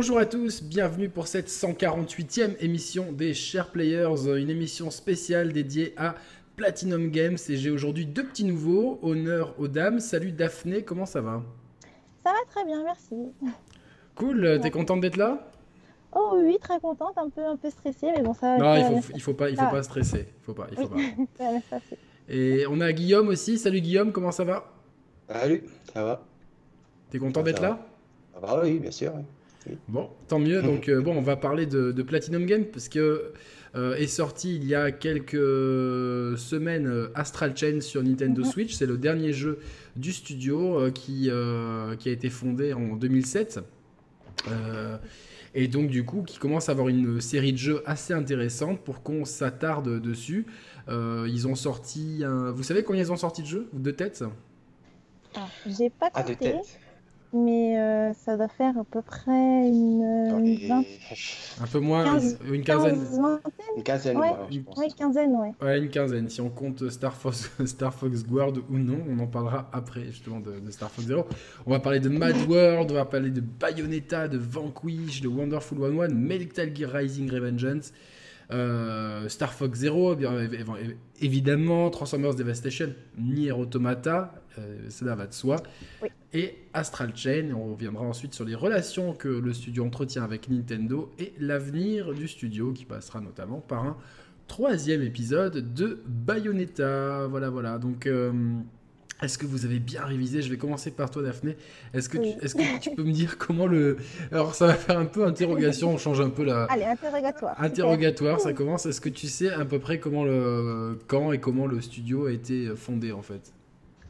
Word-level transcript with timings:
Bonjour 0.00 0.16
à 0.16 0.24
tous, 0.24 0.62
bienvenue 0.62 1.10
pour 1.10 1.26
cette 1.26 1.48
148e 1.48 2.56
émission 2.60 3.12
des 3.12 3.34
Share 3.34 3.70
Players, 3.70 4.34
une 4.34 4.48
émission 4.48 4.90
spéciale 4.90 5.52
dédiée 5.52 5.92
à 5.98 6.14
Platinum 6.56 7.10
Games. 7.10 7.36
Et 7.50 7.56
j'ai 7.58 7.68
aujourd'hui 7.68 8.06
deux 8.06 8.24
petits 8.24 8.44
nouveaux, 8.44 8.98
honneur 9.02 9.54
aux 9.58 9.68
dames. 9.68 10.00
Salut 10.00 10.32
Daphné, 10.32 10.84
comment 10.84 11.04
ça 11.04 11.20
va? 11.20 11.42
Ça 12.24 12.30
va 12.30 12.38
très 12.48 12.64
bien, 12.64 12.82
merci. 12.82 13.14
Cool, 14.14 14.58
t'es 14.62 14.70
contente 14.70 15.02
d'être 15.02 15.18
là? 15.18 15.46
Oh 16.16 16.38
oui, 16.42 16.56
très 16.58 16.80
contente, 16.80 17.18
un 17.18 17.28
peu, 17.28 17.44
un 17.44 17.56
peu 17.56 17.68
stressée, 17.68 18.08
mais 18.16 18.22
bon, 18.22 18.32
ça 18.32 18.56
Non, 18.56 18.76
il 18.76 18.82
va 18.82 19.02
faut, 19.02 19.12
il 19.14 19.20
faut 19.20 19.34
pas, 19.34 19.50
il 19.50 19.56
faut 19.56 19.64
Ah. 19.66 19.70
pas 19.70 19.82
stresser. 19.82 20.28
Il 20.40 20.44
faut 20.46 20.54
pas, 20.54 20.66
il 20.70 20.78
faut 20.78 20.88
pas. 20.88 20.96
Et 22.30 22.64
on 22.70 22.80
a 22.80 22.90
Guillaume 22.94 23.28
aussi. 23.28 23.58
Salut 23.58 23.82
Guillaume, 23.82 24.12
comment 24.12 24.32
ça 24.32 24.44
va? 24.44 24.64
Salut, 25.28 25.62
ça 25.92 26.02
va? 26.02 26.22
T'es 27.10 27.18
content 27.18 27.42
d'être 27.42 27.60
là? 27.60 27.86
Ça 28.32 28.40
va, 28.40 28.62
oui, 28.62 28.78
bien 28.78 28.92
sûr. 28.92 29.12
oui. 29.14 29.24
Bon, 29.88 30.08
tant 30.28 30.38
mieux. 30.38 30.62
Donc, 30.62 30.88
euh, 30.88 31.00
bon, 31.02 31.14
on 31.16 31.20
va 31.20 31.36
parler 31.36 31.66
de, 31.66 31.92
de 31.92 32.02
Platinum 32.02 32.46
Game 32.46 32.64
parce 32.64 32.88
que 32.88 33.32
euh, 33.76 33.94
est 33.96 34.06
sorti 34.06 34.56
il 34.56 34.64
y 34.64 34.74
a 34.74 34.90
quelques 34.90 35.32
semaines 36.38 36.86
euh, 36.86 37.08
Astral 37.14 37.56
Chain 37.56 37.80
sur 37.80 38.02
Nintendo. 38.02 38.42
Switch. 38.44 38.74
C'est 38.74 38.86
le 38.86 38.96
dernier 38.98 39.32
jeu 39.32 39.58
du 39.96 40.12
studio 40.12 40.78
euh, 40.80 40.90
qui, 40.90 41.28
euh, 41.30 41.94
qui 41.96 42.08
a 42.08 42.12
été 42.12 42.30
fondé 42.30 42.72
en 42.72 42.96
2007. 42.96 43.60
Euh, 44.48 44.96
et 45.54 45.68
donc, 45.68 45.88
du 45.90 46.04
coup, 46.04 46.22
qui 46.22 46.38
commence 46.38 46.68
à 46.68 46.72
avoir 46.72 46.88
une 46.88 47.20
série 47.20 47.52
de 47.52 47.58
jeux 47.58 47.82
assez 47.84 48.14
intéressante 48.14 48.80
pour 48.82 49.02
qu'on 49.02 49.24
s'attarde 49.24 50.00
dessus. 50.00 50.46
Euh, 50.88 51.26
ils 51.28 51.46
ont 51.48 51.54
sorti. 51.56 52.22
un- 52.24 52.50
Vous 52.52 52.62
savez 52.62 52.82
combien 52.82 53.02
ils 53.02 53.12
ont 53.12 53.16
sorti 53.16 53.42
de 53.42 53.46
jeux 53.48 53.68
De 53.72 53.90
tête? 53.90 54.24
Ah, 55.36 55.46
j'ai 55.66 55.90
pas 55.90 56.10
Ah, 56.14 56.22
de 56.22 56.28
compté, 56.34 56.52
tête. 56.52 56.78
Mais 57.32 57.78
euh, 57.78 58.12
ça 58.12 58.36
doit 58.36 58.48
faire 58.48 58.76
à 58.78 58.84
peu 58.84 59.02
près 59.02 59.30
une, 59.68 60.28
Dans 60.30 60.38
une 60.38 60.44
les- 60.44 60.66
vingt- 60.68 60.84
Un 61.62 61.66
peu 61.66 61.78
moins, 61.80 62.04
Quinze- 62.04 62.38
une 62.52 62.62
quinzaine. 62.64 62.96
quinze, 62.98 63.20
Une 63.76 63.82
quinzaine, 63.82 64.16
Ouais. 64.18 64.28
moi, 64.28 64.48
je 64.50 64.58
pense. 64.60 64.78
Ouais, 64.78 64.88
quinzaine, 64.96 65.36
ouais. 65.36 65.52
Ouais, 65.62 65.78
une 65.78 65.88
quinzaine. 65.88 66.28
Si 66.28 66.40
on 66.40 66.48
compte 66.50 66.88
Star 66.90 67.14
Fox, 67.14 67.50
Star 67.66 67.94
Fox 67.94 68.24
Guard 68.24 68.52
ou 68.70 68.78
non, 68.78 68.98
on 69.08 69.18
en 69.20 69.26
parlera 69.26 69.68
après 69.72 70.06
justement 70.06 70.40
de, 70.40 70.58
de 70.60 70.70
Star 70.70 70.90
Fox 70.90 71.06
Zero. 71.06 71.24
On 71.66 71.70
va 71.70 71.80
parler 71.80 72.00
de 72.00 72.08
Mad 72.08 72.36
World, 72.48 72.90
on 72.90 72.94
va 72.94 73.04
parler 73.04 73.30
de 73.30 73.40
Bayonetta, 73.40 74.26
de 74.28 74.38
Vanquish, 74.38 75.20
de 75.20 75.28
Wonderful 75.28 75.78
101, 75.78 76.08
Metal 76.08 76.74
Gear 76.74 76.90
Rising 76.90 77.30
Revengeance, 77.30 77.92
euh, 78.52 79.28
Star 79.28 79.52
Fox 79.52 79.78
Zero, 79.78 80.16
évidemment, 81.20 81.90
Transformers 81.90 82.34
Devastation, 82.34 82.92
Nier 83.18 83.52
Automata, 83.52 84.34
euh, 84.34 84.49
cela 84.88 85.14
va 85.14 85.26
de 85.26 85.32
soi, 85.34 85.56
Oui. 86.02 86.08
et 86.32 86.56
Astral 86.74 87.12
Chain. 87.16 87.50
On 87.56 87.72
reviendra 87.72 88.04
ensuite 88.04 88.34
sur 88.34 88.44
les 88.44 88.54
relations 88.54 89.12
que 89.14 89.28
le 89.28 89.52
studio 89.52 89.84
entretient 89.84 90.22
avec 90.24 90.48
Nintendo 90.48 91.10
et 91.18 91.32
l'avenir 91.40 92.12
du 92.14 92.28
studio 92.28 92.72
qui 92.72 92.84
passera 92.84 93.20
notamment 93.20 93.58
par 93.60 93.84
un 93.84 93.96
troisième 94.48 95.02
épisode 95.02 95.74
de 95.74 96.00
Bayonetta. 96.06 97.26
Voilà, 97.28 97.50
voilà. 97.50 97.78
Donc, 97.78 98.06
euh, 98.06 98.32
est-ce 99.22 99.36
que 99.36 99.44
vous 99.44 99.66
avez 99.66 99.78
bien 99.80 100.02
révisé? 100.04 100.40
Je 100.40 100.48
vais 100.50 100.56
commencer 100.56 100.90
par 100.90 101.10
toi, 101.10 101.22
Daphné. 101.22 101.56
Est-ce 101.92 102.08
que, 102.08 102.16
Oui. 102.18 102.34
tu, 102.38 102.44
est-ce 102.44 102.54
que 102.54 102.80
tu 102.80 102.90
peux 102.94 103.02
me 103.04 103.12
dire 103.12 103.36
comment 103.38 103.66
le. 103.66 103.98
Alors, 104.32 104.54
ça 104.54 104.66
va 104.66 104.74
faire 104.74 104.98
un 104.98 105.04
peu 105.04 105.26
interrogation, 105.26 105.90
on 105.90 105.98
change 105.98 106.20
un 106.22 106.30
peu 106.30 106.42
la. 106.44 106.64
Allez, 106.64 106.84
interrogatoire. 106.84 107.54
Interrogatoire, 107.62 108.40
ça 108.40 108.52
commence. 108.54 108.86
Est-ce 108.86 109.00
que 109.00 109.10
tu 109.10 109.26
sais 109.28 109.50
à 109.50 109.64
peu 109.66 109.78
près 109.78 110.00
comment 110.00 110.24
le. 110.24 110.98
Quand 111.06 111.32
et 111.32 111.38
comment 111.38 111.66
le 111.66 111.80
studio 111.82 112.26
a 112.26 112.32
été 112.32 112.74
fondé 112.76 113.12
en 113.12 113.22
fait? 113.22 113.52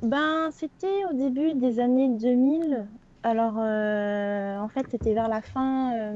Ben, 0.02 0.48
c'était 0.52 1.04
au 1.10 1.14
début 1.14 1.54
des 1.54 1.78
années 1.80 2.08
2000. 2.08 2.86
Alors, 3.22 3.54
euh, 3.58 4.58
en 4.58 4.68
fait, 4.68 4.86
c'était 4.90 5.12
vers 5.12 5.28
la 5.28 5.42
fin. 5.42 5.94
euh, 5.94 6.12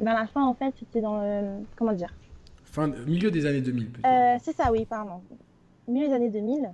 vers 0.00 0.14
la 0.14 0.26
fin, 0.26 0.44
en 0.44 0.54
fait, 0.54 0.74
c'était 0.78 1.00
dans 1.00 1.20
le. 1.20 1.42
Comment 1.76 1.92
dire? 1.92 2.12
Fin, 2.64 2.88
milieu 3.06 3.30
des 3.30 3.46
années 3.46 3.60
2000 3.60 3.90
plutôt. 3.90 4.08
Euh, 4.08 4.36
c'est 4.42 4.54
ça, 4.54 4.72
oui, 4.72 4.84
pardon. 4.84 5.20
Milieu 5.86 6.08
des 6.08 6.14
années 6.14 6.30
2000. 6.30 6.70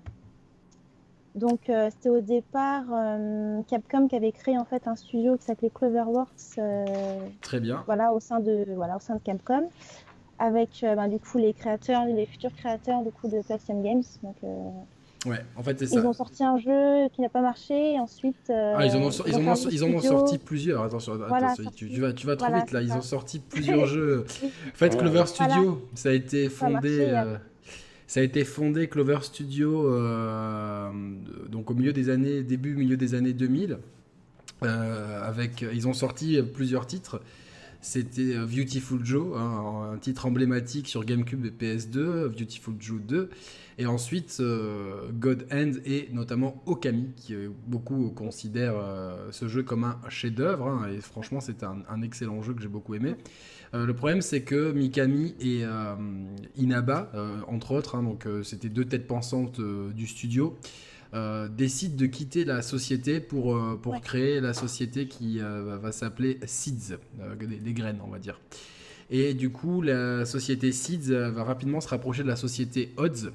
Donc, 1.35 1.69
euh, 1.69 1.89
c'était 1.91 2.09
au 2.09 2.21
départ 2.21 2.85
euh, 2.93 3.61
Capcom 3.69 4.09
qui 4.09 4.17
avait 4.17 4.33
créé 4.33 4.57
en 4.57 4.65
fait 4.65 4.87
un 4.89 4.95
studio 4.97 5.37
qui 5.37 5.45
s'appelait 5.45 5.71
Cloverworks, 5.71 6.61
Très 7.43 7.61
bien. 7.61 7.83
voilà, 7.87 8.13
au 8.13 8.21
sein 8.21 8.39
de, 8.41 8.65
voilà, 8.75 8.97
au 8.97 9.01
sein 9.01 9.17
de 9.17 9.21
Capcom, 9.21 9.69
avec 10.39 10.81
ben, 10.83 11.09
du 11.09 11.19
coup 11.19 11.39
les 11.39 11.53
créateurs, 11.53 12.05
les 12.07 12.27
futurs 12.27 12.55
créateurs 12.55 13.03
du 13.03 13.11
coup 13.11 13.27
de 13.29 13.43
Platinum 13.43 13.83
Games. 13.83 14.03
Donc, 14.23 14.37
Ouais, 15.27 15.43
en 15.57 15.63
fait, 15.63 15.79
c'est 15.79 15.87
ils 15.87 16.01
ça. 16.01 16.07
ont 16.07 16.13
sorti 16.13 16.45
un 16.45 16.59
jeu 16.59 17.09
qui 17.15 17.21
n'a 17.23 17.29
pas 17.31 17.41
marché, 17.41 17.95
et 17.95 17.99
ensuite. 17.99 18.37
euh, 18.51 18.75
Ah, 18.77 18.85
ils 18.85 18.95
en 18.95 19.01
ont, 19.03 19.11
sor- 19.11 19.27
ils 19.27 19.35
ont, 19.37 19.43
fermé 19.43 19.61
le 19.65 19.73
ils 19.73 19.85
en 19.85 19.89
ont 19.89 20.01
sorti 20.01 20.39
plusieurs. 20.39 20.83
Attention, 20.83 21.17
Voilà, 21.17 21.53
attention, 21.53 21.71
tu, 21.75 21.89
tu 21.91 22.01
vas, 22.01 22.13
tu 22.13 22.27
vas 22.27 22.37
trop 22.37 22.49
Voilà, 22.49 22.63
vite 22.65 22.73
là. 22.73 22.83
Ils 22.83 22.89
ça. 22.91 22.99
ont 22.99 23.03
sorti 23.03 23.39
plusieurs 23.41 23.87
jeux. 23.95 24.25
En 24.45 24.49
fait. 24.75 24.91
Clover 24.91 25.11
Voilà. 25.11 25.27
Studio, 25.27 25.89
ça 25.95 26.11
a 26.11 26.13
été 26.13 26.49
Ça 26.49 26.67
a 26.67 26.71
fondé. 26.71 26.99
marché, 26.99 27.17
euh, 27.17 27.37
ça 28.07 28.21
a 28.21 28.23
été 28.23 28.45
fondé 28.45 28.87
Clover 28.89 29.19
Studio 29.23 29.91
euh, 29.91 30.91
donc 31.49 31.71
au 31.71 31.75
milieu 31.75 31.93
des 31.95 32.11
années 32.11 32.43
début 32.43 32.75
milieu 32.77 32.99
des 32.99 33.15
années 33.15 33.33
2000 33.33 33.79
euh, 34.63 35.23
avec 35.29 35.65
ils 35.73 35.89
ont 35.89 35.95
sorti 35.95 36.41
plusieurs 36.43 36.87
titres 36.87 37.21
c'était 37.85 38.35
euh, 38.35 38.47
Beautiful 38.47 39.05
Joe 39.05 39.37
hein, 39.37 39.93
un 39.93 39.99
titre 39.99 40.25
emblématique 40.25 40.89
sur 40.89 41.05
GameCube 41.05 41.45
et 41.45 41.51
PS2 41.51 42.29
Beautiful 42.29 42.75
Joe 42.79 43.01
2 43.03 43.29
et 43.77 43.85
ensuite 43.85 44.39
euh, 44.41 45.11
God 45.13 45.47
Hand 45.53 45.83
et 45.85 46.09
notamment 46.13 46.63
Okami 46.65 47.13
qui 47.15 47.35
euh, 47.35 47.51
beaucoup 47.67 48.11
considèrent 48.11 48.77
ce 49.31 49.49
jeu 49.49 49.63
comme 49.63 49.85
un 49.85 49.99
chef-d'œuvre 50.09 50.67
hein, 50.67 50.89
et 50.91 51.01
franchement 51.03 51.41
c'est 51.41 51.63
un, 51.63 52.03
excellent 52.03 52.41
jeu 52.43 52.55
que 52.55 52.63
j'ai 52.63 52.69
beaucoup 52.69 52.95
aimé. 52.95 53.15
Le 53.73 53.93
problème, 53.93 54.23
c'est 54.23 54.43
que 54.43 54.71
Mikami 54.71 55.35
et 55.41 55.65
Inaba, 56.57 57.11
entre 57.49 57.73
autres, 57.73 57.97
hein, 57.97 58.17
c'était 58.45 58.69
deux 58.69 58.85
têtes 58.85 59.09
pensantes 59.09 59.61
du 59.61 60.07
studio, 60.07 60.57
euh, 61.15 61.49
décident 61.49 61.97
de 61.97 62.07
quitter 62.07 62.45
la 62.45 62.61
société 62.61 63.21
pour, 63.21 63.57
euh, 63.57 63.79
pour 63.81 63.93
Ouais. 63.95 64.01
créer 64.01 64.41
la 64.41 64.53
société 64.53 65.07
qui 65.07 65.41
euh, 65.41 65.79
va- 65.81 65.93
s'appeler 65.93 66.41
Seeds, 66.45 66.97
des, 67.39 67.47
des 67.59 67.73
graines, 67.73 68.01
on 68.05 68.11
va 68.11 68.19
dire. 68.19 68.41
Et 69.11 69.35
du 69.35 69.51
coup, 69.51 69.81
la 69.83 70.25
société 70.27 70.73
Seeds 70.73 71.13
va 71.13 71.45
rapidement 71.45 71.81
se 71.81 71.89
rapprocher 71.89 72.23
de 72.23 72.29
la 72.29 72.37
société 72.37 72.93
Odds. 72.97 73.31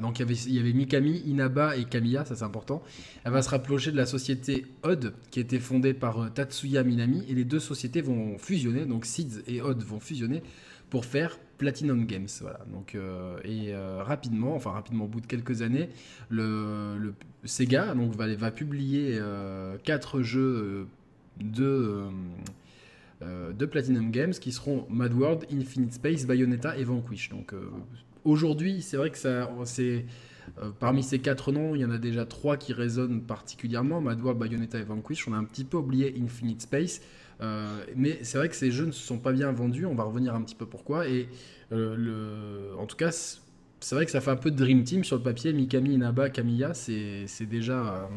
Donc 0.00 0.18
il 0.18 0.20
y, 0.20 0.22
avait, 0.24 0.34
il 0.34 0.54
y 0.54 0.58
avait 0.58 0.72
Mikami, 0.72 1.22
Inaba 1.26 1.76
et 1.76 1.84
Kamiya, 1.84 2.24
ça 2.24 2.36
c'est 2.36 2.44
important. 2.44 2.82
Elle 3.24 3.32
va 3.32 3.42
se 3.42 3.48
rapprocher 3.48 3.90
de 3.90 3.96
la 3.96 4.06
société 4.06 4.66
Odd, 4.82 5.14
qui 5.30 5.38
a 5.38 5.42
été 5.42 5.58
fondée 5.58 5.94
par 5.94 6.32
Tatsuya 6.32 6.82
Minami, 6.84 7.24
et 7.28 7.34
les 7.34 7.44
deux 7.44 7.58
sociétés 7.60 8.02
vont 8.02 8.36
fusionner, 8.38 8.84
donc 8.84 9.06
Seeds 9.06 9.42
et 9.48 9.62
Odd 9.62 9.82
vont 9.82 10.00
fusionner 10.00 10.42
pour 10.90 11.04
faire 11.06 11.38
Platinum 11.62 12.06
Games. 12.06 12.28
Voilà. 12.40 12.58
Donc, 12.72 12.96
euh, 12.96 13.36
et 13.44 13.72
euh, 13.72 14.02
rapidement, 14.02 14.56
enfin 14.56 14.72
rapidement, 14.72 15.04
au 15.04 15.08
bout 15.08 15.20
de 15.20 15.28
quelques 15.28 15.62
années, 15.62 15.90
le, 16.28 17.14
Sega 17.44 17.94
donc, 17.94 18.16
va, 18.16 18.50
publier 18.50 19.12
euh, 19.12 19.76
quatre 19.84 20.22
jeux 20.22 20.88
de, 21.40 22.08
Platinum 23.70 24.10
Games 24.10 24.32
qui 24.32 24.50
seront 24.50 24.86
Mad 24.90 25.12
World, 25.14 25.46
Infinite 25.52 25.92
Space, 25.92 26.26
Bayonetta 26.26 26.76
et 26.76 26.82
Vanquish. 26.82 27.28
Donc 27.28 27.54
aujourd'hui, 28.24 28.82
c'est 28.82 28.96
vrai 28.96 29.10
que 29.10 29.18
c'est 29.64 30.04
euh, 30.58 30.70
parmi 30.78 31.02
ces 31.02 31.18
quatre 31.18 31.52
noms, 31.52 31.74
il 31.74 31.80
y 31.80 31.84
en 31.84 31.90
a 31.90 31.98
déjà 31.98 32.24
trois 32.24 32.56
qui 32.56 32.72
résonnent 32.72 33.22
particulièrement 33.22 34.00
Mad 34.00 34.20
World, 34.20 34.38
Bayonetta 34.38 34.78
et 34.78 34.84
Vanquish. 34.84 35.26
On 35.28 35.32
a 35.32 35.36
un 35.36 35.44
petit 35.44 35.64
peu 35.64 35.78
oublié 35.78 36.14
Infinite 36.22 36.62
Space. 36.62 37.00
Euh, 37.40 37.84
mais 37.96 38.18
c'est 38.22 38.38
vrai 38.38 38.48
que 38.48 38.54
ces 38.54 38.70
jeux 38.70 38.86
ne 38.86 38.92
se 38.92 39.04
sont 39.04 39.18
pas 39.18 39.32
bien 39.32 39.50
vendus, 39.50 39.86
on 39.86 39.94
va 39.94 40.04
revenir 40.04 40.34
un 40.34 40.42
petit 40.42 40.54
peu 40.54 40.66
pourquoi. 40.66 41.08
Et 41.08 41.28
euh, 41.72 42.74
en 42.78 42.86
tout 42.86 42.96
cas, 42.96 43.10
c'est 43.80 43.94
vrai 43.94 44.04
que 44.04 44.12
ça 44.12 44.20
fait 44.20 44.30
un 44.30 44.36
peu 44.36 44.50
de 44.50 44.56
Dream 44.56 44.84
Team 44.84 45.04
sur 45.04 45.16
le 45.16 45.22
papier. 45.22 45.52
Mikami, 45.52 45.94
Inaba, 45.94 46.30
Kamiya, 46.30 46.74
c'est 46.74 47.46
déjà. 47.46 48.08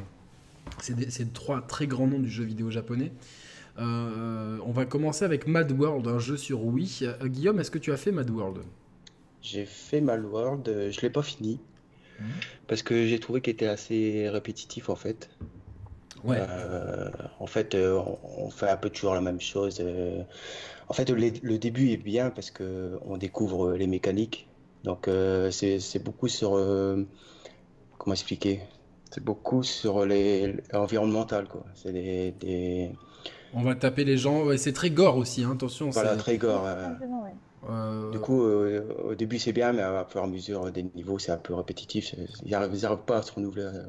c'est 0.80 1.34
trois 1.34 1.62
très 1.62 1.88
grands 1.88 2.08
noms 2.08 2.20
du 2.20 2.30
jeu 2.30 2.44
vidéo 2.44 2.70
japonais. 2.70 3.12
On 3.78 4.72
va 4.72 4.86
commencer 4.86 5.26
avec 5.26 5.48
Mad 5.48 5.72
World, 5.72 6.08
un 6.08 6.20
jeu 6.20 6.38
sur 6.38 6.64
Wii. 6.64 7.08
Guillaume, 7.24 7.60
est-ce 7.60 7.72
que 7.72 7.80
tu 7.80 7.92
as 7.92 7.98
fait 7.98 8.12
Mad 8.12 8.30
World? 8.30 8.64
J'ai 9.46 9.66
fait 9.66 10.02
Mal 10.02 10.26
World, 10.26 10.68
euh, 10.68 10.90
je 10.90 11.02
l'ai 11.02 11.12
pas 11.12 11.22
fini. 11.22 11.60
Mhm. 12.20 12.28
Parce 12.68 12.82
que 12.84 13.06
j'ai 13.08 13.20
trouvé 13.20 13.42
qu'il 13.42 13.54
était 13.54 13.68
assez 13.68 14.28
répétitif 14.30 14.90
en 14.90 14.96
fait. 14.96 15.30
Ouais. 16.24 16.38
Euh, 16.40 17.10
en 17.40 17.46
fait, 17.46 17.76
euh, 17.76 18.02
on, 18.38 18.50
fait 18.50 18.70
un 18.70 18.78
peu 18.78 18.90
toujours 18.90 19.14
la 19.14 19.22
même 19.22 19.40
chose. 19.42 19.78
euh. 19.82 20.24
En 20.90 20.94
fait, 20.94 21.10
le, 21.10 21.32
le 21.44 21.58
début 21.60 21.90
est 21.92 21.98
bien 21.98 22.30
parce 22.32 22.50
que 22.52 22.98
on 23.06 23.18
découvre 23.18 23.74
les 23.74 23.86
mécaniques. 23.88 24.48
Donc, 24.84 25.08
euh, 25.08 25.52
c'est 25.52 26.04
beaucoup 26.04 26.28
sur. 26.28 26.56
euh, 26.56 27.04
comment 27.98 28.14
expliquer? 28.14 28.62
C'est 29.12 29.24
beaucoup 29.24 29.62
sur 29.64 30.06
les 30.06 30.56
l'environnemental, 30.74 31.48
quoi. 31.48 31.64
C'est 31.76 31.92
des, 31.94 32.32
des- 32.40 32.92
On 33.54 33.62
va 33.62 33.76
taper 33.76 34.04
les 34.04 34.18
gens. 34.18 34.44
Ouais, 34.44 34.58
c'est 34.58 34.74
très 34.74 34.90
gore 34.90 35.18
aussi, 35.18 35.44
hein, 35.44 35.52
attention. 35.54 35.90
Voilà, 35.92 36.16
très 36.16 36.38
gore. 36.38 36.66
euh. 36.66 36.88
Ouais. 36.88 37.32
Euh, 37.70 38.12
Du 38.12 38.20
coup, 38.20 38.44
euh, 38.44 38.82
au 39.04 39.16
début 39.16 39.40
c'est 39.40 39.54
bien, 39.54 39.74
mais 39.74 39.82
à 39.82 40.06
fur 40.10 40.22
et 40.22 40.24
à 40.24 40.28
mesure 40.28 40.72
des 40.72 40.84
niveaux, 40.96 41.20
c'est 41.20 41.32
un 41.32 41.38
peu 41.38 41.54
répétitif. 41.54 42.16
Ils 42.46 42.52
n'arrivent 42.52 42.98
pas 43.06 43.18
à 43.18 43.22
se 43.22 43.32
renouveler. 43.32 43.64
euh. 43.64 43.84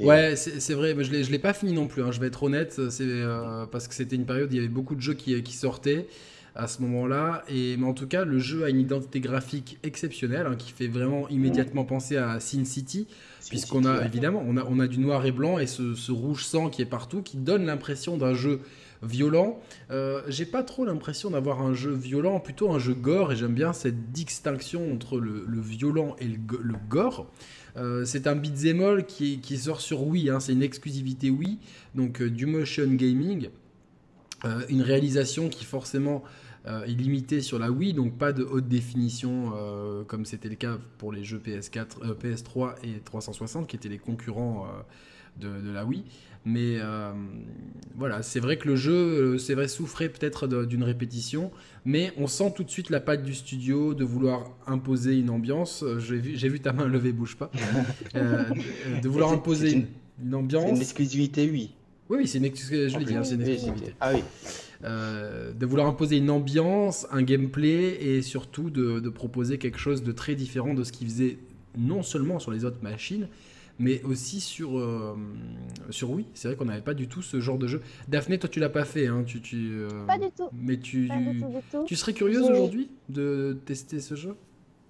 Ouais, 0.00 0.34
c'est 0.36 0.74
vrai, 0.74 0.94
je 0.98 1.12
ne 1.12 1.30
l'ai 1.30 1.38
pas 1.38 1.52
fini 1.52 1.72
non 1.72 1.86
plus, 1.86 2.02
hein, 2.02 2.10
je 2.10 2.18
vais 2.20 2.26
être 2.26 2.42
honnête, 2.42 2.72
c'est 2.90 3.04
euh, 3.04 3.66
parce 3.66 3.86
que 3.86 3.94
c'était 3.94 4.16
une 4.16 4.26
période 4.26 4.50
où 4.50 4.52
il 4.52 4.56
y 4.56 4.58
avait 4.58 4.68
beaucoup 4.68 4.96
de 4.96 5.00
jeux 5.00 5.14
qui, 5.14 5.40
qui 5.44 5.52
sortaient 5.52 6.08
à 6.56 6.66
ce 6.66 6.82
moment-là. 6.82 7.44
Et 7.48 7.76
mais 7.76 7.86
en 7.86 7.94
tout 7.94 8.08
cas, 8.08 8.24
le 8.24 8.40
jeu 8.40 8.64
a 8.64 8.68
une 8.68 8.80
identité 8.80 9.20
graphique 9.20 9.78
exceptionnelle 9.84 10.46
hein, 10.46 10.56
qui 10.56 10.72
fait 10.72 10.88
vraiment 10.88 11.28
immédiatement 11.28 11.84
penser 11.84 12.16
à 12.16 12.40
Sin 12.40 12.64
City, 12.64 13.06
puisqu'on 13.48 13.84
a 13.84 14.04
évidemment 14.04 14.42
on 14.44 14.56
a, 14.56 14.64
on 14.64 14.80
a 14.80 14.88
du 14.88 14.98
noir 14.98 15.24
et 15.24 15.32
blanc 15.32 15.58
et 15.60 15.66
ce, 15.68 16.10
rouge 16.10 16.44
sang 16.44 16.68
qui 16.68 16.82
est 16.82 16.86
partout, 16.86 17.22
qui 17.22 17.36
donne 17.36 17.64
l'impression 17.66 18.16
d'un 18.16 18.34
jeu 18.34 18.60
violent. 19.02 19.60
Euh, 19.90 20.22
j'ai 20.28 20.46
pas 20.46 20.62
trop 20.62 20.84
l'impression 20.84 21.30
d'avoir 21.30 21.62
un 21.62 21.74
jeu 21.74 21.92
violent, 21.92 22.40
plutôt 22.40 22.70
un 22.70 22.78
jeu 22.78 22.94
gore, 22.94 23.32
et 23.32 23.36
j'aime 23.36 23.54
bien 23.54 23.72
cette 23.72 24.12
distinction 24.12 24.92
entre 24.92 25.18
le, 25.18 25.60
violent 25.60 26.16
et 26.18 26.26
le, 26.26 26.38
gore. 26.88 27.30
Euh, 27.76 28.04
c'est 28.04 28.26
un 28.26 28.36
beat'em 28.36 28.82
all 28.82 29.06
qui, 29.06 29.40
qui, 29.40 29.56
sort 29.56 29.80
sur 29.80 30.06
Wii, 30.06 30.30
hein, 30.30 30.40
c'est 30.40 30.52
une 30.52 30.62
exclusivité 30.62 31.30
Wii, 31.30 31.58
donc 31.94 32.20
euh, 32.20 32.30
du 32.30 32.46
motion 32.46 32.86
gaming. 32.88 33.48
une 34.68 34.82
réalisation 34.82 35.50
qui 35.50 35.64
forcément 35.64 36.22
est 36.66 36.94
limité 36.94 37.40
sur 37.40 37.58
la 37.58 37.70
Wii, 37.70 37.94
donc 37.94 38.16
pas 38.18 38.32
de 38.32 38.42
haute 38.42 38.68
définition 38.68 39.52
comme 40.06 40.24
c'était 40.24 40.48
le 40.48 40.56
cas 40.56 40.78
pour 40.98 41.12
les 41.12 41.24
jeux 41.24 41.38
PS4, 41.38 42.16
PS3 42.20 42.68
euh, 42.84 42.96
et 42.96 43.00
360 43.00 43.66
qui 43.66 43.76
étaient 43.76 43.88
les 43.88 43.98
concurrents 43.98 44.66
de, 45.38 45.70
la 45.72 45.84
Wii. 45.84 46.04
Mais 46.44 46.78
voilà, 47.96 48.22
c'est 48.22 48.40
vrai 48.40 48.56
que 48.56 48.66
le 48.66 48.76
jeu, 48.76 49.38
c'est 49.38 49.54
vrai, 49.54 49.68
souffrait 49.68 50.08
peut-être 50.08 50.46
d'une 50.46 50.82
répétition, 50.82 51.50
mais 51.84 52.12
on 52.16 52.26
sent 52.26 52.52
tout 52.56 52.64
de 52.64 52.70
suite 52.70 52.90
la 52.90 53.00
patte 53.00 53.22
du 53.22 53.34
studio 53.34 53.94
de 53.94 54.04
vouloir 54.04 54.50
imposer 54.66 55.18
une 55.18 55.30
ambiance. 55.30 55.84
J'ai 55.98 56.16
vu, 56.16 56.36
vu 56.36 56.60
ta 56.60 56.72
main 56.72 56.86
levée, 56.86 57.12
bouge 57.12 57.36
pas. 57.36 57.50
de, 58.14 59.08
vouloir 59.08 59.32
imposer 59.32 59.86
une, 60.22 60.34
ambiance. 60.34 60.64
C'est 60.64 60.76
une 60.76 60.82
exclusivité, 60.82 61.50
oui. 61.50 61.74
Oui, 62.08 62.26
c'est 62.26 62.38
une, 62.38 62.44
je 62.46 62.98
dit, 63.04 63.14
hein, 63.14 63.22
c'est 63.22 63.34
une 63.34 63.42
exclusivité. 63.42 63.94
Ah 64.00 64.12
oui. 64.14 64.22
Euh, 64.82 65.52
de 65.52 65.66
vouloir 65.66 65.86
imposer 65.86 66.16
une 66.16 66.30
ambiance, 66.30 67.06
un 67.10 67.22
gameplay 67.22 67.98
et 68.00 68.22
surtout 68.22 68.70
de, 68.70 69.08
proposer 69.10 69.58
quelque 69.58 69.78
chose 69.78 70.02
de 70.02 70.12
très 70.12 70.34
différent 70.34 70.72
de 70.72 70.84
ce 70.84 70.92
qu'ils 70.92 71.06
faisaient 71.06 71.38
non 71.76 72.02
seulement 72.02 72.38
sur 72.38 72.50
les 72.50 72.64
autres 72.64 72.82
machines, 72.82 73.28
mais 73.80 74.02
aussi 74.04 74.40
sur, 74.40 74.78
euh, 74.78 75.16
sur 75.90 76.10
Wii. 76.12 76.26
C'est 76.34 76.48
vrai 76.48 76.56
qu'on 76.56 76.66
n'avait 76.66 76.80
pas 76.80 76.94
du 76.94 77.08
tout 77.08 77.22
ce 77.22 77.40
genre 77.40 77.58
de 77.58 77.66
jeu. 77.66 77.82
Daphné, 78.08 78.38
toi 78.38 78.48
tu 78.48 78.60
l'as 78.60 78.68
pas 78.68 78.84
fait, 78.84 79.08
hein, 79.08 79.24
tu, 79.26 79.40
tu 79.40 79.72
euh, 79.72 80.06
Pas 80.06 80.18
du 80.18 80.30
tout. 80.30 80.48
Mais 80.52 80.78
tu, 80.78 81.10
tu 81.86 81.96
serais 81.96 82.12
curieuse 82.12 82.48
aujourd'hui 82.48 82.90
de 83.08 83.58
tester 83.66 84.00
ce 84.00 84.14
jeu? 84.14 84.36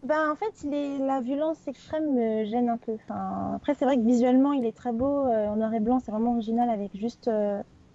Ben, 0.03 0.31
en 0.31 0.35
fait, 0.35 0.67
la 0.71 1.21
violence 1.21 1.59
extrême 1.69 2.15
me 2.15 2.45
gêne 2.45 2.69
un 2.71 2.79
peu. 2.79 2.93
Enfin, 2.93 3.53
après, 3.55 3.75
c'est 3.75 3.85
vrai 3.85 3.97
que 3.97 4.03
visuellement, 4.03 4.55
il 4.55 4.65
est 4.65 4.77
très 4.77 4.93
beau. 4.93 5.27
en 5.27 5.57
noir 5.57 5.73
et 5.75 5.81
blanc, 5.81 6.01
c'est 6.01 6.11
vraiment 6.11 6.33
original 6.33 6.71
avec 6.71 6.97
juste 6.97 7.31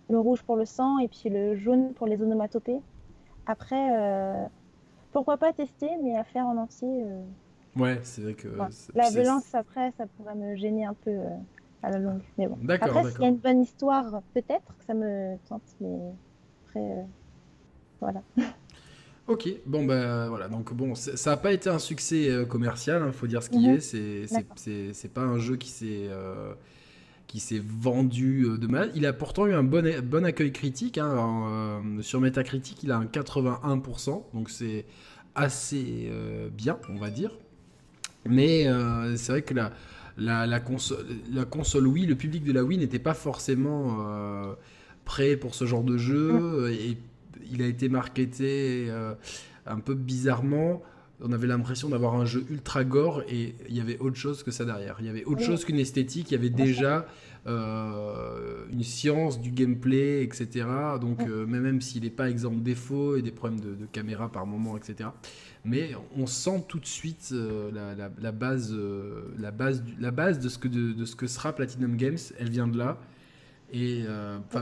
le 0.10 0.20
rouge 0.20 0.44
pour 0.44 0.56
le 0.56 0.66
sang 0.66 1.00
et 1.00 1.08
puis 1.08 1.30
le 1.30 1.56
jaune 1.56 1.94
pour 1.94 2.08
les 2.08 2.22
onomatopées. 2.22 2.80
Après, 3.48 3.90
euh, 3.98 4.46
pourquoi 5.12 5.38
pas 5.38 5.54
tester, 5.54 5.90
mais 6.04 6.16
à 6.16 6.24
faire 6.24 6.46
en 6.46 6.58
entier. 6.58 7.06
Euh, 7.78 7.82
ouais, 7.82 8.00
c'est 8.04 8.22
vrai 8.22 8.34
que. 8.34 8.48
La 8.94 9.10
violence, 9.10 9.54
après, 9.54 9.92
ça 9.98 10.06
pourrait 10.18 10.36
me 10.36 10.56
gêner 10.56 10.86
un 10.86 10.94
peu 10.94 11.12
euh, 11.12 11.30
à 11.84 11.92
la 11.92 12.00
longue. 12.00 12.22
Mais 12.38 12.48
bon. 12.48 12.58
Après, 12.70 13.12
s'il 13.12 13.22
y 13.22 13.26
a 13.26 13.30
une 13.30 13.38
bonne 13.38 13.62
histoire, 13.62 14.22
peut-être 14.34 14.76
que 14.78 14.86
ça 14.86 14.94
me 14.94 15.38
tente, 15.48 15.64
mais 15.80 15.98
après, 16.68 17.06
voilà. 18.00 18.22
Ok, 19.28 19.50
bon 19.66 19.86
ben 19.86 20.28
voilà, 20.28 20.48
donc 20.48 20.72
bon, 20.72 20.94
ça 20.94 21.32
n'a 21.32 21.38
pas 21.38 21.52
été 21.52 21.68
un 21.68 21.80
succès 21.80 22.46
commercial, 22.48 23.02
il 23.04 23.10
hein, 23.10 23.12
faut 23.12 23.26
dire 23.26 23.42
ce 23.42 23.50
qui 23.50 23.68
mhm. 23.68 23.78
est, 23.78 24.94
c'est 24.94 25.12
pas 25.12 25.22
un 25.22 25.40
jeu 25.40 25.56
qui 25.56 25.70
s'est 25.70 26.12
qui 27.28 27.40
s'est 27.40 27.62
vendu 27.62 28.46
euh, 28.46 28.58
de 28.58 28.68
mal. 28.68 28.92
Il 28.96 29.06
a 29.06 29.14
pourtant 29.14 29.46
eu 29.48 29.54
un 29.54 29.64
bon, 29.64 29.86
bon 30.04 30.26
accueil 30.26 30.52
critique. 30.52 30.98
Hein, 30.98 31.82
euh, 31.84 32.02
sur 32.02 32.22
Metacritic, 32.22 32.84
il 32.84 32.92
a 32.92 32.98
un 32.98 33.06
81%, 33.06 34.24
donc 34.34 34.50
c'est 34.50 34.86
assez 35.34 36.08
euh, 36.10 36.50
bien, 36.50 36.80
on 36.90 36.96
va 36.96 37.10
dire. 37.10 37.32
Mais 38.28 38.68
c'est 39.16 39.32
vrai 39.32 39.42
que 39.42 39.54
la, 39.54 39.72
la, 40.18 40.48
la, 40.48 40.60
console, 40.60 41.06
la 41.32 41.46
console 41.46 41.88
Wii, 41.88 42.06
le 42.06 42.16
public 42.16 42.44
de 42.44 42.52
la 42.52 42.64
Wii 42.64 42.80
n'était 42.80 43.00
pas 43.00 43.14
forcément 43.14 44.56
prêt 45.04 45.36
pour 45.36 45.56
ce 45.56 45.66
genre 45.66 45.84
de 45.84 45.98
jeu. 45.98 46.32
Mm. 46.32 46.72
Et 46.72 46.98
il 47.52 47.62
a 47.62 47.68
été 47.68 47.90
marketé 47.90 48.90
un 49.66 49.80
peu 49.80 49.94
bizarrement 49.94 50.82
on 51.22 51.32
avait 51.32 51.48
l'impression 51.48 51.90
d'avoir 51.90 52.16
un 52.16 52.26
jeu 52.26 52.46
ultra 52.50 52.84
gore 52.84 53.24
et 53.30 53.56
il 53.70 53.76
y 53.76 53.80
avait 53.80 53.98
autre 54.00 54.18
chose 54.18 54.44
que 54.44 54.52
ça 54.52 54.66
derrière. 54.66 54.98
Il 55.00 55.06
y 55.06 55.10
avait 55.10 55.24
autre 55.24 55.42
chose 55.42 55.64
qu'une 55.64 55.80
esthétique, 55.80 56.32
il 56.32 56.34
y 56.34 56.38
avait 56.38 56.50
déjà 56.50 57.08
euh, 57.48 58.66
une 58.72 58.84
science 58.84 59.40
du 59.40 59.52
gameplay, 59.52 60.24
etc. 60.24 60.68
Donc 61.00 61.22
euh, 61.22 61.46
même 61.46 61.82
s'il 61.82 62.04
n'est 62.04 62.10
pas 62.10 62.30
exempt 62.30 62.56
de 62.56 62.64
défauts 62.64 63.16
et 63.16 63.22
des 63.22 63.32
problèmes 63.32 63.62
de, 63.62 63.86
caméra 63.92 64.30
par 64.32 64.46
moment, 64.46 64.76
etc. 64.78 65.10
Mais 65.66 65.92
on 66.16 66.28
sent 66.28 66.64
tout 66.68 66.80
de 66.80 66.86
suite 66.86 67.30
euh, 67.34 67.72
la, 67.72 68.32
base, 68.32 68.76
la, 69.40 69.52
base 69.52 69.84
la 70.00 70.12
base 70.12 70.40
de 70.40 70.48
ce, 70.48 70.60
que, 70.60 70.68
de, 70.68 71.06
ce 71.06 71.16
que 71.16 71.28
sera 71.28 71.54
Platinum 71.54 71.98
Games, 71.98 72.18
elle 72.40 72.50
vient 72.50 72.68
de 72.68 72.78
là. 72.78 73.00
Et 73.74 74.04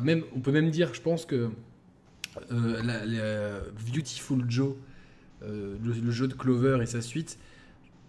même, 0.02 0.24
on 0.36 0.40
peut 0.40 0.52
même 0.52 0.72
dire, 0.72 0.94
je 0.94 1.02
pense 1.02 1.26
que 1.26 1.50
la, 2.50 3.60
Beautiful 3.92 4.46
Joe 4.48 4.76
euh, 5.46 5.76
le, 5.84 6.12
jeu 6.12 6.28
de 6.28 6.34
Clover 6.34 6.78
et 6.82 6.86
sa 6.86 7.02
suite 7.02 7.38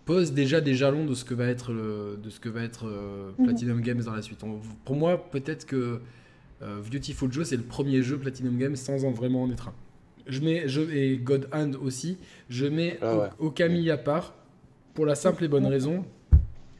pose 0.04 0.32
déjà 0.32 0.60
des 0.60 0.74
jalons 0.74 1.04
de 1.04 1.14
ce 1.14 1.24
que 1.24 1.34
va 1.34 1.46
être, 1.46 1.72
de 1.72 2.30
ce 2.30 2.38
que 2.38 2.48
va 2.48 2.62
être 2.62 2.86
euh, 2.86 3.32
mhm. 3.38 3.46
Platinum 3.46 3.80
Games 3.80 4.02
dans 4.02 4.14
la 4.14 4.22
suite. 4.22 4.40
pour 4.84 4.96
moi, 4.96 5.30
peut-être 5.30 5.66
que 5.66 6.00
euh, 6.62 6.82
Beautiful 6.82 7.32
Joe, 7.32 7.46
c'est 7.46 7.56
le 7.56 7.64
premier 7.64 8.02
jeu 8.02 8.18
Platinum 8.18 8.56
Games 8.56 8.76
sans 8.76 9.04
en 9.04 9.10
vraiment 9.10 9.42
en 9.42 9.50
être 9.50 9.68
un. 9.68 9.74
Je 10.26 10.40
mets, 10.40 10.68
je, 10.68 10.80
et 10.80 11.16
God 11.18 11.48
Hand 11.52 11.76
aussi, 11.76 12.18
je 12.48 12.66
mets 12.66 12.98
ah 13.02 13.30
Okami 13.38 13.90
à 13.90 13.98
part, 13.98 14.34
pour 14.94 15.06
la 15.06 15.14
simple 15.14 15.44
et 15.44 15.48
bonne 15.48 15.66
raison 15.66 16.04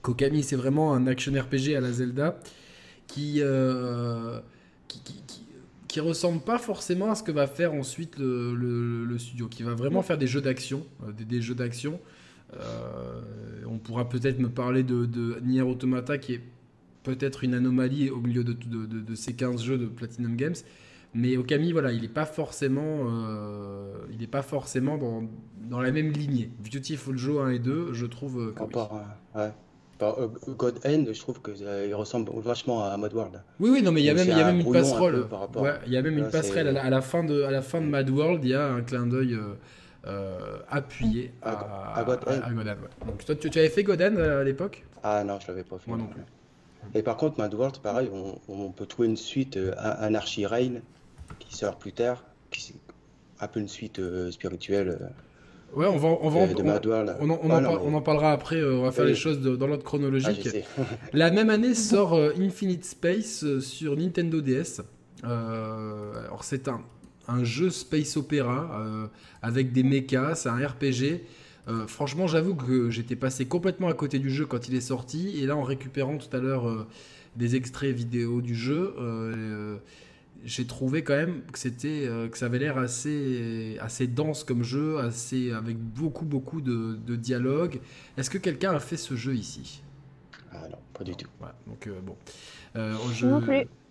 qu'Okami, 0.02 0.42
c'est 0.42 0.56
vraiment 0.56 0.94
un 0.94 1.06
action 1.06 1.32
RPG 1.32 1.74
à 1.76 1.80
la 1.80 1.92
Zelda 1.92 2.38
qui, 3.06 3.42
qui 4.88 5.02
qui 5.94 6.00
ressemble 6.00 6.40
pas 6.40 6.58
forcément 6.58 7.12
à 7.12 7.14
ce 7.14 7.22
que 7.22 7.30
va 7.30 7.46
faire 7.46 7.72
ensuite 7.72 8.16
le, 8.18 9.16
studio, 9.16 9.46
qui 9.46 9.62
va 9.62 9.74
vraiment 9.74 10.02
faire 10.02 10.18
des 10.18 10.26
jeux 10.26 10.40
d'action, 10.40 10.84
euh, 11.06 11.12
des, 11.12 11.40
jeux 11.40 11.54
d'action. 11.54 12.00
Euh, 12.54 13.20
on 13.70 13.78
pourra 13.78 14.08
peut-être 14.08 14.40
me 14.40 14.48
parler 14.48 14.82
de, 14.82 15.06
de, 15.06 15.38
Nier 15.44 15.62
Automata, 15.62 16.18
qui 16.18 16.34
est 16.34 16.40
peut-être 17.04 17.44
une 17.44 17.54
anomalie 17.54 18.10
au 18.10 18.18
milieu 18.18 18.42
de, 18.42 18.54
de, 18.54 19.14
ces 19.14 19.34
15 19.34 19.62
jeux 19.62 19.78
de 19.78 19.86
Platinum 19.86 20.34
Games. 20.34 20.56
Mais 21.14 21.36
Okami, 21.36 21.72
voilà, 21.72 21.92
il 21.92 22.02
n'est 22.02 22.08
pas 22.08 22.26
forcément, 22.26 23.06
euh, 23.06 23.92
il 24.12 24.22
est 24.22 24.28
pas 24.28 24.42
forcément 24.42 24.98
dans, 24.98 25.22
dans, 25.68 25.80
la 25.80 25.92
même 25.92 26.10
lignée. 26.10 26.50
Beautiful 26.58 27.16
Joe 27.16 27.44
1 27.44 27.50
et 27.50 27.58
2, 27.60 27.92
je 27.92 28.06
trouve 28.06 28.52
que 28.52 28.62
ouais. 29.38 29.52
Euh, 30.02 30.28
God 30.48 30.80
End, 30.84 31.04
je 31.12 31.20
trouve 31.20 31.40
qu'il 31.40 31.64
euh, 31.64 31.96
ressemble 31.96 32.30
vachement 32.40 32.84
à 32.84 32.96
Mad 32.96 33.12
World. 33.12 33.42
Oui, 33.60 33.70
oui, 33.70 33.82
non, 33.82 33.92
mais 33.92 34.02
il 34.02 34.06
y 34.06 34.10
a 34.10 34.14
même, 34.14 34.28
il 34.28 34.36
y 34.36 34.40
a 34.40 34.44
même 34.44 34.60
une 34.60 34.72
passerelle. 34.72 35.24
Ouais, 35.56 35.74
il 35.86 35.92
y 35.92 35.96
a 35.96 36.02
même 36.02 36.18
une 36.18 36.30
passerelle 36.30 36.76
à 36.76 36.90
la, 36.90 37.00
fin 37.00 37.24
de, 37.24 37.42
à 37.42 37.50
la 37.50 37.62
fin 37.62 37.80
de 37.80 37.86
Mad 37.86 38.08
World, 38.10 38.44
il 38.44 38.50
y 38.50 38.54
a 38.54 38.66
un 38.66 38.82
clin 38.82 39.06
d'œil 39.06 39.38
euh, 40.06 40.58
appuyé 40.68 41.32
à, 41.42 41.98
à, 41.98 42.04
God 42.04 42.20
End. 42.26 43.06
Donc, 43.06 43.24
toi, 43.24 43.34
tu, 43.34 43.58
avais 43.58 43.68
fait 43.68 43.84
God 43.84 44.02
End 44.02 44.16
à 44.16 44.44
l'époque? 44.44 44.84
Ah 45.02 45.22
non, 45.24 45.38
je 45.40 45.48
l'avais 45.48 45.64
pas 45.64 45.78
fait. 45.78 45.90
Moi 45.90 45.98
non 45.98 46.06
plus. 46.06 46.22
Et 46.94 47.02
par 47.02 47.16
contre, 47.16 47.38
Mad 47.38 47.54
World, 47.54 47.78
pareil, 47.78 48.10
on, 48.48 48.70
peut 48.70 48.86
trouver 48.86 49.08
une 49.08 49.16
suite, 49.16 49.58
Anarchy 49.78 50.44
Reign, 50.44 50.82
qui 51.38 51.56
sort 51.56 51.78
plus 51.78 51.92
tard, 51.92 52.24
qui 52.50 52.74
un 53.40 53.48
peu 53.48 53.60
une 53.60 53.68
suite 53.68 54.00
spirituelle. 54.30 55.12
Ouais, 55.74 55.86
on 55.86 55.96
va, 55.96 56.08
on 56.20 56.28
va, 56.28 56.40
on, 57.20 57.30
on, 57.30 57.94
en, 57.94 58.00
parlera 58.00 58.30
après. 58.30 58.56
Euh, 58.56 58.76
on 58.76 58.82
va 58.82 58.92
faire 58.92 59.04
les 59.04 59.16
choses 59.16 59.40
dans 59.40 59.66
l'ordre 59.66 59.82
chronologique. 59.82 60.48
Ah, 60.78 60.82
la 61.12 61.30
même 61.32 61.50
année 61.50 61.74
sort 61.74 62.14
euh, 62.14 62.32
Infinite 62.38 62.84
Space 62.84 63.42
euh, 63.42 63.60
sur 63.60 63.96
Nintendo 63.96 64.40
DS. 64.40 64.82
alors 65.24 66.44
c'est 66.44 66.68
un, 66.68 66.80
un, 67.26 67.42
jeu 67.42 67.70
space 67.70 68.16
opéra 68.16 69.10
avec 69.42 69.72
des 69.72 69.82
mechas, 69.82 70.36
c'est 70.36 70.48
un 70.48 70.64
RPG. 70.64 71.22
franchement, 71.88 72.26
j'avoue 72.26 72.54
que 72.54 72.90
j'étais 72.90 73.16
passé 73.16 73.46
complètement 73.46 73.88
à 73.88 73.94
côté 73.94 74.18
du 74.18 74.30
jeu 74.30 74.46
quand 74.46 74.68
il 74.68 74.74
est 74.76 74.80
sorti. 74.80 75.40
Et 75.40 75.46
là, 75.46 75.56
en 75.56 75.62
récupérant 75.62 76.18
tout 76.18 76.34
à 76.36 76.40
l'heure 76.40 76.86
des 77.36 77.56
extraits 77.56 77.94
vidéo 77.94 78.42
du 78.42 78.54
jeu 78.54 78.94
j'ai 80.44 80.66
trouvé 80.66 81.02
quand 81.02 81.16
même 81.16 81.42
que 81.52 81.58
c'était 81.58 82.06
euh, 82.06 82.28
que 82.28 82.36
ça 82.36 82.46
avait 82.46 82.58
l'air 82.58 82.78
assez 82.78 83.76
assez 83.80 84.06
dense 84.06 84.44
comme 84.44 84.62
jeu, 84.62 84.98
assez 84.98 85.52
avec 85.52 85.78
beaucoup 85.78 86.24
beaucoup 86.24 86.60
de, 86.60 86.98
de 87.06 87.16
dialogue. 87.16 87.80
Est-ce 88.16 88.30
que 88.30 88.38
quelqu'un 88.38 88.72
a 88.72 88.80
fait 88.80 88.96
ce 88.96 89.16
jeu 89.16 89.34
ici? 89.34 89.82
Ah 90.52 90.68
non, 90.70 90.78
pas 90.92 91.04
du 91.04 91.16
tout. 91.16 91.28
donc 91.66 91.86
euh, 91.86 92.00
bon, 92.00 92.16
euh, 92.76 92.94
Non 93.22 93.40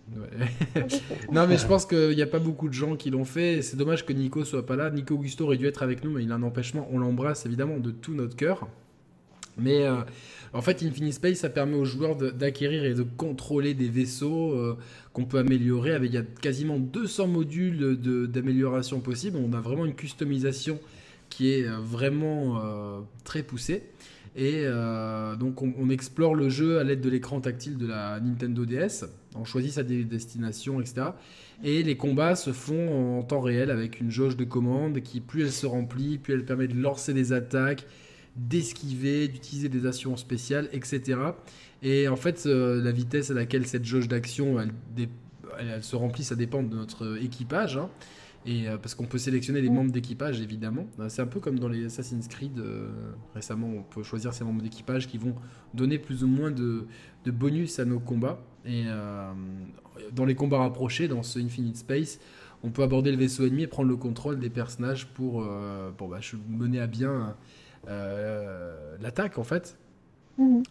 non 1.32 1.46
mais 1.46 1.56
je 1.56 1.66
pense 1.66 1.86
qu'il 1.86 2.14
n'y 2.14 2.22
a 2.22 2.26
pas 2.26 2.38
beaucoup 2.38 2.68
de 2.68 2.74
gens 2.74 2.94
qui 2.94 3.10
l'ont 3.10 3.24
fait. 3.24 3.62
C'est 3.62 3.76
dommage 3.76 4.04
que 4.04 4.12
Nico 4.12 4.44
soit 4.44 4.66
pas 4.66 4.76
là. 4.76 4.90
Nico 4.90 5.14
Augusto 5.14 5.44
aurait 5.44 5.56
dû 5.56 5.66
être 5.66 5.82
avec 5.82 6.04
nous, 6.04 6.10
mais 6.10 6.22
il 6.22 6.30
a 6.30 6.34
un 6.34 6.42
empêchement. 6.42 6.86
On 6.92 6.98
l'embrasse 6.98 7.46
évidemment 7.46 7.78
de 7.78 7.90
tout 7.90 8.14
notre 8.14 8.36
cœur. 8.36 8.68
Mais 9.56 9.86
en 10.54 10.62
fait, 10.62 10.82
Infinite 10.82 11.14
Space, 11.14 11.38
ça 11.38 11.50
permet 11.50 11.76
aux 11.76 11.84
joueurs 11.84 12.16
d'acquérir 12.16 12.84
et 12.84 12.94
de 12.94 13.02
contrôler 13.02 13.74
des 13.74 13.88
vaisseaux 13.88 14.76
qu'on 15.12 15.24
peut 15.24 15.38
améliorer. 15.38 15.92
Avec, 15.92 16.10
il 16.10 16.14
y 16.14 16.18
a 16.18 16.22
quasiment 16.22 16.78
200 16.78 17.26
modules 17.26 17.98
d'amélioration 18.30 19.00
possibles. 19.00 19.36
On 19.36 19.52
a 19.52 19.60
vraiment 19.60 19.84
une 19.84 19.94
customisation 19.94 20.78
qui 21.28 21.50
est 21.50 21.66
vraiment 21.66 23.04
très 23.24 23.42
poussée. 23.42 23.82
Et 24.36 24.62
euh, 24.64 25.36
donc 25.36 25.62
on, 25.62 25.90
explore 25.90 26.34
le 26.34 26.48
jeu 26.48 26.80
à 26.80 26.84
l'aide 26.84 27.00
de 27.00 27.08
l'écran 27.08 27.40
tactile 27.40 27.78
de 27.78 27.86
la 27.86 28.18
Nintendo 28.18 28.66
DS. 28.66 29.04
On 29.36 29.44
choisit 29.44 29.72
sa 29.72 29.84
destination, 29.84 30.80
etc. 30.80 31.08
Et 31.62 31.84
les 31.84 31.96
combats 31.96 32.34
se 32.34 32.52
font 32.52 33.18
en 33.18 33.22
temps 33.22 33.40
réel 33.40 33.70
avec 33.70 34.00
une 34.00 34.10
jauge 34.10 34.36
de 34.36 34.44
commande 34.44 35.00
qui, 35.02 35.20
plus 35.20 35.42
elle 35.42 35.52
se 35.52 35.66
remplit, 35.66 36.18
plus 36.18 36.34
elle 36.34 36.44
permet 36.44 36.66
de 36.66 36.74
lancer 36.74 37.14
des 37.14 37.32
attaques, 37.32 37.86
d'esquiver, 38.36 39.28
d'utiliser 39.28 39.68
des 39.68 39.86
actions 39.86 40.16
spéciales, 40.16 40.68
etc. 40.72 41.18
Et 41.82 42.08
en 42.08 42.16
fait, 42.16 42.44
euh, 42.46 42.82
la 42.82 42.92
vitesse 42.92 43.30
à 43.30 43.34
laquelle 43.34 43.66
cette 43.66 43.84
jauge 43.84 44.08
d'action 44.08 44.56
se 45.80 45.96
remplit, 45.96 46.24
ça 46.24 46.34
dépend 46.34 46.62
de 46.62 46.74
notre 46.74 47.22
équipage. 47.22 47.76
Hein. 47.76 47.90
Et 48.46 48.68
euh, 48.68 48.76
parce 48.76 48.94
qu'on 48.94 49.06
peut 49.06 49.18
sélectionner 49.18 49.60
les 49.60 49.70
membres 49.70 49.92
d'équipage, 49.92 50.40
évidemment. 50.40 50.86
Euh, 50.98 51.08
c'est 51.08 51.22
un 51.22 51.26
peu 51.26 51.40
comme 51.40 51.58
dans 51.58 51.68
les 51.68 51.84
Assassin's 51.84 52.26
Creed. 52.26 52.60
Récemment, 53.34 53.68
on 53.68 53.82
peut 53.82 54.02
choisir 54.02 54.34
ces 54.34 54.44
membres 54.44 54.62
d'équipage 54.62 55.06
qui 55.06 55.18
vont 55.18 55.34
donner 55.74 55.98
plus 55.98 56.24
ou 56.24 56.26
moins 56.26 56.50
de, 56.50 56.86
bonus 57.26 57.78
à 57.78 57.84
nos 57.84 58.00
combats. 58.00 58.42
Et 58.66 58.84
dans 60.12 60.24
les 60.24 60.34
combats 60.34 60.58
rapprochés, 60.58 61.06
dans 61.06 61.22
ce 61.22 61.38
Infinite 61.38 61.76
Space, 61.76 62.18
on 62.62 62.70
peut 62.70 62.82
aborder 62.82 63.12
le 63.12 63.18
vaisseau 63.18 63.44
ennemi 63.44 63.64
et 63.64 63.66
prendre 63.66 63.90
le 63.90 63.96
contrôle 63.96 64.40
des 64.40 64.48
personnages 64.48 65.06
pour, 65.08 65.46
pour 65.98 66.08
bah, 66.08 66.20
mener 66.48 66.80
à 66.80 66.86
bien 66.86 67.36
l'attaque, 69.00 69.38
en 69.38 69.44
fait. 69.44 69.76
Mhm. 70.36 70.64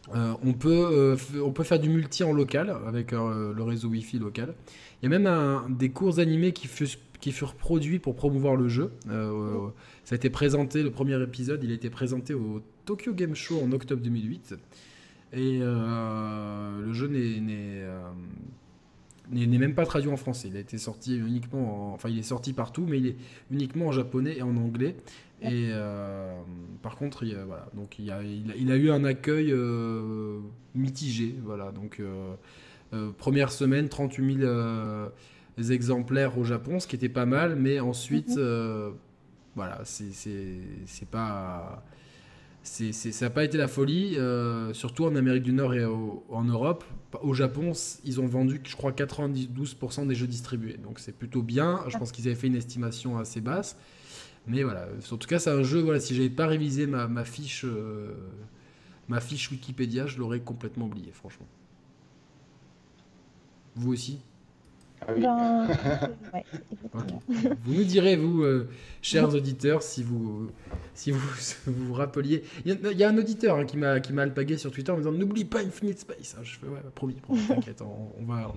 on, 0.44 0.52
peut, 0.52 1.16
on 1.42 1.52
peut 1.52 1.64
faire 1.64 1.80
du 1.80 1.88
multi 1.88 2.26
en 2.26 2.34
local 2.34 2.76
avec 2.86 3.12
le 3.12 3.64
réseau 3.64 3.88
Wi-Fi 3.90 4.20
local. 4.20 4.56
Il 5.02 5.10
y 5.10 5.14
a 5.14 5.20
même 5.20 5.76
des 5.76 5.90
cours 5.90 6.20
animés 6.20 6.52
qui, 6.52 6.68
qui 7.24 7.32
furent 7.32 7.56
produits 7.56 8.00
pour 8.00 8.18
promouvoir 8.18 8.58
le 8.58 8.68
jeu. 8.68 8.92
Euh, 9.10 9.70
ça 10.04 10.14
a 10.14 10.18
été 10.18 10.30
présenté, 10.30 10.84
le 10.84 10.92
premier 10.92 11.22
épisode, 11.24 11.64
il 11.64 11.72
a 11.72 11.74
été 11.74 11.90
présenté 11.90 12.34
au 12.34 12.62
Tokyo 12.84 13.14
Game 13.14 13.34
Show 13.34 13.62
en 13.64 13.72
octobre 13.72 14.02
2008. 14.02 14.56
Et 15.32 15.60
euh, 15.62 16.82
le 16.86 16.92
jeu 16.92 17.10
euh, 17.10 18.10
n'est 19.32 19.46
n'est 19.48 19.58
même 19.58 19.74
pas 19.74 19.86
traduit 19.86 20.12
en 20.12 20.18
français. 20.18 20.50
Il 20.50 20.58
a 20.58 20.60
été 20.60 20.78
sorti 20.78 21.18
uniquement, 21.18 21.94
enfin 21.94 22.10
il 22.10 22.20
est 22.20 22.24
sorti 22.24 22.52
partout, 22.52 22.86
mais 22.86 22.98
il 22.98 23.08
est 23.08 23.16
uniquement 23.52 23.88
en 23.88 23.92
japonais 23.94 24.40
et 24.40 24.42
en 24.42 24.58
anglais. 24.58 24.98
Et 25.44 25.72
par 26.82 26.96
contre, 26.96 27.24
il, 27.24 27.36
voilà, 27.46 27.68
donc 27.74 28.00
il 28.00 28.12
a, 28.12 28.22
il 28.24 28.72
a, 28.72 28.76
eu 28.76 28.92
un 28.92 29.04
accueil 29.04 29.54
mitigé. 30.76 31.36
Voilà, 31.44 31.72
donc 31.72 32.02
première 33.18 33.52
semaine, 33.52 33.90
38 33.90 34.40
000 34.40 35.12
exemplaires 35.70 36.38
au 36.38 36.44
Japon, 36.44 36.80
ce 36.80 36.88
qui 36.88 36.96
était 36.96 37.10
pas 37.10 37.26
mal, 37.26 37.56
mais 37.56 37.80
ensuite, 37.80 38.30
mhm. 38.30 38.38
euh, 38.40 38.92
voilà, 39.56 39.82
c'est 39.84 41.10
pas. 41.10 41.84
ça 42.64 43.26
n'a 43.26 43.30
pas 43.30 43.44
été 43.44 43.58
la 43.58 43.68
folie, 43.68 44.18
euh, 44.18 44.74
surtout 44.74 45.06
en 45.06 45.16
Amérique 45.16 45.44
du 45.44 45.54
Nord 45.54 45.74
et 45.74 45.86
en 45.86 46.44
Europe. 46.44 46.84
Au 47.22 47.34
Japon, 47.34 47.74
ils 48.04 48.20
ont 48.20 48.26
vendu, 48.26 48.60
je 48.64 48.76
crois, 48.76 48.92
92% 48.92 50.08
des 50.08 50.16
jeux 50.16 50.28
distribués. 50.28 50.78
Donc 50.78 51.00
c'est 51.00 51.16
plutôt 51.16 51.44
bien. 51.44 51.82
Je 51.88 51.98
pense 51.98 52.12
qu'ils 52.12 52.28
avaient 52.28 52.36
fait 52.36 52.48
une 52.48 52.56
estimation 52.56 53.20
assez 53.20 53.40
basse. 53.42 53.78
Mais 54.48 54.64
voilà, 54.64 54.88
en 55.12 55.18
tout 55.18 55.28
cas, 55.28 55.40
c'est 55.40 55.52
un 55.52 55.64
jeu, 55.64 55.80
voilà, 55.80 56.00
si 56.00 56.16
j'avais 56.16 56.30
pas 56.30 56.48
révisé 56.48 56.86
ma, 56.86 57.24
fiche, 57.24 57.64
euh, 57.64 58.14
ma 59.08 59.22
fiche 59.22 59.50
Wikipédia, 59.52 60.06
je 60.06 60.18
l'aurais 60.18 60.42
complètement 60.42 60.86
oublié, 60.86 61.12
franchement. 61.12 61.48
Vous 63.76 63.94
aussi? 63.94 64.20
Ah 65.08 65.68
vous 67.64 67.74
nous 67.74 67.84
direz, 67.84 68.16
vous, 68.16 68.44
euh, 68.44 68.68
chers 69.02 69.34
auditeurs, 69.34 69.82
si 69.82 70.04
vous 70.04 70.50
si 70.94 71.12
vous, 71.12 71.20
vous, 71.68 71.94
rappeliez. 71.94 72.44
Il 72.66 72.78
y, 72.98 73.04
a 73.04 73.10
un 73.10 73.18
auditeur 73.18 73.58
hein, 73.58 73.66
qui 73.66 73.78
m'a 73.78 74.00
qui 74.00 74.14
m'a 74.14 74.22
alpagué 74.24 74.58
sur 74.58 74.72
Twitter 74.72 74.92
en 74.92 74.96
me 74.96 75.02
disant 75.02 75.12
N'oublie 75.12 75.46
pas 75.46 75.60
Infinite 75.60 76.00
Space. 76.00 76.36
je 76.44 76.58
fais 76.58 76.68
Ouais, 76.68 76.80
promis, 76.94 77.16
promis 77.16 77.42
t'inquiète, 77.48 77.82
on, 77.82 78.24
va, 78.26 78.54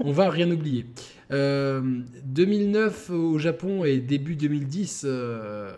on 0.00 0.12
va 0.12 0.30
rien 0.30 0.50
oublier. 0.50 0.86
2009 1.30 3.10
euh, 3.10 3.14
au 3.14 3.38
Japon 3.38 3.84
et 3.84 3.98
début 3.98 4.36
2010 4.36 5.02
euh, 5.04 5.72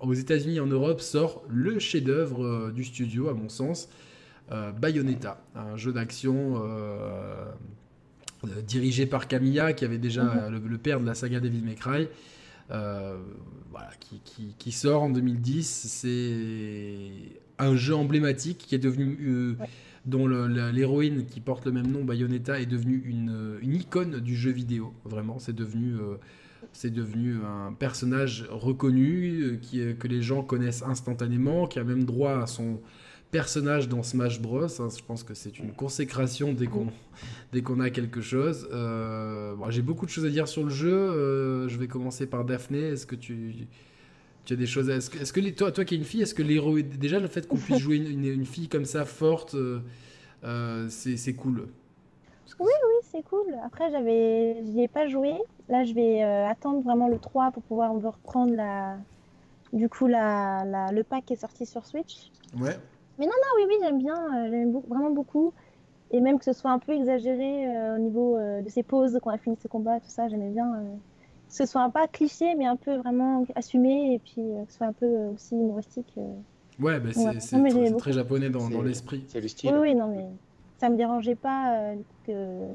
aux 0.00 0.14
États-Unis 0.14 0.56
et 0.56 0.60
en 0.60 0.66
Europe 0.66 1.00
sort 1.00 1.44
le 1.48 1.78
chef-d'œuvre 1.78 2.70
du 2.70 2.84
studio, 2.84 3.28
à 3.28 3.34
mon 3.34 3.48
sens. 3.48 3.88
Bayonetta, 4.78 5.42
un 5.54 5.78
jeu 5.78 5.94
d'action 5.94 6.62
euh, 6.62 7.46
dirigé 8.66 9.06
par 9.06 9.28
Camilla, 9.28 9.72
qui 9.72 9.84
avait 9.84 9.98
déjà 9.98 10.24
mhm. 10.24 10.68
le, 10.68 10.78
père 10.78 11.00
de 11.00 11.06
la 11.06 11.14
saga 11.14 11.40
May 11.40 11.74
Cry, 11.74 12.08
euh, 12.70 13.18
voilà, 13.70 13.90
qui, 14.58 14.72
sort 14.72 15.02
en 15.02 15.10
2010. 15.10 15.86
C'est 15.88 17.10
un 17.58 17.76
jeu 17.76 17.94
emblématique 17.94 18.58
qui 18.58 18.74
est 18.74 18.78
devenu, 18.78 19.18
euh, 19.22 19.54
dont 20.06 20.26
l'héroïne 20.26 21.26
qui 21.26 21.40
porte 21.40 21.66
le 21.66 21.72
même 21.72 21.90
nom, 21.90 22.04
Bayonetta, 22.04 22.60
est 22.60 22.66
devenue 22.66 23.02
une, 23.04 23.58
une 23.62 23.74
icône 23.74 24.20
du 24.20 24.36
jeu 24.36 24.50
vidéo. 24.50 24.92
Vraiment, 25.04 25.38
c'est 25.38 25.54
devenu 25.54 25.96
c'est 26.72 26.90
devenu 26.90 27.38
un 27.44 27.72
personnage 27.72 28.46
reconnu 28.48 29.58
qui, 29.60 29.82
que 29.98 30.06
les 30.06 30.22
gens 30.22 30.42
connaissent 30.42 30.82
instantanément, 30.82 31.66
qui 31.66 31.78
a 31.78 31.84
même 31.84 32.04
droit 32.04 32.40
à 32.40 32.46
son, 32.46 32.80
personnage 33.32 33.88
dans 33.88 34.04
Smash 34.04 34.40
Bros. 34.40 34.64
Hein, 34.64 34.88
je 34.96 35.02
pense 35.02 35.24
que 35.24 35.34
c'est 35.34 35.58
une 35.58 35.72
consécration 35.72 36.52
dès 36.52 36.66
qu'on 36.66 36.86
dès 37.52 37.62
qu'on 37.62 37.80
a 37.80 37.90
quelque 37.90 38.20
chose. 38.20 38.68
Euh, 38.72 39.56
j'ai 39.70 39.82
beaucoup 39.82 40.06
de 40.06 40.10
choses 40.10 40.26
à 40.26 40.28
dire 40.28 40.46
sur 40.46 40.62
le 40.62 40.70
jeu. 40.70 40.92
Euh, 40.92 41.68
je 41.68 41.76
vais 41.78 41.88
commencer 41.88 42.26
par 42.26 42.44
Daphné. 42.44 42.78
Est-ce 42.78 43.06
que 43.06 43.16
tu, 43.16 43.66
tu 44.44 44.52
as 44.52 44.56
des 44.56 44.66
choses 44.66 44.88
Est-ce 44.88 45.10
que, 45.10 45.18
est 45.18 45.32
que 45.32 45.58
toi, 45.58 45.72
toi 45.72 45.84
qui 45.84 45.94
es 45.94 45.98
une 45.98 46.04
fille, 46.04 46.22
est-ce 46.22 46.34
que 46.34 46.42
l'héros 46.42 46.80
déjà 46.80 47.18
le 47.18 47.26
fait 47.26 47.48
qu'on 47.48 47.56
puisse 47.56 47.78
jouer 47.78 47.96
une, 47.96 48.24
une, 48.24 48.44
fille 48.44 48.68
comme 48.68 48.84
ça 48.84 49.06
forte, 49.06 49.54
euh, 49.54 50.86
c'est 50.90 51.34
cool 51.34 51.68
Oui, 52.60 52.66
oui, 52.70 52.94
c'est 53.10 53.22
cool. 53.22 53.46
Après, 53.64 53.90
j'avais, 53.90 54.62
j'y 54.66 54.82
ai 54.82 54.88
pas 54.88 55.08
joué. 55.08 55.32
Là, 55.70 55.84
je 55.84 55.94
vais 55.94 56.22
attendre 56.22 56.82
vraiment 56.82 57.08
le 57.08 57.18
3 57.18 57.50
pour 57.52 57.62
pouvoir 57.62 57.94
reprendre 57.94 58.54
la, 58.54 58.98
du 59.72 59.88
coup 59.88 60.06
la, 60.06 60.66
la, 60.66 60.92
le 60.92 61.02
pack 61.02 61.24
qui 61.24 61.32
est 61.32 61.36
sorti 61.36 61.64
sur 61.64 61.86
Switch. 61.86 62.30
Ouais. 62.60 62.76
Mais 63.18 63.26
non, 63.26 63.32
non, 63.32 63.48
oui, 63.56 63.62
oui, 63.68 63.74
j'aime 63.80 63.98
bien, 63.98 64.14
euh, 64.14 64.50
j'aime 64.50 64.72
vraiment 64.88 65.10
beaucoup. 65.10 65.52
Et 66.10 66.20
même 66.20 66.38
que 66.38 66.44
ce 66.44 66.52
soit 66.52 66.70
un 66.70 66.78
peu 66.78 66.92
exagéré 66.92 67.66
euh, 67.66 67.96
au 67.96 67.98
niveau 67.98 68.36
euh, 68.36 68.60
de 68.60 68.68
ses 68.68 68.82
pauses, 68.82 69.18
quand 69.22 69.30
on 69.30 69.34
a 69.34 69.38
fini 69.38 69.56
ses 69.60 69.68
combats, 69.68 69.98
tout 70.00 70.08
ça, 70.08 70.28
j'aimais 70.28 70.50
bien. 70.50 70.70
que 71.48 71.54
ce 71.54 71.66
soit 71.66 71.88
pas 71.90 72.06
cliché, 72.06 72.54
mais 72.56 72.66
un 72.66 72.76
peu 72.76 72.96
vraiment 72.96 73.44
assumé, 73.54 74.14
et 74.14 74.18
puis 74.18 74.42
que 74.42 74.70
ce 74.70 74.76
soit 74.76 74.86
un 74.86 74.92
peu 74.92 75.06
aussi 75.34 75.54
humoristique. 75.54 76.14
Ouais, 76.80 77.00
bah, 77.00 77.10
c'est 77.12 77.96
très, 77.96 78.12
japonais 78.12 78.50
dans, 78.50 78.68
dans 78.68 78.82
l'esprit. 78.82 79.24
C'est 79.28 79.40
le 79.40 79.48
style. 79.48 79.70
Oui, 79.72 79.78
oui, 79.90 79.94
non, 79.94 80.08
mais 80.08 80.26
ça 80.78 80.88
me 80.88 80.96
dérangeait 80.96 81.34
pas 81.34 81.94
que 82.26 82.66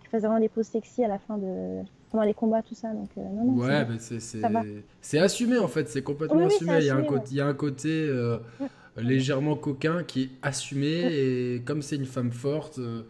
qu'il 0.00 0.10
fasse 0.10 0.22
vraiment 0.22 0.40
des 0.40 0.48
poses 0.48 0.66
sexy 0.66 1.04
à 1.04 1.08
la 1.08 1.18
fin 1.18 1.36
de 1.36 1.82
pendant 2.10 2.24
les 2.24 2.32
combats, 2.32 2.62
tout 2.62 2.74
ça. 2.74 2.88
Donc, 2.88 3.08
non, 3.16 3.44
non, 3.44 3.64
ouais, 3.64 3.86
c'est 5.02 5.18
assumé 5.18 5.58
en 5.58 5.68
fait, 5.68 5.88
c'est 5.90 6.02
complètement 6.02 6.46
assumé. 6.46 6.78
il, 6.78 6.86
y 6.86 6.90
a 6.90 6.96
un 6.96 7.02
côté, 7.02 7.28
il 7.32 7.36
y 7.36 7.40
a 7.42 7.46
un 7.46 7.54
côté 7.54 8.10
légèrement 9.00 9.56
coquin 9.56 10.02
qui 10.04 10.22
est 10.22 10.30
assumé 10.42 11.06
et 11.12 11.62
comme 11.64 11.82
c'est 11.82 11.96
une 11.96 12.06
femme 12.06 12.32
forte 12.32 12.78
euh, 12.78 13.02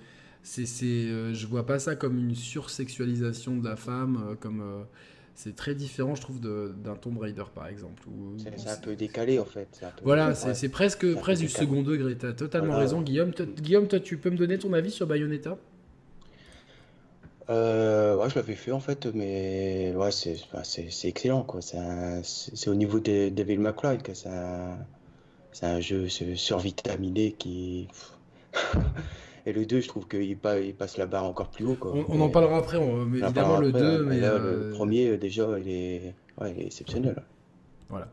c'est 0.42 0.64
euh, 0.84 1.34
je 1.34 1.46
vois 1.46 1.66
pas 1.66 1.78
ça 1.78 1.96
comme 1.96 2.18
une 2.18 2.34
sursexualisation 2.34 3.56
de 3.56 3.68
la 3.68 3.76
femme 3.76 4.22
euh, 4.30 4.34
comme 4.34 4.62
c'est 5.34 5.54
très 5.54 5.74
différent 5.74 6.14
je 6.14 6.20
trouve 6.20 6.40
d'un 6.40 6.94
Tomb 6.96 7.18
Raider 7.18 7.44
par 7.54 7.68
exemple 7.68 8.02
c'est 8.38 8.68
un 8.68 8.76
peu 8.76 8.96
décalé 8.96 9.38
en 9.38 9.44
fait 9.44 9.68
voilà 10.02 10.34
c'est 10.34 10.68
presque 10.68 11.14
presque 11.16 11.42
du 11.42 11.48
second 11.48 11.82
degré 11.82 12.16
tu 12.16 12.26
as 12.26 12.32
totalement 12.32 12.76
raison 12.76 13.02
Guillaume. 13.02 13.32
Guillaume 13.60 13.88
toi 13.88 14.00
tu 14.00 14.16
peux 14.16 14.30
me 14.30 14.36
donner 14.36 14.58
ton 14.58 14.72
avis 14.72 14.90
sur 14.90 15.06
Bayonetta? 15.06 15.56
Ouais, 17.48 18.28
je 18.28 18.34
l'avais 18.34 18.56
fait 18.56 18.72
en 18.72 18.80
fait, 18.80 19.06
mais 19.14 19.94
ouais, 19.96 20.10
c'est 20.10 21.08
excellent 21.08 21.44
quoi. 21.44 21.60
C'est 21.62 22.68
au 22.68 22.74
niveau 22.74 23.00
de 23.00 23.30
Devil 23.30 23.56
May 23.56 23.72
Cry 23.74 23.96
que 23.96 24.12
ça 24.12 24.76
c'est 25.58 25.66
un 25.66 25.80
jeu 25.80 26.08
survitaminé 26.08 27.32
qui. 27.32 27.88
Et 29.46 29.52
le 29.52 29.66
2, 29.66 29.80
je 29.80 29.88
trouve 29.88 30.06
qu'il 30.06 30.36
passe 30.36 30.98
la 30.98 31.06
barre 31.06 31.24
encore 31.24 31.50
plus 31.50 31.64
haut. 31.64 31.74
Quoi. 31.74 31.94
On, 32.08 32.20
en 32.20 32.28
parlera 32.28 32.58
après, 32.58 32.76
évidemment 32.76 33.58
le 33.58 33.72
2. 33.72 34.04
Mais, 34.04 34.20
là, 34.20 34.36
le 34.38 34.44
euh, 34.44 34.72
premier, 34.72 35.16
déjà, 35.16 35.48
il 35.58 35.68
est, 35.68 36.14
ouais, 36.40 36.54
il 36.54 36.62
est 36.62 36.66
exceptionnel. 36.66 37.16
Voilà. 37.88 38.08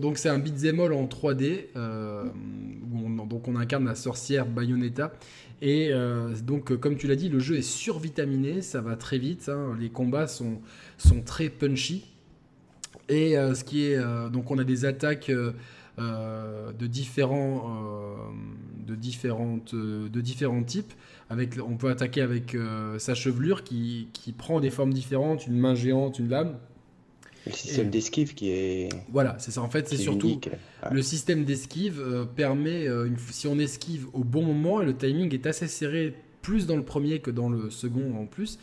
donc 0.00 0.16
c'est 0.16 0.28
un 0.30 0.38
beat'em 0.38 0.80
all 0.80 0.94
en 0.94 1.04
3D 1.04 1.66
euh, 1.76 2.24
où 2.90 3.06
on, 3.06 3.26
donc 3.26 3.46
on 3.46 3.56
incarne 3.56 3.84
la 3.84 3.94
sorcière 3.94 4.46
Bayonetta 4.46 5.12
et 5.60 5.90
euh, 5.92 6.34
donc 6.42 6.74
comme 6.78 6.96
tu 6.96 7.06
l'as 7.06 7.16
dit 7.16 7.28
le 7.28 7.40
jeu 7.40 7.56
est 7.56 7.62
survitaminé, 7.62 8.62
ça 8.62 8.80
va 8.80 8.96
très 8.96 9.18
vite, 9.18 9.50
hein. 9.50 9.76
les 9.78 9.90
combats 9.90 10.26
sont, 10.26 10.62
sont 10.96 11.20
très 11.20 11.50
punchy 11.50 12.06
et 13.10 13.34
ce 13.34 13.64
qui 13.64 13.84
est 13.84 13.98
donc 14.32 14.50
on 14.50 14.56
a 14.56 14.64
des 14.64 14.86
attaques 14.86 15.30
de 15.98 16.86
différents, 16.86 17.70
de 18.86 18.94
différentes, 18.94 19.74
de 19.74 20.20
différents 20.20 20.62
types. 20.62 20.92
Avec, 21.30 21.58
on 21.66 21.76
peut 21.76 21.88
attaquer 21.88 22.20
avec 22.20 22.56
sa 22.98 23.14
chevelure 23.14 23.64
qui, 23.64 24.08
qui 24.12 24.32
prend 24.32 24.60
des 24.60 24.70
formes 24.70 24.92
différentes, 24.92 25.46
une 25.46 25.58
main 25.58 25.74
géante, 25.74 26.18
une 26.18 26.28
lame. 26.28 26.56
Le 27.46 27.52
système 27.52 27.90
d'esquive 27.90 28.34
qui 28.34 28.50
est. 28.50 28.88
Voilà, 29.12 29.36
c'est 29.38 29.50
ça. 29.50 29.60
En 29.62 29.68
fait, 29.68 29.88
c'est 29.88 29.96
surtout 29.96 30.40
le 30.90 31.02
système 31.02 31.44
d'esquive 31.44 32.26
permet, 32.36 32.86
une, 32.86 33.16
si 33.30 33.46
on 33.46 33.58
esquive 33.58 34.06
au 34.12 34.24
bon 34.24 34.42
moment 34.42 34.80
et 34.82 34.86
le 34.86 34.96
timing 34.96 35.32
est 35.32 35.46
assez 35.46 35.68
serré, 35.68 36.14
plus 36.42 36.66
dans 36.66 36.76
le 36.76 36.84
premier 36.84 37.20
que 37.20 37.30
dans 37.30 37.48
le 37.48 37.70
second 37.70 38.16
en 38.16 38.26
plus, 38.26 38.58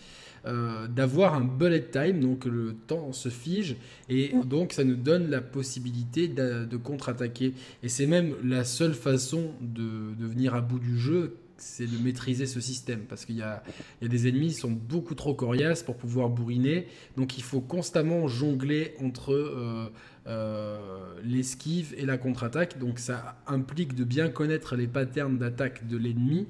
euh, 0.46 0.88
d'avoir 0.88 1.36
un 1.36 1.42
bullet 1.42 1.84
time, 1.84 2.20
donc 2.20 2.46
le 2.46 2.76
temps 2.88 3.14
se 3.14 3.30
fige, 3.30 3.76
et 4.10 4.34
mm. 4.34 4.46
donc 4.46 4.74
ça 4.74 4.84
nous 4.84 4.96
donne 4.96 5.30
la 5.30 5.42
possibilité 5.42 6.28
de, 6.28 6.78
contre-attaquer. 6.78 7.54
Et 7.84 7.90
c'est 7.90 8.08
même 8.08 8.34
la 8.44 8.64
seule 8.64 8.94
façon 8.94 9.52
de, 9.62 10.16
de, 10.16 10.26
venir 10.26 10.56
à 10.56 10.62
bout 10.62 10.80
du 10.80 10.98
jeu, 10.98 11.38
c'est 11.58 11.86
de 11.86 11.98
maîtriser 12.04 12.48
ce 12.48 12.60
système, 12.60 13.02
parce 13.02 13.26
qu'il 13.26 13.36
y, 13.36 13.40
y 13.40 13.44
a, 13.44 13.62
des 14.02 14.28
ennemis 14.28 14.48
qui 14.48 14.56
sont 14.56 14.72
beaucoup 14.72 15.14
trop 15.14 15.36
coriaces 15.36 15.84
pour 15.84 15.96
pouvoir 15.96 16.30
bourriner, 16.30 16.88
donc 17.18 17.38
il 17.38 17.44
faut 17.44 17.62
constamment 17.62 18.28
jongler 18.28 18.96
entre... 19.00 19.34
Euh, 19.34 19.90
euh, 20.28 20.78
l'esquive 21.24 21.96
et 21.98 22.06
la 22.06 22.16
contre-attaque. 22.16 22.78
Donc 22.78 23.00
ça 23.00 23.42
implique 23.48 23.96
de 23.96 24.04
bien 24.04 24.30
connaître 24.30 24.76
les 24.76 24.86
patterns 24.86 25.40
d'attaque 25.40 25.88
de 25.88 25.98
l'ennemi, 25.98 26.46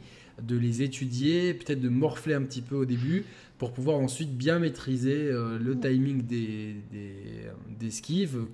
de 0.45 0.57
les 0.57 0.81
étudier, 0.81 1.53
peut-être 1.53 1.81
de 1.81 1.89
morfler 1.89 2.33
un 2.33 2.43
petit 2.43 2.61
peu 2.61 2.75
au 2.75 2.85
début 2.85 3.25
pour 3.61 3.73
pouvoir 3.73 3.99
ensuite 3.99 4.35
bien 4.35 4.57
maîtriser 4.57 5.27
euh, 5.29 5.59
le 5.59 5.79
timing 5.79 6.23
des, 6.23 6.77
des, 6.91 7.89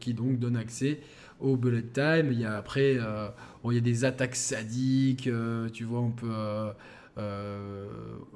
qui 0.01 0.13
donc 0.13 0.37
donne 0.37 0.57
accès 0.57 0.99
au 1.39 1.55
bullet 1.55 1.81
time. 1.81 2.27
Il 2.33 2.41
y 2.41 2.43
a 2.43 2.57
après, 2.57 2.97
euh, 2.99 3.29
il 3.63 3.75
y 3.75 3.77
a 3.77 3.79
des 3.79 4.03
attaques 4.03 4.35
sadiques, 4.35 5.27
euh, 5.27 5.69
tu 5.69 5.85
vois, 5.85 6.01
on 6.01 6.11
peut 6.11 6.27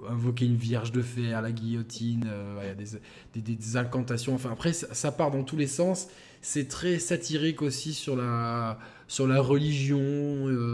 invoquer 0.09 0.45
une 0.45 0.55
vierge 0.55 0.93
de 0.93 1.01
fer, 1.01 1.41
la 1.41 1.51
guillotine, 1.51 2.25
il 2.61 2.67
y 2.67 2.71
a 2.71 3.41
des, 3.41 3.41
des, 3.41 3.75
incantations. 3.75 4.33
Enfin, 4.33 4.51
après, 4.53 4.71
ça, 4.71 5.11
part 5.11 5.29
dans 5.29 5.43
tous 5.43 5.57
les 5.57 5.67
sens. 5.67 6.07
C'est 6.41 6.69
très 6.69 6.99
satirique 6.99 7.61
aussi 7.61 7.93
sur 7.93 8.15
la, 8.15 8.79
sur 9.11 9.27
la 9.27 9.41
religion, 9.41 9.99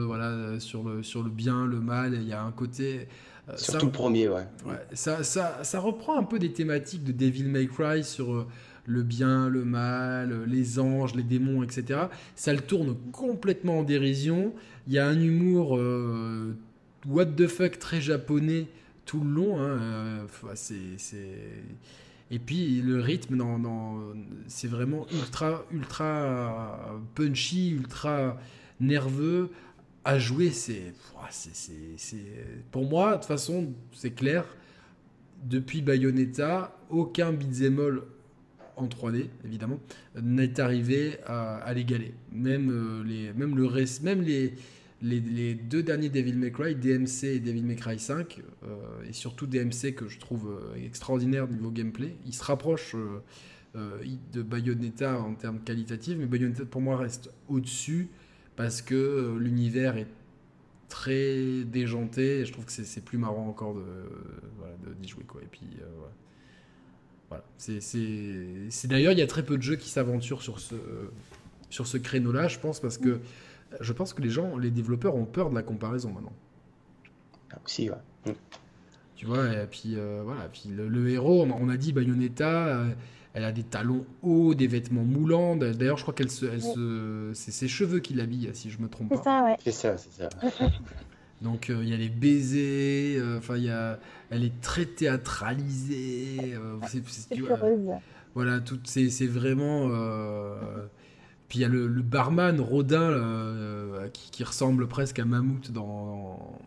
voilà, 0.05 0.59
sur 0.59 0.83
le, 0.83 1.01
sur 1.01 1.23
le 1.23 1.29
bien, 1.31 1.65
le 1.65 1.79
mal. 1.79 2.13
Il 2.13 2.27
y 2.27 2.33
a 2.33 2.43
un 2.43 2.51
côté 2.51 3.07
euh, 3.49 3.53
Surtout 3.55 3.85
le 3.85 3.91
premier, 3.91 4.27
ouais. 4.27 4.45
ça, 4.93 5.23
ça, 5.23 5.63
ça, 5.63 5.79
reprend 5.79 6.19
un 6.19 6.23
peu 6.23 6.37
des 6.37 6.51
thématiques 6.51 7.03
de 7.05 7.13
Devil 7.13 7.45
May 7.45 7.67
Cry 7.67 8.03
sur 8.03 8.33
euh, 8.33 8.47
le 8.85 9.03
bien, 9.03 9.47
le 9.47 9.63
mal, 9.63 10.33
euh, 10.33 10.45
les 10.45 10.79
anges, 10.79 11.15
les 11.15 11.23
démons, 11.23 11.63
etc. 11.63 12.01
Ça 12.35 12.51
le 12.51 12.59
tourne 12.59 12.97
complètement 13.13 13.79
en 13.79 13.83
dérision. 13.83 14.53
Il 14.87 14.93
y 14.93 14.99
a 14.99 15.07
un 15.07 15.19
humour 15.19 15.79
what 17.07 17.25
the 17.25 17.47
fuck 17.47 17.79
très 17.79 18.01
japonais 18.01 18.67
tout 19.05 19.21
le 19.21 19.29
long. 19.29 19.61
Hein. 19.61 20.27
c'est, 20.55 20.75
Et 22.29 22.39
puis 22.39 22.81
le 22.81 22.99
rythme, 22.99 23.37
dans, 23.37 24.13
c'est 24.47 24.67
vraiment 24.67 25.07
ultra, 25.11 25.63
ultra 25.71 26.99
punchy, 27.15 27.69
ultra 27.69 28.37
nerveux 28.79 29.49
à 30.07 30.19
jouer, 30.19 30.51
c'est, 30.51 30.93
pour 32.71 32.87
moi, 32.87 33.11
de 33.11 33.15
toute 33.15 33.25
façon, 33.25 33.73
c'est 33.91 34.11
clair. 34.11 34.45
Depuis 35.43 35.81
Bayonetta, 35.81 36.77
aucun 36.89 37.33
beat'em 37.33 37.79
all 37.79 38.01
en 38.77 38.87
3D, 38.87 39.25
évidemment, 39.43 39.79
n'est 40.21 40.61
arrivé 40.61 41.17
à, 41.25 41.73
l'égaler. 41.73 42.13
Même, 42.31 42.71
euh, 42.71 43.03
les, 43.03 43.33
même, 43.33 43.57
le 43.57 43.65
reste, 43.65 44.01
même 44.03 44.21
les, 44.21 44.53
les, 45.01 45.53
deux 45.53 45.83
derniers 45.83 46.09
Devil 46.09 46.33
May 46.33 46.51
Cry, 46.51 46.75
DMC 46.75 47.25
et 47.25 47.39
Devil 47.39 47.63
May 47.63 47.75
Cry 47.75 47.99
5, 47.99 48.41
euh, 48.63 48.75
et 49.07 49.13
surtout 49.13 49.47
DMC 49.47 49.93
que 49.95 50.07
je 50.07 50.19
trouve 50.19 50.49
euh, 50.49 50.85
extraordinaire 50.85 51.47
niveau 51.47 51.71
gameplay, 51.71 52.15
il 52.25 52.33
se 52.33 52.43
rapproche 52.43 52.95
de 53.75 54.41
Bayonetta 54.41 55.19
en 55.19 55.35
termes 55.35 55.59
qualitatifs, 55.59 56.17
mais 56.17 56.25
Bayonetta 56.25 56.65
pour 56.65 56.81
moi 56.81 56.97
reste 56.97 57.29
au-dessus 57.47 58.09
parce 58.57 58.81
que 58.81 58.95
euh, 58.95 59.39
l'univers 59.39 59.95
est 59.95 60.07
très 60.89 61.63
déjanté 61.63 62.39
et 62.39 62.45
je 62.45 62.51
trouve 62.51 62.65
que 62.65 62.71
c'est 62.71 63.05
plus 63.05 63.17
marrant 63.17 63.47
encore 63.47 63.75
de 63.75 63.83
voilà, 64.57 64.73
d'y 64.99 65.07
jouer 65.07 65.23
quoi. 65.25 65.41
Et 65.41 65.47
puis 65.49 65.67
euh, 65.81 65.85
voilà. 67.29 67.43
D'ailleurs 68.85 69.13
il 69.13 69.19
y 69.19 69.21
a 69.21 69.27
très 69.27 69.45
peu 69.45 69.57
de 69.57 69.61
jeux 69.61 69.75
qui 69.77 69.89
s'aventurent 69.89 70.41
sur 70.41 70.59
ce 70.59 70.75
sur 71.69 71.85
ce 71.85 71.97
créneau 71.97 72.31
là 72.31 72.47
je 72.47 72.59
pense 72.59 72.79
parce 72.79 72.97
que 72.97 73.19
je 73.79 73.93
pense 73.93 74.13
que 74.13 74.21
les 74.21 74.29
gens 74.29 74.57
les 74.57 74.71
développeurs 74.71 75.15
ont 75.15 75.25
peur 75.25 75.49
de 75.49 75.55
la 75.55 75.63
comparaison 75.63 76.11
maintenant 76.11 76.33
ah, 77.51 77.57
aussi 77.65 77.89
ouais 77.89 78.35
tu 79.15 79.25
vois 79.25 79.51
et 79.51 79.67
puis 79.67 79.95
euh, 79.95 80.21
voilà 80.23 80.47
puis 80.51 80.69
le, 80.69 81.09
héros 81.09 81.43
on, 81.43 81.69
a 81.69 81.77
dit 81.77 81.93
Bayonetta 81.93 82.85
elle 83.33 83.43
a 83.43 83.51
des 83.51 83.63
talons 83.63 84.03
hauts, 84.23 84.55
des 84.55 84.65
vêtements 84.65 85.03
moulants. 85.03 85.55
D'ailleurs, 85.55 85.97
je 85.97 86.01
crois 86.01 86.15
qu'elle 86.15 86.31
se, 86.31 86.47
elle 86.47 86.63
se, 86.63 87.29
c'est 87.35 87.51
ses 87.51 87.67
cheveux 87.67 87.99
qui 87.99 88.15
l'habillent, 88.15 88.49
si 88.53 88.71
je 88.71 88.81
me 88.81 88.89
trompe 88.89 89.09
pas. 89.09 89.17
C'est 89.17 89.23
ça, 89.23 89.43
ouais. 89.43 89.55
C'est 89.63 89.71
ça, 89.71 89.95
c'est 89.95 90.23
ça. 90.23 90.29
Donc 91.41 91.69
euh, 91.69 91.81
il 91.83 91.89
y 91.89 91.93
a 91.93 91.97
les 91.97 92.09
baisers, 92.09 93.19
euh, 93.19 93.37
enfin 93.37 93.57
il 93.57 93.65
y 93.65 93.69
a, 93.69 93.99
elle 94.31 94.43
est 94.43 94.59
très 94.61 94.85
théâtralisée. 94.85 96.55
Euh, 96.55 96.79
c'est, 96.87 97.03
voilà, 98.33 98.59
tout, 98.59 98.79
c'est, 98.85 99.09
c'est 99.09 99.27
vraiment. 99.27 99.87
Puis 101.49 101.59
il 101.59 101.61
y 101.61 101.65
a 101.65 101.69
le, 101.69 101.87
barman 102.01 102.59
Rodin 102.59 103.13
qui, 104.13 104.31
qui, 104.31 104.43
ressemble 104.43 104.87
presque 104.87 105.19
à 105.19 105.25
Mammouth 105.25 105.71
dans, 105.71 106.59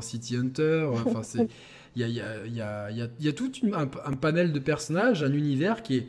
City 0.00 0.36
Hunter. 0.36 0.88
Enfin 1.06 1.22
il 1.96 2.08
y 2.08 2.20
a, 3.28 3.32
tout 3.32 3.52
un, 3.72 3.86
panel 3.86 4.52
de 4.52 4.58
personnages, 4.58 5.22
un 5.22 5.32
univers 5.32 5.82
qui 5.82 5.96
est, 5.98 6.08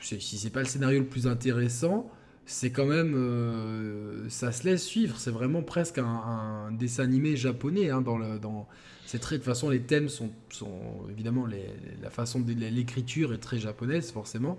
si 0.00 0.38
c'est 0.38 0.50
pas 0.50 0.60
le 0.60 0.66
scénario 0.66 1.00
le 1.00 1.06
plus 1.06 1.26
intéressant, 1.26 2.10
c'est 2.46 2.70
quand 2.70 2.86
même, 2.86 3.14
euh, 3.14 4.28
ça 4.30 4.52
se 4.52 4.64
laisse 4.64 4.84
suivre. 4.84 5.16
C'est 5.18 5.30
vraiment 5.30 5.62
presque 5.62 5.98
un, 5.98 6.72
dessin 6.72 7.04
animé 7.04 7.36
japonais 7.36 7.90
hein, 7.90 8.00
dans 8.00 8.16
le, 8.16 8.38
dans 8.38 8.66
c'est 9.08 9.18
très 9.18 9.36
de 9.36 9.42
toute 9.42 9.46
façon 9.46 9.70
les 9.70 9.80
thèmes 9.80 10.10
sont, 10.10 10.30
sont 10.50 11.06
évidemment 11.10 11.46
les, 11.46 11.64
la 12.02 12.10
façon 12.10 12.40
de 12.40 12.52
l'écriture 12.52 13.32
est 13.32 13.38
très 13.38 13.58
japonaise 13.58 14.12
forcément, 14.12 14.58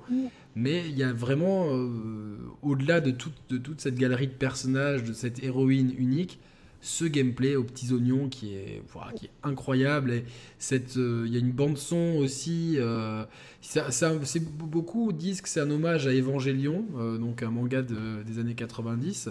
mais 0.55 0.89
il 0.89 0.97
y 0.97 1.03
a 1.03 1.13
vraiment 1.13 1.67
euh, 1.69 2.35
au-delà 2.63 2.99
de 2.99 3.12
toute, 3.12 3.35
de 3.49 3.59
toute 3.59 3.79
cette 3.79 3.93
galerie 3.93 4.27
de 4.27 4.33
personnages, 4.33 5.03
de 5.03 5.13
cette 5.13 5.43
héroïne 5.43 5.93
unique, 5.99 6.39
ce 6.81 7.05
gameplay 7.05 7.55
aux 7.55 7.63
petits 7.63 7.93
oignons 7.93 8.27
qui 8.27 8.55
est, 8.55 8.81
qui 9.15 9.25
est 9.25 9.31
incroyable. 9.43 10.12
Et 10.12 10.25
cette, 10.57 10.97
euh, 10.97 11.25
il 11.27 11.33
y 11.33 11.35
a 11.35 11.39
une 11.39 11.51
bande 11.51 11.77
son 11.77 12.15
aussi. 12.17 12.75
Euh, 12.77 13.25
c'est 13.62 14.43
beaucoup 14.43 15.12
disent 15.12 15.41
que 15.41 15.49
c'est 15.49 15.62
un 15.62 15.69
hommage 15.69 16.07
à 16.07 16.12
Evangelion, 16.12 16.85
euh, 16.97 17.19
donc 17.19 17.43
un 17.43 17.51
manga 17.51 17.83
des 17.83 18.39
années 18.39 18.55
90. 18.55 19.29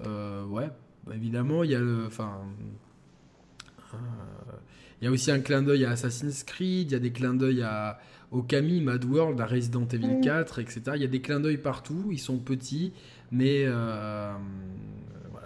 ouais, 0.00 0.70
évidemment, 1.12 1.64
il 1.64 1.70
y 1.72 1.74
a 1.74 1.80
le, 1.80 2.06
enfin, 2.06 2.40
il 5.00 5.04
y 5.04 5.08
a 5.08 5.10
aussi 5.10 5.30
un 5.30 5.40
clin 5.40 5.62
d'œil 5.62 5.84
à 5.84 5.90
Assassin's 5.90 6.44
Creed. 6.44 6.90
Il 6.90 6.92
y 6.92 6.96
a 6.96 6.98
des 6.98 7.12
clins 7.12 7.34
d'œil 7.34 7.62
à 7.62 7.98
Okami, 8.30 8.80
Mad 8.80 9.04
World, 9.04 9.40
à 9.40 9.46
Resident 9.46 9.86
Evil 9.92 10.20
4, 10.22 10.58
etc. 10.60 10.82
Il 10.94 11.02
y 11.02 11.04
a 11.04 11.08
des 11.08 11.20
clins 11.20 11.40
d'œil 11.40 11.58
partout. 11.58 12.08
Ils 12.10 12.18
sont 12.18 12.38
petits, 12.38 12.92
mais 13.30 13.66
voilà, 13.66 14.38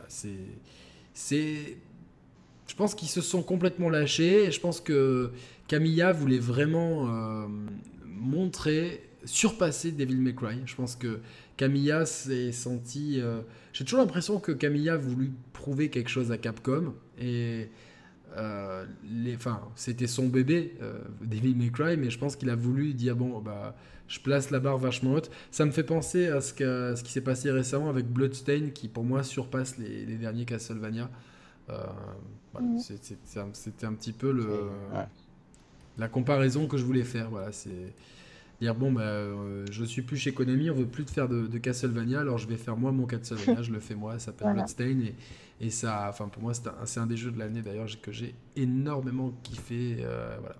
c'est 0.09 0.37
c'est. 1.19 1.77
Je 2.69 2.75
pense 2.77 2.95
qu'ils 2.95 3.09
se 3.09 3.21
sont 3.21 3.43
complètement 3.43 3.91
lâchés. 3.91 4.53
je 4.53 4.61
pense 4.61 4.81
que 4.81 5.33
Camilla 5.67 6.13
voulait 6.13 6.39
vraiment 6.39 7.09
euh, 7.09 7.47
montrer, 8.05 9.03
surpasser 9.25 9.91
Devil 9.91 10.17
May 10.17 10.35
Cry. 10.35 10.61
Je 10.65 10.77
pense 10.77 10.95
que 10.95 11.19
Camilla 11.57 12.07
s'est 12.07 12.53
senti. 12.53 13.21
Euh, 13.21 13.41
j'ai 13.73 13.85
toujours 13.85 13.99
l'impression 13.99 14.39
que 14.39 14.53
Camilla 14.53 14.95
a 14.95 14.97
voulu 14.97 15.33
prouver 15.53 15.89
quelque 15.91 16.11
chose 16.11 16.31
à 16.31 16.39
Capcom. 16.39 16.95
Et. 17.21 17.69
Euh, 18.39 18.87
les, 19.05 19.35
enfin, 19.35 19.61
c'était 19.75 20.07
son 20.07 20.29
bébé, 20.29 20.75
Devil 21.21 21.55
May 21.55 21.71
Cry, 21.71 21.97
mais 21.97 22.11
je 22.11 22.19
pense 22.19 22.37
qu'il 22.37 22.51
a 22.51 22.55
voulu 22.55 22.95
dire 22.95 23.17
bon, 23.17 23.41
bah, 23.41 23.75
je 24.09 24.21
place 24.21 24.51
la 24.51 24.59
barre 24.59 24.79
vachement 24.79 25.13
haute. 25.13 25.31
Ça 25.51 25.65
me 25.65 25.71
fait 25.71 25.85
penser 25.85 26.29
à 26.29 26.41
ce, 26.41 26.55
ce 26.55 27.03
qui 27.03 27.13
s'est 27.13 27.21
passé 27.21 27.51
récemment 27.51 27.91
avec 27.91 28.07
Bloodstain, 28.07 28.71
qui 28.75 28.89
pour 28.89 29.05
moi 29.05 29.23
surpasse 29.23 29.77
les, 29.79 30.17
derniers 30.17 30.45
Castlevania. 30.45 31.11
Euh, 31.71 31.85
mhm. 32.59 32.79
C'était 32.79 33.87
un, 33.87 33.93
petit 33.93 34.13
peu 34.13 34.33
le, 34.33 34.49
la 35.99 36.09
comparaison 36.09 36.67
que 36.67 36.79
je 36.79 36.85
voulais 36.85 37.05
faire. 37.05 37.29
Voilà, 37.31 37.53
c'est 37.53 37.93
dire 38.61 38.75
bon, 38.75 38.91
bah, 38.91 39.03
euh, 39.03 39.67
je 39.71 39.85
suis 39.85 40.03
plus 40.03 40.17
chez 40.17 40.33
Konami, 40.33 40.71
on 40.71 40.75
veut 40.75 40.87
plus 40.87 41.05
de 41.05 41.11
faire 41.11 41.29
de, 41.29 41.47
Castlevania, 41.59 42.21
alors 42.21 42.39
je 42.39 42.49
vais 42.49 42.57
faire 42.57 42.77
moi 42.77 42.91
mon 42.93 43.07
Castlevania, 43.07 43.63
je 43.63 43.71
le 43.71 43.79
fais 43.79 43.95
moi, 43.95 44.15
ça 44.15 44.27
s'appelle 44.27 44.55
Bloodstain 44.55 45.01
et, 45.01 45.15
et, 45.61 45.71
ça, 45.71 46.07
enfin 46.09 46.29
pour 46.29 46.43
moi 46.43 46.53
c'est 46.55 47.01
un, 47.01 47.07
des 47.07 47.17
jeux 47.17 47.31
de 47.31 47.39
l'année 47.39 47.63
d'ailleurs 47.63 47.89
que 48.03 48.13
j'ai 48.13 48.35
énormément 48.57 49.33
kiffé. 49.43 49.99
Euh, 50.01 50.37
voilà. 50.41 50.57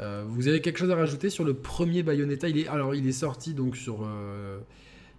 Euh, 0.00 0.24
vous 0.26 0.48
avez 0.48 0.60
quelque 0.60 0.78
chose 0.78 0.90
à 0.90 0.96
rajouter 0.96 1.30
sur 1.30 1.44
le 1.44 1.54
premier 1.54 2.02
Bayonetta? 2.02 2.48
Il 2.48 2.58
est, 2.58 2.68
Alors, 2.68 2.94
il 2.94 3.06
est 3.06 3.12
sorti 3.12 3.54
donc 3.54 3.76
sur. 3.76 4.04
Euh, 4.04 4.58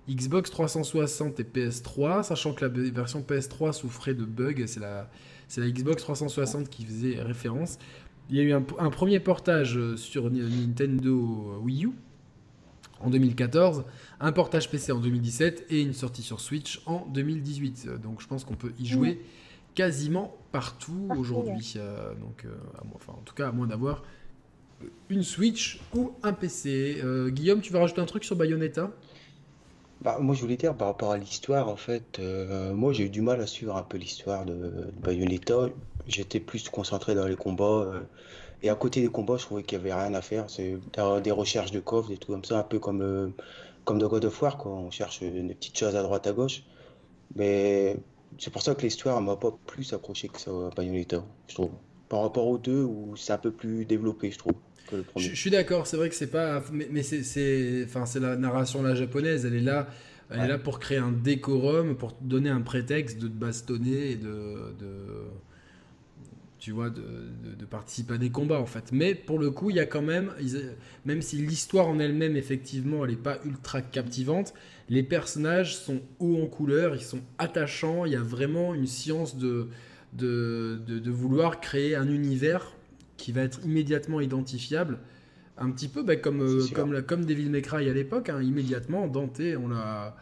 Xbox 0.09 0.51
360 0.51 1.39
et 1.39 1.43
PS3, 1.43 2.23
sachant 2.23 2.53
que 2.53 2.65
la 2.65 2.69
version 2.91 3.21
PS3 3.21 3.71
souffrait 3.71 4.13
de 4.13 4.25
bugs, 4.25 4.67
c'est 4.67 4.81
la, 4.81 5.09
c'est 5.47 5.61
la 5.61 5.69
Xbox 5.69 6.01
360 6.03 6.69
qui 6.69 6.83
faisait 6.83 7.21
référence. 7.21 7.77
Il 8.29 8.35
y 8.35 8.41
a 8.41 8.43
eu 8.43 8.51
un, 8.51 8.61
premier 8.61 9.21
portage 9.21 9.79
sur 9.95 10.29
Nintendo 10.29 11.57
Wii 11.61 11.85
U 11.85 11.91
en 12.99 13.09
2014, 13.09 13.83
un 14.19 14.31
portage 14.31 14.69
PC 14.69 14.91
en 14.91 14.99
2017 14.99 15.65
et 15.69 15.81
une 15.81 15.93
sortie 15.93 16.21
sur 16.21 16.39
Switch 16.39 16.81
en 16.85 17.05
2018. 17.07 18.01
Donc 18.01 18.21
je 18.21 18.27
pense 18.27 18.43
qu'on 18.45 18.55
peut 18.55 18.73
y 18.79 18.85
jouer 18.85 19.19
quasiment 19.75 20.35
partout 20.51 21.09
aujourd'hui. 21.17 21.73
Euh, 21.77 22.13
donc, 22.15 22.45
euh, 22.45 22.55
enfin, 22.95 23.13
en 23.13 23.21
tout 23.23 23.35
cas, 23.35 23.49
à 23.49 23.51
moins 23.51 23.67
d'avoir 23.67 24.03
une 25.09 25.23
Switch 25.23 25.79
ou 25.95 26.11
un 26.23 26.33
PC. 26.33 26.99
Euh, 27.03 27.29
Guillaume, 27.29 27.61
tu 27.61 27.71
vas 27.71 27.79
rajouter 27.79 28.01
un 28.01 28.05
truc 28.05 28.23
sur 28.23 28.35
Bayonetta? 28.35 28.91
Bah, 30.01 30.17
moi, 30.19 30.35
je 30.35 30.41
voulais 30.41 30.57
dire 30.57 30.75
par 30.75 30.87
rapport 30.89 31.11
à 31.11 31.17
l'histoire, 31.17 31.69
en 31.69 31.77
fait, 31.77 32.19
moi 32.73 32.91
j'ai 32.91 33.05
eu 33.05 33.09
du 33.09 33.21
mal 33.21 33.39
à 33.39 33.47
suivre 33.47 33.77
un 33.77 33.83
peu 33.83 33.97
l'histoire 33.97 34.45
de, 34.45 34.91
Bayonetta. 35.01 35.69
J'étais 36.07 36.41
plus 36.41 36.67
concentré 36.67 37.15
dans 37.15 37.25
les 37.25 37.37
combats. 37.37 37.93
Et 38.63 38.69
à 38.69 38.75
côté 38.75 39.01
des 39.01 39.09
combats, 39.09 39.35
je 39.35 39.43
trouvais 39.43 39.61
qu'il 39.61 39.77
n'y 39.77 39.83
avait 39.83 39.93
rien 39.93 40.13
à 40.13 40.21
faire. 40.21 40.49
C'est 40.49 40.77
des 41.21 41.31
recherches 41.31 41.71
de 41.71 41.81
coffres, 41.81 42.07
des 42.07 42.17
trucs 42.17 42.33
comme 42.33 42.45
ça, 42.45 42.59
un 42.59 42.63
peu 42.63 42.79
comme, 42.79 43.33
comme 43.83 43.99
dans 43.99 44.07
God 44.07 44.23
of 44.23 44.41
War, 44.41 44.57
quoi. 44.57 44.71
On 44.71 44.89
cherche 44.89 45.19
des 45.19 45.53
petites 45.53 45.77
choses 45.77 45.97
à 45.97 46.01
droite, 46.01 46.25
à 46.27 46.31
gauche. 46.31 46.63
Mais 47.35 47.97
c'est 48.39 48.51
pour 48.51 48.61
ça 48.61 48.73
que 48.73 48.81
l'histoire 48.81 49.19
m'a 49.21 49.35
pas 49.35 49.53
plus 49.67 49.91
accroché 49.91 50.29
que 50.29 50.39
ça 50.39 50.51
à 50.51 50.69
Bayonetta, 50.75 51.25
je 51.47 51.55
trouve. 51.55 51.71
Par 52.07 52.21
rapport 52.21 52.47
aux 52.47 52.57
deux, 52.57 52.83
où 52.83 53.15
c'est 53.17 53.33
un 53.33 53.37
peu 53.37 53.51
plus 53.51 53.83
développé, 53.83 54.31
je 54.31 54.37
trouve. 54.37 54.53
Que 54.87 54.95
le 54.95 55.03
premier. 55.03 55.25
Je, 55.25 55.35
suis 55.35 55.49
d'accord, 55.49 55.85
c'est 55.85 55.97
vrai 55.97 56.07
que 56.07 56.15
c'est 56.15 56.31
pas. 56.31 56.63
Mais, 56.71 57.03
c'est, 57.03 57.83
enfin, 57.83 58.05
c'est 58.05 58.21
la 58.21 58.37
narration 58.37 58.81
la 58.81 58.95
japonaise, 58.95 59.45
elle 59.45 59.55
est 59.55 59.61
là. 59.61 59.87
Elle 60.29 60.39
est 60.39 60.47
là 60.47 60.57
pour 60.57 60.79
créer 60.79 60.97
un 60.97 61.11
décorum, 61.11 61.95
pour 61.95 62.13
donner 62.21 62.49
un 62.49 62.61
prétexte 62.61 63.19
de 63.19 63.27
te 63.27 63.33
bastonner 63.33 64.11
et 64.11 64.15
de, 64.15 64.73
de 64.79 65.25
tu 66.63 66.71
vois, 66.71 66.89
de, 66.89 67.03
de, 67.59 67.65
participer 67.65 68.13
à 68.13 68.17
des 68.17 68.29
combats 68.29 68.61
en 68.61 68.65
fait. 68.65 68.93
Mais 68.93 69.15
pour 69.15 69.37
le 69.37 69.51
coup, 69.51 69.69
il 69.69 69.75
y 69.75 69.81
a 69.81 69.85
quand 69.85 70.01
même, 70.01 70.31
même 71.03 71.21
si 71.21 71.35
l'histoire 71.35 71.89
en 71.89 71.99
elle-même, 71.99 72.37
effectivement, 72.37 73.03
elle 73.03 73.11
n'est 73.11 73.17
pas 73.17 73.39
ultra 73.43 73.81
captivante, 73.81 74.53
les 74.87 75.03
personnages 75.03 75.75
sont 75.75 75.99
hauts 76.19 76.41
en 76.41 76.45
couleur, 76.47 76.95
ils 76.95 77.01
sont 77.01 77.19
attachants, 77.37 78.05
il 78.05 78.13
y 78.13 78.15
a 78.15 78.21
vraiment 78.21 78.73
une 78.73 78.87
science 78.87 79.35
de, 79.35 79.67
de, 80.13 80.79
de, 80.87 81.11
vouloir 81.11 81.59
créer 81.59 81.97
un 81.97 82.07
univers 82.07 82.71
qui 83.17 83.33
va 83.33 83.41
être 83.41 83.59
immédiatement 83.65 84.21
identifiable. 84.21 84.99
Un 85.57 85.69
petit 85.69 85.89
peu 85.89 86.01
bah, 86.01 86.15
comme, 86.15 86.39
euh, 86.39 86.65
comme, 86.73 86.93
la, 86.93 87.01
comme 87.01 87.25
Devil 87.25 87.49
May 87.49 87.61
Cry 87.61 87.89
à 87.89 87.93
l'époque, 87.93 88.29
hein, 88.29 88.41
immédiatement, 88.41 89.07
Dante, 89.07 89.41
on 89.61 89.67
l'a... 89.67 90.15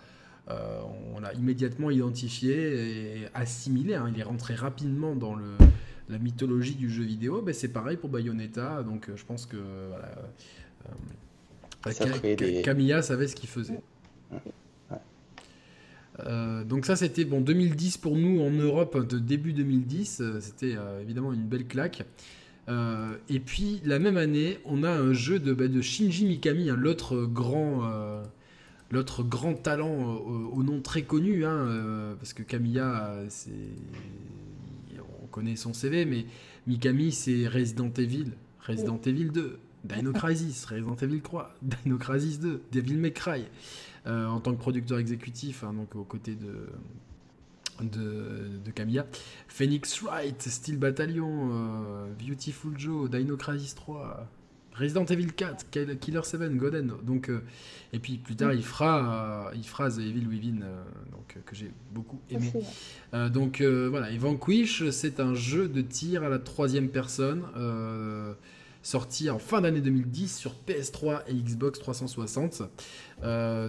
Euh, 0.50 0.82
on 1.14 1.20
l'a 1.20 1.34
immédiatement 1.36 1.92
identifié 1.92 3.20
et 3.20 3.28
assimilé. 3.36 3.94
Hein. 3.94 4.12
Il 4.12 4.20
est 4.20 4.24
rentré 4.24 4.56
rapidement 4.56 5.16
dans 5.16 5.36
le, 5.36 5.46
la 6.10 6.18
mythologie 6.18 6.76
du 6.76 6.90
jeu 6.90 7.04
vidéo, 7.04 7.42
ben 7.42 7.54
c'est 7.54 7.70
pareil 7.70 7.98
pour 7.98 8.10
Bayonetta. 8.10 8.84
Donc 8.84 9.10
euh, 9.10 9.16
je 9.16 9.26
pense 9.26 9.46
que 9.46 9.58
voilà, 9.90 10.12
Camilla 12.64 13.02
savait 13.02 13.28
ce 13.28 13.36
qu'il 13.36 13.50
faisait. 13.50 13.82
Euh, 16.20 16.64
donc 16.64 16.86
ça 16.86 16.96
c'était 16.96 17.26
bon 17.26 17.42
2010 17.42 17.98
pour 17.98 18.18
nous 18.18 18.42
en 18.42 18.52
Europe 18.52 19.08
de 19.08 19.18
début 19.18 19.54
2010 19.54 20.20
euh, 20.20 20.40
c'était 20.42 20.76
évidemment 21.02 21.32
une 21.32 21.48
belle 21.48 21.66
claque 21.66 22.04
et 22.68 23.40
puis 23.40 23.82
la 23.86 23.98
même 23.98 24.18
année 24.18 24.60
on 24.66 24.84
a 24.84 24.92
un 24.92 25.14
jeu 25.14 25.40
de, 25.40 25.54
bah, 25.54 25.68
de 25.68 25.82
Shinji 25.82 26.26
Mikami 26.26 26.70
hein, 26.70 26.76
l'autre 26.78 27.26
grand 27.26 27.82
l'autre 28.92 29.24
grand 29.24 29.54
talent 29.54 30.16
au, 30.54 30.64
nom 30.64 30.82
très 30.82 31.02
connu 31.02 31.46
hein, 31.46 32.16
parce 32.20 32.34
que 32.34 32.44
Camilla 32.44 33.16
c'est 33.30 33.52
connaît 35.32 35.56
son 35.56 35.74
CV, 35.74 36.06
mais 36.06 36.26
Mikami, 36.68 37.12
c'est 37.12 37.48
Resident 37.48 37.92
Evil, 37.98 38.32
Resident 38.60 39.00
Evil 39.06 39.32
2, 39.32 39.60
Dino 39.84 40.14
Crisis, 40.14 40.66
Resident 40.70 40.96
Evil 40.96 41.22
3, 41.22 41.56
Dino 41.62 41.98
Crisis 41.98 42.40
2, 42.40 42.62
Devil 42.72 42.98
May 42.98 43.14
Cry, 43.14 43.46
euh, 44.08 44.28
en 44.28 44.40
tant 44.40 44.54
que 44.54 44.60
producteur 44.60 45.00
exécutif, 45.00 45.64
hein, 45.64 45.74
donc 45.74 45.96
aux 45.96 46.04
côtés 46.04 46.36
de, 46.36 46.68
de, 47.82 48.60
de 48.64 48.72
Camilla. 48.72 49.08
Phoenix 49.48 50.02
Wright, 50.02 50.42
Steel 50.42 50.78
Battalion, 50.78 51.50
euh, 51.52 52.14
Beautiful 52.14 52.78
Joe, 52.78 53.10
Dino 53.10 53.38
Crisis 53.38 53.76
3, 53.76 54.28
Resident 54.74 55.06
Evil 55.06 55.28
4, 55.28 55.70
Killer 56.00 56.22
7, 56.24 56.56
Goden. 56.56 56.94
Donc, 57.04 57.30
euh, 57.30 57.42
et 57.94 58.00
puis 58.00 58.18
plus 58.18 58.36
tard, 58.36 58.54
il 58.54 58.64
fera, 58.64 59.50
euh, 59.50 59.56
il 59.56 59.64
fera 59.64 59.90
The 59.90 60.00
Evil 60.00 60.28
Within, 60.28 60.62
euh, 60.62 60.84
donc, 61.12 61.38
que 61.46 61.56
j'ai 61.56 61.72
beaucoup 61.92 62.20
aimé. 62.30 62.52
donc 63.30 63.62
voilà, 63.62 64.12
et 64.12 64.18
Vanquish, 64.18 64.90
c'est 64.90 65.20
un 65.20 65.34
jeu 65.34 65.68
de 65.68 65.82
tir 65.82 66.24
à 66.24 66.30
la 66.30 66.40
troisième 66.40 66.90
personne, 66.90 67.44
sorti 68.84 69.30
en 69.30 69.38
fin 69.38 69.62
d'année 69.62 69.82
2010 69.82 70.36
sur 70.36 70.56
PS3 70.68 71.22
et 71.28 71.34
Xbox 71.34 71.80
360. 71.80 72.64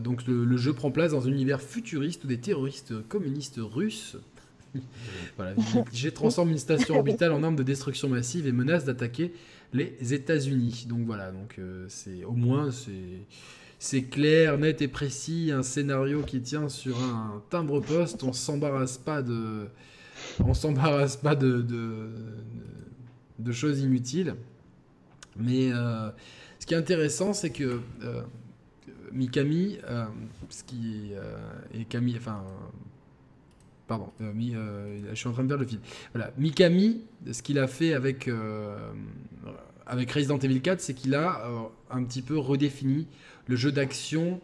donc 0.02 0.26
le, 0.26 0.56
jeu 0.56 0.72
prend 0.72 0.90
place 0.90 1.12
dans 1.12 1.26
un 1.26 1.30
univers 1.30 1.60
futuriste 1.60 2.24
où 2.24 2.26
des 2.26 2.40
terroristes 2.40 2.94
communistes 3.08 3.60
russes 3.60 4.16
voilà, 5.36 5.54
j'ai 5.92 6.12
transforme 6.12 6.50
une 6.50 6.58
station 6.58 6.96
orbitale 6.96 7.32
en 7.32 7.42
arme 7.42 7.56
de 7.56 7.62
destruction 7.62 8.08
massive 8.08 8.46
et 8.46 8.52
menace 8.52 8.84
d'attaquer 8.84 9.32
les 9.72 10.14
États-Unis. 10.14 10.86
Donc 10.88 11.06
voilà, 11.06 11.30
donc 11.30 11.56
euh, 11.58 11.86
c'est 11.88 12.24
au 12.24 12.32
moins 12.32 12.70
c'est 12.70 13.26
c'est 13.78 14.02
clair, 14.02 14.58
net 14.58 14.80
et 14.80 14.88
précis, 14.88 15.50
un 15.52 15.64
scénario 15.64 16.22
qui 16.22 16.40
tient 16.40 16.68
sur 16.68 17.02
un 17.02 17.42
timbre 17.50 17.80
poste. 17.80 18.22
On 18.22 18.32
s'embarrasse 18.32 18.96
pas 18.96 19.22
de 19.22 19.66
on 20.44 20.54
s'embarrasse 20.54 21.16
pas 21.16 21.34
de, 21.34 21.62
de, 23.38 23.52
choses 23.52 23.80
inutiles. 23.80 24.36
Mais 25.36 25.72
euh, 25.72 26.10
ce 26.60 26.66
qui 26.66 26.74
est 26.74 26.76
intéressant, 26.76 27.32
c'est 27.32 27.50
que 27.50 27.80
euh, 28.04 28.22
Mikami, 29.10 29.78
ce 30.48 30.62
qui 30.62 31.10
est 31.74 31.84
Camille, 31.86 32.16
enfin 32.18 32.44
pardon, 33.92 34.10
je 34.20 35.14
suis 35.14 35.28
en 35.28 35.32
train 35.32 35.44
de 35.44 35.48
faire 35.48 35.58
le 35.58 35.66
film. 35.66 35.80
Voilà, 36.14 36.32
Mikami, 36.38 37.02
ce 37.30 37.42
qu'il 37.42 37.58
a 37.58 37.66
fait 37.66 37.92
avec 37.94 38.28
avec 39.86 40.10
Resident 40.10 40.38
Evil 40.38 40.60
4, 40.60 40.80
c'est 40.80 40.94
qu'il 40.94 41.14
a 41.14 41.46
euh, 41.46 41.62
un 41.90 42.02
petit 42.04 42.22
peu 42.22 42.38
redéfini 42.38 43.06
le 43.46 43.56
jeu 43.56 43.72
d'action 43.72 44.40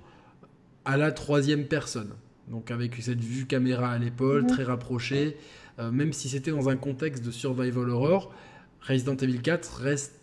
à 0.84 0.96
la 0.96 1.12
troisième 1.12 1.64
personne. 1.64 2.10
Donc 2.48 2.70
avec 2.70 2.94
cette 2.96 3.20
vue 3.20 3.46
caméra 3.46 3.90
à 3.90 3.98
l'épaule, 3.98 4.42
mhm. 4.42 4.48
très 4.48 4.64
rapprochée, 4.64 5.36
euh, 5.78 5.90
même 5.90 6.12
si 6.12 6.28
c'était 6.28 6.50
dans 6.50 6.68
un 6.68 6.76
contexte 6.76 7.24
de 7.24 7.30
survival 7.30 7.88
horror, 7.90 8.32
Resident 8.80 9.16
Evil 9.16 9.40
4 9.40 9.80
reste 9.80 10.14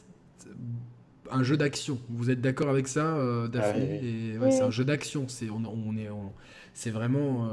un 1.31 1.43
jeu 1.43 1.57
d'action. 1.57 1.99
Vous 2.09 2.29
êtes 2.29 2.41
d'accord 2.41 2.69
avec 2.69 2.87
ça, 2.87 3.15
euh, 3.17 3.47
Daphné? 3.47 4.37
C'est 4.51 4.61
un 4.61 4.71
jeu 4.71 4.85
d'action. 4.85 5.27
C'est 5.27 5.49
on, 5.49 5.97
est, 5.97 6.09
c'est 6.73 6.91
vraiment, 6.91 7.49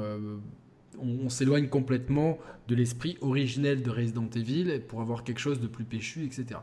on, 1.02 1.28
s'éloigne 1.28 1.68
complètement 1.68 2.38
de 2.68 2.74
l'esprit 2.74 3.18
originel 3.20 3.82
de 3.82 3.90
Resident 3.90 4.28
Evil 4.34 4.80
pour 4.88 5.00
avoir 5.00 5.24
quelque 5.24 5.40
chose 5.40 5.60
de 5.60 5.66
plus 5.66 5.84
péchu, 5.84 6.24
etc. 6.24 6.60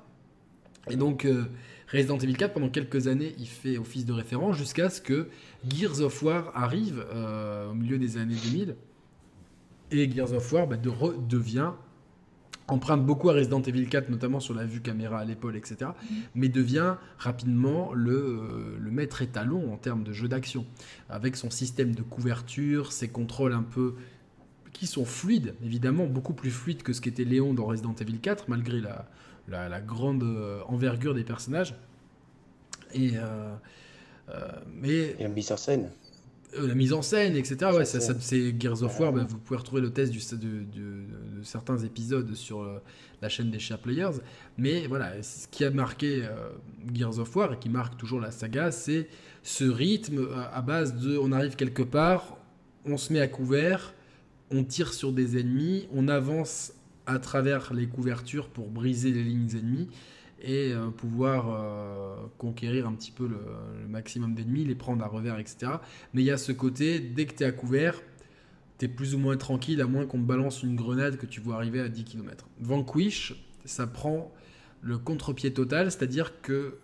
Et 0.90 0.96
donc, 0.96 1.26
euh, 1.26 1.46
Resident 1.92 2.18
Evil 2.18 2.36
4, 2.36 2.54
pendant 2.54 2.70
quelques 2.70 3.08
années, 3.08 3.36
il 3.38 3.48
fait 3.48 3.78
office 3.78 4.06
de 4.06 4.14
référence 4.14 4.58
jusqu'à 4.58 4.90
ce 4.90 5.02
que 5.02 5.30
Gears 5.68 6.02
of 6.02 6.22
War 6.24 6.52
arrive 6.56 7.04
euh, 7.14 7.72
au 7.72 7.74
milieu 7.74 7.98
des 7.98 8.18
années 8.18 8.36
2000. 8.36 8.76
Et 9.92 10.10
Gears 10.10 10.34
of 10.34 10.52
War 10.54 10.68
bah, 10.68 10.78
de 10.78 10.92
devient, 11.28 11.72
emprunte 12.68 13.06
beaucoup 13.06 13.30
à 13.30 13.34
Resident 13.34 13.62
Evil 13.62 13.88
4, 13.88 14.10
notamment 14.10 14.40
sur 14.40 14.54
la 14.54 14.66
vue 14.66 14.82
caméra 14.82 15.20
à 15.20 15.26
l'épaule, 15.26 15.56
etc. 15.56 15.78
Mm-hmm. 15.80 16.16
Mais 16.36 16.50
devient 16.50 16.96
rapidement 17.18 17.92
le, 17.94 18.12
euh, 18.12 18.78
le 18.80 18.92
maître 18.92 19.22
étalon 19.22 19.74
en 19.74 19.78
termes 19.78 20.04
de 20.04 20.14
jeu 20.14 20.28
d'action. 20.28 20.66
Avec 21.10 21.36
son 21.36 21.50
système 21.50 21.96
de 21.96 22.04
couverture, 22.04 22.92
ses 22.92 23.08
contrôles 23.08 23.54
un 23.54 23.64
peu 23.64 23.96
qui 24.74 24.88
sont 24.88 25.06
fluides, 25.06 25.56
évidemment, 25.64 26.06
beaucoup 26.06 26.34
plus 26.34 26.52
fluides 26.52 26.84
que 26.84 26.94
ce 26.94 27.02
qu'était 27.02 27.24
Léon 27.24 27.54
dans 27.54 27.66
Resident 27.66 27.96
Evil 28.00 28.20
4, 28.20 28.46
malgré 28.48 28.80
la, 28.80 29.08
la, 29.50 29.82
grande 29.82 30.24
euh, 30.24 30.62
envergure 30.68 31.14
des 31.14 31.24
personnages. 31.24 31.76
Et, 32.94 33.12
euh, 33.16 33.54
euh, 34.30 34.48
mais, 34.74 35.16
la 35.20 35.30
mise 35.30 35.52
en 35.52 35.58
scène. 35.58 35.90
la 36.58 36.76
mise 36.76 36.94
en 36.94 37.02
scène, 37.02 37.36
etc. 37.36 37.72
Ouais, 37.74 37.86
ça, 37.86 38.00
c'est 38.20 38.56
Gears 38.60 38.84
of 38.84 39.00
War. 39.00 39.12
Bah, 39.12 39.26
vous 39.28 39.38
pouvez 39.38 39.58
retrouver 39.58 39.82
le 39.82 39.92
test 39.92 40.12
du, 40.12 40.20
de, 40.20 41.04
certains 41.44 41.78
épisodes 41.80 42.34
sur 42.36 42.68
la 43.22 43.30
chaîne 43.30 43.52
des 43.52 43.60
Share 43.60 43.80
Players. 43.80 44.18
Mais 44.58 44.88
voilà, 44.88 45.22
ce 45.22 45.48
qui 45.48 45.66
a 45.66 45.72
marqué 45.72 46.28
Gears 46.94 47.20
of 47.20 47.36
War 47.36 47.54
et 47.54 47.60
qui 47.60 47.70
marque 47.70 47.98
toujours 47.98 48.20
la 48.20 48.32
saga, 48.32 48.72
c'est 48.72 49.08
ce 49.44 49.66
rythme 49.66 50.28
à 50.52 50.62
base 50.62 50.96
de 50.96 51.18
on 51.18 51.32
arrive 51.32 51.56
quelque 51.56 51.84
part, 51.84 52.38
on 52.86 52.98
se 52.98 53.14
met 53.14 53.20
à 53.20 53.28
couvert, 53.28 53.94
on 54.52 54.64
tire 54.64 54.94
sur 54.94 55.12
des 55.12 55.40
ennemis, 55.40 55.88
on 55.94 56.08
avance 56.08 56.74
à 57.06 57.20
travers 57.20 57.74
les 57.74 57.88
couvertures 57.88 58.50
pour 58.50 58.70
briser 58.70 59.12
les 59.12 59.24
lignes 59.24 59.50
ennemies. 59.56 59.90
et 60.42 60.74
pouvoir 60.96 62.30
conquérir 62.38 62.88
un 62.88 62.94
petit 62.94 63.12
peu 63.12 63.28
le, 63.28 63.38
maximum 63.90 64.36
d'ennemis, 64.36 64.64
les 64.64 64.76
prendre 64.76 65.04
à 65.04 65.08
revers, 65.08 65.38
etc. 65.38 65.74
Mais 66.14 66.22
il 66.22 66.26
y 66.26 66.32
a 66.32 66.38
ce 66.38 66.54
côté, 66.54 67.00
dès 67.00 67.26
que 67.26 67.36
tu 67.36 67.44
es 67.44 67.46
à 67.46 67.52
couvert, 67.52 68.02
tu 68.78 68.86
es 68.86 68.88
plus 68.88 69.16
ou 69.16 69.18
moins 69.18 69.36
tranquille, 69.36 69.82
à 69.82 69.86
moins 69.86 70.06
qu'on 70.06 70.20
te 70.20 70.26
balance 70.26 70.64
une 70.64 70.76
grenade 70.76 71.18
que 71.18 71.26
tu 71.26 71.42
vois 71.42 71.56
arriver 71.56 71.82
à 71.82 71.90
10 71.90 72.06
km. 72.06 72.48
Vanquish, 72.62 73.36
ça 73.66 73.86
prend 73.86 74.32
le 74.82 74.98
contre-pied 74.98 75.54
total, 75.54 75.92
c'est-à-dire 75.92 76.42
que 76.42 76.80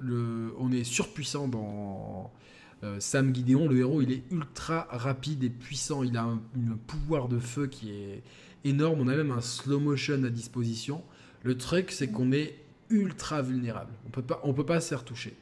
on 0.60 0.71
est 0.71 0.84
surpuissant 0.84 1.47
dans 1.47 2.25
euh, 2.25 2.55
Sam 3.00 3.34
Gideon, 3.34 3.68
le 3.68 3.80
héros, 3.80 4.02
il 4.02 4.12
est 4.12 4.24
ultra 4.32 4.88
rapide 4.92 5.44
et 5.44 5.50
puissant, 5.50 6.04
il 6.04 6.18
a 6.18 6.24
un, 6.24 6.40
pouvoir 6.88 7.28
de 7.28 7.40
feu 7.40 7.68
qui 7.68 7.90
est 7.92 8.22
énorme, 8.64 9.00
on 9.02 9.08
a 9.08 9.16
même 9.16 9.32
un 9.32 9.42
slow 9.42 9.80
motion 9.80 10.24
à 10.24 10.30
disposition. 10.30 11.04
Le 11.44 11.58
truc, 11.58 11.92
c'est 11.92 12.10
qu'on 12.10 12.32
est 12.32 12.56
ultra 12.90 13.42
vulnérable, 13.42 13.92
on 14.06 14.10
peut 14.10 14.22
pas, 14.22 14.40
on 14.44 14.54
peut 14.54 14.66
pas 14.66 14.82
se 14.82 14.90
faire 14.90 15.04
toucher. 15.04 15.34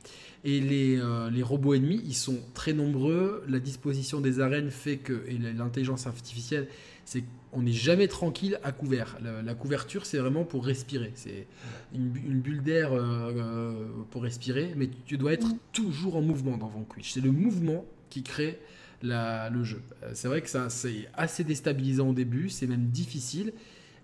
Et 0.46 0.62
les, 0.62 0.98
euh, 0.98 1.30
les, 1.30 1.44
robots 1.44 1.74
ennemis, 1.74 2.02
ils 2.06 2.16
sont 2.16 2.40
très 2.54 2.74
nombreux, 2.74 3.44
la 3.48 3.60
disposition 3.60 4.22
des 4.22 4.40
arènes 4.40 4.72
fait 4.72 4.98
que, 4.98 5.24
et 5.28 5.38
l'intelligence 5.38 6.08
artificielle 6.08 6.68
c'est 7.06 7.24
qu'on 7.54 7.62
n'est 7.62 7.72
jamais 7.72 8.08
tranquille 8.08 8.60
à 8.64 8.72
couvert. 8.72 9.18
La, 9.22 9.54
couverture, 9.54 10.06
c'est 10.06 10.18
vraiment 10.18 10.44
pour 10.44 10.66
respirer. 10.66 11.12
C'est 11.16 11.48
une, 11.94 12.10
bulle 12.10 12.64
d'air 12.64 12.92
euh, 12.92 13.32
euh, 13.36 13.86
pour 14.10 14.24
respirer, 14.24 14.74
mais 14.76 14.90
tu 15.06 15.18
dois 15.18 15.34
être 15.34 15.48
mm. 15.48 15.58
toujours 15.72 16.16
en 16.16 16.22
mouvement 16.22 16.58
dans 16.58 16.68
Vanquish. 16.68 17.14
C'est 17.14 17.22
le 17.22 17.32
mouvement 17.32 17.86
qui 18.10 18.24
crée 18.24 18.60
le 19.02 19.64
jeu. 19.64 19.82
Euh, 20.02 20.12
c'est 20.14 20.28
vrai 20.28 20.42
que 20.42 20.50
ça, 20.50 20.70
c'est 20.70 21.08
assez 21.14 21.44
déstabilisant 21.44 22.10
au 22.10 22.14
début, 22.14 22.50
c'est 22.50 22.68
même 22.68 22.88
difficile 22.88 23.54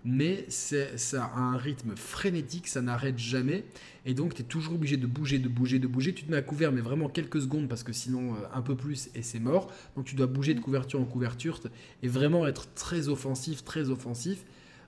mais 0.04 0.46
ça 0.48 1.24
a 1.24 1.38
un 1.38 1.56
rythme 1.56 1.94
frénétique, 1.94 2.68
ça 2.68 2.80
n'arrête 2.80 3.18
jamais, 3.18 3.64
et 4.06 4.14
donc 4.14 4.34
tu 4.34 4.42
es 4.42 4.44
toujours 4.44 4.74
obligé 4.74 4.96
de 4.96 5.06
bouger, 5.06 5.38
de 5.38 5.48
bouger, 5.48 5.78
de 5.78 5.86
bouger. 5.86 6.14
Tu 6.14 6.24
te 6.24 6.30
mets 6.30 6.36
à 6.36 6.42
couvert, 6.42 6.72
mais 6.72 6.80
vraiment 6.80 7.08
quelques 7.08 7.40
secondes, 7.40 7.68
parce 7.68 7.82
que 7.82 7.92
sinon 7.92 8.34
euh, 8.34 8.38
un 8.54 8.62
peu 8.62 8.74
plus 8.74 9.10
et 9.14 9.22
c'est 9.22 9.40
mort. 9.40 9.70
Donc 9.96 10.06
tu 10.06 10.14
dois 10.14 10.26
bouger 10.26 10.54
de 10.54 10.60
couverture 10.60 11.00
en 11.00 11.04
couverture, 11.04 11.60
et 12.02 12.08
vraiment 12.08 12.46
être 12.46 12.72
très 12.74 13.08
offensif, 13.08 13.64
très 13.64 13.90
offensif. 13.90 14.44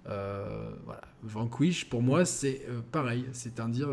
Euh, 0.09 0.73
voilà. 0.85 1.03
Vanquish, 1.23 1.89
pour 1.89 2.03
moi, 2.03 2.25
c'est 2.25 2.63
euh, 2.69 2.81
pareil, 2.91 3.25
c'est-à-dire 3.33 3.89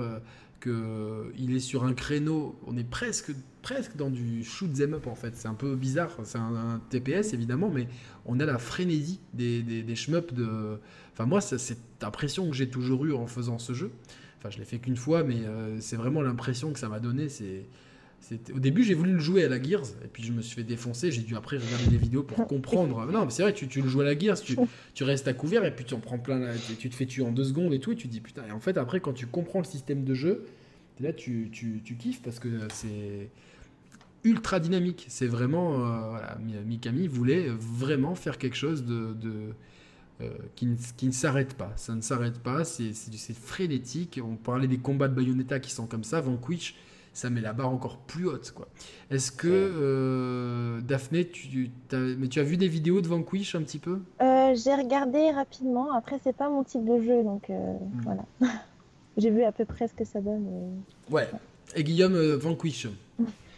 qu'il 0.61 1.55
est 1.55 1.59
sur 1.59 1.85
un 1.85 1.93
créneau, 1.93 2.59
on 2.67 2.75
est 2.75 2.89
presque, 2.89 3.31
presque 3.61 3.95
dans 3.95 4.09
du 4.09 4.43
shoot 4.43 4.73
them 4.73 4.93
up 4.93 5.07
en 5.07 5.15
fait. 5.15 5.35
C'est 5.35 5.47
un 5.47 5.53
peu 5.53 5.75
bizarre, 5.75 6.11
c'est 6.23 6.37
un, 6.37 6.81
TPS 6.89 7.33
évidemment, 7.33 7.69
mais 7.69 7.87
on 8.25 8.39
a 8.39 8.45
la 8.45 8.57
frénésie 8.57 9.19
des, 9.33 9.61
des, 9.61 9.83
des. 9.83 9.93
Enfin, 11.13 11.25
moi, 11.25 11.41
c'est 11.41 11.57
cette 11.57 12.03
impression 12.03 12.49
que 12.49 12.55
j'ai 12.55 12.69
toujours 12.69 13.05
eue 13.05 13.13
en 13.13 13.27
faisant 13.27 13.59
ce 13.59 13.73
jeu. 13.73 13.91
Enfin, 14.39 14.49
je 14.49 14.57
l'ai 14.57 14.65
fait 14.65 14.79
qu'une 14.79 14.95
fois, 14.95 15.23
mais 15.23 15.35
euh, 15.45 15.79
c'est 15.81 15.97
vraiment 15.97 16.21
l'impression 16.21 16.71
que 16.71 16.79
ça 16.79 16.89
m'a 16.89 16.99
donné. 16.99 17.29
C'est. 17.29 17.65
Au 18.53 18.59
début, 18.59 18.83
j'ai 18.83 18.93
voulu 18.93 19.13
le 19.13 19.19
jouer 19.19 19.45
à 19.45 19.49
la 19.49 19.61
Gears, 19.61 19.87
et 20.03 20.07
puis 20.11 20.23
je 20.23 20.33
me 20.33 20.41
suis 20.41 20.55
fait 20.55 20.63
défoncer. 20.63 21.09
J'ai 21.09 21.21
dû 21.21 21.35
après 21.35 21.57
regarder 21.57 21.87
des 21.87 21.97
vidéos 21.97 22.23
pour 22.23 22.47
comprendre. 22.47 23.05
Non, 23.11 23.25
mais 23.25 23.31
c'est 23.31 23.43
vrai, 23.43 23.53
tu, 23.53 23.67
tu, 23.67 23.81
le 23.81 23.87
joues 23.87 24.01
à 24.01 24.03
la 24.03 24.17
Gears, 24.17 24.39
tu, 24.41 24.57
tu, 24.93 25.03
restes 25.03 25.27
à 25.27 25.33
couvert, 25.33 25.63
et 25.65 25.73
puis 25.73 25.85
tu 25.85 25.93
en 25.93 25.99
prends 25.99 26.19
plein, 26.19 26.51
tu 26.79 26.89
te 26.89 26.95
fais 26.95 27.05
tuer 27.05 27.23
en 27.23 27.31
deux 27.31 27.45
secondes 27.45 27.73
et 27.73 27.79
tout, 27.79 27.91
et 27.91 27.95
tu 27.95 28.07
te 28.07 28.11
dis 28.11 28.21
putain. 28.21 28.43
Et 28.47 28.51
en 28.51 28.59
fait, 28.59 28.77
après, 28.77 28.99
quand 28.99 29.13
tu 29.13 29.25
comprends 29.25 29.59
le 29.59 29.65
système 29.65 30.03
de 30.03 30.13
jeu, 30.13 30.45
là, 30.99 31.13
tu, 31.13 31.49
tu, 31.51 31.81
tu 31.83 31.95
kiffes 31.95 32.21
parce 32.21 32.39
que 32.39 32.49
c'est 32.73 33.29
ultra 34.23 34.59
dynamique. 34.59 35.05
C'est 35.09 35.27
vraiment. 35.27 35.73
Euh, 35.75 36.09
voilà, 36.09 36.37
Mikami 36.65 37.07
voulait 37.07 37.47
vraiment 37.49 38.15
faire 38.15 38.37
quelque 38.37 38.57
chose 38.57 38.85
de. 38.85 39.15
Euh, 40.21 40.27
qui 40.55 40.65
ne, 40.65 40.75
qui 40.97 41.05
ne 41.07 41.13
s'arrête 41.13 41.53
pas. 41.53 41.71
Ça 41.77 41.95
ne 41.95 42.01
s'arrête 42.01 42.39
pas, 42.39 42.65
c'est 42.65 42.93
frénétique. 43.33 44.19
On 44.21 44.35
parlait 44.35 44.67
des 44.67 44.77
combats 44.77 45.07
de 45.07 45.13
Bayonetta 45.13 45.61
qui 45.61 45.71
sont 45.71 45.85
comme 45.85 46.03
ça. 46.03 46.19
Vanquish, 46.19 46.75
ça 47.13 47.29
met 47.29 47.39
la 47.39 47.53
barre 47.53 47.69
encore 47.69 47.99
plus 47.99 48.27
haute. 48.27 48.51
quoi. 48.51 48.67
Est-ce 49.11 49.31
que, 49.31 49.47
euh, 49.47 50.81
Daphné, 50.81 51.25
tu, 51.29 51.71
as, 51.93 51.95
mais 51.95 52.27
tu 52.27 52.41
as 52.41 52.43
vu 52.43 52.57
des 52.57 52.67
vidéos 52.67 52.99
de 52.99 53.07
Vanquish 53.07 53.55
un 53.55 53.61
petit 53.61 53.79
peu? 53.79 54.01
J'ai 54.19 54.75
regardé 54.75 55.31
rapidement. 55.31 55.93
Après, 55.93 56.19
c'est 56.21 56.35
pas 56.35 56.49
mon 56.49 56.65
type 56.65 56.83
de 56.83 56.99
jeu, 56.99 57.23
donc 57.23 57.47
hmm. 57.47 58.01
voilà. 58.03 58.25
J'ai 59.17 59.29
vu 59.29 59.43
à 59.43 59.53
peu 59.53 59.63
près 59.63 59.87
ce 59.87 59.93
que 59.93 60.03
ça 60.03 60.19
donne. 60.19 60.81
Ouais. 61.09 61.29
Et 61.75 61.83
Guillaume, 61.85 62.17
Vanquish 62.35 62.87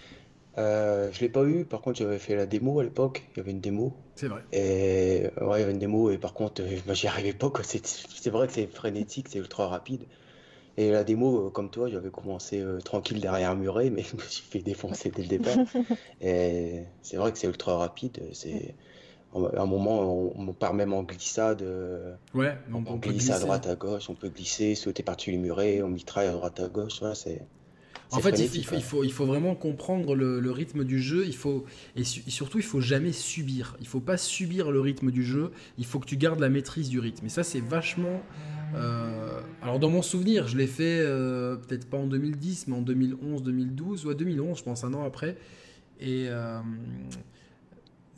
euh, 0.57 1.09
je 1.13 1.21
l'ai 1.21 1.29
pas 1.29 1.45
eu, 1.45 1.63
par 1.63 1.81
contre 1.81 1.99
j'avais 1.99 2.19
fait 2.19 2.35
la 2.35 2.45
démo 2.45 2.79
à 2.79 2.83
l'époque, 2.83 3.23
il 3.33 3.37
y 3.37 3.39
avait 3.39 3.51
une 3.51 3.61
démo. 3.61 3.93
C'est 4.15 4.27
vrai. 4.27 4.43
Et 4.51 5.23
ouais, 5.41 5.59
il 5.59 5.61
y 5.61 5.63
avait 5.63 5.71
une 5.71 5.79
démo 5.79 6.11
et 6.11 6.17
par 6.17 6.33
contre 6.33 6.61
euh, 6.61 6.93
j'y 6.93 7.07
arrivais 7.07 7.33
pas 7.33 7.51
C'est 7.63 8.29
vrai 8.29 8.47
que 8.47 8.53
c'est 8.53 8.67
frénétique, 8.67 9.27
c'est 9.29 9.39
ultra 9.39 9.67
rapide. 9.67 10.03
Et 10.77 10.91
la 10.91 11.03
démo, 11.03 11.47
euh, 11.47 11.49
comme 11.49 11.69
toi, 11.69 11.89
j'avais 11.89 12.09
commencé 12.09 12.63
tranquille 12.83 13.21
derrière 13.21 13.51
un 13.51 13.55
muret, 13.55 13.89
mais 13.89 14.03
je 14.11 14.15
me 14.15 14.21
suis 14.21 14.43
fait 14.43 14.59
défoncer 14.59 15.09
dès 15.09 15.21
le 15.21 15.27
départ. 15.29 15.57
et 16.21 16.83
c'est 17.01 17.17
vrai 17.17 17.31
que 17.31 17.37
c'est 17.37 17.47
ultra 17.47 17.77
rapide. 17.77 18.21
C'est 18.33 18.75
à 19.33 19.61
un 19.61 19.65
moment, 19.65 20.33
on, 20.37 20.51
part 20.51 20.73
même 20.73 20.91
en 20.91 21.03
glissade. 21.03 21.63
Ouais, 22.33 22.57
on, 22.73 22.83
on, 22.85 22.97
glisse 22.97 23.29
à 23.29 23.39
droite, 23.39 23.65
à 23.65 23.75
gauche, 23.75 24.09
on 24.09 24.13
peut 24.15 24.27
glisser, 24.27 24.75
sauter 24.75 25.03
par-dessus 25.03 25.31
les 25.31 25.37
murets, 25.37 25.81
on 25.81 25.87
mitraille 25.87 26.27
à 26.27 26.33
droite, 26.33 26.59
à 26.59 26.67
gauche. 26.67 27.01
C'est 27.13 27.41
en 28.11 28.19
fait, 28.19 28.39
il, 28.39 28.65
faut, 28.65 29.03
il, 29.03 29.11
faut, 29.11 29.25
vraiment 29.25 29.55
comprendre 29.55 30.15
le, 30.15 30.51
rythme 30.51 30.83
du 30.83 31.01
jeu. 31.01 31.25
Il 31.25 31.35
faut, 31.35 31.65
et, 31.95 32.03
surtout, 32.03 32.57
il 32.57 32.63
faut 32.63 32.81
jamais 32.81 33.13
subir. 33.13 33.77
Il 33.79 33.87
faut 33.87 34.01
pas 34.01 34.17
subir 34.17 34.71
le 34.71 34.81
rythme 34.81 35.11
du 35.11 35.23
jeu. 35.23 35.51
Il 35.77 35.85
faut 35.85 35.99
que 35.99 36.05
tu 36.05 36.17
gardes 36.17 36.39
la 36.39 36.49
maîtrise 36.49 36.89
du 36.89 36.99
rythme. 36.99 37.25
Et 37.25 37.29
ça, 37.29 37.43
c'est 37.43 37.61
vachement. 37.61 38.21
Euh, 38.75 39.39
alors, 39.61 39.79
dans 39.79 39.89
mon 39.89 40.01
souvenir, 40.01 40.47
je 40.47 40.57
l'ai 40.57 40.67
fait 40.67 40.99
euh, 40.99 41.55
peut-être 41.55 41.89
pas 41.89 41.97
en 41.97 42.07
2010, 42.07 42.67
mais 42.67 42.75
en 42.75 42.81
2011, 42.81 43.43
2012, 43.43 44.05
ou 44.05 44.13
2011, 44.13 44.57
je 44.57 44.63
pense, 44.63 44.83
un 44.83 44.93
an 44.93 45.05
après. 45.05 45.37
Et 46.01 46.25
euh, 46.27 46.59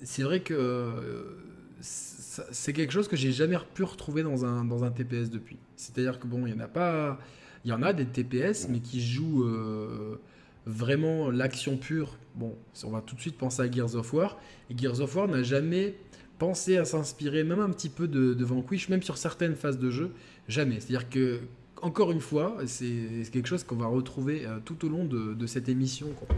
c'est 0.02 0.24
vrai 0.24 0.40
que 0.40 1.38
c'est 1.82 2.74
quelque 2.74 2.94
chose 2.94 3.08
que 3.08 3.16
j'ai 3.16 3.32
jamais 3.32 3.58
pu 3.76 3.84
retrouver 3.84 4.24
dans 4.24 4.44
un, 4.44 4.66
dans 4.66 4.84
un 4.84 4.90
TPS 4.90 5.30
depuis. 5.30 5.58
C'est-à-dire 5.76 6.20
que 6.20 6.26
bon, 6.26 6.48
il 6.48 6.54
n'y 6.54 6.60
en 6.60 6.64
a 6.64 6.68
pas 6.68 7.20
il 7.66 7.70
y 7.70 7.74
en 7.74 7.82
a 7.82 7.94
des 7.94 8.06
TPS, 8.06 8.68
mais 8.70 8.80
qui 8.80 9.02
jouent 9.02 9.46
euh, 9.46 10.20
vraiment 10.66 11.32
l'action 11.32 11.78
pure. 11.78 12.18
Bon, 12.36 12.56
on 12.84 12.90
va 12.90 13.02
tout 13.02 13.16
de 13.16 13.22
suite 13.22 13.38
penser 13.38 13.62
à 13.62 13.72
Gears 13.72 13.96
of 13.96 14.14
War. 14.14 14.38
Et 14.70 14.78
Gears 14.78 15.00
of 15.00 15.16
War 15.16 15.28
n'a 15.28 15.44
jamais 15.44 15.96
pensé 16.40 16.78
à 16.78 16.86
s'inspirer, 16.86 17.44
même 17.44 17.60
un 17.60 17.70
petit 17.70 17.90
peu 17.90 18.08
de, 18.08 18.44
Vanquish, 18.44 18.90
même 18.90 19.02
sur 19.02 19.18
certaines 19.18 19.56
phases 19.56 19.80
de 19.80 19.90
jeu. 19.90 20.12
Jamais. 20.50 20.82
C'est-à-dire 20.82 21.10
que, 21.10 21.40
encore 21.82 22.12
une 22.12 22.20
fois, 22.20 22.58
c'est 22.66 23.24
quelque 23.32 23.48
chose 23.48 23.64
qu'on 23.64 23.78
va 23.78 23.88
retrouver 23.88 24.46
euh, 24.46 24.60
tout 24.64 24.86
au 24.86 24.90
long 24.90 25.06
de, 25.06 25.48
cette 25.48 25.70
émission, 25.70 26.08
quand 26.20 26.36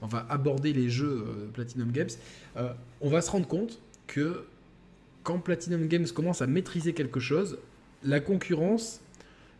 on, 0.00 0.06
va 0.06 0.26
aborder 0.30 0.72
les 0.72 0.88
jeux 0.88 1.24
euh, 1.26 1.48
Platinum 1.52 1.92
Games. 1.92 2.08
on 3.00 3.10
va 3.10 3.20
se 3.20 3.30
rendre 3.30 3.46
compte 3.46 3.78
que 4.06 4.44
quand 5.22 5.38
Platinum 5.38 5.86
Games 5.86 6.08
commence 6.08 6.40
à 6.40 6.46
maîtriser 6.46 6.94
quelque 6.94 7.20
chose, 7.20 7.58
la 8.02 8.20
concurrence 8.20 9.01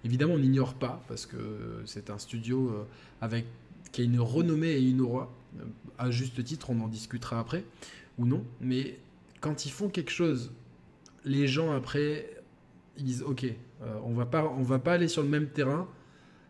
Évidemment, 0.05 0.35
on 0.35 0.38
n'ignore 0.38 0.75
pas, 0.75 1.03
parce 1.07 1.27
que 1.27 1.37
c'est 1.85 2.11
un 2.11 2.19
studio 2.19 2.69
euh, 2.69 2.85
avec, 3.21 3.47
qui 3.93 4.03
a 4.03 4.05
une 4.05 4.21
renommée 4.21 4.73
et 4.73 4.83
une 4.83 5.01
aura. 5.01 5.31
Euh, 5.61 5.65
à 5.99 6.11
juste 6.11 6.43
titre, 6.43 6.71
on 6.71 6.81
en 6.81 6.88
discutera 6.88 7.38
après, 7.38 7.65
ou 8.19 8.27
non. 8.27 8.45
Mais 8.61 8.99
quand 9.41 9.65
ils 9.65 9.71
font 9.71 9.88
quelque 9.88 10.11
chose, 10.11 10.53
les 11.25 11.47
gens 11.47 11.71
après, 11.71 12.43
ils 12.97 13.05
disent 13.05 13.23
Ok, 13.23 13.45
euh, 13.45 13.99
on 14.05 14.12
va 14.12 14.27
pas, 14.27 14.45
on 14.45 14.62
va 14.62 14.81
pas 14.81 14.95
aller 14.95 15.09
sur 15.09 15.23
le 15.23 15.29
même 15.29 15.49
terrain 15.49 15.88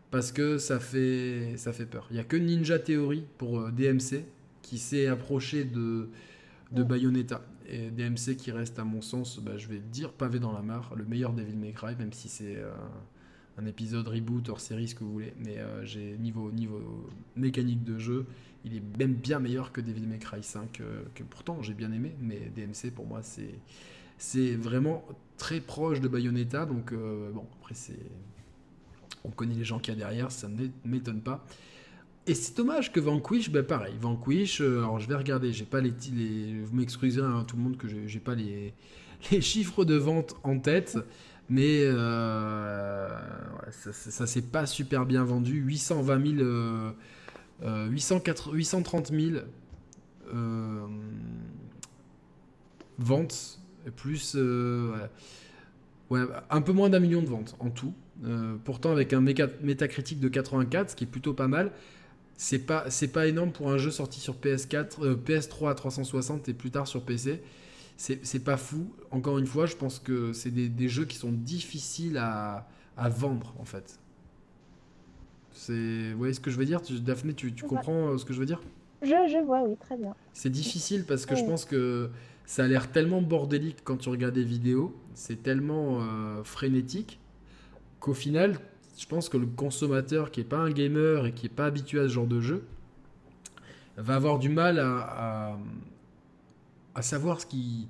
parce 0.09 0.31
que 0.31 0.57
ça 0.57 0.79
fait, 0.79 1.53
ça 1.57 1.73
fait 1.73 1.85
peur. 1.85 2.07
Il 2.09 2.15
n'y 2.15 2.19
a 2.19 2.23
que 2.23 2.37
Ninja 2.37 2.79
Theory 2.79 3.25
pour 3.37 3.69
DMC 3.69 4.25
qui 4.61 4.77
s'est 4.79 5.07
approché 5.07 5.63
de, 5.63 6.09
de 6.71 6.83
Bayonetta. 6.83 7.41
Et 7.67 7.89
DMC 7.91 8.35
qui 8.37 8.51
reste, 8.51 8.77
à 8.79 8.83
mon 8.83 9.01
sens, 9.01 9.39
bah, 9.39 9.57
je 9.57 9.67
vais 9.67 9.79
dire, 9.79 10.11
pavé 10.11 10.39
dans 10.39 10.51
la 10.51 10.61
mare, 10.61 10.93
le 10.95 11.05
meilleur 11.05 11.33
Devil 11.33 11.55
May 11.55 11.71
Cry, 11.71 11.95
même 11.95 12.13
si 12.13 12.29
c'est 12.29 12.57
un 13.57 13.65
épisode 13.65 14.07
reboot 14.07 14.49
hors 14.49 14.59
série, 14.59 14.87
ce 14.87 14.95
que 14.95 15.03
vous 15.03 15.11
voulez. 15.11 15.33
Mais 15.39 15.57
euh, 15.57 15.85
j'ai 15.85 16.17
niveau, 16.17 16.51
niveau 16.51 16.81
mécanique 17.35 17.83
de 17.83 17.99
jeu, 17.99 18.25
il 18.65 18.75
est 18.75 18.97
même 18.97 19.13
bien 19.13 19.39
meilleur 19.39 19.71
que 19.71 19.81
Devil 19.81 20.07
May 20.07 20.19
Cry 20.19 20.41
5, 20.41 20.81
euh, 20.81 21.03
que 21.13 21.23
pourtant 21.23 21.61
j'ai 21.61 21.73
bien 21.73 21.91
aimé. 21.91 22.15
Mais 22.19 22.51
DMC 22.55 22.91
pour 22.93 23.05
moi 23.05 23.21
c'est 24.17 24.55
vraiment 24.55 25.05
très 25.37 25.59
proche 25.59 25.99
de 25.99 26.07
Bayonetta. 26.07 26.65
Donc 26.65 26.91
euh, 26.91 27.31
bon 27.31 27.45
après 27.59 27.75
on 29.23 29.29
connaît 29.29 29.55
les 29.55 29.63
gens 29.63 29.79
qu'il 29.79 29.93
y 29.93 29.97
a 29.97 29.99
derrière, 29.99 30.31
ça 30.31 30.49
ne 30.49 30.67
m'étonne 30.83 31.21
pas. 31.21 31.45
Et 32.25 32.35
c'est 32.35 32.55
dommage 32.55 32.91
que 32.91 33.01
Vanquish, 33.01 33.49
ben 33.49 33.63
pareil, 33.63 33.95
Vanquish, 33.99 34.61
alors 34.61 34.99
je 34.99 35.07
vais 35.09 35.15
regarder, 35.15 35.51
j'ai 35.51 35.65
pas 35.65 35.81
les, 35.81 35.93
les 36.13 36.61
vous 36.61 36.75
m'excuserez 36.75 37.25
hein, 37.25 37.43
tout 37.45 37.57
le 37.57 37.63
monde 37.63 37.77
que 37.77 37.87
j'ai 38.07 38.19
pas 38.19 38.33
les, 38.33 38.73
les 39.31 39.41
chiffres 39.41 39.85
de 39.85 39.95
vente 39.95 40.35
en 40.43 40.59
tête, 40.59 40.97
mais 41.49 41.81
euh, 41.83 43.07
ça, 43.91 44.27
s'est 44.27 44.41
pas 44.41 44.65
super 44.65 45.05
bien 45.05 45.23
vendu. 45.23 45.53
820 45.53 46.37
000, 46.37 46.49
euh, 47.63 47.87
830 47.89 49.07
000 49.11 49.37
euh, 50.33 50.87
ventes, 52.97 53.59
plus 53.95 54.33
euh, 54.35 54.95
ouais, 56.09 56.21
un 56.49 56.61
peu 56.61 56.71
moins 56.71 56.89
d'un 56.89 56.99
million 56.99 57.21
de 57.21 57.27
ventes 57.27 57.55
en 57.59 57.69
tout. 57.69 57.93
pourtant 58.63 58.91
avec 58.91 59.13
un 59.13 59.21
métacritique 59.21 60.19
de 60.19 60.29
84, 60.29 60.91
ce 60.91 60.95
qui 60.95 61.03
est 61.03 61.07
plutôt 61.07 61.33
pas 61.33 61.47
mal. 61.47 61.71
C'est 62.35 62.59
pas, 62.59 62.85
pas 63.13 63.27
énorme 63.27 63.51
pour 63.51 63.71
un 63.71 63.77
jeu 63.77 63.91
sorti 63.91 64.19
sur 64.19 64.35
PS4, 64.35 65.15
PS3 65.23 65.69
à 65.69 65.75
360 65.75 66.49
et 66.49 66.53
plus 66.53 66.71
tard 66.71 66.87
sur 66.87 67.03
PC. 67.03 67.41
C'est 67.97 68.43
pas 68.43 68.57
fou. 68.57 68.91
Encore 69.11 69.37
une 69.37 69.45
fois, 69.45 69.65
je 69.65 69.75
pense 69.75 69.99
que 69.99 70.33
c'est 70.33 70.51
des, 70.51 70.89
jeux 70.89 71.05
qui 71.05 71.17
sont 71.17 71.31
difficiles 71.31 72.17
à, 72.17 72.67
à 72.97 73.09
vendre 73.09 73.53
en 73.59 73.65
fait. 73.65 73.99
C'est, 75.51 76.11
vous 76.11 76.17
voyez 76.17 76.33
ce 76.33 76.39
que 76.39 76.49
je 76.51 76.57
veux 76.57 76.65
dire? 76.65 76.81
Daphné, 77.01 77.33
tu, 77.33 77.53
tu 77.53 77.63
comprends 77.63 78.09
euh, 78.09 78.17
ce 78.17 78.25
que 78.25 78.33
je 78.33 78.39
veux 78.39 78.45
dire? 78.45 78.61
Je, 79.01 79.07
je, 79.07 79.45
vois, 79.45 79.61
oui, 79.61 79.75
très 79.77 79.97
bien. 79.97 80.15
C'est 80.33 80.49
difficile 80.49 81.05
parce 81.05 81.25
que 81.25 81.35
je 81.35 81.43
pense 81.43 81.65
que 81.65 82.09
ça 82.45 82.63
a 82.63 82.67
l'air 82.67 82.91
tellement 82.91 83.21
bordélique 83.21 83.77
quand 83.83 83.97
tu 83.97 84.09
regardes 84.09 84.33
des 84.33 84.43
vidéos, 84.43 84.95
c'est 85.13 85.43
tellement 85.43 86.01
euh, 86.01 86.43
frénétique 86.43 87.19
qu'au 87.99 88.13
final, 88.13 88.57
je 88.97 89.05
pense 89.05 89.29
que 89.29 89.37
le 89.37 89.45
consommateur 89.45 90.31
qui 90.31 90.41
n'est 90.41 90.45
pas 90.45 90.57
un 90.57 90.71
gamer 90.71 91.27
et 91.27 91.33
qui 91.33 91.45
n'est 91.45 91.53
pas 91.53 91.65
habitué 91.65 91.99
à 91.99 92.03
ce 92.03 92.09
genre 92.09 92.27
de 92.27 92.41
jeu 92.41 92.65
va 93.97 94.15
avoir 94.15 94.39
du 94.39 94.49
mal 94.49 94.79
à, 94.79 95.51
à, 95.51 95.57
savoir 97.01 97.41
ce 97.41 97.45
qu'il 97.45 97.87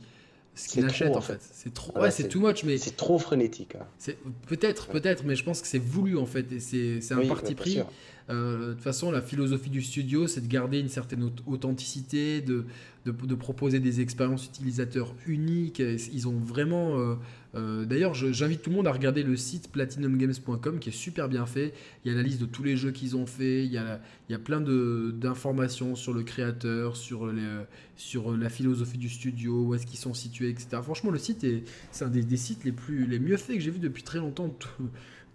ce 0.56 0.68
qu'il 0.68 0.86
achète 0.86 1.16
en 1.16 1.22
fait. 1.22 1.40
C'est 1.52 1.74
trop, 1.74 1.98
ouais, 2.00 2.12
c'est 2.12 2.28
too 2.28 2.40
much, 2.40 2.64
mais 2.64 2.78
c'est 2.78 2.96
trop 2.96 3.18
frénétique. 3.18 3.76
Hein. 3.76 3.86
C'est 3.98 4.18
peut-être, 4.48 4.88
peut-être, 4.88 5.24
mais 5.26 5.36
je 5.36 5.44
pense 5.44 5.62
que 5.62 5.68
c'est 5.68 5.80
voulu 5.80 6.18
en 6.18 6.26
fait, 6.26 6.52
et 6.52 6.60
c'est 6.60 7.14
un 7.14 7.28
parti 7.28 7.56
pris. 7.56 7.80
Euh, 8.30 8.70
de 8.70 8.74
toute 8.74 8.82
façon, 8.82 9.12
la 9.12 9.22
philosophie 9.22 9.70
du 9.70 9.82
studio, 9.82 10.28
c'est 10.28 10.42
de 10.42 10.48
garder 10.48 10.80
une 10.80 10.90
certaine 10.90 11.30
authenticité, 11.46 12.42
de, 12.42 12.66
proposer 13.36 13.80
des 13.80 14.02
expériences 14.02 14.46
utilisateurs 14.46 15.14
uniques. 15.28 15.80
Ils 15.80 16.28
ont 16.28 16.38
vraiment. 16.40 17.00
Euh, 17.00 17.16
euh, 17.56 17.86
d'ailleurs, 17.86 18.16
j'invite 18.16 18.64
tout 18.64 18.72
le 18.72 18.78
monde 18.78 18.88
à 18.88 18.92
regarder 18.92 19.22
le 19.22 19.36
site 19.36 19.72
platinumgames.com 19.72 20.80
qui 20.80 20.90
est 20.90 20.94
super 20.94 21.30
bien 21.30 21.46
fait. 21.46 21.74
Il 22.04 22.12
y 22.12 22.16
a 22.16 22.18
la 22.18 22.24
liste 22.24 22.42
de 22.42 22.46
tous 22.46 22.64
les 22.64 22.78
jeux 22.78 22.92
qu'ils 22.92 23.16
ont 23.16 23.28
fait. 23.28 23.66
Il 23.66 23.72
y 23.72 23.78
a, 23.78 24.00
plein 24.40 24.62
d'informations 24.62 25.96
sur 25.96 26.14
le 26.14 26.24
créateur, 26.24 26.96
sur 26.96 27.28
la 27.28 28.50
philosophie 28.50 28.98
du 28.98 29.10
studio, 29.10 29.66
où 29.66 29.76
est-ce 29.76 29.86
qu'ils 29.86 30.00
sont 30.00 30.14
situés, 30.14 30.50
etc. 30.50 30.82
Franchement, 30.82 31.12
le 31.12 31.20
site 31.20 31.44
est 31.44 31.64
c'est 31.92 32.06
un 32.06 32.10
des, 32.10 32.38
sites 32.38 32.64
les, 32.64 32.72
plus, 32.72 33.06
les 33.06 33.20
mieux 33.20 33.38
faits 33.38 33.58
que 33.58 33.62
j'ai 33.62 33.72
vu 33.72 33.80
depuis 33.80 34.04
très 34.04 34.20
longtemps, 34.20 34.56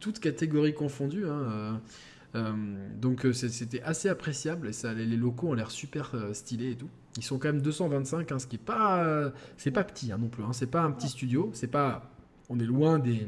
toutes 0.00 0.18
catégories 0.18 0.74
confondues. 0.74 1.26
Hein. 1.26 1.80
Euh, 2.34 2.52
donc 3.00 3.24
euh, 3.24 3.32
c'était 3.32 3.80
assez 3.82 4.08
appréciable 4.08 4.68
et 4.68 4.72
ça, 4.72 4.92
les, 4.92 5.06
locaux 5.16 5.48
ont 5.48 5.54
l'air 5.54 5.70
super 5.70 6.14
euh, 6.14 6.34
stylés 6.34 6.72
et 6.72 6.76
tout. 6.76 6.90
Ils 7.16 7.22
sont 7.22 7.38
quand 7.38 7.48
même 7.48 7.62
225, 7.62 8.30
hein, 8.30 8.38
ce 8.38 8.46
qui 8.46 8.56
est 8.56 8.58
pas 8.58 9.32
c'est 9.56 9.70
pas 9.70 9.84
petit 9.84 10.12
hein, 10.12 10.18
non 10.18 10.28
plus. 10.28 10.44
Hein. 10.44 10.52
C'est 10.52 10.66
pas 10.66 10.82
un 10.82 10.90
petit 10.90 11.08
studio. 11.08 11.50
C'est 11.54 11.68
pas 11.68 12.10
on 12.48 12.58
est 12.60 12.66
loin 12.66 12.98
des 12.98 13.26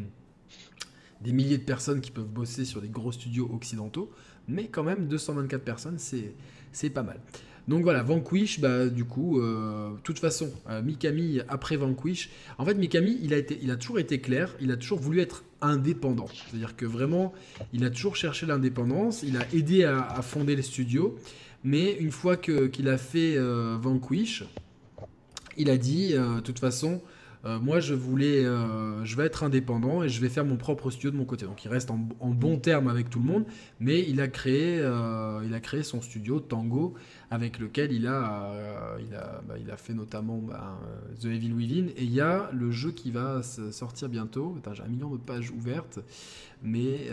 des 1.20 1.32
milliers 1.32 1.58
de 1.58 1.64
personnes 1.64 2.00
qui 2.00 2.10
peuvent 2.10 2.28
bosser 2.28 2.64
sur 2.64 2.80
des 2.80 2.88
gros 2.88 3.12
studios 3.12 3.50
occidentaux, 3.52 4.10
mais 4.48 4.68
quand 4.68 4.82
même 4.82 5.06
224 5.06 5.62
personnes, 5.62 5.98
c'est 5.98 6.34
c'est 6.72 6.90
pas 6.90 7.02
mal. 7.02 7.20
Donc 7.68 7.82
voilà, 7.82 8.02
Vanquish, 8.02 8.60
bah, 8.60 8.86
du 8.86 9.04
coup, 9.04 9.38
de 9.40 9.44
euh, 9.44 9.90
toute 10.02 10.18
façon, 10.18 10.50
euh, 10.68 10.82
Mikami 10.82 11.40
après 11.48 11.76
Vanquish, 11.76 12.30
en 12.58 12.64
fait 12.64 12.74
Mikami, 12.74 13.18
il 13.22 13.34
a, 13.34 13.36
été, 13.36 13.58
il 13.62 13.70
a 13.70 13.76
toujours 13.76 13.98
été 13.98 14.20
clair, 14.20 14.54
il 14.60 14.70
a 14.72 14.76
toujours 14.76 14.98
voulu 14.98 15.20
être 15.20 15.44
indépendant. 15.60 16.26
C'est-à-dire 16.28 16.76
que 16.76 16.86
vraiment, 16.86 17.32
il 17.72 17.84
a 17.84 17.90
toujours 17.90 18.16
cherché 18.16 18.46
l'indépendance, 18.46 19.22
il 19.22 19.36
a 19.36 19.46
aidé 19.52 19.84
à, 19.84 20.20
fonder 20.22 20.56
les 20.56 20.62
studios, 20.62 21.16
mais 21.62 21.92
une 21.92 22.10
fois 22.10 22.36
qu'il 22.36 22.88
a 22.88 22.98
fait 22.98 23.36
euh, 23.36 23.76
Vanquish, 23.80 24.44
il 25.56 25.68
a 25.68 25.76
dit, 25.76 26.14
de 26.14 26.40
toute 26.40 26.58
façon, 26.58 27.02
euh, 27.46 27.58
moi, 27.58 27.80
je 27.80 27.94
voulais, 27.94 28.44
euh, 28.44 29.02
je 29.04 29.16
vais 29.16 29.24
être 29.24 29.42
indépendant 29.42 30.02
et 30.02 30.08
je 30.08 30.20
vais 30.20 30.28
faire 30.28 30.44
mon 30.44 30.56
propre 30.56 30.90
studio 30.90 31.10
de 31.10 31.16
mon 31.16 31.24
côté. 31.24 31.46
Donc, 31.46 31.64
il 31.64 31.68
reste 31.68 31.90
en, 31.90 31.96
bon 31.96 32.58
terme 32.58 32.88
avec 32.88 33.08
tout 33.08 33.18
le 33.18 33.24
monde, 33.24 33.44
mais 33.78 34.04
il 34.06 34.20
a 34.20 34.28
créé, 34.28 34.78
euh, 34.80 35.40
il 35.44 35.54
a 35.54 35.60
créé 35.60 35.82
son 35.82 36.02
studio 36.02 36.40
Tango, 36.40 36.94
avec 37.30 37.58
lequel 37.58 37.92
il 37.92 38.06
a, 38.06 38.52
il 39.00 39.14
a, 39.14 39.40
bah, 39.48 39.54
il 39.58 39.70
a 39.70 39.76
fait 39.76 39.94
notamment 39.94 40.38
bah, 40.38 40.78
The 41.20 41.26
Evil 41.26 41.52
Within. 41.52 41.86
Et 41.96 42.04
il 42.04 42.12
y 42.12 42.20
a 42.20 42.50
le 42.52 42.70
jeu 42.70 42.90
qui 42.90 43.10
va 43.10 43.42
sortir 43.42 44.08
bientôt. 44.08 44.56
J'ai 44.72 44.82
un 44.82 44.88
million 44.88 45.10
de 45.10 45.18
pages 45.18 45.50
ouvertes, 45.50 46.00
mais 46.62 47.08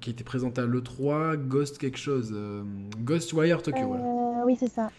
qui 0.00 0.10
a 0.10 0.12
été 0.12 0.24
présenté 0.24 0.60
à 0.60 0.66
l'E3, 0.66 1.36
Ghost 1.36 1.78
quelque 1.78 1.98
chose, 1.98 2.34
Ghostwire 2.98 3.62
Tokyo. 3.62 3.96
Oui, 4.44 4.56
c'est 4.58 4.70
ça. 4.70 4.90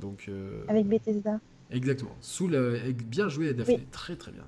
donc, 0.00 0.30
avec 0.68 0.86
Bethesda. 0.86 1.40
Exactement. 1.70 2.16
Sous 2.20 2.48
le... 2.48 2.78
Bien 3.06 3.28
joué, 3.28 3.52
Daphné. 3.52 3.86
Très 3.92 4.16
très 4.16 4.32
bien. 4.32 4.44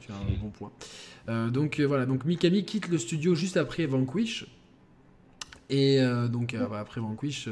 tu 0.00 0.12
as 0.12 0.14
un 0.14 0.42
bon 0.42 0.50
point. 0.50 0.72
Euh, 1.28 1.50
donc 1.50 1.78
euh, 1.78 1.84
voilà, 1.86 2.06
donc 2.06 2.24
Mikami 2.24 2.64
quitte 2.64 2.88
le 2.88 2.98
studio 2.98 3.34
juste 3.34 3.56
après 3.56 3.86
Vanquish. 3.86 4.46
Et 5.70 6.00
euh, 6.00 6.28
donc 6.28 6.54
après 6.54 7.00
Vanquish, 7.00 7.48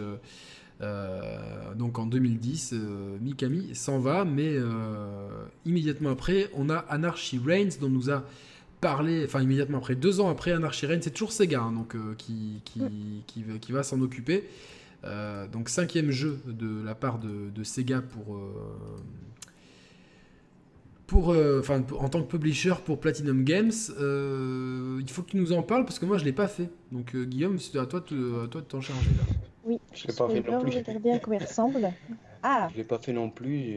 donc 0.80 1.98
en 1.98 2.06
2010, 2.06 2.74
Mikami 3.20 3.74
s'en 3.74 3.98
va, 3.98 4.24
mais 4.24 4.56
immédiatement 5.64 6.10
après, 6.10 6.50
on 6.54 6.68
a 6.68 6.76
Anarchy 6.76 7.38
Reigns 7.38 7.78
dont 7.80 7.88
nous 7.88 8.10
a 8.10 8.24
parlé, 8.80 9.24
enfin 9.24 9.40
immédiatement 9.40 9.78
après, 9.78 9.94
deux 9.94 10.20
ans 10.20 10.28
après 10.28 10.50
Anarchy 10.50 10.86
Reigns, 10.86 11.00
c'est 11.02 11.12
toujours 11.12 11.32
Sega 11.32 11.62
hein, 11.62 11.72
donc, 11.72 11.96
qui, 12.18 12.60
qui, 12.64 12.80
qui, 13.28 13.44
qui 13.60 13.72
va 13.72 13.82
s'en 13.84 14.00
occuper. 14.00 14.44
Euh, 15.04 15.48
donc 15.48 15.68
cinquième 15.68 16.10
jeu 16.10 16.40
de 16.46 16.84
la 16.84 16.94
part 16.94 17.18
de, 17.18 17.64
Sega 17.64 18.02
pour, 18.02 18.36
euh, 18.36 19.00
pour, 21.06 21.32
euh, 21.32 21.58
enfin, 21.60 21.82
en 21.98 22.08
tant 22.08 22.22
que 22.22 22.28
publisher 22.28 22.74
pour 22.84 23.00
Platinum 23.00 23.44
Games. 23.44 23.72
il 23.98 25.10
faut 25.10 25.22
que 25.22 25.30
tu 25.30 25.36
nous 25.36 25.52
en 25.52 25.62
parles 25.62 25.84
parce 25.84 25.98
que 25.98 26.06
moi 26.06 26.18
je 26.18 26.24
l'ai 26.24 26.32
pas 26.32 26.48
fait. 26.48 26.70
Donc 26.92 27.16
Guillaume, 27.16 27.58
c'est 27.58 27.78
à 27.78 27.86
toi 27.86 28.04
de, 28.08 28.44
à 28.44 28.48
toi 28.48 28.60
de 28.60 28.66
t'en 28.66 28.80
charger 28.80 29.10
là. 29.10 29.34
Oui. 29.64 29.78
Je 29.92 30.08
l'ai 30.08 30.14
pas 30.14 30.28
fait 30.28 30.40
non 30.40 30.60
plus. 30.60 30.76
Regarder 30.76 31.10
à 31.10 31.18
quoi 31.18 31.34
il 31.36 31.42
ressemble. 31.42 31.90
Ah. 32.44 32.66
Je 32.72 32.78
l'ai 32.78 32.82
pas 32.82 32.98
fait 32.98 33.12
non 33.12 33.30
plus. 33.30 33.76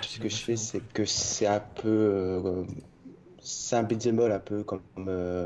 tout 0.00 0.08
ce 0.08 0.20
que 0.20 0.28
je 0.28 0.36
fais, 0.36 0.54
c'est 0.54 0.80
que 0.92 1.04
c'est 1.04 1.48
un 1.48 1.58
peu 1.58 2.64
c'est 3.40 3.74
un 3.74 3.82
beat'em 3.82 4.20
un 4.20 4.38
peu 4.38 4.62
comme 4.62 4.80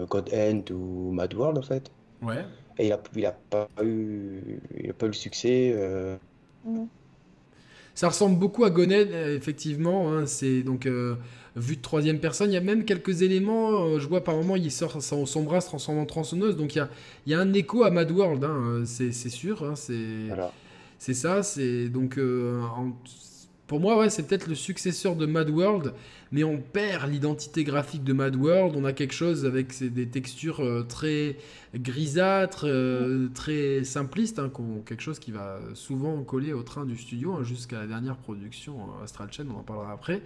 God 0.06 0.28
End 0.34 0.60
ou 0.70 1.12
Mad 1.12 1.32
World 1.32 1.56
en 1.56 1.62
fait. 1.62 1.90
Ouais. 2.20 2.44
Et 2.78 2.86
il 2.86 2.88
n'a 2.90 3.00
il 3.16 3.26
a 3.26 3.32
pas, 3.32 3.68
eu, 3.82 4.58
il 4.82 4.90
a 4.90 4.92
pas 4.92 5.06
eu 5.06 5.10
le 5.10 5.14
succès. 5.14 5.72
Euh. 5.74 6.16
Ça 7.94 8.08
ressemble 8.08 8.38
beaucoup 8.38 8.64
à 8.64 8.70
Goned, 8.70 9.10
effectivement. 9.12 10.12
Hein, 10.12 10.26
c'est 10.26 10.62
donc 10.62 10.86
euh, 10.86 11.16
vu 11.56 11.76
de 11.76 11.82
troisième 11.82 12.18
personne. 12.18 12.50
Il 12.50 12.54
y 12.54 12.58
a 12.58 12.62
même 12.62 12.84
quelques 12.84 13.22
éléments. 13.22 13.72
Euh, 13.72 13.98
je 13.98 14.08
vois 14.08 14.24
par 14.24 14.34
moment, 14.36 14.56
il 14.56 14.70
sort 14.70 15.02
son, 15.02 15.26
son 15.26 15.42
bras 15.42 15.60
se 15.60 15.66
transforme 15.66 15.98
en 15.98 16.06
tronçonneuse. 16.06 16.56
Donc 16.56 16.74
il 16.74 16.78
y 16.78 16.80
a, 16.80 16.88
il 17.26 17.32
y 17.32 17.34
a 17.34 17.40
un 17.40 17.52
écho 17.52 17.84
à 17.84 17.90
Mad 17.90 18.10
World, 18.10 18.44
hein, 18.44 18.82
c'est 18.86 19.12
sûr. 19.12 19.62
Hein, 19.64 19.74
c'est 19.76 19.94
c'est 20.98 21.14
ça. 21.14 21.42
C'est 21.42 21.88
donc 21.88 22.18
pour 23.72 23.80
moi, 23.80 23.96
ouais, 23.96 24.10
c'est 24.10 24.24
peut-être 24.24 24.48
le 24.48 24.54
successeur 24.54 25.16
de 25.16 25.24
Mad 25.24 25.48
World 25.48 25.94
mais 26.32 26.44
on 26.44 26.58
perd 26.58 27.10
l'identité 27.10 27.62
graphique 27.62 28.04
de 28.04 28.14
Mad 28.14 28.34
World. 28.34 28.74
On 28.76 28.84
a 28.84 28.92
quelque 28.92 29.12
chose 29.12 29.44
avec 29.44 29.82
des 29.82 30.06
textures 30.08 30.60
euh, 30.60 30.82
très 30.82 31.36
grisâtres, 31.74 32.66
euh, 32.66 33.28
très 33.34 33.84
simplistes, 33.84 34.38
hein, 34.38 34.50
quelque 34.86 35.02
chose 35.02 35.18
qui 35.18 35.30
va 35.30 35.60
souvent 35.74 36.22
coller 36.22 36.54
au 36.54 36.62
train 36.62 36.86
du 36.86 36.96
studio 36.96 37.34
hein, 37.34 37.44
jusqu'à 37.44 37.80
la 37.80 37.86
dernière 37.86 38.16
production 38.16 38.74
euh, 38.74 39.04
Astral 39.04 39.28
Chain, 39.30 39.44
on 39.54 39.60
en 39.60 39.62
parlera 39.62 39.92
après. 39.92 40.22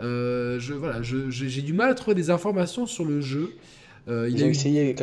je, 0.00 0.72
voilà, 0.72 1.02
j'ai 1.02 1.62
du 1.62 1.74
mal 1.74 1.90
à 1.90 1.94
trouver 1.94 2.14
des 2.14 2.30
informations 2.30 2.86
sur 2.86 3.04
le 3.04 3.20
jeu. 3.20 3.52
il 4.08 4.42
a 4.42 4.46
essayé 4.46 4.94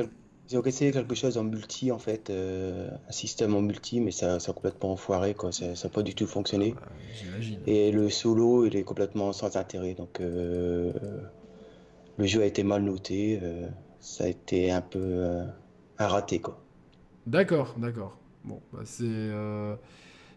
ils 0.52 0.58
ont 0.58 0.64
essayé 0.64 0.92
quelque 0.92 1.16
chose 1.16 1.38
en 1.38 1.44
multi, 1.44 1.92
en 1.92 2.00
fait, 2.00 2.30
euh, 2.30 2.90
un 3.08 3.12
système 3.12 3.56
en 3.56 3.62
multi, 3.62 4.02
mais 4.02 4.12
ça, 4.12 4.40
ça 4.40 4.52
a 4.52 4.54
complètement 4.54 4.92
enfoiré, 4.92 5.34
quoi. 5.34 5.52
Ça 5.52 5.68
n'a 5.68 5.90
pas 5.90 6.02
du 6.02 6.14
tout 6.14 6.28
fonctionné. 6.28 6.76
J'imagine. 7.14 7.60
Et 7.68 7.92
le 7.92 8.10
solo, 8.10 8.66
il 8.66 8.76
est 8.76 8.84
complètement 8.84 9.32
sans 9.32 9.56
intérêt. 9.56 9.94
Donc, 9.94 10.20
euh, 10.20 10.92
le 12.18 12.26
jeu 12.26 12.42
a 12.42 12.46
été 12.46 12.64
mal 12.64 12.84
noté. 12.84 13.40
Euh, 13.42 13.68
ça 14.00 14.26
a 14.26 14.28
été 14.28 14.72
un 14.72 14.82
peu 14.82 15.44
un 15.98 16.08
raté, 16.08 16.40
quoi. 16.40 16.60
D'accord, 17.28 17.76
d'accord. 17.78 18.18
Bon, 18.44 18.60
bah 18.74 18.82
c'est. 18.84 19.30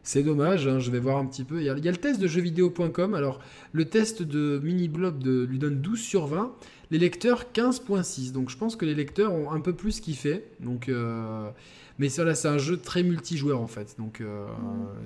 C'est 0.07 0.23
dommage, 0.23 0.69
hein, 0.69 0.81
je 0.81 0.91
vais 0.91 0.99
voir 0.99 1.17
un 1.17 1.25
petit 1.25 1.45
peu. 1.45 1.61
Il 1.61 1.65
y, 1.65 1.71
a, 1.71 1.79
il 1.79 1.83
y, 1.83 1.89
a, 1.89 1.91
le 1.91 1.97
test 1.97 2.21
de 2.21 2.27
jeuxvideo.com. 2.27 3.15
Alors, 3.15 3.41
le 3.73 3.87
test 3.87 4.23
de 4.23 4.61
Mini 4.62 4.87
Blob 4.87 5.19
de, 5.23 5.45
lui 5.45 5.59
donne 5.59 5.81
12 5.81 5.99
sur 5.99 6.27
20 6.27 6.55
les 6.95 7.01
lecteurs 7.01 7.47
15.6. 7.53 8.30
Donc 8.30 8.51
je 8.51 8.57
pense 8.57 8.76
que 8.76 8.84
les 8.84 8.95
lecteurs 8.95 9.32
ont 9.32 9.51
un 9.51 9.59
peu 9.59 9.72
plus 9.72 9.99
kiffé. 9.99 10.45
Donc, 10.61 10.88
euh, 10.88 11.51
mais 11.99 12.09
ça, 12.09 12.32
c'est 12.36 12.47
un 12.47 12.59
jeu 12.59 12.76
très 12.76 13.03
multijoueur 13.03 13.61
en 13.61 13.66
fait. 13.66 13.97
Donc 13.99 14.20
euh, 14.20 14.47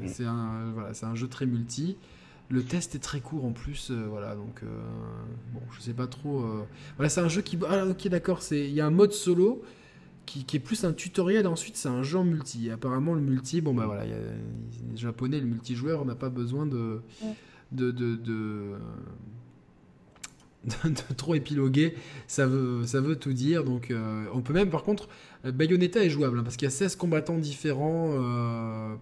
c'est 0.06 0.26
un, 0.26 0.70
voilà, 0.74 0.90
un 1.00 1.14
jeu 1.14 1.28
très 1.28 1.46
multi. 1.46 1.96
Le 2.50 2.62
test 2.62 2.94
est 2.94 2.98
très 2.98 3.20
court 3.20 3.46
en 3.46 3.52
plus, 3.52 3.90
euh, 3.90 4.06
voilà, 4.08 4.34
donc 4.34 4.62
bon, 5.54 5.60
je 5.72 5.80
sais 5.80 5.94
pas 5.94 6.06
trop. 6.06 6.44
Voilà, 6.96 7.08
c'est 7.08 7.22
un 7.22 7.28
jeu 7.28 7.40
qui, 7.40 7.58
ah, 7.66 7.86
ok, 7.86 8.08
d'accord, 8.08 8.42
c'est, 8.42 8.66
il 8.68 8.74
y 8.74 8.82
a 8.82 8.86
un 8.86 8.90
mode 8.90 9.12
solo 9.12 9.62
qui, 10.26 10.44
est 10.56 10.60
plus 10.60 10.84
un 10.84 10.92
tutoriel. 10.92 11.46
Ensuite, 11.46 11.76
c'est 11.76 11.88
un 11.88 12.02
jeu 12.02 12.18
en 12.18 12.24
multi. 12.24 12.70
apparemment, 12.70 13.14
le 13.14 13.22
multi, 13.22 13.62
bon 13.62 13.72
bah 13.72 13.86
voilà, 13.86 14.04
y 14.04 14.12
a, 14.12 14.16
les 14.90 14.96
japonais, 14.96 15.40
le 15.40 15.46
multijoueur, 15.46 16.02
on 16.02 16.04
n'a 16.04 16.14
pas 16.14 16.28
besoin 16.28 16.66
de, 16.66 17.00
de, 17.72 17.90
de 17.90 18.16
de, 18.16 18.74
trop 21.16 21.34
épiloguer, 21.34 21.94
ça 22.26 22.46
veut, 22.46 22.84
ça 22.86 23.00
veut 23.00 23.16
tout 23.16 23.32
dire. 23.32 23.64
Donc, 23.64 23.92
on 24.32 24.40
peut 24.40 24.52
même, 24.52 24.70
par 24.70 24.82
contre, 24.82 25.08
Bayonetta 25.44 26.04
est 26.04 26.10
jouable 26.10 26.38
hein, 26.38 26.42
parce 26.42 26.56
qu'il 26.56 26.66
y 26.66 26.68
a 26.68 26.70
16 26.70 26.96
combattants 26.96 27.38
différents 27.38 28.14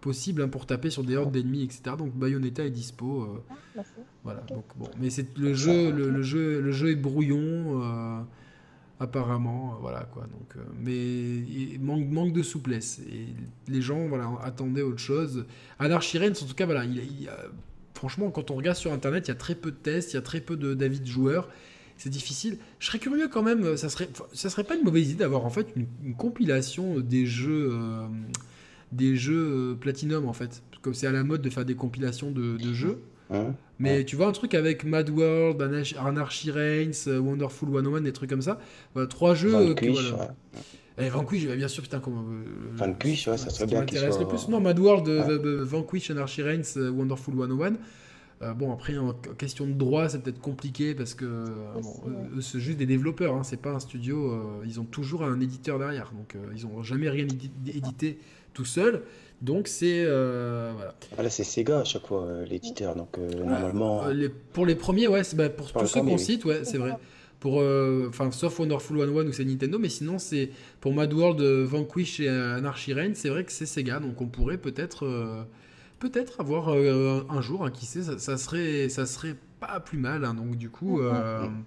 possibles 0.00 0.42
hein, 0.42 0.48
pour 0.48 0.66
taper 0.66 0.90
sur 0.90 1.04
des 1.04 1.16
hordes 1.16 1.32
d'ennemis, 1.32 1.64
etc. 1.64 1.96
Donc, 1.98 2.14
Bayonetta 2.14 2.64
est 2.64 2.70
dispo. 2.70 3.42
Ah, 3.78 3.82
voilà. 4.24 4.40
Donc, 4.48 4.64
bon, 4.76 4.88
mais 5.00 5.10
c'est 5.10 5.36
le 5.38 5.54
jeu, 5.54 5.90
le, 5.90 6.22
jeu, 6.22 6.60
le 6.60 6.72
jeu 6.72 6.90
est 6.90 6.96
brouillon 6.96 8.24
apparemment 9.00 9.74
euh, 9.74 9.78
voilà 9.80 10.08
quoi 10.12 10.24
donc 10.24 10.56
euh, 10.56 10.64
mais 10.78 10.94
il 10.94 11.78
manque 11.80 12.08
manque 12.08 12.32
de 12.32 12.42
souplesse 12.42 13.00
et 13.00 13.26
les 13.68 13.82
gens 13.82 14.06
voilà 14.08 14.30
attendaient 14.42 14.82
autre 14.82 14.98
chose 14.98 15.46
Anarchy 15.78 16.18
Reigns 16.18 16.32
en 16.42 16.46
tout 16.46 16.54
cas 16.54 16.66
voilà 16.66 16.84
il, 16.84 17.28
franchement 17.96 18.30
quand 18.30 18.50
on 18.50 18.54
regarde 18.54 18.76
sur 18.76 18.92
internet 18.92 19.26
il 19.26 19.30
y 19.30 19.32
a 19.32 19.36
très 19.36 19.54
peu 19.54 19.70
de 19.70 19.76
tests 19.76 20.12
il 20.12 20.16
y 20.16 20.18
a 20.18 20.22
très 20.22 20.40
peu 20.40 20.56
d'avis 20.56 21.00
de, 21.00 21.06
joueurs 21.06 21.48
c'est 21.96 22.10
difficile 22.10 22.58
je 22.78 22.86
serais 22.86 22.98
curieux 22.98 23.28
quand 23.28 23.42
même 23.42 23.76
ça 23.76 23.88
serait 23.88 24.08
ça 24.32 24.50
serait 24.50 24.64
pas 24.64 24.76
une 24.76 24.84
mauvaise 24.84 25.10
idée 25.10 25.20
d'avoir 25.20 25.44
en 25.44 25.50
fait 25.50 25.66
une, 25.76 26.14
compilation 26.14 27.00
des 27.00 27.26
jeux 27.26 27.70
euh, 27.72 28.06
des 28.92 29.16
jeux 29.16 29.76
Platinum 29.80 30.28
en 30.28 30.32
fait 30.32 30.62
comme 30.82 30.94
c'est 30.94 31.06
à 31.06 31.12
la 31.12 31.24
mode 31.24 31.42
de 31.42 31.50
faire 31.50 31.64
des 31.64 31.74
compilations 31.74 32.30
de, 32.30 32.56
de 32.56 32.72
jeux 32.72 33.02
mais 33.78 34.04
tu 34.04 34.16
vois 34.16 34.26
un 34.26 34.32
truc 34.32 34.54
avec 34.54 34.84
Mad 34.84 35.10
World, 35.10 35.60
Anarchy 35.98 36.50
Reigns, 36.50 37.08
euh, 37.08 37.18
Wonderful 37.18 37.68
101, 37.72 38.00
des 38.00 38.12
trucs 38.12 38.30
comme 38.30 38.42
ça. 38.42 38.58
Voilà, 38.94 39.08
trois 39.08 39.34
jeux. 39.34 39.50
Vanquish, 39.50 40.10
voilà. 40.10 40.24
ouais. 40.54 40.60
Et 40.98 41.08
Vanquish, 41.08 41.46
bien 41.46 41.68
sûr, 41.68 41.82
putain, 41.82 42.00
comment. 42.00 42.22
Euh, 42.22 42.44
Vanquish, 42.72 43.28
ouais, 43.28 43.36
ça 43.36 43.50
serait 43.50 43.66
bien. 43.66 43.80
m'intéresse 43.80 44.14
soit... 44.14 44.22
le 44.22 44.28
plus. 44.28 44.48
Non, 44.48 44.60
Mad 44.60 44.78
World, 44.78 45.08
euh, 45.08 45.64
Vanquish, 45.64 46.10
Anarchy 46.10 46.42
Reigns, 46.42 46.76
Wonderful 46.76 47.34
101. 47.34 48.54
bon, 48.54 48.72
après, 48.72 48.96
en 48.96 49.12
question 49.36 49.66
de 49.66 49.72
droit, 49.72 50.08
c'est 50.08 50.22
peut-être 50.22 50.40
compliqué 50.40 50.94
parce 50.94 51.14
que 51.14 51.44
bon, 51.74 52.40
c'est 52.40 52.60
juste 52.60 52.78
des 52.78 52.86
développeurs, 52.86 53.34
hein, 53.34 53.42
c'est 53.44 53.60
pas 53.60 53.72
un 53.72 53.80
studio. 53.80 54.62
ils 54.64 54.80
ont 54.80 54.84
toujours 54.84 55.22
un 55.24 55.40
éditeur 55.40 55.78
derrière, 55.78 56.12
donc 56.12 56.34
ils 56.54 56.66
ont 56.66 56.82
jamais 56.82 57.10
rien 57.10 57.26
édité 57.66 58.18
tout 58.54 58.64
seul. 58.64 59.02
Donc 59.42 59.68
c'est 59.68 60.04
euh, 60.06 60.72
voilà. 60.74 60.94
Ah 61.18 61.22
là 61.22 61.28
c'est 61.28 61.44
Sega 61.44 61.80
à 61.80 61.84
chaque 61.84 62.06
fois 62.06 62.24
euh, 62.24 62.46
l'éditeur 62.46 62.96
donc 62.96 63.18
euh, 63.18 63.44
normalement. 63.44 64.04
pour 64.54 64.64
les 64.64 64.74
premiers 64.74 65.08
ouais 65.08 65.22
bah, 65.34 65.50
pour 65.50 65.70
tous 65.70 65.86
ceux 65.86 66.00
qu'on 66.00 66.16
cite 66.16 66.44
ouais 66.46 66.64
c'est 66.64 66.78
vrai. 66.78 66.92
Pour 67.40 67.62
enfin 68.08 68.30
sauf 68.30 68.58
Wonderful 68.58 68.98
101 68.98 69.26
où 69.26 69.32
c'est 69.32 69.44
Nintendo 69.44 69.78
mais 69.78 69.88
sinon 69.88 70.18
c'est 70.18 70.50
pour 70.80 70.94
Mad 70.94 71.12
World, 71.12 71.40
Vanquish 71.40 72.20
et 72.20 72.28
Anarchy 72.28 72.92
Reign 72.92 73.14
c'est 73.14 73.28
vrai 73.28 73.44
que 73.44 73.52
c'est 73.52 73.66
Sega 73.66 74.00
donc 74.00 74.20
on 74.20 74.26
pourrait 74.26 74.58
peut-être 74.58 75.46
peut-être 75.98 76.40
avoir 76.40 76.70
un 76.70 77.40
jour 77.42 77.64
hein, 77.64 77.70
qui 77.70 77.86
sait 77.86 78.02
ça, 78.02 78.38
serait 78.38 78.88
ça 78.88 79.06
serait 79.06 79.36
pas 79.60 79.80
plus 79.80 79.98
mal 79.98 80.24
hein, 80.24 80.34
donc 80.34 80.56
du 80.56 80.70
coup 80.70 81.00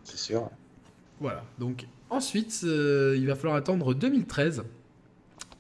c'est 0.03 0.17
sûr. 0.17 0.49
Voilà 1.20 1.43
donc 1.59 1.86
ensuite 2.09 2.61
il 2.63 3.26
va 3.28 3.36
falloir 3.36 3.55
attendre 3.55 3.93
2013 3.93 4.63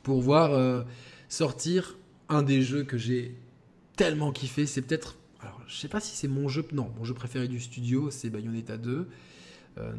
pour 0.03 0.21
voir 0.21 0.85
sortir 1.29 1.97
un 2.29 2.43
des 2.43 2.61
jeux 2.61 2.83
que 2.83 2.97
j'ai 2.97 3.35
tellement 3.95 4.31
kiffé. 4.31 4.65
C'est 4.65 4.81
peut-être. 4.81 5.17
Alors, 5.41 5.61
je 5.67 5.75
sais 5.75 5.87
pas 5.87 5.99
si 5.99 6.15
c'est 6.15 6.27
mon 6.27 6.47
jeu. 6.47 6.65
Non, 6.71 6.91
mon 6.97 7.03
jeu 7.03 7.13
préféré 7.13 7.47
du 7.47 7.59
studio, 7.59 8.09
c'est 8.11 8.29
Bayonetta 8.29 8.77
2. 8.77 9.07
Euh, 9.79 9.91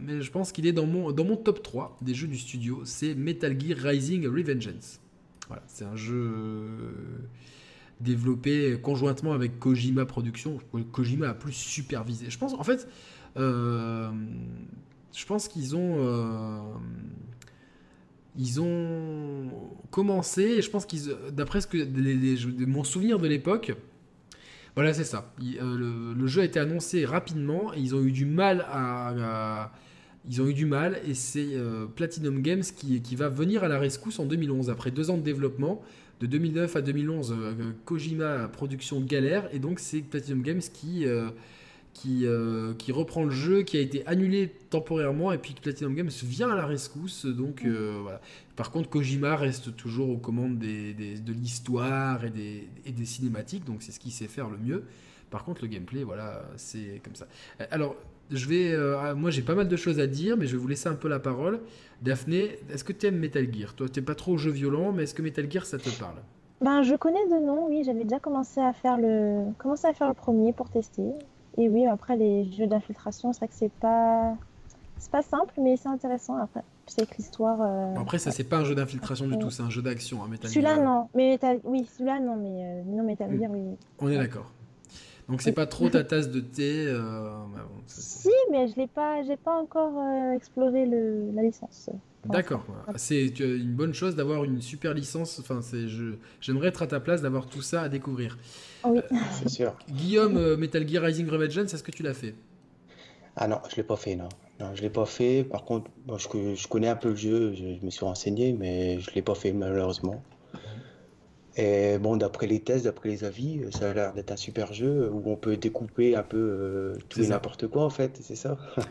mais 0.00 0.20
je 0.20 0.30
pense 0.30 0.52
qu'il 0.52 0.66
est 0.66 0.72
dans 0.72 0.86
mon, 0.86 1.12
dans 1.12 1.24
mon 1.24 1.36
top 1.36 1.62
3 1.62 1.98
des 2.02 2.14
jeux 2.14 2.28
du 2.28 2.38
studio. 2.38 2.82
C'est 2.84 3.14
Metal 3.14 3.58
Gear 3.60 3.78
Rising 3.78 4.26
Revengeance. 4.26 5.00
Voilà, 5.48 5.62
c'est 5.66 5.84
un 5.84 5.96
jeu 5.96 6.66
développé 8.00 8.78
conjointement 8.82 9.32
avec 9.32 9.58
Kojima 9.58 10.04
Productions. 10.06 10.58
Kojima 10.92 11.30
a 11.30 11.34
plus 11.34 11.52
supervisé. 11.52 12.30
Je 12.30 12.38
pense, 12.38 12.54
en 12.54 12.64
fait, 12.64 12.88
euh, 13.36 14.10
je 15.14 15.26
pense 15.26 15.48
qu'ils 15.48 15.76
ont. 15.76 15.96
Euh, 15.98 16.60
ils 18.36 18.62
ont 18.62 19.50
commencé, 19.90 20.62
je 20.62 20.70
pense 20.70 20.86
qu'ils, 20.86 21.14
d'après 21.32 21.60
ce 21.60 21.66
que 21.66 22.64
mon 22.64 22.82
souvenir 22.82 23.18
de 23.18 23.28
l'époque, 23.28 23.74
voilà, 24.74 24.94
c'est 24.94 25.04
ça. 25.04 25.32
Euh, 25.40 26.14
le, 26.14 26.26
jeu 26.26 26.40
a 26.40 26.44
été 26.44 26.58
annoncé 26.58 27.04
rapidement 27.04 27.74
et 27.74 27.80
ils 27.80 27.94
ont 27.94 28.02
eu 28.02 28.10
du 28.10 28.24
mal 28.24 28.64
à, 28.70 29.70
ils 30.28 30.40
ont 30.40 30.46
eu 30.46 30.54
du 30.54 30.64
mal 30.64 31.00
et 31.06 31.14
c'est 31.14 31.50
euh, 31.52 31.86
Platinum 31.86 32.40
Games 32.40 32.62
qui, 32.62 33.02
qui, 33.02 33.16
va 33.16 33.28
venir 33.28 33.64
à 33.64 33.68
la 33.68 33.78
rescousse 33.78 34.18
en 34.18 34.24
2011 34.24 34.70
après 34.70 34.90
deux 34.90 35.10
ans 35.10 35.18
de 35.18 35.22
développement. 35.22 35.82
De 36.20 36.26
2009 36.26 36.76
à 36.76 36.80
2011, 36.80 37.36
euh, 37.36 37.72
Kojima 37.84 38.48
production 38.48 39.00
galère 39.00 39.48
et 39.52 39.58
donc 39.58 39.78
c'est 39.78 40.00
Platinum 40.00 40.42
Games 40.42 40.60
qui 40.60 41.04
qui, 41.92 42.26
euh, 42.26 42.74
qui 42.74 42.92
reprend 42.92 43.24
le 43.24 43.30
jeu, 43.30 43.62
qui 43.62 43.76
a 43.76 43.80
été 43.80 44.06
annulé 44.06 44.48
temporairement, 44.70 45.32
et 45.32 45.38
puis 45.38 45.54
Platinum 45.60 45.94
Games 45.94 46.10
vient 46.24 46.50
à 46.50 46.56
la 46.56 46.66
rescousse. 46.66 47.26
Donc 47.26 47.64
euh, 47.64 47.98
voilà. 48.02 48.20
Par 48.56 48.70
contre, 48.70 48.88
Kojima 48.88 49.36
reste 49.36 49.76
toujours 49.76 50.10
aux 50.10 50.16
commandes 50.16 50.58
des, 50.58 50.94
de 50.94 51.32
l'histoire 51.32 52.24
et 52.24 52.30
des, 52.30 53.04
cinématiques, 53.04 53.64
donc 53.64 53.82
c'est 53.82 53.92
ce 53.92 54.00
qu'il 54.00 54.12
sait 54.12 54.28
faire 54.28 54.48
le 54.48 54.58
mieux. 54.58 54.84
Par 55.30 55.44
contre, 55.44 55.62
le 55.62 55.68
gameplay, 55.68 56.04
voilà, 56.04 56.44
c'est 56.56 57.00
comme 57.02 57.14
ça. 57.14 57.26
Alors, 57.70 57.96
je 58.30 58.46
vais, 58.46 58.72
euh, 58.72 59.14
moi 59.14 59.30
j'ai 59.30 59.42
pas 59.42 59.54
mal 59.54 59.68
de 59.68 59.76
choses 59.76 59.98
à 59.98 60.06
dire, 60.06 60.36
mais 60.36 60.46
je 60.46 60.52
vais 60.52 60.62
vous 60.62 60.68
laisser 60.68 60.88
un 60.88 60.94
peu 60.94 61.08
la 61.08 61.18
parole. 61.18 61.60
Daphné, 62.02 62.58
est-ce 62.70 62.84
que 62.84 62.92
tu 62.92 63.06
aimes 63.06 63.18
Metal 63.18 63.52
Gear? 63.52 63.74
Toi, 63.74 63.88
t'es 63.88 64.02
pas 64.02 64.14
trop 64.14 64.32
au 64.32 64.38
jeu 64.38 64.50
violent, 64.50 64.92
mais 64.92 65.04
est-ce 65.04 65.14
que 65.14 65.22
Metal 65.22 65.50
Gear 65.50 65.64
ça 65.64 65.78
te 65.78 65.88
parle? 65.98 66.16
Ben, 66.60 66.82
je 66.82 66.94
connais 66.94 67.26
de 67.26 67.44
nom, 67.44 67.66
oui, 67.68 67.82
j'avais 67.84 68.04
déjà 68.04 68.20
commencé 68.20 68.60
à 68.60 68.72
faire 68.72 68.96
le 68.96 69.52
commencé 69.58 69.86
à 69.86 69.92
faire 69.92 70.08
le 70.08 70.14
premier 70.14 70.52
pour 70.52 70.70
tester. 70.70 71.02
Et 71.58 71.68
oui, 71.68 71.86
après 71.86 72.16
les 72.16 72.50
jeux 72.52 72.66
d'infiltration, 72.66 73.32
c'est 73.32 73.40
vrai 73.40 73.48
que 73.48 73.54
c'est 73.54 73.72
pas 73.72 74.36
c'est 75.02 75.10
pas 75.10 75.22
simple, 75.22 75.54
mais 75.60 75.76
c'est 75.76 75.88
intéressant 75.88 76.36
après. 76.36 76.62
C'est 76.86 77.08
que 77.08 77.16
l'histoire. 77.16 77.58
Euh, 77.60 78.00
après, 78.00 78.18
ça 78.18 78.30
c'est 78.30 78.44
pas 78.44 78.58
un 78.58 78.64
jeu 78.64 78.74
d'infiltration 78.74 79.26
du 79.26 79.36
tout, 79.36 79.50
c'est 79.50 79.62
un 79.62 79.70
jeu 79.70 79.82
d'action, 79.82 80.22
hein, 80.22 80.28
Celui-là 80.44 80.76
non, 80.76 81.08
mais 81.14 81.38
oui, 81.64 81.86
celui-là 81.92 82.20
non, 82.20 82.36
mais 82.36 82.64
euh, 82.64 82.82
non 82.86 83.02
Metal 83.02 83.36
Gear 83.36 83.50
oui. 83.50 83.76
On 83.98 84.08
est 84.08 84.16
d'accord. 84.16 84.52
Donc 85.28 85.42
c'est 85.42 85.52
pas 85.52 85.66
trop 85.66 85.88
ta 85.88 86.04
tasse 86.04 86.30
de 86.30 86.40
thé. 86.40 86.86
Euh, 86.86 87.32
si, 87.86 88.30
mais 88.50 88.68
je 88.68 88.76
l'ai 88.76 88.86
pas, 88.86 89.22
j'ai 89.24 89.36
pas 89.36 89.56
encore 89.56 90.00
exploré 90.34 90.86
le, 90.86 91.32
la 91.32 91.42
licence. 91.42 91.90
D'accord. 92.24 92.64
C'est 92.94 93.40
une 93.40 93.74
bonne 93.74 93.94
chose 93.94 94.14
d'avoir 94.14 94.44
une 94.44 94.60
super 94.60 94.94
licence. 94.94 95.40
Enfin, 95.40 95.62
c'est, 95.62 95.86
j'aimerais 96.40 96.68
être 96.68 96.82
à 96.82 96.86
ta 96.86 97.00
place 97.00 97.22
d'avoir 97.22 97.46
tout 97.46 97.62
ça 97.62 97.82
à 97.82 97.88
découvrir. 97.88 98.38
Oui, 98.84 98.98
euh, 98.98 99.16
c'est 99.42 99.48
sûr. 99.48 99.76
Guillaume, 99.90 100.36
euh, 100.36 100.56
Metal 100.56 100.86
Gear 100.88 101.04
Rising 101.04 101.28
Revengeance, 101.28 101.74
est-ce 101.74 101.82
que 101.82 101.90
tu 101.90 102.02
l'as 102.02 102.14
fait? 102.14 102.34
Ah 103.36 103.48
non, 103.48 103.60
je 103.70 103.76
l'ai 103.76 103.82
pas 103.82 103.96
fait, 103.96 104.16
non. 104.16 104.28
Non, 104.60 104.74
je 104.74 104.82
l'ai 104.82 104.90
pas 104.90 105.06
fait. 105.06 105.44
Par 105.44 105.64
contre, 105.64 105.90
je, 106.08 106.54
je, 106.54 106.68
connais 106.68 106.88
un 106.88 106.96
peu 106.96 107.10
le 107.10 107.16
jeu, 107.16 107.54
je, 107.54 107.84
me 107.84 107.90
suis 107.90 108.04
renseigné, 108.04 108.52
mais 108.52 109.00
je 109.00 109.10
l'ai 109.14 109.22
pas 109.22 109.34
fait 109.34 109.52
malheureusement. 109.52 110.22
Et 111.56 111.98
bon, 111.98 112.16
d'après 112.16 112.46
les 112.46 112.60
tests, 112.60 112.84
d'après 112.84 113.10
les 113.10 113.24
avis, 113.24 113.60
ça 113.72 113.90
a 113.90 113.94
l'air 113.94 114.14
d'être 114.14 114.32
un 114.32 114.36
super 114.36 114.72
jeu 114.72 115.10
où 115.12 115.22
on 115.26 115.36
peut 115.36 115.56
découper 115.56 116.16
un 116.16 116.22
peu 116.22 116.38
euh, 116.38 116.98
tout 117.08 117.20
et 117.20 117.26
n'importe 117.26 117.66
quoi 117.66 117.84
en 117.84 117.90
fait, 117.90 118.18
c'est 118.22 118.36
ça 118.36 118.56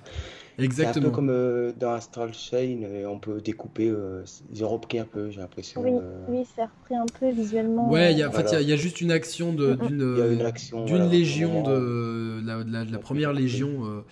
Exactement. 0.58 0.94
C'est 0.94 1.00
un 1.00 1.10
peu 1.10 1.16
comme 1.16 1.30
euh, 1.30 1.72
dans 1.78 1.94
Astral 1.94 2.34
Chain, 2.34 2.82
euh, 2.84 3.06
on 3.06 3.20
peut 3.20 3.42
découper. 3.42 3.90
Euh, 3.90 4.24
ils 4.52 4.64
ont 4.64 4.70
repris 4.70 5.00
un 5.00 5.06
peu, 5.06 5.30
j'ai 5.30 5.40
l'impression. 5.40 5.82
Oui, 5.82 5.92
oui 6.28 6.46
c'est 6.56 6.64
repris 6.64 6.96
un 6.96 7.06
peu 7.20 7.32
visuellement. 7.32 7.90
Ouais, 7.90 8.14
y 8.14 8.24
a, 8.24 8.30
en 8.30 8.32
fait, 8.32 8.56
il 8.62 8.68
y, 8.68 8.74
a 8.74 8.76
juste 8.76 9.02
une 9.02 9.12
action 9.12 9.54
d'une 9.54 9.78
d'une 10.86 11.10
légion 11.10 11.64
de 11.64 12.42
la, 12.46 12.64
de 12.64 12.92
la, 12.92 13.00
première 13.00 13.34
légion 13.34 14.04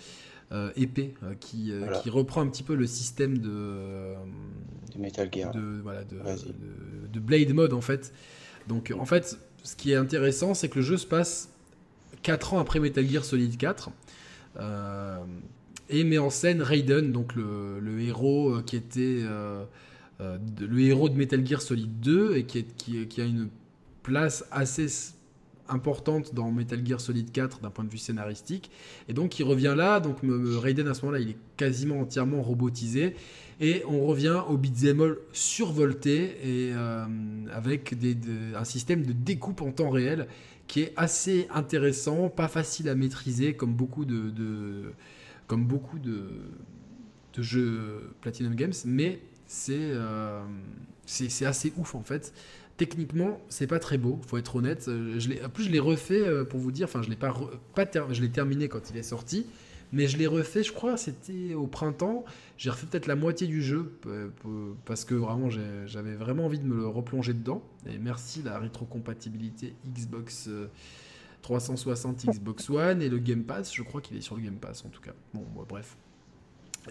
épée 0.76 1.14
qui, 1.40 1.72
qui, 2.02 2.10
reprend 2.10 2.42
un 2.42 2.48
petit 2.48 2.64
peu 2.64 2.76
le 2.76 2.88
système 2.88 3.38
de, 3.38 4.16
de 4.94 5.00
Metal 5.00 5.30
Gear. 5.32 5.52
De, 5.52 5.82
voilà, 5.84 6.04
de, 6.04 6.18
de, 7.12 7.20
Blade 7.20 7.54
Mode 7.54 7.74
en 7.74 7.82
fait. 7.82 8.14
Donc 8.68 8.94
en 8.98 9.06
fait, 9.06 9.38
ce 9.64 9.76
qui 9.76 9.92
est 9.92 9.96
intéressant, 9.96 10.54
c'est 10.54 10.70
que 10.70 10.80
le 10.80 10.86
jeu 10.86 10.98
se 10.98 11.08
passe 11.08 11.50
4 12.24 12.54
ans 12.54 12.60
après 12.60 12.80
Metal 12.80 13.06
Gear 13.06 13.24
Solid 13.24 13.58
4. 13.58 13.90
Euh, 14.60 15.18
et 15.90 16.04
met 16.04 16.20
en 16.20 16.30
scène 16.30 16.62
Raiden, 16.62 17.12
donc 17.12 17.36
le, 17.36 18.00
héros 18.00 18.52
euh, 18.52 18.62
qui 18.62 18.76
était 18.76 19.20
euh, 19.24 19.66
euh, 20.22 20.38
le 20.60 20.80
héros 20.82 21.10
de 21.10 21.16
Metal 21.16 21.46
Gear 21.46 21.62
Solid 21.62 22.00
2 22.00 22.38
et 22.38 22.44
qui, 22.46 23.22
a 23.22 23.24
une 23.24 23.50
place 24.04 24.46
assez 24.52 24.88
importante 25.68 26.34
dans 26.34 26.52
Metal 26.52 26.86
Gear 26.86 27.02
Solid 27.02 27.32
4 27.32 27.62
d'un 27.62 27.70
point 27.70 27.84
de 27.84 27.90
vue 27.90 27.98
scénaristique. 27.98 28.70
Et 29.08 29.14
donc 29.14 29.40
il 29.40 29.44
revient 29.44 29.74
là, 29.76 30.00
donc 30.00 30.18
Raiden 30.24 30.88
à 30.88 30.94
ce 30.94 31.06
moment-là 31.06 31.22
il 31.22 31.30
est 31.32 31.38
quasiment 31.58 32.00
entièrement 32.02 32.42
robotisé. 32.42 33.16
Et 33.62 33.84
on 33.88 34.06
revient 34.06 34.42
au 34.48 34.58
beat'em 34.58 35.02
all 35.02 35.18
survolté 35.34 36.38
et 36.44 36.74
avec 37.52 37.94
un 38.56 38.64
système 38.64 39.06
de 39.06 39.12
découpe 39.12 39.62
en 39.62 39.72
temps 39.72 39.90
réel 39.90 40.28
qui 40.68 40.82
est 40.82 40.94
assez 40.96 41.48
intéressant, 41.54 42.30
pas 42.30 42.48
facile 42.48 42.90
à 42.90 42.96
maîtriser 42.96 43.54
comme 43.54 43.74
beaucoup 43.74 44.06
de 44.06 44.32
comme 45.50 45.66
beaucoup 45.66 45.98
de, 46.00 46.30
jeux 47.38 48.12
Platinum 48.22 48.54
Games, 48.54 48.74
mais 48.86 49.20
euh, 49.70 50.44
c'est 51.06 51.46
assez 51.46 51.74
ouf 51.78 51.96
en 51.96 52.04
fait. 52.04 52.34
Techniquement, 52.78 53.42
c'est 53.50 53.68
pas 53.68 53.80
très 53.80 53.98
beau, 53.98 54.20
faut 54.28 54.38
être 54.38 54.56
honnête. 54.56 54.86
Euh, 54.88 55.20
je 55.20 55.32
en 55.44 55.50
plus, 55.50 55.66
je 55.66 55.70
l'ai 55.70 55.80
refait 55.80 56.22
euh, 56.22 56.46
pour 56.46 56.60
vous 56.60 56.72
dire, 56.72 56.86
enfin, 56.86 57.02
je 57.02 57.10
l'ai 57.10 57.16
pas, 57.16 57.34
pas 57.76 57.86
je 58.12 58.22
l'ai 58.22 58.30
terminé 58.30 58.70
quand 58.70 58.90
il 58.92 58.98
est 58.98 59.04
sorti, 59.04 59.48
mais 59.92 60.08
je 60.08 60.18
l'ai 60.18 60.28
refait, 60.28 60.64
je 60.64 60.72
crois, 60.72 60.98
c'était 60.98 61.56
au 61.56 61.66
printemps. 61.66 62.26
J'ai 62.58 62.70
refait 62.70 62.86
peut-être 62.86 63.08
la 63.08 63.16
moitié 63.16 63.48
du 63.48 63.64
jeu 63.64 63.92
parce 64.86 65.04
que 65.04 65.16
vraiment 65.16 65.50
j'avais 65.50 66.14
vraiment 66.14 66.46
envie 66.46 66.60
de 66.60 66.68
me 66.68 66.88
replonger 66.88 67.34
dedans. 67.34 67.64
Et 67.90 67.98
merci 67.98 68.44
la 68.44 68.60
rétrocompatibilité 68.60 69.74
Xbox 69.88 70.48
360, 71.42 72.26
euh, 72.28 72.32
Xbox 72.32 72.70
One 72.70 73.02
et 73.02 73.10
le 73.10 73.18
Game 73.18 73.44
Pass. 73.44 73.74
Je 73.74 73.84
crois 73.84 74.02
qu'il 74.02 74.18
est 74.18 74.22
sur 74.22 74.36
le 74.36 74.42
Game 74.42 74.58
Pass 74.58 74.84
en 74.86 74.90
tout 74.90 75.02
cas. 75.02 75.14
Bon, 75.34 75.46
bref. 75.68 75.98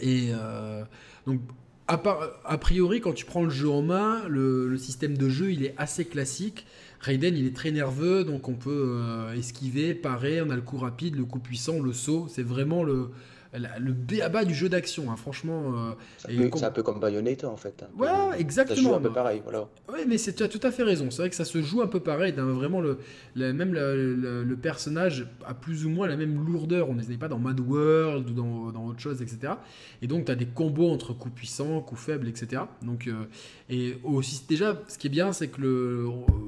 Et 0.01 0.29
euh, 0.33 0.85
donc 1.27 1.41
a, 1.89 2.59
priori, 2.59 3.01
quand 3.01 3.15
tu 3.15 3.25
prends 3.25 3.45
le 3.45 3.51
jeu 3.51 3.71
en 3.71 3.81
main, 3.81 4.29
le, 4.29 4.77
système 4.77 5.17
de 5.17 5.29
jeu 5.31 5.53
il 5.53 5.65
est 5.65 5.75
assez 5.79 6.05
classique. 6.05 6.67
Raiden 7.01 7.35
il 7.37 7.47
est 7.47 7.57
très 7.57 7.71
nerveux, 7.71 8.25
donc 8.25 8.49
on 8.49 8.55
peut 8.55 8.99
euh, 8.99 9.33
esquiver, 9.33 9.95
parer, 9.95 10.43
on 10.43 10.51
a 10.51 10.57
le 10.57 10.63
coup 10.63 10.77
rapide, 10.77 11.17
le 11.17 11.25
coup 11.25 11.39
puissant, 11.39 11.81
le 11.81 11.95
saut. 11.95 12.27
C'est 12.29 12.43
vraiment 12.43 12.85
le, 12.85 13.11
le 13.55 13.93
béaba 13.93 14.45
du 14.45 14.55
jeu 14.55 14.69
d'action, 14.69 15.11
hein, 15.11 15.17
franchement. 15.17 15.73
Euh, 15.75 15.93
c'est 16.19 16.65
un, 16.65 16.71
peu 16.71 16.83
comme 16.83 17.01
Bayonetta 17.01 17.49
en 17.49 17.57
fait. 17.57 17.85
Ouais, 17.97 18.09
exactement. 18.39 18.97
un 18.97 19.01
peu 19.01 19.13
pareil, 19.13 19.41
voilà. 19.43 19.69
Ouais, 19.91 20.05
mais 20.07 20.17
tu 20.17 20.43
as 20.43 20.49
tout 20.49 20.61
à 20.63 20.71
fait 20.71 20.83
raison. 20.83 21.11
C'est 21.11 21.23
vrai 21.23 21.31
que 21.31 21.37
ça 21.37 21.45
se 21.45 21.63
joue 21.63 21.81
un 21.81 21.87
peu 21.87 22.01
pareil. 22.01 22.33
Vraiment, 22.37 22.81
le, 22.81 22.99
même 23.37 23.73
le, 23.73 24.57
personnage 24.61 25.27
a 25.47 25.55
plus 25.55 25.87
ou 25.87 25.91
moins 25.91 26.07
la 26.09 26.17
même 26.17 26.45
lourdeur. 26.45 26.91
On 26.91 26.95
n'est 26.95 27.17
pas 27.17 27.29
dans 27.29 27.39
Mad 27.39 27.61
World 27.61 28.31
ou 28.31 28.33
dans, 28.35 28.73
dans, 28.73 28.87
autre 28.87 29.01
chose, 29.01 29.23
etc. 29.23 29.55
Et 30.03 30.07
donc, 30.07 30.27
tu 30.27 30.33
as 30.33 30.35
des 30.35 30.47
combos 30.47 30.91
entre 30.91 31.13
coups 31.15 31.35
puissants, 31.35 31.81
coups 31.81 32.01
faibles, 32.01 32.29
etc. 32.29 32.63
Donc, 32.83 33.07
euh, 33.07 33.25
et 33.71 33.99
aussi, 34.03 34.43
déjà, 34.49 34.81
ce 34.89 34.97
qui 34.97 35.09
est 35.09 35.11
bien, 35.11 35.33
c'est 35.33 35.49
que 35.49 35.61
le, 35.61 36.07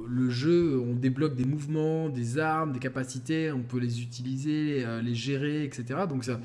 le 0.08 0.30
jeu, 0.30 0.80
on 0.80 0.94
débloque 0.94 1.34
des 1.34 1.44
mouvements, 1.44 2.08
des 2.08 2.38
armes, 2.38 2.72
des 2.72 2.78
capacités, 2.78 3.52
on 3.52 3.62
peut 3.62 3.78
les 3.78 4.00
utiliser, 4.00 4.84
euh, 4.86 5.02
les 5.02 5.14
gérer, 5.14 5.64
etc. 5.64 6.00
Donc, 6.08 6.24
ça 6.24 6.40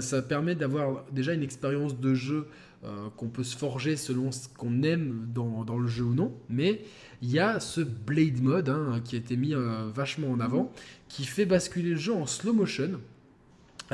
ça, 0.00 0.22
permet 0.22 0.56
d'avoir 0.56 1.04
déjà 1.12 1.34
une 1.34 1.44
expérience 1.44 2.00
de 2.00 2.14
jeu 2.14 2.48
euh, 2.84 3.08
qu'on 3.16 3.28
peut 3.28 3.44
se 3.44 3.56
forger 3.56 3.96
selon 3.96 4.32
ce 4.32 4.48
qu'on 4.48 4.82
aime 4.82 5.28
dans, 5.32 5.64
dans, 5.64 5.78
le 5.78 5.86
jeu 5.86 6.04
ou 6.04 6.14
non. 6.14 6.34
Mais 6.48 6.82
il 7.22 7.30
y 7.30 7.38
a 7.38 7.60
ce 7.60 7.80
Blade 7.80 8.42
Mode 8.42 8.70
hein, 8.70 9.00
qui 9.04 9.14
a 9.14 9.18
été 9.18 9.36
mis 9.36 9.54
euh, 9.54 9.88
vachement 9.94 10.32
en 10.32 10.40
avant, 10.40 10.72
qui 11.08 11.24
fait 11.24 11.46
basculer 11.46 11.90
le 11.90 11.96
jeu 11.96 12.12
en 12.12 12.26
slow 12.26 12.52
motion. 12.52 13.00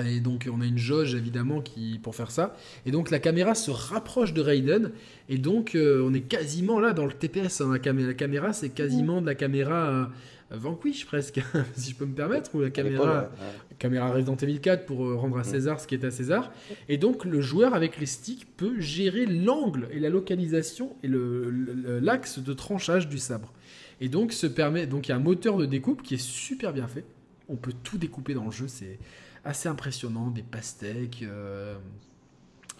Et 0.02 0.20
donc 0.20 0.48
on 0.52 0.60
a 0.60 0.66
une 0.66 0.78
jauge 0.78 1.14
évidemment 1.14 1.60
qui 1.60 2.00
pour 2.02 2.14
faire 2.14 2.30
ça. 2.30 2.56
Et 2.86 2.90
donc 2.90 3.10
la 3.10 3.18
caméra 3.18 3.54
se 3.54 3.70
rapproche 3.70 4.32
de 4.32 4.40
Raiden. 4.40 4.90
Et 5.28 5.38
donc 5.38 5.74
euh, 5.74 6.02
on 6.04 6.12
est 6.14 6.22
quasiment 6.22 6.80
là 6.80 6.92
dans 6.92 7.06
le 7.06 7.12
TPS. 7.12 7.60
Hein. 7.60 7.72
La, 7.72 8.14
caméra, 8.14 8.52
c'est 8.52 8.70
quasiment 8.70 9.20
de 9.20 9.26
la 9.26 9.34
caméra 9.34 10.10
Vanquish 10.50 11.06
presque, 11.06 11.40
si 11.74 11.90
je 11.90 11.96
peux 11.96 12.06
me 12.06 12.14
permettre, 12.14 12.54
ou 12.54 12.60
la 12.60 12.70
caméra, 12.70 13.30
caméra 13.78 14.10
Resident 14.12 14.36
Evil 14.36 14.60
4 14.60 14.86
pour 14.86 15.06
euh, 15.06 15.14
rendre 15.14 15.38
à 15.38 15.44
César 15.44 15.80
ce 15.80 15.86
qui 15.86 15.94
est 15.94 16.04
à 16.04 16.10
César. 16.10 16.52
Et 16.88 16.98
donc 16.98 17.24
le 17.24 17.40
joueur 17.40 17.74
avec 17.74 17.98
les 17.98 18.06
sticks 18.06 18.46
peut 18.56 18.80
gérer 18.80 19.26
l'angle 19.26 19.88
et 19.90 20.00
la 20.00 20.10
localisation 20.10 20.96
et 21.02 21.08
l'axe 21.08 22.38
de 22.38 22.52
tranchage 22.52 23.08
du 23.08 23.18
sabre. 23.18 23.52
Et 24.00 24.08
donc 24.08 24.32
se 24.32 24.46
permet, 24.46 24.86
donc 24.86 25.08
il 25.08 25.10
y 25.10 25.12
a 25.12 25.16
un 25.16 25.20
moteur 25.20 25.56
de 25.56 25.66
découpe 25.66 26.02
qui 26.02 26.14
est 26.14 26.22
super 26.22 26.72
bien 26.72 26.86
fait. 26.86 27.04
On 27.48 27.56
peut 27.56 27.74
tout 27.82 27.98
découper 27.98 28.34
dans 28.34 28.46
le 28.46 28.50
jeu, 28.50 28.66
c'est 28.68 28.98
assez 29.44 29.68
impressionnant, 29.68 30.30
des 30.30 30.42
pastèques. 30.42 31.22
Euh, 31.22 31.76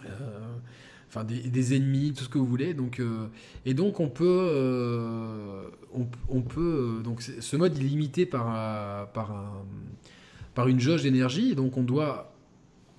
euh, 0.05 0.55
enfin 1.07 1.23
des, 1.23 1.75
ennemis, 1.75 2.13
tout 2.13 2.25
ce 2.25 2.29
que 2.29 2.37
vous 2.37 2.45
voulez. 2.45 2.73
Donc, 2.73 2.99
euh, 2.99 3.27
et 3.65 3.73
donc 3.73 3.99
on 3.99 4.09
peut, 4.09 4.25
euh, 4.27 5.63
on, 5.93 6.41
peut 6.41 7.01
donc 7.03 7.21
ce 7.21 7.55
mode 7.55 7.77
est 7.77 7.81
limité 7.81 8.25
par, 8.25 9.09
par, 9.11 9.53
par 10.53 10.67
une 10.67 10.79
jauge 10.79 11.03
d'énergie, 11.03 11.55
donc 11.55 11.77
on 11.77 11.83
doit 11.83 12.33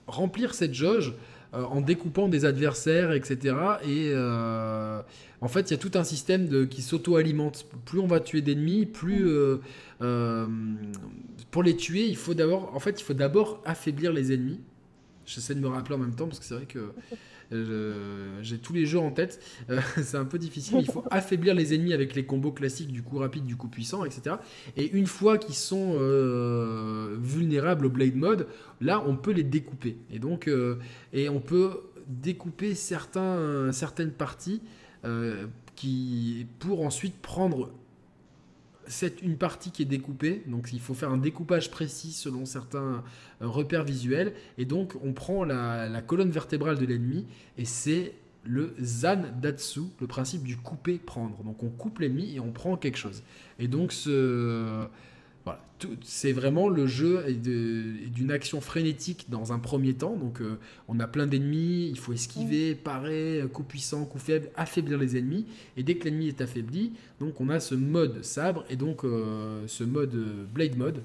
remplir 0.06 0.54
cette 0.54 0.72
jauge 0.72 1.14
en 1.52 1.80
découpant 1.80 2.28
des 2.28 2.44
adversaires, 2.44 3.12
etc. 3.12 3.54
Et 3.86 4.12
en 4.14 5.48
fait, 5.48 5.70
il 5.70 5.72
y 5.72 5.74
a 5.74 5.78
tout 5.78 5.92
un 5.94 6.04
système 6.04 6.68
qui 6.68 6.82
s'auto-alimente. 6.82 7.66
Plus 7.84 7.98
on 7.98 8.06
va 8.06 8.20
tuer 8.20 8.42
d'ennemis, 8.42 8.86
plus 8.86 9.28
pour 11.50 11.62
les 11.62 11.76
tuer, 11.76 12.06
il 12.06 12.16
faut 12.16 12.34
d'abord, 12.34 12.74
en 12.74 12.80
fait, 12.80 13.00
il 13.00 13.04
faut 13.04 13.14
d'abord 13.14 13.62
affaiblir 13.64 14.12
les 14.12 14.32
ennemis. 14.32 14.60
J'essaie 15.24 15.54
de 15.54 15.60
me 15.60 15.68
rappeler 15.68 15.94
en 15.94 15.98
même 15.98 16.14
temps 16.14 16.26
parce 16.26 16.38
que 16.38 16.44
c'est 16.44 16.54
vrai 16.54 16.66
que 16.66 16.92
j'ai 17.50 18.58
tous 18.58 18.72
les 18.72 18.86
jeux 18.86 18.98
en 18.98 19.10
tête. 19.10 19.40
Euh, 19.70 19.80
c'est 20.02 20.16
un 20.16 20.24
peu 20.24 20.38
difficile. 20.38 20.78
Il 20.80 20.90
faut 20.90 21.04
affaiblir 21.10 21.54
les 21.54 21.74
ennemis 21.74 21.92
avec 21.92 22.14
les 22.14 22.24
combos 22.24 22.52
classiques 22.52 22.92
du 22.92 23.02
coup 23.02 23.18
rapide, 23.18 23.44
du 23.44 23.56
coup 23.56 23.68
puissant, 23.68 24.04
etc. 24.04 24.36
Et 24.76 24.90
une 24.90 25.06
fois 25.06 25.38
qu'ils 25.38 25.54
sont 25.54 25.96
euh, 25.98 27.16
vulnérables 27.20 27.86
au 27.86 27.90
Blade 27.90 28.16
Mode, 28.16 28.48
là, 28.80 29.02
on 29.06 29.16
peut 29.16 29.32
les 29.32 29.44
découper. 29.44 29.96
Et 30.10 30.18
donc, 30.18 30.48
euh, 30.48 30.78
et 31.12 31.28
on 31.28 31.40
peut 31.40 31.80
découper 32.06 32.74
certains, 32.74 33.72
certaines 33.72 34.12
parties 34.12 34.62
qui, 35.74 36.46
pour 36.58 36.84
ensuite 36.84 37.16
prendre 37.20 37.70
c'est 38.88 39.22
une 39.22 39.36
partie 39.36 39.70
qui 39.70 39.82
est 39.82 39.86
découpée, 39.86 40.42
donc 40.46 40.70
il 40.72 40.80
faut 40.80 40.94
faire 40.94 41.10
un 41.10 41.18
découpage 41.18 41.70
précis 41.70 42.12
selon 42.12 42.46
certains 42.46 43.02
euh, 43.42 43.48
repères 43.48 43.84
visuels, 43.84 44.32
et 44.58 44.64
donc 44.64 44.94
on 45.02 45.12
prend 45.12 45.44
la, 45.44 46.02
colonne 46.02 46.30
vertébrale 46.30 46.78
de 46.78 46.86
l'ennemi, 46.86 47.26
et 47.58 47.64
c'est 47.64 48.12
le 48.44 48.74
Zan 48.80 49.22
Datsu, 49.40 49.80
le 50.00 50.06
principe 50.06 50.44
du 50.44 50.56
couper-prendre. 50.56 51.42
Donc 51.42 51.62
on 51.62 51.68
coupe 51.68 51.98
l'ennemi 51.98 52.36
et 52.36 52.40
on 52.40 52.52
prend 52.52 52.76
quelque 52.76 52.98
chose. 52.98 53.24
Et 53.58 53.66
donc 53.66 53.90
ce, 53.92 54.86
c'est 56.02 56.32
vraiment 56.32 56.68
le 56.68 56.86
jeu 56.86 57.24
d'une 57.32 58.30
action 58.30 58.60
frénétique 58.60 59.26
dans 59.28 59.52
un 59.52 59.58
premier 59.58 59.94
temps. 59.94 60.16
Donc, 60.16 60.40
euh, 60.40 60.58
on 60.88 60.98
a 61.00 61.06
plein 61.06 61.26
d'ennemis, 61.26 61.88
il 61.90 61.98
faut 61.98 62.12
esquiver, 62.12 62.74
parer, 62.74 63.44
coup 63.52 63.62
puissant, 63.62 64.04
coup 64.04 64.18
faible, 64.18 64.50
affaiblir 64.56 64.98
les 64.98 65.16
ennemis. 65.16 65.46
Et 65.76 65.82
dès 65.82 65.96
que 65.96 66.04
l'ennemi 66.04 66.28
est 66.28 66.40
affaibli, 66.40 66.92
donc 67.20 67.40
on 67.40 67.48
a 67.48 67.60
ce 67.60 67.74
mode 67.74 68.24
sabre 68.24 68.64
et 68.70 68.76
donc 68.76 69.04
euh, 69.04 69.64
ce 69.66 69.84
mode 69.84 70.14
euh, 70.14 70.44
blade 70.52 70.76
mode. 70.76 71.02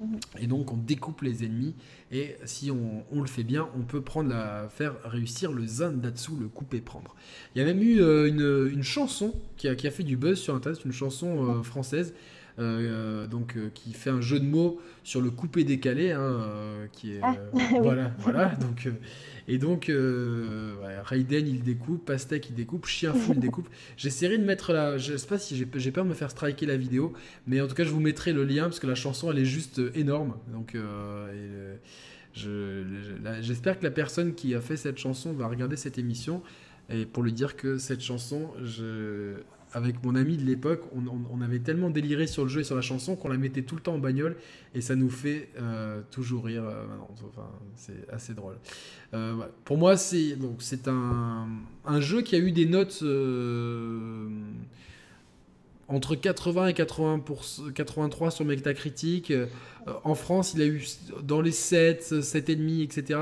Mhm. 0.00 0.20
Et 0.40 0.46
donc 0.46 0.72
on 0.72 0.76
découpe 0.76 1.22
les 1.22 1.44
ennemis 1.44 1.74
et 2.10 2.36
si 2.44 2.70
on, 2.70 3.20
le 3.20 3.26
fait 3.26 3.42
bien, 3.42 3.68
on 3.76 3.82
peut 3.82 4.00
prendre 4.00 4.28
la, 4.28 4.68
faire 4.68 4.94
réussir 5.04 5.52
le 5.52 5.66
Zandatsu, 5.66 6.32
le 6.38 6.48
couper 6.48 6.80
prendre. 6.80 7.14
Il 7.54 7.58
y 7.58 7.62
a 7.62 7.64
même 7.64 7.82
eu 7.82 8.00
une, 8.00 8.82
chanson 8.82 9.34
qui 9.56 9.66
a, 9.66 9.74
qui 9.74 9.86
a, 9.88 9.90
fait 9.90 10.02
du 10.02 10.16
buzz 10.16 10.38
sur 10.38 10.54
internet, 10.54 10.84
une 10.84 10.92
chanson 10.92 11.62
française 11.64 12.12
euh, 12.60 13.26
donc 13.26 13.56
euh, 13.56 13.68
qui 13.74 13.92
fait 13.92 14.10
un 14.10 14.20
jeu 14.20 14.38
de 14.38 14.44
mots 14.44 14.80
sur 15.02 15.20
le 15.20 15.30
coupé 15.30 15.64
décalé, 15.64 16.12
hein, 16.12 16.20
euh, 16.20 16.86
qui 16.92 17.14
est 17.14 17.20
ah, 17.20 17.34
voilà, 17.82 18.12
voilà. 18.18 18.54
Donc 18.54 18.88
et 19.48 19.58
donc 19.58 19.90
Raiden 21.04 21.48
il 21.48 21.62
découpe, 21.62 22.04
Pastek 22.04 22.50
il 22.50 22.54
découpe, 22.54 22.86
Chien 22.86 23.12
fou 23.12 23.32
il 23.34 23.40
découpe. 23.40 23.68
J'essaierai 23.96 24.38
de 24.38 24.44
mettre 24.44 24.72
la, 24.72 24.98
je 24.98 25.16
sais 25.16 25.26
pas 25.26 25.38
si 25.38 25.56
j'ai 25.56 25.90
peur 25.90 26.04
de 26.04 26.10
me 26.10 26.14
faire 26.14 26.30
striker 26.30 26.66
la 26.66 26.76
vidéo, 26.76 27.12
mais 27.46 27.60
en 27.60 27.66
tout 27.66 27.74
cas 27.74 27.84
je 27.84 27.90
vous 27.90 28.00
mettrai 28.00 28.32
le 28.32 28.44
lien 28.44 28.64
parce 28.64 28.78
que 28.78 28.86
la 28.86 28.94
chanson 28.94 29.32
elle 29.32 29.38
est 29.38 29.44
juste 29.44 29.80
énorme. 29.94 30.36
Donc 30.52 30.76
j'espère 32.34 33.80
que 33.80 33.84
la 33.84 33.90
personne 33.90 34.34
qui 34.34 34.54
a 34.54 34.60
fait 34.60 34.76
cette 34.76 34.98
chanson 34.98 35.32
va 35.32 35.48
regarder 35.48 35.76
cette 35.76 35.98
émission 35.98 36.40
et 36.90 37.06
pour 37.06 37.22
lui 37.22 37.32
dire 37.32 37.56
que 37.56 37.78
cette 37.78 38.02
chanson, 38.02 38.50
je, 38.62 39.36
avec 39.74 40.04
mon 40.04 40.14
ami 40.14 40.36
de 40.36 40.44
l'époque, 40.44 40.82
on, 40.94 41.40
avait 41.42 41.58
tellement 41.58 41.90
déliré 41.90 42.28
sur 42.28 42.44
le 42.44 42.48
jeu 42.48 42.60
et 42.60 42.64
sur 42.64 42.76
la 42.76 42.80
chanson 42.80 43.16
qu'on 43.16 43.28
la 43.28 43.36
mettait 43.36 43.62
tout 43.62 43.74
le 43.74 43.80
temps 43.80 43.94
en 43.94 43.98
bagnole 43.98 44.36
et 44.72 44.80
ça 44.80 44.94
nous 44.94 45.10
fait 45.10 45.48
euh, 45.60 46.00
toujours 46.12 46.44
rire. 46.44 46.62
Euh, 46.64 46.86
enfin, 47.10 47.48
c'est 47.74 48.08
assez 48.08 48.34
drôle. 48.34 48.54
Euh, 49.14 49.34
Pour 49.64 49.76
moi, 49.76 49.96
c'est 49.96 50.38
un, 50.86 51.48
un, 51.84 52.00
jeu 52.00 52.22
qui 52.22 52.36
a 52.36 52.38
eu 52.38 52.52
des 52.52 52.66
notes 52.66 53.02
entre 55.88 56.14
80 56.14 56.68
et 56.68 56.74
80 56.74 57.24
83 57.74 58.30
sur 58.30 58.44
Metacritic. 58.44 59.30
Euh, 59.30 59.46
en 60.02 60.14
France, 60.14 60.54
il 60.54 60.62
a 60.62 60.66
eu 60.66 60.82
dans 61.22 61.40
les 61.40 61.52
7, 61.52 62.02
7,5, 62.20 62.82
etc. 62.82 63.20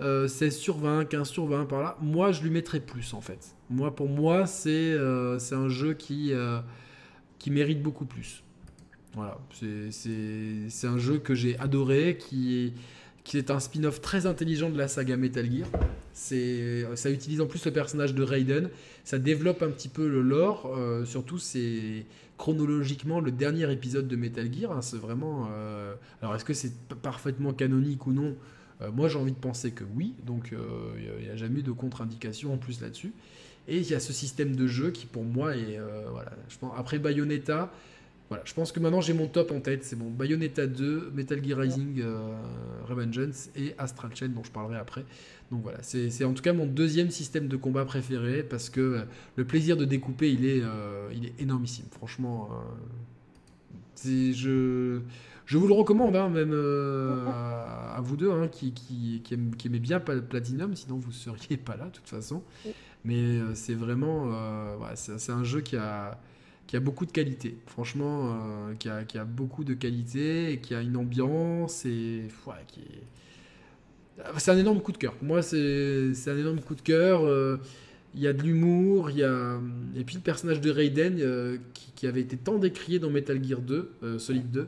16 0.00 0.56
sur 0.56 0.78
20, 0.78 1.04
15 1.04 1.28
sur 1.28 1.46
20 1.46 1.66
par 1.66 1.82
là. 1.82 1.96
Moi, 2.00 2.32
je 2.32 2.42
lui 2.42 2.50
mettrais 2.50 2.80
plus 2.80 3.14
en 3.14 3.20
fait. 3.20 3.54
Moi, 3.72 3.94
pour 3.94 4.08
moi, 4.08 4.46
c'est 4.46 4.70
euh, 4.70 5.38
un 5.52 5.68
jeu 5.68 5.94
qui, 5.94 6.32
euh, 6.32 6.60
qui 7.38 7.50
mérite 7.50 7.82
beaucoup 7.82 8.04
plus. 8.04 8.42
Voilà, 9.14 9.38
c'est 9.50 10.86
un 10.86 10.98
jeu 10.98 11.18
que 11.18 11.34
j'ai 11.34 11.58
adoré, 11.58 12.18
qui 12.18 12.66
est 12.66 12.72
qui 13.24 13.38
est 13.38 13.50
un 13.50 13.60
spin-off 13.60 14.00
très 14.00 14.26
intelligent 14.26 14.70
de 14.70 14.78
la 14.78 14.88
saga 14.88 15.16
Metal 15.16 15.50
Gear. 15.50 15.68
C'est, 16.12 16.84
ça 16.94 17.10
utilise 17.10 17.40
en 17.40 17.46
plus 17.46 17.64
le 17.64 17.70
personnage 17.70 18.14
de 18.14 18.22
Raiden, 18.22 18.68
ça 19.04 19.18
développe 19.18 19.62
un 19.62 19.70
petit 19.70 19.88
peu 19.88 20.08
le 20.08 20.20
lore, 20.20 20.74
euh, 20.76 21.04
surtout 21.04 21.38
c'est 21.38 22.04
chronologiquement 22.36 23.20
le 23.20 23.30
dernier 23.30 23.70
épisode 23.72 24.08
de 24.08 24.16
Metal 24.16 24.52
Gear. 24.52 24.72
Hein, 24.72 24.82
c'est 24.82 24.98
vraiment. 24.98 25.48
Euh, 25.52 25.94
alors 26.20 26.34
est-ce 26.34 26.44
que 26.44 26.54
c'est 26.54 26.72
parfaitement 27.02 27.52
canonique 27.52 28.06
ou 28.06 28.12
non? 28.12 28.36
Euh, 28.82 28.90
Moi 28.90 29.08
j'ai 29.08 29.18
envie 29.18 29.32
de 29.32 29.38
penser 29.38 29.70
que 29.70 29.84
oui, 29.96 30.14
donc 30.26 30.52
il 30.52 31.24
n'y 31.24 31.30
a, 31.30 31.36
jamais 31.36 31.60
eu 31.60 31.62
de 31.62 31.72
contre-indication 31.72 32.52
en 32.52 32.58
plus 32.58 32.80
là-dessus. 32.80 33.12
Et 33.68 33.78
il 33.78 33.88
y 33.88 33.94
a 33.94 34.00
ce 34.00 34.12
système 34.12 34.56
de 34.56 34.66
jeu 34.66 34.90
qui 34.90 35.06
pour 35.06 35.24
moi 35.24 35.56
est. 35.56 35.78
voilà, 36.10 36.32
je 36.48 36.58
pense, 36.58 36.72
après 36.76 36.98
Bayonetta 36.98 37.72
voilà, 38.32 38.44
je 38.46 38.54
pense 38.54 38.72
que 38.72 38.80
maintenant 38.80 39.02
j'ai 39.02 39.12
mon 39.12 39.26
top 39.26 39.50
en 39.50 39.60
tête. 39.60 39.84
C'est 39.84 39.94
bon, 39.94 40.08
Bayonetta 40.08 40.66
2, 40.66 41.10
Metal 41.12 41.44
Gear 41.44 41.58
Rising 41.58 42.00
euh, 42.00 42.34
Revengeance 42.88 43.50
et 43.54 43.74
Astral 43.76 44.10
Chain 44.16 44.28
dont 44.28 44.42
je 44.42 44.50
parlerai 44.50 44.78
après. 44.78 45.04
Donc 45.50 45.62
voilà, 45.62 45.76
c'est 45.82 46.24
en 46.24 46.32
tout 46.32 46.42
cas 46.42 46.54
mon 46.54 46.64
deuxième 46.64 47.10
système 47.10 47.46
de 47.46 47.58
combat 47.58 47.84
préféré 47.84 48.42
parce 48.42 48.70
que 48.70 48.80
euh, 48.80 49.02
le 49.36 49.44
plaisir 49.44 49.76
de 49.76 49.84
découper 49.84 50.32
il 50.32 50.46
est, 50.46 50.62
euh, 50.62 51.10
il 51.12 51.26
est 51.26 51.42
énormissime. 51.42 51.84
Franchement, 51.90 52.48
je, 54.02 55.00
je 55.44 55.58
vous 55.58 55.66
le 55.66 55.74
recommande, 55.74 56.16
hein, 56.16 56.30
même 56.30 56.54
à, 56.54 58.00
vous 58.02 58.16
deux 58.16 58.32
hein, 58.32 58.48
qui, 58.48 58.72
qui, 58.72 59.20
qui, 59.22 59.34
aimez, 59.66 59.78
bien 59.78 60.00
Platinum, 60.00 60.74
sinon 60.74 60.96
vous 60.96 61.08
ne 61.08 61.12
seriez 61.12 61.58
pas 61.58 61.76
là 61.76 61.84
de 61.84 61.90
toute 61.90 62.08
façon. 62.08 62.42
Mais 63.04 63.40
c'est 63.52 63.74
vraiment, 63.74 64.32
c'est 64.94 65.32
un 65.32 65.44
jeu 65.44 65.60
qui 65.60 65.76
a 65.76 66.18
qui 66.72 66.76
a 66.78 66.80
beaucoup 66.80 67.04
de 67.04 67.12
qualité. 67.12 67.58
Franchement, 67.66 68.34
euh, 68.70 68.74
qui, 68.76 69.18
a, 69.18 69.24
beaucoup 69.26 69.62
de 69.62 69.74
qualité 69.74 70.52
et 70.52 70.58
qui 70.58 70.74
a 70.74 70.80
une 70.80 70.96
ambiance 70.96 71.84
et 71.84 72.28
qui 72.66 72.80
C'est 74.38 74.52
un 74.52 74.56
énorme 74.56 74.80
coup 74.80 74.92
de 74.92 74.96
cœur. 74.96 75.14
moi, 75.20 75.42
c'est 75.42 76.14
un 76.28 76.38
énorme 76.38 76.62
coup 76.62 76.74
de 76.74 76.80
cœur. 76.80 77.26
Euh, 77.26 77.58
il 78.14 78.22
y 78.22 78.26
a 78.26 78.32
de 78.32 78.42
l'humour, 78.42 79.10
il 79.10 79.18
y 79.18 79.22
a 79.22 79.60
et 79.94 80.04
puis 80.04 80.14
le 80.14 80.22
personnage 80.22 80.62
de 80.62 80.70
Raiden 80.70 81.18
euh, 81.20 81.58
qui, 81.94 82.06
avait 82.06 82.22
été 82.22 82.38
tant 82.38 82.56
décrié 82.56 82.98
dans 82.98 83.10
Metal 83.10 83.44
Gear 83.44 83.60
2, 83.60 84.16
Solid 84.16 84.50
2. 84.50 84.66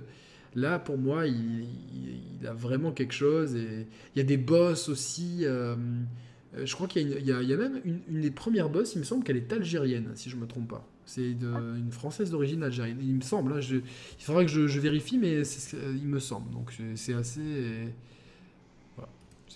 Là, 0.56 0.78
pour 0.78 0.98
moi, 0.98 1.26
il, 1.26 2.46
a 2.46 2.52
vraiment 2.52 2.92
quelque 2.92 3.14
chose. 3.14 3.56
Et 3.56 3.86
il 4.14 4.18
y 4.18 4.20
a 4.20 4.24
des 4.24 4.36
boss 4.36 4.90
aussi. 4.90 5.46
je 5.46 6.74
crois 6.74 6.86
qu'il 6.86 7.08
y, 7.08 7.32
a 7.32 7.56
même 7.56 7.80
une, 7.86 8.00
une, 8.10 8.20
des 8.20 8.30
premières 8.30 8.68
boss, 8.68 8.92
il 8.94 8.98
me 8.98 9.04
semble 9.04 9.24
qu'elle 9.24 9.38
est 9.38 9.50
algérienne, 9.54 10.10
si 10.16 10.28
je 10.28 10.36
me 10.36 10.46
trompe 10.46 10.68
pas. 10.68 10.86
C'est 11.06 11.32
une 11.32 11.90
française 11.90 12.30
d'origine 12.30 12.62
algérienne. 12.62 12.98
Il 13.02 13.14
me 13.14 13.20
semble, 13.20 13.52
hein, 13.52 13.60
il 13.60 14.24
faudra 14.24 14.44
que 14.44 14.50
je, 14.50 14.78
vérifie, 14.80 15.18
mais 15.18 15.42
il 15.42 16.06
me 16.06 16.18
semble. 16.18 16.50
Donc 16.50 16.72
c'est 16.94 17.14
assez, 17.14 17.92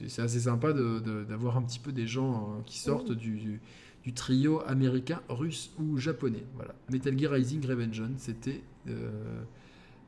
c'est 0.07 0.22
assez 0.22 0.40
sympa 0.40 0.72
d'avoir 0.72 1.57
un 1.57 1.62
petit 1.62 1.80
peu 1.80 1.92
des 1.92 2.07
gens 2.07 2.34
euh, 2.59 2.62
qui 2.64 2.78
sortent 2.78 3.12
du, 3.12 3.61
du, 4.05 4.12
trio 4.14 4.62
américain, 4.66 5.20
russe 5.28 5.72
ou 5.78 5.99
japonais. 5.99 6.44
Voilà. 6.55 6.74
Metal 6.90 7.18
Gear 7.18 7.32
Rising 7.32 7.66
Revengeance, 7.66 8.18
c'était 8.18 8.62
euh, 8.88 9.42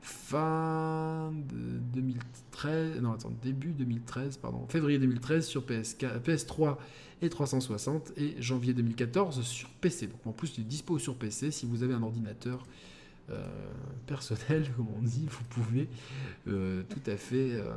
fin 0.01 1.33
de 1.33 1.79
2013, 1.93 3.01
non 3.03 3.13
attends, 3.13 3.33
début 3.43 3.73
2013, 3.73 4.39
pardon, 4.39 4.67
février 4.69 4.99
2013 4.99 5.47
sur 5.47 5.65
PS, 5.65 5.97
PS3 5.99 6.79
et 7.23 7.29
360 7.29 8.13
et 8.17 8.35
janvier 8.41 8.73
2014 8.73 9.43
sur 9.43 9.69
PC. 9.69 10.07
Donc 10.07 10.27
en 10.27 10.33
plus, 10.33 10.55
il 10.57 10.63
est 10.63 10.67
dispo 10.67 10.99
sur 10.99 11.17
PC. 11.17 11.51
Si 11.51 11.67
vous 11.67 11.83
avez 11.83 11.95
un 11.95 12.03
ordinateur 12.03 12.67
euh, 13.31 13.47
personnel, 14.07 14.71
comme 14.77 14.89
on 14.99 15.03
dit, 15.03 15.27
vous 15.29 15.45
pouvez 15.51 15.89
euh, 16.49 16.83
tout 16.89 17.11
à 17.11 17.17
fait 17.17 17.53
euh, 17.53 17.73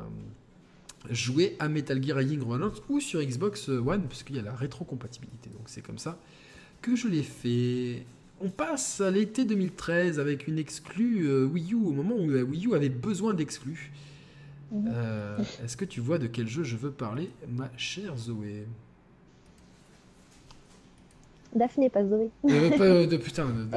jouer 1.09 1.55
à 1.59 1.67
Metal 1.67 2.01
Gear 2.01 2.17
Rising 2.17 2.41
Revengeance 2.41 2.81
ou 2.89 2.99
sur 2.99 3.21
Xbox 3.21 3.69
One, 3.69 4.03
puisqu'il 4.07 4.37
y 4.37 4.39
a 4.39 4.43
la 4.43 4.55
rétrocompatibilité. 4.55 5.49
Donc 5.49 5.63
c'est 5.67 5.81
comme 5.81 5.99
ça 5.99 6.17
que 6.81 6.95
je 6.95 7.07
l'ai 7.07 7.23
fait. 7.23 8.05
On 8.41 8.49
passe 8.49 8.99
à 8.99 9.11
l'été 9.11 9.45
2013 9.45 10.19
avec 10.19 10.47
une 10.47 10.57
exclue 10.57 11.45
Wii 11.45 11.73
U, 11.73 11.75
au 11.75 11.91
moment 11.91 12.15
où 12.15 12.29
la 12.29 12.43
Wii 12.43 12.67
U 12.67 12.75
avait 12.75 12.89
besoin 12.89 13.33
d'exclus. 13.33 13.91
Mhm. 14.71 14.91
Est-ce 15.63 15.77
que 15.77 15.85
tu 15.85 16.01
vois 16.01 16.17
de 16.17 16.27
quel 16.27 16.47
jeu 16.47 16.63
je 16.63 16.75
veux 16.75 16.91
parler, 16.91 17.29
ma 17.47 17.71
chère 17.77 18.17
Zoé? 18.17 18.65
Daphné, 21.55 21.89
pas 21.89 22.03
Zoé. 22.05 22.29
Euh, 22.49 22.77
pas, 22.77 22.83
euh, 22.83 23.07
de, 23.07 23.17
putain. 23.17 23.45
non, 23.45 23.67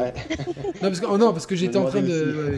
parce 0.80 1.00
que, 1.00 1.06
oh 1.06 1.18
non, 1.18 1.32
parce 1.32 1.46
que 1.46 1.56
j'étais 1.56 1.76
en 1.76 1.86
train 1.86 2.02
de. 2.02 2.54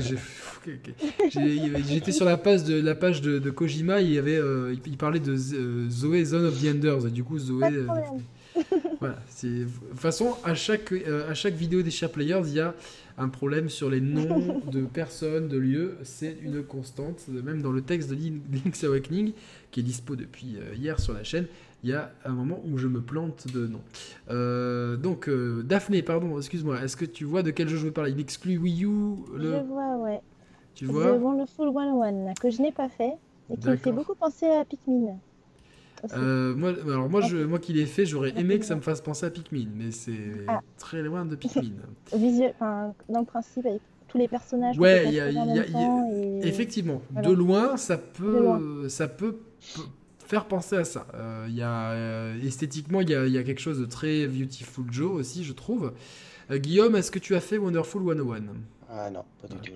j'étais 1.88 2.12
sur 2.12 2.24
la 2.24 2.36
page 2.36 2.64
de, 2.64 2.80
la 2.80 2.94
page 2.94 3.20
de, 3.20 3.38
de 3.38 3.50
Kojima, 3.50 4.00
il, 4.00 4.12
y 4.12 4.18
avait, 4.18 4.36
euh, 4.36 4.74
il, 4.86 4.96
parlait 4.96 5.20
de 5.20 5.36
Zoé 5.36 6.24
Zone 6.24 6.46
of 6.46 6.62
the 6.62 6.66
Enders. 6.68 7.06
Et 7.06 7.10
du 7.10 7.24
coup, 7.24 7.38
Zoé. 7.38 7.84
voilà. 9.00 9.18
De 9.42 9.64
toute 9.64 10.00
façon, 10.00 10.36
à 10.44 10.54
chaque, 10.54 10.92
à 11.28 11.34
chaque 11.34 11.54
vidéo 11.54 11.82
des 11.82 11.90
Share 11.90 12.10
Players, 12.10 12.42
il 12.46 12.54
y 12.54 12.60
a 12.60 12.74
un 13.16 13.28
problème 13.28 13.68
sur 13.68 13.90
les 13.90 14.00
noms 14.00 14.60
de 14.72 14.82
personnes, 14.82 15.48
de 15.48 15.58
lieux. 15.58 15.96
C'est 16.04 16.36
une 16.42 16.62
constante. 16.62 17.26
Même 17.28 17.62
dans 17.62 17.72
le 17.72 17.82
texte 17.82 18.10
de 18.10 18.14
Link's 18.14 18.84
Awakening, 18.84 19.32
qui 19.70 19.80
est 19.80 19.84
dispo 19.84 20.16
depuis 20.16 20.58
hier 20.76 21.00
sur 21.00 21.12
la 21.12 21.24
chaîne 21.24 21.46
il 21.84 21.90
y 21.90 21.94
a 21.94 22.10
un 22.24 22.32
moment 22.32 22.60
où 22.64 22.76
je 22.76 22.88
me 22.88 23.00
plante 23.00 23.52
de 23.52 23.66
nom. 23.66 23.80
Euh, 24.30 24.96
donc, 24.96 25.28
euh, 25.28 25.62
Daphné, 25.62 26.02
pardon, 26.02 26.36
excuse-moi, 26.38 26.82
est-ce 26.82 26.96
que 26.96 27.04
tu 27.04 27.24
vois 27.24 27.42
de 27.42 27.50
quel 27.50 27.68
jeu 27.68 27.76
je 27.76 27.86
veux 27.86 27.92
parler? 27.92 28.10
Il 28.10 28.20
exclut 28.20 28.58
Wii 28.58 28.84
U 28.84 28.88
le... 29.36 29.52
Je 29.52 29.64
vois, 29.64 29.96
ouais. 29.96 30.20
Tu 30.74 30.86
vois? 30.86 31.16
Le 31.16 31.46
Full 31.46 31.68
One 31.68 31.88
One, 31.88 32.34
que 32.40 32.50
je 32.50 32.62
n'ai 32.62 32.72
pas 32.72 32.88
fait, 32.88 33.14
et 33.50 33.56
qui 33.56 33.68
me 33.68 33.76
fait 33.76 33.92
beaucoup 33.92 34.14
penser 34.14 34.46
à 34.46 34.64
Pikmin. 34.64 35.16
Euh, 36.12 36.54
moi, 36.54 36.70
alors 36.84 37.08
moi, 37.08 37.20
je, 37.22 37.38
moi 37.38 37.58
qui 37.58 37.72
l'ai 37.72 37.86
fait, 37.86 38.06
j'aurais 38.06 38.32
aimé 38.38 38.60
que 38.60 38.64
ça 38.64 38.76
me 38.76 38.80
fasse 38.80 39.00
penser 39.00 39.26
à 39.26 39.30
Pikmin, 39.30 39.68
mais 39.74 39.90
c'est 39.90 40.44
ah. 40.46 40.60
très 40.78 41.02
loin 41.02 41.24
de 41.24 41.34
Pikmin. 41.36 41.74
Visuel, 42.14 42.54
dans 42.60 43.20
le 43.20 43.24
principe, 43.24 43.66
avec 43.66 43.82
tous 44.06 44.18
les 44.18 44.28
personnages. 44.28 44.78
Ouais, 44.78 45.06
il 45.06 45.14
y 45.14 45.20
a, 45.20 45.30
y 45.30 45.38
a, 45.38 46.46
effectivement, 46.46 47.02
de 47.10 47.32
loin, 47.32 47.76
ça 47.76 47.98
peut, 47.98 48.88
ça 48.88 49.08
peut 49.08 49.38
faire 50.28 50.44
penser 50.44 50.76
à 50.76 50.84
ça. 50.84 51.06
Euh, 51.14 51.46
il 51.48 51.56
y 51.56 51.62
a, 51.62 51.92
euh, 51.92 52.46
esthétiquement, 52.46 53.00
il 53.00 53.10
y 53.10 53.14
a, 53.14 53.26
y 53.26 53.38
a, 53.38 53.42
quelque 53.42 53.60
chose 53.60 53.80
de 53.80 53.86
très 53.86 54.26
Beautiful 54.26 54.84
Joe 54.90 55.12
aussi, 55.12 55.44
je 55.44 55.52
trouve. 55.52 55.92
Euh, 56.50 56.58
Guillaume, 56.58 56.96
est-ce 56.96 57.10
que 57.10 57.18
tu 57.18 57.34
as 57.34 57.40
fait 57.40 57.58
Wonderful 57.58 58.02
101 58.02 58.42
Ah 58.90 59.10
non, 59.10 59.24
pas 59.40 59.48
du 59.48 59.56
tout. 59.56 59.72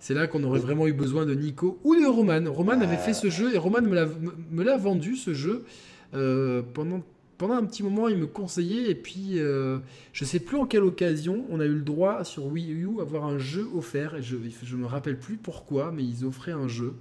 C'est 0.00 0.14
là 0.14 0.26
qu'on 0.26 0.42
aurait 0.44 0.60
vraiment 0.60 0.86
eu 0.86 0.92
besoin 0.92 1.26
de 1.26 1.34
Nico 1.34 1.78
ou 1.84 1.94
de 1.94 2.06
Roman. 2.06 2.40
Roman 2.52 2.80
avait 2.80 2.96
fait 2.96 3.14
ce 3.14 3.30
jeu 3.30 3.54
et 3.54 3.58
Roman 3.58 3.82
me 3.82 4.62
l'a 4.64 4.76
vendu 4.76 5.16
ce 5.16 5.32
jeu 5.32 5.64
pendant 6.12 7.02
pendant 7.38 7.54
un 7.54 7.64
petit 7.64 7.82
moment, 7.82 8.08
il 8.08 8.16
me 8.16 8.26
conseillait, 8.26 8.90
et 8.90 8.94
puis 8.94 9.38
euh, 9.38 9.78
je 10.12 10.24
sais 10.24 10.40
plus 10.40 10.56
en 10.56 10.66
quelle 10.66 10.84
occasion, 10.84 11.44
on 11.50 11.60
a 11.60 11.66
eu 11.66 11.74
le 11.74 11.82
droit 11.82 12.24
sur 12.24 12.46
Wii 12.46 12.72
U 12.72 13.00
avoir 13.00 13.24
un 13.24 13.38
jeu 13.38 13.68
offert, 13.74 14.14
et 14.16 14.22
je 14.22 14.36
ne 14.36 14.80
me 14.80 14.86
rappelle 14.86 15.18
plus 15.18 15.36
pourquoi, 15.36 15.92
mais 15.92 16.02
ils 16.02 16.24
offraient 16.24 16.52
un 16.52 16.68
jeu. 16.68 16.94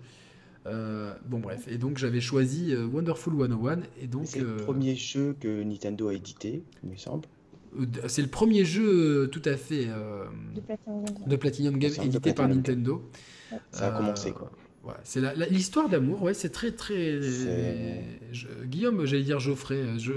Euh, 0.67 1.13
bon 1.25 1.39
bref, 1.39 1.67
et 1.67 1.77
donc 1.77 1.97
j'avais 1.97 2.21
choisi 2.21 2.73
euh, 2.73 2.87
Wonderful 2.87 3.33
101 3.37 3.81
et 4.01 4.07
donc 4.07 4.23
c'est 4.25 4.39
le 4.39 4.47
euh, 4.47 4.57
premier 4.57 4.95
jeu 4.95 5.35
que 5.39 5.61
Nintendo 5.63 6.07
a 6.07 6.13
édité, 6.13 6.63
il 6.83 6.89
me 6.89 6.97
semble. 6.97 7.27
C'est 8.07 8.23
le 8.23 8.29
premier 8.29 8.65
jeu 8.65 9.29
tout 9.31 9.41
à 9.45 9.57
fait 9.57 9.87
de 11.27 11.35
Platinum 11.35 11.77
Games, 11.77 11.91
édité 12.01 12.33
par 12.33 12.47
Nintendo. 12.47 13.03
Ça 13.71 13.93
a 13.93 13.97
commencé 13.97 14.31
quoi. 14.31 14.49
c'est 15.03 15.21
l'histoire 15.51 15.89
d'amour, 15.89 16.23
ouais, 16.23 16.33
c'est 16.33 16.49
très 16.49 16.71
très. 16.71 17.19
Guillaume, 18.63 19.05
j'allais 19.05 19.23
dire 19.23 19.39
Geoffrey. 19.39 19.99
Je... 19.99 20.13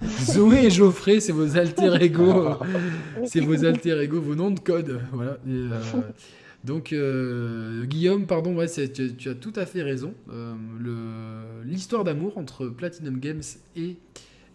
Zoé 0.24 0.66
et 0.66 0.70
Geoffrey, 0.70 1.18
c'est 1.20 1.32
vos 1.32 1.56
alter 1.56 1.96
ego, 1.98 2.50
c'est 3.24 3.40
vos 3.40 3.64
alter 3.64 3.98
ego, 4.02 4.20
vos 4.20 4.34
noms 4.34 4.50
de 4.50 4.60
code, 4.60 5.00
voilà. 5.12 5.38
Donc, 6.64 6.92
euh, 6.92 7.84
Guillaume, 7.86 8.26
pardon, 8.26 8.54
ouais, 8.54 8.68
tu, 8.68 9.16
tu, 9.16 9.28
as 9.28 9.34
tout 9.34 9.52
à 9.56 9.66
fait 9.66 9.82
raison. 9.82 10.14
Euh, 10.30 11.62
L'histoire 11.64 12.04
d'amour 12.04 12.38
entre 12.38 12.66
Platinum 12.66 13.18
Games 13.18 13.42
et 13.76 13.96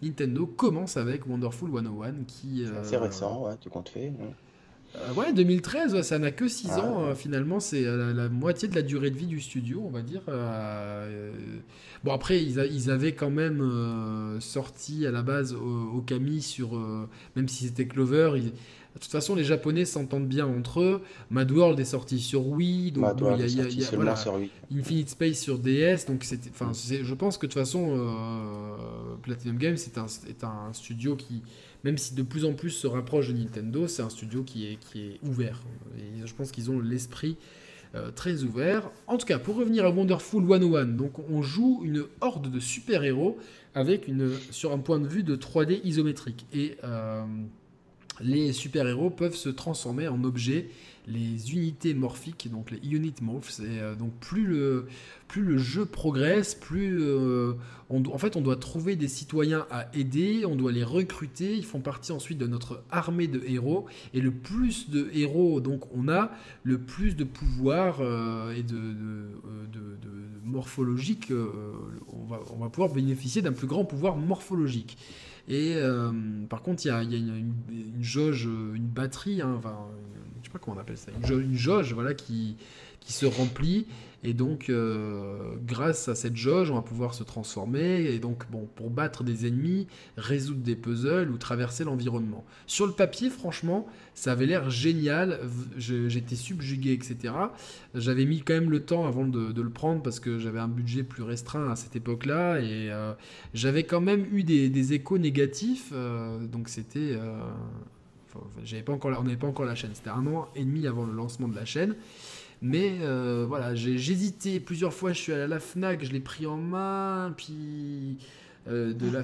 Nintendo 0.02 0.46
commence 0.46 0.96
avec 0.98 1.28
Wonderful 1.28 1.70
101 1.72 2.24
qui. 2.28 2.64
Euh, 2.64 2.84
c'est 2.84 2.98
récent, 2.98 3.44
ouais, 3.44 3.56
tu 3.60 3.70
comptes 3.70 3.90
fait. 3.90 4.14
Ouais. 4.20 4.34
2013, 5.34 6.02
ça 6.02 6.20
n'a 6.20 6.32
que 6.32 6.48
6 6.48 6.70
ah, 6.72 6.82
ans. 6.82 7.16
finalement, 7.16 7.60
c'est 7.60 7.84
la, 7.84 8.30
moitié 8.30 8.68
de 8.68 8.76
la 8.76 8.82
durée 8.82 9.12
de 9.12 9.18
vie 9.18 9.28
du 9.28 9.40
studio, 9.40 9.84
on 9.86 9.90
va 9.90 10.02
dire. 10.02 10.22
bon, 12.04 12.12
après, 12.12 12.42
ils, 12.42 12.58
ils, 12.72 12.90
avaient 12.90 13.14
quand 13.14 13.30
même 13.30 14.38
sorti 14.40 15.06
à 15.06 15.12
la 15.12 15.22
base 15.22 15.54
Okami 15.54 16.42
sur. 16.42 16.80
même 17.36 17.48
si 17.48 17.66
c'était 17.66 17.88
Clover, 17.88 18.34
ils, 18.38 18.52
de 18.98 19.04
toute 19.04 19.12
façon, 19.12 19.36
les 19.36 19.44
Japonais 19.44 19.86
s'entendent 19.86 20.28
bien 20.28 20.48
entre 20.48 20.82
eux. 20.82 21.02
Mad 21.30 21.52
World 21.52 21.80
est 21.80 21.86
sorti 21.86 22.20
sur 22.20 22.48
Wii, 22.48 22.92
donc 22.92 23.06
il 23.20 23.56
y 23.56 23.62
a, 23.62 23.68
y 23.68 23.84
a 23.86 23.90
voilà, 23.96 24.16
Infinite 24.76 25.10
Space 25.10 25.38
sur 25.38 25.60
DS, 25.60 26.06
donc 26.08 26.24
c'était, 26.24 26.50
enfin, 26.50 26.72
je 26.74 27.14
pense 27.14 27.38
que 27.38 27.46
de 27.46 27.52
toute 27.52 27.60
façon, 27.60 27.96
euh, 27.96 29.16
Platinum 29.22 29.58
Games 29.58 29.76
est 29.76 29.98
un, 30.00 30.08
est 30.28 30.44
un 30.44 30.74
studio 30.74 31.16
qui, 31.16 31.44
même 31.84 31.98
si 31.98 32.16
de 32.16 32.24
plus 32.24 32.46
en 32.46 32.54
plus 32.54 32.72
se 32.72 32.88
rapproche 32.88 33.30
de 33.30 33.34
Nintendo, 33.34 33.88
c'est 33.88 34.02
un 34.02 34.10
studio 34.10 34.44
qui 34.44 34.68
est, 34.68 34.78
qui 34.78 35.02
est 35.02 35.20
ouvert. 35.24 35.62
Je 36.26 36.34
pense 36.34 36.52
qu'ils 36.52 36.72
ont 36.72 36.80
l'esprit 36.80 37.38
euh, 37.96 38.12
très 38.12 38.44
ouvert. 38.44 38.92
En 39.08 39.18
tout 39.18 39.26
cas, 39.26 39.40
pour 39.40 39.56
revenir 39.56 39.86
à 39.86 39.90
Wonderful 39.90 40.46
101, 40.46 40.86
donc 40.86 41.14
on 41.30 41.42
joue 41.42 41.82
une 41.84 42.04
horde 42.20 42.52
de 42.52 42.60
super-héros 42.60 43.38
avec 43.76 44.08
une, 44.08 44.32
sur 44.52 44.74
un 44.74 44.80
point 44.80 45.00
de 45.00 45.08
vue 45.08 45.24
de 45.24 45.36
3D 45.36 45.80
isométrique. 45.84 46.46
Et 46.54 46.76
euh, 46.84 47.24
les 48.20 48.52
super-héros 48.52 49.10
peuvent 49.10 49.36
se 49.36 49.50
transformer 49.50 50.08
en 50.08 50.24
objets 50.24 50.70
les 51.08 51.54
unités 51.54 51.94
morphiques, 51.94 52.50
donc 52.52 52.70
les 52.72 52.80
unit 52.90 53.14
morphs. 53.22 53.60
Et 53.60 53.80
euh, 53.80 53.96
donc 53.96 54.14
plus 54.20 54.46
le, 54.46 54.88
plus 55.28 55.42
le 55.42 55.58
jeu 55.58 55.86
progresse, 55.86 56.54
plus 56.54 57.02
euh, 57.02 57.54
on, 57.90 58.06
en 58.08 58.18
fait 58.18 58.36
on 58.36 58.42
doit 58.42 58.58
trouver 58.58 58.96
des 58.96 59.08
citoyens 59.08 59.66
à 59.72 59.88
aider, 59.96 60.46
on 60.46 60.56
doit 60.56 60.72
les 60.72 60.84
recruter, 60.84 61.56
ils 61.56 61.66
font 61.66 61.80
partie 61.80 62.12
ensuite 62.12 62.38
de 62.38 62.48
notre 62.48 62.84
armée 62.92 63.28
de 63.28 63.42
héros. 63.48 63.86
Et 64.14 64.20
le 64.20 64.32
plus 64.32 64.90
de 64.90 65.10
héros 65.14 65.62
donc 65.62 65.84
on 65.96 66.10
a, 66.10 66.32
le 66.64 66.78
plus 66.78 67.16
de 67.16 67.24
pouvoir 67.24 68.00
euh, 68.02 68.54
et 68.54 68.64
de, 68.64 68.76
de, 68.76 69.28
morphologique, 70.44 71.32
on, 72.08 72.26
va, 72.26 72.40
on 72.54 72.58
va 72.58 72.70
pouvoir 72.70 72.94
bénéficier 72.94 73.42
d'un 73.42 73.52
plus 73.52 73.68
grand 73.68 73.84
pouvoir 73.84 74.16
morphologique. 74.16 74.98
Et 75.50 75.78
par 76.50 76.62
contre, 76.62 76.86
il 76.86 76.88
y 76.88 76.92
a, 76.92 77.04
y 77.04 77.16
a 77.16 77.18
une, 77.18 77.54
jauge, 78.00 78.46
une 78.46 78.88
batterie, 78.88 79.42
hein, 79.42 79.56
enfin, 79.58 79.76
sais 80.48 80.54
pas 80.54 80.60
comment 80.60 80.78
on 80.78 80.80
appelle 80.80 80.98
ça, 80.98 81.12
une 81.30 81.56
jauge, 81.56 81.94
voilà, 81.94 82.14
qui, 82.14 82.58
qui 83.00 83.14
se 83.14 83.26
remplit. 83.26 83.86
Et 84.24 84.34
donc, 84.34 84.70
euh, 84.70 85.54
grâce 85.66 86.08
à 86.08 86.16
cette 86.16 86.36
jauge, 86.36 86.72
on 86.72 86.76
va 86.76 86.82
pouvoir 86.82 87.14
se 87.14 87.24
transformer. 87.24 88.02
Et 88.06 88.20
donc, 88.20 88.50
bon, 88.50 88.68
pour 88.76 88.90
battre 88.90 89.24
des 89.24 89.46
ennemis, 89.46 89.88
résoudre 90.18 90.62
des 90.62 90.76
puzzles 90.76 91.30
ou 91.30 91.38
traverser 91.38 91.84
l'environnement. 91.84 92.44
Sur 92.66 92.88
le 92.88 92.94
papier, 92.94 93.30
franchement, 93.30 93.88
ça 94.16 94.32
avait 94.32 94.48
l'air 94.48 94.70
génial. 94.70 95.40
J'étais 95.78 96.36
subjugué, 96.36 96.94
etc. 96.94 97.34
J'avais 97.94 98.26
mis 98.26 98.42
quand 98.42 98.56
même 98.56 98.72
le 98.72 98.84
temps 98.84 99.06
avant 99.06 99.26
de, 99.26 99.62
le 99.62 99.70
prendre 99.70 100.02
parce 100.02 100.20
que 100.20 100.40
j'avais 100.40 100.60
un 100.60 100.68
budget 100.68 101.04
plus 101.04 101.24
restreint 101.24 101.70
à 101.70 101.76
cette 101.76 101.96
époque-là. 101.96 102.60
Et 102.60 102.92
euh, 102.92 103.14
j'avais 103.54 103.84
quand 103.84 104.02
même 104.02 104.26
eu 104.34 104.44
des, 104.44 104.70
des 104.70 104.94
échos 104.94 105.20
négatifs. 105.20 105.92
Euh, 105.94 106.46
donc, 106.48 106.70
c'était 106.70 107.18
pas 108.86 108.94
encore, 108.94 109.18
on 109.20 109.24
n'avait 109.24 109.38
pas 109.38 109.48
encore 109.48 109.66
la 109.66 109.76
chaîne. 109.76 109.92
C'était 109.94 110.10
un 110.10 110.26
an 110.28 110.50
et 110.56 110.64
demi 110.64 110.88
avant 110.88 111.06
le 111.06 111.14
lancement 111.14 111.48
de 111.48 111.56
la 111.56 111.66
chaîne. 111.66 111.96
Mais 112.62 112.98
euh, 113.02 113.46
voilà, 113.48 113.76
j'ai 113.76 113.94
hésité 113.94 114.60
plusieurs 114.60 114.94
fois. 114.94 115.14
Je 115.14 115.20
suis 115.20 115.34
allé 115.34 115.44
à 115.44 115.48
la 115.48 115.60
Fnac, 115.60 116.04
je 116.04 116.12
l'ai 116.12 116.20
pris 116.20 116.48
en 116.48 116.58
main, 116.58 117.34
puis 117.38 118.18
euh, 118.68 118.94
de 118.94 119.12
la, 119.12 119.22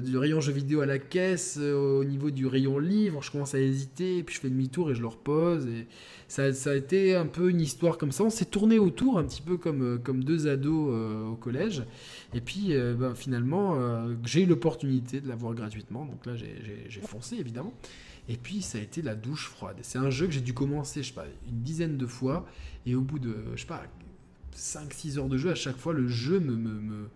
du 0.00 0.18
rayon 0.18 0.40
jeux 0.40 0.52
vidéo 0.52 0.82
à 0.82 0.86
la 0.86 0.98
caisse, 0.98 1.58
euh, 1.58 2.00
au 2.00 2.04
niveau 2.04 2.30
du 2.30 2.46
rayon 2.46 2.78
livre, 2.78 3.22
je 3.22 3.30
commence 3.30 3.54
à 3.54 3.60
hésiter, 3.60 4.22
puis 4.22 4.34
je 4.34 4.40
fais 4.40 4.50
demi-tour 4.50 4.90
et 4.90 4.94
je 4.94 5.00
le 5.00 5.06
repose. 5.06 5.66
Et 5.66 5.86
ça, 6.28 6.52
ça, 6.52 6.72
a 6.72 6.74
été 6.74 7.16
un 7.16 7.24
peu 7.24 7.48
une 7.48 7.62
histoire 7.62 7.96
comme 7.96 8.12
ça. 8.12 8.24
On 8.24 8.30
s'est 8.30 8.44
tourné 8.44 8.78
autour, 8.78 9.18
un 9.18 9.24
petit 9.24 9.42
peu 9.42 9.56
comme, 9.56 9.98
comme 10.02 10.22
deux 10.22 10.46
ados 10.46 10.92
au 11.32 11.36
collège. 11.36 11.82
Et 12.34 12.42
puis 12.42 12.74
ben, 12.74 13.14
finalement, 13.14 13.76
j'ai 14.24 14.42
eu 14.42 14.46
l'opportunité 14.46 15.20
de 15.20 15.28
l'avoir 15.28 15.54
gratuitement. 15.54 16.04
Donc 16.04 16.26
là, 16.26 16.32
j'ai 16.34 17.00
foncé 17.00 17.36
évidemment. 17.36 17.72
Et 18.28 18.36
puis 18.36 18.62
ça 18.62 18.78
a 18.78 18.80
été 18.80 19.02
la 19.02 19.14
douche 19.14 19.48
froide. 19.48 19.76
C'est 19.82 19.98
un 19.98 20.10
jeu 20.10 20.26
que 20.26 20.32
j'ai 20.32 20.40
dû 20.40 20.52
commencer, 20.52 21.02
je 21.02 21.08
sais 21.08 21.14
pas, 21.14 21.26
une 21.48 21.62
dizaine 21.62 21.96
de 21.96 22.06
fois. 22.06 22.46
Et 22.84 22.94
au 22.94 23.00
bout 23.00 23.18
de, 23.18 23.36
je 23.54 23.60
sais 23.60 23.66
pas, 23.66 23.84
5-6 24.56 25.18
heures 25.18 25.28
de 25.28 25.36
jeu, 25.36 25.50
à 25.50 25.54
chaque 25.54 25.76
fois, 25.76 25.92
le 25.92 26.08
jeu 26.08 26.40
me, 26.40 27.08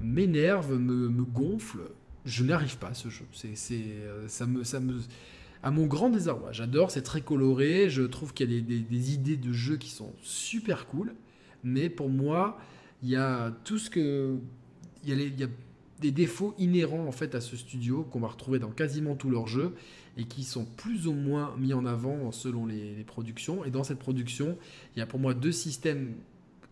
m'énerve, 0.00 0.78
me, 0.78 1.22
gonfle. 1.22 1.80
Je 2.24 2.44
n'arrive 2.44 2.78
pas 2.78 2.88
à 2.88 2.94
ce 2.94 3.08
jeu. 3.08 3.26
Euh, 3.72 4.24
ça 4.28 4.46
me, 4.46 5.00
à 5.62 5.70
mon 5.70 5.86
grand 5.86 6.08
désarroi. 6.08 6.52
J'adore, 6.52 6.90
c'est 6.90 7.02
très 7.02 7.20
coloré. 7.20 7.90
Je 7.90 8.02
trouve 8.02 8.32
qu'il 8.32 8.52
y 8.52 8.58
a 8.58 8.60
des, 8.60 9.12
idées 9.12 9.36
de 9.36 9.52
jeu 9.52 9.76
qui 9.76 9.90
sont 9.90 10.12
super 10.22 10.86
cool. 10.86 11.14
Mais 11.62 11.90
pour 11.90 12.08
moi, 12.08 12.58
il 13.02 13.10
y 13.10 13.16
a 13.16 13.52
tout 13.64 13.78
ce 13.78 13.90
que. 13.90 14.38
Y 15.04 15.42
a 15.42 15.46
des 16.00 16.10
défauts 16.10 16.54
inhérents 16.58 17.06
en 17.06 17.12
fait 17.12 17.34
à 17.34 17.40
ce 17.40 17.56
studio 17.56 18.02
qu'on 18.10 18.20
va 18.20 18.28
retrouver 18.28 18.58
dans 18.58 18.70
quasiment 18.70 19.14
tous 19.14 19.30
leurs 19.30 19.46
jeux 19.46 19.74
et 20.16 20.24
qui 20.24 20.44
sont 20.44 20.64
plus 20.64 21.06
ou 21.06 21.12
moins 21.12 21.54
mis 21.58 21.74
en 21.74 21.86
avant 21.86 22.30
selon 22.32 22.66
les, 22.66 23.04
productions. 23.06 23.64
Et 23.64 23.70
dans 23.70 23.84
cette 23.84 23.98
production, 23.98 24.56
il 24.94 25.00
y 25.00 25.02
a 25.02 25.06
pour 25.06 25.18
moi 25.18 25.34
deux 25.34 25.52
systèmes 25.52 26.14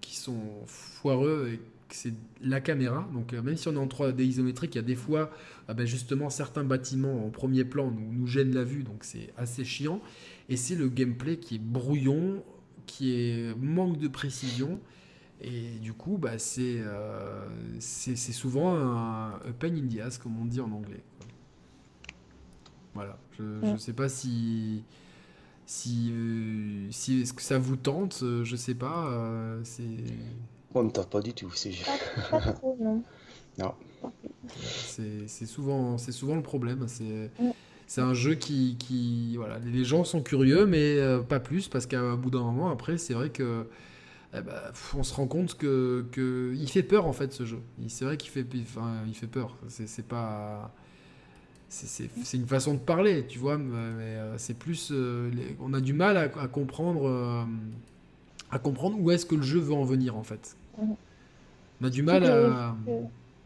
qui 0.01 0.17
sont 0.17 0.41
foireux 0.67 1.59
c'est 1.95 2.15
la 2.43 2.61
caméra. 2.61 3.09
Donc 3.13 3.33
euh, 3.33 3.43
même 3.43 3.57
si 3.57 3.69
on 3.69 3.75
est 3.75 3.79
en 3.79 3.87
3D 3.87 4.23
isométrique, 4.23 4.75
il 4.75 4.79
y 4.79 4.81
a 4.81 4.85
des 4.85 4.95
fois 4.95 5.31
ah 5.69 5.75
ben, 5.75 5.87
justement 5.87 6.31
certains 6.31 6.65
bâtiments 6.65 7.25
en 7.25 7.31
premier 7.31 7.65
plan 7.65 7.91
nous, 7.91 8.13
nous 8.13 8.27
gênent 8.27 8.55
la 8.55 8.65
vue, 8.65 8.83
donc 8.83 9.05
c'est 9.05 9.33
assez 9.37 9.65
chiant. 9.65 10.01
Et 10.49 10.57
c'est 10.57 10.75
le 10.75 10.89
gameplay 10.89 11.37
qui 11.37 11.57
est 11.57 11.63
brouillon, 11.63 12.43
qui 12.87 13.15
est 13.15 13.57
manque 13.59 13.99
de 13.99 14.09
précision. 14.09 14.81
Et 15.45 15.79
du 15.81 15.93
coup, 15.93 16.19
bah, 16.19 16.39
c'est 16.39 16.77
euh, 16.79 17.49
souvent 17.81 18.77
un, 18.77 19.35
un 19.35 19.53
pain 19.59 19.75
in 19.75 19.89
the 19.89 19.99
ass, 19.99 20.19
comme 20.19 20.39
on 20.41 20.45
dit 20.45 20.61
en 20.61 20.71
anglais. 20.71 21.03
Voilà. 22.95 23.19
Je 23.39 23.43
ne 23.43 23.77
sais 23.77 23.93
pas 23.93 24.09
si. 24.09 24.85
Si, 25.65 26.11
euh, 26.13 26.89
si 26.91 27.23
est-ce 27.23 27.33
que 27.33 27.41
ça 27.41 27.57
vous 27.59 27.77
tente, 27.77 28.21
euh, 28.23 28.45
je 28.45 28.57
sais 28.57 28.75
pas. 28.75 29.07
Euh, 29.07 29.61
c'est. 29.65 29.83
Moi, 30.75 30.85
me 30.85 30.91
tente 30.91 31.09
pas 31.09 31.21
du 31.21 31.33
tout. 31.33 31.51
C'est 31.55 31.73
pas, 32.31 32.41
trop, 32.41 32.77
non. 32.81 33.03
non. 33.59 33.75
C'est 34.51 35.47
souvent, 35.47 35.99
c'est 35.99 36.13
souvent 36.13 36.37
le 36.37 36.43
problème. 36.43 36.87
C'est. 36.89 37.31
C'est 37.87 38.01
un 38.01 38.15
jeu 38.15 38.35
qui, 38.37 38.77
qui, 38.79 39.37
voilà, 39.37 39.59
les 39.59 39.85
gens 39.85 40.03
sont 40.05 40.23
curieux, 40.23 40.65
mais 40.65 40.97
pas 41.29 41.41
plus, 41.41 41.69
parce 41.69 41.85
qu'à 41.85 42.17
bout 42.17 42.31
d'un 42.31 42.41
moment, 42.41 42.71
après, 42.71 42.97
c'est 42.97 43.13
vrai 43.13 43.29
que, 43.29 43.67
eh 44.33 44.41
ben, 44.41 44.55
on 44.97 45.03
se 45.03 45.13
rend 45.13 45.27
compte 45.27 45.59
que, 45.59 46.07
que, 46.11 46.55
il 46.57 46.71
fait 46.71 46.83
peur 46.83 47.07
en 47.07 47.13
fait 47.13 47.35
ce 47.35 47.45
jeu. 47.45 47.61
C'est 47.89 48.07
vrai 48.07 48.17
qu'il 48.17 48.31
fait, 48.31 48.47
enfin, 48.63 49.03
il 49.07 49.15
fait 49.15 49.27
peur. 49.27 49.59
C'est 49.69 50.07
pas, 50.07 50.73
c'est 51.73 52.37
une 52.37 52.47
façon 52.47 52.75
de 52.75 52.79
parler, 52.79 53.25
tu 53.27 53.39
vois, 53.39 53.57
mais 53.57 53.73
euh, 53.73 54.37
c'est 54.37 54.53
plus. 54.53 54.91
Euh, 54.93 55.31
on 55.59 55.73
a 55.73 55.81
du 55.81 55.95
mal 55.95 56.19
à, 56.19 56.29
comprendre, 56.29 57.09
euh, 57.09 57.45
à 58.51 58.59
comprendre 58.59 58.99
où 59.01 59.11
est-ce 59.11 59.25
que 59.25 59.35
le 59.35 59.43
jeu 59.43 59.59
veut 59.59 59.73
en 59.73 59.85
venir 59.85 60.17
en 60.17 60.23
fait. 60.23 60.55
On 60.79 61.87
a 61.87 61.89
du 61.89 62.03
mal 62.03 62.25
à. 62.25 62.77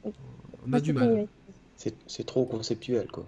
On 0.02 0.72
a 0.72 0.80
du 0.80 0.92
mal. 0.92 1.28
C'est 1.76 2.26
trop 2.26 2.44
conceptuel 2.44 3.06
quoi. 3.08 3.26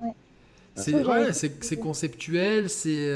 C'est 0.75 0.95
ouais, 0.95 1.77
conceptuel, 1.77 2.69
c'est. 2.69 3.15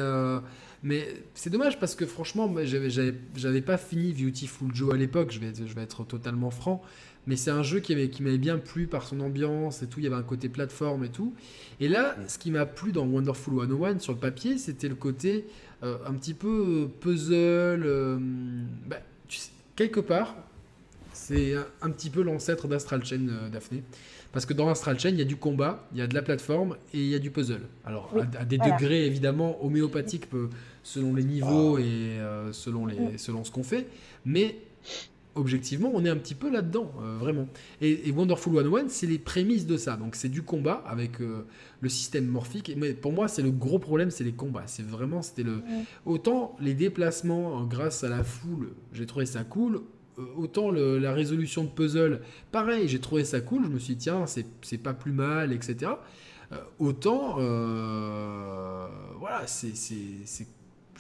Mais 0.85 1.07
c'est 1.35 1.51
dommage 1.51 1.79
parce 1.79 1.95
que 1.95 2.07
franchement, 2.07 2.53
j'avais 2.65 3.61
pas 3.61 3.77
fini 3.77 4.13
Beautiful 4.13 4.75
Joe 4.75 4.95
à 4.95 4.97
l'époque, 4.97 5.31
je 5.31 5.39
vais, 5.39 5.53
je 5.55 5.75
vais 5.75 5.83
être 5.83 6.05
totalement 6.05 6.51
franc. 6.51 6.83
Mais 7.27 7.37
c'est 7.37 7.51
un 7.51 7.63
jeu 7.63 7.79
qui 7.79 7.95
m'avait 7.95 8.09
qui 8.09 8.23
bien 8.23 8.59
plu 8.59 8.87
par 8.87 9.07
son 9.07 9.21
ambiance 9.21 9.83
et 9.83 9.87
tout. 9.87 10.01
Il 10.01 10.05
y 10.05 10.07
avait 10.07 10.17
un 10.17 10.25
côté 10.25 10.49
plateforme 10.49 11.05
et 11.05 11.09
tout. 11.09 11.35
Et 11.81 11.89
là, 11.89 12.17
ce 12.27 12.39
qui 12.39 12.51
m'a 12.51 12.67
plu 12.67 12.91
dans 12.91 13.07
Wonderful 13.07 13.55
101 13.55 14.01
sur 14.01 14.13
le 14.13 14.19
papier, 14.19 14.59
c'était 14.59 14.89
le 14.89 14.97
côté 14.97 15.47
euh, 15.85 15.99
un 16.07 16.15
petit 16.15 16.35
peu 16.35 16.49
euh, 16.49 16.87
puzzle. 17.01 17.85
Euh, 17.85 18.19
bah, 18.87 18.99
quelque 19.77 20.01
part, 20.01 20.35
c'est 21.13 21.55
un, 21.81 21.91
petit 21.91 22.11
peu 22.11 22.23
l'ancêtre 22.23 22.67
d'Astral 22.67 23.05
Chain 23.05 23.29
Daphné. 23.53 23.85
Parce 24.33 24.47
que 24.47 24.55
dans 24.55 24.69
Astral 24.69 24.99
Chain, 24.99 25.11
il 25.11 25.19
y 25.19 25.23
a 25.23 25.27
du 25.27 25.37
combat, 25.37 25.87
il 25.93 25.99
y 25.99 26.03
a 26.03 26.09
de 26.09 26.15
la 26.15 26.23
plateforme 26.23 26.77
et 26.93 26.99
il 26.99 27.09
y 27.09 27.15
a 27.15 27.19
du 27.21 27.31
puzzle. 27.31 27.63
Alors, 27.85 28.13
à, 28.39 28.45
des 28.45 28.59
degrés 28.59 29.07
évidemment 29.07 29.65
homéopathiques 29.65 30.29
selon 30.83 31.15
les 31.15 31.23
niveaux 31.23 31.77
ah. 31.77 31.81
et 31.81 32.53
selon, 32.53 32.87
les, 32.87 33.19
selon 33.19 33.45
ce 33.45 33.51
qu'on 33.51 33.63
fait. 33.63 33.87
Mais 34.25 34.57
objectivement, 35.35 35.91
on 35.95 36.05
est 36.05 36.09
un 36.09 36.17
petit 36.17 36.35
peu 36.35 36.51
là-dedans, 36.51 36.93
euh, 37.01 37.17
vraiment. 37.19 37.49
Et, 37.81 38.11
Wonderful 38.11 38.55
101, 38.55 38.89
c'est 38.89 39.07
les 39.07 39.19
prémices 39.19 39.67
de 39.67 39.77
ça. 39.77 39.97
Donc 39.97 40.15
c'est 40.15 40.29
du 40.29 40.43
combat 40.43 40.83
avec 40.87 41.21
euh, 41.21 41.47
le 41.81 41.89
système 41.89 42.27
morphique. 42.27 42.73
Mais 42.77 42.93
pour 42.95 43.13
moi, 43.13 43.29
c'est 43.29 43.43
le 43.43 43.51
gros 43.51 43.79
problème, 43.79 44.11
c'est 44.11 44.25
les 44.25 44.33
combats. 44.33 44.65
C'est 44.67 44.87
vraiment, 44.87 45.23
c'était 45.23 45.43
le. 45.43 45.63
Autant 46.05 46.57
les 46.61 46.75
déplacements 46.75 47.61
euh, 47.61 47.65
grâce 47.65 48.05
à 48.05 48.09
la 48.09 48.25
foule, 48.25 48.73
j'ai 48.93 49.07
trouvé 49.07 49.27
ça 49.27 49.45
cool. 49.45 49.83
autant 50.37 50.71
la 50.71 51.13
résolution 51.13 51.65
de 51.65 51.71
puzzle, 51.71 52.21
pareil, 52.51 52.89
j'ai 52.89 53.01
trouvé 53.01 53.25
ça 53.25 53.41
cool. 53.41 53.65
Je 53.65 53.71
me 53.71 53.79
suis 53.79 53.95
dit, 53.95 54.05
tiens, 54.05 54.27
c'est 54.27 54.79
pas 54.79 54.95
plus 54.95 55.13
mal, 55.13 55.53
etc. 55.53 55.93
autant, 56.79 57.37
voilà, 59.19 59.47
c'est 59.47 59.73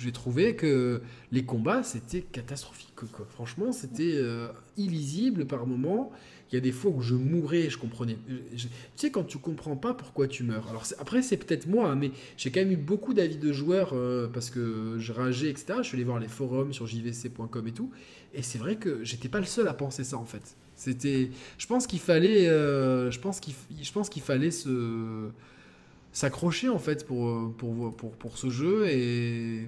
j'ai 0.02 0.12
trouvé 0.12 0.56
que 0.56 1.00
les 1.30 1.44
combats, 1.44 1.82
c'était 1.82 2.22
catastrophique. 2.22 2.88
Franchement, 3.30 3.72
c'était 3.72 4.14
euh, 4.14 4.48
illisible 4.76 5.46
par 5.46 5.66
moments. 5.66 6.10
Il 6.50 6.56
y 6.56 6.58
a 6.58 6.60
des 6.60 6.72
fois 6.72 6.90
où 6.90 7.00
je 7.00 7.14
mourais, 7.14 7.70
je 7.70 7.78
comprenais. 7.78 8.18
Euh, 8.28 8.38
tu 8.56 8.68
sais, 8.96 9.10
quand 9.10 9.24
tu 9.24 9.38
comprends 9.38 9.76
pas 9.76 9.94
pourquoi 9.94 10.28
tu 10.28 10.42
meurs. 10.42 10.68
Alors 10.68 10.84
après, 10.98 11.22
c'est 11.22 11.36
peut-être 11.36 11.66
moi, 11.66 11.88
hein, 11.88 11.96
mais 11.96 12.10
j'ai 12.36 12.50
quand 12.50 12.60
même 12.60 12.72
eu 12.72 12.76
beaucoup 12.76 13.14
d'avis 13.14 13.38
de 13.38 13.52
joueurs 13.52 13.92
euh, 13.94 14.28
parce 14.28 14.50
que 14.50 14.96
je 14.98 15.12
rageais, 15.12 15.48
etc. 15.48 15.74
Je 15.78 15.84
suis 15.84 15.96
allé 15.96 16.04
voir 16.04 16.18
les 16.18 16.28
forums 16.28 16.72
sur 16.72 16.86
jvc.com 16.86 17.68
et 17.68 17.72
tout. 17.72 17.90
Et 18.34 18.42
c'est 18.42 18.58
vrai 18.58 18.76
que 18.76 19.04
j'étais 19.04 19.28
pas 19.28 19.40
le 19.40 19.46
seul 19.46 19.68
à 19.68 19.74
penser 19.74 20.04
ça 20.04 20.18
en 20.18 20.26
fait. 20.26 20.56
C'était, 20.74 21.30
je 21.58 21.66
pense 21.66 21.86
qu'il 21.86 22.00
fallait, 22.00 22.46
je 22.46 23.18
pense 23.20 23.40
qu'il, 23.40 23.54
je 23.80 23.92
pense 23.92 24.08
qu'il 24.08 24.22
fallait 24.22 24.50
se 24.50 25.30
s'accrocher 26.12 26.68
en 26.68 26.78
fait 26.78 27.06
pour, 27.06 27.54
pour, 27.56 27.94
pour, 27.96 28.12
pour 28.12 28.38
ce 28.38 28.50
jeu 28.50 28.86
et 28.88 29.66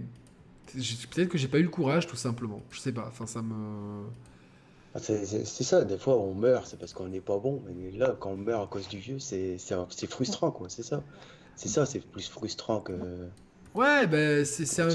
peut-être 1.11 1.29
que 1.29 1.39
j'ai 1.39 1.49
pas 1.49 1.59
eu 1.59 1.63
le 1.63 1.69
courage 1.69 2.07
tout 2.07 2.17
simplement. 2.17 2.63
Je 2.71 2.81
sais 2.81 2.93
pas, 2.93 3.07
enfin 3.09 3.27
ça 3.27 3.43
me... 3.43 4.05
Ah, 4.95 5.01
c'est 5.01 5.45
ça, 5.45 5.85
des 5.85 5.99
fois 5.99 6.17
on 6.17 6.35
meurt, 6.35 6.69
c'est 6.69 6.79
parce 6.79 6.93
qu'on 6.93 7.09
n'est 7.09 7.21
pas 7.21 7.39
bon. 7.39 7.63
Mais 7.67 7.91
là, 7.99 8.17
quand 8.19 8.31
on 8.31 8.37
meurt 8.37 8.63
à 8.63 8.67
cause 8.67 8.89
du 8.89 9.01
jeu, 9.01 9.19
c'est 9.19 9.59
frustrant, 10.09 10.53
quoi, 10.53 10.69
c'est 10.69 10.85
ça. 10.85 11.03
C'est 11.57 11.69
ça, 11.69 11.87
c'est 11.87 12.01
plus 12.01 12.29
frustrant 12.29 12.81
que. 12.81 12.93
Ouais, 13.75 14.07
ben 14.07 14.45
c'est 14.45 14.81
un. 14.81 14.89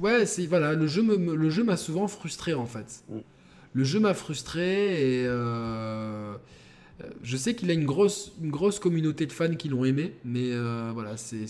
Ouais, 0.00 0.26
c'est 0.26 0.46
voilà, 0.46 0.74
le 0.74 0.86
jeu 0.86 1.02
me, 1.02 1.34
le 1.34 1.50
jeu 1.50 1.62
m'a 1.62 1.76
souvent 1.76 2.08
frustré 2.08 2.54
en 2.54 2.66
fait. 2.66 3.04
Mm. 3.08 3.18
Le 3.74 3.84
jeu 3.84 4.00
m'a 4.00 4.14
frustré 4.14 5.20
et 5.20 5.24
euh, 5.26 6.34
je 7.22 7.36
sais 7.36 7.54
qu'il 7.54 7.70
a 7.70 7.74
une 7.74 7.86
grosse, 7.86 8.32
une 8.40 8.50
grosse 8.50 8.78
communauté 8.78 9.26
de 9.26 9.32
fans 9.32 9.54
qui 9.56 9.68
l'ont 9.68 9.84
aimé, 9.84 10.12
mais 10.24 10.52
euh, 10.52 10.90
voilà, 10.94 11.16
c'est. 11.16 11.46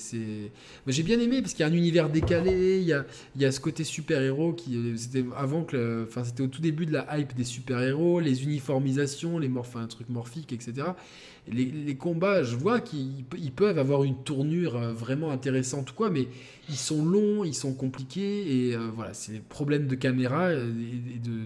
J'ai 0.86 1.02
bien 1.02 1.20
aimé 1.20 1.42
parce 1.42 1.52
qu'il 1.52 1.66
y 1.66 1.68
a 1.68 1.72
un 1.72 1.76
univers 1.76 2.08
décalé, 2.08 2.78
il 2.78 2.84
y 2.84 2.94
a, 2.94 3.04
il 3.36 3.42
y 3.42 3.44
a 3.44 3.52
ce 3.52 3.60
côté 3.60 3.84
super-héros 3.84 4.54
qui. 4.54 4.78
C'était 4.96 5.24
avant 5.36 5.64
que. 5.64 6.06
Enfin, 6.08 6.24
c'était 6.24 6.42
au 6.42 6.46
tout 6.46 6.62
début 6.62 6.86
de 6.86 6.92
la 6.92 7.18
hype 7.18 7.34
des 7.34 7.44
super-héros, 7.44 8.20
les 8.20 8.42
uniformisations, 8.44 9.38
les 9.38 9.48
morph, 9.48 9.76
un 9.76 9.86
truc 9.86 10.08
morphique, 10.08 10.52
etc. 10.52 10.88
Les, 11.46 11.66
les, 11.66 11.96
combats, 11.96 12.42
je 12.42 12.56
vois 12.56 12.80
qu'ils 12.80 13.52
peuvent 13.54 13.78
avoir 13.78 14.04
une 14.04 14.16
tournure 14.22 14.76
euh, 14.76 14.94
vraiment 14.94 15.30
intéressante 15.30 15.92
quoi, 15.92 16.08
mais 16.08 16.26
ils 16.70 16.74
sont 16.74 17.04
longs, 17.04 17.44
ils 17.44 17.54
sont 17.54 17.74
compliqués, 17.74 18.70
et 18.70 18.76
voilà, 18.94 19.12
c'est 19.12 19.32
des 19.32 19.40
problèmes 19.40 19.86
de 19.86 19.94
caméra 19.94 20.54
et, 20.54 20.56
de, 20.56 21.42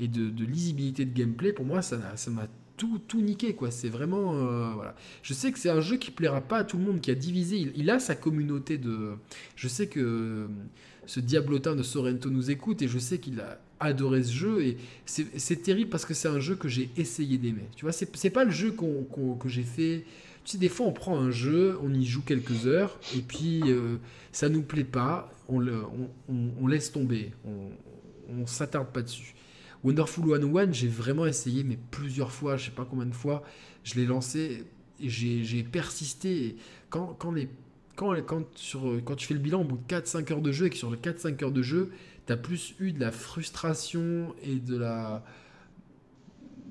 et 0.00 0.08
de, 0.08 0.30
de, 0.30 0.44
lisibilité 0.46 1.04
de 1.04 1.12
gameplay. 1.12 1.52
Pour 1.52 1.66
moi, 1.66 1.82
ça 1.82 1.98
m'a 2.30 2.48
tout, 2.76 2.98
tout 3.06 3.20
niqué, 3.20 3.54
quoi. 3.54 3.70
C'est 3.70 3.88
vraiment. 3.88 4.34
Euh, 4.34 4.72
voilà. 4.74 4.94
Je 5.22 5.34
sais 5.34 5.52
que 5.52 5.58
c'est 5.58 5.70
un 5.70 5.80
jeu 5.80 5.96
qui 5.96 6.10
plaira 6.10 6.40
pas 6.40 6.58
à 6.58 6.64
tout 6.64 6.78
le 6.78 6.84
monde, 6.84 7.00
qui 7.00 7.10
a 7.10 7.14
divisé. 7.14 7.72
Il, 7.74 7.90
a 7.90 7.98
sa 7.98 8.14
communauté 8.14 8.78
de. 8.78 9.12
Je 9.56 9.68
sais 9.68 9.86
que 9.86 10.00
euh, 10.00 10.46
ce 11.06 11.20
diablotin 11.20 11.76
de 11.76 11.82
Sorrento 11.82 12.30
nous 12.30 12.50
écoute 12.50 12.82
et 12.82 12.88
je 12.88 12.98
sais 12.98 13.18
qu'il 13.18 13.40
a 13.40 13.60
adoré 13.80 14.22
ce 14.22 14.32
jeu. 14.32 14.64
Et 14.64 14.76
c'est 15.04 15.62
terrible 15.62 15.90
parce 15.90 16.04
que 16.04 16.14
c'est 16.14 16.28
un 16.28 16.40
jeu 16.40 16.54
que 16.54 16.68
j'ai 16.68 16.90
essayé 16.96 17.38
d'aimer. 17.38 17.68
Tu 17.76 17.84
vois, 17.84 17.92
c'est 17.92 18.30
pas 18.30 18.44
le 18.44 18.50
jeu 18.50 18.74
que 18.74 19.48
j'ai 19.48 19.64
fait. 19.64 20.04
Tu 20.44 20.52
sais, 20.52 20.58
des 20.58 20.68
fois, 20.68 20.86
on 20.86 20.92
prend 20.92 21.16
un 21.16 21.30
jeu, 21.30 21.78
on 21.82 21.94
y 21.94 22.04
joue 22.04 22.22
quelques 22.22 22.66
heures, 22.66 22.98
et 23.16 23.20
puis 23.20 23.62
euh, 23.66 23.98
ça 24.32 24.48
nous 24.48 24.62
plaît 24.62 24.82
pas, 24.82 25.30
on, 25.48 25.60
le, 25.60 25.84
on 26.28 26.66
laisse 26.66 26.90
tomber, 26.90 27.30
on, 27.44 27.70
on 28.28 28.46
s'attarde 28.46 28.88
pas 28.88 29.02
dessus. 29.02 29.34
Wonderful 29.84 30.24
101, 30.28 30.72
j'ai 30.72 30.88
vraiment 30.88 31.26
essayé, 31.26 31.64
mais 31.64 31.78
plusieurs 31.90 32.30
fois, 32.30 32.56
je 32.56 32.66
sais 32.66 32.70
pas 32.70 32.86
combien 32.88 33.06
de 33.06 33.14
fois, 33.14 33.42
je 33.82 33.94
l'ai 33.96 34.06
lancé 34.06 34.64
et 35.00 35.08
j'ai 35.08 35.62
persisté. 35.64 36.56
quand, 36.88 37.16
quand, 37.18 37.32
les, 37.32 37.48
quand, 37.96 38.14
quand, 38.22 38.44
sur, 38.56 39.00
quand 39.04 39.16
tu 39.16 39.26
fais 39.26 39.34
le 39.34 39.40
bilan 39.40 39.62
au 39.62 39.64
bout 39.64 39.78
de 39.78 39.94
4-5 39.94 40.32
heures 40.32 40.40
de 40.40 40.52
jeu 40.52 40.66
et 40.66 40.70
que 40.70 40.76
sur 40.76 40.90
les 40.90 40.98
4-5 40.98 41.42
heures 41.42 41.50
de 41.50 41.62
jeu, 41.62 41.90
tu 42.26 42.32
as 42.32 42.36
plus 42.36 42.74
eu 42.78 42.92
de 42.92 43.00
la 43.00 43.10
frustration 43.10 44.34
et 44.42 44.56
de 44.56 44.76
la. 44.76 45.24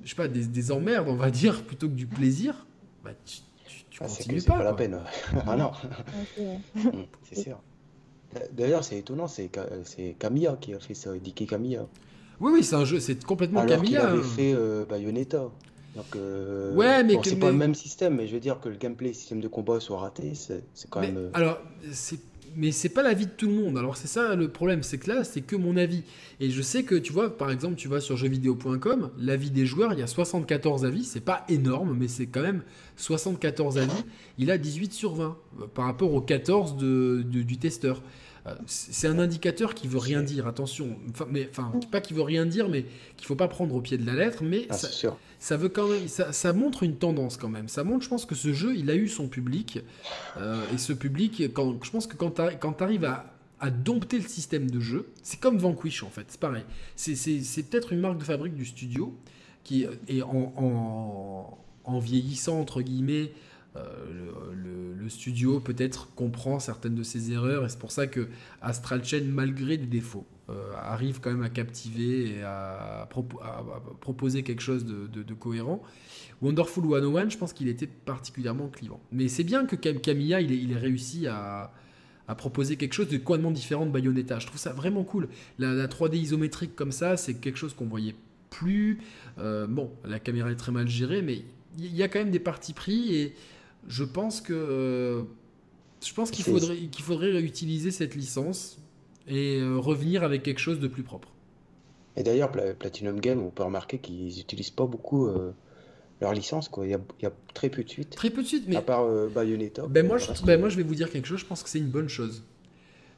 Je 0.02 0.10
sais 0.10 0.16
pas, 0.16 0.28
des, 0.28 0.46
des 0.46 0.72
emmerdes, 0.72 1.08
on 1.08 1.14
va 1.14 1.30
dire, 1.30 1.62
plutôt 1.64 1.88
que 1.88 1.94
du 1.94 2.06
plaisir, 2.06 2.66
bah, 3.04 3.10
tu, 3.24 3.38
tu, 3.90 4.00
ah, 4.00 4.06
continues 4.06 4.36
pas. 4.36 4.40
C'est 4.40 4.58
pas 4.58 4.64
la 4.64 4.74
peine. 4.74 5.00
ah 5.46 5.56
non. 5.56 5.72
Mm, 6.74 7.02
c'est 7.24 7.42
sûr. 7.42 7.60
D'ailleurs, 8.52 8.82
c'est 8.82 8.98
étonnant, 8.98 9.28
c'est 9.28 9.50
Camilla 10.18 10.56
qui 10.58 10.74
a 10.74 10.80
fait 10.80 10.94
ça, 10.94 11.16
Dicky 11.18 11.46
Camilla. 11.46 11.86
Oui, 12.42 12.50
oui, 12.54 12.64
c'est 12.64 12.74
un 12.74 12.84
jeu, 12.84 12.98
c'est 12.98 13.24
complètement 13.24 13.60
Alors 13.60 13.82
qu'il 13.82 13.96
avait 13.96 14.18
hein. 14.18 14.22
fait 14.22 14.52
euh, 14.52 14.84
Bayonetta. 14.84 15.48
Donc, 15.94 16.16
euh, 16.16 16.74
ouais, 16.74 17.04
mais 17.04 17.16
c'est 17.22 17.36
pas 17.36 17.50
le 17.50 17.56
même 17.56 17.74
système, 17.74 18.16
mais 18.16 18.26
je 18.26 18.34
veux 18.34 18.40
dire 18.40 18.58
que 18.60 18.68
le 18.68 18.76
gameplay, 18.76 19.08
le 19.08 19.14
système 19.14 19.40
de 19.40 19.46
combat 19.46 19.78
soit 19.78 19.98
raté, 19.98 20.32
c'est 20.34 20.64
quand 20.90 21.00
même. 21.00 21.16
Euh, 21.16 21.30
alors, 21.34 21.58
c'est 21.92 22.18
mais 22.56 22.72
c'est 22.72 22.88
pas 22.88 23.02
l'avis 23.02 23.26
de 23.26 23.30
tout 23.30 23.46
le 23.46 23.54
monde. 23.54 23.78
Alors 23.78 23.96
c'est 23.96 24.08
ça 24.08 24.34
le 24.34 24.48
problème, 24.48 24.82
c'est 24.82 24.98
que 24.98 25.10
là, 25.10 25.24
c'est 25.24 25.40
que 25.40 25.56
mon 25.56 25.76
avis. 25.76 26.02
Et 26.40 26.50
je 26.50 26.62
sais 26.62 26.82
que 26.82 26.94
tu 26.94 27.12
vois, 27.12 27.36
par 27.36 27.50
exemple, 27.50 27.76
tu 27.76 27.88
vas 27.88 28.00
sur 28.00 28.16
jeuxvideo.com, 28.16 29.10
l'avis 29.18 29.50
des 29.50 29.64
joueurs, 29.64 29.92
il 29.92 30.00
y 30.00 30.02
a 30.02 30.06
74 30.06 30.84
avis, 30.84 31.04
c'est 31.04 31.20
pas 31.20 31.44
énorme, 31.48 31.96
mais 31.98 32.08
c'est 32.08 32.26
quand 32.26 32.42
même 32.42 32.62
74 32.96 33.78
avis. 33.78 34.04
Il 34.38 34.50
a 34.50 34.58
18 34.58 34.92
sur 34.92 35.14
20 35.14 35.36
par 35.74 35.86
rapport 35.86 36.12
aux 36.12 36.20
14 36.20 36.76
de, 36.76 37.22
du 37.22 37.56
testeur. 37.58 38.02
Euh, 38.46 38.54
c'est 38.66 39.06
un 39.06 39.18
indicateur 39.18 39.74
qui 39.74 39.86
veut 39.86 39.98
rien 39.98 40.22
dire, 40.22 40.46
attention. 40.46 40.96
Enfin, 41.10 41.26
mais, 41.30 41.48
enfin 41.50 41.72
pas 41.90 42.00
qui 42.00 42.12
veut 42.12 42.22
rien 42.22 42.44
dire, 42.44 42.68
mais 42.68 42.86
qu'il 43.16 43.26
faut 43.26 43.36
pas 43.36 43.48
prendre 43.48 43.74
au 43.74 43.80
pied 43.80 43.98
de 43.98 44.06
la 44.06 44.14
lettre. 44.14 44.42
Mais 44.42 44.66
ah, 44.68 44.74
ça, 44.74 44.88
ça, 45.38 45.56
veut 45.56 45.68
quand 45.68 45.88
même, 45.88 46.08
ça, 46.08 46.52
montre 46.52 46.82
une 46.82 46.96
tendance 46.96 47.36
quand 47.36 47.48
même. 47.48 47.68
Ça 47.68 47.84
montre, 47.84 48.04
je 48.04 48.08
pense 48.08 48.26
que 48.26 48.34
ce 48.34 48.52
jeu, 48.52 48.74
il 48.76 48.90
a 48.90 48.96
eu 48.96 49.08
son 49.08 49.28
public. 49.28 49.80
Euh, 50.38 50.60
et 50.74 50.78
ce 50.78 50.92
public, 50.92 51.52
quand, 51.52 51.82
je 51.84 51.90
pense 51.90 52.06
que 52.06 52.16
quand 52.16 52.32
tu 52.32 52.82
arrives 52.82 53.04
à, 53.04 53.32
à 53.60 53.70
dompter 53.70 54.18
le 54.18 54.28
système 54.28 54.68
de 54.68 54.80
jeu, 54.80 55.08
c'est 55.22 55.38
comme 55.38 55.56
Vanquish 55.56 56.02
en 56.02 56.10
fait, 56.10 56.24
c'est 56.28 56.40
pareil. 56.40 56.64
C'est 56.96 57.62
peut-être 57.70 57.92
une 57.92 58.00
marque 58.00 58.18
de 58.18 58.24
fabrique 58.24 58.54
du 58.54 58.66
studio 58.66 59.16
qui 59.62 59.86
est 60.08 60.22
en, 60.22 60.52
en, 60.56 61.58
en 61.84 61.98
vieillissant, 62.00 62.58
entre 62.58 62.82
guillemets, 62.82 63.30
euh, 63.76 64.52
le, 64.54 65.08
studio 65.08 65.60
peut-être 65.60 66.14
comprend 66.14 66.58
certaines 66.60 66.94
de 66.94 67.02
ses 67.02 67.32
erreurs 67.32 67.66
et 67.66 67.68
c'est 67.68 67.78
pour 67.78 67.90
ça 67.90 68.06
que 68.06 68.28
Astral 68.62 69.04
Chain, 69.04 69.24
malgré 69.26 69.76
des 69.76 69.86
défauts, 69.86 70.26
euh, 70.48 70.72
arrive 70.76 71.20
quand 71.20 71.30
même 71.30 71.42
à 71.42 71.50
captiver 71.50 72.36
et 72.36 72.42
à, 72.42 73.08
proposer 74.00 74.42
quelque 74.42 74.62
chose 74.62 74.86
de, 74.86 75.34
cohérent. 75.34 75.82
Wonderful 76.40 76.84
101, 76.84 77.28
je 77.28 77.36
pense 77.36 77.52
qu'il 77.52 77.68
était 77.68 77.86
particulièrement 77.86 78.68
clivant. 78.68 79.00
Mais 79.10 79.28
c'est 79.28 79.44
bien 79.44 79.66
que 79.66 79.76
Camilla, 79.76 80.40
il 80.40 80.72
ait, 80.72 80.76
réussi 80.76 81.26
à, 81.26 81.72
proposer 82.38 82.76
quelque 82.76 82.94
chose 82.94 83.08
de 83.08 83.18
complètement 83.18 83.50
différent 83.50 83.84
de 83.84 83.90
Bayonetta. 83.90 84.38
Je 84.38 84.46
trouve 84.46 84.58
ça 84.58 84.72
vraiment 84.72 85.04
cool. 85.04 85.28
La, 85.58 85.86
3D 85.86 86.16
isométrique 86.16 86.74
comme 86.74 86.92
ça, 86.92 87.16
c'est 87.16 87.34
quelque 87.34 87.58
chose 87.58 87.74
qu'on 87.74 87.86
voyait 87.86 88.14
plus. 88.50 89.00
Euh, 89.38 89.66
bon, 89.66 89.90
la 90.04 90.18
caméra 90.18 90.50
est 90.50 90.56
très 90.56 90.72
mal 90.72 90.88
gérée, 90.88 91.22
mais 91.22 91.44
il 91.78 91.94
y 91.94 92.02
a 92.02 92.08
quand 92.08 92.20
même 92.20 92.30
des 92.30 92.40
parties 92.40 92.72
pris 92.72 93.14
et 93.14 93.34
je 93.88 94.04
pense 94.04 94.40
que 94.40 94.52
euh, 94.52 95.22
je 96.04 96.12
pense 96.14 96.30
qu'il 96.30 96.44
faudrait 96.44 96.76
qu'il 96.76 97.04
faudrait 97.04 97.30
réutiliser 97.30 97.90
cette 97.90 98.14
licence 98.14 98.78
et 99.28 99.60
euh, 99.60 99.76
revenir 99.76 100.24
avec 100.24 100.42
quelque 100.42 100.60
chose 100.60 100.80
de 100.80 100.88
plus 100.88 101.02
propre. 101.02 101.28
Et 102.16 102.22
d'ailleurs, 102.22 102.52
Platinum 102.78 103.20
Game, 103.20 103.40
on 103.40 103.50
peut 103.50 103.62
remarquer 103.62 103.98
qu'ils 103.98 104.36
n'utilisent 104.36 104.70
pas 104.70 104.84
beaucoup 104.84 105.26
euh, 105.26 105.52
leur 106.20 106.34
licence. 106.34 106.68
Quoi. 106.68 106.86
Il, 106.86 106.90
y 106.90 107.26
a, 107.26 107.32
très 107.54 107.70
peu 107.70 107.82
de 107.82 107.88
suites. 107.88 108.10
Très 108.10 108.28
peu 108.28 108.42
de 108.42 108.46
suites, 108.46 108.64
mais. 108.68 108.76
À 108.76 108.82
part 108.82 109.06
Bayonetta. 109.30 109.86
Ben 109.88 110.06
moi, 110.06 110.18
je, 110.18 110.26
ben 110.44 110.60
moi, 110.60 110.68
je 110.68 110.76
vais 110.76 110.82
vous 110.82 110.94
dire 110.94 111.10
quelque 111.10 111.26
chose, 111.26 111.40
je 111.40 111.46
pense 111.46 111.62
que 111.62 111.68
c'est 111.68 111.78
une 111.78 111.90
bonne 111.90 112.08
chose. 112.08 112.44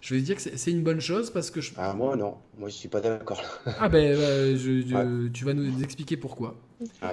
Je 0.01 0.15
vais 0.15 0.21
dire 0.21 0.37
que 0.37 0.43
c'est 0.43 0.71
une 0.71 0.83
bonne 0.83 1.01
chose 1.01 1.31
parce 1.31 1.51
que 1.51 1.63
je. 1.63 1.73
Ah, 1.79 1.95
moi, 1.95 2.15
non. 2.15 2.35
Moi, 2.59 2.69
je 2.69 2.75
suis 2.75 2.91
pas 2.91 3.01
d'accord. 3.01 3.43
ah, 3.81 3.89
ben, 3.89 4.15
je, 4.15 5.29
tu 5.29 5.45
vas 5.47 5.55
nous 5.55 5.83
expliquer 5.83 6.19
pourquoi. 6.19 6.57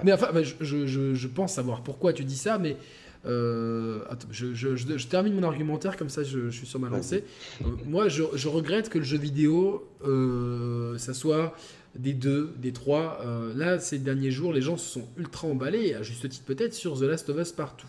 Mais 0.04 0.12
enfin, 0.12 0.30
ben, 0.34 0.44
je, 0.44 0.86
je, 0.86 1.28
pense 1.28 1.54
savoir 1.54 1.84
pourquoi 1.84 2.12
tu 2.12 2.26
dis 2.26 2.36
ça, 2.36 2.58
mais 2.58 2.76
euh, 3.26 4.04
je, 4.32 5.08
termine 5.08 5.36
mon 5.36 5.44
argumentaire, 5.44 5.98
comme 5.98 6.10
ça 6.10 6.24
je, 6.24 6.50
suis 6.50 6.66
sur 6.66 6.80
ma 6.80 6.90
lancée. 6.90 7.24
Euh, 7.62 7.66
moi, 7.86 8.10
je, 8.10 8.48
regrette 8.48 8.90
que 8.90 8.98
le 8.98 9.04
jeu 9.04 9.18
vidéo, 9.18 9.88
euh, 10.06 10.98
ça 10.98 11.14
soit 11.14 11.56
des 11.96 12.14
deux, 12.14 12.54
des 12.58 12.72
trois. 12.72 13.24
là, 13.56 13.80
ces 13.80 14.00
derniers 14.00 14.32
jours, 14.32 14.54
les 14.54 14.62
gens 14.62 14.78
se 14.78 14.90
sont 14.90 15.08
ultra 15.18 15.48
emballés, 15.48 15.94
à 15.94 16.04
juste 16.04 16.28
titre 16.30 16.46
peut-être, 16.46 16.74
sur 16.74 16.98
The 16.98 17.04
Last 17.04 17.30
of 17.30 17.38
Us 17.38 17.52
partout. 17.52 17.88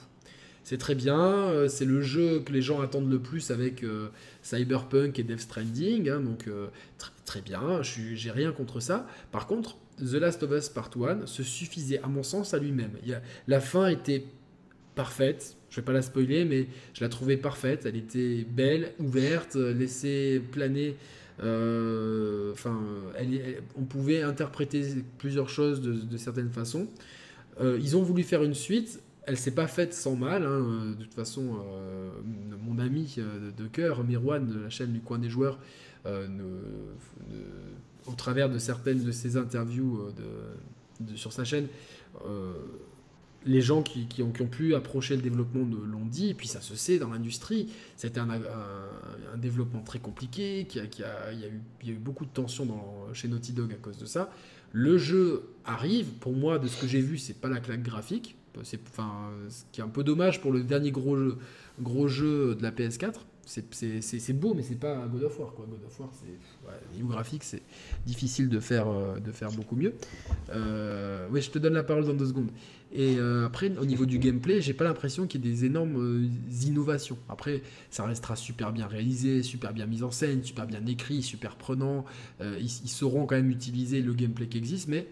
C'est 0.65 0.79
très 0.79 0.95
bien, 0.95 1.69
c'est 1.69 1.85
le 1.85 2.03
jeu 2.03 2.41
que 2.41 2.53
les 2.53 2.63
gens 2.63 2.81
attendent 2.81 3.11
le 3.11 3.19
plus 3.19 3.51
avec 3.51 3.85
Cyberpunk 4.43 5.19
et 5.19 5.23
Death 5.23 5.41
Stranding, 5.41 6.09
hein, 6.09 6.21
donc 6.21 6.49
très 7.25 7.41
bien, 7.41 7.81
j'ai 7.83 8.31
rien 8.31 8.53
contre 8.53 8.81
ça. 8.81 9.07
Par 9.31 9.47
contre, 9.47 9.77
The 9.99 10.15
Last 10.15 10.43
of 10.43 10.51
Us 10.51 10.69
Part 10.69 10.91
1 10.97 11.27
se 11.27 11.43
suffisait 11.43 12.01
à 12.03 12.09
mon 12.09 12.23
sens 12.23 12.55
à 12.55 12.59
lui-même. 12.59 12.93
La 13.47 13.61
fin 13.61 13.87
était 13.87 14.25
parfaite. 14.95 15.57
Je 15.71 15.77
vais 15.77 15.85
pas 15.85 15.93
la 15.93 16.03
spoiler, 16.03 16.45
mais 16.45 16.67
je 16.95 17.03
la 17.03 17.09
trouvais 17.09 17.37
parfaite. 17.37 17.87
Elle 17.87 17.97
était 17.97 18.45
belle, 18.49 18.93
ouverte, 18.99 19.57
laissée 19.57 20.43
planer. 20.53 20.97
Euh, 21.43 22.53
enfin, 22.53 22.79
on 23.77 23.85
pouvait 23.85 24.23
interpréter 24.23 25.05
plusieurs 25.19 25.49
choses 25.49 25.81
de, 25.81 26.17
certaines 26.17 26.51
façons. 26.51 26.87
Euh, 27.61 27.79
ils 27.81 27.97
ont 27.97 28.03
voulu 28.03 28.23
faire 28.23 28.43
une 28.43 28.55
suite. 28.55 29.03
Elle 29.25 29.37
s'est 29.37 29.55
pas 29.55 29.69
faite 29.69 29.95
sans 29.95 30.17
mal. 30.17 30.45
Hein. 30.45 30.95
De 30.99 31.05
toute 31.05 31.15
façon, 31.15 31.59
euh, 31.65 32.11
mon 32.65 32.79
ami 32.79 33.17
de 33.57 33.67
cœur, 33.67 34.05
Mirwan, 34.05 34.47
de 34.47 34.61
la 34.61 34.71
chaîne 34.71 34.93
du 34.93 35.01
coin 35.01 35.19
des 35.19 35.31
joueurs, 35.31 35.59
au 38.07 38.15
travers 38.17 38.51
de 38.51 38.59
certaines 38.59 39.05
de 39.05 39.13
ses 39.13 39.37
interviews 39.37 40.09
sur 41.15 41.33
sa 41.33 41.45
chaîne, 41.45 41.69
les 43.45 43.61
gens 43.61 43.83
qui, 43.83 44.23
ont, 44.23 44.31
pu 44.31 44.75
approcher 44.75 45.17
le 45.17 45.23
développement 45.23 45.67
l'ont 45.87 46.07
dit, 46.07 46.31
et 46.31 46.35
puis 46.35 46.49
ça 46.49 46.61
se 46.61 46.75
sait 46.75 46.99
dans 46.99 47.11
l'industrie. 47.11 47.69
C'était 47.97 48.21
un, 48.21 48.29
développement 49.37 49.83
très 49.83 49.99
compliqué, 49.99 50.67
qui, 50.69 50.79
il, 50.79 51.01
y 51.01 51.91
a 51.91 51.93
eu, 51.93 51.99
beaucoup 51.99 52.25
de 52.25 52.31
tensions 52.31 52.69
chez 53.13 53.29
Naughty 53.29 53.53
Dog 53.53 53.73
à 53.73 53.77
cause 53.77 53.99
de 53.99 54.07
ça. 54.07 54.31
Le 54.73 54.97
jeu 54.97 55.51
arrive, 55.65 56.07
pour 56.21 56.33
moi, 56.33 56.59
de 56.59 56.67
ce 56.67 56.81
que 56.81 56.87
j'ai 56.87 57.01
vu, 57.01 57.19
c'est 57.19 57.39
pas 57.39 57.49
la 57.49 57.61
claque 57.61 57.83
graphique, 57.83 58.37
c'est 58.63 58.81
enfin, 58.89 59.31
ce 59.49 59.63
qui 59.73 59.81
est 59.81 59.85
un 59.85 59.89
peu 59.89 60.05
dommage 60.05 60.41
pour 60.41 60.53
le 60.53 60.63
dernier 60.63 60.91
gros 60.91 62.09
jeu, 62.09 62.55
de 62.55 62.63
la 62.63 62.71
PS4. 62.71 63.15
c'est 63.45 64.33
beau, 64.33 64.55
mais 64.55 64.63
c'est 64.63 64.79
pas 64.79 65.07
God 65.07 65.25
of 65.25 65.39
War. 65.39 65.53
Quoi. 65.53 65.67
God 65.69 65.81
of 65.87 66.01
War, 66.01 66.11
c'est 66.13 66.97
niveau 66.97 67.09
graphique, 67.09 67.45
c'est 67.45 67.63
difficile 68.07 68.49
de 68.49 68.61
faire, 68.61 68.89
euh, 68.89 69.19
beaucoup 69.57 69.77
mieux. 69.77 69.95
Euh, 70.51 71.27
oui, 71.31 71.41
je 71.41 71.51
te 71.51 71.59
donne 71.59 71.75
la 71.75 71.83
parole 71.83 72.05
dans 72.05 72.15
deux 72.15 72.27
secondes. 72.27 72.51
Et 72.95 73.17
euh, 73.17 73.47
après, 73.47 73.73
au 73.79 73.87
niveau 73.87 74.05
du 74.05 74.19
gameplay, 74.19 74.61
j'ai 74.61 74.75
pas 74.75 74.85
l'impression 74.85 75.27
qu'il 75.27 75.45
y 75.45 75.49
ait 75.49 75.53
des 75.53 75.65
énormes 75.65 76.29
innovations. 76.65 77.17
Après, 77.29 77.63
ça 77.91 78.05
restera 78.05 78.37
super 78.37 78.73
bien 78.73 78.87
réalisé, 78.87 79.43
super 79.43 79.73
bien 79.73 79.87
mis 79.87 80.03
en 80.03 80.11
scène, 80.11 80.45
super 80.45 80.67
bien 80.67 80.85
écrit, 80.87 81.23
super 81.23 81.57
prenant. 81.57 82.05
ils, 82.41 82.61
ils, 82.61 82.89
sauront 82.89 83.25
quand 83.25 83.37
même 83.37 83.51
utiliser 83.51 84.03
le 84.03 84.13
gameplay 84.13 84.47
qui 84.47 84.59
existe, 84.59 84.89
mais 84.89 85.07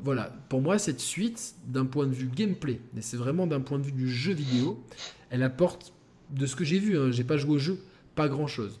voilà, 0.00 0.32
pour 0.48 0.60
moi, 0.62 0.78
cette 0.78 1.00
suite, 1.00 1.54
d'un 1.66 1.86
point 1.86 2.06
de 2.06 2.14
vue 2.14 2.28
gameplay, 2.34 2.80
mais 2.94 3.02
c'est 3.02 3.16
vraiment 3.16 3.46
d'un 3.46 3.60
point 3.60 3.78
de 3.78 3.84
vue 3.84 3.92
du 3.92 4.08
jeu 4.08 4.32
vidéo, 4.32 4.82
elle 5.30 5.42
apporte 5.42 5.92
de 6.30 6.46
ce 6.46 6.56
que 6.56 6.64
j'ai 6.64 6.78
vu, 6.78 6.98
hein, 6.98 7.10
j'ai 7.10 7.24
pas 7.24 7.36
joué 7.36 7.52
au 7.52 7.58
jeu, 7.58 7.78
pas 8.14 8.28
grand 8.28 8.46
chose. 8.46 8.80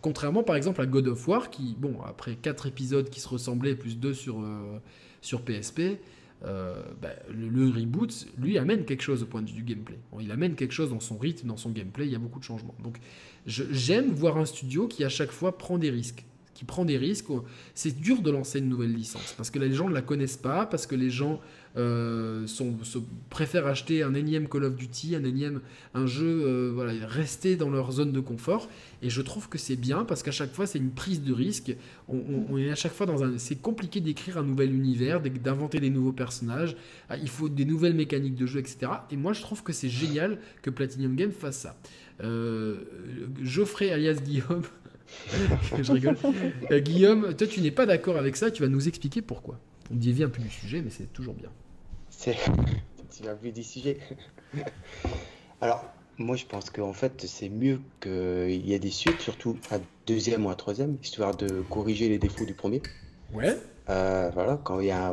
Contrairement 0.00 0.42
par 0.42 0.56
exemple 0.56 0.80
à 0.80 0.86
God 0.86 1.06
of 1.06 1.28
War, 1.28 1.50
qui, 1.50 1.76
bon, 1.78 2.00
après 2.04 2.34
4 2.34 2.66
épisodes 2.66 3.08
qui 3.10 3.20
se 3.20 3.28
ressemblaient, 3.28 3.76
plus 3.76 3.96
2 3.96 4.12
sur, 4.12 4.40
euh, 4.40 4.80
sur 5.20 5.42
PSP, 5.42 6.00
euh, 6.44 6.82
bah, 7.00 7.10
le, 7.30 7.68
reboot, 7.68 8.26
lui, 8.38 8.58
amène 8.58 8.84
quelque 8.84 9.02
chose 9.02 9.22
au 9.22 9.26
point 9.26 9.42
de 9.42 9.48
vue 9.48 9.62
du 9.62 9.62
gameplay. 9.62 9.98
il 10.20 10.30
amène 10.30 10.54
quelque 10.54 10.72
chose 10.72 10.90
dans 10.90 11.00
son 11.00 11.16
rythme, 11.16 11.48
dans 11.48 11.56
son 11.56 11.70
gameplay, 11.70 12.06
il 12.06 12.12
y 12.12 12.16
a 12.16 12.18
beaucoup 12.18 12.38
de 12.38 12.44
changements. 12.44 12.74
Donc 12.82 12.98
j'aime 13.46 14.10
voir 14.12 14.38
un 14.38 14.44
studio 14.44 14.88
qui 14.88 15.04
à 15.04 15.08
chaque 15.08 15.30
fois 15.30 15.56
prend 15.56 15.78
des 15.78 15.90
risques 15.90 16.24
qui 16.54 16.66
prend 16.66 16.84
des 16.84 16.98
risques. 16.98 17.26
C'est 17.74 17.98
dur 17.98 18.22
de 18.22 18.30
lancer 18.30 18.58
une 18.58 18.68
nouvelle 18.68 18.92
licence 18.92 19.34
parce 19.36 19.50
que 19.50 19.58
les 19.58 19.72
gens 19.72 19.88
ne 19.88 19.94
la 19.94 20.02
connaissent 20.02 20.36
pas, 20.36 20.66
parce 20.66 20.86
que 20.86 20.94
les 20.94 21.10
gens 21.10 21.40
euh, 21.76 22.46
sont, 22.46 22.74
préfèrent 23.30 23.66
acheter 23.66 24.02
un 24.02 24.14
énième 24.14 24.48
Call 24.48 24.64
of 24.64 24.76
Duty, 24.76 25.16
un 25.16 25.24
énième 25.24 25.60
un 25.94 26.06
jeu, 26.06 26.42
euh, 26.44 26.70
voilà, 26.74 26.92
rester 27.06 27.56
dans 27.56 27.70
leur 27.70 27.92
zone 27.92 28.12
de 28.12 28.20
confort. 28.20 28.68
Et 29.00 29.10
je 29.10 29.22
trouve 29.22 29.48
que 29.48 29.58
c'est 29.58 29.76
bien 29.76 30.04
parce 30.04 30.22
qu'à 30.22 30.30
chaque 30.30 30.52
fois 30.52 30.66
c'est 30.66 30.78
une 30.78 30.90
prise 30.90 31.22
de 31.22 31.32
risque. 31.32 31.74
On, 32.08 32.58
est 32.58 32.70
à 32.70 32.74
chaque 32.74 32.92
fois 32.92 33.06
dans 33.06 33.24
un, 33.24 33.38
c'est 33.38 33.56
compliqué 33.56 34.00
d'écrire 34.00 34.38
un 34.38 34.42
nouvel 34.42 34.74
univers, 34.74 35.20
d'inventer 35.20 35.80
des 35.80 35.90
nouveaux 35.90 36.12
personnages. 36.12 36.76
Ah, 37.08 37.16
il 37.16 37.28
faut 37.28 37.48
des 37.48 37.64
nouvelles 37.64 37.94
mécaniques 37.94 38.36
de 38.36 38.46
jeu, 38.46 38.60
etc. 38.60 38.92
Et 39.10 39.16
moi 39.16 39.32
je 39.32 39.40
trouve 39.40 39.62
que 39.62 39.72
c'est 39.72 39.88
génial 39.88 40.38
que 40.60 40.70
Platinum 40.70 41.16
Games 41.16 41.32
fasse 41.32 41.58
ça. 41.58 41.76
Euh, 42.22 42.76
Geoffrey 43.42 43.90
alias 43.90 44.14
Guillaume 44.14 44.62
je 45.82 45.92
rigole. 45.92 46.16
Guillaume, 46.70 47.34
toi, 47.34 47.46
tu 47.46 47.60
n'es 47.60 47.70
pas 47.70 47.84
d'accord 47.84 48.16
avec 48.16 48.36
ça. 48.36 48.50
Tu 48.50 48.62
vas 48.62 48.68
nous 48.68 48.88
expliquer 48.88 49.20
pourquoi. 49.20 49.60
On 49.90 49.96
dévie 49.96 50.24
un 50.24 50.28
peu 50.28 50.42
du 50.42 50.50
sujet, 50.50 50.80
mais 50.82 50.90
c'est 50.90 51.12
toujours 51.12 51.34
bien. 51.34 51.50
C'est. 52.22 52.36
Tu 53.10 53.24
vas 53.24 53.34
plus 53.34 53.50
du 53.50 53.64
sujet. 53.64 53.98
Alors, 55.60 55.84
moi, 56.18 56.36
je 56.36 56.46
pense 56.46 56.70
qu'en 56.70 56.92
fait, 56.92 57.24
c'est 57.26 57.48
mieux 57.48 57.80
qu'il 58.00 58.64
y 58.64 58.74
ait 58.74 58.78
des 58.78 58.92
suites, 58.92 59.20
surtout 59.20 59.58
un 59.72 59.80
deuxième 60.06 60.46
ou 60.46 60.50
un 60.50 60.54
troisième, 60.54 60.98
histoire 61.02 61.36
de 61.36 61.62
corriger 61.62 62.08
les 62.08 62.18
défauts 62.18 62.44
du 62.44 62.54
premier. 62.54 62.80
Ouais. 63.34 63.58
Euh, 63.88 64.30
voilà, 64.34 64.56
quand 64.62 64.78
il 64.78 64.86
y 64.86 64.90
a 64.92 65.12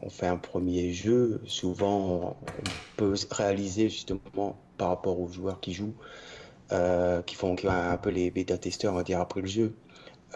on 0.00 0.08
fait 0.08 0.28
un 0.28 0.38
premier 0.38 0.94
jeu, 0.94 1.42
souvent 1.44 1.98
on 2.00 2.36
peut 2.96 3.14
réaliser 3.32 3.90
justement 3.90 4.56
par 4.78 4.88
rapport 4.88 5.20
aux 5.20 5.28
joueurs 5.28 5.60
qui 5.60 5.74
jouent 5.74 5.94
euh, 6.72 7.20
qui 7.20 7.34
font 7.34 7.54
un 7.68 7.96
peu 7.98 8.08
les 8.08 8.30
bêta-testeurs, 8.30 8.94
on 8.94 8.96
va 8.96 9.02
dire, 9.02 9.20
après 9.20 9.42
le 9.42 9.46
jeu, 9.46 9.74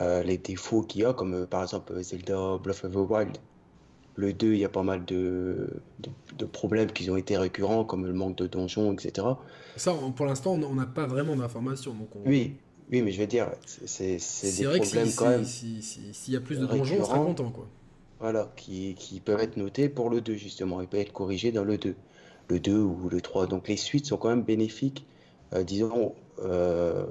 euh, 0.02 0.22
les 0.22 0.36
défauts 0.36 0.82
qu'il 0.82 1.00
y 1.00 1.04
a, 1.06 1.14
comme 1.14 1.46
par 1.46 1.62
exemple 1.62 1.98
Zelda 2.02 2.58
Breath 2.62 2.84
of 2.84 2.92
the 2.92 3.10
Wild. 3.10 3.38
Le 4.16 4.32
2, 4.32 4.52
il 4.52 4.58
y 4.58 4.64
a 4.64 4.68
pas 4.68 4.82
mal 4.82 5.04
de, 5.04 5.68
de, 6.38 6.44
problèmes 6.44 6.90
qui 6.90 7.08
ont 7.10 7.16
été 7.16 7.36
récurrents, 7.36 7.84
comme 7.84 8.06
le 8.06 8.12
manque 8.12 8.36
de 8.36 8.46
donjons, 8.46 8.92
etc. 8.92 9.26
Ça, 9.76 9.94
pour 10.14 10.26
l'instant, 10.26 10.52
on 10.54 10.74
n'a 10.74 10.86
pas 10.86 11.06
vraiment 11.06 11.36
d'informations. 11.36 11.94
Oui, 12.26 12.56
oui, 12.92 13.02
mais 13.02 13.12
je 13.12 13.20
veux 13.20 13.26
dire, 13.26 13.48
c'est 13.66 14.16
des 14.16 14.64
vrai 14.64 14.80
problèmes 14.80 15.10
que 15.10 15.16
quand 15.16 15.28
même. 15.28 15.44
S'il 15.44 16.34
y 16.34 16.36
a 16.36 16.40
plus 16.40 16.58
de 16.58 16.66
donjons, 16.66 16.96
on 17.00 17.04
sera 17.04 17.18
content. 17.18 17.50
Quoi. 17.50 17.66
Voilà, 18.18 18.50
qui, 18.56 18.94
qui, 18.98 19.20
peuvent 19.20 19.40
être 19.40 19.56
notés 19.56 19.88
pour 19.88 20.10
le 20.10 20.20
2, 20.20 20.34
justement. 20.34 20.82
Ils 20.82 20.88
peuvent 20.88 21.00
être 21.00 21.12
corrigés 21.12 21.52
dans 21.52 21.64
le 21.64 21.78
2. 21.78 21.94
Le 22.48 22.60
2 22.60 22.78
ou 22.78 23.08
le 23.08 23.20
3. 23.20 23.46
Donc 23.46 23.68
les 23.68 23.76
suites 23.76 24.06
sont 24.06 24.16
quand 24.16 24.28
même 24.28 24.42
bénéfiques 24.42 25.06
euh, 25.52 25.64
disons, 25.64 26.14
euh, 26.44 27.04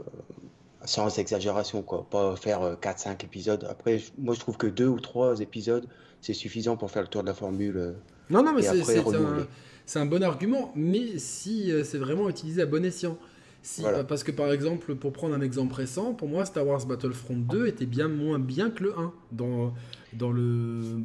sans 0.85 1.19
exagération, 1.19 1.81
quoi. 1.81 2.05
Pas 2.09 2.35
faire 2.35 2.77
4-5 2.81 3.09
euh, 3.09 3.13
épisodes. 3.25 3.67
Après, 3.69 3.99
moi, 4.17 4.33
je 4.33 4.39
trouve 4.39 4.57
que 4.57 4.67
2 4.67 4.87
ou 4.87 4.99
3 4.99 5.41
épisodes, 5.41 5.87
c'est 6.21 6.33
suffisant 6.33 6.77
pour 6.77 6.91
faire 6.91 7.03
le 7.03 7.07
tour 7.07 7.21
de 7.21 7.27
la 7.27 7.33
formule. 7.33 7.95
Non, 8.29 8.43
non, 8.43 8.53
mais 8.53 8.61
c'est 8.61 9.99
un, 9.99 10.05
bon 10.05 10.21
argument, 10.23 10.71
mais 10.75 11.17
si 11.17 11.71
c'est 11.83 11.97
vraiment 11.97 12.29
utilisé 12.29 12.61
à 12.61 12.65
bon 12.65 12.85
escient. 12.85 13.17
Si, 13.61 13.83
Parce 14.07 14.23
que 14.23 14.31
par 14.31 14.53
exemple, 14.53 14.95
pour 14.95 15.11
prendre 15.11 15.35
un 15.35 15.41
exemple 15.41 15.73
récent, 15.73 16.13
pour 16.13 16.29
moi, 16.29 16.45
Star 16.45 16.65
Wars 16.65 16.85
Battlefront 16.85 17.35
2 17.35 17.67
était 17.67 17.85
bien 17.85 18.07
moins 18.07 18.39
bien 18.39 18.69
que 18.69 18.83
le 18.83 18.97
1 18.97 19.13
dans, 19.33 19.73
dans 20.13 20.31
le 20.31 21.01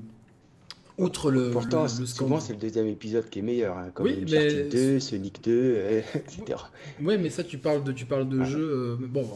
Outre 0.97 1.33
le. 1.33 1.51
Pourtant, 1.51 1.89
souvent, 1.89 2.39
c'est 2.39 2.53
le 2.53 2.61
deuxième 2.61 2.87
épisode 2.87 3.29
qui 3.29 3.41
est 3.41 3.43
meilleur, 3.43 3.77
hein, 3.77 3.91
comme 3.93 4.07
oui, 4.07 4.21
Uncharted 4.23 4.69
2, 4.71 5.01
Sonic 5.01 5.43
2, 5.43 6.03
etc. 6.15 6.59
Ouais, 7.03 7.19
mais 7.19 7.31
ça, 7.31 7.43
tu 7.43 7.59
parles 7.59 7.83
de, 7.83 7.91
tu 7.91 8.07
parles 8.07 8.29
de 8.29 8.45
jeux. 8.45 8.71
Euh, 8.71 8.97
bon, 9.01 9.27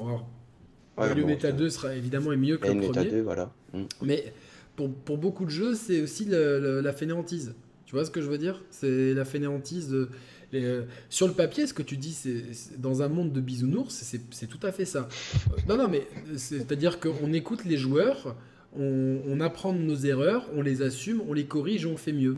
alors, 0.97 1.17
le 1.17 1.25
Meta 1.25 1.51
2 1.51 1.69
sera 1.69 1.95
évidemment 1.97 2.31
mieux 2.37 2.59
que 2.59 2.69
le, 2.69 2.75
le 2.75 2.89
premier. 2.89 3.11
2, 3.11 3.23
voilà. 3.23 3.53
Mm. 3.73 3.83
Mais 4.03 4.33
pour, 4.79 4.95
pour, 4.95 5.19
beaucoup 5.19 5.45
de 5.45 5.51
jeux, 5.51 5.75
c'est 5.75 6.01
aussi 6.01 6.25
la 6.25 6.93
fainéantise. 6.93 7.57
Tu 7.85 7.97
vois 7.97 8.05
ce 8.05 8.13
que 8.13 8.21
je 8.21 8.31
veux 8.31 8.39
dire? 8.39 8.63
C'est 8.71 9.13
la 9.13 9.25
fainéantise. 9.25 9.89
De, 9.89 10.09
euh, 10.55 10.85
sur 11.11 11.27
le 11.27 11.35
papier, 11.35 11.67
ce 11.67 11.75
que 11.75 11.83
tu 11.83 11.97
dis, 11.97 12.13
c'est 12.13 12.81
dans 12.81 13.03
un 13.03 13.09
monde 13.09 13.33
de 13.33 13.41
bisounours, 13.41 14.05
c'est 14.31 14.47
tout 14.47 14.65
à 14.65 14.71
fait 14.71 14.85
ça. 14.85 15.09
Euh, 15.51 15.57
non, 15.69 15.77
non, 15.77 15.89
mais 15.89 16.07
c'est-à-dire 16.37 17.01
qu'on 17.01 17.33
écoute 17.33 17.65
les 17.65 17.77
joueurs 17.77 18.37
on, 18.79 19.41
apprend 19.41 19.73
de 19.73 19.79
nos 19.79 19.97
erreurs, 19.97 20.47
on 20.55 20.63
les 20.63 20.83
assume, 20.83 21.23
on 21.29 21.33
les 21.33 21.47
corrige 21.47 21.87
on 21.87 21.97
fait 21.97 22.13
mieux. 22.13 22.37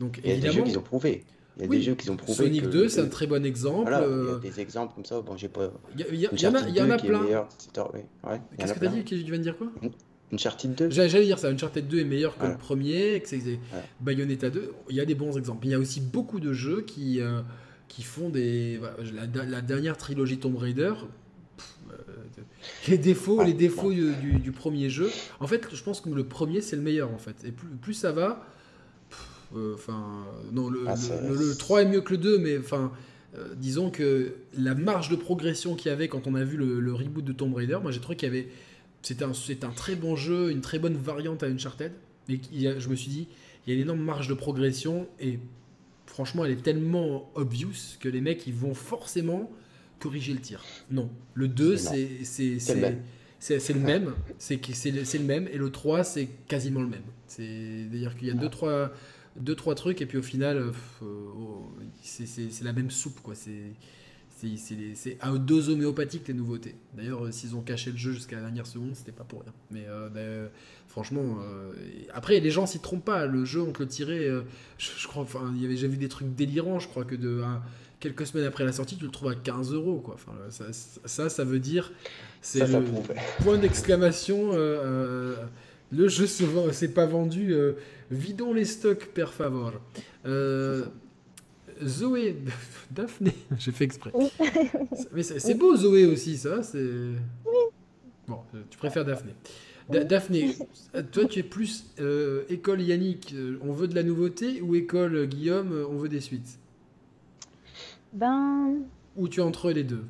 Donc, 0.00 0.20
il 0.24 0.30
y 0.30 0.34
a 0.34 0.40
des 0.40 0.50
jeux 0.50 0.62
qu'ils 0.62 0.78
ont 0.78 0.82
prouvé. 0.82 1.24
Il 1.58 1.62
y 1.62 1.66
a 1.66 1.68
des 1.68 1.82
jeux 1.82 1.94
qui 1.94 2.08
ont 2.08 2.16
prouvé. 2.16 2.36
Sonic 2.36 2.68
2, 2.70 2.88
c'est 2.88 3.02
un 3.02 3.08
très 3.08 3.26
bon 3.26 3.44
exemple. 3.44 3.90
Voilà, 3.90 4.06
il 4.06 4.10
y 4.10 4.12
a 4.12 4.32
euh, 4.32 4.38
des 4.38 4.60
exemples 4.60 4.94
comme 4.94 5.04
ça. 5.04 5.20
Bon, 5.20 5.36
j'ai 5.36 5.48
pas. 5.48 5.72
Il 5.98 6.14
y, 6.14 6.26
en 6.46 6.54
a, 6.54 6.68
y 6.68 6.80
en 6.80 6.90
a 6.90 6.96
plein. 6.96 7.46
Qu'est-ce 8.56 8.72
que 8.72 8.78
tu 8.78 8.86
as 8.86 8.88
dit? 8.88 9.04
Tu 9.04 9.16
viens 9.16 9.38
de 9.38 9.42
dire 9.42 9.58
quoi? 9.58 9.68
Uncharted 10.32 10.74
2 10.74 10.90
J'allais 10.90 11.24
dire 11.24 11.38
ça, 11.38 11.48
Uncharted 11.48 11.86
2 11.86 12.00
est 12.00 12.04
meilleur 12.04 12.36
que 12.36 12.46
le 12.46 12.56
premier, 12.56 13.20
que 13.20 13.28
c'est 13.28 13.60
Bayonetta 14.00 14.50
2. 14.50 14.72
Il 14.90 14.96
y 14.96 15.00
a 15.00 15.04
des 15.04 15.14
bons 15.14 15.36
exemples. 15.38 15.66
Il 15.66 15.70
y 15.70 15.74
a 15.74 15.78
aussi 15.78 16.00
beaucoup 16.00 16.40
de 16.40 16.52
jeux 16.52 16.82
qui, 16.82 17.20
euh, 17.20 17.42
qui 17.88 18.02
font 18.02 18.28
des. 18.28 18.80
La, 19.14 19.44
la, 19.44 19.60
dernière 19.60 19.96
trilogie 19.96 20.38
Tomb 20.38 20.56
Raider, 20.56 20.94
les 22.88 22.98
défauts, 22.98 23.42
les 23.42 23.52
défauts 23.52 23.92
du, 23.92 24.52
premier 24.52 24.90
jeu. 24.90 25.10
En 25.40 25.46
fait, 25.46 25.68
je 25.72 25.82
pense 25.82 26.00
que 26.00 26.08
le 26.08 26.24
premier 26.24 26.60
c'est 26.60 26.76
le 26.76 26.82
meilleur 26.82 27.10
en 27.10 27.18
fait. 27.18 27.36
Et 27.44 27.52
plus, 27.52 27.68
plus 27.68 27.94
ça 27.94 28.12
va, 28.12 28.46
euh, 29.54 29.74
enfin, 29.74 30.26
non, 30.52 30.68
le, 30.68 30.84
3 31.56 31.78
ah, 31.78 31.82
est 31.82 31.86
mieux 31.86 32.00
que 32.00 32.12
le 32.12 32.18
2, 32.18 32.38
mais 32.38 32.58
enfin, 32.58 32.92
euh, 33.36 33.54
disons 33.56 33.90
que 33.90 34.34
la 34.56 34.74
marge 34.74 35.08
de 35.08 35.16
progression 35.16 35.74
qu'il 35.74 35.90
y 35.90 35.92
avait 35.92 36.08
quand 36.08 36.26
on 36.26 36.34
a 36.34 36.44
vu 36.44 36.56
le, 36.56 36.92
reboot 36.92 37.24
de 37.24 37.32
Tomb 37.32 37.54
Raider, 37.54 37.78
moi 37.82 37.90
j'ai 37.90 38.00
trouvé 38.00 38.16
qu'il 38.16 38.28
y 38.28 38.30
avait, 38.30 38.48
c'était 39.06 39.24
un, 39.24 39.68
un 39.68 39.72
très 39.72 39.94
bon 39.94 40.16
jeu, 40.16 40.50
une 40.50 40.60
très 40.60 40.80
bonne 40.80 40.96
variante 40.96 41.44
à 41.44 41.46
Uncharted. 41.46 41.92
Mais 42.28 42.40
je 42.52 42.88
me 42.88 42.96
suis 42.96 43.08
dit, 43.08 43.28
il 43.64 43.70
y 43.70 43.72
a 43.72 43.76
une 43.76 43.82
énorme 43.82 44.02
marge 44.02 44.26
de 44.26 44.34
progression 44.34 45.06
et 45.20 45.38
franchement, 46.06 46.44
elle 46.44 46.52
est 46.52 46.62
tellement 46.62 47.30
obvious 47.36 47.98
que 48.00 48.08
les 48.08 48.20
mecs 48.20 48.46
ils 48.48 48.54
vont 48.54 48.74
forcément 48.74 49.50
corriger 50.00 50.32
le 50.32 50.40
tir. 50.40 50.64
Non. 50.90 51.08
Le 51.34 51.46
2, 51.46 51.76
c'est 51.76 52.24
c'est 52.24 52.74
le 52.74 52.80
même. 52.80 53.02
C'est 53.38 53.68
le 53.74 53.80
même, 53.80 54.14
c'est 54.38 54.58
le 54.58 55.24
même, 55.24 55.46
et 55.52 55.58
le 55.58 55.70
3, 55.70 56.02
c'est 56.02 56.26
quasiment 56.48 56.80
le 56.80 56.88
même. 56.88 57.04
C'est-à-dire 57.28 58.16
qu'il 58.16 58.26
y 58.26 58.30
a 58.30 58.34
2-3 58.34 58.38
deux, 58.40 58.48
trois, 58.48 58.92
deux, 59.36 59.54
trois 59.54 59.74
trucs, 59.76 60.02
et 60.02 60.06
puis 60.06 60.18
au 60.18 60.22
final, 60.22 60.56
euh, 60.56 60.72
oh, 61.02 61.70
c'est 62.02 62.64
la 62.64 62.72
même 62.72 62.90
soupe, 62.90 63.20
quoi. 63.20 63.34
C'est 63.36 63.74
à 65.20 65.30
dose 65.38 65.70
homéopathique 65.70 66.28
les 66.28 66.34
nouveautés. 66.34 66.74
D'ailleurs, 66.94 67.24
euh, 67.24 67.32
s'ils 67.32 67.54
ont 67.56 67.62
caché 67.62 67.90
le 67.90 67.96
jeu 67.96 68.12
jusqu'à 68.12 68.36
la 68.36 68.42
dernière 68.42 68.66
seconde, 68.66 68.94
c'était 68.94 69.12
pas 69.12 69.24
pour 69.24 69.42
rien. 69.42 69.52
Mais 69.70 69.84
euh, 69.88 70.48
franchement, 70.88 71.38
après, 72.12 72.40
les 72.40 72.50
gens 72.50 72.66
s'y 72.66 72.80
trompent 72.80 73.04
pas. 73.04 73.26
Le 73.26 73.44
jeu, 73.44 73.60
on 73.62 73.72
peut 73.72 73.84
le 73.84 73.88
tirer. 73.88 74.30
je, 74.78 75.06
crois, 75.08 75.22
enfin, 75.22 75.54
j'ai 75.58 75.88
vu 75.88 75.96
des 75.96 76.08
trucs 76.08 76.34
délirants. 76.34 76.78
Je 76.78 76.88
crois 76.88 77.04
que 77.04 77.14
de 77.14 77.42
quelques 78.00 78.26
semaines 78.26 78.46
après 78.46 78.64
la 78.64 78.72
sortie, 78.72 78.96
tu 78.96 79.04
le 79.04 79.10
trouves 79.10 79.30
à 79.30 79.34
15 79.34 79.72
euros. 79.72 80.00
Quoi. 80.04 80.14
Enfin, 80.14 80.32
ça, 81.04 81.28
ça, 81.28 81.44
veut 81.44 81.58
dire. 81.58 81.92
C'est 82.40 82.66
le 82.66 82.82
point 83.42 83.58
d'exclamation. 83.58 84.52
Euh, 84.52 84.56
euh, 84.56 85.36
le 85.92 86.08
jeu 86.08 86.24
ne 86.24 86.72
s'est 86.72 86.92
pas 86.92 87.06
vendu. 87.06 87.52
Euh, 87.52 87.72
vidons 88.10 88.52
les 88.52 88.64
stocks, 88.64 89.06
per 89.06 89.26
favor. 89.26 89.72
Zoé, 91.84 92.36
Daphné, 92.90 93.34
j'ai 93.58 93.72
fait 93.72 93.84
exprès. 93.84 94.12
Mais 95.12 95.22
c'est 95.22 95.54
beau 95.54 95.76
Zoé 95.76 96.06
aussi, 96.06 96.36
ça. 96.36 96.62
C'est. 96.62 96.84
Bon, 98.28 98.38
tu 98.70 98.78
préfères 98.78 99.04
Daphné. 99.04 99.34
Daphné, 99.88 100.56
toi 101.12 101.26
tu 101.26 101.40
es 101.40 101.42
plus 101.42 101.86
école 102.48 102.82
Yannick, 102.82 103.34
on 103.62 103.72
veut 103.72 103.88
de 103.88 103.94
la 103.94 104.02
nouveauté, 104.02 104.60
ou 104.60 104.74
école 104.74 105.26
Guillaume, 105.26 105.86
on 105.90 105.96
veut 105.96 106.08
des 106.08 106.20
suites? 106.20 106.58
Ben. 108.12 108.80
Ou 109.16 109.28
tu 109.28 109.40
es 109.40 109.42
entre 109.42 109.70
les 109.70 109.84
deux? 109.84 110.04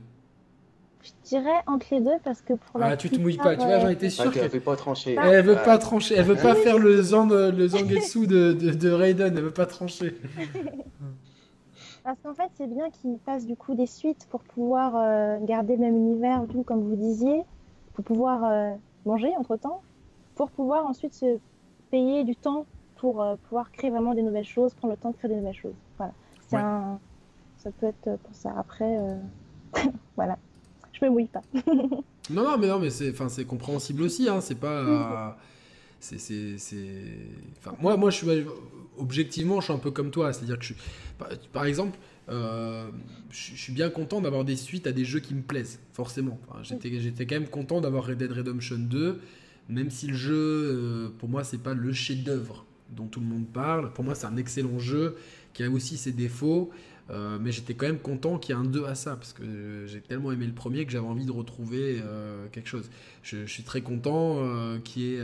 Je 1.02 1.10
dirais 1.28 1.62
entre 1.66 1.86
les 1.92 2.00
deux 2.00 2.18
parce 2.24 2.40
que 2.40 2.54
pour 2.54 2.80
la 2.80 2.86
Ah, 2.86 2.96
tu 2.96 3.10
te 3.10 3.18
mouilles 3.20 3.36
pas, 3.36 3.56
tu 3.56 3.64
vois, 3.64 3.78
j'en 3.80 3.88
étais 3.88 4.10
sûr 4.10 4.24
tu 4.24 4.30
que. 4.30 4.38
n'avais 4.38 4.60
pas 4.60 4.74
tranché. 4.76 5.16
Elle 5.20 5.44
veut 5.44 5.54
pas 5.54 5.78
trancher, 5.78 6.14
elle 6.16 6.24
veut 6.24 6.34
pas 6.36 6.54
faire 6.54 6.78
le, 6.78 7.00
Zang, 7.02 7.30
le 7.30 7.68
Zangetsu 7.68 8.26
de, 8.26 8.52
de, 8.52 8.70
de 8.70 8.90
Raiden, 8.90 9.36
elle 9.36 9.44
veut 9.44 9.50
pas 9.50 9.66
trancher. 9.66 10.16
Parce 12.06 12.20
qu'en 12.22 12.34
fait, 12.34 12.48
c'est 12.54 12.68
bien 12.68 12.88
qu'ils 12.90 13.18
fassent 13.26 13.46
du 13.46 13.56
coup 13.56 13.74
des 13.74 13.86
suites 13.88 14.28
pour 14.30 14.40
pouvoir 14.44 14.94
euh, 14.94 15.38
garder 15.44 15.74
le 15.74 15.80
même 15.82 15.96
univers, 15.96 16.44
tout 16.48 16.62
comme 16.62 16.80
vous 16.88 16.94
disiez, 16.94 17.42
pour 17.94 18.04
pouvoir 18.04 18.44
euh, 18.44 18.70
manger 19.04 19.32
entre 19.36 19.56
temps, 19.56 19.82
pour 20.36 20.52
pouvoir 20.52 20.86
ensuite 20.86 21.14
se 21.14 21.38
payer 21.90 22.22
du 22.22 22.36
temps 22.36 22.64
pour 22.98 23.20
euh, 23.20 23.34
pouvoir 23.48 23.72
créer 23.72 23.90
vraiment 23.90 24.14
des 24.14 24.22
nouvelles 24.22 24.44
choses, 24.44 24.72
prendre 24.74 24.94
le 24.94 24.98
temps 25.00 25.10
de 25.10 25.16
créer 25.16 25.30
des 25.30 25.34
nouvelles 25.36 25.52
choses. 25.52 25.74
Voilà. 25.96 26.12
C'est 26.48 26.54
Ouais. 26.54 26.62
un... 26.62 27.00
Ça 27.58 27.70
peut 27.72 27.86
être 27.86 28.16
pour 28.22 28.34
ça. 28.36 28.54
Après, 28.56 29.00
voilà. 30.16 30.38
Je 30.92 31.04
me 31.04 31.10
mouille 31.10 31.26
pas. 31.26 31.42
Non, 32.28 32.42
non, 32.42 32.58
mais 32.58 32.66
non, 32.66 32.80
mais 32.80 32.90
c'est 32.90 33.44
compréhensible 33.44 34.02
aussi, 34.02 34.28
hein, 34.28 34.40
c'est 34.40 34.56
pas. 34.58 35.36
C'est, 36.00 36.18
c'est, 36.18 36.58
c'est- 36.58 36.76
Enfin, 37.58 37.76
moi, 37.80 37.96
moi, 37.96 38.10
je. 38.10 38.44
Objectivement, 38.98 39.60
je 39.60 39.66
suis 39.66 39.74
un 39.74 39.78
peu 39.78 39.90
comme 39.90 40.10
toi, 40.10 40.32
c'est-à-dire 40.32 40.58
que 40.58 40.64
je. 40.64 40.74
Par, 41.52 41.66
exemple, 41.66 41.98
euh, 42.30 42.88
je, 43.30 43.54
suis 43.54 43.72
bien 43.72 43.90
content 43.90 44.20
d'avoir 44.20 44.44
des 44.44 44.56
suites 44.56 44.86
à 44.86 44.92
des 44.92 45.04
jeux 45.04 45.20
qui 45.20 45.34
me 45.34 45.42
plaisent, 45.42 45.80
forcément. 45.92 46.38
J'étais, 46.62 46.98
j'étais 47.00 47.26
quand 47.26 47.34
même 47.34 47.48
content 47.48 47.80
d'avoir 47.80 48.06
Red 48.06 48.18
Dead 48.18 48.32
Redemption 48.32 48.78
2, 48.78 49.20
même 49.68 49.90
si 49.90 50.06
le 50.06 50.14
jeu, 50.14 50.34
euh, 50.34 51.08
pour 51.18 51.28
moi, 51.28 51.44
c'est 51.44 51.62
pas 51.62 51.74
le 51.74 51.92
chef-d'œuvre 51.92 52.64
dont 52.90 53.06
tout 53.06 53.20
le 53.20 53.26
monde 53.26 53.46
parle. 53.46 53.92
Pour 53.92 54.04
moi, 54.04 54.14
c'est 54.14 54.26
un 54.26 54.36
excellent 54.36 54.78
jeu 54.78 55.16
qui 55.52 55.62
a 55.62 55.70
aussi 55.70 55.96
ses 55.96 56.12
défauts. 56.12 56.70
Euh, 57.10 57.38
mais 57.40 57.52
j'étais 57.52 57.74
quand 57.74 57.86
même 57.86 58.00
content 58.00 58.38
qu'il 58.38 58.54
y 58.54 58.58
ait 58.58 58.60
un 58.60 58.64
2 58.64 58.84
à 58.84 58.94
ça, 58.94 59.16
parce 59.16 59.32
que 59.32 59.84
j'ai 59.86 60.00
tellement 60.00 60.32
aimé 60.32 60.46
le 60.46 60.52
premier 60.52 60.84
que 60.84 60.92
j'avais 60.92 61.06
envie 61.06 61.24
de 61.24 61.32
retrouver 61.32 62.00
euh, 62.02 62.48
quelque 62.50 62.68
chose. 62.68 62.90
Je, 63.22 63.46
suis 63.46 63.62
très 63.62 63.80
content 63.80 64.38
euh, 64.38 64.78
qu'il 64.78 65.02
y 65.02 65.14
ait, 65.14 65.22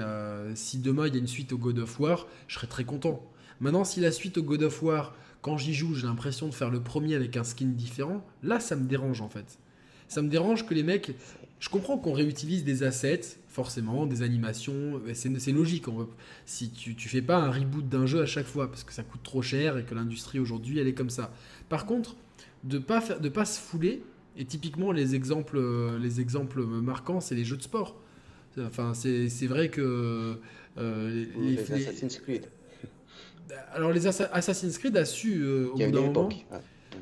si 0.55 0.79
demain 0.79 1.07
il 1.07 1.15
y 1.15 1.17
a 1.17 1.21
une 1.21 1.27
suite 1.27 1.53
au 1.53 1.59
God 1.59 1.79
of 1.79 1.99
War, 1.99 2.29
je 2.47 2.55
serais 2.55 2.69
très 2.69 2.85
content. 2.85 3.29
Maintenant, 3.61 3.85
si 3.85 4.01
la 4.01 4.13
suite 4.13 4.39
au 4.39 4.43
God 4.43 4.63
of 4.63 4.83
War, 4.83 5.15
quand 5.41 5.57
j'y 5.57 5.75
joue, 5.75 5.95
j'ai 5.95 6.07
l'impression 6.07 6.49
de 6.49 6.55
faire 6.55 6.71
le 6.71 6.81
premier 6.81 7.17
avec 7.17 7.37
un 7.37 7.45
skin 7.45 7.67
différent, 7.67 8.25
là, 8.43 8.61
ça 8.61 8.77
me 8.77 8.87
dérange 8.87 9.21
en 9.21 9.29
fait. 9.29 9.59
Ça 10.09 10.23
me 10.23 10.29
dérange 10.29 10.67
que 10.67 10.75
les 10.75 10.83
mecs. 10.83 11.13
Je 11.59 11.69
comprends 11.69 11.97
qu'on 11.97 12.13
réutilise 12.13 12.65
des 12.65 12.83
assets, 12.83 13.39
forcément, 13.49 14.05
des 14.07 14.23
animations, 14.23 15.01
c'est 15.15 15.53
logique. 15.53 15.85
Si 16.45 16.71
tu, 16.71 16.97
tu 16.97 17.09
fais 17.09 17.23
pas 17.23 17.37
un 17.37 17.51
reboot 17.51 17.89
d'un 17.89 18.05
jeu 18.05 18.21
à 18.21 18.27
chaque 18.27 18.47
fois, 18.47 18.69
parce 18.69 18.83
que 18.83 18.93
ça 18.93 19.05
coûte 19.05 19.23
trop 19.23 19.43
cher 19.43 19.79
et 19.79 19.85
que 19.85 19.95
l'industrie 19.95 20.41
aujourd'hui, 20.41 20.81
elle 20.81 20.89
est 20.89 20.95
comme 20.95 21.11
ça. 21.11 21.33
Par 21.73 21.87
contre, 21.87 22.17
de 22.65 22.77
pas 22.77 23.01
faire, 23.01 23.19
de 23.19 23.31
pas 23.31 23.47
se 23.47 23.59
fouler, 23.59 24.03
et 24.37 24.45
typiquement 24.45 24.93
les 24.93 25.15
exemples, 25.15 25.57
euh, 25.57 25.99
les 25.99 26.21
exemples 26.21 26.63
marquants, 26.63 27.21
c'est 27.21 27.35
les 27.35 27.47
jeux 27.47 27.57
de 27.57 27.63
sport. 27.63 27.99
Enfin, 28.59 28.93
c'est 28.93 29.47
vrai 29.47 29.71
que 29.71 30.37
euh, 30.77 31.25
les, 31.39 31.59
Assassin's 31.59 32.19
Creed. 32.19 32.45
alors 33.73 33.91
les 33.91 34.07
Assa- 34.07 34.29
Assassin's 34.35 34.77
Creed 34.77 34.99
a 34.99 35.07
su 35.07 35.41
euh, 35.41 35.71
au 35.73 35.79
bout 35.79 35.91
d'un 35.91 36.01
moment 36.03 36.29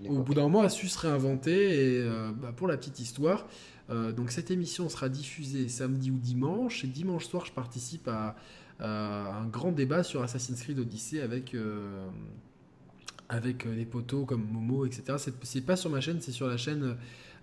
au 0.08 0.22
bout 0.22 0.34
d'un 0.34 0.54
a 0.54 0.68
su 0.68 0.86
se 0.86 1.00
réinventer. 1.00 1.96
Et 1.96 2.02
euh, 2.02 2.30
bah, 2.30 2.52
pour 2.56 2.68
la 2.68 2.76
petite 2.76 3.00
histoire, 3.00 3.48
euh, 3.90 4.12
donc 4.12 4.30
cette 4.30 4.52
émission 4.52 4.88
sera 4.88 5.08
diffusée 5.08 5.68
samedi 5.68 6.12
ou 6.12 6.18
dimanche. 6.18 6.84
Et 6.84 6.86
dimanche 6.86 7.26
soir, 7.26 7.44
je 7.44 7.50
participe 7.50 8.06
à, 8.06 8.36
à 8.78 9.40
un 9.40 9.48
grand 9.48 9.72
débat 9.72 10.04
sur 10.04 10.22
Assassin's 10.22 10.62
Creed 10.62 10.78
Odyssey 10.78 11.20
avec, 11.20 11.56
euh, 11.56 12.06
avec 13.30 13.64
euh, 13.64 13.74
des 13.74 13.86
potos 13.86 14.26
comme 14.26 14.44
Momo, 14.44 14.84
etc. 14.84 15.16
C'est 15.42 15.64
pas 15.64 15.76
sur 15.76 15.88
ma 15.88 16.00
chaîne, 16.00 16.20
c'est 16.20 16.32
sur 16.32 16.48
la 16.48 16.56
chaîne 16.56 16.82
euh, 16.82 16.94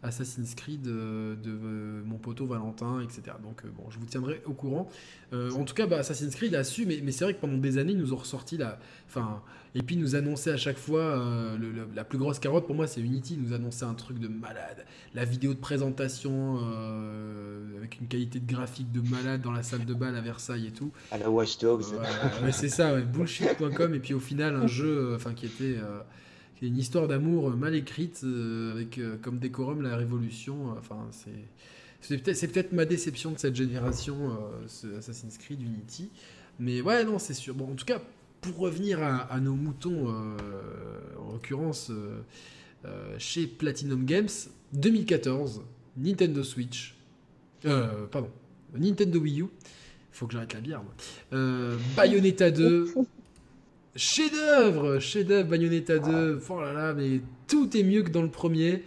Assassin's 0.03 0.53
Creed 0.53 0.85
euh, 0.87 1.35
de 1.35 1.49
euh, 1.49 2.03
mon 2.05 2.17
poteau 2.17 2.45
Valentin, 2.45 3.01
etc. 3.01 3.21
Donc 3.41 3.63
euh, 3.63 3.69
bon, 3.75 3.89
je 3.89 3.97
vous 3.97 4.05
tiendrai 4.05 4.41
au 4.45 4.53
courant. 4.53 4.89
Euh, 5.33 5.49
en 5.51 5.63
tout 5.63 5.73
cas, 5.73 5.87
bah, 5.87 5.97
Assassin's 5.97 6.35
Creed 6.35 6.53
a 6.55 6.63
su, 6.63 6.85
mais, 6.85 6.99
mais 7.03 7.11
c'est 7.11 7.23
vrai 7.23 7.33
que 7.33 7.39
pendant 7.39 7.57
des 7.57 7.77
années, 7.77 7.93
ils 7.93 7.97
nous 7.97 8.13
ont 8.13 8.17
ressorti 8.17 8.57
la. 8.57 8.79
Et 9.77 9.83
puis 9.83 9.95
nous 9.95 10.15
annonçait 10.15 10.51
à 10.51 10.57
chaque 10.57 10.77
fois 10.77 11.01
euh, 11.01 11.57
le- 11.57 11.71
le- 11.71 11.87
la 11.95 12.03
plus 12.03 12.17
grosse 12.17 12.39
carotte 12.39 12.65
pour 12.65 12.75
moi 12.75 12.87
c'est 12.87 12.99
Unity 13.01 13.37
nous 13.37 13.53
annonçait 13.53 13.85
un 13.85 13.93
truc 13.93 14.17
de 14.19 14.27
malade. 14.27 14.85
La 15.13 15.23
vidéo 15.23 15.53
de 15.53 15.59
présentation 15.59 16.59
euh, 16.61 17.77
avec 17.77 17.99
une 18.01 18.07
qualité 18.07 18.39
de 18.39 18.51
graphique 18.51 18.91
de 18.91 19.01
malade 19.09 19.41
dans 19.41 19.51
la 19.51 19.63
salle 19.63 19.85
de 19.85 19.93
bal 19.93 20.15
à 20.15 20.21
Versailles 20.21 20.67
et 20.67 20.71
tout. 20.71 20.91
À 21.11 21.17
la 21.17 21.29
Watch 21.29 21.57
Dogs. 21.59 21.83
Ouais, 21.91 22.45
ouais, 22.45 22.51
c'est 22.51 22.69
ça 22.69 22.93
ouais, 22.93 23.03
bullshit.com 23.03 23.93
et 23.93 23.99
puis 23.99 24.13
au 24.13 24.19
final 24.19 24.55
un 24.55 24.67
jeu 24.67 24.87
euh, 25.11 25.15
enfin 25.15 25.33
qui 25.33 25.45
était 25.45 25.77
euh, 25.77 25.99
une 26.61 26.77
histoire 26.77 27.07
d'amour 27.07 27.51
mal 27.51 27.75
écrite 27.75 28.21
euh, 28.23 28.71
avec 28.71 28.97
euh, 28.97 29.17
comme 29.21 29.37
décorum 29.39 29.81
la 29.81 29.95
révolution. 29.95 30.71
Euh, 30.71 30.79
enfin 30.79 31.07
c'est 31.11 31.29
c'est 31.99 32.47
peut-être 32.47 32.73
ma 32.73 32.85
déception 32.85 33.31
de 33.31 33.39
cette 33.39 33.55
génération 33.55 34.31
euh, 34.31 34.65
ce 34.67 34.87
Assassin's 34.97 35.37
Creed 35.37 35.61
Unity. 35.61 36.09
Mais 36.59 36.81
ouais 36.81 37.03
non 37.03 37.19
c'est 37.19 37.33
sûr. 37.35 37.53
Bon 37.53 37.71
en 37.71 37.75
tout 37.75 37.85
cas 37.85 38.01
pour 38.51 38.59
revenir 38.59 39.01
à, 39.03 39.17
à 39.31 39.39
nos 39.39 39.55
moutons, 39.55 40.09
euh, 40.09 40.37
en 41.19 41.33
l'occurrence 41.33 41.89
euh, 41.91 42.21
euh, 42.85 43.15
chez 43.17 43.47
Platinum 43.47 44.05
Games, 44.05 44.29
2014, 44.73 45.63
Nintendo 45.97 46.43
Switch, 46.43 46.95
pardon, 47.63 48.29
Nintendo 48.75 49.19
Wii 49.19 49.41
U, 49.41 49.45
faut 50.11 50.27
que 50.27 50.33
j'arrête 50.33 50.53
la 50.53 50.61
bière, 50.61 50.81
moi. 50.83 51.77
Bayonetta 51.95 52.51
2, 52.51 52.93
chef-d'œuvre, 53.95 54.99
chef-d'œuvre, 54.99 55.49
Bayonetta 55.49 55.99
2, 55.99 56.41
oh 56.49 56.61
là 56.61 56.73
là, 56.73 56.93
mais 56.93 57.21
tout 57.47 57.75
est 57.75 57.83
mieux 57.83 58.03
que 58.03 58.11
dans 58.11 58.21
le 58.21 58.31
premier, 58.31 58.83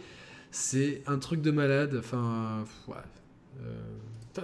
c'est 0.50 1.02
un 1.06 1.18
truc 1.18 1.42
de 1.42 1.50
malade, 1.50 1.96
enfin, 1.98 2.64
ouais. 2.88 2.94
Euh, 3.62 3.72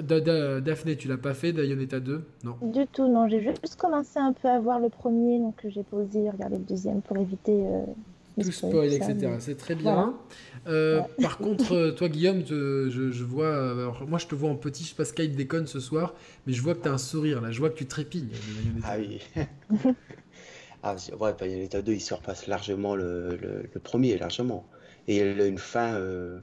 Da- 0.02 0.20
Da- 0.20 0.60
Daphné, 0.60 0.96
tu 0.96 1.08
l'as 1.08 1.16
pas 1.16 1.34
fait, 1.34 1.52
Bayonetta 1.52 2.00
2 2.00 2.22
Non. 2.44 2.56
Du 2.62 2.86
tout, 2.86 3.08
non. 3.08 3.28
J'ai 3.28 3.40
juste 3.42 3.76
commencé 3.76 4.18
un 4.18 4.32
peu 4.32 4.48
à 4.48 4.58
voir 4.60 4.78
le 4.80 4.88
premier, 4.88 5.38
donc 5.38 5.54
j'ai 5.68 5.82
posé, 5.82 6.30
regarder 6.30 6.56
le 6.58 6.64
deuxième 6.64 7.02
pour 7.02 7.16
éviter 7.16 7.52
euh, 7.66 7.84
les 8.36 8.44
tout 8.44 8.52
spoil, 8.52 8.92
etc. 8.92 9.14
mais- 9.20 9.40
C'est 9.40 9.54
très 9.56 9.74
bien. 9.74 9.92
Voilà. 9.94 10.12
Euh, 10.68 11.00
Ouais. 11.00 11.06
Par 11.22 11.38
contre, 11.38 11.72
euh, 11.74 11.92
toi, 11.92 12.08
Guillaume, 12.08 12.42
te- 12.42 12.88
je, 12.90 13.10
je 13.10 13.24
vois. 13.24 13.46
euh, 13.46 13.72
alors, 13.82 14.04
moi, 14.08 14.18
je 14.18 14.26
te 14.26 14.34
vois 14.34 14.50
en 14.50 14.56
petit. 14.56 14.82
Je 14.84 14.88
sais 14.90 14.94
pas 14.94 15.04
Skype 15.04 15.36
déconne 15.36 15.66
ce 15.66 15.80
soir, 15.80 16.14
mais 16.46 16.52
je 16.52 16.60
vois 16.62 16.74
que 16.74 16.82
tu 16.82 16.88
as 16.88 16.92
un 16.92 16.98
sourire 16.98 17.40
là. 17.40 17.50
Je 17.52 17.58
vois 17.60 17.70
que 17.70 17.76
tu 17.78 17.86
trépignes. 17.86 18.28
Ah 18.84 18.96
oui. 18.98 19.20
ah, 20.82 20.96
c'est- 20.98 21.14
ouais, 21.14 21.34
Bayonetta 21.38 21.82
2, 21.82 21.92
il 21.92 22.00
surpasse 22.00 22.46
largement 22.46 22.94
le, 22.96 23.30
le, 23.40 23.68
le 23.72 23.80
premier, 23.80 24.16
largement. 24.18 24.66
Et 25.08 25.18
il 25.18 25.40
a 25.40 25.46
une 25.46 25.58
fin. 25.58 25.94
euh, 25.94 26.38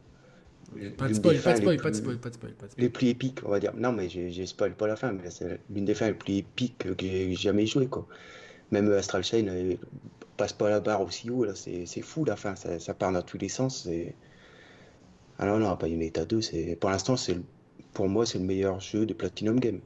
Pas 0.98 1.08
de 1.08 1.10
l'une 1.10 1.16
spoil, 1.16 1.36
des 1.36 1.42
pas 1.42 1.52
de 1.54 1.58
spoil, 1.58 1.78
pas 1.78 1.90
de 1.92 1.96
spoil, 1.96 2.18
pas 2.18 2.30
de 2.30 2.34
spoil, 2.36 2.54
pas 2.54 2.66
de 2.68 2.72
spoil. 2.72 2.84
Les 2.84 2.90
plus 2.90 3.08
épiques, 3.08 3.40
on 3.46 3.50
va 3.50 3.60
dire. 3.60 3.74
Non, 3.76 3.92
mais 3.92 4.10
j'ai 4.10 4.46
spoil 4.46 4.76
pas 4.76 4.88
la 4.88 4.96
fin, 4.96 5.12
mais 5.14 5.30
c'est 5.32 5.60
l'une 5.70 5.86
des 5.86 5.94
fins 5.96 6.08
les 6.08 6.14
plus 6.14 6.36
épiques 6.38 6.78
que 6.80 6.96
j'ai 7.00 7.34
jamais 7.36 7.66
joué, 7.66 7.88
quoi. 7.88 8.08
Même 8.72 8.92
Astral 8.92 9.24
Chain 9.24 9.48
euh, 9.50 9.76
passe 10.38 10.54
pas 10.54 10.70
la 10.70 10.80
barre 10.82 11.02
aussi 11.02 11.30
haut, 11.30 11.46
là, 11.46 11.54
c'est 11.56 11.86
fou 12.02 12.26
la 12.26 12.36
fin, 12.36 12.56
ça, 12.56 12.80
ça 12.80 12.94
part 12.94 13.12
dans 13.12 13.22
tous 13.24 13.38
les 13.38 13.50
sens. 13.50 13.88
Ah 15.38 15.46
non, 15.46 15.60
non, 15.60 15.76
Bayonetta 15.76 16.26
2, 16.26 16.42
c'est 16.42 16.76
pour 16.76 16.90
l'instant, 16.90 17.16
c'est 17.18 17.38
pour 17.94 18.10
moi, 18.10 18.26
c'est 18.26 18.40
le 18.40 18.46
meilleur 18.46 18.80
jeu 18.80 19.06
de 19.06 19.14
Platinum 19.14 19.60
Game, 19.60 19.82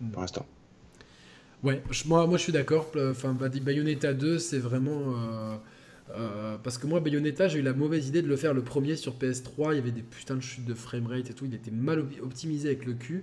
Mm. 0.00 0.10
pour 0.12 0.22
l'instant. 0.22 0.46
Ouais, 1.62 1.82
moi, 2.06 2.26
moi 2.26 2.36
je 2.36 2.42
suis 2.42 2.52
d'accord. 2.52 2.90
Enfin, 3.10 3.32
Bay- 3.32 3.60
Bayonetta 3.60 4.12
2, 4.12 4.38
c'est 4.38 4.58
vraiment. 4.58 5.14
euh, 5.16 5.56
euh, 6.10 6.58
parce 6.62 6.76
que 6.78 6.86
moi, 6.86 7.00
Bayonetta, 7.00 7.48
j'ai 7.48 7.60
eu 7.60 7.62
la 7.62 7.72
mauvaise 7.72 8.08
idée 8.08 8.20
de 8.20 8.28
le 8.28 8.36
faire 8.36 8.52
le 8.52 8.62
premier 8.62 8.94
sur 8.96 9.14
PS3. 9.16 9.72
Il 9.72 9.76
y 9.76 9.78
avait 9.78 9.90
des 9.90 10.02
putains 10.02 10.36
de 10.36 10.40
chutes 10.42 10.64
de 10.66 10.74
framerate 10.74 11.30
et 11.30 11.34
tout. 11.34 11.46
Il 11.46 11.54
était 11.54 11.70
mal 11.70 12.00
op- 12.00 12.12
optimisé 12.22 12.68
avec 12.68 12.84
le 12.84 12.92
cul. 12.92 13.22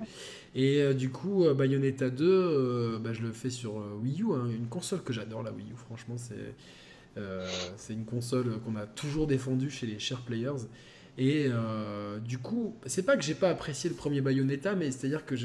Et 0.56 0.82
euh, 0.82 0.94
du 0.94 1.10
coup, 1.12 1.46
euh, 1.46 1.54
Bayonetta 1.54 2.10
2, 2.10 2.26
euh, 2.28 3.00
bah, 3.00 3.14
je 3.14 3.22
le 3.22 3.32
fais 3.32 3.52
sur 3.52 3.76
Wii 4.02 4.24
U. 4.24 4.34
hein, 4.34 4.50
une 4.50 4.66
console 4.68 5.04
que 5.04 5.14
j'adore, 5.14 5.44
la 5.44 5.52
Wii 5.52 5.72
U. 5.72 5.76
Franchement, 5.76 6.16
c'est. 6.18 7.94
une 7.94 8.06
console 8.06 8.60
qu'on 8.66 8.76
a 8.76 8.86
toujours 8.88 9.28
défendue 9.28 9.70
chez 9.70 9.86
les 9.86 10.00
chers 10.00 10.22
players. 10.22 10.66
Et 11.18 11.48
du 12.26 12.38
coup, 12.40 12.76
c'est 12.88 13.04
pas 13.04 13.16
que 13.18 13.24
j'ai 13.24 13.36
pas 13.36 13.50
apprécié 13.50 13.90
le 13.90 13.96
premier 13.96 14.22
Bayonetta, 14.22 14.76
mais 14.76 14.92
c'est-à-dire 14.92 15.26
que 15.26 15.36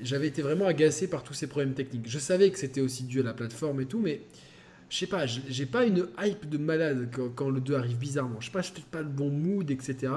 j'avais 0.00 0.28
été 0.28 0.42
vraiment 0.42 0.66
agacé 0.66 1.08
par 1.08 1.22
tous 1.22 1.34
ces 1.34 1.48
problèmes 1.48 1.74
techniques. 1.74 2.08
Je 2.08 2.18
savais 2.18 2.50
que 2.50 2.58
c'était 2.58 2.80
aussi 2.80 3.02
dû 3.04 3.20
à 3.20 3.24
la 3.24 3.34
plateforme 3.34 3.80
et 3.80 3.86
tout, 3.86 3.98
mais 3.98 4.22
je 4.88 4.96
sais 4.98 5.06
pas, 5.06 5.26
j'ai 5.26 5.66
pas 5.66 5.84
une 5.84 6.06
hype 6.20 6.48
de 6.48 6.58
malade 6.58 7.08
quand, 7.14 7.28
quand 7.34 7.50
le 7.50 7.60
2 7.60 7.74
arrive 7.74 7.98
bizarrement. 7.98 8.40
Je 8.40 8.46
sais 8.46 8.52
pas, 8.52 8.62
je 8.62 8.70
pas 8.90 9.02
le 9.02 9.08
bon 9.08 9.30
mood, 9.30 9.70
etc. 9.70 10.12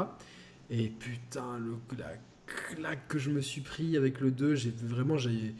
Et 0.69 0.89
putain, 0.89 1.57
le, 1.59 1.73
la 1.97 2.11
claque 2.75 3.07
que 3.07 3.17
je 3.17 3.29
me 3.31 3.41
suis 3.41 3.61
pris 3.61 3.97
avec 3.97 4.19
le 4.19 4.31
2, 4.31 4.55
j'ai 4.55 4.71
vraiment, 4.83 5.17
j'ai. 5.17 5.55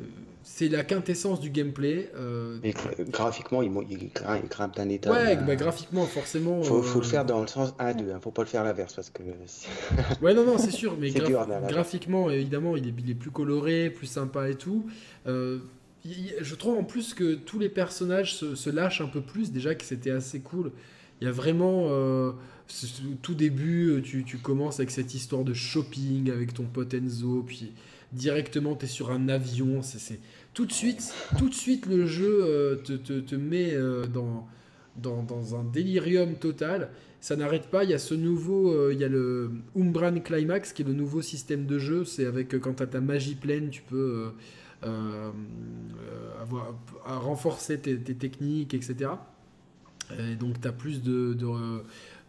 euh, 0.00 0.04
C'est 0.44 0.68
la 0.68 0.84
quintessence 0.84 1.40
du 1.40 1.50
gameplay. 1.50 2.10
euh, 2.16 2.58
Mais 2.62 2.72
graphiquement, 3.10 3.62
il, 3.62 3.72
il 3.90 4.10
grimpe, 4.12 4.40
il 4.44 4.48
grimpe 4.48 4.76
d'un 4.76 4.88
état. 4.88 5.10
ouais, 5.12 5.36
bah, 5.36 5.56
graphiquement, 5.56 6.06
forcément. 6.06 6.62
faut, 6.62 6.82
faut 6.82 6.98
euh, 6.98 7.02
le 7.02 7.06
faire 7.08 7.24
dans 7.24 7.40
le 7.40 7.48
sens 7.48 7.74
1-2, 7.80 8.12
hein, 8.12 8.20
faut 8.20 8.30
pas 8.30 8.42
le 8.42 8.48
faire 8.48 8.62
l'inverse 8.64 8.94
parce 8.94 9.10
que 9.10 9.22
Ouais, 10.20 10.34
non, 10.34 10.44
non, 10.44 10.58
c'est 10.58 10.70
sûr, 10.70 10.96
mais 10.98 11.10
là, 11.10 11.28
là. 11.46 11.60
graphiquement, 11.68 12.30
évidemment, 12.30 12.76
il 12.76 12.88
est, 12.88 12.94
il 12.98 13.10
est 13.10 13.14
plus 13.14 13.30
coloré, 13.30 13.90
plus 13.90 14.06
sympa 14.06 14.48
et 14.48 14.54
tout. 14.54 14.86
Je 16.04 16.54
trouve 16.54 16.78
en 16.78 16.84
plus 16.84 17.14
que 17.14 17.34
tous 17.34 17.58
les 17.58 17.68
personnages 17.68 18.34
se, 18.36 18.70
lâchent 18.70 19.00
un 19.00 19.06
peu 19.06 19.20
plus, 19.20 19.52
déjà 19.52 19.74
que 19.74 19.84
c'était 19.84 20.10
assez 20.10 20.40
cool. 20.40 20.72
Il 21.20 21.26
y 21.26 21.28
a 21.28 21.32
vraiment. 21.32 21.86
euh, 21.90 22.32
tout 23.20 23.34
début, 23.34 23.90
euh, 23.90 24.00
tu, 24.00 24.38
commences 24.38 24.80
avec 24.80 24.90
cette 24.90 25.14
histoire 25.14 25.44
de 25.44 25.52
shopping 25.52 26.30
avec 26.30 26.54
ton 26.54 26.64
pote 26.64 26.94
Enzo, 26.94 27.44
puis 27.46 27.72
directement 28.12 28.74
tu 28.74 28.86
es 28.86 28.88
sur 28.88 29.10
un 29.10 29.28
avion. 29.28 29.82
C'est, 29.82 30.18
Tout 30.54 30.66
de 30.66 30.72
suite, 30.72 31.14
tout 31.38 31.48
de 31.48 31.54
suite 31.54 31.86
le 31.86 32.06
jeu 32.06 32.40
euh, 32.42 32.76
te, 32.76 32.94
te, 32.94 33.20
te 33.20 33.36
met 33.36 33.76
dans, 34.12 34.48
dans, 34.96 35.22
dans 35.22 35.54
un 35.54 35.64
délirium 35.64 36.34
total. 36.34 36.90
Ça 37.20 37.36
n'arrête 37.36 37.68
pas. 37.68 37.84
Il 37.84 37.90
y 37.90 37.94
a 37.94 38.00
ce 38.00 38.14
nouveau, 38.14 38.90
il 38.90 38.98
y 38.98 39.04
a 39.04 39.08
le 39.08 39.52
Umbran 39.76 40.18
Climax 40.18 40.72
qui 40.72 40.82
est 40.82 40.84
le 40.84 40.94
nouveau 40.94 41.22
système 41.22 41.66
de 41.66 41.78
jeu. 41.78 42.04
C'est 42.04 42.26
avec 42.26 42.58
quand 42.58 42.74
tu 42.74 42.82
as 42.82 42.88
ta 42.88 43.00
magie 43.00 43.36
pleine, 43.36 43.70
tu 43.70 43.82
peux 43.82 44.32
avoir, 46.40 46.74
à 47.06 47.16
renforcer 47.18 47.78
tes, 47.78 47.98
tes 47.98 48.14
techniques, 48.14 48.74
etc. 48.74 49.10
Et 50.18 50.34
donc 50.36 50.60
tu 50.60 50.68
as 50.68 50.72
plus 50.72 51.02
de, 51.02 51.32
de, 51.34 51.82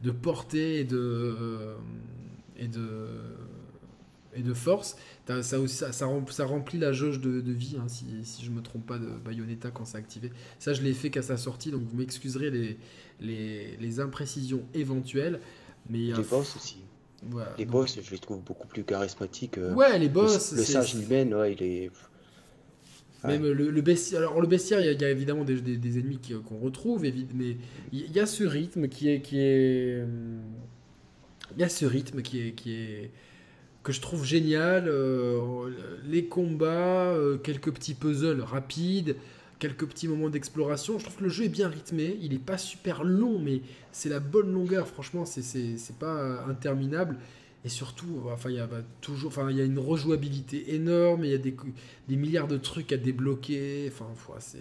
de 0.04 0.12
portée 0.12 0.80
et 0.80 0.84
de, 0.84 0.98
euh, 0.98 1.76
et 2.58 2.68
de, 2.68 3.08
et 4.36 4.42
de 4.42 4.54
force. 4.54 4.96
Ça, 5.28 5.42
ça, 5.44 5.92
ça 5.92 6.06
rem- 6.06 6.30
ça 6.30 6.46
remplit 6.46 6.78
la 6.80 6.92
jauge 6.94 7.20
de, 7.20 7.42
de 7.42 7.52
vie, 7.52 7.78
hein, 7.80 7.88
si, 7.88 8.06
si 8.24 8.44
je 8.46 8.52
me 8.52 8.62
trompe 8.62 8.86
pas, 8.86 8.98
de 9.00 9.08
Bayonetta 9.08 9.72
quand 9.72 9.86
c'est 9.86 9.98
activé. 9.98 10.32
Ça, 10.60 10.74
je 10.74 10.82
l'ai 10.82 10.94
fait 10.94 11.10
qu'à 11.10 11.22
sa 11.22 11.38
sortie, 11.38 11.72
donc 11.72 11.82
vous 11.84 11.96
m'excuserez 11.98 12.50
les, 12.52 12.78
les, 13.22 13.78
les 13.78 14.00
imprécisions 14.00 14.64
éventuelles. 14.74 15.40
Mais 15.90 15.98
Les 16.14 16.24
boss 16.24 16.56
aussi. 16.56 16.78
voilà, 17.24 17.54
Les 17.58 17.66
donc- 17.66 17.72
boss, 17.74 18.00
je 18.02 18.12
les 18.12 18.20
trouve 18.20 18.42
beaucoup 18.42 18.68
plus 18.68 18.84
charismatiques. 18.84 19.58
euh, 19.58 19.74
Ouais, 19.74 19.98
les 20.00 20.08
le- 20.08 20.14
boss. 20.14 20.52
Le, 20.54 20.64
c'est- 20.64 20.72
sage 20.72 20.96
humain, 20.96 21.30
ouais, 21.38 21.54
il 21.54 21.64
est. 21.64 21.92
Même 23.24 23.50
le, 23.50 23.82
bestiaire, 23.82 24.20
alors 24.20 24.42
le 24.42 24.48
bestiaire, 24.48 24.82
il 24.82 25.02
y 25.02 25.06
a, 25.06 25.10
évidemment 25.10 25.46
des, 25.46 26.00
ennemis 26.00 26.20
qu'on 26.46 26.58
retrouve, 26.58 27.04
mais 27.04 27.14
il 27.92 28.12
y 28.12 28.20
a 28.20 28.26
ce 28.26 28.44
rythme 28.44 28.90
qui 28.90 29.10
est, 29.10 29.22
qui 29.22 29.40
est, 29.40 30.04
hum, 30.04 30.42
il 31.56 31.62
y 31.62 31.64
a 31.64 31.70
ce 31.70 31.86
rythme 31.86 32.22
qui 32.22 32.42
est, 32.42 32.52
qui 32.52 32.74
est 32.74 33.12
que 33.84 33.92
je 33.92 34.02
trouve 34.02 34.26
génial. 34.26 34.88
euh, 34.88 35.70
les 36.06 36.26
combats, 36.26 37.12
euh, 37.12 37.38
quelques 37.38 37.72
petits 37.72 37.94
puzzles 37.94 38.42
rapides, 38.42 39.16
quelques 39.60 39.86
petits 39.86 40.08
moments 40.08 40.30
d'exploration. 40.30 40.98
Je 40.98 41.06
trouve 41.06 41.18
que 41.18 41.24
le 41.24 41.30
jeu 41.30 41.46
est 41.46 41.50
bien 41.50 41.68
rythmé. 41.68 42.18
Il 42.22 42.34
est 42.34 42.44
pas 42.44 42.58
super 42.58 43.04
long, 43.04 43.40
mais 43.40 43.62
c'est 43.92 44.10
la 44.10 44.20
bonne 44.20 44.52
longueur. 44.52 44.88
Franchement, 44.88 45.26
c'est 45.26 45.98
pas 46.00 46.18
euh, 46.18 46.38
interminable. 46.48 47.18
Et 47.66 47.70
surtout, 47.70 48.24
enfin, 48.32 48.50
il 48.50 48.58
y 48.58 48.60
a 48.60 48.68
bah, 48.68 48.82
toujours, 49.00 49.30
enfin, 49.30 49.50
il 49.50 49.58
y 49.58 49.62
a 49.62 49.64
une 49.64 49.80
rejouabilité 49.80 50.76
énorme. 50.76 51.24
Il 51.24 51.32
y 51.32 51.34
a 51.34 51.38
des, 51.38 51.56
des 52.10 52.16
milliards 52.18 52.48
de 52.48 52.58
trucs 52.58 52.92
à 52.92 52.98
débloquer. 52.98 53.90
Enfin, 53.92 54.08
c'est 54.40 54.58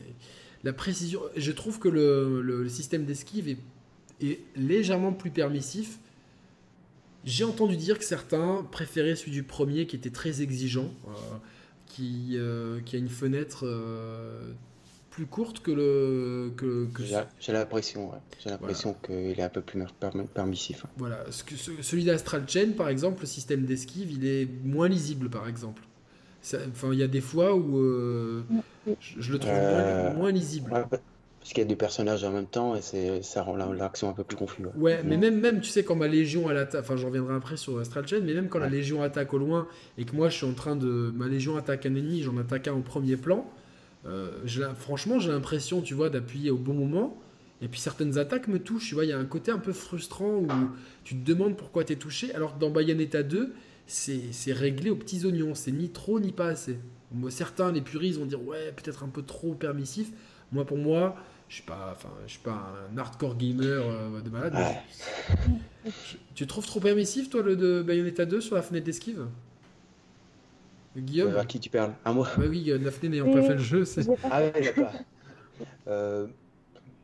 la 0.63 0.73
précision. 0.73 1.21
Je 1.37 1.51
trouve 1.51 1.79
que 1.81 1.89
le, 1.89 2.41
le- 2.43 2.69
système 2.69 3.05
d'esquive 3.05 3.49
est, 3.49 3.59
est 4.21 4.41
légèrement 4.55 5.13
plus 5.13 5.31
permissif. 5.31 5.99
J'ai 7.25 7.45
entendu 7.45 7.77
dire 7.77 7.99
que 7.99 8.05
certains 8.05 8.67
préféraient 8.71 9.17
celui 9.17 9.33
du 9.33 9.43
premier 9.43 9.87
qui 9.87 9.97
était 9.97 10.11
très 10.11 10.43
exigeant, 10.43 10.93
euh, 11.09 11.11
qui, 11.87 12.33
euh, 12.35 12.81
qui 12.81 12.97
a 12.97 12.99
une 12.99 13.09
fenêtre 13.09 13.65
euh, 13.65 14.53
plus 15.13 15.27
courte 15.27 15.61
que 15.61 15.71
le 15.71 16.51
que, 16.57 16.87
que 16.93 17.03
J'ai 17.39 17.53
l'impression, 17.53 18.11
ouais. 18.11 18.19
J'ai 18.43 18.51
l'impression 18.51 18.97
qu'il 19.07 19.39
est 19.39 19.43
un 19.43 19.49
peu 19.49 19.61
plus 19.61 19.79
per- 20.01 20.09
permissif. 20.35 20.85
hein. 20.85 20.89
voilà. 20.97 21.19
Ce 21.31 21.45
que- 21.45 21.55
ce- 21.55 21.81
celui 21.83 22.05
d'Astral 22.05 22.43
Chain, 22.49 22.71
par 22.77 22.89
exemple, 22.89 23.21
le 23.21 23.27
système 23.27 23.65
d'esquive, 23.65 24.11
il 24.11 24.27
est 24.27 24.49
moins 24.65 24.89
lisible, 24.89 25.29
par 25.29 25.47
exemple. 25.49 25.83
Enfin, 26.71 26.89
il 26.93 26.99
y 26.99 27.03
a 27.05 27.09
des 27.09 27.21
fois 27.21 27.55
où 27.55 27.79
euh, 27.79 28.43
je, 29.01 29.21
je 29.21 29.33
le 29.33 29.39
trouve 29.39 29.53
Euh, 29.55 30.07
moins, 30.09 30.15
moins 30.15 30.33
lisible. 30.33 30.73
Ouais, 30.73 30.83
parce 30.91 31.53
qu'il 31.53 31.59
y 31.59 31.67
a 31.67 31.69
deux 31.69 31.77
personnages 31.77 32.25
en 32.25 32.33
même 32.33 32.47
temps 32.47 32.75
et 32.75 32.81
c'est 32.83 33.23
ça 33.23 33.43
rend 33.43 33.55
la- 33.57 33.73
l'action 33.73 34.09
un 34.09 34.13
peu 34.13 34.25
plus 34.25 34.37
confuse. 34.37 34.65
ouais. 34.67 34.73
Ouais, 34.77 35.03
mais 35.05 35.17
Mm. 35.17 35.21
même, 35.21 35.41
même, 35.41 35.61
tu 35.61 35.69
sais, 35.71 35.85
quand 35.85 35.95
ma 35.95 36.09
légion 36.09 36.51
elle 36.51 36.57
attaque, 36.57 36.81
enfin, 36.81 36.97
j'en 36.97 37.09
reviendrai 37.09 37.35
après 37.35 37.57
sur 37.57 37.79
Astral 37.79 38.09
Chain, 38.09 38.21
mais 38.25 38.35
même 38.35 38.49
quand 38.49 38.59
la 38.59 38.67
Ouais. 38.67 38.73
légion 38.73 39.03
attaque 39.03 39.33
au 39.35 39.39
loin 39.39 39.69
et 39.99 40.05
que 40.05 40.17
moi 40.17 40.31
je 40.31 40.37
suis 40.39 40.47
en 40.47 40.53
train 40.55 40.75
de. 40.75 41.13
Ma 41.15 41.29
légion 41.29 41.57
attaque 41.57 41.87
un 41.87 41.95
ennemi, 41.95 42.23
j'en 42.23 42.37
attaque 42.39 42.67
un 42.67 42.73
au 42.75 42.81
premier 42.81 43.17
plan, 43.17 43.47
euh, 44.07 44.31
franchement, 44.77 45.19
j'ai 45.19 45.31
l'impression, 45.31 45.81
tu 45.83 45.95
vois, 45.95 46.11
d'appuyer 46.11 46.51
au 46.51 46.57
bon 46.59 46.75
moment. 46.75 47.19
Et 47.61 47.69
puis 47.69 47.79
certaines 47.79 48.19
attaques 48.19 48.49
me 48.49 48.59
touchent, 48.59 48.89
tu 48.89 48.95
vois, 48.95 49.05
il 49.05 49.11
y 49.11 49.13
a 49.13 49.19
un 49.19 49.25
côté 49.25 49.53
un 49.53 49.59
peu 49.59 49.73
frustrant 49.73 50.35
où 50.39 50.49
tu 51.05 51.15
te 51.17 51.25
demandes 51.25 51.57
pourquoi 51.57 51.85
t'es 51.85 51.95
touché, 51.97 52.35
alors 52.35 52.55
que 52.57 52.61
dans 52.61 52.71
Bayonetta 52.71 53.23
2, 53.23 53.53
c'est 53.87 54.21
c'est 54.33 54.53
réglé 54.53 54.91
aux 54.91 54.97
petits 54.97 55.25
oignons, 55.27 55.55
c'est 55.55 55.71
ni 55.71 55.89
trop 55.91 56.19
ni 56.19 56.33
pas 56.33 56.49
assez. 56.49 56.79
Moi, 57.13 57.31
certains, 57.31 57.71
les 57.71 57.81
puristes, 57.81 58.19
vont 58.19 58.27
dire 58.27 58.43
ouais, 58.45 58.73
peut-être 58.73 59.05
un 59.05 59.09
peu 59.09 59.23
trop 59.23 59.55
permissif. 59.55 60.11
Moi, 60.51 60.65
pour 60.65 60.77
moi, 60.79 61.15
je 61.49 61.55
suis 61.57 61.63
pas, 61.65 61.93
enfin, 61.95 62.09
je 62.27 62.33
suis 62.33 62.41
pas 62.41 62.73
un 62.93 62.99
hardcore 62.99 63.37
gamer 63.37 63.81
euh, 63.87 64.21
de 64.21 64.31
malade. 64.31 64.55
mais 64.57 64.65
Ouais. 64.65 65.93
je- 66.11 66.17
Tu 66.35 66.47
trouves 66.49 66.67
trop 66.67 66.81
permissif, 66.81 67.31
toi, 67.31 67.43
le 67.43 67.55
de 67.55 67.83
Bayonetta 67.83 68.25
2 68.25 68.41
sur 68.41 68.57
la 68.57 68.63
fenêtre 68.63 68.87
d'esquive? 68.87 69.27
Guillaume 70.97 71.35
Euh, 71.35 71.41
à 71.41 71.45
qui 71.45 71.59
tu 71.61 71.71
parles 71.71 71.93
À 72.05 72.13
moi 72.13 72.29
Bah 72.37 72.45
oui, 72.49 72.73
Daphné 72.83 73.09
n'ayant 73.09 73.27
Oui, 73.27 73.35
pas 73.35 73.43
fait 73.43 73.55
le 73.55 73.59
jeu, 73.61 73.85
c'est. 73.85 74.07
Ah 74.31 74.41
ouais, 74.43 74.53
d'accord. 74.63 74.93
Euh, 75.89 76.27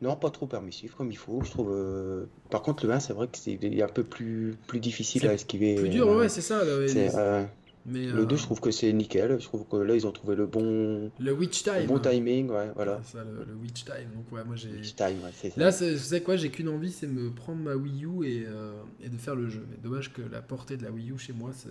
non, 0.01 0.15
pas 0.15 0.29
trop 0.29 0.47
permissif 0.47 0.95
comme 0.95 1.11
il 1.11 1.17
faut, 1.17 1.41
je 1.43 1.51
trouve. 1.51 1.71
euh, 1.71 2.25
Par 2.49 2.61
contre, 2.61 2.85
le 2.85 2.93
1, 2.93 2.99
c'est 2.99 3.13
vrai 3.13 3.27
que 3.27 3.37
c'est 3.37 3.59
un 3.81 3.87
peu 3.87 4.03
plus, 4.03 4.55
plus 4.67 4.79
difficile 4.79 5.27
à 5.27 5.33
esquiver. 5.33 5.75
Plus 5.75 5.89
dur, 5.89 6.07
euh, 6.09 6.19
ouais, 6.19 6.29
c'est 6.29 6.41
ça. 6.41 6.63
là, 6.63 6.87
c'est, 6.87 6.93
les- 7.07 7.15
euh, 7.15 7.43
Mais, 7.85 8.05
Le 8.05 8.21
euh, 8.21 8.25
2, 8.25 8.35
je 8.37 8.43
trouve 8.43 8.59
que 8.61 8.71
c'est 8.71 8.91
nickel. 8.93 9.37
Je 9.39 9.45
trouve 9.45 9.65
que 9.65 9.75
là, 9.77 9.95
ils 9.95 10.05
ont 10.07 10.11
trouvé 10.11 10.35
le 10.35 10.45
bon, 10.45 11.11
Le 11.19 11.33
Witch 11.33 11.65
le 11.65 11.71
Time. 11.79 11.87
bon 11.87 11.99
timing. 11.99 12.49
Ouais, 12.49 12.69
voilà. 12.75 13.01
C'est 13.03 13.17
ça, 13.17 13.23
le, 13.23 13.43
le 13.45 13.55
Witch 13.55 13.83
Time. 13.83 14.09
Donc, 14.15 14.31
ouais, 14.31 14.43
moi 14.45 14.55
j'ai. 14.55 14.69
Witch 14.69 14.95
time, 14.95 15.17
ouais, 15.23 15.31
c'est 15.33 15.49
ça. 15.49 15.59
Là, 15.59 15.69
vous 15.71 15.97
savez 15.97 16.21
quoi, 16.21 16.35
j'ai 16.37 16.49
qu'une 16.49 16.69
envie, 16.69 16.91
c'est 16.91 17.07
me 17.07 17.31
prendre 17.31 17.59
ma 17.61 17.75
Wii 17.75 18.05
U 18.05 18.25
et, 18.25 18.45
euh, 18.47 18.71
et 19.03 19.09
de 19.09 19.17
faire 19.17 19.35
le 19.35 19.49
jeu. 19.49 19.65
Mais 19.69 19.77
dommage 19.81 20.13
que 20.13 20.21
la 20.21 20.41
portée 20.41 20.77
de 20.77 20.83
la 20.83 20.91
Wii 20.91 21.11
U 21.11 21.17
chez 21.17 21.33
moi, 21.33 21.49
c'est- 21.53 21.69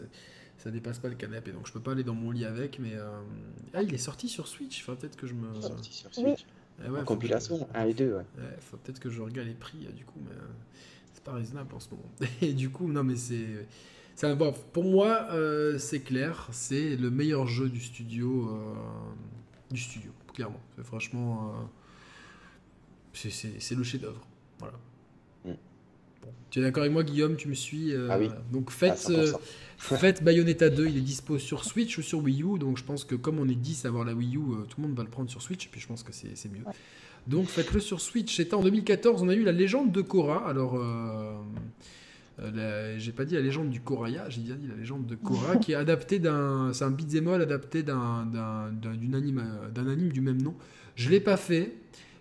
ça 0.59 0.71
dépasse 0.71 0.99
pas 0.99 1.09
le 1.09 1.15
canapé. 1.15 1.53
Donc 1.53 1.67
je 1.67 1.73
peux 1.73 1.81
pas 1.81 1.93
aller 1.93 2.05
dans 2.05 2.15
mon 2.15 2.31
lit 2.31 2.45
avec. 2.45 2.79
Mais 2.79 2.93
euh, 2.95 3.21
ah, 3.75 3.83
il 3.83 3.95
est 3.95 3.99
sorti 3.99 4.29
sur 4.29 4.47
Switch. 4.49 4.83
Enfin, 4.83 4.95
peut-être 4.97 5.17
que 5.17 5.27
je 5.27 5.35
me. 5.35 5.61
Sorti 5.61 5.93
sur 5.93 6.11
Oui. 6.19 6.35
Switch. 6.37 6.47
Eh 6.85 6.91
ouais, 6.91 7.01
En 7.01 7.05
compilation, 7.05 7.65
que- 7.65 7.77
1 7.79 7.87
et 7.87 7.95
2, 7.95 8.05
ouais. 8.09 8.13
Ouais, 8.19 8.57
faut 8.61 8.77
peut-être 8.77 9.01
que 9.01 9.11
je 9.11 9.21
regarde 9.21 9.49
les 9.49 9.55
prix 9.55 9.87
euh, 9.89 9.93
du 9.93 10.05
coup, 10.05 10.21
mais 10.25 10.31
euh, 10.37 10.47
c'est 11.13 11.25
pas 11.25 11.33
raisonnable 11.33 11.75
en 11.75 11.81
ce 11.81 11.91
moment. 11.91 12.09
Et 12.41 12.53
du 12.53 12.71
coup, 12.71 12.87
non, 12.93 13.03
mais 13.03 13.17
c'est. 13.17 13.67
c'est 14.15 14.27
un- 14.29 14.37
bon, 14.37 14.55
pour 14.73 14.85
moi, 14.85 15.27
euh, 15.33 15.77
c'est 15.79 16.01
clair, 16.01 16.49
c'est 16.53 16.95
le 16.97 17.11
meilleur 17.11 17.47
jeu 17.49 17.69
du 17.69 17.81
studio. 17.81 18.49
euh, 18.51 18.75
du 19.73 19.81
studio, 19.81 20.13
clairement. 20.35 20.61
Franchement. 20.85 21.53
euh, 21.53 21.65
c'est- 23.13 23.31
c'est 23.31 23.61
c'est 23.61 23.75
le 23.75 23.83
chef-d'œuvre. 23.83 24.25
Voilà. 24.61 24.75
Tu 26.51 26.61
es 26.61 26.63
d'accord 26.63 26.83
avec 26.83 26.93
moi, 26.93 27.03
Guillaume 27.05 27.37
Tu 27.37 27.49
me 27.49 27.55
suis 27.55 27.93
euh, 27.93 28.09
Ah 28.11 28.19
oui. 28.19 28.29
Donc 28.53 28.69
À 28.69 28.73
faites, 28.73 28.95
100%. 29.11 29.13
euh, 29.13 29.33
faites 29.79 30.25
Bayonetta 30.25 30.71
2, 30.71 30.87
il 30.87 30.97
est 30.97 31.01
dispo 31.03 31.39
sur 31.39 31.65
Switch 31.65 31.99
ou 31.99 32.03
sur 32.03 32.21
Wii 32.21 32.43
U. 32.43 32.59
Donc 32.59 32.79
je 32.79 32.85
pense 32.85 33.05
que 33.05 33.15
comme 33.15 33.39
on 33.39 33.49
est 33.49 33.55
10 33.55 33.85
à 33.85 33.89
avoir 33.89 34.05
la 34.05 34.15
Wii 34.15 34.37
U, 34.37 34.39
euh, 34.39 34.63
tout 34.69 34.81
le 34.81 34.89
monde 34.89 34.97
va 34.97 35.03
le 35.03 35.11
prendre 35.11 35.29
sur 35.31 35.43
Switch. 35.43 35.67
Et 35.67 35.69
puis 35.71 35.81
je 35.81 35.87
pense 35.87 36.03
que 36.03 36.13
c'est 36.13 36.35
c'est 36.37 36.49
mieux. 36.51 36.65
Ouais. 36.67 36.73
Donc 37.27 37.47
faites-le 37.49 37.81
sur 37.81 38.01
Switch. 38.01 38.35
C'était 38.37 38.55
en 38.55 38.63
2014, 38.63 39.23
on 39.23 39.29
a 39.29 39.35
eu 39.35 39.43
la 39.45 39.53
légende 39.53 39.93
de 39.93 40.01
Korra. 40.01 40.49
Alors, 40.49 40.79
la- 42.39 42.97
j'ai 42.99 43.13
pas 43.13 43.25
dit 43.25 43.35
la 43.35 43.41
légende 43.41 43.71
du 43.71 43.81
Koraya, 43.81 44.29
j'ai 44.29 44.41
bien 44.41 44.55
dit 44.55 44.69
la 44.69 44.77
légende 44.77 45.07
de 45.07 45.17
Korra, 45.17 45.57
qui 45.57 45.73
est 45.73 45.75
adapté 45.75 46.19
d'un. 46.19 46.73
C'est 46.73 46.85
un 46.85 46.91
beat'em 46.91 47.29
all 47.29 47.43
adapté 47.43 47.83
d'un 47.83 48.25
d'un- 48.27 48.71
d'un- 48.73 48.95
d'une 48.95 49.15
anime, 49.15 49.45
d'un 49.75 49.89
anime 49.89 50.11
du 50.13 50.21
même 50.21 50.41
nom. 50.41 50.55
Je 50.95 51.11
l'ai 51.11 51.21
pas 51.21 51.37
fait. 51.37 51.75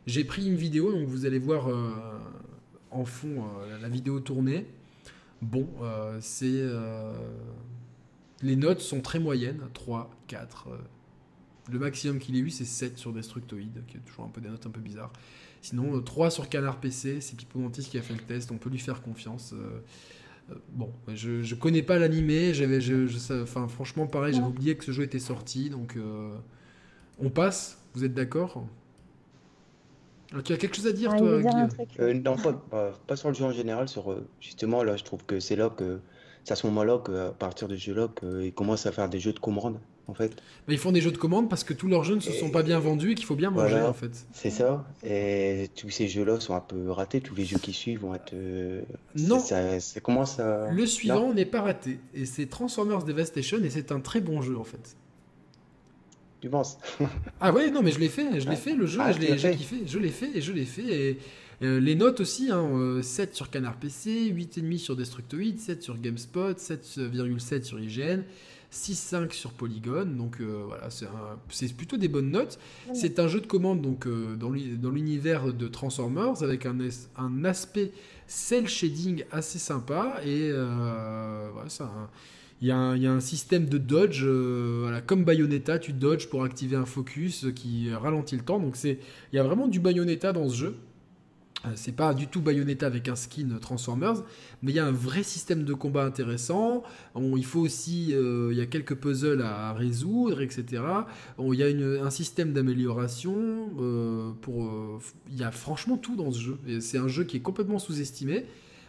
J'ai 0.07 0.23
pris 0.23 0.47
une 0.47 0.55
vidéo, 0.55 0.91
donc 0.91 1.07
vous 1.07 1.25
allez 1.25 1.37
voir 1.39 1.67
euh, 1.69 1.89
en 2.97 3.05
fond 3.05 3.43
euh, 3.61 3.79
la- 3.81 3.89
vidéo 3.89 4.19
tournée. 4.19 4.65
Bon, 5.41 5.67
euh, 5.81 6.17
c'est. 6.21 6.45
euh, 6.51 7.13
les 8.41 8.55
notes 8.55 8.81
sont 8.81 9.01
très 9.01 9.19
moyennes, 9.19 9.61
3, 9.73 10.09
4. 10.27 10.67
euh, 10.69 10.77
le 11.71 11.79
maximum 11.79 12.19
qu'il 12.19 12.35
ait 12.35 12.39
eu, 12.39 12.49
c'est 12.49 12.65
7 12.65 12.97
sur 12.97 13.11
Destructoid, 13.11 13.59
qui 13.87 13.97
est 13.97 13.99
toujours 14.05 14.25
un 14.25 14.29
peu 14.29 14.39
des 14.41 14.49
notes 14.49 14.65
un 14.65 14.69
peu 14.69 14.79
bizarres. 14.79 15.11
Sinon, 15.61 15.97
euh, 15.97 16.01
3 16.01 16.29
sur 16.31 16.47
Canard 16.49 16.79
PC, 16.79 17.19
c'est 17.19 17.35
Pipo 17.35 17.59
Mantis 17.59 17.83
qui 17.83 17.97
a 17.97 18.01
fait 18.01 18.13
le 18.13 18.21
test, 18.21 18.51
on 18.51 18.57
peut 18.57 18.69
lui 18.69 18.79
faire 18.79 19.01
confiance. 19.01 19.53
euh, 19.53 19.81
bon, 20.71 20.91
je, 21.13 21.41
je 21.43 21.55
connais 21.55 21.83
pas 21.83 21.99
l'animé, 21.99 22.53
j'avais, 22.53 22.79
je, 22.79 23.05
je 23.07 23.17
sais- 23.17 23.41
enfin, 23.41 23.67
franchement, 23.67 24.07
pareil, 24.07 24.33
j'avais 24.33 24.47
oublié 24.47 24.77
que 24.77 24.85
ce 24.85 24.91
jeu 24.91 25.03
était 25.03 25.19
sorti, 25.19 25.69
donc 25.69 25.97
euh, 25.97 26.35
on 27.19 27.29
passe, 27.29 27.79
vous 27.95 28.05
êtes 28.05 28.13
d'accord? 28.13 28.65
Ah, 30.33 30.41
Tu 30.43 30.53
as 30.53 30.57
quelque 30.57 30.75
chose 30.75 30.87
à 30.87 30.91
dire, 30.91 31.11
Ah, 31.13 31.17
toi, 31.17 31.39
dire 31.41 31.55
un 31.55 31.67
truc. 31.67 31.89
Euh, 31.99 32.13
non, 32.13 32.35
pas, 32.35 32.53
pas, 32.53 32.91
pas 33.07 33.15
sur 33.15 33.29
le 33.29 33.35
jeu 33.35 33.45
en 33.45 33.51
général, 33.51 33.87
sur 33.87 34.11
euh, 34.11 34.27
justement 34.41 34.83
là, 34.83 34.97
je 34.97 35.03
trouve 35.03 35.23
que 35.25 35.39
c'est 35.39 35.55
là 35.55 35.69
que 35.69 35.99
c'est 36.43 36.53
à 36.53 36.55
ce 36.55 36.67
moment-là 36.67 36.97
que, 36.99 37.27
à 37.27 37.31
partir 37.31 37.67
de 37.67 37.75
ce 37.75 37.81
jeu-là, 37.81 38.07
qu'ils 38.19 38.53
commencent 38.53 38.85
à 38.85 38.91
faire 38.91 39.09
des 39.09 39.19
jeux 39.19 39.33
de 39.33 39.39
commande, 39.39 39.79
en 40.07 40.13
fait. 40.13 40.31
Mais 40.67 40.75
Ils 40.75 40.79
font 40.79 40.93
des 40.93 41.01
jeux 41.01 41.11
de 41.11 41.17
commande 41.17 41.49
parce 41.49 41.65
que 41.65 41.73
tous 41.73 41.87
leurs 41.89 42.05
jeux 42.05 42.15
ne 42.15 42.21
se 42.21 42.31
sont 42.31 42.49
pas 42.51 42.63
bien 42.63 42.79
vendus 42.79 43.11
et 43.11 43.15
qu'il 43.15 43.25
faut 43.25 43.35
bien 43.35 43.49
manger, 43.51 43.73
Voilà. 43.73 43.89
en 43.89 43.93
fait. 43.93 44.11
C'est 44.31 44.49
ça. 44.49 44.85
Et 45.05 45.69
tous 45.75 45.89
ces 45.89 46.07
jeux-là 46.07 46.39
sont 46.39 46.55
un 46.55 46.61
peu 46.61 46.89
ratés. 46.89 47.19
Tous 47.19 47.35
les 47.35 47.43
jeux 47.43 47.57
qui 47.59 47.73
suivent 47.73 47.99
vont 48.01 48.15
être. 48.15 48.31
euh, 48.33 48.81
Non. 49.15 49.39
Ça, 49.39 49.79
ça 49.81 49.99
commence 49.99 50.39
à. 50.39 50.71
Le 50.71 50.85
suivant 50.85 51.33
n'est 51.33 51.45
pas 51.45 51.61
raté, 51.61 51.99
et 52.13 52.25
c'est 52.25 52.45
Transformers 52.45 53.03
Devastation, 53.03 53.57
et 53.61 53.69
c'est 53.69 53.91
un 53.91 53.99
très 53.99 54.21
bon 54.21 54.41
jeu, 54.41 54.57
en 54.57 54.63
fait. 54.63 54.95
Tu 56.41 56.49
penses? 56.49 56.77
Ah 57.39 57.51
ouais, 57.51 57.71
non, 57.71 57.81
mais 57.81 57.91
je 57.91 57.99
l'ai 57.99 58.09
fait, 58.09 58.39
je 58.39 58.49
l'ai 58.49 58.55
fait 58.55 58.75
le 58.75 58.85
jeu, 58.85 58.99
Ah, 59.01 59.11
je 59.11 59.19
l'ai 59.19 59.55
kiffé, 59.55 59.83
je 59.85 59.99
l'ai 59.99 60.09
fait 60.09 60.29
et 60.35 60.41
je 60.41 60.51
l'ai 60.51 60.65
fait 60.65 60.83
et 60.83 61.19
les 61.61 61.95
notes 61.95 62.19
aussi, 62.19 62.51
hein, 62.51 62.99
7 63.01 63.35
sur 63.35 63.49
Canard 63.49 63.77
PC, 63.77 64.31
8,5 64.31 64.77
sur 64.77 64.95
Destructoid, 64.95 65.57
7 65.57 65.81
sur 65.81 65.97
GameSpot, 65.97 66.53
7,7 66.53 67.63
sur 67.63 67.79
IGN. 67.79 68.21
6,5 68.69 69.31
sur 69.31 69.51
Polygon, 69.51 70.05
donc 70.05 70.41
voilà, 70.41 70.89
c'est 71.49 71.73
plutôt 71.73 71.95
des 71.95 72.09
bonnes 72.09 72.31
notes. 72.31 72.59
C'est 72.93 73.17
un 73.17 73.27
jeu 73.29 73.39
de 73.39 73.47
commande 73.47 73.81
donc 73.81 74.07
dans 74.37 74.91
l'univers 74.91 75.53
de 75.53 75.67
Transformers 75.69 76.43
avec 76.43 76.65
un, 76.65 76.77
un 77.17 77.45
aspect 77.45 77.91
cell 78.27 78.67
shading 78.67 79.23
assez 79.31 79.57
sympa 79.57 80.19
et 80.25 80.51
voilà, 80.51 81.69
ça, 81.69 81.89
il 82.61 82.67
y, 82.67 82.71
a 82.71 82.79
un, 82.79 83.19
système 83.19 83.65
de 83.65 83.77
dodge, 83.77 84.23
euh, 84.25 84.99
comme 85.05 85.23
Bayonetta, 85.23 85.77
tu 85.77 85.93
dodges 85.93 86.27
pour 86.27 86.43
activer 86.43 86.75
un 86.75 86.85
focus 86.85 87.45
qui 87.55 87.93
ralentit 87.93 88.35
le 88.35 88.41
temps. 88.41 88.59
Donc 88.59 88.75
il 88.83 88.97
y 89.31 89.37
a 89.37 89.43
vraiment 89.43 89.67
du 89.67 89.79
Bayonetta 89.79 90.33
dans 90.33 90.49
ce 90.49 90.55
jeu. 90.55 90.75
Euh, 91.65 91.69
c'est 91.75 91.95
pas 91.95 92.15
du 92.15 92.25
tout 92.27 92.41
Bayonetta 92.41 92.87
avec 92.87 93.09
un 93.09 93.15
skin 93.15 93.59
Transformers, 93.61 94.23
mais 94.63 94.71
il 94.71 94.75
y 94.75 94.79
a 94.79 94.87
un 94.87 94.91
vrai 94.91 95.21
système 95.21 95.65
de 95.65 95.73
combat 95.75 96.03
intéressant. 96.03 96.81
il 97.15 97.45
faut 97.45 97.59
aussi, 97.59 98.09
euh, 98.13 98.49
il 98.51 98.57
y 98.57 98.61
a 98.61 98.65
quelques 98.65 98.95
puzzles 98.95 99.43
à, 99.43 99.73
résoudre, 99.73 100.41
etc. 100.41 100.81
il 101.39 101.53
y 101.53 101.63
a 101.63 102.03
un 102.03 102.09
système 102.09 102.53
d'amélioration. 102.53 103.69
il 105.29 105.37
y 105.37 105.43
a 105.43 105.51
franchement 105.51 105.97
tout 105.97 106.15
dans 106.15 106.31
ce 106.31 106.39
jeu. 106.39 106.57
c'est 106.79 106.97
un 106.97 107.07
jeu 107.07 107.23
qui 107.23 107.37
est 107.37 107.41
complètement 107.41 107.77
sous-estimé, 107.77 108.45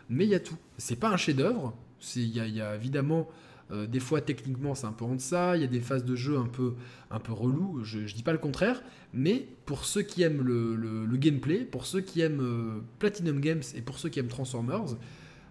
mais 0.09 0.25
il 0.25 0.31
y 0.31 0.35
a 0.35 0.41
tout. 0.41 0.57
C'est 0.79 0.99
pas 0.99 1.11
un 1.11 1.19
chef-d'œuvre. 1.19 1.75
Il 2.17 2.29
y, 2.29 2.61
a 2.61 2.77
évidemment 2.77 3.29
euh, 3.71 3.87
des 3.87 4.01
fois, 4.01 4.21
techniquement, 4.21 4.75
c'est 4.75 4.87
un 4.87 4.93
peu 4.93 5.05
en 5.05 5.15
deçà. 5.15 5.57
Il 5.57 5.61
y 5.61 5.65
a 5.65 5.69
des 5.69 5.81
phases 5.81 6.05
de 6.05 6.17
jeu 6.17 6.39
un 6.39 6.47
peu, 6.47 6.75
un 7.11 7.21
peu 7.21 7.33
relou. 7.33 7.81
Je, 7.85 7.99
ne 8.01 8.07
dis 8.07 8.23
pas 8.23 8.33
le 8.33 8.39
contraire. 8.39 8.83
Mais 9.13 9.47
pour 9.67 9.85
ceux 9.85 10.03
qui 10.03 10.23
aiment 10.23 10.43
le, 10.43 11.07
gameplay, 11.17 11.65
pour 11.65 11.87
ceux 11.87 12.01
qui 12.01 12.21
aiment 12.21 12.41
euh, 12.41 12.81
Platinum 12.99 13.41
Games 13.41 13.63
et 13.75 13.83
pour 13.83 13.99
ceux 13.99 14.09
qui 14.09 14.19
aiment 14.19 14.29
Transformers, 14.29 14.97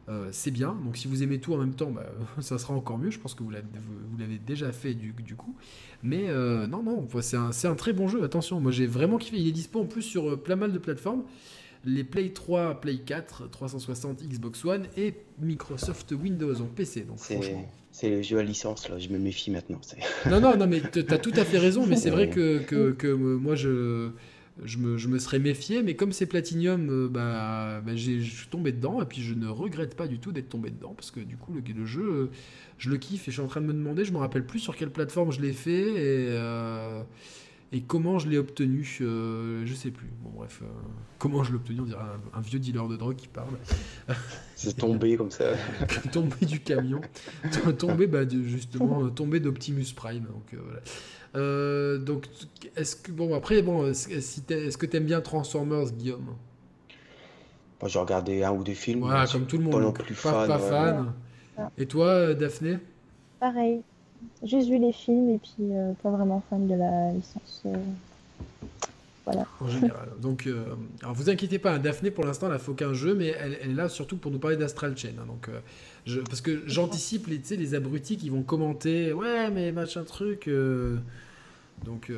euh, 0.09 0.29
c'est 0.31 0.51
bien. 0.51 0.77
Donc 0.85 0.97
si 0.97 1.07
vous 1.07 1.21
aimez 1.21 1.39
tout 1.39 1.53
en 1.53 1.57
même 1.57 1.73
temps, 1.73 1.91
bah, 1.91 2.05
ça 2.39 2.57
sera 2.57 2.73
encore 2.73 2.97
mieux. 2.97 3.11
Je 3.11 3.19
pense 3.19 3.33
que 3.33 3.43
vous 3.43 3.51
l'avez 3.51 4.37
déjà 4.45 4.71
fait 4.71 4.93
du, 4.93 5.13
coup. 5.35 5.55
Mais 6.03 6.27
non, 6.67 6.83
non, 6.83 7.07
c'est 7.21 7.37
un, 7.37 7.51
un, 7.51 7.75
très 7.75 7.93
bon 7.93 8.07
jeu. 8.07 8.23
Attention, 8.23 8.59
moi 8.59 8.71
j'ai 8.71 8.87
vraiment 8.87 9.17
kiffé. 9.17 9.37
Il 9.37 9.47
est 9.47 9.51
dispo 9.51 9.81
en 9.81 9.85
plus 9.85 10.01
sur 10.01 10.41
plein 10.41 10.55
mal 10.55 10.71
de 10.71 10.79
plateformes 10.79 11.23
les 11.85 12.03
Play 12.03 12.29
3, 12.29 12.81
Play 12.81 12.97
4, 12.97 13.49
360, 13.49 14.23
Xbox 14.23 14.65
One 14.65 14.87
et 14.97 15.13
Microsoft 15.39 16.11
Windows 16.11 16.61
en 16.61 16.65
PC. 16.65 17.01
Donc 17.01 17.17
c'est 17.97 18.09
le 18.11 18.21
jeu 18.21 18.37
à 18.37 18.43
licence 18.43 18.89
là, 18.89 18.99
je 18.99 19.09
me 19.09 19.17
méfie 19.17 19.49
maintenant. 19.49 19.81
non 20.29 20.39
non 20.39 20.55
non 20.55 20.67
mais 20.67 20.81
tu 20.81 20.99
as 20.99 21.17
tout 21.17 21.31
à 21.35 21.43
fait 21.43 21.57
raison, 21.57 21.87
mais 21.87 21.95
c'est 21.95 22.11
vrai 22.11 22.29
que, 22.29 22.59
que, 22.59 22.91
que, 22.91 23.07
moi 23.07 23.55
je 23.55 24.11
je 24.63 24.77
me, 24.79 24.97
je 24.97 25.07
me, 25.07 25.19
serais 25.19 25.37
méfié, 25.37 25.83
mais 25.83 25.95
comme 25.95 26.11
c'est 26.11 26.25
Platinum, 26.25 26.89
euh, 26.89 27.07
bah, 27.07 27.79
bah 27.85 27.95
je 27.95 28.19
suis 28.19 28.47
tombé 28.47 28.71
dedans, 28.71 29.01
et 29.01 29.05
puis 29.05 29.21
je 29.21 29.35
ne 29.35 29.47
regrette 29.47 29.95
pas 29.95 30.07
du 30.07 30.17
tout 30.17 30.31
d'être 30.31 30.49
tombé 30.49 30.71
dedans, 30.71 30.93
parce 30.95 31.11
que 31.11 31.19
du 31.19 31.37
coup, 31.37 31.53
le, 31.53 31.61
le, 31.61 31.85
jeu, 31.85 32.01
euh, 32.01 32.29
je 32.79 32.89
le 32.89 32.97
kiffe, 32.97 33.27
et 33.27 33.31
je 33.31 33.33
suis 33.33 33.41
en 33.41 33.47
train 33.47 33.61
de 33.61 33.67
me 33.67 33.73
demander, 33.73 34.03
je 34.03 34.11
me 34.11 34.17
rappelle 34.17 34.47
plus 34.47 34.57
sur 34.57 34.75
quelle 34.75 34.89
plateforme 34.89 35.31
je 35.31 35.41
l'ai 35.41 35.53
fait, 35.53 35.89
et, 35.89 36.27
euh, 36.31 37.03
et 37.73 37.81
comment 37.81 38.17
je 38.17 38.29
l'ai 38.29 38.37
obtenu, 38.37 38.87
euh, 39.01 39.65
je 39.65 39.73
sais 39.73 39.91
plus. 39.91 40.07
Bon, 40.21 40.29
bref, 40.35 40.61
euh, 40.63 40.67
comment 41.19 41.43
je 41.43 41.51
l'ai 41.51 41.57
obtenu, 41.57 41.81
on 41.81 41.85
dirait 41.85 42.01
un, 42.33 42.39
vieux 42.41 42.59
dealer 42.59 42.87
de 42.87 42.95
drogue 42.95 43.17
qui 43.17 43.27
parle. 43.27 43.49
C'est 44.55 44.77
tombé 44.77 45.17
comme 45.17 45.31
ça. 45.31 45.51
tombé 46.13 46.45
du 46.45 46.61
camion. 46.61 47.01
tombé, 47.77 48.07
bah, 48.07 48.21
justement, 48.29 49.03
euh, 49.03 49.09
tombé 49.09 49.41
d'Optimus 49.41 49.93
Prime. 49.93 50.23
Donc, 50.23 50.55
voilà. 51.33 51.97
donc, 51.97 52.27
est-ce 52.77 52.95
que, 52.95 53.11
bon, 53.11 53.35
après, 53.35 53.61
bon, 53.61 53.87
est-ce 53.87 54.77
que 54.77 54.85
tu 54.85 54.97
aimes 54.97 55.05
bien 55.05 55.19
Transformers, 55.19 55.91
Guillaume? 55.91 56.35
Moi, 57.81 57.89
j'ai 57.89 57.99
regardé 57.99 58.43
un 58.43 58.53
ou 58.53 58.63
deux 58.63 58.73
films. 58.73 59.01
Voilà, 59.01 59.27
comme 59.27 59.45
tout 59.45 59.57
le 59.57 59.65
monde. 59.65 59.93
Pas 59.93 60.03
plus 60.03 60.15
fan. 60.15 60.47
Pas 60.47 60.57
fan. 60.57 61.13
Et 61.77 61.85
toi, 61.85 62.33
Daphné? 62.33 62.79
Pareil 63.41 63.81
juste 64.43 64.69
vu 64.69 64.77
les 64.77 64.93
films 64.93 65.29
et 65.29 65.37
puis 65.37 65.71
euh, 65.71 65.93
pas 66.03 66.09
vraiment 66.09 66.43
fan 66.49 66.67
de 66.67 66.75
la 66.75 67.11
licence. 67.11 67.63
Euh, 67.65 67.75
voilà. 69.25 69.45
En 69.59 69.67
général. 69.67 70.09
Donc, 70.21 70.47
euh, 70.47 70.63
alors 71.01 71.13
vous 71.13 71.29
inquiétez 71.29 71.59
pas, 71.59 71.79
Daphné 71.79 72.11
pour 72.11 72.23
l'instant 72.23 72.47
elle 72.47 72.53
a 72.53 72.59
fait 72.59 72.71
aucun 72.71 72.93
jeu, 72.93 73.13
mais 73.13 73.27
elle, 73.39 73.53
est 73.53 73.73
là 73.73 73.89
surtout 73.89 74.17
pour 74.17 74.31
nous 74.31 74.39
parler 74.39 74.57
d'Astral 74.57 74.97
Chain. 74.97 75.09
Hein, 75.19 75.25
donc, 75.27 75.49
je, 76.05 76.21
parce 76.21 76.41
que 76.41 76.63
j'anticipe 76.65 77.27
les, 77.27 77.41
les 77.57 77.75
abrutis 77.75 78.17
qui 78.17 78.29
vont 78.29 78.43
commenter, 78.43 79.11
ouais 79.11 79.49
mais 79.49 79.71
machin 79.71 80.03
truc. 80.03 80.49
Donc, 81.85 82.11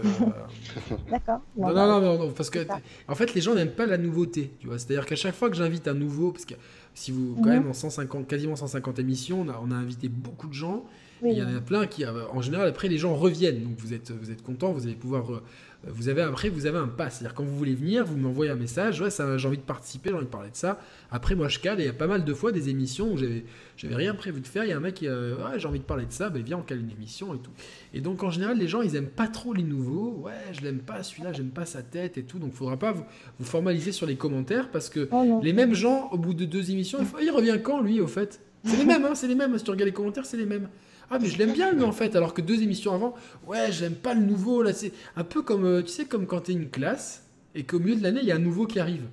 d'accord. 1.12 1.42
Non, 1.58 1.74
non, 1.74 2.00
non, 2.00 2.18
non, 2.18 2.32
parce 2.32 2.50
que 2.50 2.60
en 3.08 3.16
fait, 3.16 3.34
les 3.34 3.42
gens 3.42 3.56
n'aiment 3.56 3.72
pas 3.72 3.88
la 3.88 3.98
nouveauté, 3.98 4.52
tu 4.60 4.68
vois. 4.68 4.78
C'est-à-dire 4.78 5.06
qu'à 5.06 5.18
chaque 5.18 5.36
fois 5.36 5.50
que 5.50 5.56
j'invite 5.56 5.88
un 5.88 5.94
nouveau, 5.94 6.32
parce 6.32 6.46
que 6.46 6.54
si 6.94 7.12
vous, 7.12 7.36
quand 7.36 7.50
mhm. 7.50 7.64
même, 7.64 7.68
en 7.70 7.74
150, 7.74 8.28
quasiment 8.28 8.56
150 8.56 9.00
émissions, 9.00 9.42
on 9.42 9.50
a, 9.50 9.62
on 9.64 9.72
a 9.72 9.76
invité 9.76 10.10
beaucoup 10.10 10.48
de 10.48 10.54
gens. 10.54 10.86
Il 11.24 11.38
y 11.38 11.44
en 11.44 11.56
a 11.56 11.62
plein 11.62 11.88
qui, 11.88 12.06
euh, 12.06 12.28
en 12.32 12.42
général, 12.42 12.68
après, 12.68 12.88
les 12.88 12.98
gens 12.98 13.16
reviennent. 13.16 13.64
Donc 13.64 13.78
vous 13.78 13.94
êtes, 13.94 14.12
vous 14.12 14.32
êtes 14.32 14.42
content, 14.42 14.72
vous 14.72 14.86
allez 14.86 14.96
pouvoir. 14.96 15.32
Euh, 15.32 15.42
vous 15.88 16.10
avez 16.10 16.22
après, 16.22 16.50
vous 16.50 16.66
avez 16.66 16.78
un 16.78 16.88
pass. 16.88 17.16
C'est-à-dire 17.16 17.34
quand 17.34 17.44
vous 17.44 17.56
voulez 17.56 17.76
venir, 17.76 18.06
vous 18.06 18.18
m'envoyez 18.18 18.52
un 18.52 18.56
message. 18.56 19.00
Ouais, 19.02 19.10
ça, 19.10 19.38
j'ai 19.38 19.48
envie 19.48 19.58
de 19.58 19.64
participer, 19.64 20.10
j'ai 20.10 20.16
envie 20.16 20.26
de 20.26 20.30
parler 20.30 20.50
de 20.50 20.56
ça. 20.56 20.80
Après, 21.10 21.36
moi, 21.36 21.48
je 21.48 21.60
cale. 21.60 21.80
Et 21.80 21.84
il 21.84 21.86
y 21.88 21.90
a 21.90 21.94
pas 21.94 22.08
mal 22.08 22.26
de 22.26 22.34
fois 22.34 22.52
des 22.52 22.70
émissions 22.70 23.14
où 23.14 23.18
j'avais, 23.18 23.46
j'avais 23.78 23.96
rien 23.96 24.14
prévu 24.14 24.42
de 24.42 24.48
faire. 24.48 24.66
Il 24.66 24.70
y 24.70 24.74
a 24.74 24.78
un 24.78 24.82
mec 24.82 24.96
qui, 24.96 25.08
euh, 25.08 25.36
ouais, 25.36 25.58
j'ai 25.58 25.68
envie 25.68 25.80
de 25.80 25.86
parler 25.86 26.06
de 26.06 26.12
ça. 26.12 26.30
Ben 26.30 26.42
viens, 26.44 26.58
on 26.58 26.62
cale 26.62 26.80
une 26.80 26.92
émission 26.92 27.34
et 27.34 27.40
tout. 27.40 27.52
Et 27.94 28.02
donc 28.02 28.24
en 28.24 28.30
général, 28.30 28.58
les 28.58 28.68
gens, 28.68 28.82
ils 28.82 28.96
aiment 28.96 29.08
pas 29.08 29.28
trop 29.28 29.54
les 29.54 29.64
nouveaux. 29.64 30.22
Ouais, 30.24 30.34
je 30.52 30.62
l'aime 30.62 30.80
pas 30.80 31.02
celui-là, 31.02 31.32
j'aime 31.32 31.52
pas 31.52 31.66
sa 31.66 31.82
tête 31.82 32.18
et 32.18 32.24
tout. 32.24 32.40
Donc 32.40 32.54
faudra 32.54 32.78
pas 32.78 32.92
vous, 32.92 33.06
vous 33.40 33.46
formaliser 33.46 33.92
sur 33.92 34.06
les 34.06 34.16
commentaires 34.16 34.70
parce 34.70 34.90
que 34.90 35.08
oh 35.12 35.40
les 35.42 35.54
mêmes 35.54 35.74
gens, 35.74 36.10
au 36.12 36.18
bout 36.18 36.34
de 36.34 36.46
deux 36.46 36.72
émissions, 36.72 37.00
il, 37.22 37.32
revient 37.32 37.58
quand 37.64 37.82
lui, 37.82 38.02
au 38.02 38.08
fait? 38.08 38.42
C'est 38.66 38.78
les 38.78 38.86
mêmes, 38.86 39.06
hein, 39.06 39.16
c'est 39.16 39.28
les 39.28 39.36
mêmes. 39.36 39.58
Si 39.58 39.64
tu 39.64 39.72
regardes 39.72 39.88
les 39.88 39.94
commentaires, 39.94 40.26
c'est 40.26 40.38
les 40.38 40.46
mêmes. 40.46 40.68
Ah, 41.12 41.18
mais 41.20 41.28
je 41.28 41.38
l'aime 41.38 41.54
bien 41.54 41.72
lui 41.72 41.84
en 41.84 41.92
fait, 41.92 42.16
alors 42.16 42.34
que 42.34 42.42
deux 42.42 42.62
émissions 42.62 42.94
avant, 42.94 43.16
ouais, 43.48 43.72
j'aime 43.72 43.96
pas 43.96 44.14
le 44.14 44.22
nouveau. 44.22 44.62
Là, 44.62 44.74
c'est 44.74 44.92
un 45.16 45.24
peu 45.24 45.42
comme, 45.42 45.66
euh, 45.66 45.82
tu 45.82 45.90
sais, 45.90 46.06
comme 46.06 46.28
quand 46.28 46.42
t'es 46.42 46.54
une 46.54 46.70
classe 46.70 47.24
et 47.56 47.64
qu'au 47.64 47.80
milieu 47.80 47.96
de 47.96 48.04
l'année, 48.04 48.20
il 48.22 48.28
y 48.28 48.32
a 48.32 48.36
un 48.36 48.40
nouveau 48.40 48.68
qui 48.68 48.80
arrive. 48.80 49.04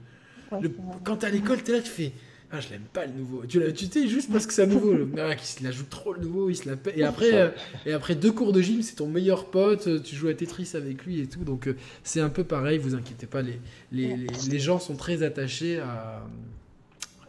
quand 1.05 1.17
t'es 1.17 1.27
à 1.27 1.31
l'école, 1.31 1.63
t'es 1.63 1.73
là, 1.73 1.81
tu 1.81 1.91
fais. 1.91 2.13
Ah, 2.53 2.61
je 2.61 2.71
l'aime 2.71 2.85
pas 2.93 3.07
le 3.07 3.13
nouveau. 3.13 3.45
Tu, 3.47 3.61
tu 3.73 3.87
sais, 3.87 4.07
juste 4.07 4.31
parce 4.31 4.47
que 4.47 4.53
c'est 4.53 4.63
un 4.63 4.67
nouveau. 4.67 4.93
Le, 4.93 5.09
ah, 5.19 5.33
il 5.33 5.45
se 5.45 5.65
la 5.65 5.73
joue 5.73 5.85
trop 5.91 6.13
le 6.13 6.21
nouveau, 6.21 6.49
il 6.49 6.55
se 6.55 6.69
la 6.69 6.77
paie. 6.77 6.93
Et 6.97 7.03
après, 7.03 7.35
euh, 7.35 7.51
et 7.85 7.93
après 7.93 8.15
deux 8.15 8.31
cours 8.31 8.53
de 8.53 8.61
gym, 8.61 8.83
c'est 8.83 8.95
ton 8.97 9.09
meilleur 9.09 9.47
pote, 9.47 9.89
euh, 9.89 9.99
tu 9.99 10.15
joues 10.15 10.29
à 10.29 10.35
Tetris 10.35 10.71
avec 10.75 11.05
lui 11.05 11.21
et 11.21 11.27
tout. 11.27 11.43
Donc, 11.43 11.69
c'est 12.05 12.21
un 12.21 12.29
peu 12.29 12.45
pareil, 12.45 12.79
vous 12.79 12.95
inquiétez 12.95 13.27
pas. 13.27 13.43
Les, 13.43 13.59
les, 13.91 14.17
les, 14.17 14.27
les 14.49 14.59
gens 14.61 14.79
sont 14.79 14.95
très 14.95 15.23
attachés 15.25 15.81
à. 15.81 16.25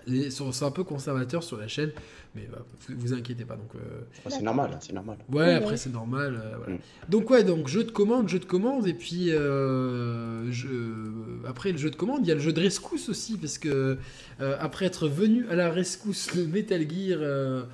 Les, 0.06 0.30
sont, 0.30 0.52
sont, 0.52 0.66
un 0.66 0.72
peu 0.72 0.84
conservateurs 0.84 1.44
sur 1.44 1.58
la 1.58 1.68
chaîne. 1.68 1.92
Mais 2.38 2.48
bah, 2.52 2.64
vous, 2.90 3.14
inquiétez 3.14 3.46
pas. 3.46 3.56
Donc, 3.56 3.72
euh, 3.76 4.02
c'est 4.30 4.44
normal, 4.44 4.78
c'est 4.80 4.94
normal. 4.94 5.18
Ouais, 5.32 5.56
après 5.56 5.76
c'est 5.76 5.92
normal. 5.92 6.40
Euh, 6.40 6.74
mm. 6.74 6.78
Donc 7.10 7.30
ouais, 7.32 7.44
donc 7.44 7.68
jeu 7.68 7.84
de 7.84 7.90
commande, 7.90 8.30
jeu 8.30 8.38
de 8.38 8.46
commande, 8.46 8.88
et 8.88 8.94
puis 8.94 9.30
euh, 9.30 10.52
après 11.48 11.72
le 11.72 11.80
jeu 11.80 11.90
de 11.90 11.96
commande, 11.96 12.20
il 12.22 12.28
y 12.28 12.32
a 12.32 12.36
le 12.36 12.42
jeu 12.42 12.54
de 12.54 12.62
rescousse 12.62 13.10
aussi, 13.10 13.38
parce 13.38 13.58
que 13.58 13.98
après 14.40 14.86
être 14.86 15.08
venu 15.08 15.48
à 15.50 15.56
la 15.56 15.72
rescousse 15.72 16.36
de 16.36 16.46
Metal 16.46 16.86
Gear 16.88 17.66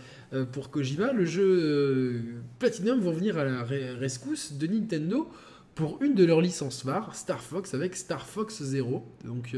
pour 0.54 0.72
Kojima, 0.72 1.12
le 1.12 1.26
jeu 1.26 2.24
Platinum 2.60 3.00
vont 3.02 3.12
venir 3.12 3.38
à 3.38 3.44
la 3.44 3.64
rescousse 3.64 4.54
de 4.54 4.68
Nintendo 4.68 5.30
pour 5.76 6.02
une 6.02 6.14
de 6.14 6.24
leurs 6.24 6.40
licences 6.40 6.84
phares, 6.84 7.16
Star 7.16 7.42
Fox, 7.42 7.74
avec 7.74 7.96
Star 7.96 8.26
Fox 8.26 8.64
Zero. 8.64 9.06
Donc 9.26 9.56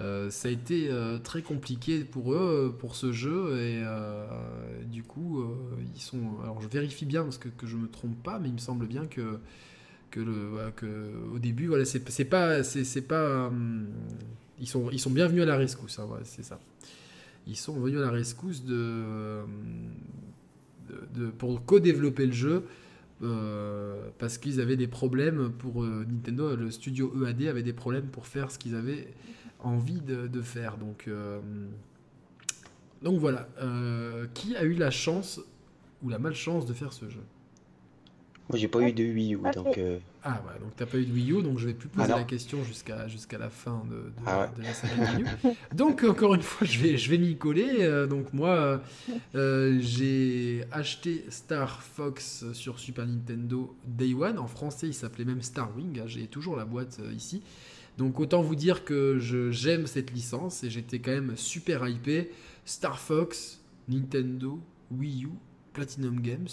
euh, 0.00 0.28
ça 0.28 0.48
a 0.48 0.50
été 0.50 0.88
euh, 0.90 1.18
très 1.18 1.42
compliqué 1.42 2.00
pour 2.00 2.32
eux, 2.32 2.70
euh, 2.72 2.76
pour 2.76 2.96
ce 2.96 3.12
jeu, 3.12 3.56
et 3.58 3.82
du 4.86 5.02
coup, 5.02 5.44
ils 5.94 6.00
sont. 6.00 6.40
Alors, 6.42 6.60
je 6.60 6.68
vérifie 6.68 7.06
bien 7.06 7.22
parce 7.22 7.38
que, 7.38 7.48
que 7.48 7.66
je 7.66 7.76
me 7.76 7.88
trompe 7.88 8.20
pas, 8.22 8.38
mais 8.38 8.48
il 8.48 8.54
me 8.54 8.58
semble 8.58 8.86
bien 8.86 9.06
que, 9.06 9.38
que, 10.10 10.20
le, 10.20 10.70
que 10.76 11.12
au 11.32 11.38
début, 11.38 11.68
voilà, 11.68 11.84
c'est 11.84 12.24
pas. 12.24 12.62
c'est 12.62 13.02
pas 13.02 13.50
ils, 14.60 14.68
sont, 14.68 14.88
ils 14.90 15.00
sont 15.00 15.10
bienvenus 15.10 15.42
à 15.42 15.46
la 15.46 15.56
rescousse, 15.56 15.98
hein, 15.98 16.08
c'est 16.24 16.44
ça. 16.44 16.58
Ils 17.46 17.56
sont 17.56 17.78
venus 17.78 17.98
à 17.98 18.02
la 18.02 18.10
rescousse 18.10 18.64
de, 18.64 19.40
de, 21.14 21.26
pour 21.38 21.64
co-développer 21.64 22.26
le 22.26 22.32
jeu. 22.32 22.64
parce 24.18 24.38
qu'ils 24.38 24.60
avaient 24.60 24.76
des 24.76 24.88
problèmes 24.88 25.52
pour 25.58 25.82
Nintendo, 25.84 26.56
le 26.56 26.70
studio 26.70 27.12
EAD 27.26 27.42
avait 27.48 27.62
des 27.62 27.72
problèmes 27.72 28.06
pour 28.06 28.26
faire 28.26 28.50
ce 28.50 28.58
qu'ils 28.58 28.74
avaient 28.74 29.08
envie 29.64 30.00
de, 30.00 30.42
faire. 30.42 30.76
Donc, 30.76 31.04
euh, 31.08 31.40
donc 33.02 33.18
voilà. 33.18 33.48
Euh, 33.60 34.26
qui 34.34 34.56
a 34.56 34.64
eu 34.64 34.74
la 34.74 34.90
chance 34.90 35.40
ou 36.02 36.08
la 36.08 36.18
malchance 36.18 36.66
de 36.66 36.72
faire 36.72 36.92
ce 36.92 37.08
jeu 37.08 37.22
Moi, 38.48 38.58
j'ai 38.58 38.68
pas 38.68 38.80
eu 38.80 38.92
de 38.92 39.04
Wii 39.04 39.34
U, 39.34 39.40
donc. 39.54 39.78
Euh, 39.78 39.98
ah 40.22 40.42
ouais, 40.46 40.58
donc 40.58 40.74
t'as 40.76 40.86
pas 40.86 40.96
eu 40.96 41.04
de 41.04 41.12
Wii 41.12 41.32
U, 41.32 41.42
donc 41.42 41.58
je 41.58 41.66
vais 41.66 41.74
plus 41.74 41.88
poser 41.88 42.08
la 42.08 42.24
question 42.24 42.62
jusqu'à 42.64 43.08
jusqu'à 43.08 43.36
la 43.36 43.50
fin 43.50 43.82
de, 43.90 43.96
de, 43.96 44.12
ah 44.26 44.50
la 44.58 44.72
saga 44.72 45.16
Wii 45.16 45.24
U. 45.24 45.48
Donc 45.74 46.02
encore 46.02 46.34
une 46.34 46.42
fois, 46.42 46.66
je 46.66 46.78
vais 46.78 46.96
je 46.96 47.10
vais 47.10 47.18
m'y 47.18 47.36
coller. 47.36 48.06
donc 48.08 48.32
moi, 48.32 48.80
j'ai 49.34 50.64
acheté 50.72 51.24
Star 51.28 51.82
Fox 51.82 52.44
sur 52.52 52.78
Super 52.78 53.06
Nintendo 53.06 53.76
Day 53.86 54.14
One. 54.14 54.38
En 54.38 54.46
français, 54.46 54.86
il 54.86 54.94
s'appelait 54.94 55.26
même 55.26 55.42
Star 55.42 55.74
Wing. 55.76 56.02
J'ai 56.06 56.26
toujours 56.26 56.56
la 56.56 56.64
boîte 56.64 57.00
ici. 57.14 57.42
Donc 57.98 58.18
autant 58.18 58.42
vous 58.42 58.56
dire 58.56 58.84
que 58.84 59.18
j'aime 59.18 59.86
cette 59.86 60.12
licence 60.12 60.64
et 60.64 60.70
j'étais 60.70 60.98
quand 60.98 61.12
même 61.12 61.36
super 61.36 61.86
hypé. 61.88 62.30
Star 62.64 62.98
Fox, 62.98 63.60
Nintendo, 63.88 64.60
Wii 64.90 65.26
U, 65.26 65.30
Platinum 65.72 66.20
Games. 66.20 66.48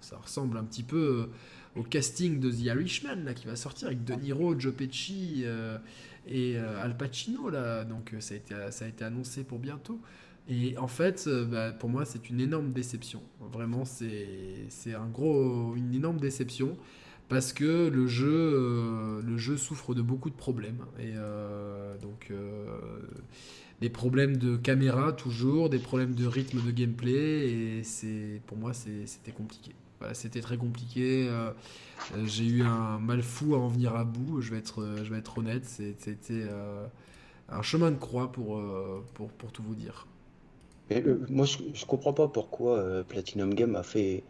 ça 0.00 0.16
ressemble 0.18 0.58
un 0.58 0.64
petit 0.64 0.82
peu 0.82 1.28
au 1.76 1.82
casting 1.82 2.40
de 2.40 2.50
The 2.50 2.60
Irishman 2.60 3.24
là, 3.24 3.34
qui 3.34 3.46
va 3.46 3.56
sortir 3.56 3.88
avec 3.88 4.04
De 4.04 4.14
Niro, 4.14 4.58
Joe 4.58 4.74
Pesci 4.74 5.42
euh, 5.44 5.78
et 6.26 6.56
euh, 6.56 6.82
Al 6.82 6.96
Pacino. 6.96 7.50
Là. 7.50 7.84
Donc 7.84 8.12
euh, 8.12 8.20
ça 8.20 8.34
a, 8.34 8.36
été, 8.36 8.54
ça 8.70 8.84
a 8.84 8.88
été 8.88 9.04
annoncé 9.04 9.44
pour 9.44 9.58
bientôt. 9.58 10.00
Et 10.48 10.76
en 10.76 10.88
fait, 10.88 11.26
bah, 11.26 11.72
pour 11.72 11.88
moi, 11.88 12.04
c'est 12.04 12.28
une 12.28 12.38
énorme 12.38 12.72
déception. 12.72 13.22
Vraiment, 13.40 13.86
c'est 13.86 14.68
un 14.94 15.10
une 15.74 15.94
énorme 15.94 16.18
déception 16.20 16.76
parce 17.28 17.52
que 17.52 17.88
le 17.88 18.06
jeu, 18.06 19.22
le 19.24 19.36
jeu 19.36 19.56
souffre 19.56 19.94
de 19.94 20.02
beaucoup 20.02 20.30
de 20.30 20.34
problèmes. 20.34 20.84
Et 20.98 21.14
donc, 22.02 22.32
des 23.80 23.90
problèmes 23.90 24.36
de 24.36 24.56
caméra 24.56 25.12
toujours, 25.12 25.70
des 25.70 25.78
problèmes 25.78 26.14
de 26.14 26.26
rythme 26.26 26.60
de 26.60 26.70
gameplay. 26.70 27.80
Et 27.80 28.40
pour 28.46 28.56
moi, 28.56 28.72
c'était 28.72 29.32
compliqué 29.32 29.72
c'était 30.12 30.40
très 30.40 30.56
compliqué. 30.56 31.26
Euh, 31.28 31.50
euh, 32.14 32.24
j'ai 32.26 32.44
eu 32.44 32.62
un 32.62 32.98
mal 32.98 33.22
fou 33.22 33.54
à 33.54 33.58
en 33.58 33.68
venir 33.68 33.94
à 33.96 34.04
bout, 34.04 34.40
je 34.40 34.50
vais 34.50 34.58
être, 34.58 34.82
euh, 34.82 35.04
je 35.04 35.10
vais 35.10 35.18
être 35.18 35.38
honnête. 35.38 35.64
C'était 35.64 36.44
un 37.48 37.62
chemin 37.62 37.90
de 37.90 37.96
croix 37.96 38.30
pour, 38.30 38.60
pour, 39.14 39.28
pour 39.28 39.52
tout 39.52 39.62
vous 39.62 39.74
dire. 39.74 40.06
moi, 41.30 41.46
je, 41.46 41.58
je 41.72 41.86
comprends 41.86 42.12
pas 42.12 42.28
pourquoi 42.28 43.04
Platinum 43.04 43.54
Game 43.54 43.76
a 43.76 43.82
fait, 43.82 44.24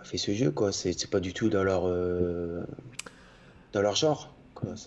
a 0.00 0.04
fait 0.04 0.18
ce 0.18 0.32
jeu. 0.32 0.50
quoi. 0.50 0.72
C'est 0.72 1.10
pas 1.10 1.20
du 1.20 1.32
tout 1.32 1.48
dans 1.48 1.64
leur, 1.64 1.82
dans 3.72 3.82
leur 3.82 3.96
genre. 3.96 4.34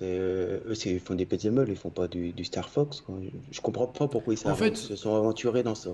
eux, 0.02 0.74
ils 0.86 1.00
font 1.00 1.16
des 1.16 1.26
petits 1.26 1.48
ils 1.48 1.76
font 1.76 1.90
pas 1.90 2.08
du, 2.08 2.44
Star 2.44 2.70
Fox. 2.70 3.04
Je, 3.08 3.30
je, 3.52 3.62
comprends 3.62 3.88
pas 3.88 4.08
pourquoi 4.08 4.34
ils 4.34 4.48
en 4.48 4.56
fait, 4.56 4.78
se 4.78 4.96
sont 4.96 5.16
aventurés 5.16 5.64
dans 5.64 5.76
ça 5.76 5.92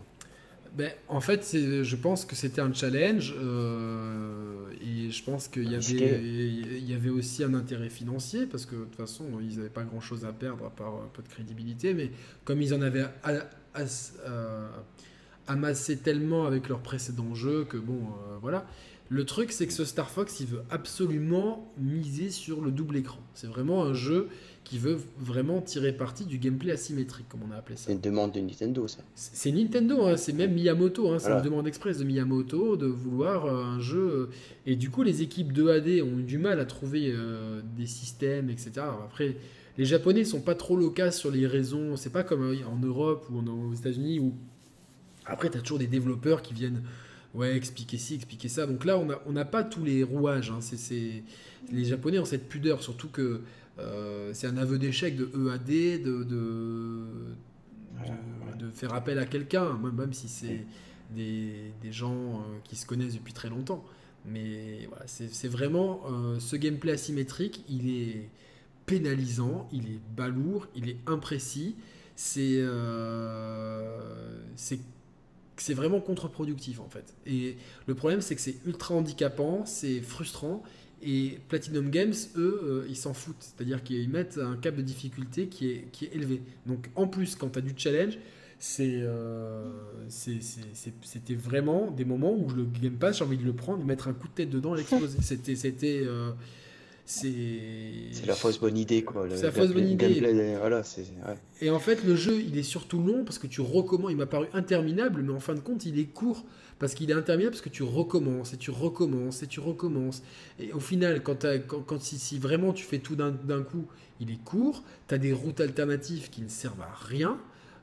ben, 0.74 0.92
en 1.08 1.20
fait, 1.20 1.46
je 1.52 1.96
pense 1.96 2.26
que 2.26 2.36
c'était 2.36 2.62
un 2.62 2.74
challenge 2.74 3.34
euh, 3.38 4.68
et 4.82 5.10
je 5.10 5.24
pense 5.24 5.48
qu'il 5.48 5.70
y 5.72 5.76
avait, 5.76 6.52
il 6.52 6.88
y 6.88 6.94
avait 6.94 7.10
aussi 7.10 7.44
un 7.44 7.54
intérêt 7.54 7.90
financier 7.90 8.46
parce 8.46 8.66
que 8.66 8.76
de 8.76 8.84
toute 8.84 8.96
façon, 8.96 9.26
ils 9.42 9.58
n'avaient 9.58 9.70
pas 9.70 9.84
grand-chose 9.84 10.26
à 10.26 10.32
perdre 10.32 10.66
à 10.66 10.70
part 10.70 10.94
un 10.94 11.10
peu 11.12 11.24
de 11.24 11.28
crédibilité, 11.28 11.94
mais 11.94 12.12
comme 12.46 12.62
ils 12.62 12.74
en 12.74 12.82
avaient 12.82 13.06
euh, 13.26 14.70
amassé 15.48 15.98
tellement 15.98 16.46
avec 16.46 16.70
leurs 16.70 16.82
précédents 16.82 17.34
jeux 17.34 17.66
que 17.66 17.78
bon, 17.78 18.02
euh, 18.02 18.38
voilà. 18.40 18.66
Le 19.12 19.26
truc, 19.26 19.52
c'est 19.52 19.66
que 19.66 19.74
ce 19.74 19.86
Star 19.86 20.10
Fox, 20.10 20.40
il 20.40 20.46
veut 20.46 20.62
absolument 20.70 21.68
miser 21.80 22.30
sur 22.30 22.62
le 22.62 22.70
double 22.70 22.96
écran. 22.98 23.20
C'est 23.34 23.48
vraiment 23.48 23.84
un 23.84 23.94
jeu 23.94 24.30
qui 24.64 24.78
veut 24.78 25.00
vraiment 25.18 25.62
tirer 25.62 25.92
parti 25.94 26.26
du 26.26 26.38
gameplay 26.38 26.74
asymétrique, 26.74 27.28
comme 27.28 27.40
on 27.50 27.52
a 27.52 27.58
appelé 27.58 27.76
ça. 27.76 27.86
C'est 27.88 27.94
une 27.94 28.02
demande 28.02 28.34
de 28.34 28.40
Nintendo, 28.40 28.88
ça. 28.88 29.00
C'est 29.16 29.52
Nintendo, 29.52 30.06
hein, 30.06 30.16
c'est 30.16 30.34
même 30.34 30.54
Miyamoto, 30.54 31.12
hein, 31.12 31.18
c'est 31.18 31.32
une 31.32 31.42
demande 31.42 31.68
express 31.68 31.98
de 31.98 32.04
Miyamoto 32.04 32.78
de 32.78 32.86
vouloir 32.86 33.46
euh, 33.46 33.64
un 33.64 33.80
jeu. 33.80 34.00
Euh, 34.00 34.30
et 34.68 34.76
du 34.76 34.92
coup, 34.92 35.02
les 35.02 35.24
équipes 35.24 35.54
2AD 35.54 36.04
ont 36.04 36.20
eu 36.20 36.24
du 36.24 36.38
mal 36.38 36.60
à 36.60 36.66
trouver 36.66 37.12
euh, 37.12 37.62
des 37.78 37.88
systèmes, 37.88 38.52
etc. 38.52 38.74
Après, 39.04 39.38
les 39.80 39.86
Japonais 39.86 40.24
sont 40.24 40.42
pas 40.42 40.56
trop 40.56 40.76
locaux 40.76 41.10
sur 41.10 41.32
les 41.32 41.48
raisons. 41.48 41.96
C'est 41.96 42.12
pas 42.12 42.24
comme 42.24 42.56
en 42.72 42.86
Europe 42.86 43.26
ou 43.32 43.40
aux 43.40 43.74
États-Unis 43.74 44.20
où 44.20 44.36
après, 45.26 45.50
tu 45.50 45.58
as 45.58 45.62
toujours 45.62 45.80
des 45.80 45.88
développeurs 45.88 46.42
qui 46.42 46.54
viennent 46.54 46.82
ouais, 47.34 47.56
expliquer 47.56 47.98
ci, 47.98 48.16
expliquer 48.16 48.50
ça. 48.50 48.66
Donc 48.66 48.86
là, 48.86 48.98
on 48.98 49.32
n'a 49.32 49.46
pas 49.46 49.64
tous 49.64 49.84
les 49.84 50.04
rouages. 50.04 50.52
Hein. 50.52 50.60
C'est, 50.62 51.24
les 51.72 51.86
Japonais 51.86 52.20
ont 52.20 52.26
cette 52.26 52.50
pudeur, 52.50 52.82
surtout 52.84 53.10
que 53.10 53.42
euh, 53.80 54.32
c'est 54.34 54.48
un 54.48 54.58
aveu 54.58 54.78
d'échec 54.78 55.16
de 55.16 55.26
EAD, 55.26 56.04
de, 56.04 56.24
de, 56.24 57.06
de, 58.58 58.70
faire 58.72 58.94
appel 58.94 59.20
à 59.20 59.26
quelqu'un, 59.26 59.78
même, 59.78 60.14
si 60.14 60.28
c'est 60.28 60.66
des, 61.12 61.72
des, 61.82 61.92
gens 61.92 62.14
euh, 62.14 62.60
qui 62.64 62.76
se 62.76 62.86
connaissent 62.86 63.14
depuis 63.16 63.34
très 63.34 63.50
longtemps. 63.50 63.84
Mais 64.26 64.86
voilà, 64.90 65.06
c'est 65.08 65.48
vraiment 65.48 66.02
euh, 66.12 66.40
ce 66.40 66.56
gameplay 66.58 66.92
asymétrique, 66.92 67.64
il 67.70 67.90
est 67.90 68.30
pénalisant, 68.86 69.70
il 69.72 69.86
est 69.86 70.02
balourd, 70.16 70.68
il 70.76 70.90
est 70.90 70.98
imprécis, 71.08 71.76
c'est 72.16 72.60
c'est 75.62 75.74
vraiment 75.74 76.00
contre-productif 76.00 76.80
en 76.80 76.90
fait. 76.90 77.14
Et 77.26 77.58
le 77.88 77.96
problème 77.96 78.22
c'est 78.22 78.36
que 78.36 78.42
c'est 78.42 78.58
ultra 78.66 78.96
handicapant, 78.96 79.66
c'est 79.66 80.02
frustrant 80.02 80.64
et 81.02 81.40
Platinum 81.48 81.90
Games, 81.90 82.14
eux, 82.36 82.60
euh, 82.64 82.86
ils 82.90 82.98
s'en 82.98 83.14
foutent. 83.14 83.36
C'est-à-dire 83.40 83.84
qu'ils 83.84 84.10
mettent 84.10 84.38
un 84.38 84.58
cap 84.58 84.76
de 84.76 84.82
difficulté 84.82 85.48
qui 85.48 85.70
est, 85.70 85.86
qui 85.92 86.06
est 86.06 86.16
élevé. 86.16 86.42
Donc 86.66 86.90
en 86.96 87.08
plus, 87.08 87.36
quand 87.36 87.50
tu 87.50 87.60
as 87.60 87.62
du 87.62 87.74
challenge, 87.76 88.18
euh, 88.82 89.72
c'était 90.10 91.36
vraiment 91.36 91.92
des 91.92 92.04
moments 92.04 92.34
où 92.34 92.50
le 92.50 92.66
Game 92.66 92.98
Pass, 92.98 93.20
j'ai 93.20 93.24
envie 93.24 93.38
de 93.38 93.46
le 93.46 93.54
prendre, 93.54 93.80
de 93.80 93.86
mettre 93.86 94.08
un 94.10 94.14
coup 94.14 94.28
de 94.28 94.34
tête 94.34 94.50
dedans 94.50 94.76
et 94.76 94.80
l'exploser. 94.80 95.20
c'était 95.22 95.56
c'était 95.56 96.02
euh, 96.04 96.32
c'est 97.10 98.28
la 98.28 98.36
fausse 98.36 98.60
bonne 98.60 98.78
idée 98.78 99.02
quoi. 99.02 99.26
C'est 99.34 99.42
la 99.42 99.52
fausse 99.52 99.72
bonne 99.72 99.90
idée. 99.90 100.22
voilà, 100.60 100.84
Et 101.60 101.72
en 101.72 101.80
fait, 101.80 102.04
le 102.04 102.16
jeu, 102.16 102.40
il 102.40 102.56
est 102.56 102.64
surtout 102.64 103.02
long 103.02 103.24
parce 103.24 103.40
que 103.40 103.48
tu 103.48 103.62
recommences. 103.62 104.12
Il 104.12 104.18
m'a 104.18 104.28
paru 104.28 104.46
interminable, 104.54 105.24
mais 105.24 105.34
en 105.34 105.40
fin 105.40 105.56
de 105.56 105.60
compte, 105.60 105.88
il 105.88 105.98
est 105.98 106.06
court 106.06 106.46
parce 106.78 106.94
qu'il 106.94 107.10
est 107.10 107.16
interminable 107.16 107.54
parce 107.54 107.64
que 107.64 107.70
tu 107.70 107.82
recommences 107.82 108.54
et 108.54 108.58
tu 108.58 108.70
recommences 108.70 109.42
et 109.42 109.48
tu 109.48 109.60
recommences. 109.60 110.22
Et 110.60 110.72
au 110.72 110.80
final, 110.80 111.24
quand, 111.24 111.48
quand, 111.68 112.00
si, 112.00 112.38
vraiment 112.38 112.74
tu 112.74 112.86
fais 112.86 113.00
tout 113.00 113.16
d'un 113.16 113.64
coup, 113.64 113.88
il 114.20 114.30
est 114.30 114.44
court. 114.44 114.84
Tu 115.08 115.16
as 115.16 115.18
des 115.18 115.34
routes 115.34 115.62
alternatives 115.62 116.30
qui 116.30 116.44
ne 116.44 116.50
servent 116.50 116.82
à 116.82 116.94
rien. 116.94 117.40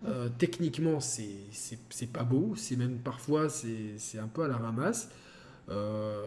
Euh, 0.07 0.28
techniquement, 0.39 1.01
c'est 1.01 2.12
pas 2.12 2.23
beau. 2.23 2.55
C'est 2.57 2.77
même 2.77 2.98
parfois, 2.98 3.48
c'est 3.48 4.19
un 4.19 4.28
peu 4.28 4.44
à 4.44 4.48
la 4.48 4.57
ramasse. 4.57 5.09
Euh, 5.68 6.22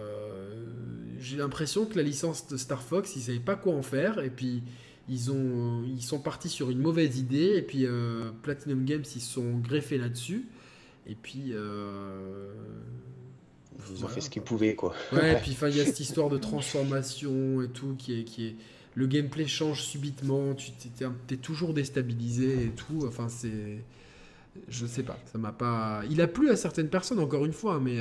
j'ai 1.19 1.37
l'impression 1.37 1.85
que 1.85 1.95
la 1.97 2.03
licence 2.03 2.47
de 2.47 2.57
Star 2.57 2.81
Fox, 2.81 3.15
ils 3.15 3.21
savaient 3.21 3.39
pas 3.39 3.55
quoi 3.55 3.73
en 3.73 3.81
faire 3.81 4.19
et 4.19 4.29
puis 4.29 4.63
ils 5.09 5.31
ont 5.31 5.83
ils 5.83 6.03
sont 6.03 6.19
partis 6.19 6.49
sur 6.49 6.69
une 6.69 6.79
mauvaise 6.79 7.17
idée 7.17 7.55
et 7.55 7.61
puis 7.61 7.85
euh, 7.85 8.31
Platinum 8.43 8.85
Games 8.85 9.03
ils 9.15 9.21
sont 9.21 9.57
greffés 9.57 9.97
là-dessus 9.97 10.47
et 11.07 11.15
puis 11.15 11.51
euh, 11.51 12.51
ils 13.91 14.05
ont 14.05 14.07
fait 14.07 14.21
ce 14.21 14.29
qu'ils 14.29 14.43
pouvaient 14.43 14.75
quoi. 14.75 14.93
Ouais, 15.11 15.33
et 15.33 15.35
puis 15.41 15.57
il 15.61 15.77
y 15.77 15.81
a 15.81 15.85
cette 15.85 15.99
histoire 15.99 16.29
de 16.29 16.37
transformation 16.37 17.61
et 17.61 17.69
tout 17.69 17.95
qui 17.97 18.19
est 18.19 18.23
qui 18.23 18.47
est 18.47 18.55
le 18.95 19.07
gameplay 19.07 19.47
change 19.47 19.83
subitement, 19.83 20.55
tu 20.55 20.71
es, 21.31 21.37
toujours 21.37 21.73
déstabilisé 21.73 22.65
et 22.65 22.69
tout, 22.69 23.05
enfin 23.07 23.29
c'est 23.29 23.83
je 24.67 24.85
sais 24.85 25.03
pas, 25.03 25.17
ça 25.31 25.37
m'a 25.37 25.51
pas 25.51 26.01
il 26.09 26.21
a 26.21 26.27
plu 26.27 26.49
à 26.49 26.55
certaines 26.55 26.89
personnes 26.89 27.19
encore 27.19 27.45
une 27.45 27.53
fois 27.53 27.79
mais 27.79 27.99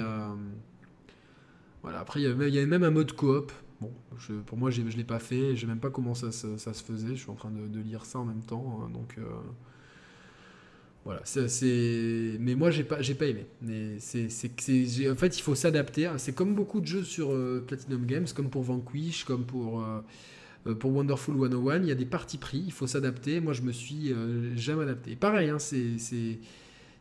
voilà, 1.83 2.01
après, 2.01 2.21
il 2.21 2.25
y, 2.25 2.27
avait, 2.59 2.67
même 2.67 2.83
un 2.83 2.91
mode 2.91 3.13
coop. 3.13 3.53
Bon, 3.81 3.93
pour 4.47 4.59
moi, 4.59 4.71
je 4.71 4.83
ne 4.83 4.91
l'ai 4.91 5.05
pas 5.05 5.19
fait. 5.19 5.55
Je 5.55 5.61
sais 5.63 5.67
même 5.67 5.81
pas 5.81 5.91
comment 5.91 6.15
ça, 6.15 6.33
se 6.33 6.57
faisait. 6.57 7.15
Je 7.15 7.21
suis 7.21 7.31
en 7.31 7.35
train 7.35 7.51
de, 7.51 7.81
lire 7.81 8.05
ça 8.05 8.19
en 8.19 8.25
même 8.25 8.43
temps. 8.43 8.81
Hein, 8.83 8.91
donc, 8.91 9.17
euh, 9.19 9.23
voilà. 11.05 11.23
Mais 12.41 12.55
moi, 12.55 12.71
j'ai 12.71 12.85
pas, 12.85 12.97
pas 12.97 13.27
aimé. 13.27 13.47
En 13.63 15.17
fait, 15.17 15.39
il 15.39 15.43
faut 15.43 15.55
s'adapter. 15.55 16.11
C'est 16.19 16.35
comme 16.35 16.55
beaucoup 16.55 16.81
de 16.81 16.87
jeux 16.87 17.05
sur 17.05 17.33
euh, 17.33 17.65
Platinum 17.67 18.05
Games, 18.07 18.27
comme 18.35 18.51
pour 18.51 18.63
Vanquish, 18.65 19.25
comme 19.25 19.45
pour, 19.45 19.85
euh, 19.85 20.75
Wonderful 20.83 21.37
101. 21.37 21.83
Il 21.83 21.87
y 21.87 21.93
a 21.93 21.95
des 21.95 22.07
parties 22.07 22.39
pris. 22.39 22.65
Il 22.67 22.73
faut 22.73 22.89
s'adapter. 22.89 23.39
Moi, 23.39 23.53
je 23.53 23.63
me 23.63 23.71
suis 23.71 24.13
jamais 24.57 24.83
adapté. 24.83 25.15
Pareil, 25.15 25.51
hein, 25.51 25.61
c'est 25.61 26.41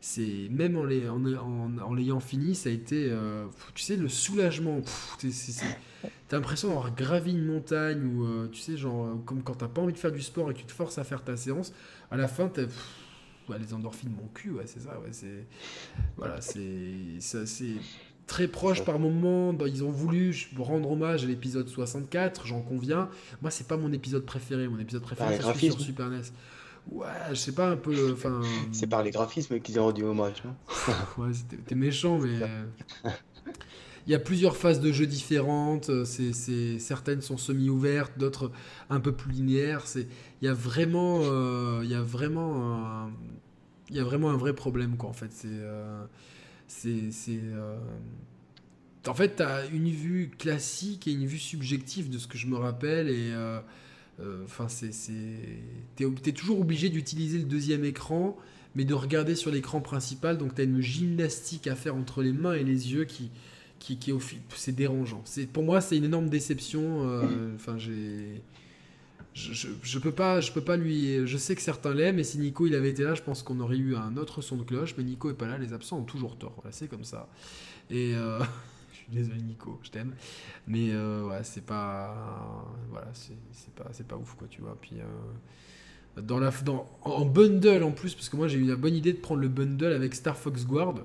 c'est 0.08 0.48
même 0.50 0.78
en 0.78 0.86
l'ayant 1.94 2.20
fini, 2.22 2.56
ça 2.56 2.70
a 2.70 2.72
été, 2.72 3.10
euh, 3.12 3.46
tu 3.76 3.84
sais, 3.84 3.98
le 3.98 4.08
soulagement. 4.08 4.80
T'as 6.30 6.38
l'impression 6.38 6.70
d'avoir 6.70 6.96
gravi 6.96 7.32
une 7.32 7.46
montagne 7.46 8.06
ou, 8.06 8.24
euh, 8.24 8.48
tu 8.50 8.62
sais, 8.62 8.78
genre, 8.78 9.06
euh, 9.06 9.16
comme 9.26 9.44
quand 9.44 9.56
t'as 9.56 9.68
pas 9.68 9.82
envie 9.82 9.92
de 9.92 9.98
faire 9.98 10.14
du 10.14 10.22
sport 10.22 10.50
et 10.50 10.54
que 10.54 10.60
tu 10.60 10.66
te 10.66 10.72
forces 10.72 10.98
à 10.98 11.04
faire 11.04 11.26
ta 11.26 11.36
séance, 11.36 11.74
à 12.10 12.16
la 12.16 12.30
fin, 12.30 12.48
t'as 12.48 12.64
les 13.60 13.74
endorphines, 13.74 14.12
mon 14.12 14.30
cul, 14.34 14.52
ouais, 14.52 14.66
c'est 14.66 14.80
ça, 14.80 14.98
ouais, 15.00 15.10
c'est. 15.12 15.46
Voilà, 16.16 16.40
c'est. 16.40 17.76
très 18.28 18.48
proche 18.48 18.86
par 18.86 19.00
moment. 19.00 19.52
Bah, 19.52 19.68
ils 19.68 19.84
ont 19.84 19.92
voulu 19.92 20.34
rendre 20.58 20.90
hommage 20.90 21.26
à 21.26 21.28
l'épisode 21.28 21.68
64, 21.68 22.46
j'en 22.48 22.62
conviens. 22.62 23.10
Moi, 23.42 23.52
c'est 23.52 23.68
pas 23.68 23.78
mon 23.78 23.92
épisode 23.92 24.26
préféré. 24.26 24.70
Mon 24.70 24.80
épisode 24.80 25.02
préféré, 25.02 25.38
c'est 25.38 25.70
sur 25.70 25.82
Super 25.82 26.10
NES. 26.10 26.22
Ouais, 26.92 27.08
je 27.30 27.36
sais 27.36 27.54
pas, 27.54 27.70
un 27.70 27.78
peu. 27.78 28.14
Enfin. 28.14 28.42
C'est 28.72 28.88
par 28.88 29.04
les 29.04 29.12
graphismes 29.12 29.60
qu'ils 29.60 29.80
ont 29.80 29.86
rendu 29.86 30.04
hommage. 30.04 30.44
ouais, 31.18 31.30
c'était 31.34 31.76
méchant, 31.76 32.20
mais. 32.20 32.40
Il 34.08 34.12
y 34.12 34.16
a 34.16 34.20
plusieurs 34.20 34.56
phases 34.56 34.80
de 34.80 34.94
jeu 34.94 35.06
différentes. 35.06 35.92
C'est, 36.06 36.80
certaines 36.80 37.22
sont 37.22 37.36
semi-ouvertes, 37.36 38.18
d'autres 38.18 38.52
un 38.90 39.02
peu 39.02 39.12
plus 39.12 39.34
linéaires. 39.34 39.86
C'est, 39.86 40.08
il 40.42 40.46
y 40.46 40.48
a 40.48 40.54
vraiment, 40.54 41.20
euh, 41.24 41.82
il 41.84 41.92
y 41.92 41.94
a 41.94 42.02
vraiment, 42.02 43.06
un, 43.06 43.12
il 43.90 43.98
y 43.98 44.00
a 44.00 44.06
vraiment 44.06 44.30
un 44.30 44.38
vrai 44.38 44.54
problème 44.54 44.96
quoi. 44.96 45.10
En 45.10 45.14
fait, 45.14 45.34
c'est, 45.34 45.50
euh, 45.50 46.06
c'est, 46.68 47.12
euh, 47.28 47.78
en 49.06 49.14
fait, 49.14 49.36
tu 49.36 49.44
as 49.44 49.66
une 49.66 49.90
vue 49.90 50.32
classique 50.38 51.06
et 51.10 51.12
une 51.12 51.26
vue 51.26 51.38
subjective 51.38 52.10
de 52.10 52.18
ce 52.18 52.28
que 52.28 52.38
je 52.38 52.48
me 52.48 52.56
rappelle 52.56 53.10
et 53.10 53.34
Enfin, 54.44 54.68
c'est, 54.68 54.92
t'es, 55.96 56.06
es 56.06 56.32
toujours 56.32 56.60
obligé 56.60 56.90
d'utiliser 56.90 57.38
le 57.38 57.44
deuxième 57.46 57.86
écran, 57.86 58.38
mais 58.76 58.84
de 58.84 58.94
regarder 58.94 59.36
sur 59.36 59.52
l'écran 59.52 59.80
principal. 59.80 60.38
Donc, 60.38 60.56
tu 60.56 60.62
as 60.62 60.64
une 60.64 60.82
gymnastique 60.82 61.68
à 61.68 61.76
faire 61.76 61.96
entre 61.96 62.24
les 62.24 62.34
mains 62.34 62.54
et 62.54 62.64
les 62.64 62.94
yeux 62.94 63.06
qui, 63.06 63.30
qui, 63.80 63.98
qui 63.98 64.12
c'est 64.56 64.76
dérangeant. 64.76 65.22
C'est, 65.26 65.48
pour 65.48 65.64
moi, 65.64 65.82
c'est 65.82 65.98
une 65.98 66.06
énorme 66.06 66.30
déception. 66.30 67.08
Enfin, 67.56 67.78
j'ai 67.78 68.42
je, 69.38 69.68
je, 69.84 70.00
peux 70.00 70.12
pas, 70.12 70.42
je 70.42 70.52
peux 70.52 70.62
pas 70.62 70.78
lui. 70.78 71.28
Je 71.28 71.38
sais 71.38 71.56
que 71.56 71.62
certains 71.62 71.94
l'aiment, 71.94 72.18
et 72.18 72.24
si 72.24 72.40
Nico 72.40 72.66
il 72.66 72.74
avait 72.74 72.90
été 72.90 73.04
là, 73.04 73.14
je 73.14 73.22
pense 73.22 73.44
qu'on 73.44 73.60
aurait 73.60 73.78
eu 73.78 73.96
un 73.96 74.18
autre 74.18 74.42
son 74.42 74.58
de 74.58 74.64
cloche. 74.64 74.96
Mais 74.98 75.04
Nico 75.04 75.30
est 75.30 75.36
pas 75.36 75.48
là, 75.48 75.58
les 75.58 75.74
absents 75.74 76.00
ont 76.00 76.04
toujours 76.04 76.38
tort. 76.38 76.64
C'est 76.72 76.88
comme 76.88 77.04
ça. 77.04 77.30
Et 77.92 78.16
euh, 78.16 78.40
suis 79.12 79.24
désolé 79.24 79.42
Nico, 79.42 79.80
je 79.84 79.90
t'aime, 79.90 80.16
mais 80.68 80.92
euh, 80.92 81.28
ouais, 81.28 81.44
c'est 81.44 81.66
pas, 81.66 82.66
voilà, 82.90 83.08
c'est 83.14 83.74
pas, 83.76 83.88
c'est 83.92 84.08
pas 84.08 84.18
ouf 84.18 84.36
quoi, 84.36 84.48
tu 84.48 84.62
vois. 84.62 84.78
Puis 84.80 84.98
euh, 85.00 86.22
dans 86.22 86.40
la, 86.40 86.52
dans, 86.64 86.90
en 87.02 87.26
bundle 87.26 87.84
en 87.84 87.92
plus, 87.92 88.14
parce 88.16 88.30
que 88.30 88.38
moi 88.38 88.48
j'ai 88.48 88.60
eu 88.60 88.66
la 88.66 88.76
bonne 88.76 88.96
idée 88.96 89.14
de 89.14 89.20
prendre 89.20 89.42
le 89.42 89.50
bundle 89.50 89.94
avec 89.94 90.16
Star 90.16 90.38
Fox 90.38 90.66
Guard, 90.66 90.96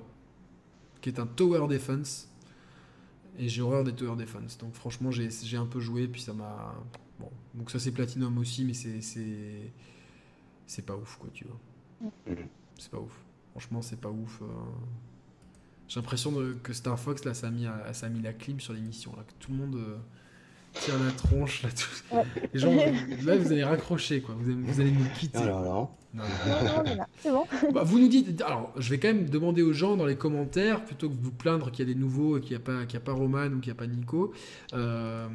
qui 1.01 1.09
est 1.09 1.19
un 1.19 1.27
tower 1.27 1.67
defense. 1.67 2.29
Et 3.39 3.49
j'ai 3.49 3.63
horreur 3.63 3.83
des 3.83 3.93
tower 3.93 4.15
defense. 4.15 4.59
Donc 4.59 4.75
franchement, 4.75 5.09
j'ai 5.09 5.57
un 5.57 5.65
peu 5.65 5.79
joué, 5.79 6.07
puis 6.07 6.21
ça 6.21 6.33
m'a 6.33 6.75
donc 7.53 7.69
ça 7.71 7.79
c'est 7.79 7.91
Platinum 7.91 8.37
aussi, 8.37 8.65
mais 8.65 8.73
c'est 8.73 9.01
c'est 10.65 10.85
pas 10.85 10.95
ouf 10.95 11.17
quoi, 11.17 11.29
tu 11.33 11.45
vois. 11.45 12.11
Mm. 12.27 12.47
C'est 12.77 12.91
pas 12.91 12.99
ouf. 12.99 13.23
Franchement, 13.51 13.81
c'est 13.81 13.99
pas 13.99 14.09
ouf. 14.09 14.41
Euh. 14.41 14.45
J'ai 15.93 15.99
l'impression 15.99 16.33
que 16.63 16.73
Star 16.73 16.97
Fox 16.97 17.23
là, 17.23 17.35
ça 17.35 17.47
a 17.47 17.49
mis, 17.51 17.67
ça 17.91 18.07
a 18.07 18.09
mis 18.09 18.23
la 18.23 18.33
clim 18.33 18.59
sur 18.59 18.73
l'émission 18.73 19.11
là, 19.15 19.21
que 19.27 19.33
tout 19.39 19.51
le 19.51 19.57
monde 19.57 19.75
euh, 19.75 19.97
tire 20.73 20.95
la 20.97 21.11
tronche 21.11 21.61
là. 21.61 21.69
Tout... 21.69 22.17
Les 22.51 22.59
gens, 22.59 22.73
là 23.25 23.37
vous 23.37 23.51
allez 23.51 23.63
raccrocher 23.63 24.21
quoi, 24.21 24.33
vous 24.35 24.49
allez, 24.49 24.59
vous 24.59 24.81
allez 24.81 24.89
nous 24.91 25.05
quitter. 25.19 25.37
Non, 25.45 25.61
non, 25.61 25.89
non, 26.15 26.23
c'est 27.19 27.29
bon. 27.29 27.45
Bah, 27.71 27.83
vous 27.83 27.99
nous 27.99 28.07
dites, 28.07 28.41
alors 28.41 28.73
je 28.75 28.89
vais 28.89 28.97
quand 28.97 29.09
même 29.09 29.29
demander 29.29 29.61
aux 29.61 29.71
gens 29.71 29.95
dans 29.95 30.07
les 30.07 30.15
commentaires, 30.15 30.83
plutôt 30.83 31.09
que 31.09 31.13
de 31.13 31.21
vous 31.21 31.31
plaindre 31.31 31.69
qu'il 31.69 31.87
y 31.87 31.91
a 31.91 31.93
des 31.93 31.99
nouveaux, 31.99 32.39
qu'il 32.39 32.57
n'y 32.57 32.63
a, 32.63 32.65
pas, 32.65 32.87
qu'il 32.87 32.97
a 32.97 32.99
pas 32.99 33.13
Roman 33.13 33.45
ou 33.45 33.59
qu'il 33.59 33.71
n'y 33.71 33.77
a 33.77 33.79
pas 33.79 33.85
Nico, 33.85 34.33
euh, 34.73 35.27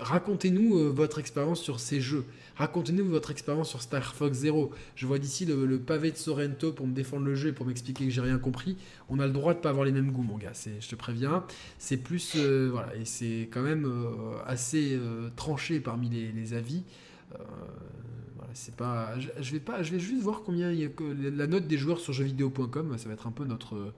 racontez-nous 0.00 0.78
euh, 0.78 0.90
votre 0.90 1.18
expérience 1.18 1.60
sur 1.60 1.80
ces 1.80 2.00
jeux. 2.00 2.24
Racontez-nous 2.56 3.04
votre 3.06 3.30
expérience 3.30 3.68
sur 3.68 3.80
Star 3.80 4.14
Fox 4.14 4.38
Zero. 4.38 4.70
Je 4.96 5.06
vois 5.06 5.18
d'ici 5.18 5.46
le, 5.46 5.78
pavé 5.78 6.10
de 6.10 6.16
Sorrento 6.16 6.72
pour 6.72 6.86
me 6.86 6.92
défendre 6.92 7.24
le 7.24 7.34
jeu 7.34 7.50
et 7.50 7.52
pour 7.52 7.66
m'expliquer 7.66 8.04
que 8.04 8.10
j'ai 8.10 8.20
rien 8.20 8.38
compris. 8.38 8.76
On 9.08 9.18
a 9.18 9.26
le 9.26 9.32
droit 9.32 9.54
de 9.54 9.60
pas 9.60 9.70
avoir 9.70 9.84
les 9.84 9.92
mêmes 9.92 10.10
goûts, 10.10 10.22
mon 10.22 10.36
gars. 10.36 10.52
je 10.54 10.88
te 10.88 10.94
préviens. 10.94 11.44
C'est 11.78 11.96
plus, 11.96 12.34
euh, 12.36 12.68
voilà, 12.70 12.94
et 12.96 13.04
c'est 13.04 13.48
quand 13.50 13.62
même 13.62 13.86
euh, 13.86 14.42
assez 14.46 14.98
tranché 15.36 15.80
parmi 15.80 16.10
les, 16.10 16.54
avis. 16.54 16.82
voilà, 17.30 18.50
c'est 18.54 18.74
pas, 18.74 19.14
je, 19.18 19.52
vais 19.52 19.60
pas, 19.60 19.82
je 19.82 19.92
vais 19.92 20.00
juste 20.00 20.22
voir 20.22 20.42
combien 20.44 20.70
il 20.70 20.80
y 20.80 20.84
a 20.84 20.90
la 21.30 21.46
note 21.46 21.66
des 21.66 21.78
joueurs 21.78 22.00
sur 22.00 22.12
jeuxvideo.com. 22.12 22.98
Ça 22.98 23.08
va 23.08 23.14
être 23.14 23.26
un 23.26 23.32
peu 23.32 23.44
notre 23.44 23.92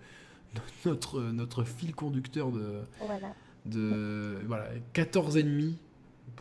notre 0.84 1.20
notre 1.20 1.64
fil 1.64 1.94
conducteur 1.94 2.52
de. 2.52 2.80
de 3.64 4.38
voilà 4.46 4.68
14 4.92 5.36
ennemis 5.38 5.78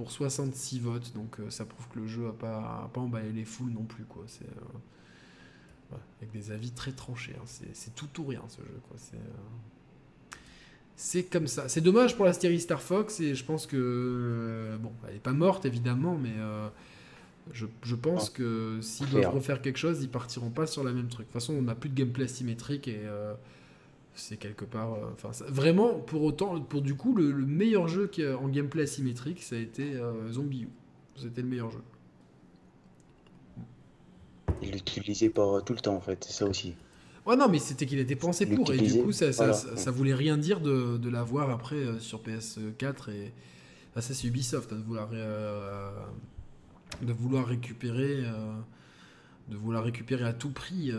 pour 0.01 0.11
66 0.11 0.79
votes, 0.79 1.13
donc 1.13 1.39
euh, 1.39 1.51
ça 1.51 1.63
prouve 1.63 1.87
que 1.89 1.99
le 1.99 2.07
jeu 2.07 2.27
a 2.27 2.31
pas, 2.31 2.89
pas 2.91 3.01
emballé 3.01 3.31
les 3.31 3.45
foules 3.45 3.69
non 3.69 3.83
plus, 3.83 4.03
quoi. 4.03 4.23
C'est 4.25 4.45
euh, 4.45 5.95
avec 6.19 6.31
des 6.31 6.49
avis 6.49 6.71
très 6.71 6.91
tranchés. 6.91 7.35
Hein. 7.37 7.45
C'est 7.45 7.93
tout 7.93 8.09
ou 8.19 8.25
rien 8.25 8.41
ce 8.47 8.61
jeu, 8.61 8.79
quoi. 8.87 8.97
C'est 8.97 9.17
euh, 9.17 10.37
c'est 10.95 11.23
comme 11.25 11.45
ça. 11.45 11.69
C'est 11.69 11.81
dommage 11.81 12.15
pour 12.15 12.25
la 12.25 12.33
série 12.33 12.59
Star 12.59 12.81
Fox 12.81 13.19
et 13.19 13.35
je 13.35 13.45
pense 13.45 13.67
que 13.67 14.75
bon, 14.81 14.91
elle 15.07 15.17
est 15.17 15.19
pas 15.19 15.33
morte 15.33 15.65
évidemment, 15.65 16.17
mais 16.17 16.33
je, 17.53 17.67
je, 17.83 17.95
pense 17.95 18.31
ah. 18.31 18.37
que 18.37 18.79
s'ils 18.81 19.09
doivent 19.09 19.33
refaire 19.33 19.61
quelque 19.61 19.77
chose, 19.77 20.01
ils 20.01 20.09
partiront 20.09 20.49
pas 20.49 20.65
sur 20.65 20.83
la 20.83 20.93
même 20.93 21.09
truc. 21.09 21.27
De 21.27 21.31
toute 21.31 21.41
façon, 21.41 21.53
on 21.53 21.61
n'a 21.63 21.75
plus 21.75 21.89
de 21.89 21.95
gameplay 21.95 22.27
symétrique 22.27 22.87
et 22.87 23.01
c'est 24.15 24.37
quelque 24.37 24.65
part. 24.65 24.93
Euh, 24.93 25.31
vraiment, 25.47 25.93
pour 25.93 26.23
autant, 26.23 26.59
pour 26.61 26.81
du 26.81 26.95
coup, 26.95 27.15
le, 27.15 27.33
meilleur 27.33 27.87
jeu 27.87 28.07
qui 28.07 28.27
en 28.27 28.47
gameplay 28.47 28.83
asymétrique, 28.83 29.41
ça 29.41 29.55
a 29.55 29.59
été 29.59 29.95
euh, 29.95 30.31
Zombie 30.31 30.63
U. 30.63 30.69
C'était 31.15 31.41
le 31.41 31.47
meilleur 31.47 31.71
jeu. 31.71 31.81
Il 34.61 34.71
l'utilisait 34.71 35.29
pas 35.29 35.61
tout 35.61 35.73
le 35.73 35.79
temps, 35.79 35.95
en 35.95 36.01
fait, 36.01 36.23
c'est 36.23 36.33
ça 36.33 36.45
aussi. 36.45 36.75
Ouais, 37.25 37.35
non, 37.35 37.49
mais 37.49 37.59
c'était 37.59 37.85
qu'il 37.85 37.99
était 37.99 38.15
pensé 38.15 38.45
pour, 38.45 38.71
et 38.71 38.77
du 38.77 39.03
coup, 39.03 39.11
ça, 39.11 39.31
ça, 39.31 39.91
voulait 39.91 40.13
rien 40.15 40.37
dire 40.37 40.59
de, 40.59 40.97
de 40.97 41.09
l'avoir 41.09 41.49
après 41.49 41.75
euh, 41.75 41.99
sur 41.99 42.21
PS4. 42.21 43.11
Et 43.11 43.31
ça, 43.99 44.13
c'est 44.13 44.27
Ubisoft, 44.27 44.73
hein, 44.73 44.77
de, 44.77 44.83
vouloir, 44.83 45.09
de 47.01 47.13
vouloir 47.13 47.45
récupérer. 47.45 48.23
de 49.49 49.55
vouloir 49.55 49.83
récupérer 49.83 50.25
à 50.25 50.33
tout 50.33 50.51
prix 50.51 50.91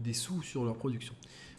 des 0.00 0.12
sous 0.12 0.42
sur 0.42 0.64
leur 0.64 0.76
production. 0.76 1.14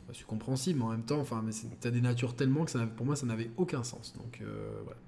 Bah, 0.08 0.14
c'est 0.18 0.26
compréhensible, 0.26 0.80
mais 0.80 0.86
en 0.86 0.90
même 0.90 1.04
temps, 1.04 1.20
enfin, 1.20 1.44
tu 1.80 1.88
as 1.88 1.92
des 1.92 2.02
natures 2.02 2.36
tellement 2.36 2.66
que 2.66 2.72
ça, 2.72 2.86
pour 2.86 3.06
moi, 3.06 3.16
ça 3.16 3.26
n'avait 3.26 3.50
aucun 3.58 3.84
sens. 3.84 4.14
Donc, 4.18 4.40
euh, 4.42 4.72
voilà. 4.84 5.00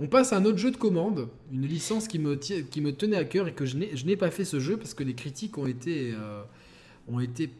On 0.00 0.08
passe 0.08 0.32
à 0.32 0.38
un 0.38 0.44
autre 0.44 0.58
jeu 0.58 0.70
de 0.70 0.76
commande, 0.76 1.28
une 1.52 1.66
licence 1.66 2.08
qui 2.08 2.18
me, 2.18 2.36
tenait 2.36 3.16
à 3.16 3.24
cœur 3.24 3.48
et 3.48 3.54
que 3.54 3.64
je 3.64 3.76
n'ai 3.76 4.16
pas 4.16 4.30
fait 4.30 4.44
ce 4.44 4.58
jeu 4.58 4.76
parce 4.76 4.92
que 4.92 5.04
les 5.04 5.14
critiques 5.14 5.56
ont 5.56 5.66
été, 5.66 6.12
euh, 6.14 6.42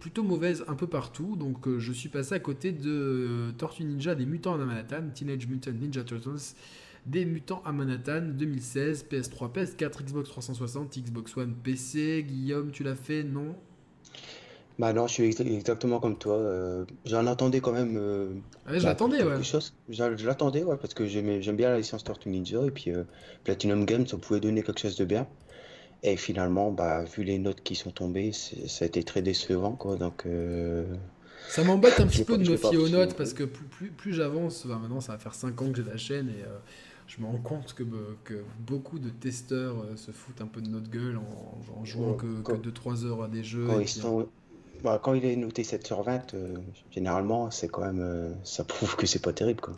plutôt 0.01 0.24
mauvaises 0.24 0.64
un 0.66 0.74
peu 0.74 0.86
partout. 0.86 1.36
Donc, 1.36 1.68
euh, 1.68 1.78
je 1.78 1.92
suis 1.92 2.09
passé 2.09 2.34
à 2.34 2.40
côté 2.40 2.72
de 2.72 3.52
Tortue 3.56 3.84
Ninja 3.84 4.14
des 4.14 4.26
Mutants 4.26 4.55
à 4.55 4.59
Manhattan, 4.59 5.10
Teenage 5.14 5.46
Mutant 5.46 5.72
Ninja 5.72 6.02
Turtles 6.02 6.55
des 7.06 7.26
Mutants 7.26 7.62
à 7.66 7.72
Manhattan 7.72 8.22
2016, 8.32 9.06
PS3, 9.10 9.52
PS4, 9.52 10.05
Xbox 10.05 10.28
360, 10.30 10.98
Xbox 10.98 11.36
One, 11.36 11.55
PC. 11.62 12.24
Guillaume, 12.26 12.70
tu 12.70 12.82
l'as 12.82 12.94
fait? 12.94 13.22
Non 13.22 13.55
bah 14.78 14.92
non, 14.92 15.06
je 15.06 15.12
suis 15.12 15.24
exactement 15.24 16.01
comme 16.01 16.18
toi. 16.18 16.34
Euh, 16.34 16.84
j'en 17.05 17.26
attendais 17.26 17.60
quand 17.60 17.72
même 17.72 17.96
euh, 17.96 18.34
je 18.66 18.78
bah, 18.78 18.88
l'attendais, 18.88 19.22
ouais. 19.22 19.40
Je 19.88 20.26
l'attendais, 20.26 20.64
ouais, 20.64 20.76
parce 20.76 20.94
que 20.94 21.06
j'aime 21.06 21.56
bien 21.56 21.70
la 21.70 21.78
licence 21.78 22.02
Tortue 22.02 22.28
Ninja 22.28 22.64
et 22.66 22.70
puis 22.72 22.90
euh, 22.90 23.05
Platinum 23.44 23.84
Games, 23.84 24.06
ça 24.06 24.16
pouvait 24.16 24.40
donner 24.40 24.62
quelque 24.62 24.80
chose 24.80 24.96
de 24.96 25.05
bien. 25.05 25.28
Et 26.02 26.16
finalement, 26.16 26.72
bah, 26.72 27.05
vu 27.05 27.22
les 27.22 27.38
notes 27.38 27.62
qui 27.62 27.76
sont 27.76 27.92
tombées, 27.92 28.32
ça 28.32 28.84
a 28.84 28.88
été 28.88 29.05
très 29.05 29.22
décevant, 29.22 29.72
quoi. 29.72 29.96
Donc, 29.96 30.26
Ça 31.48 31.62
m'embête 31.62 31.98
un 32.01 32.06
petit 32.06 32.24
peu 32.24 32.36
de 32.36 32.51
me 32.51 32.56
fier 32.56 32.76
aux 32.76 32.88
notes 32.88 33.14
parce 33.14 33.32
que 33.32 33.44
plus, 33.44 33.64
plus, 33.66 33.88
plus 33.90 34.12
j'avance, 34.12 34.64
maintenant 34.64 35.01
ça 35.01 35.12
va 35.12 35.18
faire 35.18 35.34
5 35.34 35.62
ans 35.62 35.70
que 35.70 35.76
j'ai 35.76 35.88
la 35.88 35.96
chaîne 35.96 36.28
et 36.28 36.44
je 37.06 37.22
me 37.22 37.26
rends 37.26 37.38
compte 37.38 37.72
que, 37.74 37.84
que 38.24 38.42
beaucoup 38.66 38.98
de 38.98 39.09
testeurs 39.09 39.76
se 39.96 40.10
foutent 40.10 40.42
un 40.42 40.46
peu 40.46 40.60
de 40.60 40.68
notre 40.68 40.90
gueule 40.90 41.18
en, 41.74 41.84
jouant 41.84 42.14
que, 42.14 42.26
2-3 42.26 43.06
heures 43.06 43.22
à 43.22 43.28
des 43.28 43.44
jeux. 43.44 43.66
Bah, 44.85 45.01
quand 45.02 45.15
il 45.15 45.24
est 45.24 45.35
noté 45.35 45.65
7 45.65 45.86
sur 45.86 46.02
20, 46.02 46.35
euh, 46.35 46.56
généralement, 46.90 47.51
c'est 47.51 47.69
quand 47.69 47.81
même, 47.81 48.02
euh, 48.02 48.31
ça 48.44 48.65
prouve 48.69 48.97
que 48.97 49.06
c'est 49.06 49.23
pas 49.23 49.32
terrible. 49.32 49.62
Quoi. 49.62 49.74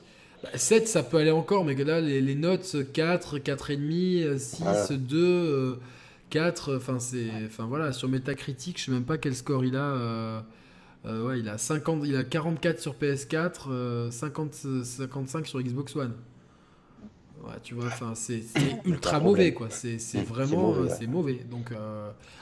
7, 0.55 0.83
bah, 0.83 0.89
ça 0.89 1.03
peut 1.05 1.19
aller 1.19 1.31
encore, 1.31 1.65
mais 1.65 1.77
là, 1.77 2.01
les, 2.01 2.35
notes 2.35 2.93
4, 2.93 3.39
4,5, 3.39 4.37
6, 4.37 4.93
2, 4.99 5.79
4, 6.31 6.77
enfin, 6.77 6.99
c'est, 6.99 7.29
enfin 7.47 7.67
voilà, 7.67 7.93
sur 7.93 8.09
Metacritic, 8.09 8.81
je 8.81 8.87
sais 8.87 8.91
même 8.91 9.05
pas 9.05 9.17
quel 9.17 9.37
score 9.37 9.65
il 9.65 9.77
a. 9.77 9.85
Euh, 9.85 10.41
ouais, 11.05 11.39
il 11.39 11.49
a 11.49 11.57
50, 11.57 12.03
il 12.05 12.17
a 12.17 12.25
44 12.25 12.81
sur 12.81 12.95
PS4, 12.95 14.11
50, 14.11 14.55
55 14.83 15.47
sur 15.47 15.63
Xbox 15.63 15.95
One. 15.95 16.15
Ouais, 17.45 17.55
tu 17.63 17.75
vois, 17.75 17.87
enfin, 17.87 18.15
c'est 18.17 18.43
ultra 18.85 19.21
mauvais, 19.21 19.55
quoi. 19.55 19.69
C'est 19.71 19.99
vraiment, 20.25 20.75
c'est 20.89 21.07
mauvais, 21.07 21.45
Donc 21.49 21.71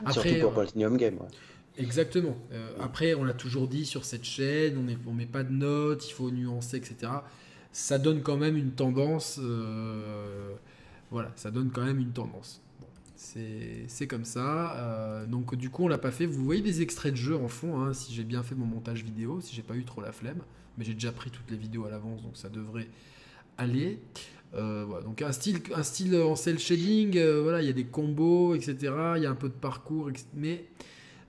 après, 0.00 0.12
Surtout 0.12 0.40
pour 0.40 0.52
Platinum 0.54 0.96
Game. 0.96 1.16
Ouais. 1.16 1.28
Exactement. 1.76 2.36
Euh, 2.52 2.72
après, 2.80 3.14
on 3.14 3.24
l'a 3.24 3.32
toujours 3.32 3.66
dit 3.66 3.84
sur 3.84 4.04
cette 4.04 4.24
chaîne, 4.24 4.78
on 4.78 4.82
ne 5.12 5.16
met 5.16 5.26
pas 5.26 5.42
de 5.42 5.52
notes, 5.52 6.08
il 6.08 6.12
faut 6.12 6.30
nuancer, 6.30 6.76
etc. 6.76 7.12
Ça 7.72 7.98
donne 7.98 8.22
quand 8.22 8.36
même 8.36 8.56
une 8.56 8.70
tendance. 8.70 9.40
Euh, 9.42 10.52
voilà, 11.10 11.32
ça 11.34 11.50
donne 11.50 11.70
quand 11.70 11.84
même 11.84 11.98
une 11.98 12.12
tendance. 12.12 12.62
c'est 13.16 14.06
comme 14.06 14.24
ça. 14.24 14.76
Euh, 14.76 15.26
donc, 15.26 15.56
du 15.56 15.70
coup, 15.70 15.84
on 15.84 15.88
l'a 15.88 15.98
pas 15.98 16.12
fait. 16.12 16.26
Vous 16.26 16.44
voyez 16.44 16.62
des 16.62 16.80
extraits 16.80 17.12
de 17.12 17.18
jeu 17.18 17.36
en 17.36 17.48
fond, 17.48 17.80
hein, 17.80 17.92
si 17.92 18.14
j'ai 18.14 18.24
bien 18.24 18.44
fait 18.44 18.54
mon 18.54 18.66
montage 18.66 19.02
vidéo, 19.02 19.40
si 19.40 19.54
j'ai 19.54 19.62
pas 19.62 19.74
eu 19.74 19.84
trop 19.84 20.00
la 20.00 20.12
flemme. 20.12 20.42
Mais 20.78 20.84
j'ai 20.84 20.94
déjà 20.94 21.12
pris 21.12 21.30
toutes 21.30 21.50
les 21.50 21.56
vidéos 21.56 21.86
à 21.86 21.90
l'avance, 21.90 22.22
donc 22.22 22.36
ça 22.36 22.48
devrait 22.48 22.88
aller. 23.58 24.00
voilà, 24.52 25.02
donc 25.02 25.22
un 25.22 25.32
style, 25.32 25.60
un 25.74 25.82
style 25.82 26.16
en 26.16 26.36
cel 26.36 26.58
shading, 26.58 27.20
voilà, 27.42 27.62
il 27.62 27.66
y 27.66 27.70
a 27.70 27.72
des 27.72 27.84
combos, 27.84 28.54
etc. 28.54 28.92
Il 29.16 29.22
y 29.22 29.26
a 29.26 29.30
un 29.30 29.36
peu 29.36 29.48
de 29.48 29.54
parcours, 29.54 30.10
mais 30.34 30.64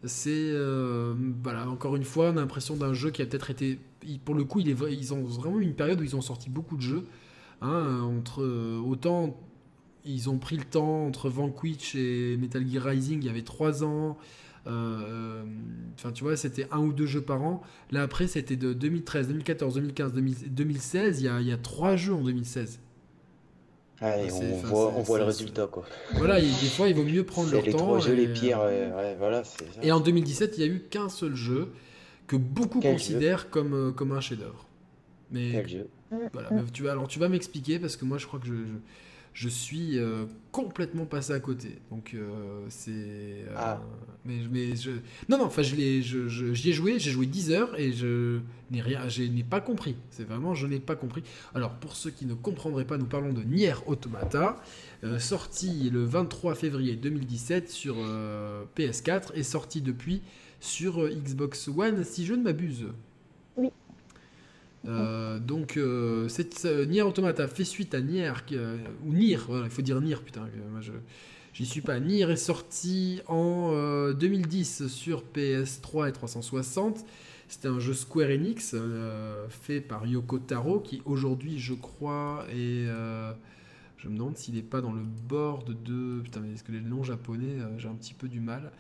c'est 0.04 0.30
euh, 0.32 1.14
voilà, 1.42 1.70
encore 1.70 1.96
une 1.96 2.04
fois, 2.04 2.28
on 2.28 2.38
a 2.38 2.42
l'impression 2.42 2.76
d'un 2.76 2.94
jeu 2.94 3.12
qui 3.12 3.22
a 3.22 3.26
peut-être 3.26 3.50
été. 3.50 3.80
Pour 4.24 4.36
le 4.36 4.44
coup, 4.44 4.60
il 4.60 4.70
est, 4.70 4.76
ils 4.92 5.14
ont 5.14 5.24
vraiment 5.24 5.60
une 5.60 5.74
période 5.74 6.00
où 6.00 6.04
ils 6.04 6.16
ont 6.16 6.22
sorti 6.22 6.50
beaucoup 6.50 6.78
de 6.78 6.82
jeux. 6.82 7.06
Hein, 7.62 8.02
entre 8.02 8.44
euh, 8.44 8.80
autant 8.86 9.38
ils 10.06 10.30
ont 10.30 10.38
pris 10.38 10.58
le 10.58 10.64
temps 10.64 11.08
entre 11.08 11.30
Vanquish 11.30 11.96
et 11.96 12.38
Metal 12.38 12.66
Gear 12.68 12.84
Rising, 12.84 13.22
il 13.22 13.26
y 13.26 13.30
avait 13.30 13.42
3 13.42 13.84
ans. 13.84 14.18
Euh, 14.68 15.44
enfin, 15.96 16.12
tu 16.12 16.24
vois, 16.24 16.38
c'était 16.38 16.68
un 16.72 16.80
ou 16.80 16.94
deux 16.94 17.06
jeux 17.06 17.22
par 17.22 17.42
an. 17.42 17.62
Là, 17.92 18.04
après, 18.04 18.28
c'était 18.28 18.56
de 18.56 18.74
2013, 18.74 19.28
2014, 19.28 19.76
2015, 19.76 20.14
2016. 20.14 21.22
Il 21.22 21.26
y 21.26 21.28
a, 21.28 21.42
il 21.42 21.48
y 21.48 21.52
a 21.52 21.58
3 21.58 21.96
jeux 21.96 22.14
en 22.14 22.22
2016. 22.22 22.80
C'est- 24.00 24.32
on 24.32 24.56
enfin, 24.58 24.68
voit, 24.68 24.94
on 24.98 25.02
voit 25.02 25.18
le 25.20 25.24
résultat, 25.26 25.68
quoi. 25.68 25.86
Voilà, 26.16 26.40
il- 26.40 26.48
des 26.50 26.68
fois, 26.68 26.88
il 26.90 26.96
vaut 26.96 27.04
mieux 27.04 27.24
prendre 27.26 27.50
les 27.62 27.72
temps. 27.72 27.78
trois 27.78 28.00
jeux 28.00 28.14
les 28.14 28.24
et, 28.24 28.28
pires, 28.34 28.60
euh, 28.60 28.90
ouais, 28.90 28.96
ouais, 28.96 29.16
voilà, 29.18 29.44
c'est 29.44 29.64
ça. 29.74 29.80
Et 29.82 29.92
en 29.92 30.00
2017, 30.02 30.56
il 30.58 30.66
n'y 30.66 30.70
a 30.70 30.74
eu 30.74 30.80
qu'un 30.90 31.08
seul 31.10 31.34
jeu 31.36 31.70
que 32.28 32.36
beaucoup 32.36 32.80
Quel 32.80 32.94
considèrent 32.94 33.50
comme, 33.50 33.74
euh, 33.74 33.92
comme 33.92 34.12
un 34.12 34.20
chef-d'œuvre. 34.22 34.66
Mais 35.32 35.52
Quel 35.52 35.68
jeu 35.68 35.88
voilà, 36.34 36.50
mais 36.52 36.62
tu 36.72 36.84
vas, 36.84 36.92
alors 36.92 37.08
tu 37.08 37.20
vas 37.20 37.28
m'expliquer 37.30 37.78
parce 37.80 37.98
que 37.98 38.06
moi 38.06 38.18
je 38.18 38.26
crois 38.28 38.40
que 38.40 38.46
je, 38.46 38.54
je, 38.54 38.60
je 39.36 39.48
suis 39.50 40.00
euh, 40.00 40.26
complètement 40.52 41.06
passé 41.06 41.34
à 41.34 41.40
côté. 41.40 41.78
Donc 41.92 42.14
euh, 42.16 42.66
c'est. 42.70 42.92
euh, 42.92 43.54
Ah. 43.56 43.82
Mais, 44.28 44.40
mais 44.52 44.76
je. 44.76 44.90
Non, 45.30 45.38
non, 45.38 45.44
enfin 45.46 45.62
je 45.62 45.76
l'ai, 45.76 46.02
je, 46.02 46.28
je- 46.28 46.54
j'y 46.56 46.72
ai 46.72 46.74
joué, 46.74 46.98
j'ai 46.98 47.12
joué 47.12 47.28
10 47.28 47.52
heures 47.52 47.80
et 47.80 47.92
je 47.92 48.40
n'ai 48.72 48.82
rien, 48.82 49.08
je 49.08 49.22
n'ai 49.22 49.44
pas 49.44 49.62
compris. 49.62 49.96
C'est 50.10 50.24
vraiment, 50.28 50.56
je 50.56 50.66
n'ai 50.66 50.80
pas 50.80 50.96
compris. 50.96 51.22
Alors 51.54 51.74
pour 51.76 51.96
ceux 51.96 52.10
qui 52.10 52.26
ne 52.26 52.34
comprendraient 52.34 52.86
pas, 52.86 52.98
nous 52.98 53.06
parlons 53.06 53.34
de 53.34 53.44
Nier 53.44 53.74
Automata, 53.86 54.56
sorti 55.20 55.90
le 55.92 56.04
23 56.06 56.56
février 56.56 56.96
2017 56.96 57.70
sur 57.70 57.96
euh, 58.00 58.64
PS4 58.76 59.34
et 59.36 59.44
sorti 59.44 59.82
depuis 59.82 60.22
sur 60.60 61.08
Xbox 61.10 61.68
One, 61.68 62.04
si 62.04 62.26
je 62.26 62.34
ne 62.34 62.42
m'abuse. 62.42 62.86
Euh, 64.88 65.40
donc, 65.40 65.78
euh, 65.78 66.28
Nier 66.88 67.02
Automata 67.02 67.48
fait 67.48 67.64
suite 67.64 67.94
à 67.94 68.02
Nier, 68.02 68.32
euh, 68.52 68.78
ou 69.06 69.14
Nier, 69.14 69.40
il 69.64 69.70
faut 69.70 69.82
dire 69.82 70.02
Nier, 70.02 70.18
putain, 70.24 70.48
j'y 71.54 71.66
suis 71.66 71.82
pas. 71.82 72.00
Nier 72.00 72.30
est 72.30 72.36
sorti 72.36 73.22
en 73.28 73.72
euh, 73.74 74.14
2010 74.14 74.88
sur 74.88 75.24
PS3 75.34 76.10
et 76.10 76.12
360. 76.12 77.06
C'était 77.48 77.68
un 77.68 77.80
jeu 77.80 77.94
Square 77.94 78.30
Enix 78.30 78.76
fait 79.50 79.80
par 79.80 80.08
Yoko 80.08 80.40
Taro, 80.40 80.80
qui 80.80 81.02
aujourd'hui, 81.06 81.60
je 81.60 81.76
crois, 81.76 82.46
est. 82.50 82.88
je 83.98 84.10
me 84.10 84.16
demande 84.16 84.36
s'il 84.36 84.56
n'est 84.56 84.64
pas 84.64 84.82
dans 84.82 84.92
le 84.92 85.04
board 85.04 85.84
de. 85.84 86.22
Putain, 86.22 86.40
mais 86.40 86.54
est-ce 86.54 86.64
que 86.64 86.72
les 86.72 86.82
noms 86.82 87.04
japonais, 87.04 87.58
j'ai 87.78 87.88
un 87.88 87.94
petit 87.94 88.16
peu 88.16 88.28
du 88.28 88.40
mal. 88.40 88.72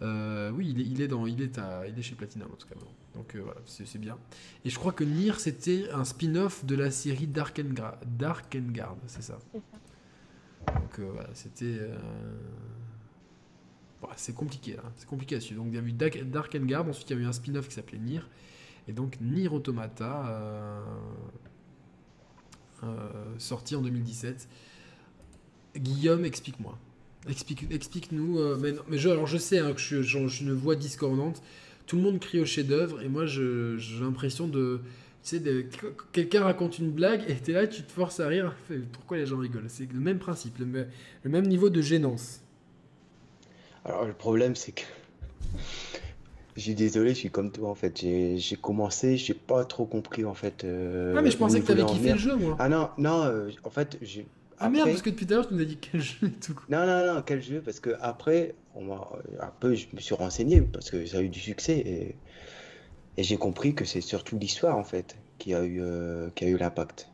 Oui, 0.00 0.74
il 0.78 1.02
est 1.02 1.08
dans, 1.08 1.26
il 1.26 1.42
est 1.42 1.58
à, 1.58 1.86
il 1.86 1.98
est 1.98 2.02
chez 2.02 2.14
Platinum 2.14 2.48
en 2.50 2.56
tout 2.56 2.68
cas. 2.68 2.74
Donc 3.16 3.34
euh, 3.34 3.40
voilà, 3.42 3.60
c'est 3.64 3.98
bien. 3.98 4.18
Et 4.64 4.70
je 4.70 4.78
crois 4.78 4.92
que 4.92 5.02
Nier 5.02 5.32
c'était 5.38 5.88
un 5.90 6.04
spin-off 6.04 6.64
de 6.64 6.74
la 6.76 6.90
série 6.90 7.26
Darkengard, 7.26 7.98
Darkengard, 8.06 8.96
c'est 9.06 9.22
ça. 9.22 9.38
C'est 9.52 9.58
ça. 9.58 10.78
Donc 10.80 10.98
euh, 10.98 11.10
voilà, 11.12 11.30
c'était. 11.32 11.64
euh, 11.80 11.96
bon, 14.02 14.08
c'est 14.16 14.34
compliqué 14.34 14.74
là, 14.74 14.82
c'est 14.96 15.08
compliqué 15.08 15.36
à 15.36 15.40
suivre. 15.40 15.62
Donc 15.64 15.72
il 15.72 15.76
y 15.76 15.82
a 15.82 15.82
eu 15.86 15.92
Dark- 15.92 16.22
Darkengard, 16.30 16.86
ensuite 16.88 17.08
il 17.10 17.16
y 17.16 17.20
a 17.20 17.22
eu 17.22 17.26
un 17.26 17.32
spin-off 17.32 17.68
qui 17.68 17.74
s'appelait 17.74 17.98
Nier, 17.98 18.20
et 18.86 18.92
donc 18.92 19.18
Nier 19.20 19.48
Automata, 19.48 20.82
sorti 23.38 23.74
en 23.76 23.82
2017. 23.82 24.48
Guillaume, 25.76 26.24
explique-moi. 26.24 26.78
Explique, 27.28 27.66
explique-nous. 27.70 28.56
mais, 28.58 28.74
je, 28.98 29.08
alors 29.08 29.26
je 29.26 29.38
sais 29.38 29.58
hein, 29.58 29.72
que 29.72 29.80
je, 29.80 30.02
je, 30.02 30.26
je 30.28 30.34
suis 30.36 30.44
une 30.44 30.52
voix 30.52 30.76
discordante. 30.76 31.42
Tout 31.86 31.96
le 31.96 32.02
monde 32.02 32.18
crie 32.18 32.40
au 32.40 32.44
chef-d'œuvre 32.44 33.00
et 33.02 33.08
moi 33.08 33.26
j'ai 33.26 33.76
l'impression 34.00 34.48
de. 34.48 34.80
Tu 35.22 35.30
sais, 35.30 35.40
de- 35.40 35.64
quelqu'un 36.12 36.44
raconte 36.44 36.78
une 36.78 36.90
blague 36.92 37.22
et 37.28 37.34
t'es 37.34 37.52
là, 37.52 37.66
tu 37.66 37.82
te 37.82 37.90
forces 37.90 38.20
à 38.20 38.28
rire. 38.28 38.54
Pourquoi 38.92 39.16
les 39.16 39.26
gens 39.26 39.38
rigolent? 39.38 39.64
C'est 39.68 39.92
le 39.92 39.98
même 39.98 40.18
principe, 40.18 40.58
le, 40.58 40.66
me- 40.66 40.86
le 41.24 41.30
même 41.30 41.46
niveau 41.46 41.68
de 41.68 41.80
gênance. 41.82 42.42
Alors, 43.84 44.04
le 44.04 44.12
problème, 44.12 44.54
c'est 44.56 44.72
que. 44.72 44.82
Je 46.56 46.62
suis 46.62 46.74
désolé, 46.74 47.10
je 47.10 47.16
suis 47.18 47.28
comme 47.30 47.52
toi, 47.52 47.68
en 47.68 47.74
fait. 47.74 48.00
J'ai 48.00 48.56
commencé, 48.56 49.18
j'ai 49.18 49.34
pas 49.34 49.66
trop 49.66 49.84
compris, 49.84 50.24
en 50.24 50.32
fait. 50.32 50.64
euh, 50.64 51.14
ah, 51.14 51.20
mais 51.20 51.30
je 51.30 51.36
pensais 51.36 51.60
que 51.60 51.66
t'avais 51.66 51.84
kiffé 51.84 52.12
le 52.12 52.18
jeu, 52.18 52.34
moi. 52.34 52.56
Ah 52.58 52.70
non, 52.70 52.88
non, 52.96 53.24
euh, 53.24 53.50
en 53.62 53.68
fait, 53.68 53.98
j'ai. 54.00 54.26
Ah 54.58 54.68
merde, 54.70 54.88
parce 54.88 55.02
que 55.02 55.10
depuis 55.10 55.26
tout 55.26 55.32
à 55.34 55.36
l'heure, 55.36 55.48
tu 55.48 55.54
nous 55.54 55.60
as 55.60 55.64
dit 55.66 55.76
quel 55.78 56.00
jeu 56.00 56.16
et 56.26 56.30
tout. 56.30 56.58
Non, 56.68 56.86
non, 56.86 57.14
non, 57.14 57.22
quel 57.22 57.42
jeu? 57.42 57.60
Parce 57.64 57.80
que 57.80 57.90
après, 58.00 58.54
on 58.74 58.90
un 58.92 59.52
peu, 59.60 59.74
je 59.74 59.86
me 59.94 60.00
suis 60.00 60.14
renseigné 60.14 60.60
parce 60.62 60.90
que 60.90 61.04
ça 61.06 61.18
a 61.18 61.22
eu 61.22 61.28
du 61.28 61.40
succès 61.40 61.78
et, 61.78 62.14
et 63.16 63.22
j'ai 63.22 63.36
compris 63.36 63.74
que 63.74 63.84
c'est 63.84 64.00
surtout 64.00 64.38
l'histoire 64.38 64.76
en 64.76 64.84
fait 64.84 65.16
qui 65.38 65.54
a 65.54 65.62
eu, 65.64 65.80
euh, 65.80 66.28
qui 66.34 66.44
a 66.44 66.48
eu 66.48 66.56
l'impact. 66.56 67.08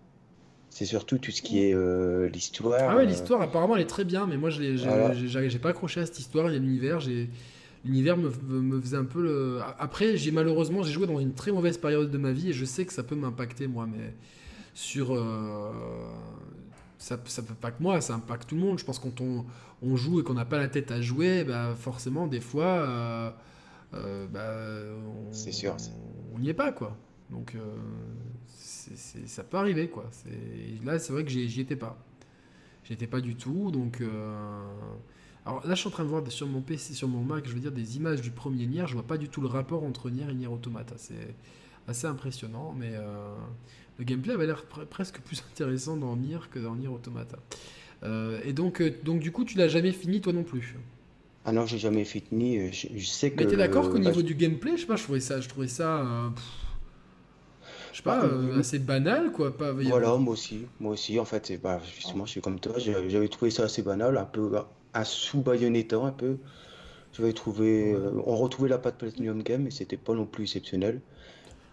C'est 0.71 0.87
surtout 0.87 1.19
tout 1.19 1.31
ce 1.33 1.43
qui 1.43 1.63
est 1.65 1.75
euh, 1.75 2.29
l'histoire. 2.29 2.81
Ah 2.91 2.97
ouais, 2.97 3.03
euh, 3.03 3.07
l'histoire 3.07 3.43
apparemment 3.43 3.77
elle 3.77 3.83
est 3.83 3.87
très 3.87 4.05
bien, 4.05 4.27
mais 4.27 4.37
moi 4.39 4.49
je 4.51 4.63
Voilà. 4.87 5.13
j'ai 5.15 5.59
pas 5.59 5.71
accroché 5.71 6.01
à 6.01 6.07
cette 6.07 6.19
histoire 6.19 6.47
et 6.51 6.57
à 6.57 6.59
l'univers. 6.59 7.01
j'ai- 7.01 7.29
L'univers 7.85 8.17
me, 8.17 8.31
me 8.49 8.81
faisait 8.81 8.97
un 8.97 9.05
peu 9.05 9.21
le. 9.21 9.59
Après, 9.81 10.17
j'ai 10.17 10.31
malheureusement 10.31 10.85
j'ai 10.85 10.93
joué 10.93 11.09
dans 11.09 11.19
une 11.19 11.35
très 11.35 11.51
mauvaise 11.51 11.79
période 11.79 12.13
de 12.13 12.17
ma 12.19 12.31
vie 12.31 12.51
et 12.51 12.53
je 12.53 12.65
sais 12.65 12.85
que 12.85 12.93
ça 12.93 13.03
peut 13.03 13.17
m'impacter 13.17 13.67
moi, 13.67 13.89
mais 13.89 14.15
sur 14.73 15.13
euh, 15.17 15.73
ça, 17.03 17.19
ça 17.27 17.43
peut 17.43 17.55
pas 17.55 17.71
que 17.73 17.83
moi, 17.83 18.01
ça 18.01 18.15
impacte 18.15 18.49
tout 18.49 18.55
le 18.55 18.61
monde. 18.61 18.79
Je 18.79 18.85
pense 18.85 18.99
que 18.99 19.05
quand 19.05 19.21
on, 19.21 19.45
on 19.83 19.97
joue 19.97 20.21
et 20.21 20.25
qu'on 20.25 20.35
n'a 20.35 20.45
pas 20.45 20.59
la 20.59 20.69
tête 20.69 20.91
à 20.93 21.01
jouer, 21.01 21.45
bah 21.45 21.75
forcément 21.77 22.27
des 22.27 22.41
fois, 22.41 22.65
euh, 22.65 23.31
euh, 23.95 24.27
bah, 24.29 24.95
on, 25.29 25.33
C'est 25.33 25.53
sûr. 25.53 25.77
on 26.35 26.39
n'y 26.39 26.49
est 26.49 26.55
pas 26.55 26.73
quoi. 26.73 26.97
Donc 27.31 27.55
euh, 27.55 27.61
c'est- 28.47 28.97
c'est- 28.97 29.27
ça 29.27 29.43
peut 29.45 29.57
arriver 29.59 29.89
quoi. 29.89 30.07
C'est- 30.11 30.85
Là 30.85 30.99
c'est 30.99 31.13
vrai 31.13 31.25
que 31.25 31.31
j'y 31.31 31.49
j'y 31.49 31.61
étais 31.63 31.77
pas. 31.77 31.99
J'y 32.85 32.93
étais 32.95 33.07
pas 33.07 33.21
du 33.21 33.37
tout, 33.37 33.71
donc. 33.71 34.03
Alors 35.45 35.67
là, 35.67 35.75
je 35.75 35.81
suis 35.81 35.89
en 35.89 35.91
train 35.91 36.05
de 36.05 36.09
voir 36.09 36.23
sur 36.31 36.47
mon 36.47 36.61
PC, 36.61 36.95
sur 36.95 37.09
mon 37.09 37.23
Mac, 37.25 37.47
je 37.49 37.53
veux 37.53 37.59
dire, 37.61 37.73
des 37.73 37.97
images 37.97 38.21
du 38.23 38.31
premier 38.31 38.67
Nier. 38.67 38.85
Je 38.87 38.95
vois 38.95 39.03
pas 39.03 39.19
du 39.19 39.29
tout 39.29 39.41
le 39.41 39.49
rapport 39.49 39.83
entre 39.83 40.09
Nier 40.11 40.27
et 40.31 40.35
Nier 40.35 40.47
Automata. 40.47 40.95
C'est 40.99 41.35
assez 41.89 42.07
impressionnant, 42.07 42.73
mais 42.79 42.95
le 43.99 44.05
gameplay 44.05 44.33
avait 44.35 44.47
l'air 44.47 44.65
pre- 44.71 44.87
presque 44.87 45.21
plus 45.21 45.43
intéressant 45.53 45.97
dans 45.97 46.17
Nier 46.17 46.39
que 46.51 46.59
dans 46.59 46.75
Nier 46.77 46.89
Automata. 46.89 47.39
Euh, 48.05 48.41
et 48.45 48.53
donc, 48.53 48.81
euh, 48.81 48.93
donc, 49.05 49.21
du 49.21 49.33
coup, 49.33 49.45
tu 49.45 49.59
l'as 49.59 49.69
jamais 49.69 49.93
fini 49.93 50.21
toi 50.21 50.33
non 50.33 50.45
plus? 50.45 50.77
Ah 51.45 51.53
non, 51.53 51.67
j'ai 51.67 51.79
jamais 51.79 52.05
fini. 52.05 52.59
euh, 52.59 52.73
Je, 52.73 52.89
je 52.97 53.07
sais 53.07 53.31
que. 53.31 53.45
Mais 53.45 53.47
t'es 53.47 53.57
d'accord 53.57 53.91
qu'au 53.91 53.99
bah, 53.99 54.11
niveau 54.11 54.23
du 54.23 54.35
gameplay, 54.35 54.73
je 54.77 54.83
sais 54.83 54.87
pas, 54.87 54.97
je 54.97 55.03
trouvais 55.05 55.21
ça, 55.21 55.41
je 55.41 55.49
trouvais 55.49 55.69
ça, 55.69 56.01
euh, 56.01 56.31
pff, 56.31 56.45
je 57.93 57.97
sais 57.99 58.03
pas, 58.03 58.25
euh, 58.25 58.49
euh, 58.55 58.59
assez 58.61 58.79
banal 58.79 59.33
quoi. 59.33 59.57
Pas, 59.57 59.73
Voilà, 59.81 60.17
moi 60.17 60.33
aussi, 60.35 60.67
moi 60.81 60.93
aussi, 60.93 61.19
en 61.19 61.25
fait, 61.25 61.53
bah, 61.61 61.81
justement, 61.97 62.25
je 62.25 62.31
suis 62.33 62.41
comme 62.41 62.61
toi, 62.61 62.79
j'avais 62.79 63.29
trouvé 63.29 63.51
ça 63.51 63.65
assez 63.65 63.83
banal, 63.83 64.17
un 64.17 64.25
peu 64.25 64.53
un 64.95 65.05
sous-Bayonetta, 65.05 65.97
un 65.99 66.13
peu. 66.13 66.39
J'avais 67.13 67.33
trouvé, 67.35 67.97
on 68.27 68.37
retrouvait 68.37 68.69
la 68.71 68.79
patte 68.79 68.99
Platinum 68.99 69.43
Game, 69.43 69.65
mais 69.65 69.71
c'était 69.73 69.97
pas 69.99 70.15
non 70.15 70.27
plus 70.27 70.45
exceptionnel. 70.45 71.03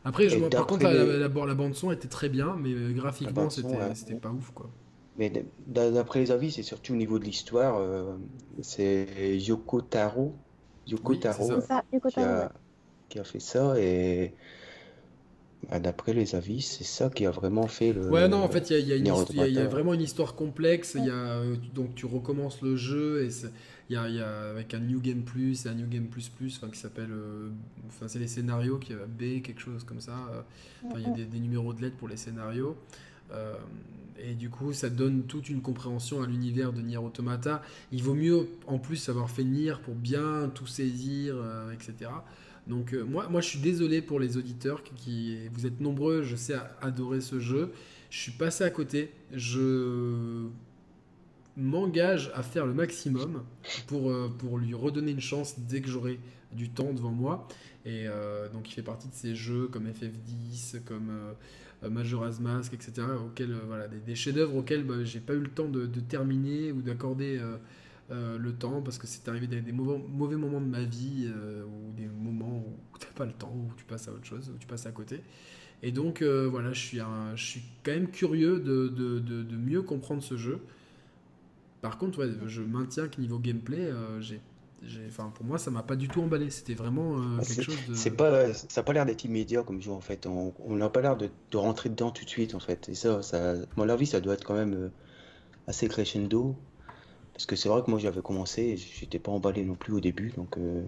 Après, 0.05 0.29
je, 0.29 0.37
Et 0.37 0.49
par 0.49 0.67
contre, 0.67 0.83
la, 0.83 0.93
les- 0.93 1.05
la, 1.19 1.27
la- 1.27 1.45
la 1.45 1.55
bande 1.55 1.75
son 1.75 1.91
était 1.91 2.07
très 2.07 2.29
bien, 2.29 2.55
mais 2.57 2.73
euh, 2.73 2.91
graphiquement, 2.93 3.49
c'était, 3.49 3.75
ouais. 3.75 3.95
c'était 3.95 4.15
pas 4.15 4.29
ouf 4.31 4.51
quoi. 4.51 4.69
Mais 5.17 5.31
d'après 5.67 6.19
les 6.21 6.31
avis, 6.31 6.51
c'est 6.51 6.63
surtout 6.63 6.93
au 6.93 6.95
niveau 6.95 7.19
de 7.19 7.25
l'histoire, 7.25 7.77
euh, 7.77 8.15
c'est 8.61 9.37
Yoko 9.37 9.81
Taro, 9.81 10.35
Yoko 10.87 11.11
Oui, 11.11 11.19
c'est 11.21 11.23
Taro 11.23 11.43
ça. 11.43 11.61
C'est 11.61 11.67
ça, 11.67 11.83
Yoko 11.93 12.09
qui 12.09 12.19
ouais. 12.21 12.23
a, 12.23 12.51
qui 13.09 13.19
a 13.19 13.23
fait 13.23 13.39
ça, 13.41 13.75
et 13.79 14.35
bah, 15.69 15.79
d'après 15.79 16.13
les 16.13 16.35
avis, 16.35 16.61
c'est 16.61 16.83
ça 16.83 17.09
qui 17.09 17.25
a 17.25 17.31
vraiment 17.31 17.67
fait 17.67 17.93
le. 17.93 18.09
Ouais, 18.09 18.27
non, 18.27 18.37
en 18.43 18.49
fait, 18.49 18.69
il 18.71 18.73
y 18.73 18.75
a, 18.75 18.79
il 18.79 18.87
y 18.87 19.09
y 19.51 19.53
y 19.53 19.59
a 19.59 19.67
vraiment 19.67 19.93
une 19.93 20.01
histoire 20.01 20.35
complexe. 20.35 20.95
Il 20.97 21.05
y 21.05 21.09
a, 21.09 21.13
euh, 21.13 21.55
donc, 21.73 21.95
tu 21.95 22.05
recommences 22.05 22.61
le 22.61 22.75
jeu 22.75 23.23
et 23.23 23.29
c'est- 23.29 23.51
il 23.89 23.95
y 23.95 23.97
a, 23.97 24.49
avec 24.51 24.73
un 24.75 24.79
New 24.79 25.01
Game 25.01 25.23
Plus 25.23 25.65
et 25.65 25.69
un 25.69 25.73
New 25.73 25.87
Game 25.87 26.07
Plus 26.07 26.29
Plus, 26.29 26.59
qui 26.59 26.79
s'appelle. 26.79 27.11
euh, 27.11 27.49
Enfin, 27.87 28.07
c'est 28.07 28.19
les 28.19 28.27
scénarios 28.27 28.77
qui 28.77 28.93
B, 28.93 29.41
quelque 29.41 29.59
chose 29.61 29.83
comme 29.83 29.99
ça. 29.99 30.13
euh, 30.31 30.41
il 30.95 31.01
y 31.01 31.23
a 31.23 31.25
des, 31.25 31.39
numéros 31.39 31.73
de 31.73 31.81
lettres 31.81 31.97
pour 31.97 32.07
les 32.07 32.17
scénarios. 32.17 32.77
Euh, 33.31 33.55
et 34.19 34.35
du 34.35 34.49
coup, 34.49 34.73
ça 34.73 34.89
donne 34.89 35.23
toute 35.23 35.49
une 35.49 35.61
compréhension 35.61 36.21
à 36.21 36.27
l'univers 36.27 36.71
de 36.71 36.81
Nier 36.81 36.97
Automata. 36.97 37.63
Il 37.91 38.03
vaut 38.03 38.13
mieux, 38.13 38.47
en 38.67 38.77
plus, 38.77 39.09
avoir 39.09 39.29
fait 39.29 39.43
Nier 39.43 39.73
pour 39.83 39.95
bien 39.95 40.51
tout 40.53 40.67
saisir, 40.67 41.35
etc. 41.73 42.11
Donc, 42.67 42.93
moi, 42.93 43.27
moi, 43.29 43.41
je 43.41 43.47
suis 43.47 43.59
désolé 43.59 44.01
pour 44.01 44.19
les 44.19 44.37
auditeurs 44.37 44.83
qui, 44.83 45.47
vous 45.53 45.65
êtes 45.65 45.79
nombreux, 45.79 46.21
je 46.21 46.35
sais, 46.35 46.55
adorer 46.81 47.21
ce 47.21 47.39
jeu. 47.39 47.71
Je 48.09 48.19
suis 48.19 48.31
passé 48.33 48.65
à 48.65 48.69
côté. 48.69 49.11
Je 49.31 50.47
m'engage 51.59 52.31
à 52.33 52.41
faire 52.43 52.65
le 52.65 52.73
maximum 52.73 53.43
pour, 53.87 54.09
euh, 54.09 54.33
pour 54.39 54.57
lui 54.57 54.73
redonner 54.73 55.11
une 55.11 55.19
chance 55.19 55.59
dès 55.59 55.81
que 55.81 55.89
j'aurai 55.89 56.19
du 56.51 56.69
temps 56.69 56.93
devant 56.93 57.11
moi. 57.11 57.47
Et 57.85 58.07
euh, 58.07 58.49
donc 58.49 58.69
il 58.69 58.73
fait 58.73 58.81
partie 58.83 59.07
de 59.07 59.13
ces 59.13 59.35
jeux 59.35 59.67
comme 59.67 59.87
FF10, 59.87 60.83
comme 60.83 61.09
euh, 61.83 61.89
Majora's 61.89 62.39
Mask, 62.39 62.73
etc. 62.73 63.07
Auxquels, 63.25 63.55
voilà, 63.67 63.87
des, 63.87 64.15
chefs-d'œuvre 64.15 64.55
auxquels 64.55 64.83
bah, 64.83 65.03
j'ai 65.03 65.19
pas 65.19 65.33
eu 65.33 65.39
le 65.39 65.49
temps 65.49 65.69
de, 65.69 65.85
terminer 65.99 66.71
ou 66.71 66.81
d'accorder 66.81 67.39
le 68.09 68.51
temps 68.51 68.81
parce 68.81 68.97
que 68.97 69.07
c'est 69.07 69.29
arrivé 69.29 69.47
des, 69.47 69.71
mauvais, 69.71 70.01
mauvais 70.09 70.35
moments 70.35 70.59
de 70.59 70.65
ma 70.65 70.83
vie 70.83 71.31
ou 71.65 71.93
des 71.93 72.07
moments 72.07 72.65
où 72.67 72.97
t'as 72.97 73.07
pas 73.15 73.25
le 73.25 73.31
temps, 73.31 73.53
où 73.55 73.71
tu 73.77 73.85
passes 73.85 74.07
à 74.07 74.11
autre 74.11 74.25
chose, 74.25 74.51
où 74.53 74.57
tu 74.57 74.67
passes 74.67 74.85
à 74.87 74.91
côté. 74.91 75.21
Et 75.81 75.91
donc 75.93 76.21
voilà, 76.21 76.73
je 76.73 76.79
suis, 76.79 76.99
je 77.35 77.43
suis 77.45 77.61
quand 77.83 77.91
même 77.91 78.09
curieux 78.09 78.59
de- 78.59 78.89
de- 78.89 79.19
de 79.19 79.55
mieux 79.55 79.81
comprendre 79.81 80.21
ce 80.21 80.35
jeu. 80.35 80.59
Par 81.81 81.97
contre, 81.97 82.19
ouais, 82.19 82.31
je 82.47 82.61
maintiens 82.61 83.07
que 83.07 83.21
niveau 83.21 83.39
gameplay, 83.39 83.79
euh, 83.91 84.21
j'ai, 84.21 84.41
enfin, 85.07 85.31
pour 85.33 85.45
moi, 85.45 85.57
ça 85.57 85.71
m'a 85.71 85.83
pas 85.83 85.95
du 85.95 86.09
tout 86.09 86.21
emballé. 86.21 86.49
C'était 86.49 86.73
vraiment 86.73 87.19
euh, 87.19 87.37
Bah, 87.37 87.45
quelque 87.45 87.61
chose 87.61 87.85
de. 87.85 87.95
C'est 87.95 88.11
pas, 88.11 88.53
ça 88.53 88.67
n'a 88.81 88.83
pas 88.83 88.93
l'air 88.93 89.05
d'être 89.05 89.23
immédiat 89.25 89.63
comme 89.63 89.81
jeu 89.81 89.91
en 89.91 90.01
fait. 90.01 90.25
On 90.27 90.53
n'a 90.75 90.89
pas 90.89 91.01
l'air 91.01 91.17
de, 91.17 91.29
de 91.51 91.57
rentrer 91.57 91.89
dedans 91.89 92.11
tout 92.11 92.25
de 92.25 92.29
suite 92.29 92.53
en 92.55 92.59
fait. 92.59 92.89
Et 92.89 92.95
ça, 92.95 93.21
ça, 93.23 93.53
à 93.53 93.55
mon 93.77 93.87
avis, 93.89 94.05
ça 94.07 94.19
doit 94.21 94.33
être 94.33 94.43
quand 94.45 94.55
même 94.55 94.73
euh, 94.73 94.89
assez 95.67 95.87
crescendo. 95.89 96.55
Parce 97.33 97.45
que 97.47 97.55
c'est 97.55 97.69
vrai 97.69 97.83
que 97.83 97.91
moi 97.91 97.99
j'avais 97.99 98.21
commencé, 98.21 98.77
j'étais 98.77 99.19
pas 99.19 99.31
emballé 99.31 99.63
non 99.65 99.75
plus 99.75 99.93
au 99.93 100.01
début, 100.01 100.31
donc. 100.31 100.57
euh, 100.57 100.83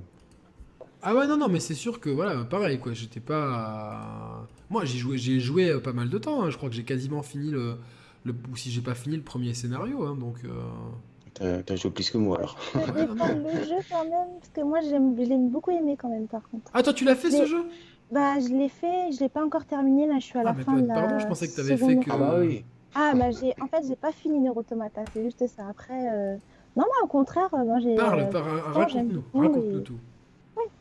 Ah 1.02 1.16
ouais, 1.16 1.26
non, 1.28 1.38
non, 1.38 1.48
mais 1.50 1.60
c'est 1.60 1.74
sûr 1.76 2.00
que 2.00 2.10
voilà, 2.10 2.44
pareil, 2.46 2.80
quoi. 2.80 2.94
J'étais 2.94 3.20
pas. 3.20 4.48
Moi, 4.70 4.86
j'ai 4.86 5.00
joué, 5.00 5.18
j'ai 5.18 5.40
joué 5.40 5.80
pas 5.82 5.94
mal 5.94 6.10
de 6.10 6.18
temps. 6.18 6.44
hein. 6.44 6.50
Je 6.52 6.58
crois 6.58 6.70
que 6.70 6.76
j'ai 6.76 6.84
quasiment 6.84 7.24
fini 7.24 7.50
le. 7.52 7.78
Le... 8.26 8.34
Ou 8.52 8.56
si 8.56 8.72
j'ai 8.72 8.82
pas 8.82 8.96
fini 8.96 9.16
le 9.18 9.24
premier 9.24 9.54
scénario, 9.54 10.04
hein, 10.04 10.16
donc. 10.20 10.38
euh, 10.46 11.62
t'as 11.64 11.76
joué 11.76 11.92
plus 11.92 12.10
que 12.12 12.18
moi 12.18 12.38
alors. 12.38 12.58
Ça 12.74 12.80
dépend 12.92 13.28
le 13.28 13.64
jeu 13.66 13.78
quand 13.90 14.04
même, 14.04 14.28
parce 14.40 14.50
que 14.54 14.62
moi 14.62 14.80
j'aime, 14.82 15.16
je 15.18 15.24
l'ai 15.30 15.38
beaucoup 15.38 15.72
aimé 15.72 15.96
quand 16.00 16.10
même 16.10 16.28
par 16.28 16.48
contre. 16.50 16.70
Ah, 16.74 16.84
toi, 16.84 16.94
tu 16.94 17.04
l'as 17.06 17.16
fait 17.16 17.32
ce 17.32 17.46
jeu? 17.46 17.64
Bah 18.12 18.40
je 18.42 18.50
l'ai 18.50 18.68
fait, 18.70 19.12
je 19.14 19.20
l'ai 19.22 19.30
pas 19.30 19.44
encore 19.46 19.64
terminé, 19.66 20.06
là 20.06 20.16
je 20.20 20.26
suis 20.26 20.38
à 20.38 20.44
la 20.44 20.50
Ah, 20.50 20.54
mais 20.58 20.64
fin 20.64 20.78
de 20.78 20.86
la 20.88 20.94
pardon, 20.94 21.18
je 21.20 21.28
pensais 21.28 21.48
que 21.48 21.56
t'avais 21.56 21.78
fait 21.78 21.96
que- 21.98 22.12
Ah 22.12 22.18
bah 22.18 22.36
oui. 22.40 22.66
Ah 22.94 23.14
bah 23.16 23.32
j'ai, 23.32 23.54
en 23.62 23.68
fait 23.68 23.86
j'ai 23.88 23.96
pas 23.96 24.12
fini 24.12 24.38
Nier 24.40 24.50
Automata, 24.54 25.02
c'est 25.14 25.24
juste 25.24 25.48
ça. 25.48 25.64
Après, 25.70 26.10
euh... 26.14 26.36
non 26.76 26.84
moi 26.84 27.04
au 27.04 27.08
contraire, 27.08 27.50
euh, 27.54 27.64
moi 27.64 27.80
j'ai. 27.80 27.96
Parle, 27.96 28.20
euh, 28.20 28.26
par- 28.26 28.44
franchement, 28.46 28.88
j'aime 28.90 29.08
raconte-nous, 29.08 29.22
beaucoup 29.22 29.40
raconte-nous 29.40 29.80
et- 29.80 29.84
tout. 29.84 29.98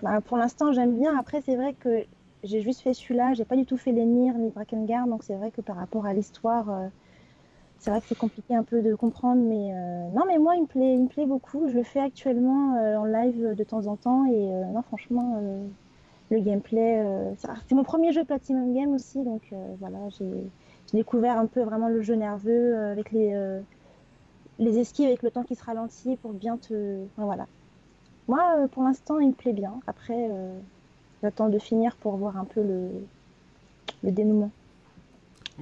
Bah, 0.02 0.20
pour 0.20 0.36
l'instant, 0.36 0.72
j'aime 0.72 0.98
bien. 0.98 1.16
Après, 1.16 1.40
c'est 1.40 1.54
vrai 1.56 1.74
que 1.78 2.04
j'ai 2.42 2.60
juste 2.60 2.80
fait 2.80 2.92
celui-là. 2.92 3.32
J'ai 3.34 3.44
pas 3.44 3.56
du 3.56 3.64
tout 3.64 3.76
fait 3.76 3.92
les 3.92 4.04
Nier 4.04 4.32
ni 4.36 4.50
Drakengard. 4.50 5.06
Donc, 5.06 5.22
c'est 5.22 5.34
vrai 5.36 5.50
que 5.52 5.60
par 5.60 5.76
rapport 5.76 6.04
à 6.06 6.12
l'histoire, 6.12 6.68
euh, 6.70 6.88
c'est 7.81 7.90
vrai 7.90 8.01
que 8.02 8.07
c'est 8.09 8.16
compliqué 8.16 8.55
un 8.55 8.65
peu 8.65 8.82
de 8.82 8.94
comprendre. 8.94 9.43
Mais 9.43 9.74
euh, 9.74 10.11
non, 10.12 10.24
mais 10.27 10.39
moi, 10.39 10.57
il 10.57 10.62
me 10.62 10.66
plaît, 10.69 10.94
il 10.94 11.05
me 11.05 11.09
plaît 11.09 11.27
beaucoup. 11.27 11.69
Je 11.69 11.74
le 11.77 11.85
fais 11.85 12.01
actuellement 12.01 12.77
euh, 12.77 12.97
en 12.98 13.05
live 13.07 13.55
de 13.57 13.65
temps 13.65 13.86
en 13.89 13.97
temps. 13.98 14.27
Et 14.27 14.55
euh, 14.55 14.65
non, 14.66 14.82
franchement, 14.82 15.39
euh, 15.43 15.69
le 16.31 16.40
gameplay, 16.40 17.01
euh, 17.05 17.35
c'est 17.36 17.74
mon 17.77 17.85
premier 17.85 18.12
jeu 18.12 18.24
Platinum 18.24 18.74
Game 18.74 18.93
aussi. 18.94 19.24
Donc, 19.24 19.52
euh, 19.52 19.77
voilà, 19.81 20.09
j'ai 20.11 20.52
découvert 20.94 21.39
un 21.39 21.47
peu 21.48 21.62
vraiment 21.62 21.89
le 21.89 22.02
jeu 22.02 22.15
nerveux 22.16 22.77
euh, 22.77 22.93
avec 22.93 23.12
les, 23.12 23.35
euh, 23.35 23.62
les 24.59 24.78
esquives, 24.78 25.07
avec 25.09 25.23
le 25.23 25.31
temps 25.32 25.44
qui 25.44 25.57
se 25.57 25.65
ralentit 25.65 26.16
pour 26.16 26.32
bien 26.35 26.59
te. 26.59 27.09
voilà. 27.16 27.48
Moi, 28.28 28.65
euh, 28.65 28.69
pour 28.69 28.82
l'instant, 28.85 29.19
il 29.20 29.31
me 29.31 29.35
plaît 29.35 29.52
bien. 29.55 29.82
Après, 29.86 30.28
euh, 30.31 30.61
j'attends 31.23 31.48
de 31.51 31.59
finir 31.61 31.98
pour 31.98 32.16
voir 32.19 32.36
un 32.39 32.47
peu 32.47 32.62
le, 32.62 33.09
le 34.02 34.12
dénouement. 34.12 34.52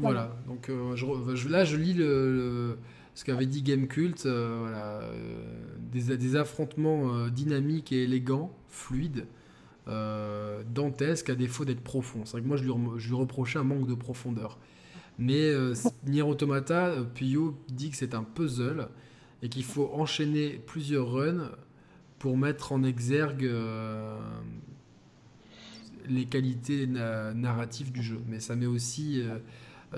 Voilà, 0.00 0.36
donc 0.46 0.68
euh, 0.68 0.94
je 0.96 1.04
re- 1.06 1.34
je- 1.34 1.48
là 1.48 1.64
je 1.64 1.76
lis 1.76 1.94
le, 1.94 2.32
le- 2.32 2.78
ce 3.14 3.24
qu'avait 3.24 3.46
dit 3.46 3.62
Gamecult, 3.62 4.26
euh, 4.26 4.56
voilà, 4.60 5.00
euh, 5.02 5.42
des, 5.92 6.16
des 6.16 6.36
affrontements 6.36 7.14
euh, 7.14 7.30
dynamiques 7.30 7.92
et 7.92 8.04
élégants, 8.04 8.52
fluides, 8.68 9.26
dantesques 10.74 11.30
à 11.30 11.34
défaut 11.34 11.64
d'être 11.64 11.80
profonds. 11.80 12.24
C'est 12.26 12.32
vrai 12.32 12.42
que 12.42 12.46
moi 12.46 12.56
je 12.58 12.62
lui, 12.64 12.70
rem- 12.70 12.98
je 12.98 13.08
lui 13.08 13.14
reprochais 13.16 13.58
un 13.58 13.64
manque 13.64 13.86
de 13.88 13.94
profondeur. 13.94 14.58
Mais 15.18 15.50
Nier 16.06 16.22
Automata, 16.22 16.92
Puyo 17.14 17.56
dit 17.68 17.90
que 17.90 17.96
c'est 17.96 18.14
un 18.14 18.22
puzzle 18.22 18.88
et 19.42 19.48
qu'il 19.48 19.64
faut 19.64 19.90
enchaîner 19.94 20.60
plusieurs 20.66 21.10
runs 21.10 21.50
pour 22.18 22.36
mettre 22.36 22.72
en 22.72 22.82
exergue 22.84 23.50
les 26.08 26.24
qualités 26.26 26.86
na- 26.86 27.34
narratives 27.34 27.92
du 27.92 28.02
jeu. 28.02 28.20
Mais 28.28 28.40
ça 28.40 28.56
met 28.56 28.66
aussi, 28.66 29.22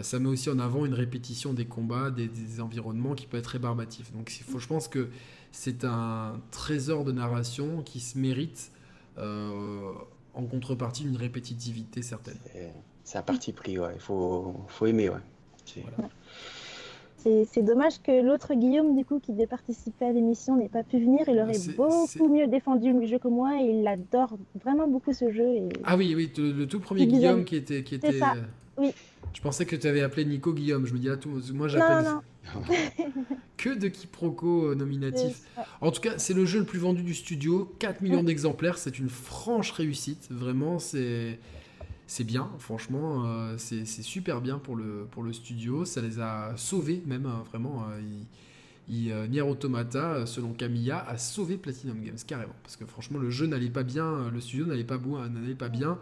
ça 0.02 0.18
met 0.18 0.28
aussi 0.28 0.50
en 0.50 0.58
avant 0.58 0.86
une 0.86 0.94
répétition 0.94 1.52
des 1.52 1.64
combats, 1.66 2.10
des, 2.10 2.28
des 2.28 2.60
environnements 2.60 3.14
qui 3.14 3.26
peut 3.26 3.36
être 3.38 3.48
rébarbatif. 3.48 4.12
Donc 4.12 4.32
il 4.38 4.44
faut, 4.44 4.58
je 4.58 4.66
pense 4.68 4.88
que 4.88 5.08
c'est 5.52 5.84
un 5.84 6.40
trésor 6.50 7.04
de 7.04 7.12
narration 7.12 7.82
qui 7.82 8.00
se 8.00 8.16
mérite 8.18 8.70
euh, 9.18 9.90
en 10.34 10.44
contrepartie 10.44 11.02
d'une 11.04 11.16
répétitivité 11.16 12.02
certaine. 12.02 12.38
C'est- 13.04 13.18
un 13.18 13.22
parti 13.22 13.52
pris, 13.52 13.76
ouais. 13.78 13.90
Il 13.96 14.00
faut, 14.00 14.54
faut 14.68 14.86
aimer, 14.86 15.08
ouais. 15.08 15.16
C'est- 15.64 15.82
Voilà. 15.96 16.08
Dommage 17.62 18.00
que 18.02 18.22
l'autre 18.24 18.54
Guillaume, 18.54 18.96
du 18.96 19.04
coup, 19.04 19.18
qui 19.18 19.32
devait 19.32 19.46
participer 19.46 20.06
à 20.06 20.12
l'émission, 20.12 20.56
n'ait 20.56 20.68
pas 20.70 20.84
pu 20.84 20.98
venir. 21.00 21.20
Il 21.28 21.38
aurait 21.38 21.58
beaucoup 21.76 22.28
mieux 22.28 22.46
défendu 22.46 22.92
le 22.92 23.04
jeu 23.06 23.18
que 23.18 23.28
moi 23.28 23.60
et 23.60 23.80
il 23.80 23.86
adore 23.86 24.38
vraiment 24.62 24.88
beaucoup 24.88 25.12
ce 25.12 25.30
jeu. 25.30 25.48
Et... 25.48 25.68
Ah 25.84 25.96
oui, 25.96 26.14
oui, 26.16 26.32
le, 26.38 26.52
le 26.52 26.66
tout 26.66 26.80
premier 26.80 27.06
Guillaume 27.06 27.44
qui 27.44 27.56
était... 27.56 27.82
Qui 27.82 27.96
était 27.96 28.18
ça, 28.18 28.34
oui. 28.80 28.92
Je 29.32 29.40
pensais 29.40 29.66
que 29.66 29.76
tu 29.76 29.86
avais 29.86 30.02
appelé 30.02 30.24
Nico 30.24 30.52
Guillaume. 30.52 30.86
Je 30.86 30.92
me 30.92 30.98
dis, 30.98 31.08
ah, 31.08 31.16
tout, 31.16 31.28
moi 31.28 31.66
non, 31.66 31.68
j'appelle 31.68 32.04
non, 32.04 32.62
que 33.56 33.70
de 33.70 33.88
quiproquos 33.88 34.70
euh, 34.70 34.74
nominatifs. 34.74 35.42
En 35.80 35.90
tout 35.90 36.00
cas, 36.00 36.18
c'est 36.18 36.34
le 36.34 36.44
jeu 36.44 36.58
le 36.58 36.64
plus 36.64 36.78
vendu 36.78 37.02
du 37.02 37.14
studio, 37.14 37.72
4 37.78 38.00
millions 38.00 38.22
d'exemplaires, 38.22 38.78
c'est 38.78 38.98
une 38.98 39.08
franche 39.08 39.70
réussite, 39.70 40.28
vraiment, 40.30 40.78
c'est 40.78 41.38
c'est 42.10 42.24
bien, 42.24 42.50
franchement, 42.58 43.24
euh, 43.24 43.54
c'est 43.56 43.84
super 43.86 44.40
bien 44.40 44.58
pour 44.58 44.74
le, 44.74 45.06
pour 45.12 45.22
le 45.22 45.32
studio, 45.32 45.84
ça 45.84 46.00
les 46.00 46.18
a 46.18 46.54
sauvés 46.56 47.00
même, 47.06 47.24
hein, 47.24 47.44
vraiment, 47.48 47.84
euh, 47.88 48.00
il, 48.88 49.12
euh, 49.12 49.28
Nier 49.28 49.42
Automata, 49.42 50.26
selon 50.26 50.52
Camilla, 50.52 51.08
a 51.08 51.18
sauvé 51.18 51.56
Platinum 51.56 52.02
Games, 52.02 52.18
carrément, 52.26 52.56
parce 52.64 52.74
que 52.74 52.84
franchement, 52.84 53.20
le 53.20 53.30
jeu 53.30 53.46
n'allait 53.46 53.70
pas 53.70 53.84
bien, 53.84 54.28
le 54.28 54.40
studio 54.40 54.66
n'allait 54.66 54.82
pas, 54.82 54.98
pas 55.56 55.68
bien 55.68 55.98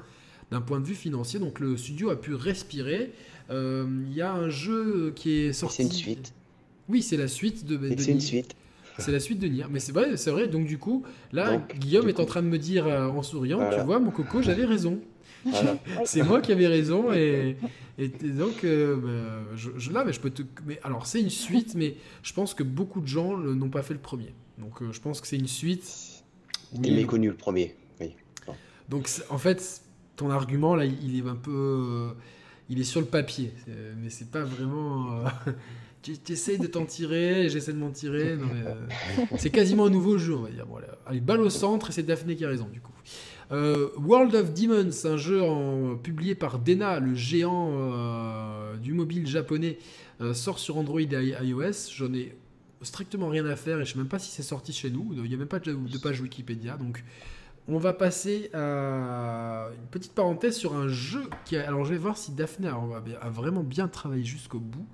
d'un 0.50 0.60
point 0.60 0.80
de 0.80 0.84
vue 0.86 0.94
financier, 0.94 1.38
donc 1.40 1.60
le 1.60 1.76
studio 1.76 2.10
a 2.10 2.16
pu 2.16 2.34
respirer. 2.34 3.12
Euh, 3.50 3.86
Il 4.08 4.14
y 4.14 4.22
a 4.22 4.32
un 4.32 4.48
jeu 4.48 5.12
qui 5.14 5.40
est 5.40 5.52
sorti... 5.52 5.76
C'est 5.76 5.82
une 5.84 5.92
suite. 5.92 6.32
Oui, 6.88 7.02
c'est 7.02 7.16
la 7.18 7.28
suite 7.28 7.66
de, 7.66 7.76
de 7.76 7.94
C'est 8.00 8.12
une 8.12 8.20
suite. 8.20 8.54
C'est 8.98 9.12
la 9.12 9.20
suite 9.20 9.38
de 9.38 9.46
Nier. 9.46 9.64
Mais 9.70 9.78
c'est 9.78 9.92
vrai, 9.92 10.16
c'est 10.16 10.30
vrai. 10.32 10.48
Donc 10.48 10.66
du 10.66 10.76
coup, 10.78 11.04
là, 11.32 11.52
Donc, 11.58 11.76
Guillaume 11.78 12.08
est 12.08 12.18
en 12.18 12.24
train 12.24 12.42
de 12.42 12.48
me 12.48 12.58
dire 12.58 12.86
euh, 12.86 13.06
en 13.06 13.22
souriant, 13.22 13.58
Voilà. 13.58 13.78
tu 13.78 13.84
vois, 13.84 14.00
mon 14.00 14.10
coco, 14.10 14.42
j'avais 14.42 14.64
raison. 14.64 14.98
Voilà. 15.44 15.78
C'est 16.04 16.22
moi 16.24 16.40
qui 16.40 16.50
avais 16.50 16.66
raison 16.66 17.12
et, 17.12 17.56
et 17.96 18.08
donc 18.08 18.64
euh, 18.64 18.96
bah, 18.96 19.52
je, 19.54 19.70
je- 19.76 19.92
là, 19.92 20.02
mais 20.04 20.12
je 20.12 20.18
peux 20.18 20.30
te. 20.30 20.42
Mais 20.66 20.80
alors 20.82 21.06
c'est 21.06 21.20
une 21.20 21.30
suite, 21.30 21.76
mais 21.76 21.94
je 22.24 22.32
pense 22.32 22.54
que 22.54 22.64
beaucoup 22.64 23.00
de 23.00 23.06
gens 23.06 23.36
n'ont 23.38 23.68
pas 23.70 23.82
fait 23.82 23.94
le 23.94 24.00
premier. 24.00 24.34
Donc 24.58 24.82
euh, 24.82 24.92
je 24.92 25.00
pense 25.00 25.20
que 25.20 25.28
c'est 25.28 25.36
une 25.38 25.46
suite. 25.46 25.84
C'était 25.84 26.88
Oui. 26.90 26.96
méconnu 26.96 27.28
le 27.28 27.34
premier. 27.36 27.76
Oui. 28.00 28.16
Donc 28.88 29.08
en 29.30 29.38
fait, 29.38 29.80
ton 30.18 30.28
argument 30.30 30.74
là, 30.76 30.84
il 30.84 31.16
est 31.18 31.26
un 31.26 31.34
peu, 31.36 31.50
euh, 31.50 32.08
il 32.68 32.78
est 32.78 32.84
sur 32.84 33.00
le 33.00 33.06
papier, 33.06 33.52
mais 34.02 34.10
c'est 34.10 34.30
pas 34.30 34.42
vraiment. 34.44 35.22
euh, 35.46 35.52
tu 36.02 36.12
essayes 36.32 36.58
de 36.58 36.66
t'en 36.66 36.84
tirer, 36.84 37.48
j'essaie 37.48 37.72
de 37.72 37.78
m'en 37.78 37.90
tirer. 37.90 38.32
euh, 38.32 38.74
c'est 39.38 39.50
quasiment 39.50 39.86
un 39.86 39.90
nouveau 39.90 40.18
jeu, 40.18 40.34
on 40.36 40.42
va 40.42 40.50
dire. 40.50 40.66
Allez, 41.06 41.20
balle 41.20 41.40
au 41.40 41.48
centre 41.50 41.88
et 41.88 41.92
c'est 41.92 42.02
Daphné 42.02 42.36
qui 42.36 42.44
a 42.44 42.48
raison 42.48 42.68
du 42.70 42.80
coup. 42.80 42.92
World 43.50 44.34
of 44.34 44.52
Demons, 44.52 44.90
un 45.04 45.16
jeu 45.16 45.42
en- 45.42 45.96
publié 45.96 46.34
par 46.34 46.58
Dena, 46.58 47.00
le 47.00 47.14
géant 47.14 47.72
du 48.82 48.92
mobile 48.92 49.26
japonais, 49.26 49.78
sort 50.34 50.58
sur 50.58 50.76
Android 50.78 51.00
et 51.00 51.34
iOS. 51.44 51.90
J'en 51.96 52.12
ai 52.12 52.36
strictement 52.82 53.28
rien 53.28 53.44
à 53.46 53.56
faire 53.56 53.80
et 53.80 53.84
je 53.84 53.92
sais 53.92 53.98
même 53.98 54.06
pas 54.08 54.18
si 54.18 54.30
c'est 54.30 54.42
sorti 54.42 54.72
chez 54.72 54.90
nous. 54.90 55.12
Il 55.16 55.22
n'y 55.22 55.34
a 55.34 55.38
même 55.38 55.48
pas 55.48 55.58
de, 55.60 55.72
de 55.72 55.98
page 55.98 56.20
Wikipédia. 56.20 56.76
Donc 56.76 57.02
on 57.68 57.78
va 57.78 57.92
passer 57.92 58.50
à 58.54 59.68
une 59.74 59.86
petite 59.90 60.12
parenthèse 60.12 60.56
sur 60.56 60.74
un 60.74 60.88
jeu 60.88 61.22
qui 61.44 61.56
a... 61.56 61.66
Alors 61.66 61.84
je 61.84 61.90
vais 61.90 61.98
voir 61.98 62.16
si 62.16 62.32
Daphné 62.32 62.68
a, 62.68 63.30
vraiment 63.30 63.62
bien 63.62 63.88
travaillé 63.88 64.24
jusqu'au 64.24 64.58
bout. 64.58 64.86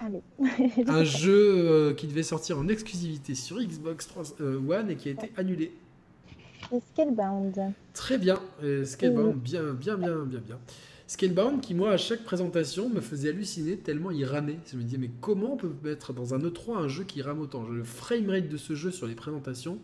Allez. 0.00 0.22
Un 0.88 1.04
jeu 1.04 1.54
euh, 1.56 1.94
qui 1.94 2.06
devait 2.06 2.22
sortir 2.22 2.58
en 2.58 2.68
exclusivité 2.68 3.34
sur 3.34 3.58
Xbox 3.58 4.08
3, 4.08 4.24
euh, 4.40 4.60
One 4.68 4.90
et 4.90 4.96
qui 4.96 5.08
a 5.08 5.12
été 5.12 5.32
annulé. 5.36 5.72
Scalebound. 6.92 7.72
Très 7.94 8.18
bien, 8.18 8.40
Scalebound, 8.84 9.36
bien, 9.36 9.72
bien, 9.72 9.96
bien, 9.96 10.24
bien, 10.24 10.40
bien. 10.40 10.58
Scalebound 11.06 11.60
qui, 11.60 11.74
moi, 11.74 11.92
à 11.92 11.96
chaque 11.96 12.24
présentation, 12.24 12.88
me 12.88 13.00
faisait 13.00 13.28
halluciner 13.28 13.76
tellement 13.76 14.10
il 14.10 14.24
ramait. 14.24 14.58
Je 14.70 14.76
me 14.76 14.82
disais, 14.82 14.98
mais 14.98 15.10
comment 15.20 15.52
on 15.52 15.56
peut 15.56 15.70
mettre 15.84 16.12
dans 16.12 16.34
un 16.34 16.40
E3 16.40 16.76
un 16.76 16.88
jeu 16.88 17.04
qui 17.04 17.22
rame 17.22 17.40
autant? 17.40 17.62
Le 17.68 17.84
framerate 17.84 18.48
de 18.48 18.56
ce 18.56 18.74
jeu 18.74 18.90
sur 18.90 19.06
les 19.06 19.14
présentations 19.14 19.78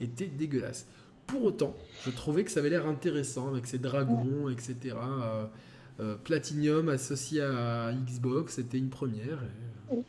était 0.00 0.26
dégueulasse. 0.26 0.86
Pour 1.28 1.44
autant, 1.44 1.74
je 2.04 2.10
trouvais 2.10 2.42
que 2.42 2.50
ça 2.50 2.60
avait 2.60 2.70
l'air 2.70 2.86
intéressant 2.86 3.48
avec 3.48 3.66
ces 3.66 3.78
dragons, 3.78 4.48
etc. 4.48 4.76
Euh, 4.96 5.44
euh, 6.00 6.16
Platinum 6.16 6.88
associé 6.88 7.42
à 7.42 7.92
Xbox, 7.92 8.54
c'était 8.56 8.78
une 8.78 8.88
première. 8.88 9.42
et, 9.42 9.92
euh, 9.92 9.96
Oui. 9.96 10.02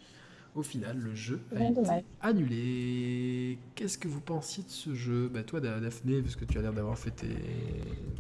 Au 0.56 0.64
final, 0.64 0.98
le 0.98 1.14
jeu 1.14 1.40
a 1.56 1.64
été 1.64 1.74
dommage. 1.74 2.04
annulé. 2.22 3.60
Qu'est-ce 3.76 3.98
que 4.00 4.08
vous 4.08 4.20
pensiez 4.20 4.64
de 4.64 4.70
ce 4.70 4.94
jeu? 4.96 5.30
Bah, 5.32 5.44
Toi, 5.44 5.60
Da- 5.62 5.80
Daphné, 5.80 6.22
parce 6.22 6.36
que 6.36 6.44
tu 6.44 6.58
as 6.58 6.62
l'air 6.62 6.74
d'avoir 6.74 6.98
fait 6.98 7.12
tes, 7.12 7.28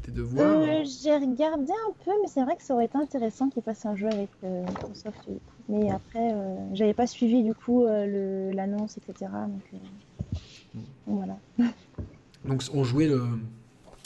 tes 0.03 0.11
devoirs. 0.11 0.59
Euh, 0.61 0.83
J'ai 1.01 1.15
regardé 1.15 1.71
un 1.71 1.91
peu, 2.05 2.11
mais 2.21 2.27
c'est 2.27 2.43
vrai 2.43 2.55
que 2.55 2.63
ça 2.63 2.75
aurait 2.75 2.85
été 2.85 2.97
intéressant 2.97 3.49
qu'ils 3.49 3.63
fassent 3.63 3.85
un 3.85 3.95
jeu 3.95 4.07
avec 4.07 4.29
Microsoft. 4.43 5.27
Mais 5.69 5.89
après, 5.89 6.33
j'avais 6.73 6.93
pas 6.93 7.07
suivi 7.07 7.43
du 7.43 7.53
coup 7.55 7.85
l'annonce, 7.85 8.97
etc. 8.97 9.31
Mm. 9.31 10.79
donc 11.07 11.17
voilà. 11.17 11.37
Donc, 12.45 12.63
on 12.73 12.83
jouait 12.83 13.11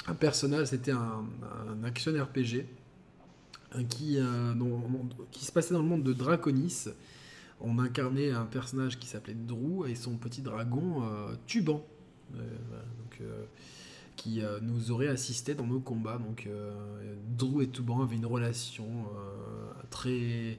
un 0.08 0.14
personnage, 0.14 0.68
c'était 0.68 0.92
un, 0.92 1.26
un 1.70 1.84
action 1.84 2.12
RPG 2.12 2.66
euh, 3.76 3.84
qui, 3.84 4.18
euh, 4.18 4.54
qui 5.32 5.46
se 5.46 5.52
passait 5.52 5.74
dans 5.74 5.82
le 5.82 5.88
monde 5.88 6.04
de 6.04 6.14
Draconis. 6.14 6.86
On 7.62 7.80
incarnait 7.80 8.32
un 8.32 8.46
personnage 8.46 9.00
qui 9.00 9.08
s'appelait 9.08 9.36
Drew 9.36 9.88
et 9.88 9.96
son 9.96 10.18
petit 10.18 10.42
dragon 10.42 11.04
euh, 11.04 11.34
Tuban, 11.48 11.86
donc, 12.32 13.22
qui 14.16 14.42
nous 14.62 14.92
aurait 14.92 15.08
assisté 15.08 15.54
dans 15.54 15.66
nos 15.66 15.80
combats. 15.80 16.18
Donc, 16.18 16.50
Drew 17.38 17.62
et 17.62 17.70
Tuban 17.70 18.02
avaient 18.02 18.18
une 18.18 18.26
relation 18.26 19.06
très 19.90 20.58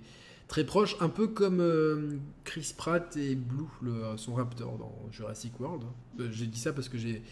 très 0.48 0.64
proche, 0.64 0.96
un 1.00 1.08
peu 1.08 1.26
comme 1.26 2.20
Chris 2.44 2.72
Pratt 2.76 3.16
et 3.16 3.34
Blue, 3.34 3.64
le, 3.82 4.16
son 4.16 4.34
Raptor 4.34 4.78
dans 4.78 4.94
Jurassic 5.10 5.58
World. 5.60 5.82
J'ai 6.30 6.46
dit 6.46 6.58
ça 6.58 6.72
parce 6.72 6.88
que 6.88 6.96
j'ai 6.96 7.22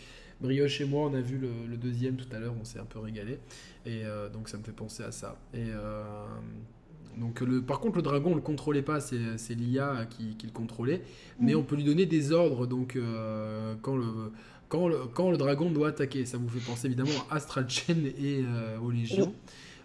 Brioche 0.42 0.80
et 0.80 0.84
moi, 0.84 1.08
on 1.08 1.14
a 1.14 1.20
vu 1.20 1.38
le, 1.38 1.76
deuxième 1.76 2.16
tout 2.16 2.26
à 2.34 2.38
l'heure, 2.38 2.54
on 2.60 2.64
s'est 2.64 2.78
un 2.78 2.84
peu 2.84 2.98
régalé, 2.98 3.38
et 3.86 4.04
euh, 4.04 4.28
donc 4.28 4.48
ça 4.48 4.58
me 4.58 4.62
fait 4.62 4.72
penser 4.72 5.02
à 5.02 5.12
ça. 5.12 5.38
Et 5.54 5.66
donc 7.18 7.40
le, 7.40 7.62
par 7.62 7.80
contre, 7.80 7.96
le 7.96 8.02
dragon, 8.02 8.32
on 8.32 8.34
le 8.34 8.40
contrôlait 8.40 8.82
pas, 8.82 9.00
c'est 9.00 9.54
l'IA 9.54 10.06
qui, 10.10 10.36
qui, 10.36 10.46
le 10.46 10.52
contrôlait, 10.52 11.02
mais 11.40 11.54
on 11.54 11.62
peut 11.62 11.76
lui 11.76 11.84
donner 11.84 12.06
des 12.06 12.32
ordres. 12.32 12.66
Donc 12.66 12.98
quand 13.82 13.96
le 13.96 14.32
quand 14.68 14.88
le, 14.88 15.00
quand 15.12 15.30
le, 15.30 15.36
dragon 15.36 15.70
doit 15.70 15.88
attaquer. 15.88 16.24
Ça 16.24 16.38
vous 16.38 16.48
fait 16.48 16.64
penser 16.64 16.86
évidemment 16.86 17.10
à 17.30 17.36
Astral 17.36 17.68
Chain 17.68 18.04
et 18.18 18.42
aux 18.82 18.90
Légions. 18.90 19.34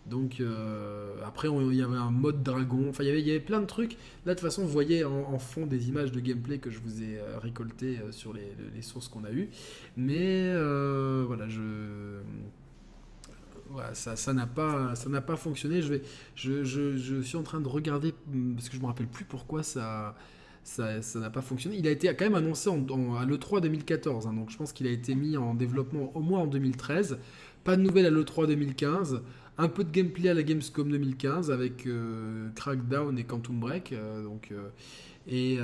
Donc 0.09 0.39
euh, 0.39 1.15
après, 1.25 1.49
il 1.49 1.75
y 1.75 1.81
avait 1.81 1.97
un 1.97 2.11
mode 2.11 2.41
dragon. 2.41 2.87
Enfin, 2.89 3.03
il 3.03 3.19
y 3.19 3.31
avait, 3.31 3.39
plein 3.39 3.59
de 3.59 3.65
trucs. 3.65 3.97
Là, 4.25 4.33
de 4.33 4.39
toute 4.39 4.47
façon, 4.47 4.63
vous 4.63 4.69
voyez 4.69 5.03
en, 5.03 5.39
fond 5.39 5.65
des 5.65 5.89
images 5.89 6.11
de 6.11 6.19
gameplay 6.19 6.59
que 6.59 6.69
je 6.69 6.79
vous 6.79 7.03
ai 7.03 7.17
euh, 7.17 7.37
récoltées 7.39 7.99
euh, 7.99 8.11
sur 8.11 8.33
les, 8.33 8.81
sources 8.81 9.09
qu'on 9.09 9.25
a 9.25 9.31
eues. 9.31 9.49
Mais 9.97 10.53
voilà, 11.27 11.45
ça, 13.93 14.33
n'a 14.33 14.47
pas, 14.47 15.35
fonctionné. 15.35 15.81
Je 16.35 17.21
suis 17.21 17.37
en 17.37 17.43
train 17.43 17.59
de 17.59 17.67
regarder 17.67 18.13
hmm, 18.27 18.55
parce 18.55 18.69
que 18.69 18.77
je 18.77 18.81
me 18.81 18.87
rappelle 18.87 19.07
plus 19.07 19.25
pourquoi 19.25 19.63
ça. 19.63 20.15
N'a 20.79 21.29
pas 21.29 21.41
fonctionné. 21.41 21.77
Il 21.77 21.87
a 21.87 21.91
été 21.91 22.13
quand 22.13 22.25
même 22.25 22.35
annoncé 22.35 22.69
à 22.69 23.25
l'E3 23.25 23.61
2014, 23.61 24.27
hein, 24.27 24.33
donc 24.33 24.49
je 24.49 24.57
pense 24.57 24.73
qu'il 24.73 24.85
a 24.85 24.89
été 24.89 25.15
mis 25.15 25.37
en 25.37 25.53
développement 25.53 26.11
au 26.13 26.19
moins 26.19 26.41
en 26.41 26.47
2013. 26.47 27.19
Pas 27.63 27.77
de 27.77 27.81
nouvelles 27.81 28.05
à 28.05 28.09
l'E3 28.09 28.47
2015 28.47 29.21
un 29.57 29.67
peu 29.67 29.83
de 29.83 29.91
gameplay 29.91 30.29
à 30.29 30.33
la 30.33 30.43
Gamescom 30.43 30.89
2015 30.89 31.49
avec 31.51 31.87
euh, 31.87 32.49
Crackdown 32.55 33.17
et 33.17 33.23
Quantum 33.23 33.59
Break. 33.59 33.91
Euh, 33.91 34.27
euh, 34.51 34.69
et 35.27 35.57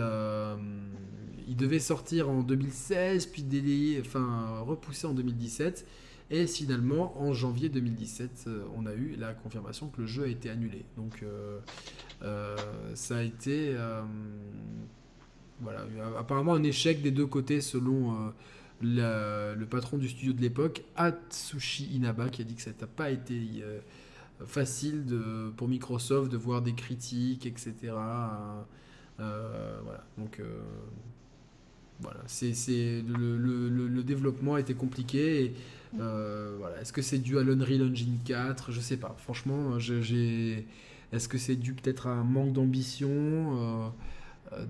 il 1.48 1.56
devait 1.56 1.80
sortir 1.80 2.30
en 2.30 2.42
2016, 2.42 3.28
puis 3.28 3.44
délayé, 3.44 4.02
enfin 4.02 4.60
repoussé 4.62 5.08
en 5.08 5.14
2017. 5.14 5.86
Et 6.32 6.48
finalement, 6.48 7.22
en 7.22 7.34
janvier 7.34 7.70
2017, 7.70 8.50
on 8.76 8.86
a 8.86 8.94
eu 8.94 9.16
la 9.20 9.34
confirmation 9.34 9.88
que 9.90 10.02
le 10.02 10.08
jeu 10.08 10.24
a 10.24 10.28
été 10.28 10.50
annulé. 10.50 10.84
Donc, 10.98 11.24
ça 12.96 13.18
a 13.18 13.22
été, 13.22 13.76
voilà, 15.62 15.86
apparemment 16.18 16.54
un 16.54 16.64
échec 16.64 17.02
des 17.02 17.12
deux 17.12 17.28
côtés 17.28 17.62
selon 17.62 18.34
le 18.84 19.66
patron 19.66 19.98
du 19.98 20.10
studio 20.10 20.34
de 20.34 20.42
l'époque, 20.42 20.84
Atsushi 20.96 21.86
Inaba, 21.94 22.30
qui 22.30 22.42
a 22.42 22.46
dit 22.46 22.56
que 22.56 22.62
ça 22.62 22.72
n'a 22.80 22.88
pas 22.88 23.10
été 23.10 23.40
euh, 23.62 23.80
facile 24.46 25.06
pour 25.58 25.68
Microsoft 25.68 26.32
de 26.32 26.38
voir 26.38 26.62
des 26.62 26.74
critiques, 26.74 27.46
etc. 27.46 27.74
Euh, 29.20 29.80
voilà. 29.84 30.04
Donc, 30.18 30.40
euh, 30.40 30.62
voilà. 32.02 32.20
C'est, 32.28 32.54
le, 33.08 33.38
le, 33.38 33.70
le, 33.70 34.04
développement 34.04 34.56
a 34.56 34.60
été 34.60 34.74
compliqué. 34.74 35.54
voilà. 35.94 36.82
Est-ce 36.82 36.94
que 36.94 37.02
c'est 37.02 37.20
dû 37.20 37.40
à 37.40 37.44
l'Unreal 37.44 37.90
Engine 37.90 38.20
4 38.26 38.72
Je 38.72 38.82
sais 38.82 38.98
pas. 38.98 39.16
Franchement, 39.18 39.80
j'ai... 39.80 40.68
est-ce 41.12 41.30
que 41.30 41.38
c'est 41.38 41.56
dû 41.56 41.74
peut-être 41.74 42.08
à 42.08 42.12
un 42.12 42.24
manque 42.24 42.54
d'ambition 42.54 43.94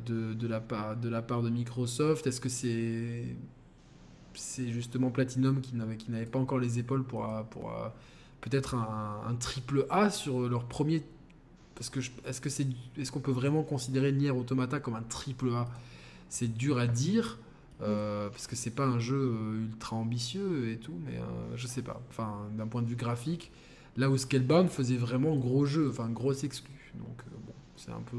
de, 0.05 0.33
de, 0.33 0.47
la 0.47 0.59
part, 0.59 0.97
de 0.97 1.09
la 1.09 1.21
part 1.23 1.41
de 1.41 1.49
Microsoft? 1.49 2.27
Est-ce 2.27 2.41
que 2.41 2.49
c'est 2.49 3.35
c'est 4.35 4.69
justement 4.69 5.09
Platinum 5.09 5.61
qui 5.61 5.75
n'avait, 5.75 6.25
pas 6.25 6.39
encore 6.39 6.59
les 6.59 6.79
épaules 6.79 7.03
pour, 7.03 7.27
pour 7.49 7.73
peut-être 8.41 8.75
un, 8.75 9.35
triple 9.39 9.85
A 9.89 10.09
sur 10.09 10.49
leur 10.49 10.65
premier. 10.65 11.03
Parce 11.75 11.89
que 11.89 11.99
est-ce, 12.25 12.39
que 12.39 12.49
c'est, 12.49 12.67
est-ce 12.97 13.11
qu'on 13.11 13.19
peut 13.19 13.31
vraiment 13.31 13.63
considérer 13.63 14.11
Nier 14.11 14.31
Automata 14.31 14.79
comme 14.79 14.95
un 14.95 15.01
triple 15.01 15.49
A? 15.49 15.67
C'est 16.29 16.53
dur 16.53 16.77
à 16.77 16.87
dire. 16.87 17.37
Euh, 17.81 18.29
parce 18.29 18.47
que 18.47 18.55
c'est 18.55 18.71
pas 18.71 18.85
un 18.85 18.99
jeu 18.99 19.35
euh, 19.35 19.65
ultra 19.65 19.95
ambitieux 19.95 20.71
et 20.71 20.77
tout, 20.77 20.93
mais 21.05 21.17
euh, 21.17 21.55
je 21.55 21.67
sais 21.67 21.81
pas. 21.81 22.01
Enfin, 22.09 22.47
d'un 22.55 22.67
point 22.67 22.81
de 22.81 22.87
vue 22.87 22.95
graphique, 22.95 23.51
là 23.97 24.09
où 24.09 24.17
Scalebound 24.17 24.69
faisait 24.69 24.95
vraiment 24.95 25.35
gros 25.35 25.65
jeu, 25.65 25.89
enfin 25.89 26.07
grosse 26.09 26.43
exclu. 26.43 26.73
Donc 26.95 27.23
bon, 27.45 27.53
c'est 27.75 27.91
un 27.91 28.01
peu. 28.01 28.17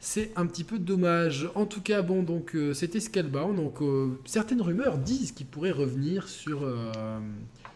C'est 0.00 0.30
un 0.36 0.46
petit 0.46 0.64
peu 0.64 0.78
dommage. 0.78 1.50
En 1.54 1.66
tout 1.66 1.80
cas, 1.80 2.02
bon, 2.02 2.22
donc 2.22 2.54
euh, 2.54 2.72
c'était 2.72 3.00
Scalebound. 3.00 3.56
Donc 3.56 3.82
euh, 3.82 4.18
certaines 4.24 4.62
rumeurs 4.62 4.98
disent 4.98 5.32
qu'il 5.32 5.46
pourrait 5.46 5.72
revenir 5.72 6.28
sur, 6.28 6.62
euh, 6.62 7.20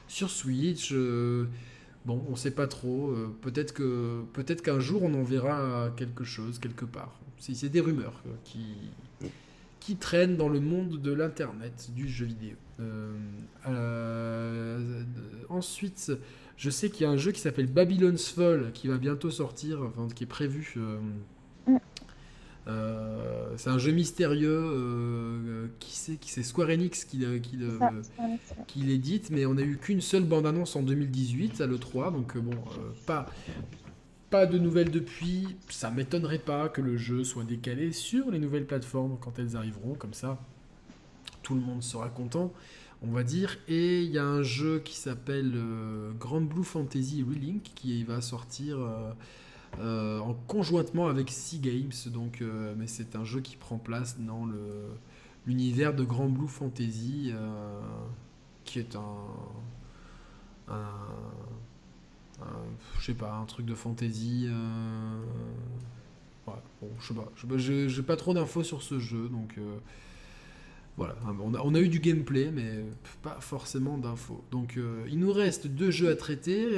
sur 0.07 0.31
Switch. 0.31 0.93
bon, 2.05 2.25
on 2.29 2.37
sait 2.37 2.53
pas 2.53 2.69
trop. 2.69 3.15
peut-être 3.41 3.75
que 3.75 4.23
peut-être 4.33 4.63
qu'un 4.63 4.79
jour 4.79 5.03
on 5.03 5.15
en 5.15 5.23
verra 5.23 5.91
quelque 5.97 6.25
chose 6.25 6.59
quelque 6.59 6.85
part. 6.85 7.19
C'est 7.39 7.69
des 7.69 7.81
rumeurs 7.81 8.23
qui 8.45 8.77
qui 9.81 9.97
traînent 9.97 10.37
dans 10.37 10.49
le 10.49 10.61
monde 10.61 11.03
de 11.03 11.13
l'internet 11.13 11.91
du 11.93 12.09
jeu 12.09 12.27
vidéo. 12.27 12.55
ensuite, 15.49 16.13
je 16.57 16.71
sais 16.71 16.89
qu'il 16.89 17.03
y 17.03 17.05
a 17.05 17.11
un 17.11 17.17
jeu 17.17 17.33
qui 17.33 17.41
s'appelle 17.41 17.67
Babylon's 17.67 18.29
Fall 18.29 18.71
qui 18.73 18.87
va 18.87 18.97
bientôt 18.97 19.31
sortir, 19.33 19.91
qui 20.15 20.23
est 20.23 20.29
prévu. 20.29 20.77
Euh, 22.69 23.53
c'est 23.57 23.71
un 23.71 23.79
jeu 23.79 23.93
mystérieux. 23.93 24.61
Euh, 24.63 25.67
qui 25.79 25.97
c'est 25.97 26.17
qui 26.17 26.31
c'est 26.31 26.43
Square 26.43 26.71
Enix 26.71 27.05
qui, 27.05 27.25
qui, 27.43 27.59
qui 28.67 28.79
l'édite, 28.81 29.31
mais 29.31 29.47
on 29.47 29.57
a 29.57 29.63
eu 29.63 29.79
qu'une 29.79 30.01
seule 30.01 30.25
bande-annonce 30.25 30.77
en 30.77 30.83
2018 30.83 31.61
à 31.61 31.67
l'E3, 31.67 32.13
donc 32.13 32.37
euh, 32.37 32.41
bon, 32.41 32.57
pas, 33.07 33.27
pas 34.31 34.47
de 34.47 34.59
nouvelles 34.59 34.91
depuis. 34.91 35.57
Ça 35.69 35.91
m'étonnerait 35.91 36.39
pas 36.39 36.69
que 36.69 36.81
le 36.81 36.97
jeu 36.97 37.25
soit 37.25 37.45
décalé 37.45 37.93
sur 37.93 38.31
les 38.31 38.39
nouvelles 38.39 38.67
plateformes 38.67 39.19
quand 39.21 39.39
elles 39.39 39.57
arriveront, 39.57 39.95
comme 39.95 40.15
ça 40.15 40.39
tout 41.43 41.55
le 41.55 41.61
monde 41.61 41.83
sera 41.83 42.09
content, 42.09 42.53
on 43.03 43.11
va 43.11 43.25
dire. 43.25 43.59
Et 43.69 44.03
il 44.03 44.11
y 44.11 44.19
a 44.19 44.25
un 44.25 44.43
jeu 44.43 44.79
qui 44.79 44.97
s'appelle 44.97 45.53
Grand 46.19 46.41
Blue 46.41 46.63
Fantasy 46.63 47.23
Relink 47.23 47.63
qui 47.75 48.05
va 48.05 48.21
sortir 48.21 48.79
euh, 48.79 49.13
en 49.81 50.35
conjointement 50.47 51.09
avec 51.09 51.31
Sea 51.31 51.59
Games. 51.59 51.93
Donc, 52.13 52.43
euh, 52.43 52.75
mais 52.77 52.87
c'est 52.87 53.17
un 53.17 53.25
jeu 53.25 53.41
qui 53.41 53.57
prend 53.57 53.79
place 53.79 54.19
dans 54.21 54.45
le 54.45 54.91
l'univers 55.45 55.93
de 55.93 56.05
Grand 56.05 56.29
Blue 56.29 56.47
Fantasy, 56.47 57.33
euh, 57.35 57.81
qui 58.65 58.79
est 58.79 58.95
un, 58.95 59.11
je 62.99 63.05
sais 63.05 63.15
pas, 63.15 63.35
un 63.35 63.45
truc 63.45 63.67
de 63.67 63.75
fantasy. 63.75 64.47
Je 67.01 67.09
sais 67.09 68.03
pas, 68.03 68.15
pas 68.15 68.17
trop 68.17 68.35
d'infos 68.35 68.63
sur 68.63 68.83
ce 68.83 69.01
jeu, 69.01 69.29
donc 69.29 69.59
voilà, 70.97 71.17
on 71.41 71.55
a, 71.55 71.61
on 71.65 71.75
a, 71.75 71.81
eu 71.81 71.89
du 71.89 71.99
gameplay, 71.99 72.53
mais 72.53 72.85
pas 73.23 73.39
forcément 73.41 73.99
d'infos. 73.99 74.45
Donc 74.53 74.79
il 75.09 75.19
nous 75.19 75.33
reste 75.33 75.67
deux 75.67 75.91
jeux 75.91 76.11
à 76.11 76.15
traiter. 76.15 76.69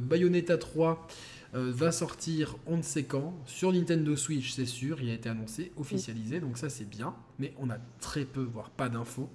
Bayonetta 0.00 0.58
3 0.58 1.06
euh, 1.54 1.70
va 1.74 1.92
sortir 1.92 2.56
on 2.66 2.78
ne 2.78 2.82
sait 2.82 3.04
quand 3.04 3.34
sur 3.46 3.72
Nintendo 3.72 4.16
Switch, 4.16 4.52
c'est 4.52 4.66
sûr, 4.66 5.00
il 5.02 5.10
a 5.10 5.14
été 5.14 5.28
annoncé, 5.28 5.72
officialisé, 5.76 6.40
donc 6.40 6.56
ça 6.58 6.70
c'est 6.70 6.88
bien, 6.88 7.14
mais 7.38 7.52
on 7.58 7.70
a 7.70 7.76
très 8.00 8.24
peu, 8.24 8.42
voire 8.42 8.70
pas 8.70 8.88
d'infos. 8.88 9.28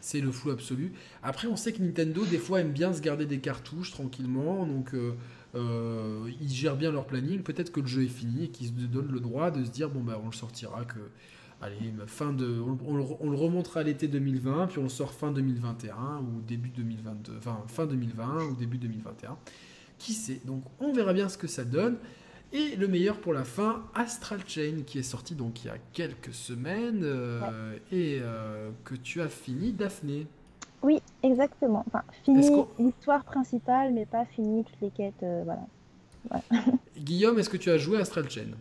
C'est 0.00 0.20
le 0.20 0.32
flou 0.32 0.50
absolu. 0.50 0.92
Après, 1.22 1.46
on 1.46 1.54
sait 1.54 1.72
que 1.72 1.80
Nintendo, 1.80 2.24
des 2.26 2.38
fois, 2.38 2.60
aime 2.60 2.72
bien 2.72 2.92
se 2.92 3.00
garder 3.00 3.26
des 3.26 3.38
cartouches 3.38 3.92
tranquillement, 3.92 4.66
donc 4.66 4.92
euh, 4.92 5.14
euh, 5.54 6.28
ils 6.40 6.50
gèrent 6.50 6.76
bien 6.76 6.90
leur 6.90 7.06
planning. 7.06 7.42
Peut-être 7.42 7.70
que 7.70 7.80
le 7.80 7.86
jeu 7.86 8.02
est 8.02 8.08
fini 8.08 8.44
et 8.44 8.48
qu'ils 8.48 8.68
se 8.68 8.72
donnent 8.72 9.12
le 9.12 9.20
droit 9.20 9.50
de 9.50 9.64
se 9.64 9.70
dire 9.70 9.88
bon, 9.90 10.00
bah, 10.00 10.20
on 10.22 10.26
le 10.26 10.34
sortira 10.34 10.84
que. 10.84 10.98
Allez, 11.62 11.94
fin 12.08 12.32
de, 12.32 12.60
on, 12.60 12.96
le 13.30 13.36
remontera 13.36 13.80
à 13.80 13.82
l'été 13.84 14.06
2020, 14.06 14.66
puis 14.66 14.80
on 14.80 14.82
le 14.82 14.88
sort 14.90 15.14
fin 15.14 15.32
2021 15.32 16.18
ou 16.18 16.42
début 16.42 16.68
2022, 16.68 17.36
enfin 17.38 17.62
fin 17.68 17.86
2020 17.86 18.50
ou 18.50 18.54
début 18.56 18.76
2021. 18.76 19.38
Qui 19.98 20.12
sait? 20.12 20.40
Donc 20.44 20.62
on 20.80 20.92
verra 20.92 21.12
bien 21.12 21.28
ce 21.28 21.38
que 21.38 21.46
ça 21.46 21.64
donne. 21.64 21.96
Et 22.54 22.76
le 22.76 22.86
meilleur 22.86 23.18
pour 23.18 23.32
la 23.32 23.42
fin, 23.42 23.82
Astral 23.96 24.38
Chain, 24.46 24.82
qui 24.86 25.00
est 25.00 25.02
sorti 25.02 25.34
donc 25.34 25.64
il 25.64 25.66
y 25.66 25.70
a 25.70 25.78
quelques 25.92 26.32
semaines 26.32 27.00
euh, 27.02 27.76
et 27.90 28.20
euh, 28.22 28.70
que 28.84 28.94
tu 28.94 29.20
as 29.20 29.28
fini, 29.28 29.72
Daphné. 29.72 30.28
Oui, 30.80 31.02
exactement. 31.24 31.84
Enfin, 31.88 32.04
fini 32.24 32.48
l'histoire 32.78 33.24
principale, 33.24 33.92
mais 33.92 34.06
pas 34.06 34.24
fini 34.26 34.62
toutes 34.62 34.80
les 34.82 34.90
quêtes. 34.90 35.22
Euh, 35.24 35.42
voilà. 35.44 36.42
Guillaume, 36.96 37.40
est-ce 37.40 37.50
que 37.50 37.56
tu 37.56 37.70
as 37.70 37.78
joué 37.78 37.98
Astral 37.98 38.30
Chain? 38.30 38.52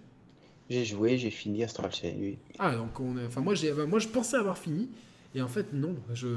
J'ai 0.72 0.86
joué, 0.86 1.20
j'ai 1.20 1.30
fini 1.30 1.64
Astral 1.64 1.94
Chain, 1.94 2.14
oui. 2.18 2.40
Ah, 2.58 2.76
donc 2.76 3.00
on 3.00 3.16
enfin, 3.28 3.42
moi, 3.42 3.54
moi, 3.88 4.00
je 4.00 4.08
pensais 4.08 4.38
avoir 4.38 4.58
fini. 4.58 4.90
Et 5.36 5.42
en 5.44 5.48
fait, 5.48 5.72
non. 5.72 5.96
Je, 6.16 6.30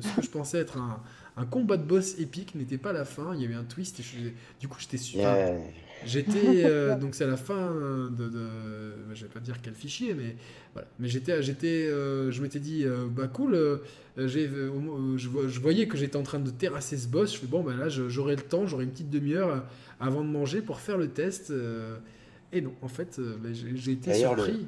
ce 0.00 0.16
que 0.16 0.22
je 0.22 0.30
pensais 0.30 0.58
être 0.58 0.78
un, 0.78 1.02
un 1.36 1.46
combat 1.46 1.76
de 1.76 1.84
boss 1.84 2.18
épique 2.18 2.54
n'était 2.54 2.78
pas 2.78 2.92
la 2.92 3.04
fin. 3.04 3.34
Il 3.34 3.42
y 3.42 3.46
a 3.46 3.48
eu 3.48 3.54
un 3.54 3.64
twist. 3.64 4.00
Et 4.00 4.34
du 4.60 4.68
coup, 4.68 4.76
j'étais 4.78 4.96
super. 4.96 5.56
J'étais. 6.04 6.64
Euh, 6.64 6.96
donc, 7.00 7.14
c'est 7.14 7.24
à 7.24 7.28
la 7.28 7.36
fin 7.36 7.70
de, 8.10 8.30
je 9.14 9.22
vais 9.22 9.28
pas 9.30 9.40
dire 9.40 9.60
quel 9.62 9.74
fichier, 9.74 10.14
mais 10.14 10.36
voilà. 10.72 10.88
Mais 10.98 11.08
j'étais, 11.08 11.42
j'étais, 11.42 11.88
je 11.88 12.42
m'étais 12.42 12.58
dit, 12.58 12.84
bah 13.10 13.28
cool, 13.28 13.80
j'ai, 14.16 14.48
je, 14.48 15.60
voyais 15.60 15.86
que 15.86 15.96
j'étais 15.96 16.16
en 16.16 16.22
train 16.22 16.40
de 16.40 16.50
terrasser 16.50 16.96
ce 16.96 17.08
boss. 17.08 17.34
Je 17.34 17.38
fais 17.38 17.46
bon, 17.46 17.62
ben 17.62 17.76
là, 17.76 17.88
j'aurai 17.88 18.36
le 18.36 18.42
temps, 18.42 18.66
j'aurai 18.66 18.84
une 18.84 18.90
petite 18.90 19.10
demi-heure 19.10 19.64
avant 20.00 20.24
de 20.24 20.28
manger 20.28 20.62
pour 20.62 20.80
faire 20.80 20.98
le 20.98 21.08
test. 21.08 21.52
et 22.52 22.60
non, 22.60 22.72
en 22.82 22.88
fait, 22.88 23.20
ben, 23.20 23.54
j'ai 23.54 23.92
été 23.92 24.14
surpris. 24.14 24.66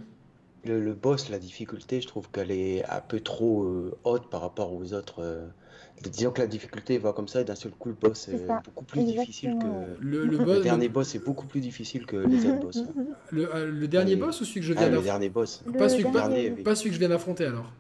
Le, 0.65 0.93
boss, 0.93 1.29
la 1.29 1.41
difficulté, 1.41 2.01
je 2.01 2.07
trouve 2.07 2.31
qu'elle 2.31 2.53
est 2.53 2.85
un 2.89 3.01
peu 3.01 3.19
trop 3.19 3.91
haute 4.05 4.31
par 4.31 4.43
rapport 4.43 4.73
aux 4.73 4.93
autres 4.93 5.51
disons 6.09 6.31
que 6.31 6.41
la 6.41 6.47
difficulté 6.47 6.99
va 6.99 7.13
comme 7.13 7.29
ça 7.29 7.41
et 7.41 7.45
d'un 7.45 7.55
seul 7.55 7.73
coup 7.73 7.89
le 7.89 7.95
boss 7.95 8.29
est, 8.29 8.47
beaucoup 8.65 8.85
plus 8.85 9.05
difficile 9.05 9.57
que 9.59 10.03
le, 10.03 10.63
dernier 10.63 10.89
boss 10.89 11.15
est 11.15 11.25
beaucoup 11.25 11.47
plus 11.47 11.61
difficile 11.61 12.07
que 12.07 12.17
les 12.17 12.47
autres 12.47 12.61
boss. 12.61 12.85
Le, 13.31 13.55
euh, 13.55 13.87
dernier 13.87 14.17
boss 14.17 14.41
ou 14.41 14.45
celui 14.45 14.61
que 14.61 14.67
je 14.67 14.73
viens 14.73 14.83
ah, 14.83 14.89
le 14.91 15.01
dernier 15.01 15.29
boss. 15.31 15.63
Pas, 15.79 15.89
celui, 15.89 16.11
dernier, 16.11 16.51
pas, 16.51 16.75
celui 16.75 16.91
que 16.91 16.95
je 16.95 16.99
viens 16.99 17.09
d'affronter 17.09 17.47
alors. 17.47 17.73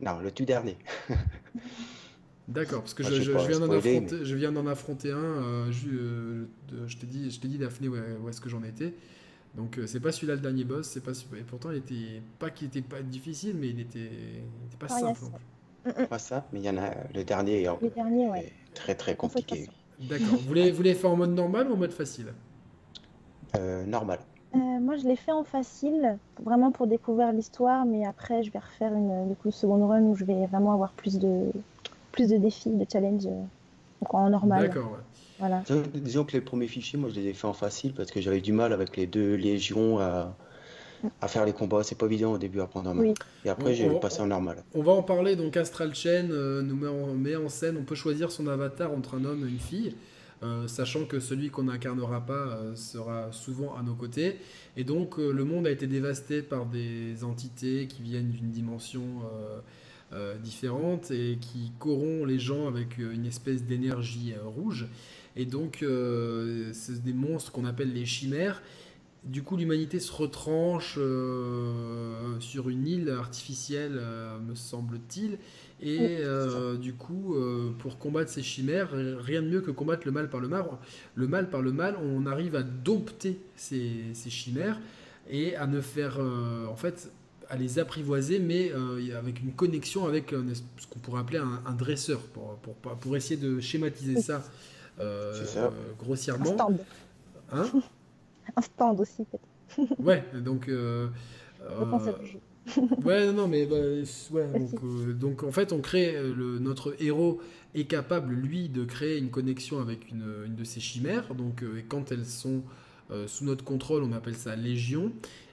Non, 0.00 0.18
le 0.20 0.30
tout 0.30 0.44
dernier. 0.44 0.76
D'accord, 2.48 2.80
parce 2.80 2.94
que 2.94 3.02
je, 3.02 3.22
je, 3.22 3.32
viens 3.32 3.60
d'en 3.60 3.70
affronter, 3.70 4.24
je 4.24 4.34
viens 4.34 4.52
d'en 4.52 4.66
affronter 4.66 5.10
un. 5.10 5.16
Euh, 5.16 5.72
euh, 5.86 6.44
je, 6.86 6.96
t'ai 6.96 7.06
dit, 7.06 7.30
je 7.30 7.40
t'ai 7.40 7.48
dit 7.48 7.58
Daphné 7.58 7.88
où, 7.88 8.28
est-ce 8.28 8.40
que 8.40 8.48
j'en 8.48 8.62
étais. 8.62 8.94
Donc 9.56 9.78
c'est 9.86 10.00
pas 10.00 10.10
celui-là 10.10 10.34
le 10.34 10.40
dernier 10.40 10.64
boss, 10.64 10.88
c'est 10.88 11.02
pas 11.02 11.12
et 11.12 11.42
pourtant 11.46 11.70
il 11.70 11.78
était 11.78 12.22
pas 12.38 12.50
qu'il 12.50 12.66
était 12.66 12.82
pas 12.82 13.02
difficile, 13.02 13.56
mais 13.56 13.68
il 13.68 13.80
était, 13.80 13.98
il 14.00 14.66
était 14.66 14.76
pas 14.78 14.88
simple. 14.88 15.20
Pas 16.08 16.18
ça, 16.18 16.44
mais 16.52 16.60
il 16.60 16.64
y 16.64 16.70
en 16.70 16.78
a 16.78 16.90
le 17.14 17.24
dernier, 17.24 17.68
le 17.82 17.90
dernier 17.90 18.28
ouais. 18.28 18.52
très 18.74 18.94
très 18.94 19.16
compliqué. 19.16 19.68
D'accord. 20.00 20.26
vous 20.28 20.38
voulez, 20.38 20.70
vous 20.70 20.82
faire 20.82 21.10
en 21.10 21.16
mode 21.16 21.34
normal 21.34 21.70
ou 21.70 21.74
en 21.74 21.76
mode 21.76 21.92
facile? 21.92 22.32
Euh, 23.56 23.84
Normal. 23.84 24.18
Euh, 24.54 24.58
moi, 24.58 24.96
je 24.96 25.04
l'ai 25.04 25.16
fait 25.16 25.32
en 25.32 25.44
facile, 25.44 26.18
vraiment 26.42 26.70
pour 26.70 26.86
découvrir 26.86 27.32
l'histoire, 27.32 27.84
mais 27.84 28.04
après, 28.06 28.42
je 28.42 28.50
vais 28.50 28.58
refaire 28.58 28.92
une 28.92 29.28
du 29.28 29.34
coup, 29.34 29.50
second 29.50 29.86
run 29.86 30.02
où 30.02 30.14
je 30.14 30.24
vais 30.24 30.46
vraiment 30.46 30.72
avoir 30.72 30.92
plus 30.92 31.18
de, 31.18 31.50
plus 32.12 32.28
de 32.28 32.36
défis, 32.36 32.70
de 32.70 32.86
challenges, 32.90 33.26
euh, 33.26 33.42
donc 34.00 34.14
en 34.14 34.30
normal. 34.30 34.68
D'accord, 34.68 34.92
ouais. 34.92 34.98
Voilà. 35.40 35.62
Disons 35.94 36.24
que 36.24 36.32
les 36.32 36.40
premiers 36.40 36.68
fichiers, 36.68 36.98
moi, 36.98 37.10
je 37.10 37.16
les 37.16 37.28
ai 37.28 37.32
fait 37.32 37.46
en 37.46 37.52
facile 37.52 37.92
parce 37.94 38.12
que 38.12 38.20
j'avais 38.20 38.40
du 38.40 38.52
mal 38.52 38.72
avec 38.72 38.96
les 38.96 39.06
deux 39.06 39.34
légions 39.34 39.98
à 39.98 40.36
à 41.20 41.28
faire 41.28 41.44
les 41.44 41.52
combats. 41.52 41.82
C'est 41.82 41.98
pas 41.98 42.06
évident 42.06 42.32
au 42.32 42.38
début 42.38 42.60
à 42.60 42.66
prendre 42.66 42.90
en 42.90 42.94
main. 42.94 43.14
Et 43.44 43.48
après, 43.48 43.74
j'ai 43.74 43.88
passé 44.00 44.20
en 44.20 44.26
normal. 44.26 44.62
On 44.74 44.82
va 44.82 44.92
en 44.92 45.02
parler. 45.02 45.36
Donc, 45.36 45.56
Astral 45.56 45.94
Chain 45.94 46.28
euh, 46.30 46.62
nous 46.62 46.76
met 46.76 46.88
en, 46.88 47.14
met 47.14 47.36
en, 47.36 47.48
scène. 47.48 47.76
On 47.78 47.84
peut 47.84 47.94
choisir 47.94 48.30
son 48.30 48.46
avatar 48.46 48.92
entre 48.92 49.14
un 49.16 49.24
homme 49.24 49.46
et 49.46 49.50
une 49.50 49.58
fille. 49.58 49.94
Euh, 50.42 50.66
sachant 50.68 51.06
que 51.06 51.20
celui 51.20 51.48
qu'on 51.48 51.64
n'incarnera 51.64 52.20
pas 52.20 52.32
euh, 52.34 52.74
sera 52.74 53.32
souvent 53.32 53.76
à 53.76 53.82
nos 53.82 53.94
côtés. 53.94 54.36
Et 54.76 54.84
donc 54.84 55.16
le 55.18 55.44
monde 55.44 55.66
a 55.66 55.70
été 55.70 55.86
dévasté 55.86 56.42
par 56.42 56.66
des 56.66 57.24
entités 57.24 57.86
qui 57.86 58.02
viennent 58.02 58.30
d'une 58.30 58.50
dimension 58.50 59.02
différente 60.42 61.10
et 61.10 61.38
qui 61.40 61.72
corrompent 61.78 62.26
les 62.26 62.38
gens 62.38 62.68
avec 62.68 62.98
une 62.98 63.26
espèce 63.26 63.64
d'énergie 63.64 64.34
rouge. 64.44 64.86
Et 65.36 65.44
donc 65.44 65.84
c'est 66.72 67.02
des 67.02 67.12
monstres 67.12 67.52
qu'on 67.52 67.64
appelle 67.64 67.92
les 67.92 68.04
chimères 68.04 68.60
du 69.24 69.42
coup, 69.42 69.56
l'humanité 69.56 70.00
se 70.00 70.12
retranche 70.12 70.96
euh, 70.98 72.38
sur 72.40 72.68
une 72.68 72.86
île 72.86 73.10
artificielle, 73.10 73.96
euh, 73.96 74.38
me 74.38 74.54
semble-t-il. 74.54 75.38
Et 75.80 76.18
euh, 76.20 76.76
du 76.76 76.94
coup, 76.94 77.36
pour 77.78 77.98
combattre 77.98 78.30
ces 78.30 78.42
chimères, 78.42 78.90
rien 78.92 79.42
de 79.42 79.48
mieux 79.48 79.60
que 79.60 79.70
combattre 79.70 80.02
le 80.06 80.12
mal 80.12 80.30
par 80.30 80.40
le 80.40 80.48
mal. 80.48 80.64
Le 81.14 81.26
mal 81.26 81.50
par 81.50 81.62
le 81.62 81.72
mal, 81.72 81.96
on 82.02 82.26
arrive 82.26 82.54
à 82.54 82.62
dompter 82.62 83.38
ces, 83.56 84.14
chimères 84.28 84.80
et 85.28 85.56
à 85.56 85.66
ne 85.66 85.80
faire, 85.80 86.20
en 86.70 86.76
fait, 86.76 87.10
à 87.50 87.56
les 87.56 87.78
apprivoiser, 87.78 88.38
mais 88.38 88.72
avec 89.14 89.40
une 89.40 89.52
connexion 89.52 90.06
avec 90.06 90.30
ce 90.30 90.86
qu'on 90.86 91.00
pourrait 91.00 91.20
appeler 91.20 91.38
un, 91.38 91.74
dresseur, 91.74 92.20
pour, 92.20 92.56
pour, 92.56 93.16
essayer 93.16 93.38
de 93.38 93.60
schématiser 93.60 94.22
ça, 94.22 94.42
ça. 94.98 95.72
grossièrement. 95.98 96.56
Hein? 97.52 97.66
Un 98.56 98.62
stand 98.62 99.00
aussi, 99.00 99.24
peut-être. 99.24 99.98
ouais, 99.98 100.24
donc. 100.40 100.68
Euh, 100.68 101.08
euh, 101.62 102.12
ouais, 103.04 103.32
non, 103.32 103.46
mais 103.46 103.66
bah, 103.66 103.76
ouais, 103.76 104.58
donc, 104.58 104.82
euh, 104.82 105.12
donc, 105.12 105.42
en 105.42 105.52
fait, 105.52 105.72
on 105.72 105.80
crée 105.80 106.14
le, 106.14 106.58
notre 106.58 106.96
héros 107.02 107.40
est 107.74 107.84
capable 107.84 108.32
lui 108.34 108.68
de 108.68 108.84
créer 108.84 109.18
une 109.18 109.30
connexion 109.30 109.80
avec 109.80 110.10
une, 110.10 110.24
une 110.46 110.54
de 110.54 110.64
ces 110.64 110.80
chimères. 110.80 111.34
Donc, 111.34 111.62
et 111.62 111.82
quand 111.82 112.12
elles 112.12 112.26
sont 112.26 112.62
sous 113.26 113.44
notre 113.44 113.64
contrôle, 113.64 114.02
on 114.02 114.12
appelle 114.12 114.36
ça 114.36 114.56
légion. 114.56 115.12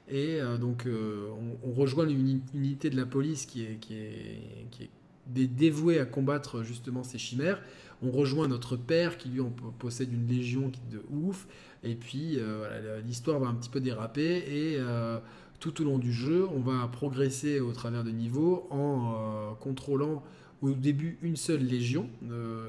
Et 0.09 0.39
donc, 0.59 0.87
on, 0.87 1.69
on, 1.69 1.73
rejoint 1.73 2.07
une 2.07 2.41
unité 2.53 2.89
de 2.89 2.95
la 2.95 3.05
police 3.05 3.45
qui 3.45 3.63
est, 3.63 3.77
qui 3.81 3.95
est, 3.95 4.67
qui 4.71 4.83
est 4.83 5.47
dévouée 5.47 5.99
à 5.99 6.05
combattre 6.05 6.63
justement 6.63 7.03
ces 7.03 7.17
chimères. 7.17 7.61
On 8.03 8.11
rejoint 8.11 8.47
notre 8.47 8.75
père 8.75 9.17
qui 9.17 9.29
lui 9.29 9.41
on 9.41 9.51
possède 9.51 10.11
une 10.11 10.27
légion 10.27 10.69
qui 10.69 10.81
de 10.91 11.03
ouf. 11.11 11.47
Et 11.83 11.95
puis 11.95 12.37
euh, 12.37 13.01
l'histoire 13.01 13.39
va 13.39 13.47
un 13.47 13.53
petit 13.53 13.69
peu 13.69 13.79
déraper 13.79 14.37
et 14.37 14.77
euh, 14.79 15.19
tout 15.59 15.81
au 15.81 15.85
long 15.85 15.97
du 15.97 16.11
jeu, 16.11 16.47
on 16.55 16.59
va 16.59 16.87
progresser 16.87 17.59
au 17.59 17.71
travers 17.71 18.03
de 18.03 18.11
niveaux 18.11 18.67
en 18.71 19.13
euh, 19.13 19.53
contrôlant 19.59 20.23
au 20.61 20.71
début 20.71 21.17
une 21.21 21.35
seule 21.35 21.63
légion 21.63 22.07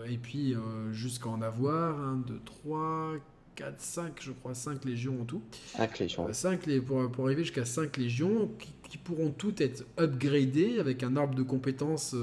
et 0.08 0.16
puis 0.16 0.54
jusqu'à 0.92 1.28
en 1.28 1.42
avoir 1.42 2.00
1, 2.00 2.22
2, 2.26 2.40
3, 2.42 3.16
4, 3.54 3.74
5, 3.78 4.12
je 4.18 4.32
crois, 4.32 4.54
5 4.54 4.86
légions 4.86 5.20
en 5.20 5.24
tout. 5.26 5.42
5 5.76 5.98
légions. 5.98 6.32
5 6.32 6.80
pour, 6.86 7.10
pour 7.10 7.26
arriver 7.26 7.42
jusqu'à 7.42 7.66
5 7.66 7.98
légions 7.98 8.50
qui, 8.58 8.72
qui, 8.88 8.96
pourront 8.96 9.28
toutes 9.28 9.60
être 9.60 9.84
upgradées 10.00 10.78
avec 10.78 11.02
un 11.02 11.16
arbre 11.16 11.34
de 11.34 11.42
compétences 11.42 12.16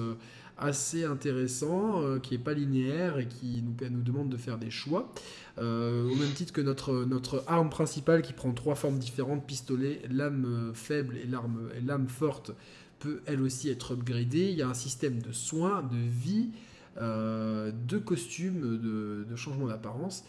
assez 0.59 1.05
intéressant, 1.05 2.01
euh, 2.01 2.19
qui 2.19 2.33
n'est 2.33 2.43
pas 2.43 2.53
linéaire 2.53 3.17
et 3.19 3.27
qui 3.27 3.63
nous, 3.63 4.01
demande 4.01 4.29
de 4.29 4.37
faire 4.37 4.57
des 4.57 4.69
choix. 4.69 5.11
Euh, 5.57 6.09
au 6.09 6.15
même 6.15 6.31
titre 6.31 6.53
que 6.53 6.61
notre, 6.61 7.43
arme 7.47 7.69
principale 7.69 8.21
qui 8.21 8.33
prend 8.33 8.51
trois 8.53 8.75
formes 8.75 8.99
différentes, 8.99 9.45
pistolet, 9.45 10.01
lame 10.09 10.71
faible 10.73 11.17
et 11.17 11.27
l'arme 11.27 11.69
lame 11.85 12.07
forte, 12.07 12.51
peut 12.99 13.21
elle 13.25 13.41
aussi 13.41 13.69
être 13.69 13.93
upgradée. 13.93 14.49
Il 14.49 14.57
y 14.57 14.61
a 14.61 14.67
un 14.67 14.73
système 14.73 15.21
de 15.21 15.31
soins, 15.31 15.81
de 15.83 15.97
vie, 15.97 16.49
euh, 17.01 17.71
de 17.87 17.97
costumes, 17.97 18.77
de, 18.77 19.25
de 19.29 19.35
changement 19.35 19.67
d'apparence 19.67 20.25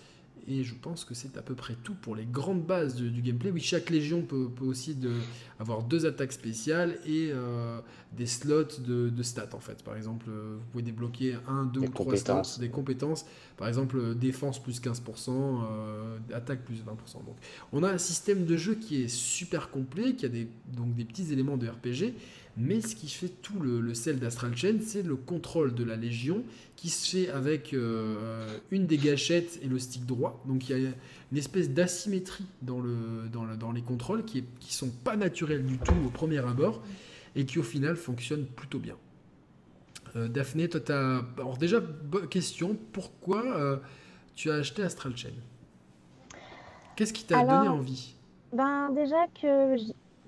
et 0.49 0.65
je 0.65 0.75
pense 0.75 1.05
que 1.05 1.15
c'est 1.15 1.37
à 1.37 1.43
peu 1.43 1.55
près 1.55 1.75
tout 1.83 1.95
pour 1.95 2.17
les 2.17 2.25
grandes 2.25 2.65
bases 2.65 2.97
du 2.97 3.23
gameplay. 3.23 3.51
Oui, 3.51 3.61
chaque 3.61 3.91
légion 3.91 4.23
peut, 4.23 4.49
aussi 4.61 4.95
de, 4.95 5.13
avoir 5.59 5.83
deux 5.83 6.07
attaques 6.07 6.33
spéciales 6.33 6.99
et 7.07 7.31
euh, 7.33 7.81
des 8.17 8.27
slots 8.27 8.79
de, 8.81 9.23
stats 9.23 9.55
en 9.55 9.61
fait. 9.61 9.83
Par 9.83 9.97
exemple, 9.97 10.27
euh, 10.29 10.57
vous 10.59 10.65
pouvez 10.73 10.83
débloquer 10.83 11.37
un, 11.49 11.65
deux 11.65 11.81
ou 11.81 11.89
trois 11.89 12.17
slots, 12.17 12.61
des 12.61 12.71
compétences. 12.71 13.27
Par 13.57 13.69
exemple, 13.69 13.99
euh, 13.99 14.15
défense 14.15 14.63
plus 14.63 14.81
15%, 14.81 15.61
attaque 16.35 16.65
plus 16.65 16.83
20%. 16.83 17.25
Donc, 17.25 17.37
on 17.73 17.83
a 17.83 17.91
un 17.91 17.99
système 17.99 18.45
de 18.45 18.57
jeu 18.57 18.75
qui 18.75 19.03
est 19.03 19.09
super 19.09 19.71
complet, 19.71 20.15
qui 20.15 20.27
a 20.27 20.29
des, 20.29 20.49
donc 20.73 20.95
des 20.95 21.05
petits 21.05 21.33
éléments 21.33 21.57
de 21.57 21.69
RPG. 21.69 22.15
Mais 22.61 22.83
ce 22.83 22.95
qui 22.95 23.09
fait 23.09 23.29
tout 23.29 23.59
le, 23.59 23.95
sel 23.95 24.19
d'Astral 24.19 24.55
Chain, 24.55 24.77
c'est 24.85 25.03
le 25.03 25.17
contrôle 25.17 25.75
de 25.75 25.83
la 25.83 25.97
Légion 25.97 26.45
qui 26.77 26.91
se 26.91 27.09
fait 27.09 27.31
avec 27.31 27.73
euh, 27.73 28.59
une 28.71 28.87
des 28.87 28.99
gâchettes 28.99 29.59
et 29.63 29.67
le 29.67 29.79
stick 29.79 30.05
droit. 30.05 30.43
Donc 30.47 30.69
il 30.69 30.79
y 30.79 30.87
a 30.87 30.91
une 31.33 31.39
espèce 31.39 31.71
d'asymétrie 31.71 32.45
dans, 32.61 32.81
le, 32.81 33.29
dans, 33.33 33.73
les 33.73 33.81
contrôles 33.81 34.27
qui 34.27 34.43
ne 34.43 34.47
sont 34.69 34.91
pas 34.91 35.17
naturels 35.17 35.65
du 35.65 35.79
tout 35.79 35.95
au 36.07 36.11
premier 36.11 36.39
abord 36.39 36.83
et 37.35 37.47
qui 37.47 37.59
au 37.59 37.63
final 37.63 37.97
fonctionnent 37.97 38.47
plutôt 38.47 38.79
bien. 38.79 38.97
Euh, 40.17 40.29
Daphné, 40.29 40.69
toi, 40.69 40.81
tu 40.81 40.93
as... 40.93 41.25
Alors 41.39 41.57
déjà, 41.57 41.81
question, 42.29 42.77
pourquoi 42.93 43.43
euh, 43.57 43.77
tu 44.35 44.51
as 44.51 44.57
acheté 44.57 44.83
Astral 44.83 45.17
Chain? 45.17 45.31
Qu'est-ce 46.95 47.15
qui 47.15 47.25
t'a 47.25 47.43
donné 47.43 47.69
envie? 47.69 48.17
ben, 48.53 48.91
Déjà 48.91 49.27
que 49.41 49.77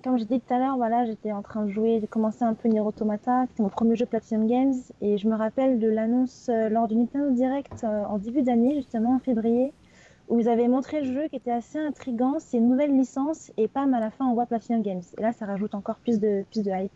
comme 0.03 0.17
j'ai 0.17 0.25
dit 0.25 0.41
tout 0.41 0.53
à 0.53 0.59
l'heure, 0.59 0.75
voilà, 0.75 1.05
j'étais 1.05 1.31
en 1.31 1.41
train 1.41 1.65
de 1.65 1.71
jouer, 1.71 2.01
de 2.01 2.05
commencer 2.05 2.43
un 2.43 2.53
peu 2.53 2.67
Nier 2.67 2.81
Automata, 2.81 3.45
c'était 3.47 3.63
mon 3.63 3.69
premier 3.69 3.95
jeu 3.95 4.05
Platinum 4.05 4.47
Games, 4.47 4.73
et 5.01 5.17
je 5.17 5.27
me 5.27 5.35
rappelle 5.35 5.79
de 5.79 5.87
l'annonce 5.87 6.49
euh, 6.49 6.67
lors 6.67 6.87
du 6.87 6.95
Nintendo 6.95 7.31
Direct 7.31 7.83
euh, 7.83 8.03
en 8.03 8.17
début 8.17 8.41
d'année, 8.41 8.75
justement 8.75 9.15
en 9.15 9.19
février, 9.19 9.71
où 10.27 10.35
vous 10.41 10.47
avez 10.49 10.67
montré 10.67 11.01
le 11.01 11.13
jeu 11.13 11.27
qui 11.29 11.37
était 11.37 11.51
assez 11.51 11.79
intrigant, 11.79 12.35
c'est 12.39 12.57
une 12.57 12.67
nouvelle 12.67 12.95
licence, 12.95 13.51
et 13.55 13.69
pam, 13.69 13.93
à 13.93 14.01
la 14.01 14.11
fin, 14.11 14.25
on 14.25 14.33
voit 14.33 14.45
Platinum 14.45 14.81
Games. 14.81 15.01
Et 15.17 15.21
là, 15.21 15.31
ça 15.31 15.45
rajoute 15.45 15.73
encore 15.73 15.95
plus 15.95 16.19
de, 16.19 16.43
plus 16.51 16.63
de 16.63 16.71
hype. 16.71 16.91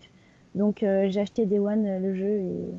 Donc, 0.56 0.84
euh, 0.84 1.08
j'ai 1.10 1.22
acheté 1.22 1.46
Day 1.46 1.60
One 1.60 2.02
le 2.02 2.14
jeu, 2.14 2.28
et, 2.28 2.74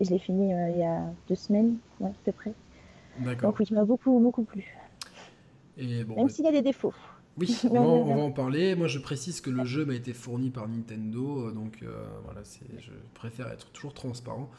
je 0.00 0.10
l'ai 0.10 0.18
fini 0.18 0.50
il 0.50 0.78
y 0.78 0.82
a 0.82 1.02
deux 1.28 1.36
semaines, 1.36 1.76
ouais, 2.00 2.08
à 2.08 2.24
peu 2.24 2.32
près. 2.32 2.52
D'accord. 3.20 3.50
Donc, 3.50 3.58
oui, 3.60 3.66
il 3.70 3.74
m'a 3.74 3.84
beaucoup, 3.84 4.18
beaucoup 4.18 4.42
plu. 4.42 4.76
Et 5.76 6.04
bon, 6.04 6.16
Même 6.16 6.28
s'il 6.28 6.44
y 6.44 6.48
a 6.48 6.52
des 6.52 6.62
défauts. 6.62 6.94
Oui, 7.36 7.58
on 7.70 8.04
va, 8.04 8.14
en 8.22 8.30
parler. 8.30 8.74
Moi, 8.74 8.86
je 8.86 8.98
précise 8.98 9.40
que 9.40 9.50
le 9.50 9.64
jeu 9.64 9.84
m'a 9.84 9.94
été 9.94 10.12
fourni 10.12 10.50
par 10.50 10.68
Nintendo, 10.68 11.48
euh, 11.48 11.52
donc 11.52 11.82
euh, 11.82 12.06
voilà, 12.24 12.42
je 12.78 12.90
préfère 13.14 13.48
être 13.48 13.70
toujours 13.70 13.94
transparent 13.94 14.50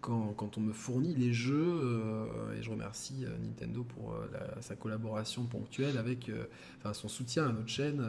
quand, 0.00 0.34
quand 0.36 0.58
on 0.58 0.60
me 0.60 0.72
fournit 0.72 1.14
les 1.14 1.32
jeux. 1.32 1.80
Euh, 1.82 2.58
et 2.58 2.62
je 2.62 2.70
remercie 2.70 3.24
Nintendo 3.42 3.84
pour 3.84 4.16
sa 4.60 4.74
collaboration 4.74 5.44
ponctuelle 5.44 5.98
avec, 5.98 6.30
enfin, 6.78 6.92
son 6.92 7.08
soutien 7.08 7.46
à 7.48 7.52
notre 7.52 7.68
chaîne 7.68 8.04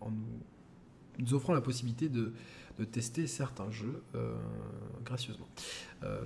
en, 0.00 0.10
nous 1.18 1.34
offrant 1.34 1.52
la 1.52 1.60
possibilité 1.60 2.08
de, 2.08 2.32
de 2.78 2.84
tester 2.84 3.26
certains 3.26 3.70
jeux 3.70 4.02
gracieusement. 5.04 5.48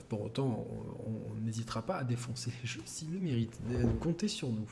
pour 0.09 0.23
autant, 0.23 0.67
on 1.07 1.41
n'hésitera 1.41 1.83
pas 1.83 1.97
à 1.97 2.05
défoncer 2.05 2.53
les 2.63 2.69
jeux 2.69 2.83
s'ils 2.85 3.13
le 3.13 3.19
méritent. 3.19 3.59
Comptez 4.01 4.29
sur 4.29 4.49
nous. 4.49 4.69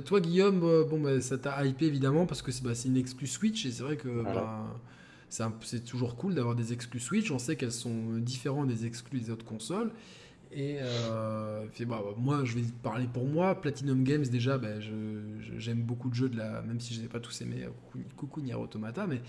toi, 0.00 0.20
Guillaume, 0.20 0.60
bon, 0.60 1.00
bah, 1.00 1.20
ça 1.20 1.38
t'a 1.38 1.64
hypé 1.64 1.86
évidemment 1.86 2.26
parce 2.26 2.42
que 2.42 2.52
c'est 2.52 2.62
bah, 2.64 2.72
une 2.84 2.96
exclus 2.96 3.26
Switch 3.26 3.66
et 3.66 3.70
c'est 3.70 3.82
vrai 3.82 3.96
que 3.96 4.22
bah, 4.22 4.78
c'est 5.62 5.84
toujours 5.84 6.16
cool 6.16 6.34
d'avoir 6.34 6.54
des 6.54 6.72
exclus 6.72 7.00
Switch. 7.00 7.30
On 7.30 7.38
sait 7.38 7.56
qu'elles 7.56 7.72
sont 7.72 8.18
différentes 8.18 8.68
des 8.68 8.86
exclus 8.86 9.20
des 9.20 9.30
autres 9.30 9.44
consoles. 9.44 9.90
Et 10.54 10.76
euh, 10.80 11.64
bah, 11.86 12.02
moi, 12.18 12.44
je 12.44 12.56
vais 12.58 12.64
parler 12.82 13.06
pour 13.10 13.26
moi. 13.26 13.58
Platinum 13.58 14.04
Games, 14.04 14.24
déjà, 14.24 14.58
bah, 14.58 14.80
j'aime 15.56 15.82
beaucoup 15.82 16.10
de 16.10 16.14
jeux, 16.14 16.28
de 16.28 16.36
la, 16.36 16.60
même 16.62 16.80
si 16.80 16.92
je 16.92 17.00
n'ai 17.00 17.08
pas 17.08 17.20
tous 17.20 17.40
aimé. 17.40 17.66
Coucou 18.16 18.42
Nier 18.42 18.54
Automata, 18.54 19.06
mais 19.06 19.22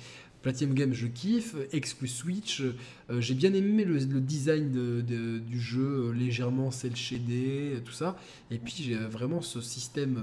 Platinum 0.44 0.76
Games, 0.76 0.94
je 0.94 1.07
kiffe. 1.07 1.56
Exclus 1.72 2.10
Switch, 2.10 2.61
euh, 2.61 3.20
j'ai 3.20 3.34
bien 3.34 3.52
aimé 3.53 3.84
le, 3.84 3.99
design 4.22 4.72
de, 4.72 5.40
du 5.40 5.60
jeu, 5.60 6.10
euh, 6.10 6.11
légèrement 6.11 6.70
cel 6.70 6.95
shadé, 6.95 7.82
tout 7.84 7.91
ça. 7.91 8.15
Et 8.52 8.60
puis, 8.60 8.76
j'ai 8.78 8.95
vraiment 8.95 9.41
ce 9.41 9.60
système 9.60 10.22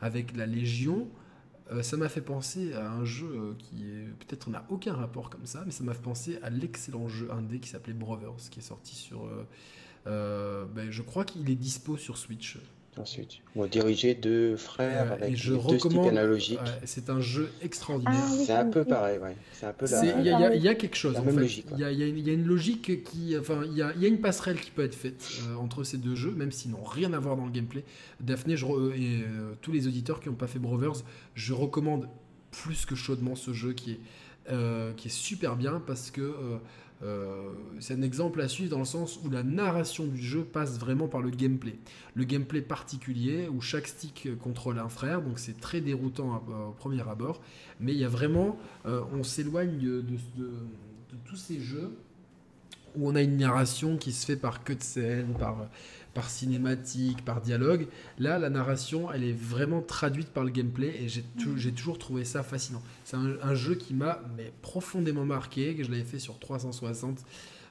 avec 0.00 0.34
la 0.34 0.46
Légion. 0.46 1.08
ça 1.82 1.98
m'a 1.98 2.08
fait 2.08 2.22
penser 2.22 2.72
à 2.72 2.90
un 2.90 3.04
jeu 3.04 3.54
qui 3.58 3.84
peut-être 4.20 4.48
n'a 4.48 4.64
aucun 4.70 4.94
rapport 4.94 5.28
comme 5.28 5.44
ça, 5.46 5.62
mais 5.66 5.72
ça 5.72 5.84
m'a 5.84 5.92
fait 5.92 6.02
penser 6.02 6.38
à 6.42 6.48
l'excellent 6.48 7.08
jeu 7.08 7.30
indé 7.30 7.58
qui 7.58 7.68
s'appelait 7.68 7.92
Brothers, 7.92 8.48
qui 8.50 8.60
est 8.60 8.62
sorti 8.62 8.94
sur 8.94 9.28
euh, 10.06 10.64
ben, 10.64 10.90
je 10.90 11.02
crois 11.02 11.24
qu'il 11.24 11.48
est 11.50 11.54
dispo 11.54 11.96
sur 11.96 12.16
Switch. 12.18 12.58
Ensuite, 12.98 13.38
bon, 13.56 13.66
dirigé 13.66 14.14
de 14.14 14.54
frères 14.54 15.12
euh, 15.12 15.14
avec 15.14 15.34
je 15.34 15.54
deux 15.54 15.78
sticks 15.78 15.96
analogiques. 15.96 16.58
c'est 16.84 17.08
un 17.08 17.22
jeu 17.22 17.50
extraordinaire. 17.62 18.20
Ah 18.22 18.36
c'est 18.44 18.52
un 18.52 18.66
peu 18.66 18.84
pareil, 18.84 19.18
ouais. 19.18 19.34
C'est 19.52 19.64
un 19.64 19.72
peu 19.72 19.86
Il 20.18 20.26
y, 20.26 20.68
a 20.68 20.74
quelque 20.74 20.96
chose. 20.96 21.16
en 21.16 21.22
fait. 21.22 21.64
Il 21.72 21.78
y, 21.78 21.84
a 22.30 22.32
une 22.34 22.44
logique 22.44 23.02
qui, 23.04 23.34
enfin, 23.38 23.62
il 23.64 23.78
y 23.78 23.82
a, 23.82 24.06
une 24.06 24.20
passerelle 24.20 24.60
qui 24.60 24.70
peut 24.70 24.84
être 24.84 24.94
faite 24.94 25.26
euh, 25.48 25.54
entre 25.54 25.84
ces 25.84 25.96
deux 25.96 26.14
jeux, 26.14 26.32
même 26.32 26.52
s'ils 26.52 26.72
n'ont 26.72 26.84
rien 26.84 27.14
à 27.14 27.18
voir 27.18 27.36
dans 27.36 27.46
le 27.46 27.50
gameplay. 27.50 27.82
Daphné 28.20 28.58
je 28.58 28.66
et 28.94 29.24
tous 29.62 29.72
les 29.72 29.86
auditeurs 29.86 30.20
qui 30.20 30.28
n'ont 30.28 30.34
pas 30.34 30.46
fait 30.46 30.58
Brothers, 30.58 31.02
je 31.34 31.54
recommande 31.54 32.08
plus 32.50 32.84
que 32.84 32.94
chaudement 32.94 33.36
ce 33.36 33.54
jeu 33.54 33.72
qui 33.72 33.92
est, 33.92 34.96
qui 34.96 35.08
est 35.08 35.10
super 35.10 35.56
bien 35.56 35.82
parce 35.86 36.10
que 36.10 36.34
euh, 37.02 37.50
c'est 37.80 37.94
un 37.94 38.02
exemple 38.02 38.40
à 38.40 38.48
suivre 38.48 38.70
dans 38.70 38.78
le 38.78 38.84
sens 38.84 39.18
où 39.24 39.30
la 39.30 39.42
narration 39.42 40.06
du 40.06 40.22
jeu 40.22 40.44
passe 40.44 40.78
vraiment 40.78 41.08
par 41.08 41.20
le 41.20 41.30
gameplay. 41.30 41.76
Le 42.14 42.24
gameplay 42.24 42.62
particulier 42.62 43.48
où 43.48 43.60
chaque 43.60 43.88
stick 43.88 44.28
contrôle 44.38 44.78
un 44.78 44.88
frère, 44.88 45.20
donc 45.20 45.38
c'est 45.38 45.60
très 45.60 45.80
déroutant 45.80 46.42
au 46.68 46.72
premier 46.72 47.06
abord. 47.08 47.40
Mais 47.80 47.92
il 47.92 47.98
y 47.98 48.04
a 48.04 48.08
vraiment, 48.08 48.56
euh, 48.86 49.02
on 49.12 49.24
s'éloigne 49.24 49.78
de, 49.78 50.04
tous 51.24 51.36
ces 51.36 51.60
jeux 51.60 51.92
où 52.94 53.08
on 53.08 53.14
a 53.14 53.22
une 53.22 53.38
narration 53.38 53.96
qui 53.96 54.12
se 54.12 54.26
fait 54.26 54.36
par 54.36 54.64
cutscene, 54.64 55.34
par 55.38 55.68
par 56.14 56.28
cinématique, 56.30 57.24
par 57.24 57.40
dialogue. 57.40 57.86
Là, 58.18 58.38
la 58.38 58.50
narration, 58.50 59.10
elle 59.10 59.24
est 59.24 59.32
vraiment 59.32 59.80
traduite 59.80 60.28
par 60.28 60.44
le 60.44 60.50
gameplay 60.50 60.94
et 61.00 61.08
j'ai, 61.08 61.72
toujours 61.72 61.98
trouvé 61.98 62.24
ça 62.24 62.42
fascinant. 62.42 62.82
C'est 63.04 63.16
un, 63.16 63.54
jeu 63.54 63.74
qui 63.74 63.94
m'a 63.94 64.20
profondément 64.60 65.24
marqué, 65.24 65.74
que 65.74 65.84
je 65.84 65.90
l'avais 65.90 66.04
fait 66.04 66.18
sur 66.18 66.38
360 66.38 67.18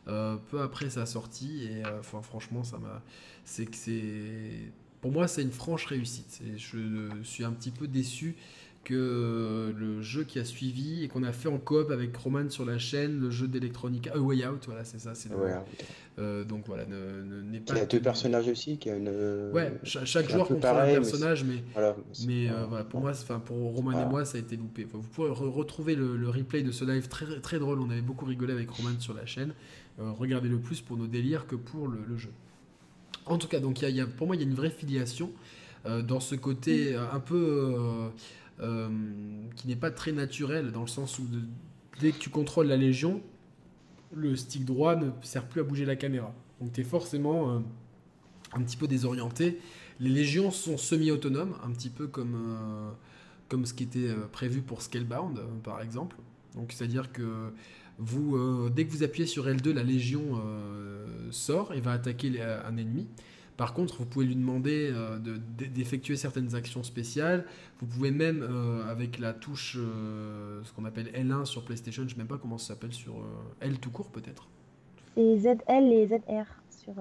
euh, 0.07 0.35
peu 0.49 0.61
après 0.61 0.89
sa 0.89 1.05
sortie 1.05 1.63
et 1.63 1.85
euh, 1.85 2.01
franchement, 2.01 2.63
ça 2.63 2.77
m'a. 2.77 3.01
C'est 3.45 3.65
que 3.65 3.75
c'est. 3.75 4.71
Pour 5.01 5.11
moi, 5.11 5.27
c'est 5.27 5.41
une 5.41 5.51
franche 5.51 5.85
réussite. 5.85 6.41
je 6.57 7.09
suis 7.23 7.43
un 7.43 7.51
petit 7.51 7.71
peu 7.71 7.87
déçu 7.87 8.35
que 8.83 8.93
euh, 8.95 9.73
le 9.77 10.01
jeu 10.01 10.23
qui 10.23 10.39
a 10.39 10.45
suivi 10.45 11.03
et 11.03 11.07
qu'on 11.07 11.23
a 11.23 11.31
fait 11.31 11.49
en 11.49 11.59
coop 11.59 11.91
avec 11.91 12.15
Roman 12.17 12.49
sur 12.49 12.65
la 12.65 12.77
chaîne, 12.79 13.19
le 13.19 13.29
jeu 13.29 13.47
d'Electronica, 13.47 14.17
Way 14.17 14.47
Out, 14.47 14.63
voilà, 14.65 14.83
c'est 14.83 14.99
ça. 14.99 15.13
C'est 15.13 15.29
euh, 16.19 16.43
donc 16.43 16.65
voilà, 16.67 16.85
n'est 16.85 17.59
pas. 17.59 17.73
Il 17.73 17.79
y 17.79 17.81
a 17.81 17.85
deux 17.85 18.01
personnages 18.01 18.47
aussi, 18.47 18.77
qui 18.77 18.89
a 18.89 18.95
une. 18.95 19.09
Ouais, 19.53 19.73
chaque, 19.83 20.29
joueur 20.29 20.47
contrôle 20.47 20.77
un 20.77 20.93
personnage, 20.93 21.43
mais, 21.43 21.63
mais, 22.27 22.49
voilà, 22.67 22.83
pour 22.83 23.01
moi, 23.01 23.11
enfin 23.11 23.39
pour 23.39 23.57
Roman 23.57 23.91
et 23.99 24.05
moi, 24.05 24.25
ça 24.25 24.37
a 24.37 24.41
été 24.41 24.57
loupé. 24.57 24.85
vous 24.91 25.01
pourrez 25.01 25.29
retrouver 25.29 25.95
le, 25.95 26.29
replay 26.29 26.63
de 26.63 26.71
ce 26.71 26.85
live 26.85 27.07
très, 27.07 27.39
très 27.39 27.59
drôle. 27.59 27.79
On 27.79 27.89
avait 27.89 28.01
beaucoup 28.01 28.25
rigolé 28.25 28.53
avec 28.53 28.69
Roman 28.69 28.99
sur 28.99 29.13
la 29.13 29.25
chaîne. 29.25 29.53
Euh, 29.99 30.11
regardez 30.11 30.49
le 30.49 30.57
plus 30.57 30.81
pour 30.81 30.97
nos 30.97 31.07
délires 31.07 31.47
que 31.47 31.55
pour 31.55 31.87
le, 31.87 32.17
jeu. 32.17 32.31
En 33.25 33.37
tout 33.37 33.47
cas, 33.47 33.59
donc 33.59 33.81
il 33.81 33.89
y, 33.89 34.01
a, 34.01 34.05
pour 34.05 34.27
moi, 34.27 34.35
il 34.35 34.41
y 34.41 34.45
a 34.45 34.47
une 34.47 34.55
vraie 34.55 34.71
filiation 34.71 35.31
dans 35.85 36.19
ce 36.19 36.35
côté 36.35 36.95
un 36.95 37.19
peu 37.19 38.11
euh, 38.59 38.89
qui 39.55 39.67
n'est 39.67 39.75
pas 39.75 39.91
très 39.91 40.11
naturel 40.11 40.71
dans 40.71 40.81
le 40.81 40.87
sens 40.87 41.17
où 41.19 41.23
dès 41.99 42.11
que 42.11 42.17
tu 42.17 42.29
contrôles 42.29 42.67
la 42.67 42.77
Légion, 42.77 43.21
le 44.13 44.35
stick 44.35 44.65
droit 44.65 44.95
ne 44.95 45.09
sert 45.21 45.47
plus 45.47 45.61
à 45.61 45.63
bouger 45.63 45.85
la 45.85 45.95
caméra. 45.95 46.33
Donc 46.59 46.73
tu 46.73 46.81
es 46.81 46.83
forcément 46.83 47.49
euh, 47.49 47.59
un 48.53 48.61
petit 48.61 48.77
peu 48.77 48.87
désorienté. 48.87 49.59
Les 49.99 50.09
légions 50.09 50.51
sont 50.51 50.77
semi-autonomes, 50.77 51.55
un 51.63 51.71
petit 51.71 51.89
peu 51.89 52.07
comme, 52.07 52.35
euh, 52.35 52.91
comme 53.49 53.65
ce 53.65 53.73
qui 53.73 53.83
était 53.83 54.13
prévu 54.31 54.61
pour 54.61 54.81
Scalebound, 54.81 55.39
par 55.63 55.81
exemple. 55.81 56.17
Donc 56.55 56.71
c'est-à-dire 56.71 57.11
que 57.11 57.53
vous, 57.97 58.69
dès 58.69 58.85
que 58.85 58.91
vous 58.91 59.03
appuyez 59.03 59.27
sur 59.27 59.45
L2, 59.45 59.71
la 59.73 59.83
légion 59.83 60.41
sort 61.29 61.73
et 61.73 61.81
va 61.81 61.91
attaquer 61.91 62.41
un 62.41 62.77
ennemi. 62.77 63.07
Par 63.61 63.75
contre, 63.75 63.97
vous 63.97 64.07
pouvez 64.07 64.25
lui 64.25 64.35
demander 64.35 64.91
euh, 64.91 65.19
d'effectuer 65.59 66.15
certaines 66.15 66.55
actions 66.55 66.81
spéciales. 66.81 67.45
Vous 67.79 67.85
pouvez 67.85 68.09
même, 68.09 68.41
euh, 68.41 68.89
avec 68.89 69.19
la 69.19 69.33
touche, 69.33 69.77
euh, 69.77 70.61
ce 70.63 70.73
qu'on 70.73 70.83
appelle 70.83 71.11
L1 71.13 71.45
sur 71.45 71.63
PlayStation, 71.63 72.01
je 72.01 72.07
ne 72.07 72.09
sais 72.13 72.17
même 72.17 72.25
pas 72.25 72.39
comment 72.39 72.57
ça 72.57 72.69
s'appelle 72.69 72.91
sur 72.91 73.23
L 73.59 73.77
tout 73.77 73.91
court 73.91 74.09
peut-être. 74.09 74.47
C'est 75.15 75.37
ZL 75.37 75.93
et 75.93 76.07
ZR 76.07 76.45
sur. 76.71 76.95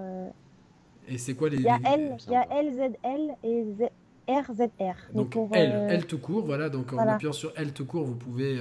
Et 1.09 1.16
c'est 1.16 1.32
quoi 1.32 1.49
les. 1.49 1.57
Il 1.57 1.62
y 1.62 1.69
a 1.70 1.81
L, 1.82 2.19
il 2.27 2.31
y 2.31 2.37
a 2.37 2.62
LZL 2.62 3.37
et 3.43 4.39
RZR. 4.39 5.15
Donc, 5.15 5.35
L, 5.53 5.87
L 5.89 6.07
tout 6.07 6.19
court, 6.19 6.45
voilà. 6.45 6.69
Donc 6.69 6.93
en 6.93 6.99
appuyant 6.99 7.32
sur 7.32 7.55
L 7.57 7.73
tout 7.73 7.87
court, 7.87 8.05
vous 8.05 8.16
pouvez, 8.16 8.61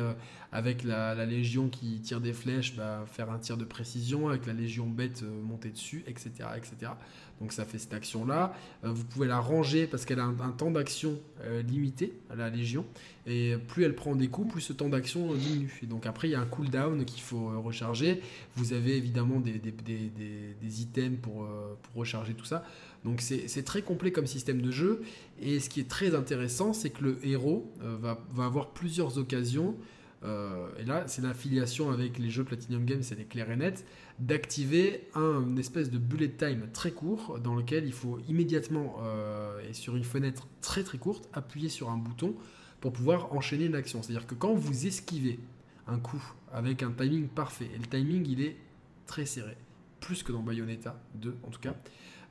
avec 0.51 0.83
la, 0.83 1.25
Légion 1.25 1.69
qui 1.69 1.99
tire 2.01 2.21
des 2.21 2.33
flèches, 2.33 2.75
bah, 2.75 3.05
faire 3.11 3.31
un 3.31 3.39
tir 3.39 3.57
de 3.57 3.65
précision, 3.65 4.29
avec 4.29 4.45
la 4.45 4.53
Légion 4.53 4.87
bête 4.87 5.23
monter 5.43 5.69
dessus, 5.69 6.03
etc., 6.07 6.31
etc. 6.57 6.91
Donc 7.39 7.53
ça 7.53 7.65
fait 7.65 7.77
cette 7.77 7.93
action-là. 7.93 8.53
Euh, 8.83 8.91
vous 8.91 9.05
pouvez 9.05 9.27
la 9.27 9.39
ranger 9.39 9.87
parce 9.87 10.05
qu'elle 10.05 10.19
a 10.19 10.25
un, 10.25 10.51
temps 10.51 10.71
d'action 10.71 11.17
euh, 11.41 11.61
limité 11.61 12.13
la 12.35 12.49
Légion. 12.49 12.85
Et 13.25 13.55
plus 13.67 13.83
elle 13.83 13.95
prend 13.95 14.15
des 14.15 14.27
coups, 14.27 14.51
plus 14.51 14.61
ce 14.61 14.73
temps 14.73 14.89
d'action 14.89 15.33
diminue. 15.33 15.79
Et 15.83 15.85
donc 15.85 16.05
après, 16.05 16.27
il 16.27 16.31
y 16.31 16.35
a 16.35 16.41
un 16.41 16.45
cooldown 16.45 17.05
qu'il 17.05 17.21
faut 17.21 17.49
euh, 17.49 17.57
recharger. 17.57 18.21
Vous 18.55 18.73
avez 18.73 18.97
évidemment 18.97 19.39
des, 19.39 20.81
items 20.81 21.19
pour, 21.21 21.47
recharger 21.95 22.33
tout 22.33 22.45
ça. 22.45 22.63
Donc 23.05 23.21
c'est 23.21 23.63
très 23.63 23.81
complet 23.81 24.11
comme 24.11 24.27
système 24.27 24.61
de 24.61 24.71
jeu. 24.71 25.01
Et 25.41 25.59
ce 25.59 25.69
qui 25.69 25.79
est 25.79 25.89
très 25.89 26.15
intéressant, 26.15 26.73
c'est 26.73 26.89
que 26.89 27.03
le 27.03 27.19
héros 27.23 27.71
va, 27.79 28.19
avoir 28.37 28.71
plusieurs 28.71 29.17
occasions. 29.17 29.75
Et 30.23 30.83
là, 30.83 31.05
c'est 31.07 31.21
l'affiliation 31.21 31.91
avec 31.91 32.19
les 32.19 32.29
jeux 32.29 32.43
Platinum 32.43 32.85
Games, 32.85 33.03
c'est 33.03 33.27
clair 33.27 33.49
et 33.51 33.55
net 33.55 33.85
d'activer 34.19 35.07
un 35.15 35.55
espèce 35.55 35.89
de 35.89 35.97
bullet 35.97 36.29
time 36.29 36.67
très 36.73 36.91
court 36.91 37.39
dans 37.39 37.55
lequel 37.55 37.85
il 37.85 37.93
faut 37.93 38.19
immédiatement 38.27 38.97
euh, 39.01 39.61
et 39.67 39.73
sur 39.73 39.95
une 39.95 40.03
fenêtre 40.03 40.47
très 40.61 40.83
très 40.83 40.97
courte 40.97 41.29
appuyer 41.33 41.69
sur 41.69 41.89
un 41.89 41.97
bouton 41.97 42.35
pour 42.81 42.91
pouvoir 42.91 43.33
enchaîner 43.33 43.65
une 43.65 43.75
action. 43.75 44.03
C'est-à-dire 44.03 44.27
que 44.27 44.35
quand 44.35 44.53
vous 44.53 44.85
esquivez 44.85 45.39
un 45.87 45.99
coup 45.99 46.21
avec 46.51 46.83
un 46.83 46.91
timing 46.91 47.27
parfait, 47.27 47.69
et 47.73 47.77
le 47.77 47.85
timing 47.85 48.27
il 48.27 48.41
est 48.41 48.57
très 49.05 49.25
serré, 49.25 49.55
plus 50.01 50.21
que 50.21 50.31
dans 50.31 50.41
Bayonetta 50.41 51.01
2 51.15 51.37
en 51.43 51.49
tout 51.49 51.61
cas, 51.61 51.75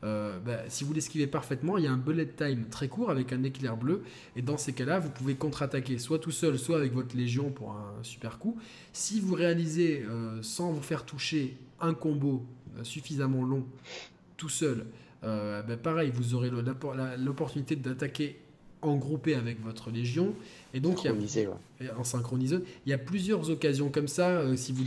euh, 0.05 0.39
bah, 0.39 0.59
si 0.69 0.85
vous 0.85 0.93
l'esquivez 0.93 1.27
parfaitement, 1.27 1.77
il 1.77 1.85
y 1.85 1.87
a 1.87 1.93
un 1.93 1.97
bullet 1.97 2.27
time 2.27 2.67
très 2.71 2.89
court 2.89 3.11
avec 3.11 3.33
un 3.33 3.43
éclair 3.43 3.77
bleu. 3.77 4.03
Et 4.37 4.43
dans 4.43 4.59
ces 4.59 4.73
cas-là, 4.73 4.99
vous 4.99 5.11
pouvez 5.11 5.35
contre-attaquer 5.35 5.99
soit 5.99 6.19
tout 6.19 6.31
seul, 6.31 6.59
soit 6.59 6.77
avec 6.77 6.93
votre 6.93 7.17
légion 7.17 7.51
pour 7.51 7.73
un 7.73 8.03
super 8.03 8.39
coup. 8.39 8.57
Si 8.93 9.21
vous 9.21 9.35
réalisez 9.35 10.05
euh, 10.09 10.41
sans 10.43 10.73
vous 10.73 10.83
faire 10.83 11.05
toucher 11.05 11.57
un 11.81 11.95
combo 11.95 12.45
euh, 12.77 12.85
suffisamment 12.85 13.45
long 13.45 13.65
tout 14.37 14.49
seul, 14.49 14.87
bah, 15.21 15.77
pareil, 15.83 16.13
vous 16.15 16.35
aurez 16.35 16.49
l'opportunité 17.19 17.75
d'attaquer 17.75 18.39
en 18.83 18.95
groupé 18.95 19.35
avec 19.35 19.61
votre 19.61 19.91
légion. 19.91 20.33
Et 20.75 20.79
donc, 20.79 21.03
il 21.03 21.11
y 21.11 21.89
a, 21.89 21.99
en 21.99 22.05
synchronisé. 22.05 22.59
Il 22.87 22.91
y 22.91 22.93
a 22.93 22.99
plusieurs 22.99 23.51
occasions 23.51 23.91
comme 23.91 24.07
ça. 24.07 24.57
si 24.57 24.73
vous 24.73 24.85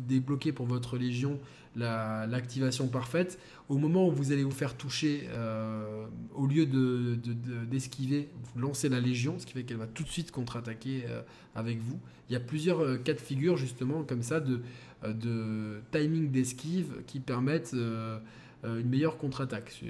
débloquez 0.00 0.50
pour 0.50 0.66
votre 0.66 0.98
légion 0.98 1.38
l'activation 1.76 2.88
parfaite, 2.88 3.38
au 3.68 3.76
moment 3.76 4.08
où 4.08 4.12
vous 4.12 4.32
allez 4.32 4.44
vous 4.44 4.50
faire 4.50 4.76
toucher, 4.76 5.28
euh, 5.30 6.06
au 6.34 6.46
lieu 6.46 6.66
d'esquiver, 6.66 8.22
de, 8.22 8.26
vous 8.42 8.60
lancez 8.60 8.88
la 8.88 9.00
Légion, 9.00 9.38
ce 9.38 9.46
qui 9.46 9.52
fait 9.52 9.64
qu'elle 9.64 9.76
va 9.76 9.86
tout 9.86 10.02
de 10.02 10.08
suite 10.08 10.30
contre-attaquer 10.30 11.04
euh, 11.06 11.22
avec 11.54 11.80
vous. 11.80 11.98
Il 12.28 12.32
y 12.32 12.36
a 12.36 12.40
plusieurs 12.40 12.80
euh, 12.80 12.96
cas 12.96 13.12
de 13.12 13.20
figure 13.20 13.56
justement 13.56 14.02
comme 14.04 14.22
ça 14.22 14.40
de, 14.40 14.62
de 15.04 15.80
timing 15.92 16.30
d'esquive 16.30 17.02
qui 17.06 17.20
permettent 17.20 17.74
une 17.74 18.88
meilleure 18.88 19.18
contre-attaque. 19.18 19.82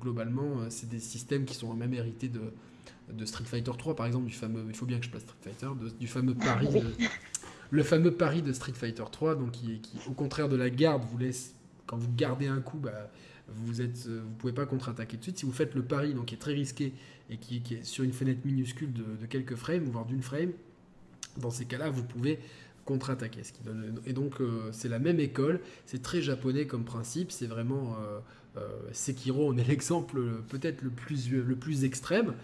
Globalement, 0.00 0.68
c'est 0.70 0.88
des 0.88 0.98
systèmes 0.98 1.44
qui 1.44 1.54
sont 1.54 1.72
même 1.74 1.94
hérités 1.94 2.28
de, 2.28 2.40
de 3.12 3.24
Street 3.24 3.44
Fighter 3.44 3.70
3, 3.76 3.94
par 3.94 4.06
exemple, 4.06 4.26
du 4.26 4.34
fameux, 4.34 4.64
il 4.68 4.74
faut 4.74 4.86
bien 4.86 4.98
que 4.98 5.04
je 5.04 5.10
place 5.10 5.22
Street 5.22 5.36
Fighter, 5.40 5.68
du 5.98 6.06
fameux 6.06 6.34
pari, 6.34 6.66
le 7.70 7.82
fameux 7.82 8.12
pari 8.12 8.42
de 8.42 8.52
Street 8.52 8.72
Fighter 8.72 9.04
3, 9.10 9.34
donc 9.36 9.52
qui, 9.52 9.80
au 10.08 10.12
contraire 10.12 10.48
de 10.48 10.56
la 10.56 10.70
garde, 10.70 11.02
vous 11.10 11.18
laisse, 11.18 11.54
quand 11.86 11.96
vous 11.96 12.12
gardez 12.14 12.46
un 12.46 12.60
coup, 12.60 12.78
bah, 12.78 13.10
vous 13.48 13.80
êtes, 13.80 14.06
vous 14.06 14.34
pouvez 14.38 14.52
pas 14.52 14.66
contre-attaquer 14.66 15.16
tout 15.16 15.18
de 15.18 15.22
suite. 15.24 15.38
Si 15.38 15.46
vous 15.46 15.52
faites 15.52 15.74
le 15.74 15.82
pari, 15.82 16.14
donc 16.14 16.26
qui 16.26 16.34
est 16.34 16.38
très 16.38 16.52
risqué 16.52 16.92
et 17.30 17.36
qui, 17.36 17.62
est 17.74 17.84
sur 17.84 18.04
une 18.04 18.12
fenêtre 18.12 18.40
minuscule 18.44 18.92
de, 18.92 19.26
quelques 19.26 19.56
frames, 19.56 19.84
voire 19.84 20.06
d'une 20.06 20.22
frame, 20.22 20.52
dans 21.38 21.50
ces 21.50 21.64
cas-là, 21.64 21.90
vous 21.90 22.02
pouvez 22.02 22.38
contre-attaquer. 22.84 23.42
Et 24.06 24.12
donc, 24.12 24.40
euh, 24.40 24.68
c'est 24.72 24.88
la 24.88 24.98
même 24.98 25.20
école, 25.20 25.60
c'est 25.86 26.02
très 26.02 26.22
japonais 26.22 26.66
comme 26.66 26.84
principe, 26.84 27.32
c'est 27.32 27.46
vraiment. 27.46 27.96
Euh, 28.00 28.18
euh, 28.58 28.68
Sekiro, 28.92 29.52
on 29.52 29.56
est 29.58 29.64
l'exemple 29.68 30.20
peut-être 30.48 30.82
le 30.82 30.90
plus, 30.90 31.30
le 31.30 31.56
plus 31.56 31.84
extrême. 31.84 32.34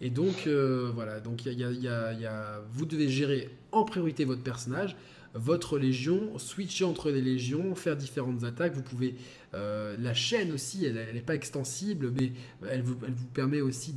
Et 0.00 0.10
donc, 0.10 0.48
voilà, 0.94 1.20
donc 1.20 1.46
y 1.46 1.50
y 1.50 1.86
a, 1.88 2.62
vous 2.72 2.86
devez 2.86 3.08
gérer 3.08 3.50
en 3.72 3.84
priorité 3.84 4.24
votre 4.24 4.42
personnage, 4.42 4.96
votre 5.36 5.78
légion, 5.78 6.38
switcher 6.38 6.84
entre 6.84 7.10
les 7.10 7.20
légions, 7.20 7.74
faire 7.74 7.96
différentes 7.96 8.44
attaques. 8.44 8.74
Vous 8.74 8.82
pouvez. 8.82 9.14
Euh, 9.54 9.96
la 9.98 10.14
chaîne 10.14 10.52
aussi, 10.52 10.84
elle 10.84 11.14
n'est 11.14 11.20
pas 11.20 11.34
extensible, 11.34 12.10
mais 12.10 12.32
elle 12.68 12.82
vous, 12.82 12.96
elle 13.06 13.14
vous 13.14 13.26
permet 13.26 13.60
aussi 13.60 13.94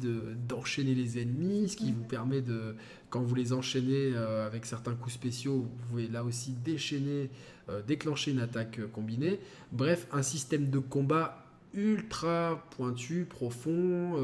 d'enchaîner 0.47 0.95
les 0.95 1.19
ennemis, 1.19 1.69
ce 1.69 1.77
qui 1.77 1.91
vous 1.91 2.03
permet 2.03 2.41
de. 2.41 2.75
Quand 3.09 3.21
vous 3.21 3.35
les 3.35 3.53
enchaînez 3.53 4.11
euh, 4.13 4.45
avec 4.45 4.65
certains 4.65 4.93
coups 4.93 5.15
spéciaux, 5.15 5.61
vous 5.61 5.87
pouvez 5.89 6.07
là 6.07 6.23
aussi 6.23 6.51
déchaîner, 6.63 7.29
euh, 7.69 7.81
déclencher 7.81 8.31
une 8.31 8.39
attaque 8.39 8.79
combinée. 8.91 9.39
Bref, 9.71 10.07
un 10.11 10.21
système 10.21 10.69
de 10.69 10.79
combat 10.79 11.45
ultra 11.73 12.67
pointu, 12.71 13.25
profond, 13.25 14.15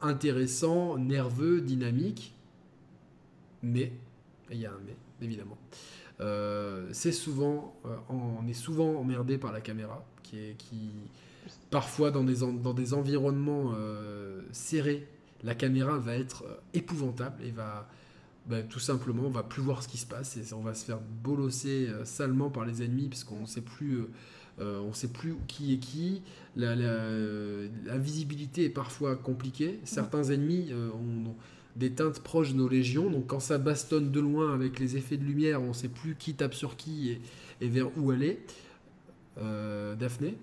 intéressant, 0.00 0.96
nerveux, 0.96 1.60
dynamique, 1.60 2.34
mais 3.62 3.92
il 4.50 4.58
y 4.58 4.66
a 4.66 4.70
un 4.70 4.80
mais, 4.86 4.96
évidemment. 5.20 5.58
Euh, 6.20 6.88
c'est 6.92 7.12
souvent, 7.12 7.74
euh, 7.86 7.96
on 8.08 8.46
est 8.46 8.54
souvent 8.54 8.96
emmerdé 8.96 9.38
par 9.38 9.52
la 9.52 9.60
caméra, 9.60 10.04
qui 10.22 10.38
est, 10.38 10.56
qui 10.58 10.90
parfois 11.70 12.10
dans 12.10 12.24
des, 12.24 12.38
dans 12.38 12.74
des 12.74 12.94
environnements 12.94 13.72
euh, 13.76 14.42
serrés, 14.52 15.06
la 15.44 15.54
caméra 15.54 15.98
va 15.98 16.16
être 16.16 16.44
épouvantable 16.74 17.42
et 17.44 17.50
va 17.50 17.88
bah, 18.46 18.62
tout 18.62 18.80
simplement, 18.80 19.24
on 19.26 19.30
va 19.30 19.42
plus 19.42 19.60
voir 19.60 19.82
ce 19.82 19.88
qui 19.88 19.98
se 19.98 20.06
passe 20.06 20.36
et 20.38 20.54
on 20.54 20.62
va 20.62 20.74
se 20.74 20.84
faire 20.84 21.00
bolosser 21.22 21.88
salement 22.04 22.48
par 22.48 22.64
les 22.64 22.82
ennemis 22.82 23.08
parce 23.08 23.22
qu'on 23.22 23.40
ne 23.40 23.46
sait 23.46 23.60
plus. 23.60 24.06
On 24.60 24.92
sait 24.92 25.08
plus 25.08 25.36
qui 25.46 25.74
est 25.74 25.78
qui. 25.78 26.22
La, 26.56 26.74
la, 26.74 27.98
visibilité 27.98 28.64
est 28.64 28.70
parfois 28.70 29.16
compliquée. 29.16 29.78
Certains 29.84 30.24
ennemis 30.24 30.72
ont, 30.72 31.34
des 31.78 31.92
teintes 31.92 32.20
proches 32.20 32.52
de 32.52 32.58
nos 32.58 32.68
légions. 32.68 33.08
Donc 33.08 33.28
quand 33.28 33.40
ça 33.40 33.58
bastonne 33.58 34.10
de 34.10 34.20
loin 34.20 34.52
avec 34.52 34.78
les 34.78 34.96
effets 34.96 35.16
de 35.16 35.24
lumière, 35.24 35.62
on 35.62 35.68
ne 35.68 35.72
sait 35.72 35.88
plus 35.88 36.16
qui 36.16 36.34
tape 36.34 36.54
sur 36.54 36.76
qui 36.76 37.18
et, 37.60 37.68
vers 37.68 37.86
où 37.96 38.10
aller. 38.10 38.40
Euh, 39.40 39.94
Daphné? 39.94 40.36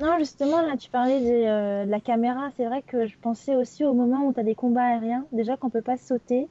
Non, 0.00 0.18
justement, 0.18 0.60
là, 0.62 0.76
tu 0.76 0.90
parlais 0.90 1.20
euh, 1.22 1.84
de, 1.84 1.90
la 1.90 2.00
caméra. 2.00 2.50
C'est 2.56 2.66
vrai 2.66 2.82
que 2.82 3.06
je 3.06 3.16
pensais 3.20 3.54
aussi 3.54 3.84
au 3.84 3.94
moment 3.94 4.26
où 4.26 4.32
tu 4.32 4.40
as 4.40 4.42
des 4.42 4.56
combats 4.56 4.82
aériens. 4.82 5.24
Déjà 5.32 5.56
qu'on 5.56 5.70
peut 5.70 5.82
pas 5.82 5.96
sauter. 5.96 6.48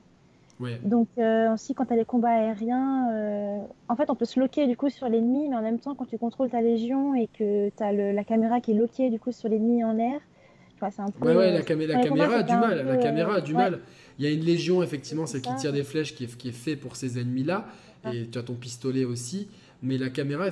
Donc 0.84 1.08
euh, 1.18 1.54
aussi 1.54 1.74
quand 1.74 1.86
tu 1.86 1.94
as 1.94 1.96
des 1.96 2.06
combats 2.06 2.30
aériens, 2.30 3.64
en 3.88 3.96
fait 3.96 4.10
on 4.10 4.16
peut 4.16 4.26
se 4.26 4.40
loquer 4.40 4.68
du 4.68 4.76
coup 4.76 4.90
sur 4.90 5.08
l'ennemi, 5.08 5.48
mais 5.50 5.56
en 5.56 5.62
même 5.62 5.80
temps 5.80 5.96
quand 5.96 6.06
tu 6.06 6.18
contrôles 6.18 6.50
ta 6.50 6.62
légion 6.62 7.16
et 7.16 7.28
que 7.28 7.70
tu 7.70 7.84
as 7.84 7.94
la 7.94 8.24
caméra 8.24 8.60
qui 8.60 8.72
est 8.72 8.76
loquée 8.76 9.10
du 9.10 9.20
coup 9.20 9.32
sur 9.32 9.48
l'ennemi 9.50 9.84
en 9.84 9.98
air, 9.98 10.20
ouais, 11.22 11.36
ouais, 11.36 11.52
la, 11.52 11.62
caméra 11.62 12.38
a 12.38 12.44
du 12.44 12.54
mal. 12.54 12.86
La 12.86 12.98
caméra 12.98 13.36
a 13.36 13.42
du 13.42 13.54
mal. 13.54 13.80
Il 14.18 14.26
y 14.26 14.28
a 14.28 14.32
une 14.32 14.44
légion, 14.44 14.84
effectivement, 14.84 15.26
celle 15.26 15.42
qui 15.42 15.56
tire 15.56 15.74
des 15.74 15.84
flèches, 15.84 16.16
qui 16.16 16.26
est, 16.26 16.38
qui 16.38 16.50
est 16.50 16.54
fait 16.54 16.76
pour 16.76 16.96
ces 16.96 17.20
ennemis-là. 17.20 17.68
Et 18.14 18.28
tu 18.28 18.38
as 18.38 18.44
ton 18.44 18.54
pistolet 18.54 19.06
aussi. 19.06 19.50
Mais 19.82 19.98
la 19.98 20.10
caméra, 20.10 20.48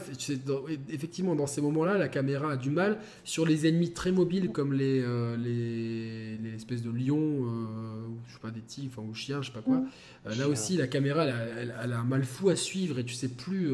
effectivement, 0.89 1.35
dans 1.35 1.47
ces 1.47 1.59
moments-là, 1.61 1.97
la 1.97 2.07
caméra 2.07 2.53
a 2.53 2.55
du 2.55 2.69
mal 2.69 2.97
sur 3.25 3.45
les 3.45 3.67
ennemis 3.67 3.91
très 3.91 4.11
mobiles 4.11 4.51
comme 4.51 4.71
les, 4.71 5.01
euh, 5.01 5.35
les, 5.35 6.37
les, 6.37 6.55
espèces 6.55 6.81
de 6.81 6.89
lions, 6.89 7.17
euh, 7.17 8.07
ou 8.07 8.17
je 8.27 8.33
sais 8.33 8.39
pas, 8.39 8.51
des 8.51 8.61
tigres, 8.61 9.03
ou 9.03 9.13
chiens, 9.13 9.41
je 9.41 9.47
sais 9.47 9.53
pas 9.53 9.61
quoi. 9.61 9.83
Euh, 10.27 10.35
là 10.35 10.47
aussi, 10.47 10.77
la 10.77 10.87
caméra, 10.87 11.25
elle, 11.25 11.75
elle, 11.83 11.91
a 11.91 11.99
un 11.99 12.05
mal 12.05 12.23
fou 12.23 12.47
à 12.49 12.55
suivre 12.55 12.99
et 12.99 13.03
tu 13.03 13.15
sais 13.15 13.27
plus. 13.27 13.69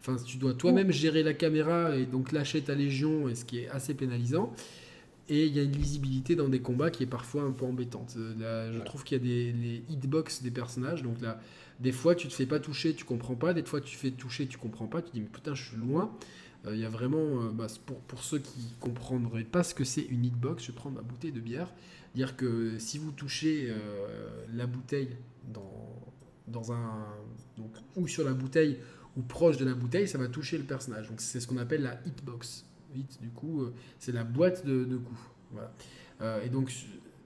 Enfin, 0.00 0.16
tu 0.24 0.38
dois 0.38 0.54
toi-même 0.54 0.90
gérer 0.90 1.22
la 1.22 1.34
caméra 1.34 1.94
et 1.94 2.06
donc 2.06 2.32
lâcher 2.32 2.60
ta 2.60 2.74
légion, 2.74 3.28
et 3.28 3.36
ce 3.36 3.44
qui 3.44 3.58
est 3.58 3.68
assez 3.68 3.94
pénalisant 3.94 4.52
et 5.30 5.46
il 5.46 5.56
y 5.56 5.60
a 5.60 5.62
une 5.62 5.72
lisibilité 5.72 6.34
dans 6.34 6.48
des 6.48 6.58
combats 6.58 6.90
qui 6.90 7.04
est 7.04 7.06
parfois 7.06 7.42
un 7.42 7.52
peu 7.52 7.64
embêtante. 7.64 8.16
Là, 8.40 8.72
je 8.72 8.80
trouve 8.80 9.04
qu'il 9.04 9.16
y 9.16 9.20
a 9.20 9.22
des 9.22 9.52
les 9.52 9.84
hitbox 9.88 10.42
des 10.42 10.50
personnages, 10.50 11.04
donc 11.04 11.20
là, 11.20 11.40
des 11.80 11.92
fois 11.92 12.14
tu 12.14 12.28
te 12.28 12.32
fais 12.32 12.46
pas 12.46 12.60
toucher, 12.60 12.94
tu 12.94 13.04
comprends 13.04 13.34
pas, 13.34 13.54
des 13.54 13.62
fois 13.62 13.80
tu 13.80 13.96
te 13.96 14.00
fais 14.00 14.10
toucher, 14.10 14.46
tu 14.46 14.58
comprends 14.58 14.86
pas, 14.86 15.02
tu 15.02 15.10
dis 15.12 15.20
mais 15.20 15.26
putain 15.26 15.54
je 15.54 15.68
suis 15.68 15.76
loin. 15.76 16.16
Euh, 16.66 16.74
il 16.74 16.80
y 16.80 16.84
a 16.84 16.90
vraiment, 16.90 17.42
euh, 17.42 17.50
bah, 17.50 17.68
pour, 17.86 18.00
pour, 18.00 18.22
ceux 18.22 18.38
qui 18.38 18.74
comprendraient 18.80 19.44
pas 19.44 19.62
ce 19.62 19.74
que 19.74 19.84
c'est 19.84 20.02
une 20.02 20.26
hitbox, 20.26 20.62
je 20.62 20.72
prends 20.72 20.90
ma 20.90 21.00
bouteille 21.00 21.32
de 21.32 21.40
bière, 21.40 21.72
dire 22.14 22.36
que 22.36 22.78
si 22.78 22.98
vous 22.98 23.12
touchez 23.12 23.68
euh, 23.70 24.44
la 24.52 24.66
bouteille 24.66 25.16
dans, 25.54 26.12
dans 26.48 26.70
un, 26.72 27.06
donc, 27.56 27.72
ou 27.96 28.06
sur 28.06 28.24
la 28.24 28.34
bouteille 28.34 28.78
ou 29.16 29.22
proche 29.22 29.56
de 29.56 29.64
la 29.64 29.72
bouteille, 29.72 30.06
ça 30.06 30.18
va 30.18 30.28
toucher 30.28 30.58
le 30.58 30.64
personnage. 30.64 31.08
Donc 31.08 31.22
c'est 31.22 31.40
ce 31.40 31.46
qu'on 31.46 31.56
appelle 31.56 31.82
la 31.82 31.98
hitbox 32.04 32.66
du 33.20 33.30
coup, 33.30 33.62
euh, 33.62 33.74
c'est 33.98 34.12
la 34.12 34.24
boîte 34.24 34.66
de, 34.66 34.96
coups. 34.96 35.20
Euh, 36.20 36.42
et 36.42 36.48
donc, 36.48 36.72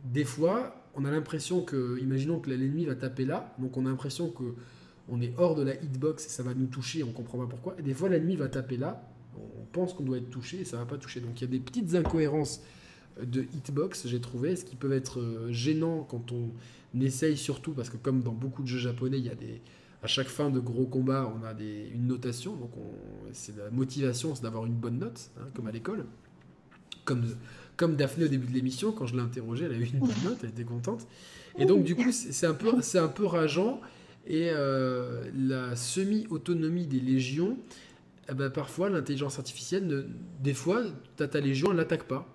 des 0.05 0.24
fois, 0.24 0.84
on 0.96 1.04
a 1.04 1.10
l'impression 1.10 1.62
que, 1.62 1.98
imaginons 2.00 2.40
que 2.40 2.50
l'ennemi 2.50 2.84
va 2.84 2.94
taper 2.94 3.24
là, 3.24 3.54
donc 3.58 3.76
on 3.76 3.86
a 3.86 3.88
l'impression 3.88 4.30
que 4.30 4.54
on 5.08 5.20
est 5.20 5.34
hors 5.36 5.54
de 5.54 5.62
la 5.62 5.74
hitbox 5.74 6.26
et 6.26 6.28
ça 6.28 6.42
va 6.42 6.54
nous 6.54 6.66
toucher, 6.66 7.02
on 7.02 7.12
comprend 7.12 7.38
pas 7.38 7.46
pourquoi. 7.46 7.74
Et 7.78 7.82
des 7.82 7.94
fois, 7.94 8.08
l'ennemi 8.08 8.36
va 8.36 8.48
taper 8.48 8.76
là, 8.76 9.06
on 9.36 9.64
pense 9.72 9.92
qu'on 9.92 10.04
doit 10.04 10.18
être 10.18 10.30
touché 10.30 10.60
et 10.60 10.64
ça 10.64 10.78
va 10.78 10.86
pas 10.86 10.96
toucher. 10.96 11.20
Donc, 11.20 11.40
il 11.40 11.44
y 11.44 11.46
a 11.46 11.50
des 11.50 11.60
petites 11.60 11.94
incohérences 11.94 12.62
de 13.22 13.42
hitbox, 13.42 14.06
j'ai 14.06 14.20
trouvé, 14.20 14.56
ce 14.56 14.64
qui 14.64 14.76
peut 14.76 14.92
être 14.92 15.20
euh, 15.20 15.52
gênant 15.52 16.04
quand 16.08 16.32
on 16.32 16.50
essaye 17.00 17.36
surtout, 17.36 17.72
parce 17.72 17.90
que 17.90 17.96
comme 17.96 18.22
dans 18.22 18.32
beaucoup 18.32 18.62
de 18.62 18.68
jeux 18.68 18.78
japonais, 18.78 19.18
il 19.18 19.26
y 19.26 19.30
a 19.30 19.34
des, 19.34 19.60
à 20.02 20.06
chaque 20.06 20.28
fin 20.28 20.50
de 20.50 20.58
gros 20.58 20.86
combat, 20.86 21.32
on 21.38 21.44
a 21.44 21.54
des, 21.54 21.90
une 21.94 22.06
notation. 22.06 22.56
Donc, 22.56 22.72
c'est 23.32 23.56
la 23.56 23.70
motivation, 23.70 24.34
c'est 24.34 24.42
d'avoir 24.42 24.66
une 24.66 24.74
bonne 24.74 24.98
note, 24.98 25.30
hein, 25.38 25.46
comme 25.54 25.66
à 25.66 25.72
l'école. 25.72 26.06
Comme 27.76 27.96
Daphné 27.96 28.24
au 28.24 28.28
début 28.28 28.46
de 28.46 28.55
l'émission, 28.55 28.92
quand 28.92 29.06
je 29.06 29.14
l'ai 29.14 29.22
interrogée, 29.22 29.64
elle 29.64 29.72
a 29.72 29.76
eu 29.76 29.84
une 29.84 30.01
bonne 30.01 30.10
note, 30.24 30.38
elle 30.42 30.51
était 30.51 30.64
contente. 30.64 31.06
Et 31.59 31.66
donc, 31.66 31.84
du 31.84 31.94
coup, 31.94 32.10
c'est 32.12 32.46
un 32.46 32.55
peu, 32.55 32.82
c'est 32.82 32.98
un 32.98 33.09
peu 33.09 33.26
rageant. 33.26 33.80
Et 34.26 34.48
euh, 34.51 35.24
la 35.36 35.76
semi-autonomie 35.76 36.86
des 36.86 37.01
légions, 37.01 37.59
eh 38.30 38.34
ben, 38.34 38.51
parfois, 38.51 38.88
l'intelligence 38.88 39.38
artificielle, 39.38 40.06
des 40.42 40.55
fois, 40.55 40.82
as 41.20 41.28
ta 41.28 41.40
légion, 41.40 41.70
elle 41.70 41.76
n'attaque 41.76 42.05
pas. 42.05 42.26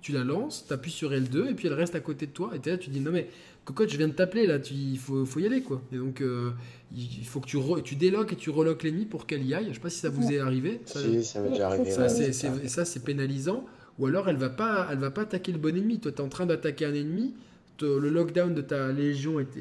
Tu 0.00 0.12
la 0.12 0.24
lances, 0.24 0.64
tu 0.66 0.72
appuies 0.72 0.90
sur 0.90 1.10
L2, 1.10 1.50
et 1.50 1.54
puis 1.54 1.68
elle 1.68 1.74
reste 1.74 1.94
à 1.94 2.00
côté 2.00 2.26
de 2.26 2.32
toi. 2.32 2.52
Et 2.54 2.68
là, 2.68 2.78
tu 2.78 2.90
dis, 2.90 3.00
non 3.00 3.10
mais 3.10 3.28
cocotte, 3.64 3.90
je 3.90 3.98
viens 3.98 4.08
de 4.08 4.14
t'appeler 4.14 4.46
là, 4.46 4.58
il 4.70 4.98
faut, 4.98 5.26
faut, 5.26 5.40
y 5.40 5.46
aller 5.46 5.60
quoi. 5.60 5.82
Et 5.92 5.96
donc 5.96 6.22
euh, 6.22 6.52
il 6.96 7.26
faut 7.26 7.40
que 7.40 7.46
tu, 7.46 7.58
tu 7.84 7.96
déloques 7.96 8.32
et 8.32 8.36
tu 8.36 8.48
reloques 8.48 8.82
l'ennemi 8.82 9.04
pour 9.04 9.26
qu'elle 9.26 9.44
y 9.44 9.54
aille. 9.54 9.66
Je 9.68 9.74
sais 9.74 9.80
pas 9.80 9.90
si 9.90 9.98
ça 9.98 10.08
vous 10.08 10.32
est 10.32 10.38
arrivé. 10.38 10.80
Ça, 10.86 11.00
ça 11.22 11.40
m'est 11.40 11.50
déjà 11.50 11.68
arrivé. 11.68 11.90
Ça, 11.90 12.08
ça 12.08 12.84
c'est 12.84 13.04
pénalisant. 13.04 13.66
Ou 13.98 14.06
alors 14.06 14.28
elle 14.28 14.36
va 14.36 14.50
pas, 14.50 14.88
elle 14.90 14.98
va 14.98 15.10
pas 15.10 15.22
attaquer 15.22 15.52
le 15.52 15.58
bon 15.58 15.76
ennemi. 15.76 15.98
Toi, 15.98 16.12
tu 16.12 16.18
es 16.18 16.20
en 16.20 16.28
train 16.28 16.46
d'attaquer 16.46 16.86
un 16.86 16.94
ennemi. 16.94 17.34
le 17.80 18.08
lockdown 18.08 18.54
de 18.54 18.62
ta 18.62 18.92
légion 18.92 19.40
était, 19.40 19.60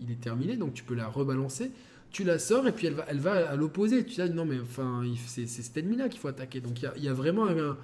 il 0.00 0.10
est 0.10 0.20
terminé, 0.20 0.56
donc 0.56 0.74
tu 0.74 0.84
peux 0.84 0.94
la 0.94 1.06
rebalancer. 1.06 1.70
Tu 2.10 2.24
la 2.24 2.38
sors 2.38 2.66
et 2.66 2.72
puis 2.72 2.86
elle 2.86 2.94
va, 2.94 3.04
elle 3.08 3.18
va 3.18 3.50
à 3.50 3.56
l'opposé. 3.56 4.04
Tu 4.04 4.22
dis 4.22 4.30
non 4.30 4.44
mais 4.44 4.58
enfin 4.60 5.02
c'est 5.26 5.46
cet 5.46 5.76
ennemi 5.76 5.96
là 5.96 6.08
qu'il 6.08 6.20
faut 6.20 6.28
attaquer. 6.28 6.60
Donc 6.60 6.80
il 6.80 7.02
y 7.02 7.08
a, 7.08 7.12
vraiment 7.12 7.46
un, 7.48 7.76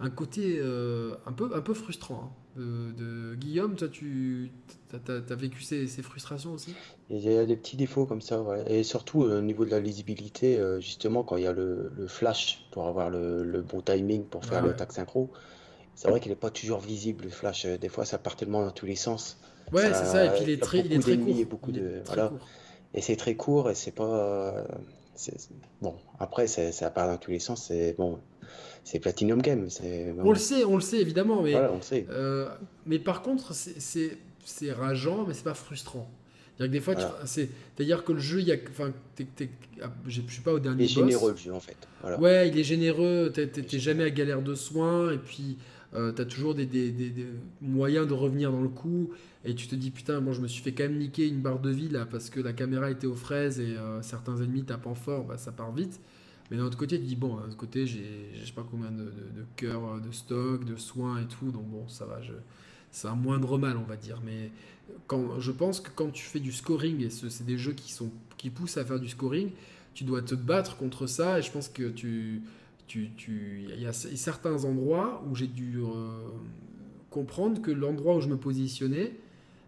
un 0.00 0.10
côté 0.10 0.58
euh, 0.58 1.14
un, 1.26 1.32
peu, 1.32 1.50
un 1.54 1.60
peu 1.60 1.74
frustrant. 1.74 2.30
Hein. 2.32 2.39
De, 2.56 3.36
Guillaume, 3.36 3.76
toi, 3.76 3.88
tu 3.88 4.50
as, 4.92 5.34
vécu 5.34 5.62
ces, 5.62 5.86
frustrations 6.02 6.52
aussi? 6.52 6.74
Il 7.08 7.20
y 7.20 7.36
a 7.36 7.46
des 7.46 7.56
petits 7.56 7.76
défauts 7.76 8.06
comme 8.06 8.20
ça, 8.20 8.42
et 8.66 8.82
surtout 8.82 9.22
euh, 9.22 9.38
au 9.38 9.42
niveau 9.42 9.64
de 9.64 9.70
la 9.70 9.80
lisibilité, 9.80 10.58
euh, 10.58 10.80
justement, 10.80 11.22
quand 11.22 11.36
il 11.36 11.44
y 11.44 11.46
a 11.46 11.52
le, 11.52 11.92
flash 12.08 12.66
pour 12.72 12.86
avoir 12.86 13.08
le, 13.08 13.62
bon 13.62 13.80
timing 13.80 14.24
pour 14.24 14.44
faire 14.44 14.64
le 14.64 14.74
tac 14.74 14.92
synchro, 14.92 15.30
c'est 15.94 16.08
vrai 16.08 16.20
qu'il 16.20 16.30
n'est 16.30 16.36
pas 16.36 16.50
toujours 16.50 16.80
visible 16.80 17.24
le 17.24 17.30
flash. 17.30 17.66
Des 17.66 17.88
fois, 17.88 18.04
ça 18.04 18.18
part 18.18 18.36
tellement 18.36 18.64
dans 18.64 18.70
tous 18.70 18.86
les 18.86 18.96
sens. 18.96 19.38
Ouais, 19.72 19.92
c'est 19.94 20.06
ça, 20.06 20.24
et 20.24 20.30
puis 20.30 20.42
il 20.42 20.50
est 20.50 20.62
très, 20.62 20.80
il 20.80 20.92
est 20.92 20.98
très 20.98 21.16
court. 21.16 21.34
beaucoup 21.48 21.72
de, 21.72 22.02
voilà. 22.06 22.32
Et 22.94 23.00
c'est 23.00 23.16
très 23.16 23.36
court, 23.36 23.70
et 23.70 23.74
c'est 23.74 23.92
pas. 23.92 24.64
bon, 25.80 25.94
après, 26.18 26.48
ça 26.48 26.90
part 26.90 27.06
dans 27.06 27.18
tous 27.18 27.30
les 27.30 27.38
sens. 27.38 27.66
C'est 27.68 27.94
bon, 27.96 28.18
c'est 28.84 28.98
Platinum 28.98 29.40
Game. 29.42 29.66
On 30.24 30.30
le 30.32 30.38
sait, 30.38 30.64
on 30.64 30.74
le 30.76 30.80
sait 30.80 31.00
évidemment, 31.00 31.42
mais, 31.42 31.54
on 31.72 31.82
sait. 31.82 32.06
Euh, 32.10 32.48
mais 32.86 32.98
par 32.98 33.22
contre, 33.22 33.52
c'est 33.54 34.72
rageant, 34.72 35.24
mais 35.26 35.34
c'est 35.34 35.44
pas 35.44 35.54
frustrant. 35.54 36.10
C'est-à-dire 36.56 36.70
que 36.70 36.72
des 36.72 36.80
fois, 36.80 36.94
c'est-à-dire 37.24 38.04
que 38.04 38.12
le 38.12 38.18
jeu, 38.18 38.40
il 38.40 38.48
y 38.48 38.52
a, 38.52 38.56
enfin, 38.70 38.92
ah, 39.82 39.90
je 40.06 40.20
suis 40.28 40.42
pas 40.42 40.52
au 40.52 40.58
dernier. 40.58 40.84
Il 40.84 40.90
est 40.90 40.94
généreux 41.10 41.30
le 41.32 41.36
jeu 41.38 41.52
en 41.54 41.60
fait. 41.60 41.76
Ouais, 42.18 42.48
il 42.48 42.58
est 42.58 42.64
généreux. 42.64 43.32
T'es 43.32 43.78
jamais 43.78 44.04
à 44.04 44.10
galère 44.10 44.42
de 44.42 44.54
soins, 44.54 45.10
et 45.12 45.16
puis 45.18 45.56
euh, 45.94 46.12
tu 46.12 46.20
as 46.20 46.24
toujours 46.26 46.54
des, 46.54 46.66
des- 46.66 46.90
des- 46.90 47.10
des 47.10 47.26
moyens 47.62 48.06
de 48.06 48.12
revenir 48.12 48.52
dans 48.52 48.60
le 48.60 48.68
coup, 48.68 49.10
et 49.44 49.54
tu 49.54 49.66
te 49.68 49.74
dis 49.74 49.90
putain, 49.90 50.20
bon, 50.20 50.32
je 50.34 50.40
me 50.42 50.48
suis 50.48 50.62
fait 50.62 50.72
quand 50.72 50.82
même 50.84 50.98
niquer 50.98 51.26
une 51.26 51.40
barre 51.40 51.58
de 51.60 51.70
vie 51.70 51.88
là 51.88 52.06
parce 52.08 52.28
que 52.30 52.40
la 52.40 52.52
caméra 52.52 52.90
était 52.90 53.06
aux 53.06 53.14
fraises 53.16 53.58
et 53.58 53.76
euh, 53.78 54.02
certains 54.02 54.36
ennemis 54.36 54.62
tapant 54.64 54.94
fort, 54.94 55.24
bah, 55.24 55.38
ça 55.38 55.50
part 55.52 55.72
vite. 55.72 55.98
Mais 56.50 56.56
d'un 56.56 56.64
autre 56.64 56.78
côté, 56.78 56.98
tu 56.98 57.06
dis 57.06 57.16
bon, 57.16 57.36
d'un 57.36 57.44
autre 57.46 57.56
côté, 57.56 57.86
j'ai 57.86 58.30
je 58.34 58.44
sais 58.46 58.52
pas 58.52 58.66
combien 58.68 58.90
de, 58.90 59.04
de, 59.04 59.06
de 59.06 59.44
cœurs, 59.56 59.84
euh, 59.94 60.00
de 60.00 60.10
stock, 60.12 60.64
de 60.64 60.76
soins 60.76 61.20
et 61.20 61.26
tout, 61.26 61.50
donc 61.50 61.66
bon, 61.68 61.88
ça 61.88 62.06
va, 62.06 62.20
c'est 62.90 63.08
un 63.08 63.14
moindre 63.14 63.58
mal, 63.58 63.76
on 63.76 63.84
va 63.84 63.96
dire. 63.96 64.20
Mais 64.24 64.50
quand, 65.06 65.38
je 65.40 65.52
pense 65.52 65.80
que 65.80 65.90
quand 65.94 66.10
tu 66.10 66.24
fais 66.24 66.40
du 66.40 66.52
scoring, 66.52 67.00
et 67.04 67.10
ce- 67.10 67.28
c'est 67.28 67.44
des 67.46 67.58
jeux 67.58 67.72
qui, 67.72 67.92
sont, 67.92 68.10
qui 68.36 68.50
poussent 68.50 68.76
à 68.78 68.84
faire 68.84 68.98
du 69.00 69.08
scoring, 69.08 69.50
tu 69.94 70.04
dois 70.04 70.22
te 70.22 70.34
battre 70.34 70.76
contre 70.76 71.06
ça, 71.06 71.38
et 71.38 71.42
je 71.42 71.50
pense 71.52 71.68
que 71.68 71.88
tu. 71.90 72.42
tu, 72.88 73.10
tu- 73.16 73.66
Il 73.76 73.80
y 73.80 73.86
a 73.86 73.92
certains 73.92 74.64
endroits 74.64 75.24
où 75.30 75.36
j'ai 75.36 75.46
dû 75.48 75.78
euh, 75.78 76.28
comprendre 77.10 77.60
que 77.60 77.70
l'endroit 77.70 78.16
où 78.16 78.20
je 78.20 78.28
me 78.28 78.36
positionnais 78.36 79.14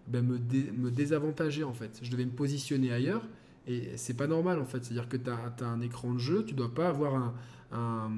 ben, 0.09 0.23
me, 0.27 0.39
dé- 0.39 0.71
me 0.77 0.91
désavantageait 0.91 1.65
en 1.65 1.73
fait. 1.75 2.01
Je 2.03 2.11
devais 2.11 2.25
me 2.27 2.31
positionner 2.33 2.93
ailleurs 2.93 3.27
et 3.67 3.97
c'est 3.97 4.15
pas 4.17 4.27
normal 4.27 4.61
en 4.61 4.65
fait. 4.65 4.85
C'est-à-dire 4.85 5.09
que 5.09 5.17
tu 5.17 5.31
as, 5.31 5.67
un 5.67 5.81
écran 5.81 6.13
de 6.15 6.19
jeu, 6.19 6.45
tu 6.45 6.55
dois 6.55 6.75
pas 6.75 6.89
avoir 6.89 7.15
un, 7.15 7.35
un, 7.73 8.11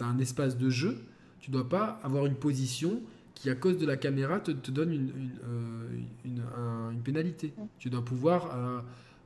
un 0.00 0.18
espace 0.18 0.56
de 0.58 0.70
jeu, 0.70 0.98
tu 1.40 1.50
dois 1.50 1.68
pas 1.68 2.00
avoir 2.02 2.26
une 2.26 2.34
position 2.34 3.00
qui 3.34 3.48
à 3.50 3.54
cause 3.54 3.78
de 3.78 3.86
la 3.86 3.96
caméra 3.96 4.40
te, 4.40 4.50
te 4.50 4.70
donne 4.70 4.92
une, 4.92 5.08
une, 5.08 5.30
euh, 5.44 5.88
une- 6.24 6.42
un- 6.56 6.90
une 6.90 7.00
pénalité. 7.02 7.54
Tu 7.78 7.90
dois 7.90 8.04
pouvoir... 8.04 8.54
euh, 8.56 8.80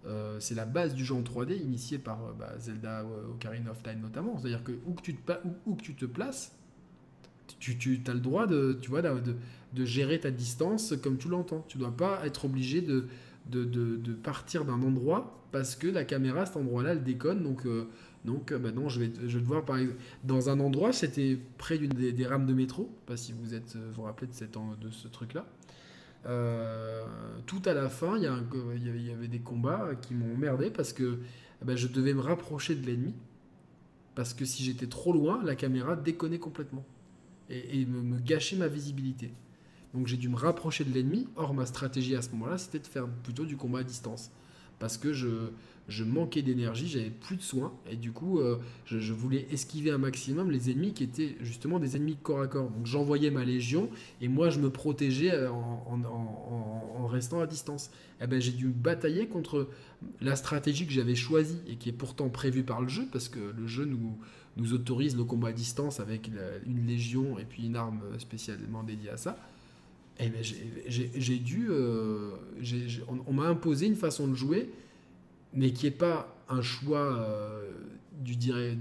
euh, 0.06 0.36
c'est 0.38 0.54
la 0.54 0.66
base 0.66 0.94
du 0.94 1.02
jeu 1.02 1.14
en 1.14 1.22
3D 1.22 1.56
initié 1.56 1.96
par 1.98 2.18
bah, 2.38 2.52
Zelda 2.58 3.04
Ocarina 3.30 3.70
of 3.70 3.82
Time 3.82 4.00
notamment. 4.02 4.38
C'est-à-dire 4.38 4.62
que 4.62 4.72
où 4.86 4.92
que 4.92 5.00
tu 5.00 5.14
te, 5.14 5.32
où, 5.46 5.70
où 5.72 5.74
que 5.76 5.82
tu 5.82 5.94
te 5.94 6.04
places, 6.04 6.52
tu, 7.58 7.76
tu 7.78 8.00
as 8.06 8.14
le 8.14 8.20
droit 8.20 8.46
de, 8.46 8.78
tu 8.80 8.90
vois, 8.90 9.02
de, 9.02 9.20
de- 9.20 9.36
de 9.72 9.84
gérer 9.84 10.20
ta 10.20 10.30
distance 10.30 10.94
comme 11.02 11.16
tu 11.18 11.28
l'entends. 11.28 11.64
Tu 11.68 11.78
dois 11.78 11.90
pas 11.96 12.20
être 12.24 12.44
obligé 12.44 12.80
de, 12.80 13.06
de, 13.46 14.12
partir 14.22 14.64
d'un 14.64 14.82
endroit 14.82 15.44
parce 15.52 15.76
que 15.76 15.86
la 15.86 16.04
caméra, 16.04 16.46
cet 16.46 16.56
endroit-là, 16.56 16.92
elle 16.92 17.04
déconne. 17.04 17.42
Donc, 17.42 17.66
euh, 17.66 17.88
donc 18.24 18.52
euh, 18.52 18.72
non, 18.72 18.88
je 18.88 19.00
vais, 19.00 19.12
je 19.26 19.38
vais 19.38 19.62
par 19.62 19.78
exemple, 19.78 19.98
dans 20.24 20.50
un 20.50 20.58
endroit, 20.60 20.92
c'était 20.92 21.38
près 21.58 21.78
d'une 21.78 21.90
des, 21.90 22.26
rames 22.26 22.46
de 22.46 22.54
métro. 22.54 22.82
Je 22.82 22.88
sais 22.88 23.06
pas 23.06 23.16
si 23.16 23.32
vous 23.32 23.54
êtes, 23.54 23.76
euh, 23.76 23.90
vous 23.94 24.02
rappelez 24.02 24.26
de, 24.26 24.34
cette, 24.34 24.54
de 24.54 24.90
ce 24.90 25.08
truc-là. 25.08 25.46
Tout 27.46 27.62
à 27.66 27.74
la 27.74 27.88
fin, 27.88 28.16
il 28.16 28.22
y, 28.22 29.06
y 29.06 29.10
avait- 29.10 29.28
des 29.28 29.40
combats 29.40 29.90
qui 30.00 30.14
m'ont 30.14 30.34
emmerdé 30.34 30.70
parce 30.70 30.92
que 30.92 31.18
eh 31.60 31.64
ben, 31.64 31.76
je 31.76 31.86
devais 31.86 32.14
me 32.14 32.20
rapprocher 32.20 32.74
de 32.74 32.86
l'ennemi. 32.86 33.14
Parce 34.14 34.32
que 34.32 34.44
si 34.44 34.62
j'étais 34.62 34.86
trop 34.86 35.12
loin, 35.12 35.42
la 35.44 35.56
caméra 35.56 35.96
déconnait 35.96 36.38
complètement 36.38 36.84
et, 37.50 37.80
et 37.80 37.86
me, 37.86 38.00
me 38.00 38.18
gâchait 38.20 38.56
ma 38.56 38.68
visibilité. 38.68 39.32
Donc 39.94 40.06
j'ai 40.06 40.16
dû 40.16 40.28
me 40.28 40.36
rapprocher 40.36 40.84
de 40.84 40.92
l'ennemi. 40.92 41.28
Or, 41.36 41.54
ma 41.54 41.66
stratégie 41.66 42.16
à 42.16 42.22
ce 42.22 42.30
moment-là, 42.30 42.58
c'était 42.58 42.80
de 42.80 42.86
faire 42.86 43.06
plutôt 43.22 43.44
du 43.44 43.56
combat 43.56 43.80
à 43.80 43.84
distance. 43.84 44.30
Parce 44.80 44.98
que 44.98 45.12
je, 45.12 45.28
je 45.88 46.02
manquais 46.02 46.42
d'énergie, 46.42 46.88
j'avais 46.88 47.10
plus 47.10 47.36
de 47.36 47.42
soins. 47.42 47.72
Et 47.88 47.94
du 47.94 48.10
coup, 48.10 48.40
euh, 48.40 48.58
je, 48.86 48.98
je 48.98 49.12
voulais 49.12 49.46
esquiver 49.52 49.92
un 49.92 49.98
maximum 49.98 50.50
les 50.50 50.70
ennemis 50.70 50.92
qui 50.94 51.04
étaient 51.04 51.36
justement 51.40 51.78
des 51.78 51.94
ennemis 51.96 52.16
de 52.16 52.20
corps 52.20 52.40
à 52.42 52.48
corps. 52.48 52.68
Donc 52.70 52.84
j'envoyais 52.84 53.30
ma 53.30 53.44
légion 53.44 53.88
et 54.20 54.26
moi 54.26 54.50
je 54.50 54.58
me 54.58 54.70
protégeais 54.70 55.32
euh, 55.32 55.50
en, 55.50 56.02
en- 56.04 57.06
restant 57.06 57.38
à 57.40 57.46
distance. 57.46 57.90
Eh 58.20 58.26
ben, 58.26 58.40
j'ai 58.40 58.50
dû 58.50 58.66
batailler 58.68 59.28
contre 59.28 59.68
la 60.20 60.34
stratégie 60.34 60.86
que 60.86 60.92
j'avais 60.92 61.14
choisie 61.14 61.60
et 61.68 61.76
qui 61.76 61.88
est 61.90 61.92
pourtant 61.92 62.28
prévue 62.28 62.64
par 62.64 62.80
le 62.80 62.88
jeu, 62.88 63.06
parce 63.12 63.28
que 63.28 63.38
le 63.38 63.66
jeu 63.68 63.84
nous, 63.84 64.18
nous 64.56 64.72
autorise 64.72 65.16
le 65.16 65.22
combat 65.22 65.48
à 65.48 65.52
distance 65.52 66.00
avec 66.00 66.28
une 66.66 66.86
légion 66.86 67.38
et 67.38 67.44
puis 67.44 67.66
une 67.66 67.76
arme 67.76 68.00
spécialement 68.18 68.82
dédiée 68.82 69.10
à 69.10 69.16
ça. 69.16 69.36
Et 70.20 70.28
ben 70.28 70.42
j'ai- 70.42 71.38
dû. 71.38 71.66
euh, 71.70 72.30
on 73.08 73.18
on 73.26 73.32
m'a 73.32 73.46
imposé 73.46 73.86
une 73.86 73.96
façon 73.96 74.28
de 74.28 74.34
jouer, 74.34 74.70
mais 75.52 75.72
qui 75.72 75.86
n'est 75.86 75.90
pas 75.92 76.28
un 76.48 76.62
choix 76.62 77.00
euh, 77.18 77.70
du 78.20 78.36
de, 78.36 78.52
de- 78.52 78.74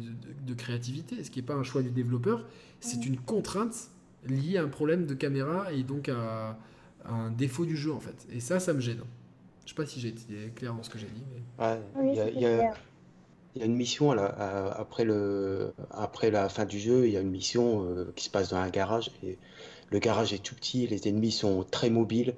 de 0.46 0.54
créativité, 0.54 1.24
ce 1.24 1.32
qui 1.32 1.40
n'est 1.40 1.46
pas 1.46 1.56
un 1.56 1.64
choix 1.64 1.82
du 1.82 1.90
développeur, 1.90 2.46
c'est 2.82 3.06
une 3.06 3.18
contrainte 3.18 3.90
liée 4.28 4.58
à 4.58 4.64
un 4.64 4.68
problème 4.68 5.06
de 5.08 5.14
caméra 5.16 5.74
et 5.74 5.82
donc 5.84 6.08
à, 6.10 6.58
à 7.06 7.12
un 7.14 7.32
défaut 7.32 7.66
du 7.66 7.76
jeu 7.76 7.92
en 7.92 8.00
fait. 8.00 8.28
Et 8.32 8.40
ça, 8.40 8.60
ça 8.60 8.74
me 8.74 8.80
gêne. 8.80 9.02
Je 9.66 9.70
sais 9.70 9.76
pas 9.76 9.86
si 9.88 10.00
j'ai 10.00 10.10
été 10.10 10.52
clair 10.56 10.74
dans 10.76 10.84
ce 10.84 10.90
que 10.90 11.00
j'ai 11.00 11.08
dit. 11.08 11.24
Mais... 11.58 11.66
Ouais, 11.66 11.80
Oui, 11.96 12.10
il 12.12 12.16
y 12.16 12.20
a, 12.20 12.26
c'était 12.26 12.38
il 12.38 12.42
y 12.42 12.46
a- 12.46 12.58
clair. 12.58 12.78
il 13.56 13.60
y 13.60 13.64
a 13.64 13.66
une 13.66 13.76
mission 13.76 14.12
à- 14.12 14.26
après 14.78 15.04
le, 15.04 15.74
après 15.92 16.30
la 16.32 16.48
fin 16.50 16.66
du 16.66 16.80
jeu, 16.80 17.08
il 17.08 17.14
y 17.14 17.18
a 17.18 17.22
une 17.22 17.32
mission 17.32 17.86
euh, 17.86 18.12
qui 18.16 18.26
se 18.26 18.30
passe 18.30 18.50
dans 18.50 18.58
un 18.58 18.70
garage 18.70 19.10
et 19.24 19.38
le 19.94 20.00
garage 20.00 20.34
est 20.34 20.44
tout 20.44 20.56
petit, 20.56 20.88
les 20.88 21.08
ennemis 21.08 21.32
sont 21.32 21.64
très 21.70 21.90
mobiles 21.92 22.34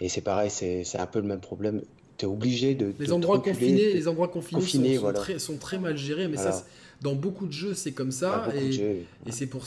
et 0.00 0.08
c'est 0.08 0.20
pareil, 0.20 0.50
c'est 0.50 0.84
un 0.98 1.06
peu 1.06 1.20
le 1.20 1.26
même 1.26 1.40
problème. 1.40 1.82
Tu 2.18 2.26
es 2.26 2.28
obligé 2.28 2.74
de, 2.74 2.92
Les 2.98 3.06
de 3.06 3.12
endroits 3.12 3.38
reculer, 3.38 3.54
confinés, 3.54 3.88
de- 3.88 3.94
les 3.94 4.06
endroits 4.08 4.28
confinés, 4.28 4.60
Confinés, 4.60 4.96
sont, 4.98 5.12
très, 5.14 5.38
sont 5.38 5.56
très 5.56 5.78
mal 5.78 5.96
gérés, 5.96 6.28
mais 6.28 6.36
Voilà. 6.36 6.52
ça, 6.52 6.66
dans 7.00 7.14
beaucoup 7.14 7.46
de 7.46 7.52
jeux, 7.52 7.72
c'est 7.72 7.92
comme 7.92 8.10
ça. 8.12 8.46
et, 8.54 9.06
c'est 9.30 9.46
pour 9.46 9.64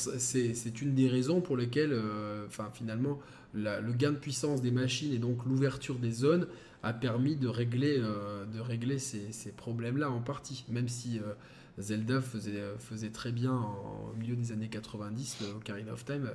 une 0.83 0.93
des 0.93 1.07
raisons 1.09 1.41
pour 1.41 1.57
lesquelles, 1.57 1.91
euh, 1.93 2.45
finalement, 2.73 3.19
la- 3.55 3.81
le 3.81 3.93
gain 3.93 4.11
de 4.11 4.17
puissance 4.17 4.61
des 4.61 4.71
machines 4.71 5.13
et 5.13 5.17
donc 5.17 5.45
l'ouverture 5.45 5.95
des 5.95 6.11
zones 6.11 6.47
a 6.83 6.93
permis 6.93 7.35
de 7.35 7.47
régler, 7.47 7.95
euh, 7.97 8.45
de 8.45 8.59
régler 8.59 8.99
ces, 8.99 9.31
ces 9.31 9.51
problèmes-là 9.51 10.11
en 10.11 10.19
partie. 10.21 10.65
Même 10.69 10.89
si 10.89 11.17
euh, 11.19 11.33
Zelda 11.79 12.21
faisait, 12.21 12.61
faisait 12.77 13.09
très 13.09 13.31
bien 13.31 13.53
en- 13.53 14.11
au 14.13 14.17
milieu 14.19 14.35
des 14.35 14.51
années 14.51 14.69
90, 14.69 15.37
le 15.41 15.55
Ocarina 15.57 15.93
of 15.93 16.03
Time 16.05 16.29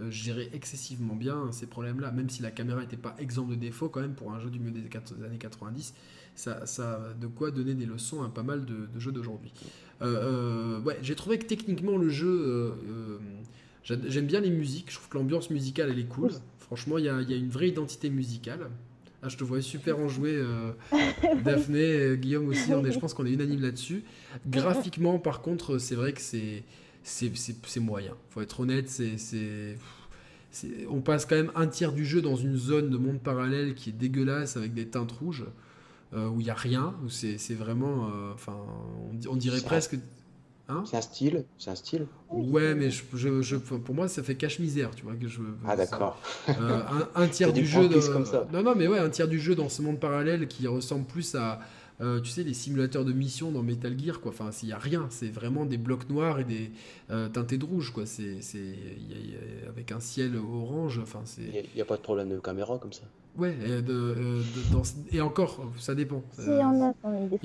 euh, 0.00 0.10
gérait 0.10 0.48
excessivement 0.52 1.14
bien 1.14 1.50
ces 1.52 1.66
problèmes-là. 1.66 2.10
Même 2.12 2.30
si 2.30 2.42
la 2.42 2.50
caméra 2.50 2.80
n'était 2.80 2.96
pas 2.96 3.14
exempte 3.18 3.50
de 3.50 3.54
défauts, 3.56 3.88
quand 3.88 4.00
même 4.00 4.14
pour 4.14 4.32
un 4.32 4.40
jeu 4.40 4.50
du 4.50 4.58
milieu 4.58 4.72
des 4.72 5.24
années 5.24 5.38
90, 5.38 5.94
ça, 6.34 6.64
ça 6.66 6.94
a 6.94 7.14
de 7.14 7.26
quoi 7.26 7.50
donner 7.50 7.74
des 7.74 7.84
leçons 7.86 8.22
à 8.22 8.28
pas 8.28 8.42
mal 8.42 8.64
de, 8.64 8.86
de 8.92 8.98
jeux 9.00 9.12
d'aujourd'hui. 9.12 9.52
Euh, 10.00 10.76
euh, 10.78 10.80
ouais, 10.80 10.98
j'ai 11.02 11.14
trouvé 11.14 11.38
que 11.38 11.44
techniquement 11.46 11.96
le 11.98 12.08
jeu, 12.08 12.28
euh, 12.28 13.18
j'a- 13.84 13.96
j'aime 14.08 14.26
bien 14.26 14.40
les 14.40 14.50
musiques. 14.50 14.90
Je 14.90 14.96
trouve 14.96 15.08
que 15.08 15.18
l'ambiance 15.18 15.50
musicale 15.50 15.90
elle 15.90 15.98
est 15.98 16.08
cool. 16.08 16.30
Franchement, 16.58 16.96
il 16.98 17.04
y 17.04 17.08
a, 17.08 17.20
y 17.20 17.34
a 17.34 17.36
une 17.36 17.50
vraie 17.50 17.68
identité 17.68 18.08
musicale. 18.10 18.70
Ah, 19.22 19.28
je 19.28 19.36
te 19.36 19.44
vois 19.44 19.60
super 19.60 19.98
en 20.00 20.08
jouer, 20.08 20.34
euh, 20.34 20.72
Daphné, 21.44 22.16
Guillaume 22.16 22.48
aussi. 22.48 22.72
On 22.72 22.84
est, 22.84 22.92
je 22.92 22.98
pense 22.98 23.14
qu'on 23.14 23.26
est 23.26 23.32
unanime 23.32 23.60
là-dessus. 23.60 24.02
Graphiquement, 24.46 25.18
par 25.18 25.42
contre, 25.42 25.78
c'est 25.78 25.94
vrai 25.94 26.12
que 26.12 26.20
c'est 26.20 26.64
c'est 27.04 27.80
moyen. 27.80 28.14
Faut 28.30 28.40
être 28.40 28.60
honnête, 28.60 28.88
c'est 28.88 29.16
on 30.90 31.00
passe 31.00 31.24
quand 31.24 31.36
même 31.36 31.50
un 31.54 31.66
tiers 31.66 31.92
du 31.92 32.04
jeu 32.04 32.20
dans 32.20 32.36
une 32.36 32.56
zone 32.56 32.90
de 32.90 32.98
monde 32.98 33.20
parallèle 33.20 33.74
qui 33.74 33.90
est 33.90 33.92
dégueulasse 33.94 34.56
avec 34.56 34.74
des 34.74 34.86
teintes 34.86 35.12
rouges 35.12 35.46
euh, 36.14 36.28
où 36.28 36.40
il 36.40 36.46
y 36.46 36.50
a 36.50 36.54
rien. 36.54 36.94
où 37.04 37.08
C'est 37.08 37.54
vraiment, 37.54 38.08
euh, 38.08 38.32
enfin, 38.34 38.56
on, 39.10 39.14
di- 39.14 39.28
on 39.28 39.36
dirait 39.36 39.60
presque. 39.62 39.96
Hein? 40.68 40.84
C'est 40.86 40.96
un 40.96 41.02
style, 41.02 41.44
c'est 41.58 41.70
un 41.70 41.74
style? 41.74 42.06
Ouais, 42.30 42.74
mais 42.74 42.90
je, 42.90 43.02
je- 43.14 43.42
je- 43.42 43.56
pour 43.56 43.94
moi, 43.94 44.08
ça 44.08 44.22
fait 44.22 44.34
cache-misère, 44.36 44.90
tu 44.94 45.04
vois. 45.04 45.14
Que 45.14 45.26
je, 45.26 45.40
Ah 45.66 45.74
d'accord. 45.74 46.18
euh, 46.48 46.82
un, 47.14 47.22
un 47.22 47.28
tiers 47.28 47.52
du 47.52 47.66
jeu. 47.66 47.88
comme 48.12 48.26
ça. 48.26 48.46
Non, 48.52 48.62
non, 48.62 48.74
mais 48.76 48.86
ouais, 48.88 48.98
un 48.98 49.08
tiers 49.10 49.28
du 49.28 49.40
jeu 49.40 49.54
dans 49.54 49.68
ce 49.68 49.82
monde 49.82 49.98
parallèle 49.98 50.48
qui 50.48 50.66
ressemble 50.66 51.04
plus 51.06 51.34
à, 51.34 51.60
euh, 52.02 52.20
tu 52.20 52.30
sais, 52.30 52.42
les 52.42 52.52
simulateurs 52.54 53.04
de 53.04 53.12
mission 53.12 53.52
dans 53.52 53.62
Metal 53.62 53.96
Gear, 53.98 54.20
quoi. 54.20 54.32
Enfin, 54.32 54.50
il 54.62 54.68
y 54.68 54.72
a 54.72 54.78
rien, 54.78 55.06
c'est 55.10 55.28
vraiment 55.28 55.64
des 55.64 55.78
blocs 55.78 56.08
noirs 56.10 56.40
et 56.40 56.44
des 56.44 56.70
euh, 57.10 57.28
teintés 57.28 57.58
de 57.58 57.64
rouge, 57.64 57.92
quoi. 57.92 58.04
C'est, 58.06 58.42
c'est, 58.42 58.58
il 58.58 59.10
y 59.10 59.14
a- 59.14 59.18
il 59.18 59.30
y 59.30 59.34
a- 59.34 59.68
avec 59.68 59.92
un 59.92 60.00
ciel 60.00 60.36
orange. 60.36 60.98
Enfin, 61.02 61.20
c'est. 61.24 61.42
Il 61.42 61.74
n'y 61.76 61.80
a, 61.80 61.84
pas 61.84 61.96
de 61.96 62.02
problème 62.02 62.28
de 62.30 62.38
caméra 62.38 62.78
comme 62.78 62.92
ça? 62.92 63.04
Ouais. 63.36 63.56
Et, 63.64 63.80
de- 63.82 63.92
euh, 63.92 64.40
de- 64.40 64.72
dans- 64.72 64.82
et 65.10 65.20
encore, 65.20 65.72
ça 65.78 65.94
dépend. 65.94 66.22
Si, 66.32 66.42
il 66.48 66.52
y 66.52 66.56
y 66.58 66.62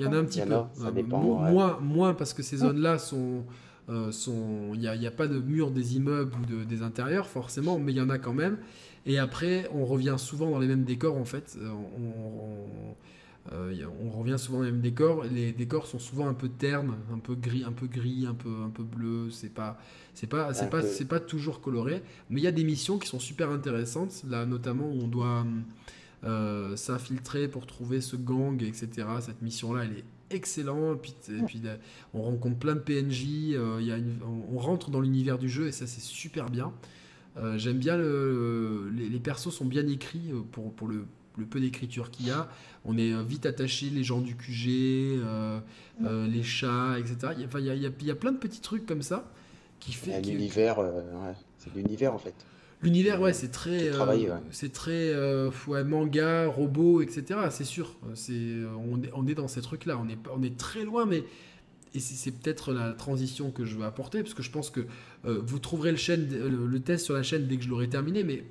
en 0.06 0.12
a 0.12 0.16
un 0.18 0.24
petit 0.24 0.40
peu. 0.42 0.52
a, 0.54 0.70
ça 0.74 0.88
Euh, 0.88 0.90
dépend, 0.90 1.20
mo- 1.20 1.38
ouais. 1.40 1.50
moins, 1.50 1.78
moins 1.80 2.14
parce 2.14 2.34
que 2.34 2.42
ces 2.42 2.58
zones-là 2.58 2.98
sont. 2.98 3.44
euh, 3.90 4.12
sont- 4.12 4.72
Il 4.74 4.80
n'y 4.80 4.86
a, 4.86 4.94
il 4.94 5.02
y 5.02 5.06
a 5.06 5.10
pas 5.10 5.28
de 5.28 5.38
mur 5.38 5.70
des 5.70 5.96
immeubles 5.96 6.32
ou 6.42 6.44
de- 6.58 6.64
des 6.64 6.82
intérieurs, 6.82 7.26
forcément, 7.26 7.78
mais 7.78 7.92
il 7.92 7.96
y 7.96 8.02
en 8.02 8.10
a 8.10 8.18
quand 8.18 8.34
même. 8.34 8.58
Et 9.06 9.18
après, 9.18 9.66
on 9.72 9.86
revient 9.86 10.16
souvent 10.18 10.50
dans 10.50 10.58
les 10.58 10.66
mêmes 10.66 10.84
décors, 10.84 11.16
en 11.16 11.24
fait. 11.24 11.56
Euh, 11.58 11.70
On, 11.70 12.02
on- 12.02 12.94
euh, 13.52 13.74
on 14.02 14.10
revient 14.10 14.36
souvent 14.38 14.58
dans 14.58 14.64
les 14.64 14.72
mêmes 14.72 14.80
décors. 14.82 15.24
Les 15.24 15.52
décors 15.52 15.86
sont 15.86 15.98
souvent 15.98 16.28
un 16.28 16.34
peu 16.34 16.48
ternes, 16.48 16.96
un 17.12 17.18
peu 17.18 17.34
gris, 17.34 17.64
un 17.64 17.72
peu 17.72 17.86
gris, 17.86 18.26
un 18.26 18.34
peu, 18.34 18.50
un 18.64 18.68
peu 18.70 18.82
bleu. 18.82 19.30
C'est 19.30 19.52
pas, 19.52 19.78
c'est 20.14 20.26
pas, 20.26 20.52
c'est 20.52 20.68
pas, 20.70 20.82
c'est 20.82 21.04
pas 21.06 21.20
toujours 21.20 21.60
coloré. 21.60 22.02
Mais 22.30 22.40
il 22.40 22.44
y 22.44 22.48
a 22.48 22.52
des 22.52 22.64
missions 22.64 22.98
qui 22.98 23.08
sont 23.08 23.20
super 23.20 23.50
intéressantes. 23.50 24.22
Là, 24.28 24.44
notamment, 24.44 24.86
où 24.88 25.00
on 25.02 25.08
doit 25.08 25.46
euh, 26.24 26.76
s'infiltrer 26.76 27.48
pour 27.48 27.66
trouver 27.66 28.00
ce 28.00 28.16
gang, 28.16 28.62
etc. 28.62 29.06
Cette 29.20 29.40
mission-là, 29.40 29.84
elle 29.84 29.98
est 29.98 30.04
excellente. 30.36 30.98
Et 30.98 31.00
puis, 31.00 31.14
et 31.38 31.42
puis, 31.42 31.62
euh, 31.64 31.76
on 32.12 32.22
rencontre 32.22 32.58
plein 32.58 32.74
de 32.74 32.80
PNJ. 32.80 33.54
euh, 33.54 33.78
y 33.80 33.92
a 33.92 33.96
une- 33.96 34.18
on, 34.26 34.56
on 34.56 34.58
rentre 34.58 34.90
dans 34.90 35.00
l'univers 35.00 35.38
du 35.38 35.48
jeu 35.48 35.68
et 35.68 35.72
ça, 35.72 35.86
c'est 35.86 36.02
super 36.02 36.50
bien. 36.50 36.72
J'aime 37.56 37.78
bien 37.78 37.96
le, 37.96 38.90
les, 38.92 39.08
les 39.08 39.20
persos 39.20 39.50
sont 39.54 39.64
bien 39.64 39.86
écrits 39.86 40.32
pour, 40.50 40.72
pour 40.74 40.88
le, 40.88 41.04
le 41.38 41.44
peu 41.46 41.60
d'écriture 41.60 42.10
qu'il 42.10 42.26
y 42.26 42.30
a. 42.30 42.48
On 42.84 42.98
est 42.98 43.12
euh, 43.12 43.22
vite 43.22 43.46
attaché, 43.46 43.90
les 43.90 44.02
gens 44.04 44.20
du 44.20 44.34
QG, 44.36 44.68
euh, 44.68 45.60
euh, 46.04 46.26
les 46.26 46.42
chats, 46.42 46.98
etc. 46.98 47.32
Il 47.36 47.40
y 47.40 47.44
a, 47.44 47.46
enfin, 47.46 47.60
il 47.60 47.66
y 47.66 47.70
a- 47.70 47.74
il 47.74 47.82
y 47.82 47.86
a- 47.86 47.90
il 48.00 48.06
y 48.06 48.10
a 48.10 48.14
plein 48.14 48.32
de 48.32 48.38
petits 48.38 48.60
trucs 48.60 48.86
comme 48.86 49.02
ça 49.02 49.30
qui 49.80 49.92
fait. 49.92 50.14
Un 50.14 50.20
qui- 50.20 50.32
univers, 50.32 50.78
euh, 50.78 50.90
ouais, 50.92 51.34
c'est 51.58 51.74
l'univers 51.74 52.12
en 52.14 52.18
fait. 52.18 52.34
L'univers, 52.82 53.20
ouais, 53.20 53.32
c'est 53.32 53.50
très, 53.50 53.80
C'est 53.80 53.90
travaillé, 53.90 54.30
ouais. 54.30 54.36
c'est 54.52 54.72
très 54.72 55.12
ouais, 55.66 55.82
manga, 55.82 56.46
robot, 56.46 57.02
etc. 57.02 57.40
C'est 57.50 57.64
sûr. 57.64 57.96
C'est, 58.14 58.52
on, 58.88 59.02
est, 59.02 59.10
on 59.14 59.26
est 59.26 59.34
dans 59.34 59.48
ces 59.48 59.60
trucs-là. 59.62 59.98
On 60.00 60.08
est, 60.08 60.16
on 60.32 60.42
est 60.44 60.56
très 60.56 60.84
loin, 60.84 61.04
mais 61.04 61.24
et 61.94 62.00
c'est, 62.00 62.30
peut-être 62.30 62.72
la 62.72 62.92
transition 62.92 63.50
que 63.50 63.64
je 63.64 63.76
veux 63.76 63.84
apporter, 63.84 64.22
parce 64.22 64.34
que 64.34 64.42
je 64.42 64.50
pense 64.50 64.70
que 64.70 64.80
euh, 65.24 65.40
vous 65.42 65.58
trouverez 65.58 65.92
le, 65.92 66.78
test 66.78 67.04
sur 67.06 67.14
la 67.14 67.22
chaîne 67.22 67.46
dès 67.46 67.56
que 67.56 67.64
je 67.64 67.68
l'aurai 67.68 67.88
terminé. 67.88 68.24
Mais 68.24 68.44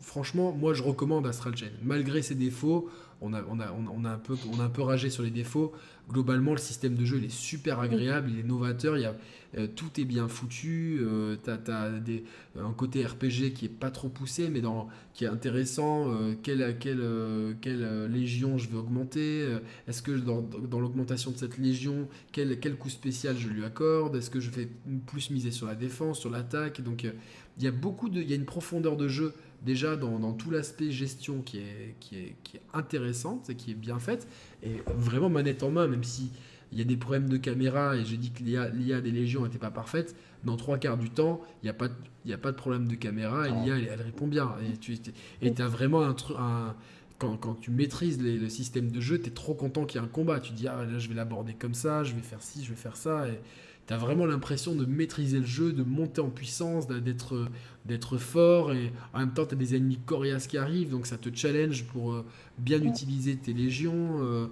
franchement, 0.00 0.52
moi, 0.52 0.74
je 0.74 0.82
recommande 0.82 1.26
Astral 1.26 1.56
Chain, 1.56 1.70
malgré 1.82 2.22
ses 2.22 2.34
défauts. 2.34 2.88
On 3.20 3.32
a 3.32 3.38
un 3.40 4.18
peu, 4.18 4.36
on 4.52 4.60
a 4.60 4.64
un 4.64 4.68
peu 4.68 4.82
ragé 4.82 5.10
sur 5.10 5.24
les 5.24 5.30
défauts. 5.30 5.72
Globalement, 6.08 6.52
le 6.52 6.58
système 6.58 6.94
de 6.94 7.04
jeu 7.04 7.18
il 7.18 7.24
est 7.24 7.32
super 7.32 7.80
agréable, 7.80 8.30
il 8.32 8.40
est 8.40 8.42
novateur. 8.42 8.96
Il 8.96 9.02
y 9.02 9.06
a, 9.06 9.14
euh, 9.56 9.66
tout 9.66 10.00
est 10.00 10.04
bien 10.04 10.26
foutu. 10.26 11.00
Euh, 11.02 11.36
t'as, 11.42 11.58
t'as 11.58 11.90
des, 11.90 12.24
un 12.58 12.72
côté 12.72 13.04
RPG 13.04 13.52
qui 13.54 13.66
est 13.66 13.68
pas 13.70 13.90
trop 13.90 14.08
poussé, 14.08 14.48
mais 14.48 14.60
dans, 14.60 14.88
qui 15.12 15.24
est 15.24 15.28
intéressant. 15.28 16.10
Euh, 16.10 16.34
quelle, 16.42 16.76
quelle, 16.78 17.00
euh, 17.00 17.52
quelle 17.60 18.06
légion 18.06 18.56
je 18.56 18.68
veux 18.68 18.78
augmenter 18.78 19.46
Est-ce 19.86 20.02
que 20.02 20.12
dans, 20.12 20.40
dans 20.40 20.80
l'augmentation 20.80 21.30
de 21.30 21.36
cette 21.36 21.58
légion, 21.58 22.08
quel, 22.32 22.58
quel 22.58 22.76
coup 22.76 22.88
spécial 22.90 23.36
je 23.36 23.48
lui 23.48 23.64
accorde 23.64 24.16
Est-ce 24.16 24.30
que 24.30 24.40
je 24.40 24.50
fais 24.50 24.68
plus 25.06 25.30
miser 25.30 25.50
sur 25.50 25.66
la 25.66 25.74
défense, 25.74 26.20
sur 26.20 26.30
l'attaque 26.30 26.80
Donc 26.80 27.02
il 27.02 27.64
y 27.64 27.66
a 27.66 27.72
beaucoup 27.72 28.08
de, 28.08 28.22
il 28.22 28.30
y 28.30 28.32
a 28.32 28.36
une 28.36 28.44
profondeur 28.46 28.96
de 28.96 29.08
jeu 29.08 29.34
déjà 29.62 29.96
dans, 29.96 30.18
dans 30.18 30.32
tout 30.32 30.50
l'aspect 30.50 30.90
gestion 30.90 31.42
qui 31.42 31.58
est, 31.58 31.96
qui, 32.00 32.16
est, 32.16 32.36
qui 32.44 32.56
est 32.56 32.62
intéressante 32.72 33.50
et 33.50 33.54
qui 33.54 33.72
est 33.72 33.74
bien 33.74 33.98
faite. 33.98 34.28
Et 34.62 34.82
vraiment 34.96 35.28
manette 35.28 35.62
en 35.62 35.70
main, 35.70 35.86
même 35.86 36.04
si 36.04 36.30
il 36.72 36.78
y 36.78 36.82
a 36.82 36.84
des 36.84 36.96
problèmes 36.96 37.28
de 37.28 37.36
caméra 37.36 37.96
et 37.96 38.04
j'ai 38.04 38.16
dit 38.16 38.30
que 38.30 38.42
l'IA, 38.42 39.00
des 39.00 39.10
Légions 39.10 39.44
n'était 39.44 39.58
pas 39.58 39.70
parfaite, 39.70 40.14
dans 40.44 40.56
trois 40.56 40.78
quarts 40.78 40.98
du 40.98 41.10
temps, 41.10 41.40
il 41.62 41.66
n'y 41.66 41.70
a, 41.70 41.74
pas 41.74 41.88
de- 41.88 41.94
il 42.24 42.30
y 42.30 42.34
a 42.34 42.38
pas 42.38 42.52
de 42.52 42.56
problème 42.56 42.86
de 42.86 42.94
caméra 42.94 43.48
et 43.48 43.52
l'IA, 43.52 43.78
elle, 43.78 43.88
elle 43.92 44.02
répond 44.02 44.26
bien. 44.26 44.52
Et 44.72 44.76
tu 44.76 44.96
et 45.42 45.54
as 45.60 45.66
vraiment 45.68 46.02
un 46.02 46.12
truc. 46.14 46.36
Un, 46.38 46.74
quand, 47.18 47.36
quand 47.36 47.54
tu 47.54 47.70
maîtrises 47.72 48.22
les- 48.22 48.36
le 48.38 48.48
système 48.48 48.90
de 48.92 49.00
jeu, 49.00 49.20
tu 49.20 49.28
es 49.28 49.32
trop 49.32 49.54
content 49.54 49.84
qu'il 49.84 50.00
y 50.00 50.04
ait 50.04 50.06
un 50.06 50.10
combat. 50.10 50.38
Tu 50.38 50.52
dis, 50.52 50.68
ah 50.68 50.84
là, 50.84 50.98
je 50.98 51.08
vais 51.08 51.14
l'aborder 51.14 51.54
comme 51.54 51.74
ça, 51.74 52.04
je 52.04 52.14
vais 52.14 52.22
faire 52.22 52.42
ci, 52.42 52.62
je 52.64 52.70
vais 52.70 52.76
faire 52.76 52.96
ça. 52.96 53.26
Et 53.28 53.40
tu 53.88 53.94
as 53.94 53.96
vraiment 53.96 54.26
l'impression 54.26 54.74
de 54.76 54.84
maîtriser 54.84 55.40
le 55.40 55.46
jeu, 55.46 55.72
de 55.72 55.82
monter 55.82 56.20
en 56.20 56.28
puissance, 56.30 56.86
d'être, 56.86 57.48
d'être 57.86 58.16
fort. 58.18 58.72
Et 58.72 58.92
en 59.14 59.18
même 59.20 59.32
temps, 59.34 59.46
tu 59.46 59.54
as 59.54 59.58
des 59.58 59.74
ennemis 59.74 59.98
coriaces 59.98 60.46
qui 60.46 60.58
arrivent, 60.58 60.90
donc 60.90 61.06
ça 61.06 61.16
te 61.18 61.34
challenge 61.34 61.84
pour 61.86 62.12
euh, 62.12 62.24
bien 62.58 62.80
utiliser 62.82 63.36
tes 63.36 63.52
légions. 63.52 64.18
euh. 64.22 64.46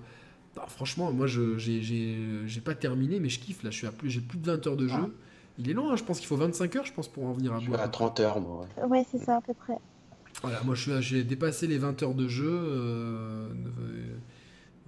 Bah, 0.56 0.64
franchement, 0.68 1.12
moi, 1.12 1.26
je 1.26 1.58
j'ai, 1.58 1.82
j'ai, 1.82 2.16
j'ai 2.46 2.60
pas 2.62 2.74
terminé, 2.74 3.20
mais 3.20 3.28
je 3.28 3.38
kiffe. 3.38 3.62
Là, 3.62 3.70
je 3.70 3.76
suis 3.76 3.86
à 3.86 3.92
plus, 3.92 4.08
j'ai 4.10 4.22
plus 4.22 4.38
de 4.38 4.46
20 4.50 4.66
heures 4.66 4.76
de 4.76 4.88
jeu. 4.88 4.94
Ah. 4.98 5.08
Il 5.58 5.70
est 5.70 5.74
long, 5.74 5.90
hein, 5.90 5.96
je 5.96 6.02
pense 6.04 6.18
qu'il 6.18 6.26
faut 6.28 6.36
25 6.36 6.74
heures, 6.76 6.84
je 6.86 6.92
pense, 6.94 7.08
pour 7.08 7.24
en 7.26 7.32
venir 7.32 7.52
à 7.54 7.60
Je 7.60 7.66
bout. 7.66 7.74
à 7.74 7.88
30 7.88 8.20
heures 8.20 8.40
moi. 8.40 8.66
ouais. 8.78 8.84
Ouais, 8.84 9.06
c'est 9.10 9.18
ça 9.18 9.36
à 9.36 9.40
peu 9.42 9.52
près. 9.54 9.76
Voilà, 10.42 10.62
moi 10.64 10.74
je 10.74 11.00
j'ai 11.00 11.24
dépassé 11.24 11.66
les 11.66 11.78
20 11.78 12.02
heures 12.02 12.14
de 12.14 12.28
jeu. 12.28 12.46
euh, 12.50 13.48
euh, 13.80 14.16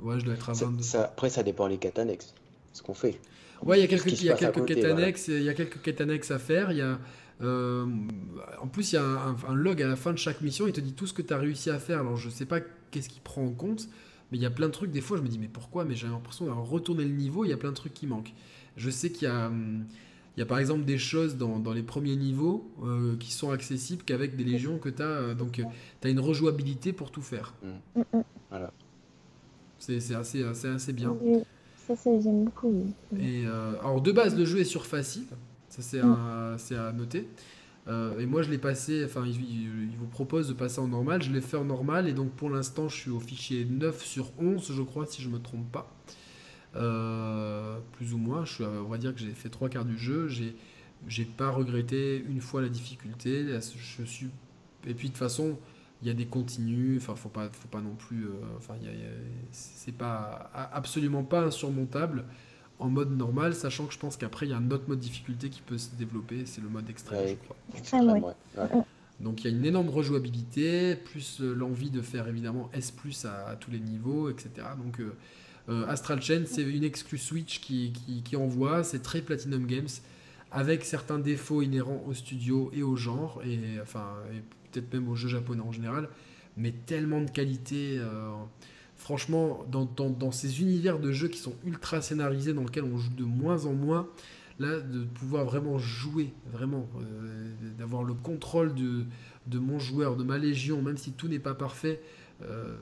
ouais, 0.01 0.21
je 0.21 0.25
dois 0.27 0.35
être 0.35 0.51
à 0.51 0.55
Ça- 0.55 0.67
22. 0.67 0.83
ça- 0.83 1.05
après, 1.05 1.31
ça 1.31 1.43
dépend 1.43 1.67
les 1.67 1.79
quêtes 1.79 1.99
annexes. 1.99 2.35
Ce 2.75 2.83
qu'on 2.83 2.95
fait. 2.95 3.19
Ouais, 3.63 3.79
il 3.79 3.81
y 3.81 3.85
a 3.85 3.89
quelques, 3.89 4.21
il 4.21 4.25
y 4.25 4.31
a 4.31 4.35
quelques 4.35 4.55
côté, 4.55 4.75
quêtes 4.75 4.85
voilà. 4.85 5.03
annexes, 5.03 5.29
il 5.29 5.43
y 5.43 5.49
a 5.49 5.55
quelques 5.55 5.81
quêtes 5.83 6.01
annexes 6.01 6.31
à 6.31 6.39
faire. 6.39 6.71
Il 6.71 6.79
y 6.79 6.83
a, 6.83 6.99
euh, 7.41 7.87
en 8.61 8.69
plus, 8.69 8.93
il 8.93 8.97
y 8.97 8.99
a 8.99 9.05
un, 9.05 9.37
un 9.49 9.55
log 9.55 9.83
à 9.83 9.87
la 9.87 9.97
fin 9.97 10.13
de 10.13 10.19
chaque 10.19 10.41
mission. 10.41 10.67
Il 10.67 10.73
te 10.73 10.81
dit 10.81 10.93
tout 10.93 11.07
ce 11.07 11.13
que 11.13 11.23
tu 11.23 11.33
as 11.33 11.39
réussi 11.39 11.71
à 11.71 11.79
faire. 11.79 12.01
Alors, 12.01 12.17
je 12.17 12.29
sais 12.31 12.47
pas 12.47 12.61
qu'est-ce 12.91 13.09
qu'il 13.09 13.23
prend 13.23 13.45
en 13.45 13.53
compte, 13.53 13.89
mais 14.31 14.39
il 14.39 14.41
y 14.43 14.47
a 14.47 14.51
plein 14.51 14.67
de 14.67 14.73
trucs. 14.73 14.91
Des 14.91 15.01
fois, 15.01 15.17
je 15.17 15.23
me 15.23 15.29
dis, 15.29 15.39
mais 15.39 15.49
pourquoi? 15.49 15.85
Mais 15.85 15.95
j'ai 15.95 16.07
l'impression 16.07 16.47
d'avoir 16.47 16.67
retourné 16.67 17.05
le 17.05 17.15
niveau. 17.15 17.45
Il 17.45 17.49
y 17.49 17.53
a 17.53 17.57
plein 17.57 17.71
de 17.71 17.77
trucs 17.77 17.95
qui 17.95 18.07
manquent. 18.07 18.33
Je 18.77 18.91
sais 18.91 19.11
qu'il 19.11 19.29
y 19.29 19.31
a, 19.31 19.47
hum, 19.49 19.85
il 20.37 20.41
y 20.41 20.43
a 20.43 20.47
par 20.47 20.59
exemple 20.61 20.85
des 20.85 20.99
choses 20.99 21.37
dans, 21.37 21.59
dans 21.59 21.73
les 21.73 21.83
premiers 21.83 22.15
niveaux 22.15 22.71
euh, 22.85 23.17
qui 23.17 23.33
sont 23.33 23.51
accessibles 23.51 24.05
qu'avec 24.05 24.37
des 24.37 24.45
légions 24.45 24.79
que 24.79 24.89
tu 24.89 25.03
as. 25.03 25.35
donc, 25.35 25.61
tu 26.01 26.07
as 26.07 26.11
une 26.11 26.21
rejouabilité 26.21 26.93
pour 26.93 27.11
tout 27.11 27.23
faire. 27.23 27.55
Mm, 27.63 28.01
mm. 28.17 28.23
C'est 29.81 30.01
c'est 30.01 30.15
assez, 30.15 30.45
assez, 30.45 30.69
assez 30.69 30.93
bien. 30.93 31.17
Ça, 31.89 31.97
c'est- 31.97 32.21
j'aime 32.21 32.45
beaucoup. 32.45 32.69
oui. 33.13 33.19
Et 33.21 33.47
euh, 33.47 33.73
alors 33.81 34.01
de 34.01 34.13
base, 34.13 34.37
le 34.39 34.45
jeu 34.45 34.59
est 34.61 34.65
sur 34.65 34.87
facile, 34.87 35.25
ça 35.69 35.83
c'est 35.83 36.01
à, 36.01 36.55
c'est 36.59 36.77
à 36.77 36.93
noter. 36.93 37.27
Euh, 37.89 38.19
et 38.21 38.27
moi 38.27 38.43
je 38.43 38.51
l'ai 38.51 38.59
passé, 38.59 39.03
enfin 39.07 39.25
il, 39.27 39.97
vous 39.99 40.07
propose 40.07 40.47
de 40.49 40.53
passer 40.53 40.79
en 40.81 40.89
normal, 40.89 41.23
je 41.23 41.33
l'ai 41.33 41.41
fait 41.41 41.57
en 41.57 41.65
normal 41.65 42.07
et 42.07 42.13
donc 42.13 42.31
pour 42.33 42.51
l'instant 42.51 42.89
je 42.89 42.95
suis 42.97 43.11
au 43.11 43.19
fichier 43.21 43.65
9 43.65 44.05
sur 44.05 44.31
11 44.39 44.71
je 44.75 44.83
crois 44.83 45.07
si 45.07 45.23
je 45.23 45.31
me 45.31 45.39
trompe 45.39 45.71
pas. 45.73 45.91
Euh, 46.77 47.79
plus 47.93 48.13
ou 48.13 48.19
moins, 48.19 48.45
je 48.45 48.53
suis, 48.55 48.65
à- 48.65 48.69
on 48.71 48.89
va 48.89 48.99
dire 48.99 49.15
que 49.15 49.21
j'ai 49.21 49.31
fait 49.31 49.49
trois 49.49 49.69
quarts 49.71 49.87
du 49.87 49.97
jeu, 49.99 50.29
j'ai 50.29 50.55
j'ai 51.07 51.25
pas 51.25 51.51
regretté 51.51 52.25
une 52.29 52.41
fois 52.41 52.61
la 52.61 52.69
difficulté, 52.69 53.47
je 53.49 54.03
suis 54.05 54.27
et 54.87 54.95
puis 54.95 55.09
de 55.09 55.13
toute 55.13 55.19
façon 55.19 55.57
il 56.03 56.09
y 56.09 56.11
a 56.11 56.15
des 56.15 56.27
continues, 56.27 56.97
enfin 56.99 57.15
faut 57.17 57.29
pas 57.29 57.49
faut 57.51 57.69
pas 57.69 57.81
non 57.81 57.95
plus 57.97 58.25
euh, 58.25 58.31
enfin 58.57 58.75
il 58.81 58.87
y 58.87 58.91
a- 58.91 58.93
il 58.95 59.01
y 59.01 59.03
a- 59.05 59.09
c'est 59.51 59.95
pas 59.95 60.51
a- 60.55 60.77
absolument 60.77 61.25
pas 61.25 61.43
insurmontable 61.43 62.25
en 62.79 62.89
mode 62.89 63.11
normal, 63.17 63.55
sachant 63.55 63.87
que 63.87 63.93
je 63.95 63.99
pense 63.99 64.17
qu'après 64.17 64.47
il 64.47 64.51
y 64.51 64.53
a 64.53 64.57
un 64.59 64.71
autre 64.71 64.85
mode 64.89 65.01
difficulté 65.01 65.49
qui 65.51 65.61
peut 65.63 65.79
se 65.79 65.91
développer, 65.97 66.47
c'est 66.47 66.61
le 66.61 66.69
mode 66.69 66.89
extrême, 66.89 67.19
Ouais. 67.21 67.29
je 67.31 67.45
crois. 67.45 67.57
Extrême, 67.77 68.07
ouais. 68.09 68.21
ouais. 68.23 68.35
Ouais. 68.57 68.83
Donc 69.19 69.43
il 69.45 69.51
y 69.51 69.53
a 69.53 69.57
une 69.57 69.65
énorme 69.65 69.89
rejouabilité, 69.89 70.95
plus 70.95 71.41
euh, 71.41 71.53
l'envie 71.55 71.91
de 71.91 72.01
faire 72.03 72.29
évidemment 72.29 72.71
S 72.73 72.93
à, 73.25 73.49
à 73.49 73.57
tous 73.57 73.73
les 73.73 73.81
niveaux, 73.81 74.31
etc. 74.31 74.51
Donc 74.81 75.01
euh, 75.01 75.85
Astral 75.89 76.23
Chain, 76.23 76.45
c'est 76.47 76.63
une 76.63 76.85
exclue 76.85 77.19
Switch 77.19 77.61
qui, 77.61 77.93
qui, 77.93 78.23
qui 78.23 78.37
envoie, 78.37 78.85
c'est 78.85 79.01
très 79.03 79.21
Platinum 79.21 79.67
Games, 79.67 79.89
avec 80.53 80.85
certains 80.85 81.19
défauts 81.19 81.61
inhérents 81.63 82.03
au 82.07 82.15
studio 82.15 82.71
et 82.73 82.83
au 82.85 82.95
genre, 82.97 83.43
et 83.45 83.59
enfin 83.83 84.07
et 84.33 84.41
peut-être 84.71 84.93
même 84.93 85.09
au 85.09 85.15
jeu 85.15 85.29
japonais 85.29 85.63
en 85.63 85.73
général, 85.73 86.09
mais 86.57 86.73
tellement 86.87 87.21
de 87.23 87.31
qualité. 87.31 87.99
euh, 87.99 88.31
franchement, 88.97 89.65
dans, 89.71 89.85
dans, 89.85 90.11
dans 90.11 90.33
ces 90.33 90.61
univers 90.61 90.99
de 90.99 91.13
jeux 91.13 91.29
qui 91.29 91.39
sont 91.39 91.55
ultra 91.65 92.01
scénarisés, 92.03 92.53
dans 92.53 92.63
lesquels 92.65 92.83
on 92.85 92.99
joue 92.99 93.13
de 93.17 93.23
moins 93.25 93.65
en 93.67 93.73
moins, 93.73 94.09
là, 94.59 94.81
de 94.81 95.05
pouvoir 95.05 95.45
vraiment 95.45 95.79
jouer, 95.79 96.33
vraiment, 96.53 96.89
euh, 97.01 97.53
d'avoir 97.79 98.03
le 98.03 98.13
contrôle 98.15 98.75
de, 98.75 99.05
de 99.47 99.59
mon 99.61 99.79
joueur, 99.79 100.17
de 100.17 100.25
ma 100.25 100.37
légion, 100.37 100.83
même 100.83 100.97
si 100.97 101.13
tout 101.13 101.29
n'est 101.29 101.39
pas 101.39 101.55
parfait, 101.55 102.01
euh, 102.43 102.77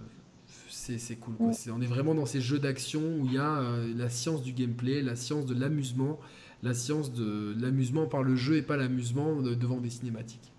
c'est 0.70 1.16
cool. 1.16 1.34
quoi. 1.36 1.52
On 1.74 1.80
est 1.82 1.86
vraiment 1.86 2.14
dans 2.14 2.26
ces 2.26 2.40
jeux 2.40 2.58
d'action 2.58 3.02
où 3.20 3.26
il 3.26 3.34
y 3.34 3.38
a 3.38 3.58
euh, 3.60 3.92
la 3.94 4.08
science 4.08 4.42
du 4.42 4.52
gameplay, 4.52 5.02
la 5.02 5.16
science 5.16 5.44
de 5.44 5.54
l'amusement, 5.54 6.18
la 6.62 6.72
science 6.72 7.12
de 7.12 7.54
l'amusement 7.60 8.06
par 8.06 8.22
le 8.22 8.36
jeu 8.36 8.56
et 8.56 8.62
pas 8.62 8.76
l'amusement 8.78 9.40
de- 9.42 9.54
devant 9.54 9.80
des 9.80 9.90
cinématiques. 9.90 10.52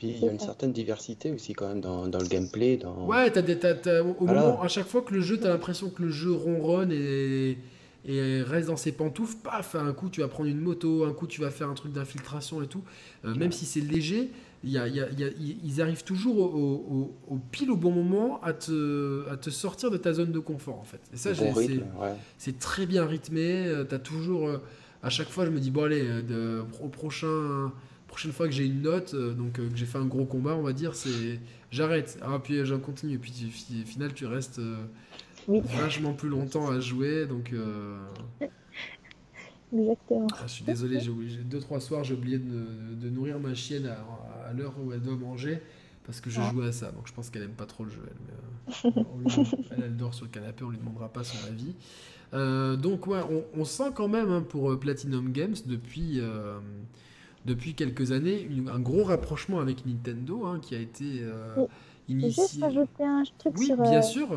Puis 0.00 0.14
il 0.16 0.24
y 0.24 0.28
a 0.28 0.32
une 0.32 0.38
certaine 0.40 0.72
diversité 0.72 1.30
aussi 1.30 1.52
quand 1.52 1.68
même 1.68 1.82
dans, 1.82 2.06
dans 2.08 2.20
le 2.20 2.26
gameplay. 2.26 2.78
Dans... 2.78 3.04
Ouais, 3.06 3.30
t'as 3.30 3.42
des, 3.42 3.58
t'as- 3.58 3.74
t'as- 3.74 4.02
au 4.02 4.14
Voilà. 4.18 4.40
moment, 4.40 4.62
à 4.62 4.68
chaque 4.68 4.86
fois 4.86 5.02
que 5.02 5.12
le 5.12 5.20
jeu, 5.20 5.36
t'as 5.38 5.50
l'impression 5.50 5.90
que 5.90 6.02
le 6.02 6.08
jeu 6.08 6.32
ronronne 6.32 6.90
et, 6.90 7.58
et 8.06 8.40
reste 8.40 8.68
dans 8.68 8.78
ses 8.78 8.92
pantoufles, 8.92 9.36
paf, 9.44 9.74
un 9.74 9.92
coup 9.92 10.08
tu 10.08 10.22
vas 10.22 10.28
prendre 10.28 10.48
une 10.48 10.58
moto, 10.60 11.04
un 11.04 11.12
coup 11.12 11.26
tu 11.26 11.42
vas 11.42 11.50
faire 11.50 11.68
un 11.68 11.74
truc 11.74 11.92
d'infiltration 11.92 12.62
et 12.62 12.66
tout. 12.66 12.80
Euh, 13.26 13.34
même 13.34 13.52
si 13.52 13.66
c'est 13.66 13.80
léger, 13.82 14.30
il 14.64 14.70
y 14.70 14.78
a- 14.78 14.88
il 14.88 14.96
y 14.96 15.02
a- 15.02 15.08
il 15.10 15.20
y 15.20 15.24
a- 15.24 15.30
ils 15.64 15.82
arrivent 15.82 16.04
toujours 16.04 16.38
au, 16.54 17.12
au- 17.28 17.38
pile 17.50 17.70
au 17.70 17.76
bon 17.76 17.90
moment 17.90 18.40
à 18.42 18.54
te, 18.54 19.28
à 19.30 19.36
te 19.36 19.50
sortir 19.50 19.90
de 19.90 19.98
ta 19.98 20.14
zone 20.14 20.32
de 20.32 20.38
confort 20.38 20.78
en 20.80 20.84
fait. 20.84 21.00
Et 21.12 21.18
ça, 21.18 21.34
j'ai- 21.34 21.44
bon 21.44 21.54
c'est- 21.54 21.66
rythme, 21.66 21.84
ouais. 22.00 22.14
c'est 22.38 22.58
très 22.58 22.86
bien 22.86 23.04
rythmé. 23.04 23.66
euh, 23.66 23.84
T'as 23.84 23.98
toujours. 23.98 24.48
euh, 24.48 24.56
à 25.02 25.10
chaque 25.10 25.28
fois, 25.28 25.44
je 25.44 25.50
me 25.50 25.60
dis, 25.60 25.70
bon, 25.70 25.84
allez, 25.84 26.22
de- 26.22 26.62
au 26.82 26.88
prochain. 26.88 27.70
Prochaine 28.10 28.32
fois 28.32 28.46
que 28.46 28.52
j'ai 28.52 28.66
une 28.66 28.82
note, 28.82 29.14
euh, 29.14 29.32
donc 29.32 29.58
euh, 29.60 29.70
que 29.70 29.76
j'ai 29.76 29.86
fait 29.86 29.98
un 29.98 30.04
gros 30.04 30.24
combat, 30.26 30.54
on 30.56 30.62
va 30.62 30.72
dire, 30.72 30.94
c'est 30.96 31.38
j'arrête. 31.70 32.18
Ah, 32.22 32.40
puis 32.42 32.58
euh, 32.58 32.64
j'en 32.64 32.80
continue. 32.80 33.14
Et 33.14 33.18
puis 33.18 33.32
au 33.48 33.86
final, 33.86 34.12
tu 34.12 34.26
restes 34.26 34.60
Oui, 35.48 35.60
vachement 35.64 36.12
plus 36.12 36.28
longtemps 36.28 36.68
à 36.70 36.80
jouer. 36.80 37.26
Donc, 37.26 37.54
exactement. 39.72 40.26
ah, 40.32 40.42
je 40.46 40.52
suis 40.52 40.64
désolé, 40.64 40.98
j'ai 41.00 41.36
Deux, 41.44 41.60
trois 41.60 41.80
soirs, 41.80 42.02
j'ai 42.04 42.14
oublié 42.14 42.38
de, 42.38 42.66
de 43.00 43.08
nourrir 43.10 43.38
ma 43.38 43.54
chienne 43.54 43.86
à, 43.86 44.48
à 44.48 44.52
l'heure 44.52 44.74
où 44.82 44.92
elle 44.92 45.00
doit 45.00 45.16
manger 45.16 45.60
parce 46.04 46.20
que 46.20 46.30
je 46.30 46.40
Ah. 46.40 46.50
jouais 46.52 46.66
à 46.66 46.72
ça. 46.72 46.90
Donc, 46.90 47.06
je 47.06 47.12
pense 47.12 47.30
qu'elle 47.30 47.42
aime 47.44 47.52
pas 47.52 47.66
trop 47.66 47.84
le 47.84 47.90
jeu. 47.90 48.02
Elle, 48.06 48.90
mais, 48.94 49.00
euh, 49.00 49.04
on 49.14 49.18
lui- 49.20 49.66
elle, 49.70 49.84
elle 49.84 49.96
dort 49.96 50.14
sur 50.14 50.24
le 50.24 50.30
canapé, 50.32 50.64
on 50.64 50.70
lui 50.70 50.78
demandera 50.78 51.08
pas 51.08 51.22
son 51.22 51.38
avis. 51.46 51.74
Euh, 52.34 52.76
donc, 52.76 53.06
ouais, 53.06 53.20
on, 53.30 53.44
on 53.60 53.64
sent 53.64 53.92
quand 53.94 54.08
même 54.08 54.30
hein, 54.30 54.42
pour 54.48 54.78
Platinum 54.80 55.30
Games 55.30 55.54
depuis, 55.66 56.18
euh, 56.20 56.58
depuis 57.44 57.74
quelques 57.74 58.12
années 58.12 58.42
une- 58.42 58.68
un 58.68 58.80
gros 58.80 59.04
rapprochement 59.04 59.60
avec 59.60 59.86
Nintendo 59.86 60.44
hein, 60.46 60.58
qui 60.60 60.74
a 60.74 60.78
été 60.80 61.20
euh, 61.22 61.54
Oui. 61.56 61.66
Vais 62.08 62.26
juste 62.28 62.38
initié. 62.54 62.62
rajouter 62.64 63.04
un 63.04 63.22
truc 63.38 63.54
Oui, 63.56 63.66
sur 63.66 63.76
bien 63.76 63.98
euh, 63.98 64.02
sûr. 64.02 64.28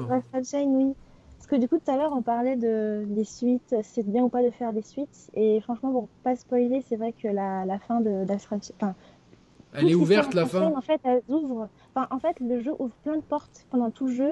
Chain, 0.49 0.65
oui. 0.67 0.93
Parce 1.38 1.47
que 1.47 1.55
du 1.55 1.67
coup, 1.67 1.77
tout 1.80 1.91
à 1.91 1.97
l'heure, 1.97 2.13
on 2.15 2.21
parlait 2.21 2.55
de, 2.55 3.03
des 3.07 3.25
suites, 3.25 3.75
c'est 3.84 4.07
bien 4.07 4.23
ou 4.23 4.30
pas 4.30 4.43
de 4.43 4.49
faire 4.51 4.71
des 4.73 4.81
suites? 4.84 5.30
Et 5.34 5.59
franchement, 5.61 5.91
pour 5.91 6.07
pas 6.23 6.35
spoiler, 6.35 6.81
c'est 6.88 6.95
vrai 6.95 7.13
que 7.13 7.27
la, 7.27 7.65
la 7.65 7.80
fin 7.80 7.99
de-. 7.99 8.25
Enfin, 8.31 8.95
Elle 9.73 9.89
est 9.89 9.95
ouverte 9.95 10.34
la 10.35 10.45
fin. 10.45 10.71
En 10.73 10.81
fait, 10.81 11.01
elles 11.03 11.23
ouvrent. 11.27 11.67
Enfin, 11.95 12.07
en 12.11 12.19
fait, 12.19 12.39
le 12.39 12.61
jeu 12.61 12.71
ouvre 12.80 12.93
plein 13.03 13.17
de 13.17 13.21
portes 13.21 13.65
pendant 13.71 13.89
tout 13.91 14.05
le 14.07 14.13
jeu. 14.13 14.31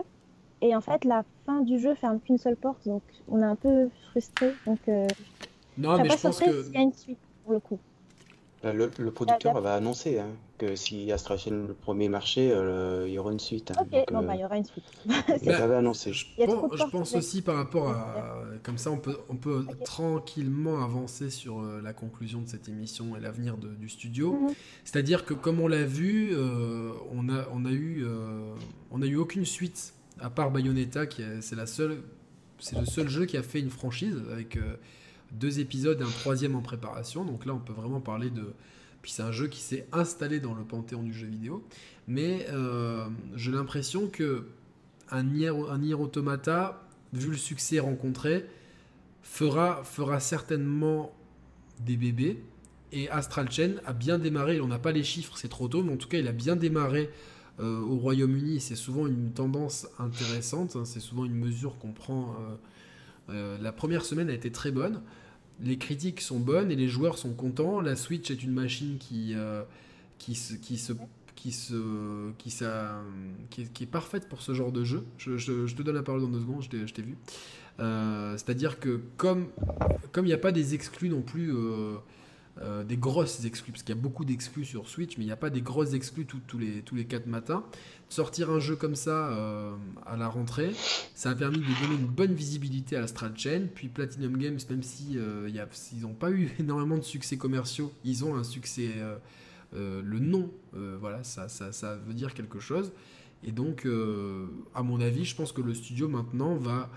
Et 0.62 0.76
en 0.76 0.82
fait, 0.82 1.04
la 1.04 1.26
fin 1.46 1.62
du 1.62 1.80
jeu 1.80 1.96
ferme 1.96 2.20
qu'une 2.22 2.38
seule 2.38 2.56
porte. 2.56 2.88
Donc, 2.88 3.02
on 3.28 3.40
est 3.42 3.46
un 3.46 3.56
peu 3.56 3.90
frustré. 4.12 4.54
Donc, 4.68 4.80
euh, 4.88 5.08
Non, 5.78 5.98
mais 5.98 6.10
je 6.10 6.18
pense 6.22 6.40
que 6.40 6.64
s'il 6.64 6.74
y 6.74 6.78
a 6.78 6.82
une 6.82 6.94
suite, 6.94 7.20
pour 7.44 7.54
le 7.54 7.60
coup. 7.60 7.80
Le, 8.64 9.10
producteur 9.10 9.60
va 9.60 9.74
annoncer 9.74 10.20
hein, 10.20 10.30
que 10.60 10.76
si 10.76 11.12
Astra 11.12 11.36
Chain 11.36 11.66
le 11.68 11.74
premier 11.74 12.10
marché, 12.10 12.52
euh, 12.52 13.06
il 13.08 13.14
y 13.14 13.18
aura 13.18 13.32
une 13.32 13.40
suite. 13.40 13.72
Hein. 13.72 13.82
ok, 13.82 14.12
non, 14.12 14.22
bah, 14.22 14.36
il 14.36 14.42
y 14.42 14.46
aura 14.46 14.58
une 14.58 14.66
suite. 14.66 14.84
il 15.42 15.50
avait 15.50 15.76
annoncé. 15.76 16.14
Je, 16.14 16.28
pense, 16.46 16.78
je 16.78 16.84
pense 16.84 17.16
aussi 17.16 17.42
par 17.42 17.56
rapport 17.56 17.90
à. 17.90 18.36
Comme 18.62 18.78
ça, 18.78 18.92
on 18.92 18.98
peut, 18.98 19.18
on 19.30 19.36
peut 19.36 19.66
tranquillement 19.84 20.84
avancer 20.84 21.32
sur 21.32 21.60
euh, 21.60 21.82
la 21.84 21.94
conclusion 21.94 22.42
de 22.42 22.48
cette 22.48 22.70
émission 22.70 23.16
et 23.18 23.20
l'avenir 23.20 23.58
du 23.58 23.90
studio. 23.90 24.34
Mhm. 24.34 24.54
C'est-à-dire 24.84 25.26
que, 25.26 25.34
comme 25.34 25.60
on 25.60 25.68
l'a 25.68 25.84
vu, 25.84 26.30
euh, 26.32 26.92
on, 27.12 27.30
a, 27.30 27.48
on, 27.52 27.66
a 27.66 27.72
eu, 27.72 28.06
on 28.92 29.02
a 29.02 29.06
eu 29.08 29.16
aucune 29.16 29.46
suite, 29.46 29.96
à 30.20 30.30
part 30.30 30.52
Bayonetta, 30.52 31.08
qui 31.08 31.24
c'est 31.42 31.56
la 31.56 31.66
seule. 31.66 31.98
C'est 32.60 32.78
le 32.78 32.86
seul 32.86 33.10
jeu 33.10 33.26
qui 33.26 33.38
a 33.38 33.44
fait 33.44 33.60
une 33.60 33.72
franchise 33.72 34.22
avec 34.32 34.56
deux 35.32 35.60
épisodes 35.60 36.00
et 36.02 36.04
un 36.04 36.10
troisième 36.10 36.56
en 36.56 36.62
préparation. 36.62 37.26
Donc 37.26 37.46
là, 37.46 37.54
on 37.54 37.60
peut 37.60 37.74
vraiment 37.74 38.02
parler 38.02 38.30
de. 38.30 38.54
Puis 39.02 39.12
c'est 39.12 39.24
un 39.24 39.32
jeu 39.32 39.48
qui 39.48 39.62
s'est 39.62 39.88
installé 39.92 40.40
dans 40.40 40.54
le 40.54 40.64
panthéon 40.64 41.04
du 41.04 41.14
jeu 41.14 41.28
vidéo. 41.28 41.64
Mais 42.08 42.46
euh, 42.50 43.08
j'ai 43.36 43.52
l'impression 43.52 44.08
que 44.08 44.48
un 45.10 45.24
Nier, 45.24 45.94
Automata, 45.94 46.82
vu 47.14 47.32
le 47.32 47.38
succès 47.38 47.80
rencontré, 47.80 48.46
fera, 49.22 49.84
fera 49.84 50.20
certainement 50.20 51.14
des 51.80 51.98
bébés. 51.98 52.44
Et 52.94 53.10
Astral 53.10 53.52
Chain 53.52 53.76
a 53.86 53.94
bien 53.94 54.20
démarré, 54.20 54.60
on 54.62 54.68
n'a 54.68 54.80
pas 54.80 54.92
les 54.92 55.04
chiffres, 55.04 55.38
c'est 55.38 55.48
trop 55.48 55.68
tôt, 55.68 55.84
mais 55.84 55.94
en 55.94 55.98
tout 55.98 56.10
cas, 56.10 56.18
il 56.18 56.28
a 56.28 56.34
bien 56.34 56.56
démarré 56.56 57.10
euh, 57.60 57.80
au 57.80 57.98
Royaume-Uni. 57.98 58.60
C'est 58.60 58.76
souvent 58.76 59.08
une 59.08 59.32
tendance 59.32 59.88
intéressante, 60.00 60.76
hein. 60.76 60.86
c'est 60.86 61.00
souvent 61.00 61.26
une 61.26 61.36
mesure 61.36 61.78
qu'on 61.78 61.92
prend. 61.92 62.36
Euh, 63.30 63.58
la 63.60 63.72
première 63.72 64.04
semaine 64.04 64.30
a 64.30 64.34
été 64.34 64.52
très 64.52 64.72
bonne 64.72 65.02
les 65.64 65.78
critiques 65.78 66.22
sont 66.22 66.40
bonnes 66.40 66.72
et 66.72 66.76
les 66.76 66.88
joueurs 66.88 67.18
sont 67.18 67.34
contents. 67.34 67.82
La 67.82 67.96
Switch 67.96 68.32
est 68.32 68.44
une 68.44 68.52
machine 68.52 68.98
qui, 69.00 69.34
euh, 69.36 69.64
qui, 70.18 70.36
se, 70.36 70.56
qui, 70.56 70.78
se, 70.78 70.94
qui, 71.36 71.52
se, 71.52 72.32
qui, 72.38 73.68
qui, 73.70 73.84
est, 73.84 73.88
parfaite 73.88 74.28
pour 74.28 74.42
ce 74.42 74.54
genre 74.54 74.72
de 74.72 74.84
jeu. 74.84 75.06
Je, 75.18 75.74
te 75.74 75.82
donne 75.82 75.96
la 75.96 76.04
parole 76.04 76.22
dans 76.22 76.28
deux 76.28 76.40
secondes, 76.40 76.64
je 76.64 76.94
t'ai 76.94 77.02
vu. 77.02 77.16
Euh, 77.80 78.34
c'est-à-dire 78.34 78.80
que 78.80 79.02
comme 79.18 79.48
il 80.18 80.24
n'y 80.24 80.34
a 80.34 80.38
pas 80.38 80.52
des 80.52 80.74
exclus 80.74 81.10
non 81.10 81.22
plus, 81.22 81.54
euh, 81.54 81.96
des 82.88 82.98
grosses 82.98 83.44
exclus, 83.46 83.72
parce 83.72 83.84
qu'il 83.84 83.96
y 83.96 83.98
a 83.98 84.02
beaucoup 84.02 84.26
d'exclus 84.26 84.66
sur 84.66 84.88
Switch, 84.88 85.18
mais 85.18 85.24
il 85.24 85.28
n'y 85.28 85.34
a 85.34 85.38
pas 85.38 85.50
des 85.50 85.62
grosses 85.62 85.94
exclus 85.94 86.26
tous 86.26 86.58
les, 86.58 86.82
tous 86.82 86.96
les 86.96 87.06
4 87.06 87.26
matins, 87.26 87.64
sortir 88.12 88.52
un 88.52 88.60
jeu 88.60 88.76
comme 88.76 88.96
ça 88.96 89.30
euh, 89.30 89.74
à 90.06 90.18
la 90.18 90.28
rentrée, 90.28 90.72
ça 91.16 91.32
a 91.32 91.36
permis 91.36 91.60
de 91.60 91.82
donner 91.82 91.96
une 92.00 92.08
bonne 92.08 92.34
visibilité 92.34 92.98
à 92.98 93.02
la 93.02 93.08
Strat 93.08 93.32
Chain. 93.36 93.68
Puis 93.74 93.88
Platinum 93.88 94.38
Games, 94.38 94.60
même 94.70 94.84
si 94.84 95.14
euh, 95.16 95.50
n'ont 96.02 96.14
pas 96.14 96.30
eu 96.30 96.50
énormément 96.60 96.98
de 96.98 97.04
succès 97.04 97.38
commerciaux, 97.38 97.92
ils 98.04 98.26
ont 98.26 98.36
un 98.36 98.44
succès. 98.44 98.90
Euh, 98.98 99.18
le 99.74 100.20
nom, 100.20 100.52
voilà, 100.74 101.24
ça, 101.24 101.48
ça, 101.48 101.72
ça, 101.72 101.96
veut 101.96 102.14
dire 102.14 102.34
quelque 102.34 102.60
chose. 102.60 102.92
Et 103.42 103.54
donc, 103.54 103.88
à 104.76 104.84
mon 104.84 105.00
avis, 105.00 105.24
je 105.24 105.34
pense 105.34 105.54
que 105.54 105.62
le 105.62 105.74
studio 105.74 106.10
maintenant 106.10 106.56
va, 106.56 106.90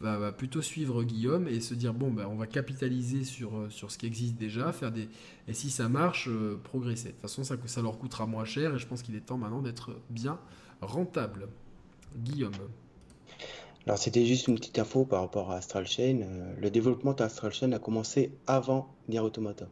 va, 0.00 0.32
plutôt 0.32 0.62
suivre 0.62 1.04
Guillaume 1.04 1.48
et 1.48 1.60
se 1.60 1.74
dire 1.74 1.94
bon, 1.94 2.10
ben, 2.10 2.26
on 2.26 2.36
va 2.36 2.46
capitaliser 2.46 3.24
sur, 3.24 3.66
sur 3.70 3.90
ce 3.90 3.98
qui 3.98 4.06
existe 4.06 4.36
déjà, 4.36 4.72
faire 4.72 4.92
des 4.92 5.08
et 5.48 5.54
si 5.54 5.70
ça 5.70 5.88
marche, 5.88 6.28
progresser. 6.62 7.08
De 7.08 7.12
toute 7.12 7.22
façon, 7.22 7.44
ça, 7.44 7.56
ça 7.66 7.82
leur 7.82 7.98
coûtera 7.98 8.26
moins 8.26 8.44
cher 8.44 8.74
et 8.74 8.78
je 8.78 8.86
pense 8.86 9.02
qu'il 9.02 9.14
est 9.16 9.20
temps 9.20 9.38
maintenant 9.38 9.62
d'être 9.62 9.96
bien 10.10 10.38
rentable. 10.80 11.48
Guillaume. 12.16 12.52
Alors 13.86 13.98
c'était 13.98 14.24
juste 14.24 14.48
une 14.48 14.54
petite 14.54 14.78
info 14.78 15.04
par 15.04 15.20
rapport 15.20 15.50
à 15.50 15.56
Astral 15.56 15.86
Chain. 15.86 16.20
Euh, 16.22 16.54
le 16.58 16.70
développement 16.70 17.12
d'Astral 17.12 17.52
Chain 17.52 17.72
a 17.72 17.78
commencé 17.78 18.32
avant 18.46 18.94
Nier 19.08 19.20
Automata. 19.20 19.66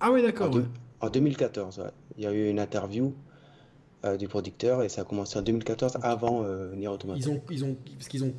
Ah 0.00 0.10
oui 0.10 0.22
d'accord. 0.22 0.54
En, 1.00 1.10
2014, 1.10 1.84
il 2.16 2.24
y 2.24 2.26
a 2.26 2.32
eu 2.32 2.48
une 2.48 2.58
interview 2.58 3.14
euh, 4.04 4.16
du 4.16 4.28
producteur 4.28 4.82
et 4.82 4.88
ça 4.88 5.02
a 5.02 5.04
commencé 5.04 5.38
en 5.38 5.42
2014 5.42 5.98
avant 6.02 6.44
euh, 6.44 6.74
Nier 6.74 6.88
Automata. 6.88 7.18
Ils 7.18 7.28
ont, 7.28 7.42
ils 7.50 7.64
ont, 7.64 7.76
parce 7.98 8.08
qu'ils 8.08 8.24
ont 8.24 8.32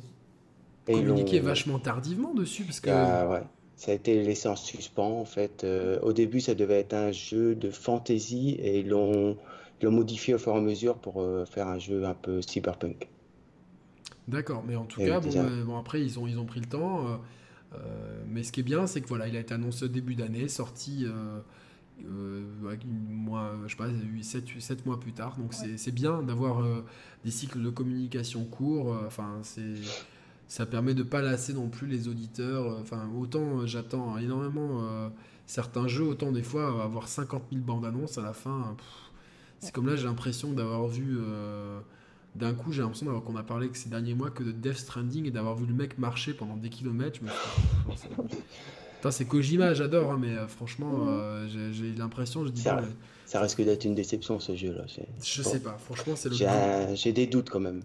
communiqué 0.92 1.40
vachement 1.40 1.78
tardivement 1.78 2.34
dessus 2.34 2.64
parce 2.64 2.80
que. 2.80 2.90
Ah, 2.90 3.28
ouais. 3.28 3.42
Ça 3.76 3.92
a 3.92 3.94
été 3.94 4.20
laissé 4.24 4.48
en 4.48 4.56
suspens 4.56 5.20
en 5.20 5.24
fait. 5.24 5.64
au 6.02 6.12
début, 6.12 6.40
ça 6.40 6.56
devait 6.56 6.80
être 6.80 6.94
un 6.94 7.12
jeu 7.12 7.54
de 7.54 7.70
fantasy 7.70 8.56
et 8.60 8.80
ils 8.80 8.88
l'ont 8.88 9.36
modifié 9.86 10.34
au 10.34 10.38
fur 10.38 10.54
et 10.54 10.58
à 10.58 10.60
mesure 10.60 10.96
pour 10.96 11.22
euh, 11.22 11.44
faire 11.44 11.68
un 11.68 11.78
jeu 11.78 12.04
un 12.04 12.14
peu 12.14 12.42
cyberpunk. 12.42 13.08
D'accord, 14.26 14.64
mais 14.66 14.76
en 14.76 14.84
tout 14.84 15.00
cas, 15.00 15.20
euh, 15.24 15.64
bon, 15.64 15.78
après, 15.78 16.02
ils 16.02 16.18
ont, 16.18 16.26
ils 16.26 16.38
ont 16.38 16.44
pris 16.44 16.60
le 16.60 16.66
temps. 16.66 17.20
Euh, 17.74 17.78
mais 18.26 18.42
ce 18.42 18.52
qui 18.52 18.60
est 18.60 18.64
bien, 18.64 18.86
c'est 18.86 19.00
que 19.00 19.08
voilà, 19.08 19.28
il 19.28 19.36
a 19.36 19.40
été 19.40 19.54
annoncé 19.54 19.84
au 19.84 19.88
début 19.88 20.14
d'année, 20.14 20.48
sorti 20.48 21.06
mois, 22.04 23.54
je 23.66 23.70
sais 23.70 23.76
pas, 23.76 23.88
7, 24.20 24.44
7 24.58 24.86
mois 24.86 25.00
plus 25.00 25.12
tard. 25.12 25.36
Donc 25.38 25.54
c'est 25.54 25.94
bien 25.94 26.22
d'avoir 26.22 26.62
des 27.24 27.30
cycles 27.30 27.62
de 27.62 27.70
communication 27.70 28.44
courts. 28.44 28.94
Enfin, 29.06 29.38
c'est 29.42 29.76
ça 30.48 30.66
permet 30.66 30.94
de 30.94 31.02
pas 31.02 31.22
lasser 31.22 31.52
non 31.52 31.68
plus 31.68 31.86
les 31.86 32.08
auditeurs. 32.08 32.78
Enfin, 32.80 33.08
autant 33.18 33.66
j'attends 33.66 34.18
énormément 34.18 35.10
certains 35.46 35.88
jeux, 35.88 36.04
autant 36.04 36.30
des 36.30 36.42
fois 36.42 36.82
avoir 36.84 37.08
50 37.08 37.44
000 37.50 37.64
bandes 37.64 37.84
annonces 37.84 38.18
à 38.18 38.22
la 38.22 38.32
fin. 38.32 38.76
C'est 39.60 39.72
comme 39.72 39.86
là, 39.88 39.96
j'ai 39.96 40.04
l'impression 40.04 40.52
d'avoir 40.52 40.86
vu. 40.86 41.18
Euh, 41.20 41.80
d'un 42.36 42.54
coup, 42.54 42.70
j'ai 42.70 42.82
l'impression 42.82 43.20
qu'on 43.20 43.36
a 43.36 43.42
parlé 43.42 43.68
que 43.68 43.76
ces 43.76 43.88
derniers 43.88 44.14
mois 44.14 44.30
que 44.30 44.44
de 44.44 44.52
Death 44.52 44.76
Stranding 44.76 45.26
et 45.26 45.30
d'avoir 45.30 45.56
vu 45.56 45.66
le 45.66 45.74
mec 45.74 45.98
marcher 45.98 46.34
pendant 46.34 46.56
des 46.56 46.68
kilomètres. 46.68 47.18
c'est 49.10 49.24
Kojima, 49.24 49.74
j'adore, 49.74 50.12
hein, 50.12 50.18
mais 50.20 50.36
euh, 50.36 50.46
franchement, 50.46 51.06
euh, 51.08 51.48
j'ai 51.72 51.92
l'impression, 51.94 52.44
je 52.44 52.50
dis 52.50 52.64
ça, 53.28 53.40
risque 53.40 53.62
d'être 53.62 53.84
une 53.84 53.94
déception 53.94 54.40
ce 54.40 54.56
jeu-là. 54.56 54.84
Je 55.22 55.42
sais 55.42 55.60
pas, 55.60 55.76
franchement, 55.78 56.14
c'est 56.16 56.28
le. 56.28 56.94
J'ai 56.94 57.12
des 57.12 57.26
doutes 57.26 57.50
quand 57.50 57.60
même. 57.60 57.82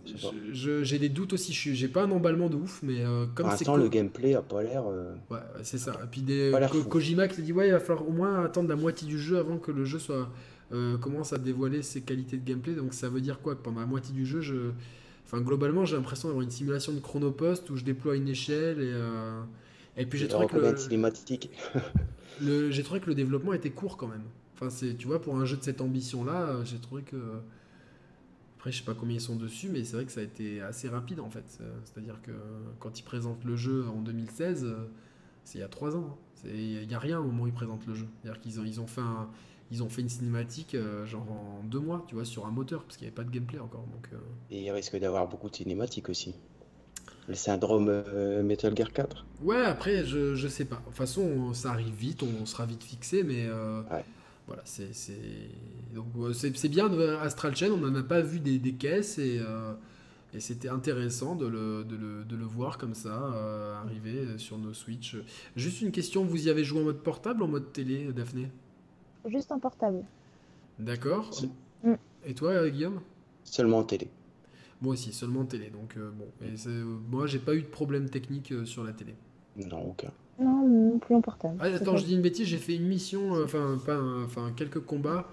J'ai 0.51 0.99
des 0.99 1.09
doutes 1.09 1.33
aussi. 1.33 1.53
J'ai 1.53 1.87
pas 1.87 2.03
un 2.03 2.11
emballement 2.11 2.49
de 2.49 2.55
ouf, 2.55 2.81
mais 2.83 3.03
comme 3.35 3.49
c'est. 3.57 3.65
Pour 3.65 3.77
le 3.77 3.89
gameplay 3.89 4.35
a 4.35 4.41
pas 4.41 4.63
l'air. 4.63 4.85
Ouais, 5.29 5.39
c'est 5.63 5.77
ça. 5.77 5.99
Et 6.03 6.07
puis 6.07 6.21
des 6.21 6.51
Kojima 6.89 7.27
qui 7.27 7.41
dit 7.41 7.53
ouais, 7.53 7.67
il 7.67 7.71
va 7.71 7.79
falloir 7.79 8.07
au 8.07 8.11
moins 8.11 8.43
attendre 8.43 8.69
la 8.69 8.75
moitié 8.75 9.07
du 9.07 9.19
jeu 9.19 9.37
avant 9.37 9.57
que 9.57 9.71
le 9.71 9.85
jeu 9.85 9.99
soit 9.99 10.29
euh, 10.73 10.97
commence 10.97 11.33
à 11.33 11.37
dévoiler 11.37 11.83
ses 11.83 12.01
qualités 12.01 12.37
de 12.37 12.43
gameplay. 12.43 12.73
Donc 12.73 12.93
ça 12.93 13.09
veut 13.09 13.21
dire 13.21 13.39
quoi? 13.39 13.55
Que 13.55 13.61
pendant 13.61 13.81
la 13.81 13.85
moitié 13.85 14.13
du 14.13 14.25
jeu, 14.25 14.41
je... 14.41 14.71
enfin, 15.25 15.39
globalement, 15.41 15.85
j'ai 15.85 15.95
l'impression 15.95 16.29
d'avoir 16.29 16.43
une 16.43 16.51
simulation 16.51 16.93
de 16.93 16.99
chronopost 16.99 17.69
où 17.69 17.77
je 17.77 17.83
déploie 17.83 18.15
une 18.15 18.27
échelle 18.27 18.79
et, 18.79 18.91
euh, 18.91 19.41
et 19.97 20.05
puis 20.05 20.17
j'ai 20.17 20.27
trouvé 20.27 20.47
que 20.47 20.57
le... 20.57 20.75
cinématique. 20.77 21.51
le... 22.41 22.71
j'ai 22.71 22.81
trouvé 22.81 23.01
que 23.01 23.07
le 23.07 23.15
développement 23.15 23.53
était 23.53 23.69
court 23.69 23.97
quand 23.97 24.07
même. 24.07 24.23
Enfin, 24.53 24.69
c'est, 24.69 24.95
tu 24.95 25.07
vois, 25.07 25.21
pour 25.21 25.35
un 25.35 25.45
jeu 25.45 25.57
de 25.57 25.63
cette 25.63 25.81
ambition-là, 25.81 26.41
euh, 26.41 26.65
j'ai 26.65 26.80
trouvé 26.80 27.03
que. 27.03 27.17
Après, 28.57 28.71
je 28.71 28.80
sais 28.80 28.85
pas 28.85 28.93
combien 28.93 29.17
ils 29.17 29.21
sont 29.21 29.35
dessus, 29.35 29.69
mais 29.69 29.84
c'est 29.84 29.97
vrai 29.97 30.05
que 30.05 30.11
ça 30.11 30.21
a 30.21 30.23
été 30.23 30.61
assez 30.61 30.88
rapide 30.88 31.19
en 31.19 31.30
fait. 31.30 31.43
C'est-à-dire 31.84 32.21
que 32.21 32.31
quand 32.80 32.97
ils 32.97 33.03
présentent 33.03 33.43
le 33.43 33.57
jeu 33.57 33.85
en 33.89 33.99
2016, 33.99 34.73
c'est 35.43 35.57
il 35.57 35.61
y 35.61 35.65
a 35.65 35.67
trois 35.67 35.97
ans. 35.97 36.17
Hein. 36.45 36.49
Il 36.53 36.88
n'y 36.88 36.95
a 36.95 36.99
rien 36.99 37.19
au 37.19 37.23
moment 37.23 37.43
où 37.43 37.47
ils 37.47 37.53
présentent 37.53 37.85
le 37.88 37.93
jeu. 37.93 38.07
C'est-à-dire 38.21 38.39
qu'ils 38.39 38.61
ont, 38.61 38.63
ils 38.63 38.80
ont 38.80 38.88
fait 38.88 39.01
un, 39.01 39.27
ils 39.73 39.81
ont 39.81 39.89
fait 39.89 40.01
une 40.01 40.09
cinématique 40.09 40.75
euh, 40.75 41.05
genre 41.05 41.25
en 41.31 41.63
deux 41.63 41.80
mois, 41.80 42.05
tu 42.07 42.13
vois, 42.13 42.25
sur 42.25 42.45
un 42.45 42.51
moteur, 42.51 42.84
parce 42.84 42.95
qu'il 42.95 43.05
n'y 43.05 43.09
avait 43.09 43.15
pas 43.15 43.23
de 43.23 43.31
gameplay 43.31 43.59
encore. 43.59 43.85
Donc, 43.91 44.07
euh. 44.13 44.17
Et 44.51 44.61
il 44.61 44.71
risque 44.71 44.95
d'avoir 44.97 45.27
beaucoup 45.27 45.49
de 45.49 45.55
cinématiques 45.55 46.09
aussi. 46.09 46.35
Le 47.27 47.34
syndrome 47.34 47.88
euh, 47.89 48.43
Metal 48.43 48.75
Gear 48.77 48.91
4 48.91 49.25
Ouais, 49.41 49.63
après, 49.63 50.05
je, 50.05 50.35
je 50.35 50.47
sais 50.47 50.65
pas. 50.65 50.75
De 50.75 50.81
toute 50.85 50.93
façon, 50.93 51.53
ça 51.53 51.71
arrive 51.71 51.93
vite, 51.95 52.21
on 52.21 52.45
sera 52.45 52.65
vite 52.65 52.84
fixé, 52.84 53.23
mais 53.23 53.47
voilà, 54.47 54.61
c'est 54.65 54.91
donc 55.93 56.07
c'est 56.33 56.69
bien 56.69 56.89
de 56.89 56.99
Astral 57.15 57.55
Chain, 57.55 57.71
on 57.71 57.77
n'en 57.77 57.95
a 57.95 58.03
pas 58.03 58.21
vu 58.21 58.39
des, 58.39 58.59
des 58.59 58.73
caisses 58.73 59.17
et, 59.17 59.41
et 60.33 60.39
c'était 60.39 60.69
intéressant 60.69 61.35
de 61.35 61.47
le, 61.47 61.83
de, 61.83 61.95
le, 61.95 62.23
de 62.25 62.35
le, 62.35 62.43
voir 62.43 62.77
comme 62.77 62.93
ça 62.93 63.79
arriver 63.81 64.37
sur 64.37 64.57
nos 64.57 64.73
Switch. 64.73 65.15
Juste 65.55 65.81
une 65.81 65.91
question, 65.91 66.25
vous 66.25 66.47
y 66.47 66.49
avez 66.49 66.63
joué 66.63 66.81
en 66.81 66.85
mode 66.85 67.01
portable 67.01 67.41
ou 67.41 67.45
en 67.45 67.49
mode 67.49 67.71
télé, 67.71 68.11
Daphné? 68.11 68.49
Juste 69.25 69.51
en 69.51 69.59
portable. 69.59 70.03
D'accord. 70.79 71.29
Mm. 71.83 71.93
Et 72.25 72.33
toi, 72.33 72.69
Guillaume? 72.69 72.99
Seulement 73.43 73.79
en 73.79 73.83
télé. 73.83 74.09
Moi 74.81 74.93
aussi, 74.93 75.13
seulement 75.13 75.41
en 75.41 75.45
télé. 75.45 75.69
Donc 75.69 75.95
euh, 75.95 76.11
bon, 76.11 76.25
et 76.41 76.55
moi 77.09 77.25
j'ai 77.27 77.39
pas 77.39 77.55
eu 77.55 77.61
de 77.61 77.67
problème 77.67 78.09
technique 78.09 78.51
euh, 78.51 78.65
sur 78.65 78.83
la 78.83 78.91
télé. 78.91 79.15
Non, 79.57 79.89
aucun. 79.89 80.11
Non, 80.39 80.67
non 80.67 80.99
plus 80.99 81.15
en 81.15 81.21
portable. 81.21 81.57
Ah, 81.59 81.65
attends, 81.65 81.97
je 81.97 82.05
dis 82.05 82.15
une 82.15 82.21
bêtise, 82.21 82.47
j'ai 82.47 82.57
fait 82.57 82.75
une 82.75 82.88
mission, 82.88 83.35
euh, 83.35 83.45
enfin 83.45 83.77
pas, 83.85 83.99
enfin 84.25 84.51
quelques 84.55 84.80
combats 84.80 85.27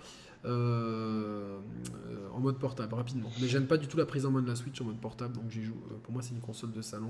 en 0.45 2.39
mode 2.41 2.59
portable 2.59 2.95
rapidement. 2.95 3.29
Mais 3.41 3.49
j'aime 3.49 3.67
pas 3.67 3.77
du 3.77 3.87
tout 3.87 3.97
la 3.97 4.07
prise 4.07 4.25
en 4.25 4.31
main 4.31 4.43
de 4.43 4.49
la 4.49 4.57
Switch 4.57 4.81
en 4.81 4.85
mode 4.85 4.99
portable, 4.99 5.35
donc 5.35 5.51
j'y 5.51 5.63
joue. 5.63 5.77
pour 6.03 6.13
moi, 6.13 6.23
c'est 6.23 6.35
une 6.35 6.41
console 6.41 6.73
de 6.73 6.83
salon 6.83 7.09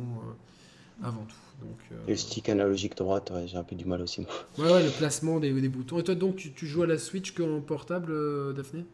avant 1.02 1.24
tout. 1.24 1.66
Donc, 1.66 1.78
euh, 1.92 1.96
Le 2.08 2.16
stick 2.16 2.48
analogique 2.48 2.96
droite, 2.96 3.32
j'ai 3.46 3.56
un 3.56 3.62
peu 3.62 3.76
du 3.76 3.84
mal 3.84 4.00
aussi. 4.00 4.26
Ouais, 4.58 4.70
ouais, 4.70 4.82
le 4.82 4.90
placement 4.90 5.40
des, 5.40 5.52
des 5.52 5.68
boutons. 5.68 5.98
Et 5.98 6.04
toi, 6.04 6.14
donc, 6.14 6.36
tu, 6.36 6.66
joues 6.66 6.82
à 6.82 6.86
la 6.86 6.98
Switch 6.98 7.32
qu'en 7.32 7.60
portable, 7.60 8.12
euh, 8.12 8.52
Daphné? 8.52 8.84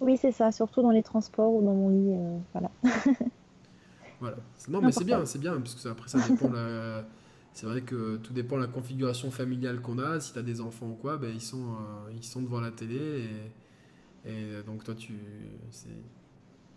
Oui, 0.00 0.16
c'est 0.16 0.32
ça, 0.32 0.52
surtout 0.52 0.82
dans 0.82 0.90
les 0.90 1.02
transports 1.02 1.52
ou 1.52 1.62
dans 1.62 1.74
mon 1.74 1.88
lit. 1.88 2.12
Euh, 2.12 2.38
voilà. 2.52 2.70
voilà. 4.20 4.36
Non, 4.68 4.80
mais 4.80 4.92
c'est 4.92 5.04
bien, 5.04 5.24
c'est 5.24 5.38
bien, 5.38 5.56
parce 5.56 5.74
que 5.74 5.88
après, 5.88 6.08
ça 6.08 6.18
dépend 6.28 6.50
la... 6.50 7.04
c'est 7.52 7.66
vrai 7.66 7.82
que 7.82 8.16
tout 8.18 8.32
dépend 8.32 8.56
de 8.56 8.62
la 8.62 8.68
configuration 8.68 9.30
familiale 9.30 9.80
qu'on 9.80 9.98
a. 9.98 10.20
Si 10.20 10.32
tu 10.32 10.38
as 10.38 10.42
des 10.42 10.60
enfants 10.60 10.88
ou 10.88 10.94
quoi, 10.94 11.16
ben, 11.16 11.30
ils, 11.32 11.40
sont, 11.40 11.76
ils 12.14 12.24
sont 12.24 12.42
devant 12.42 12.60
la 12.60 12.70
télé. 12.70 13.28
Et, 14.24 14.30
et 14.30 14.62
donc 14.66 14.84
toi, 14.84 14.94
tu, 14.94 15.14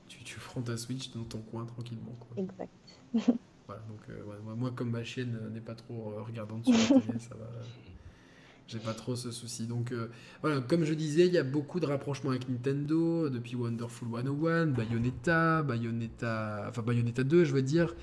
tu, 0.08 0.24
tu 0.24 0.40
prends 0.40 0.62
ta 0.62 0.78
Switch 0.78 1.12
dans 1.12 1.24
ton 1.24 1.40
coin 1.40 1.66
tranquillement. 1.66 2.18
Quoi. 2.20 2.44
Exact. 2.44 2.72
voilà, 3.68 3.82
donc, 3.88 4.58
moi, 4.58 4.72
comme 4.72 4.90
ma 4.90 5.04
chienne 5.04 5.38
n'est 5.54 5.62
pas 5.62 5.76
trop 5.76 6.16
regardante 6.26 6.66
sur 6.66 6.74
la 6.74 7.02
télé, 7.02 7.20
ça 7.20 7.36
va. 7.36 7.46
J'ai 8.72 8.80
pas 8.80 8.94
trop 8.94 9.18
ce 9.18 9.32
souci. 9.32 9.66
Donc 9.68 9.92
euh, 9.92 10.08
voilà, 10.42 10.62
comme 10.62 10.86
je 10.86 10.94
disais, 10.94 11.28
il 11.28 11.34
y 11.34 11.38
a 11.38 11.44
beaucoup 11.44 11.82
de 11.82 11.86
rapprochements 11.86 12.30
avec 12.30 12.48
Nintendo 12.48 13.30
depuis 13.30 13.56
Wonderful 13.56 14.08
101, 14.10 14.68
Bayonetta, 14.68 15.62
Bayonetta, 15.62 16.68
enfin 16.70 16.82
Bayonetta 16.82 17.24
2, 17.26 17.44
je 17.44 17.54
veux 17.54 17.62
dire, 17.62 17.88
euh, 17.88 17.96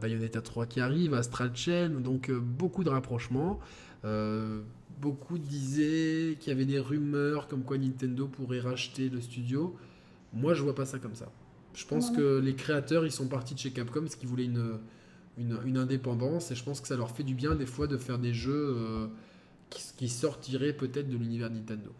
Bayonetta 0.00 0.40
3 0.40 0.66
qui 0.66 0.80
arrive, 0.80 1.14
Astral 1.14 1.50
Chain, 1.54 1.90
donc 2.00 2.30
euh, 2.30 2.38
beaucoup 2.40 2.84
de 2.84 2.90
rapprochements. 2.90 3.60
beaucoup 5.00 5.38
disaient 5.38 6.36
qu'il 6.38 6.52
y 6.52 6.56
avait 6.56 6.64
des 6.64 6.78
rumeurs 6.78 7.48
comme 7.48 7.62
quoi 7.62 7.78
Nintendo 7.78 8.26
pourrait 8.26 8.60
racheter 8.60 9.08
le 9.08 9.20
studio. 9.20 9.76
Moi, 10.32 10.54
je 10.54 10.62
vois 10.62 10.74
pas 10.74 10.86
ça 10.86 10.98
comme 10.98 11.14
ça. 11.14 11.30
Je 11.74 11.86
pense 11.86 12.10
que 12.10 12.38
les 12.38 12.54
créateurs, 12.54 13.06
ils 13.06 13.12
sont 13.12 13.28
partis 13.28 13.54
de 13.54 13.58
chez 13.58 13.70
Capcom 13.70 14.00
parce 14.00 14.16
qu'ils 14.16 14.28
voulaient 14.28 14.44
une, 14.44 14.78
une, 15.38 15.58
une, 15.64 15.78
indépendance 15.78 16.50
et 16.50 16.54
je 16.54 16.62
pense 16.62 16.80
que 16.80 16.88
ça 16.88 16.96
leur 16.96 17.10
fait 17.10 17.22
du 17.22 17.34
bien 17.34 17.54
des 17.54 17.66
fois 17.66 17.86
de 17.86 17.96
faire 17.96 18.18
des 18.18 18.34
jeux 18.34 19.08
qui 19.96 20.08
sortirait 20.08 20.72
peut-être 20.72 21.08
de 21.08 21.16
l'univers 21.16 21.50
Nintendo 21.50 21.90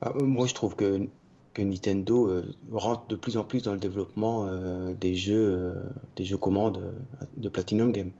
ah, 0.00 0.12
Moi, 0.22 0.46
je 0.46 0.54
trouve 0.54 0.76
que, 0.76 1.08
que 1.52 1.62
Nintendo 1.62 2.28
euh, 2.28 2.42
rentre 2.70 3.06
de 3.08 3.16
plus 3.16 3.36
en 3.36 3.44
plus 3.44 3.62
dans 3.62 3.72
le 3.72 3.78
développement 3.78 4.46
euh, 4.46 4.94
des 4.94 5.14
jeux, 5.14 5.54
euh, 5.54 5.74
des 6.16 6.24
jeux 6.24 6.36
commandes 6.36 6.94
de 7.36 7.48
Platinum 7.48 7.92
Game. 7.92 8.10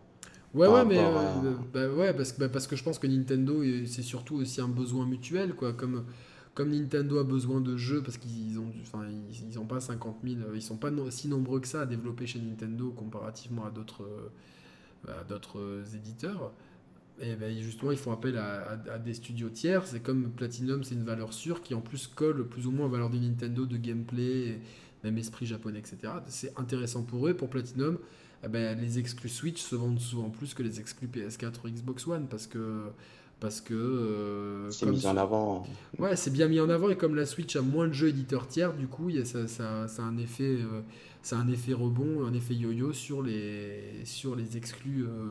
Ouais, 0.54 0.68
ouais, 0.68 0.84
mais 0.84 0.98
bah, 1.72 1.88
ouais, 1.88 2.12
parce, 2.12 2.32
que, 2.32 2.40
bah, 2.40 2.48
parce 2.50 2.66
que 2.66 2.76
je 2.76 2.84
pense 2.84 2.98
que 2.98 3.06
Nintendo, 3.06 3.62
c'est 3.86 4.02
surtout 4.02 4.36
aussi 4.36 4.60
un 4.60 4.68
besoin 4.68 5.06
mutuel, 5.06 5.54
quoi. 5.54 5.72
Comme, 5.72 6.04
comme 6.52 6.70
Nintendo 6.70 7.18
a 7.18 7.24
besoin 7.24 7.62
de 7.62 7.78
jeux, 7.78 8.02
parce 8.02 8.18
qu'ils 8.18 8.58
ont, 8.58 8.70
enfin, 8.82 9.06
ils, 9.08 9.48
ils, 9.50 9.66
pas 9.66 9.80
50 9.80 10.18
000, 10.22 10.40
ils 10.54 10.60
sont 10.60 10.76
pas 10.76 10.90
si 11.08 11.28
nombreux 11.28 11.60
que 11.60 11.68
ça 11.68 11.80
à 11.80 11.86
développer 11.86 12.26
chez 12.26 12.38
Nintendo 12.38 12.90
comparativement 12.90 13.64
à 13.64 13.70
d'autres, 13.70 14.06
à 15.08 15.24
d'autres 15.24 15.82
éditeurs 15.94 16.52
et 17.22 17.36
ben 17.36 17.56
justement, 17.60 17.92
ils 17.92 17.98
font 17.98 18.10
appel 18.10 18.36
à, 18.36 18.98
des 18.98 19.14
studios 19.14 19.48
tiers. 19.48 19.86
C'est 19.86 20.00
comme 20.00 20.30
Platinum, 20.30 20.82
c'est 20.82 20.96
une 20.96 21.04
valeur 21.04 21.32
sûre 21.32 21.62
qui 21.62 21.72
en 21.74 21.80
plus 21.80 22.08
colle 22.08 22.48
plus 22.48 22.66
ou 22.66 22.72
moins 22.72 22.86
aux 22.86 22.90
valeurs 22.90 23.10
de 23.10 23.18
Nintendo, 23.18 23.64
de 23.64 23.76
gameplay, 23.76 24.58
même 25.04 25.16
esprit 25.18 25.46
japonais, 25.46 25.78
etc. 25.78 26.14
C'est 26.26 26.58
intéressant 26.58 27.04
pour 27.04 27.28
eux. 27.28 27.34
Pour 27.34 27.48
Platinum, 27.48 27.98
eh 28.44 28.48
ben, 28.48 28.78
les 28.80 28.98
exclus 28.98 29.28
Switch 29.28 29.62
se 29.62 29.76
vendent 29.76 30.00
souvent 30.00 30.30
plus 30.30 30.52
que 30.52 30.64
les 30.64 30.80
exclus 30.80 31.06
PS4 31.06 31.52
ou 31.64 31.68
Xbox 31.68 32.08
One 32.08 32.26
parce 32.28 32.48
que 32.48 32.82
parce 33.38 33.60
que 33.60 33.74
euh, 33.74 34.70
c'est 34.70 34.86
mis 34.86 35.06
en 35.06 35.16
avant. 35.16 35.64
Ouais, 35.98 36.16
c'est 36.16 36.32
bien 36.32 36.48
mis 36.48 36.60
en 36.60 36.70
avant 36.70 36.90
et 36.90 36.96
comme 36.96 37.14
la 37.14 37.26
Switch 37.26 37.54
a 37.56 37.62
moins 37.62 37.88
de 37.88 37.92
jeux 37.92 38.08
éditeurs 38.08 38.46
tiers, 38.46 38.72
du 38.72 38.86
coup, 38.86 39.10
y 39.10 39.18
a, 39.18 39.24
ça, 39.24 39.48
ça, 39.48 39.88
ça, 39.88 40.02
a 40.02 40.06
un 40.06 40.16
effet, 40.16 40.58
euh, 40.60 40.82
un 41.32 41.48
effet 41.48 41.72
rebond, 41.72 42.24
un 42.24 42.34
effet 42.34 42.54
yo-yo 42.54 42.92
sur 42.92 43.22
les 43.22 44.04
sur 44.04 44.34
les 44.34 44.56
exclus. 44.56 45.04
Euh, 45.04 45.28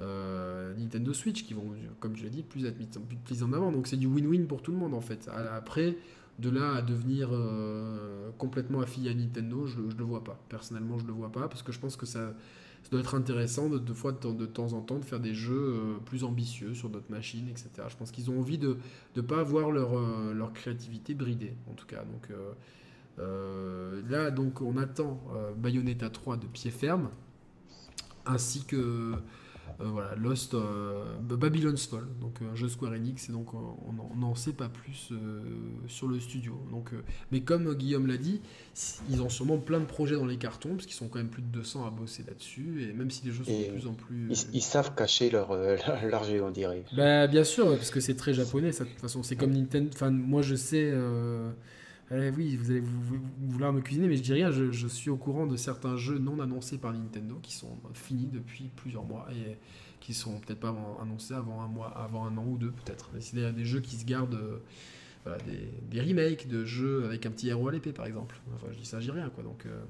euh, 0.00 0.74
Nintendo 0.78 1.12
Switch 1.12 1.44
qui 1.44 1.52
vont, 1.52 1.74
comme 1.98 2.16
je 2.16 2.22
l'ai 2.22 2.30
dit, 2.30 2.42
plus 2.42 2.64
être 2.64 2.78
mis 2.78 3.42
en 3.42 3.52
avant. 3.52 3.70
Donc 3.70 3.86
c'est 3.86 3.96
du 3.96 4.06
win-win 4.06 4.46
pour 4.46 4.62
tout 4.62 4.72
le 4.72 4.78
monde 4.78 4.94
en 4.94 5.00
fait. 5.00 5.28
Après, 5.52 5.96
de 6.38 6.48
là 6.48 6.74
à 6.76 6.82
devenir 6.82 7.28
euh, 7.32 8.30
complètement 8.38 8.80
affilié 8.80 9.10
à 9.10 9.14
Nintendo, 9.14 9.66
je, 9.66 9.80
ne 9.80 9.92
le 9.92 10.04
vois 10.04 10.24
pas. 10.24 10.40
Personnellement, 10.48 10.98
je 10.98 11.06
le 11.06 11.12
vois 11.12 11.30
pas 11.30 11.48
parce 11.48 11.62
que 11.62 11.72
je 11.72 11.78
pense 11.78 11.96
que 11.96 12.06
ça, 12.06 12.34
doit 12.90 13.00
être 13.00 13.14
intéressant 13.14 13.68
de, 13.68 13.78
de, 13.78 13.92
fois, 13.92 14.12
de, 14.12 14.46
temps 14.46 14.72
en 14.72 14.80
temps 14.80 14.98
de 14.98 15.04
faire 15.04 15.20
des 15.20 15.34
jeux 15.34 15.74
euh, 15.74 15.96
plus 16.06 16.24
ambitieux 16.24 16.72
sur 16.72 16.88
d'autres 16.88 17.10
machines, 17.10 17.48
etc. 17.48 17.68
Je 17.88 17.96
pense 17.96 18.10
qu'ils 18.10 18.30
ont 18.30 18.38
envie 18.38 18.58
de 18.58 18.78
ne 19.16 19.20
pas 19.20 19.40
avoir 19.40 19.70
leur, 19.70 19.94
leur 20.32 20.52
créativité 20.54 21.14
bridée, 21.14 21.52
en 21.70 21.74
tout 21.74 21.86
cas. 21.86 22.04
Donc 22.04 22.30
là, 24.08 24.30
donc 24.30 24.62
on 24.62 24.78
attend 24.78 25.22
Bayonetta 25.58 26.08
3 26.08 26.38
de 26.38 26.46
pied 26.46 26.70
ferme, 26.70 27.10
ainsi 28.24 28.64
que 28.64 29.14
voilà, 29.88 30.14
Lost, 30.16 30.54
euh, 30.54 31.04
Babylon's 31.20 31.86
Fall, 31.86 32.06
donc 32.20 32.34
un 32.42 32.54
jeu 32.54 32.68
Square 32.68 32.92
Enix, 32.92 33.28
et 33.28 33.32
donc 33.32 33.48
euh, 33.54 33.58
on 33.86 34.16
n'en 34.16 34.34
sait 34.34 34.52
pas 34.52 34.68
plus 34.68 35.12
sur 35.88 36.08
le 36.08 36.20
studio. 36.20 36.60
Donc, 36.70 36.90
mais 37.32 37.40
comme 37.40 37.74
Guillaume 37.74 38.06
l'a 38.06 38.16
dit, 38.16 38.40
ils 39.10 39.22
ont 39.22 39.28
sûrement 39.28 39.58
plein 39.58 39.80
de 39.80 39.84
projets 39.84 40.16
dans 40.16 40.26
les 40.26 40.36
cartons, 40.36 40.70
parce 40.70 40.86
qu'ils 40.86 40.96
sont 40.96 41.08
quand 41.08 41.18
même 41.18 41.30
plus 41.30 41.42
de 41.42 41.48
200 41.48 41.86
à 41.86 41.90
bosser 41.90 42.24
là-dessus, 42.26 42.88
et 42.88 42.92
même 42.92 43.10
si 43.10 43.24
les 43.24 43.32
jeux 43.32 43.44
sont 43.44 43.58
de 43.58 43.70
plus 43.70 43.86
en 43.86 43.94
plus... 43.94 44.48
Ils, 44.52 44.62
savent 44.62 44.94
cacher 44.94 45.30
leur, 45.30 45.54
leur 46.10 46.24
jeu, 46.24 46.42
on 46.42 46.50
dirait. 46.50 46.84
Bah, 46.96 47.26
bien 47.26 47.44
sûr, 47.44 47.66
parce 47.76 47.90
que 47.90 48.00
c'est 48.00 48.16
très 48.16 48.34
japonais, 48.34 48.72
ça, 48.72 48.84
de 48.84 48.90
toute 48.90 49.00
façon. 49.00 49.22
C'est 49.22 49.36
comme 49.36 49.52
Nintendo... 49.52 49.90
Enfin, 49.92 50.10
moi 50.10 50.42
je 50.42 50.54
sais... 50.54 50.92
Eh 52.12 52.30
oui, 52.30 52.56
vous 52.56 52.72
allez 52.72 52.82
vouloir 53.40 53.72
me 53.72 53.80
cuisiner, 53.80 54.08
mais 54.08 54.16
je 54.16 54.22
dis 54.22 54.32
rien, 54.32 54.50
je, 54.50 54.86
suis 54.88 55.10
au 55.10 55.16
courant 55.16 55.46
de 55.46 55.56
certains 55.56 55.96
jeux 55.96 56.18
non 56.18 56.40
annoncés 56.40 56.76
par 56.76 56.92
Nintendo 56.92 57.38
qui 57.40 57.54
sont 57.54 57.78
finis 57.94 58.26
depuis 58.26 58.68
plusieurs 58.74 59.04
mois 59.04 59.28
et 59.30 59.56
qui 60.00 60.12
sont 60.12 60.40
peut-être 60.40 60.58
pas 60.58 60.74
annoncés 61.00 61.34
avant 61.34 61.60
un 61.62 61.68
mois, 61.68 61.88
avant 61.96 62.26
un 62.26 62.36
an 62.36 62.44
ou 62.44 62.56
deux 62.58 62.72
peut-être. 62.72 63.10
C'est 63.20 63.36
des, 63.52 63.64
jeux 63.64 63.78
qui 63.78 63.94
se 63.94 64.04
gardent, 64.04 64.60
euh, 65.28 65.38
des, 65.88 66.00
remakes 66.00 66.48
de 66.48 66.64
jeux 66.64 67.04
avec 67.04 67.26
un 67.26 67.30
petit 67.30 67.48
héros 67.48 67.68
à 67.68 67.72
l'épée 67.72 67.92
par 67.92 68.06
exemple. 68.06 68.40
Enfin, 68.56 68.66
je 68.72 68.78
dis 68.78 68.86
ça, 68.86 68.98
je 68.98 69.04
dis 69.04 69.12
rien 69.12 69.30
quoi. 69.30 69.44
Donc, 69.44 69.66
euh, 69.66 69.80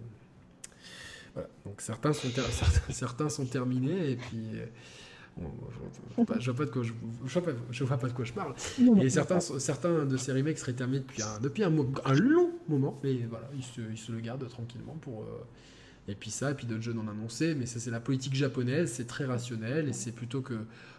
certains 2.90 3.28
sont 3.30 3.46
terminés 3.46 4.10
et 4.10 4.16
puis 4.16 4.46
euh, 4.54 4.66
je, 6.38 6.50
vois 6.50 6.56
pas 6.56 6.64
de 6.66 6.70
quoi 6.70 6.82
je, 6.82 6.92
vois 7.84 7.96
pas, 7.98 8.08
de 8.08 8.12
quoi 8.12 8.24
je 8.24 8.32
parle. 8.32 8.54
Et 9.02 9.10
certains, 9.10 9.40
certains 9.40 10.04
de 10.04 10.16
ces 10.16 10.32
remakes 10.32 10.58
seraient 10.58 10.72
terminés 10.72 11.00
depuis 11.00 11.22
un, 11.22 11.40
depuis 11.40 11.64
un, 11.64 11.72
un 12.04 12.14
long 12.14 12.50
moment, 12.68 13.00
mais 13.02 13.14
voilà, 13.28 13.48
ils 13.56 13.62
se, 13.62 13.80
ils 13.90 13.98
se 13.98 14.12
le 14.12 14.20
gardent 14.20 14.48
tranquillement 14.48 14.96
pour. 15.00 15.22
Euh, 15.22 15.26
et 16.08 16.14
puis 16.14 16.30
ça, 16.30 16.50
et 16.50 16.54
puis 16.54 16.66
d'autres 16.66 16.82
jeux 16.82 16.92
non 16.92 17.06
annoncés, 17.08 17.54
mais 17.54 17.66
ça 17.66 17.78
c'est 17.78 17.90
la 17.90 18.00
politique 18.00 18.34
japonaise, 18.34 18.90
c'est 18.90 19.06
très 19.06 19.26
rationnel, 19.26 19.88
et 19.88 19.92
c'est 19.92 20.12
plutôt 20.12 20.40
que 20.40 20.54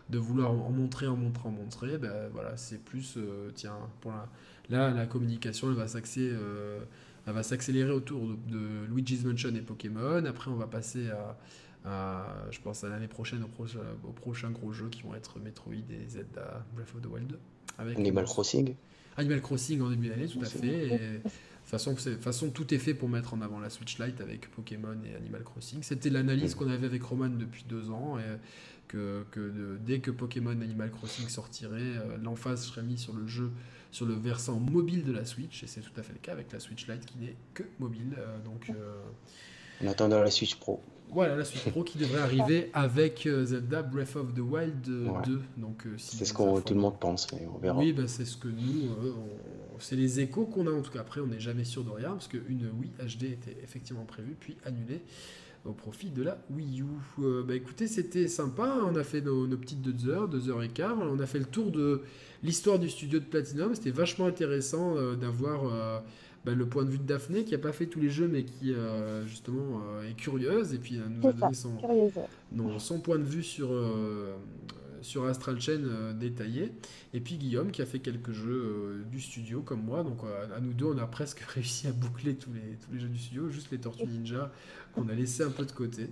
de 0.10 0.18
vouloir 0.18 0.52
en 0.52 0.70
montrer, 0.70 1.08
en 1.08 1.18
montrer, 1.18 1.48
en 1.48 1.52
montrer, 1.52 1.98
ben 1.98 2.30
voilà, 2.32 2.56
c'est 2.56 2.84
plus, 2.84 3.16
euh, 3.18 3.52
tiens, 3.54 3.76
pour 4.00 4.12
la, 4.12 4.30
là 4.70 4.92
la 4.92 5.06
communication 5.06 5.70
elle 5.70 5.76
va 5.76 5.88
s'axer, 5.88 6.30
euh, 6.32 6.80
elle 7.26 7.34
va 7.34 7.44
s'accélérer 7.44 7.92
autour 7.92 8.28
de, 8.28 8.36
de, 8.48 8.86
Luigi's 8.90 9.26
Mansion 9.26 9.54
et 9.56 9.62
Pokémon, 9.62 10.24
après 10.26 10.50
on 10.50 10.56
va 10.56 10.68
passer 10.68 11.10
à, 11.10 11.38
je 11.86 12.60
pense 12.62 12.84
à 12.84 12.90
l'année 12.90 13.08
prochaine 13.08 13.44
au, 13.44 14.12
prochain 14.12 14.52
gros 14.52 14.72
jeu 14.72 14.90
qui 14.90 15.02
vont 15.04 15.16
être 15.16 15.40
Metroid 15.40 15.74
et 15.74 16.08
Zelda 16.08 16.66
Breath 16.76 16.94
of 16.96 17.02
the 17.02 17.08
Wild 17.08 17.28
2. 17.28 17.40
Avec 17.78 17.98
Animal 17.98 18.26
Crossing. 18.26 18.76
Animal 19.18 19.42
Crossing 19.42 19.82
en 19.82 19.90
début 19.90 20.10
d'année, 20.10 20.28
tout 20.28 20.42
à 20.42 20.46
fait. 20.46 20.90
de 20.90 21.22
façon, 21.66 21.96
façon, 21.96 22.50
tout 22.50 22.74
est 22.74 22.78
fait 22.78 22.94
pour 22.94 23.10
mettre 23.10 23.34
en 23.34 23.42
avant 23.42 23.60
la 23.60 23.70
Switch 23.70 24.00
Lite 24.00 24.22
avec 24.22 24.50
Pokémon 24.52 24.98
et 25.06 25.16
Animal 25.16 25.44
Crossing. 25.44 25.84
C'était 25.84 26.10
l'analyse 26.10 26.56
qu'on 26.56 26.70
avait 26.70 26.86
avec 26.86 27.04
Roman 27.04 27.30
depuis 27.30 27.66
deux 27.68 27.90
ans. 27.90 28.18
Et 28.20 28.24
que, 28.92 29.26
que 29.32 29.78
dès 29.86 30.00
que 30.00 30.12
Pokémon 30.12 30.50
Animal 30.50 30.92
Crossing 30.92 31.28
sortirait, 31.30 31.80
euh, 31.80 32.18
l'emphase 32.22 32.66
serait 32.66 32.84
mise 32.84 33.00
sur 33.00 33.14
le 33.14 33.26
jeu, 33.26 33.52
sur 33.92 34.06
le 34.06 34.14
versant 34.14 34.60
mobile 34.60 35.04
de 35.04 35.14
la 35.14 35.24
Switch. 35.24 35.64
Et 35.64 35.68
c'est 35.68 35.82
tout 35.82 35.98
à 35.98 36.04
fait 36.04 36.14
le 36.14 36.20
cas 36.20 36.34
avec 36.34 36.52
la 36.52 36.60
Switch 36.60 36.88
Lite 36.88 37.06
qui 37.06 37.18
n'est 37.18 37.36
que 37.54 37.64
mobile. 37.80 38.16
Euh, 38.18 38.38
donc. 38.44 38.70
Euh, 38.70 39.02
en 39.84 39.88
attendant 39.88 40.22
la 40.22 40.32
Switch 40.32 40.56
Pro. 40.56 40.82
Voilà, 41.14 41.36
la 41.36 41.44
Switch 41.44 41.70
Pro 41.70 41.84
qui 41.84 41.98
devrait 41.98 42.22
arriver 42.22 42.70
avec 42.74 43.26
euh, 43.26 43.46
Zelda 43.46 43.82
Breath 43.82 44.16
of 44.16 44.34
the 44.34 44.40
Wild 44.40 44.82
2. 44.82 45.42
Donc, 45.58 45.86
euh, 45.86 45.96
c'est 45.98 46.24
ce 46.24 46.34
que 46.34 46.62
tout 46.62 46.74
le 46.74 46.80
monde 46.80 47.00
pense, 47.00 47.28
mais 47.34 47.46
on 47.54 47.58
verra. 47.58 47.80
Oui, 47.80 47.92
bah, 47.92 48.04
c'est 48.08 48.24
ce 48.24 48.38
que 48.38 48.48
nous, 48.48 48.92
euh, 49.04 49.14
c'est 49.80 49.98
les 49.98 50.22
échos 50.22 50.46
qu'on 50.46 50.68
a 50.68 50.72
en 50.72 50.82
tout 50.82 50.92
cas. 50.92 51.02
Après, 51.02 51.20
on 51.20 51.28
n'est 51.28 51.40
jamais 51.40 51.66
sûr 51.66 51.84
de 51.84 51.90
rien 51.90 52.12
parce 52.12 52.30
qu'une 52.30 52.70
Wii 52.80 52.92
HD 53.00 53.24
était 53.24 53.58
effectivement 53.62 54.06
prévue 54.06 54.38
puis 54.40 54.56
annulée 54.64 55.02
au 55.66 55.74
profit 55.74 56.10
de 56.10 56.24
la 56.24 56.40
Wii 56.50 56.82
U. 56.82 56.86
bah 57.46 57.56
écoutez, 57.56 57.88
c'était 57.88 58.28
sympa. 58.28 58.78
On 58.84 58.96
a 58.96 59.04
fait 59.04 59.22
nos, 59.22 59.46
nos, 59.46 59.58
petites 59.58 59.82
deux 59.82 60.10
heures, 60.10 60.28
deux 60.30 60.50
heures 60.50 60.64
et 60.64 60.70
quart. 60.70 60.98
On 61.00 61.20
a 61.20 61.26
fait 61.26 61.40
le 61.40 61.46
tour 61.46 61.72
de 61.72 62.02
l'histoire 62.42 62.80
du 62.80 62.90
studio 62.90 63.20
de 63.20 63.26
Platinum. 63.26 63.76
C'était 63.76 63.92
vachement 63.92 64.26
intéressant 64.26 64.96
d'avoir 65.16 66.02
bah, 66.44 66.54
le 66.56 66.66
point 66.66 66.84
de 66.84 66.90
vue 66.90 66.98
de 66.98 67.04
Daphné 67.04 67.44
qui 67.44 67.52
n'a 67.52 67.60
pas 67.60 67.72
fait 67.72 67.86
tous 67.86 68.00
les 68.00 68.10
jeux 68.10 68.28
mais 68.28 68.44
qui 68.44 68.74
euh, 68.74 69.26
justement 69.28 69.82
euh, 69.86 70.10
est 70.10 70.16
curieuse 70.16 70.74
et 70.74 70.80
puis 70.80 70.98
euh, 70.98 71.04
nous 71.08 71.28
a 71.28 71.34
donné 71.34 71.54
son, 71.54 71.78
son, 72.80 73.00
point 73.00 73.20
de 73.20 73.24
vue 73.24 73.44
sur, 73.44 73.70
sur 75.02 75.26
Astral 75.26 75.62
Chain 75.62 76.14
détaillé. 76.20 76.72
Et 77.14 77.20
puis 77.20 77.36
Guillaume 77.36 77.70
qui 77.70 77.84
a 77.84 77.86
fait 77.86 78.00
quelques 78.00 78.32
jeux 78.32 79.04
du 79.12 79.22
studio 79.22 79.62
comme 79.62 79.84
moi. 79.84 80.04
Donc 80.04 80.22
à 80.56 80.60
nous 80.60 80.74
deux 80.74 80.86
on 80.86 80.98
a 80.98 81.06
presque 81.06 81.40
réussi 81.48 81.88
à 81.88 81.92
boucler 81.92 82.36
tous 82.36 82.52
les, 82.54 82.78
tous 82.78 82.92
les 82.92 83.00
jeux 83.00 83.10
du 83.10 83.20
studio, 83.20 83.50
juste 83.50 83.70
les 83.72 83.78
Tortues 83.78 84.08
Ninja 84.08 84.52
qu'on 84.94 85.08
a 85.10 85.14
laissé 85.14 85.44
un 85.44 85.52
peu 85.52 85.66
de 85.66 85.72
côté. 85.72 86.10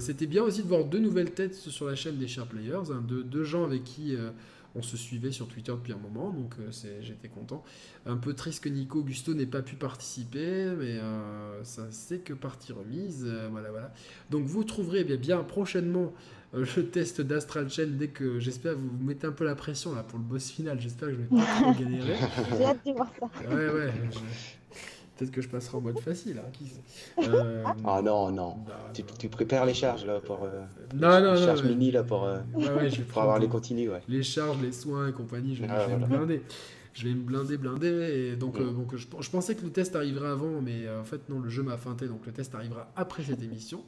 C'était 0.00 0.26
bien 0.26 0.42
aussi 0.42 0.62
de 0.62 0.68
voir 0.68 0.84
deux 0.84 1.00
nouvelles 1.00 1.32
têtes 1.32 1.54
sur 1.54 1.86
la 1.86 1.94
chaîne 1.94 2.18
des 2.18 2.28
Share 2.28 2.46
Players, 2.46 2.92
hein, 2.92 3.02
deux, 3.08 3.24
deux, 3.24 3.44
gens 3.44 3.64
avec 3.64 3.84
qui 3.84 4.16
on 4.74 4.82
se 4.82 4.96
suivait 4.96 5.32
sur 5.32 5.48
Twitter 5.48 5.72
depuis 5.72 5.92
un 5.92 5.98
moment, 5.98 6.30
donc 6.30 6.54
j'étais 7.00 7.28
content. 7.28 7.64
Un 8.06 8.16
peu 8.16 8.34
triste 8.34 8.64
que 8.64 8.68
Nico 8.68 9.00
Augusto 9.00 9.34
n'ait 9.34 9.46
pas 9.46 9.62
pu 9.62 9.76
participer, 9.76 10.72
mais 10.78 10.98
ça 11.64 11.86
c'est 11.90 12.18
que 12.18 12.32
partie 12.32 12.72
remise. 12.72 13.26
voilà, 13.50 13.70
voilà. 13.70 13.92
Donc 14.30 14.44
vous 14.46 14.64
trouverez 14.64 15.04
bien, 15.04 15.16
bien 15.16 15.42
prochainement 15.42 16.12
le 16.52 16.82
test 16.86 17.20
d'Astral 17.20 17.70
Chain 17.70 17.88
dès 17.92 18.08
que 18.08 18.40
j'espère 18.40 18.74
vous 18.76 18.90
mettez 19.00 19.26
un 19.26 19.32
peu 19.32 19.44
la 19.44 19.54
pression 19.54 19.94
là 19.94 20.02
pour 20.02 20.18
le 20.18 20.24
boss 20.24 20.50
final. 20.50 20.80
J'espère 20.80 21.08
que 21.08 21.14
je 21.14 21.20
vais 21.20 21.26
pas 21.26 21.44
trop 21.60 21.72
galérer. 21.80 22.16
J'ai 22.56 22.64
hâte 22.64 22.86
de 22.86 22.92
voir 22.92 23.12
ça. 23.18 23.26
Ouais, 23.48 23.70
ouais. 23.70 23.92
Peut-être 25.20 25.32
que 25.32 25.42
je 25.42 25.48
passerai 25.48 25.76
en 25.76 25.82
mode 25.82 26.00
facile. 26.00 26.38
Hein, 26.38 27.22
euh... 27.28 27.62
Ah 27.84 28.00
non, 28.00 28.32
non. 28.32 28.56
tu, 28.94 29.02
tu, 29.18 29.28
prépares 29.28 29.66
les 29.66 29.74
charges 29.74 30.06
là 30.06 30.18
pour. 30.18 30.44
Euh... 30.44 30.62
Non, 30.94 31.20
non, 31.20 31.34
les 31.34 31.40
non. 31.40 31.46
charges 31.46 31.62
mini 31.62 31.90
là 31.90 32.02
pour, 32.02 32.24
euh... 32.24 32.38
ouais, 32.54 32.70
ouais, 32.70 32.88
je 32.88 32.96
vais 32.96 33.02
pour 33.02 33.20
avoir 33.20 33.38
les 33.38 33.46
continues. 33.48 33.90
Ouais. 33.90 34.00
Les 34.08 34.22
charges, 34.22 34.56
les 34.62 34.72
soins 34.72 35.08
et 35.08 35.12
compagnie, 35.12 35.54
je 35.54 35.60
vais, 35.60 35.68
ah, 35.70 35.84
je 35.84 35.90
vais 35.90 35.98
me 35.98 36.06
blinder. 36.06 36.42
Je 36.94 37.06
vais 37.06 37.14
me 37.14 37.20
blinder, 37.20 37.58
blinder. 37.58 38.30
Et 38.32 38.36
donc, 38.36 38.58
mm. 38.58 38.62
euh, 38.62 38.70
donc 38.70 38.96
je, 38.96 39.06
je, 39.20 39.30
pensais 39.30 39.54
que 39.54 39.62
le 39.62 39.70
test 39.70 39.94
arriverait 39.94 40.30
avant, 40.30 40.62
mais 40.62 40.86
euh, 40.86 41.02
en 41.02 41.04
fait, 41.04 41.28
non, 41.28 41.38
le 41.38 41.50
jeu 41.50 41.62
m'a 41.62 41.76
feinté. 41.76 42.06
Donc, 42.06 42.24
le 42.24 42.32
test 42.32 42.54
arrivera 42.54 42.90
après 42.96 43.22
cette 43.22 43.42
émission. 43.42 43.84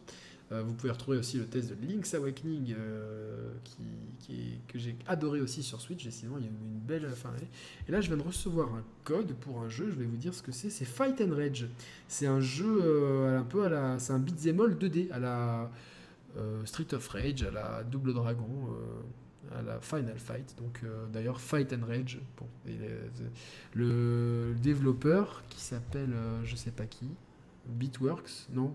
Euh, 0.53 0.63
vous 0.63 0.75
pouvez 0.75 0.93
retrouver 0.93 1.17
aussi 1.17 1.39
le 1.39 1.47
test 1.47 1.71
de 1.71 1.87
Link's 1.87 2.13
Awakening 2.15 2.75
euh, 2.79 3.53
qui, 4.19 4.59
que 4.69 4.79
j'ai 4.79 4.97
adoré 5.07 5.41
aussi 5.41 5.63
sur 5.63 5.81
Switch. 5.81 6.07
Et 6.07 6.11
il 6.11 6.29
y 6.29 6.47
a 6.47 6.49
une 6.49 6.81
belle. 6.87 7.09
Enfin, 7.11 7.31
et 7.89 7.93
là, 7.93 8.01
je 8.01 8.09
viens 8.09 8.19
de 8.19 8.23
recevoir 8.23 8.75
un 8.75 8.85
code 9.05 9.33
pour 9.35 9.61
un 9.61 9.69
jeu. 9.69 9.89
Je 9.91 9.97
vais 9.97 10.05
vous 10.05 10.17
dire 10.17 10.35
ce 10.35 10.43
que 10.43 10.53
c'est. 10.53 10.71
C'est 10.71 10.85
Fight 10.85 11.21
and 11.21 11.35
Rage. 11.35 11.67
C'est 12.09 12.27
un 12.27 12.41
jeu 12.41 12.81
euh, 12.83 13.41
un 13.41 13.45
peu 13.45 13.65
à 13.65 13.69
la. 13.69 13.99
C'est 13.99 14.13
un 14.13 14.19
beat'em 14.19 14.61
all 14.61 14.75
2D 14.75 15.11
à 15.11 15.19
la 15.19 15.71
Street 16.65 16.95
of 16.95 17.07
Rage, 17.09 17.43
à 17.43 17.51
la 17.51 17.83
Double 17.85 18.15
Dragon. 18.15 18.49
à 19.55 19.61
la 19.61 19.81
Final 19.81 20.19
Fight, 20.19 20.55
donc 20.57 20.81
d'ailleurs 21.13 21.43
Fight 21.43 21.75
and 21.75 21.85
Rage. 21.87 22.19
Bon, 22.39 22.47
le, 23.75 24.55
développeur 24.63 25.43
qui 25.51 25.61
s'appelle, 25.61 26.15
je 26.45 26.57
sais 26.57 26.71
pas 26.71 26.87
qui, 26.87 27.11
Beatworks, 27.67 28.47
non, 28.51 28.73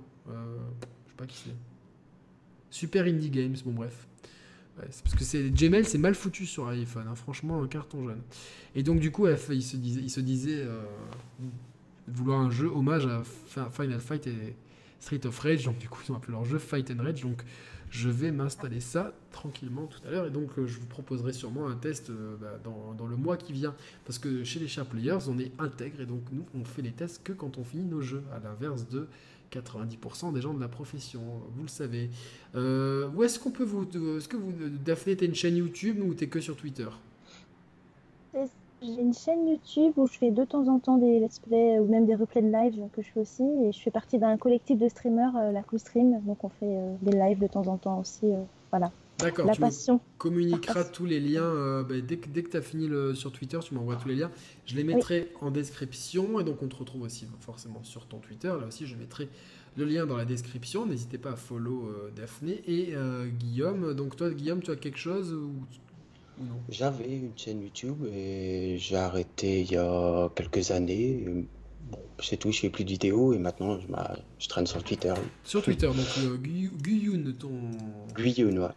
pas 1.17 1.25
qui 1.25 1.37
c'est. 1.37 1.55
Super 2.69 3.05
Indie 3.05 3.29
Games, 3.29 3.55
bon 3.65 3.71
bref. 3.71 4.07
parce 4.75 5.15
que 5.15 5.23
c'est 5.23 5.49
Gmail, 5.49 5.85
c'est 5.85 5.97
mal 5.97 6.15
foutu 6.15 6.45
sur 6.45 6.67
iPhone, 6.67 7.05
hein, 7.09 7.15
franchement, 7.15 7.65
carton 7.67 8.03
jaune. 8.03 8.21
Et 8.75 8.83
donc, 8.83 8.99
du 8.99 9.11
coup, 9.11 9.27
il 9.27 9.63
se 9.63 9.77
disait, 9.77 10.01
il 10.01 10.09
se 10.09 10.19
disait 10.19 10.61
euh, 10.61 10.83
vouloir 12.07 12.39
un 12.39 12.51
jeu 12.51 12.67
hommage 12.67 13.07
à 13.07 13.23
Final 13.71 13.99
Fight 13.99 14.27
et 14.27 14.55
Street 14.99 15.25
of 15.25 15.39
Rage. 15.39 15.65
Donc, 15.65 15.77
du 15.77 15.89
coup, 15.89 16.01
ils 16.07 16.11
ont 16.11 16.15
appelé 16.15 16.33
leur 16.33 16.45
jeu 16.45 16.57
Fight 16.57 16.91
and 16.91 17.03
Rage. 17.03 17.21
Donc, 17.21 17.43
je 17.89 18.09
vais 18.09 18.31
m'installer 18.31 18.81
ça 18.81 19.13
tranquillement 19.31 19.87
tout 19.87 19.99
à 20.07 20.11
l'heure. 20.11 20.27
Et 20.27 20.29
donc, 20.29 20.51
euh, 20.57 20.67
je 20.67 20.79
vous 20.79 20.85
proposerai 20.87 21.33
sûrement 21.33 21.67
un 21.67 21.75
test 21.75 22.09
euh, 22.09 22.35
bah, 22.39 22.59
dans, 22.63 22.93
dans, 22.93 23.07
le 23.07 23.15
mois 23.15 23.37
qui 23.37 23.53
vient. 23.53 23.75
Parce 24.05 24.19
que 24.19 24.43
chez 24.43 24.59
les 24.59 24.67
Sharp 24.67 24.89
Players, 24.89 25.29
on 25.29 25.39
est 25.39 25.51
intègre. 25.59 26.01
Et 26.01 26.05
donc, 26.05 26.21
nous, 26.31 26.45
on 26.53 26.65
fait 26.65 26.81
les 26.81 26.91
tests 26.91 27.23
que 27.23 27.33
quand 27.33 27.57
on 27.57 27.63
finit 27.63 27.85
nos 27.85 28.01
jeux. 28.01 28.23
À 28.33 28.39
l'inverse 28.39 28.87
de 28.89 29.07
90% 29.51 30.33
des 30.33 30.41
gens 30.41 30.53
de 30.53 30.59
la 30.59 30.67
profession, 30.67 31.21
vous 31.55 31.63
le 31.63 31.67
savez. 31.69 32.09
Euh, 32.55 33.09
où 33.15 33.23
est-ce 33.23 33.39
qu'on 33.39 33.51
peut 33.51 33.63
vous... 33.63 33.83
Est-ce 34.17 34.27
que 34.27 34.37
vous, 34.37 34.51
Daphné, 34.83 35.15
t'as 35.15 35.25
une 35.25 35.35
chaîne 35.35 35.57
YouTube 35.57 35.99
ou 36.03 36.13
t'es 36.13 36.27
que 36.27 36.39
sur 36.39 36.55
Twitter? 36.55 36.87
J'ai 38.33 39.01
une 39.01 39.13
chaîne 39.13 39.47
YouTube 39.47 39.93
où 39.97 40.05
je 40.05 40.17
fais 40.17 40.29
de 40.29 40.45
temps 40.45 40.67
en 40.67 40.77
temps 40.77 40.97
des 40.97 41.19
let's 41.19 41.39
play 41.39 41.79
ou 41.79 41.85
même 41.85 42.05
des 42.05 42.13
replays 42.13 42.43
de 42.43 42.51
live 42.51 42.87
que 42.93 43.01
je 43.01 43.07
fais 43.11 43.19
aussi. 43.21 43.43
Et 43.43 43.71
je 43.71 43.79
fais 43.79 43.89
partie 43.89 44.19
d'un 44.19 44.37
collectif 44.37 44.77
de 44.77 44.87
streamers, 44.87 45.35
euh, 45.35 45.51
la 45.51 45.63
Cool 45.63 45.79
Stream. 45.79 46.21
Donc 46.25 46.43
on 46.43 46.49
fait 46.49 46.65
euh, 46.65 46.95
des 47.01 47.17
lives 47.17 47.39
de 47.39 47.47
temps 47.47 47.65
en 47.67 47.77
temps 47.77 47.99
aussi. 47.99 48.27
voilà. 48.71 48.91
D'accord. 49.19 49.47
La 49.47 49.53
tu 49.53 49.61
passion. 49.61 49.99
communiqueras 50.17 50.83
tous 50.83 51.05
les 51.05 51.19
liens 51.19 51.41
euh, 51.43 51.83
bah, 51.83 51.95
dès 52.01 52.17
que, 52.17 52.29
dès 52.29 52.43
que 52.43 52.49
tu 52.49 52.57
as 52.57 52.61
fini 52.61 52.87
le, 52.87 53.15
sur 53.15 53.31
Twitter, 53.31 53.57
tu 53.63 53.73
m'envoies 53.73 53.95
tous 53.95 54.07
les 54.07 54.15
liens. 54.15 54.31
Je 54.65 54.75
les 54.75 54.83
mettrai 54.83 55.31
en 55.41 55.49
description 55.49 56.39
et 56.39 56.43
donc 56.43 56.61
on 56.61 56.67
te 56.67 56.75
retrouve 56.75 57.01
aussi 57.01 57.25
forcément 57.39 57.83
sur 57.83 58.05
ton 58.05 58.19
Twitter. 58.19 58.47
Là 58.47 58.67
aussi, 58.67 58.85
je 58.85 58.95
mettrai 58.95 59.29
le 59.75 59.85
lien 59.85 60.05
dans 60.05 60.17
la 60.17 60.25
description. 60.25 60.85
N'hésitez 60.85 61.17
pas 61.17 61.31
à 61.31 61.35
follow 61.35 61.87
euh, 61.87 62.11
Daphné 62.15 62.61
et 62.67 62.95
euh, 62.95 63.27
Guillaume. 63.27 63.93
Donc 63.95 64.15
toi, 64.15 64.29
Guillaume, 64.29 64.61
tu 64.61 64.69
as 64.71 64.75
quelque 64.75 64.99
chose 64.99 65.33
ou, 65.33 65.51
non? 66.39 66.59
J'avais 66.69 67.15
une 67.15 67.31
chaîne 67.35 67.63
YouTube 67.63 68.05
et 68.13 68.75
j'ai 68.77 68.97
arrêté 68.97 69.61
il 69.61 69.71
y 69.71 69.77
a 69.77 70.29
quelques 70.35 70.69
années. 70.69 71.25
Bon, 71.89 71.99
c'est 72.19 72.37
tout, 72.37 72.51
je 72.51 72.59
fais 72.59 72.69
plus 72.69 72.83
de 72.83 72.89
vidéos 72.89 73.33
et 73.33 73.39
maintenant 73.39 73.79
je, 73.79 73.87
je 74.37 74.47
traîne 74.47 74.67
sur 74.67 74.83
Twitter. 74.83 75.13
Sur 75.43 75.63
Twitter, 75.63 75.87
donc 75.87 76.41
Guillaume, 76.83 77.33
ton. 77.33 77.49
Guillaume, 78.15 78.59
ouais. 78.59 78.67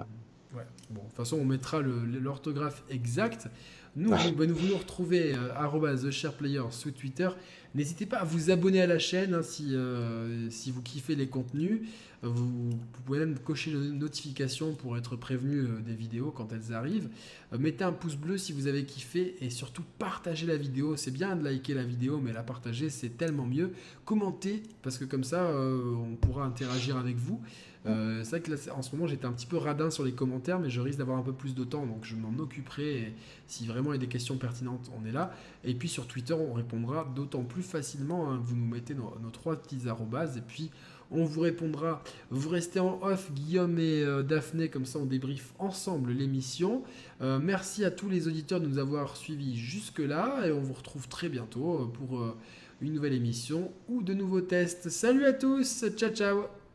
Ah. 0.00 0.56
Ouais. 0.56 0.62
Bon, 0.90 1.02
de 1.02 1.06
toute 1.06 1.16
façon, 1.16 1.36
on 1.36 1.44
mettra 1.44 1.80
l'orthographe 1.80 2.82
exacte. 2.88 3.48
Nous, 3.96 4.10
vous, 4.10 4.32
bah, 4.32 4.46
nous 4.46 4.54
nous 4.54 4.76
retrouver 4.76 5.34
euh, 5.34 5.96
TheSharePlayer 5.96 6.62
sur 6.70 6.92
Twitter. 6.92 7.28
N'hésitez 7.76 8.06
pas 8.06 8.18
à 8.18 8.24
vous 8.24 8.50
abonner 8.50 8.80
à 8.80 8.86
la 8.86 8.98
chaîne 8.98 9.34
hein, 9.34 9.42
si, 9.42 9.74
euh, 9.74 10.48
si 10.48 10.70
vous 10.70 10.80
kiffez 10.80 11.14
les 11.14 11.28
contenus. 11.28 11.80
Vous, 12.22 12.70
pouvez 13.04 13.18
même 13.18 13.38
cocher 13.38 13.70
les 13.70 13.90
notifications 13.90 14.74
pour 14.74 14.96
être 14.96 15.16
prévenu 15.16 15.58
euh, 15.58 15.80
des 15.80 15.94
vidéos 15.94 16.30
quand 16.30 16.52
elles 16.52 16.72
arrivent. 16.72 17.10
Euh, 17.52 17.58
mettez 17.58 17.84
un 17.84 17.92
pouce 17.92 18.16
bleu 18.16 18.38
si 18.38 18.52
vous 18.52 18.66
avez 18.66 18.84
kiffé 18.84 19.36
et 19.42 19.50
surtout 19.50 19.82
partagez 19.98 20.46
la 20.46 20.56
vidéo. 20.56 20.96
C'est 20.96 21.10
bien 21.10 21.36
de 21.36 21.44
liker 21.44 21.74
la 21.74 21.84
vidéo, 21.84 22.18
mais 22.18 22.32
la 22.32 22.42
partager 22.42 22.88
c'est 22.88 23.16
tellement 23.18 23.46
mieux. 23.46 23.72
Commentez 24.06 24.62
parce 24.82 24.96
que 24.96 25.04
comme 25.04 25.24
ça 25.24 25.50
on 25.54 26.16
pourra 26.16 26.44
interagir 26.44 26.96
avec 26.96 27.16
vous. 27.16 27.42
Euh, 27.86 28.20
c'est 28.24 28.30
vrai 28.30 28.40
que 28.40 28.50
là, 28.50 28.56
en 28.74 28.82
ce 28.82 28.94
moment, 28.94 29.06
j'étais 29.06 29.26
un 29.26 29.32
petit 29.32 29.46
peu 29.46 29.56
radin 29.56 29.90
sur 29.90 30.04
les 30.04 30.12
commentaires, 30.12 30.58
mais 30.58 30.70
je 30.70 30.80
risque 30.80 30.98
d'avoir 30.98 31.18
un 31.18 31.22
peu 31.22 31.32
plus 31.32 31.54
de 31.54 31.64
temps, 31.64 31.86
donc 31.86 32.04
je 32.04 32.16
m'en 32.16 32.36
occuperai. 32.38 32.98
Et 32.98 33.14
si 33.46 33.66
vraiment 33.66 33.92
il 33.92 33.96
y 33.96 33.98
a 33.98 34.00
des 34.00 34.08
questions 34.08 34.36
pertinentes, 34.36 34.90
on 35.00 35.06
est 35.06 35.12
là. 35.12 35.32
Et 35.64 35.74
puis 35.74 35.88
sur 35.88 36.06
Twitter, 36.06 36.34
on 36.34 36.52
répondra 36.52 37.10
d'autant 37.14 37.44
plus 37.44 37.62
facilement. 37.62 38.30
Hein. 38.30 38.40
Vous 38.42 38.56
nous 38.56 38.66
mettez 38.66 38.94
nos, 38.94 39.12
trois 39.32 39.56
petits 39.56 39.88
arrobases, 39.88 40.36
et 40.36 40.42
puis 40.42 40.70
on 41.10 41.24
vous 41.24 41.40
répondra. 41.40 42.02
Vous 42.30 42.48
restez 42.48 42.80
en 42.80 43.00
off, 43.02 43.30
Guillaume 43.32 43.78
et 43.78 44.02
euh, 44.02 44.22
Daphné, 44.22 44.68
comme 44.68 44.86
ça 44.86 44.98
on 44.98 45.06
débriefe 45.06 45.54
ensemble 45.58 46.10
l'émission. 46.10 46.82
Euh, 47.20 47.38
merci 47.40 47.84
à 47.84 47.92
tous 47.92 48.08
les 48.08 48.26
auditeurs 48.26 48.60
de 48.60 48.66
nous 48.66 48.78
avoir 48.78 49.16
suivis 49.16 49.56
jusque-là, 49.56 50.46
et 50.46 50.52
on 50.52 50.60
vous 50.60 50.74
retrouve 50.74 51.08
très 51.08 51.28
bientôt 51.28 51.92
pour 51.94 52.34
une 52.80 52.92
nouvelle 52.92 53.14
émission 53.14 53.70
ou 53.88 54.02
de 54.02 54.12
nouveaux 54.12 54.40
tests. 54.40 54.88
Salut 54.88 55.24
à 55.24 55.32
tous, 55.32 55.84
ciao 55.96 56.10
ciao 56.10 56.65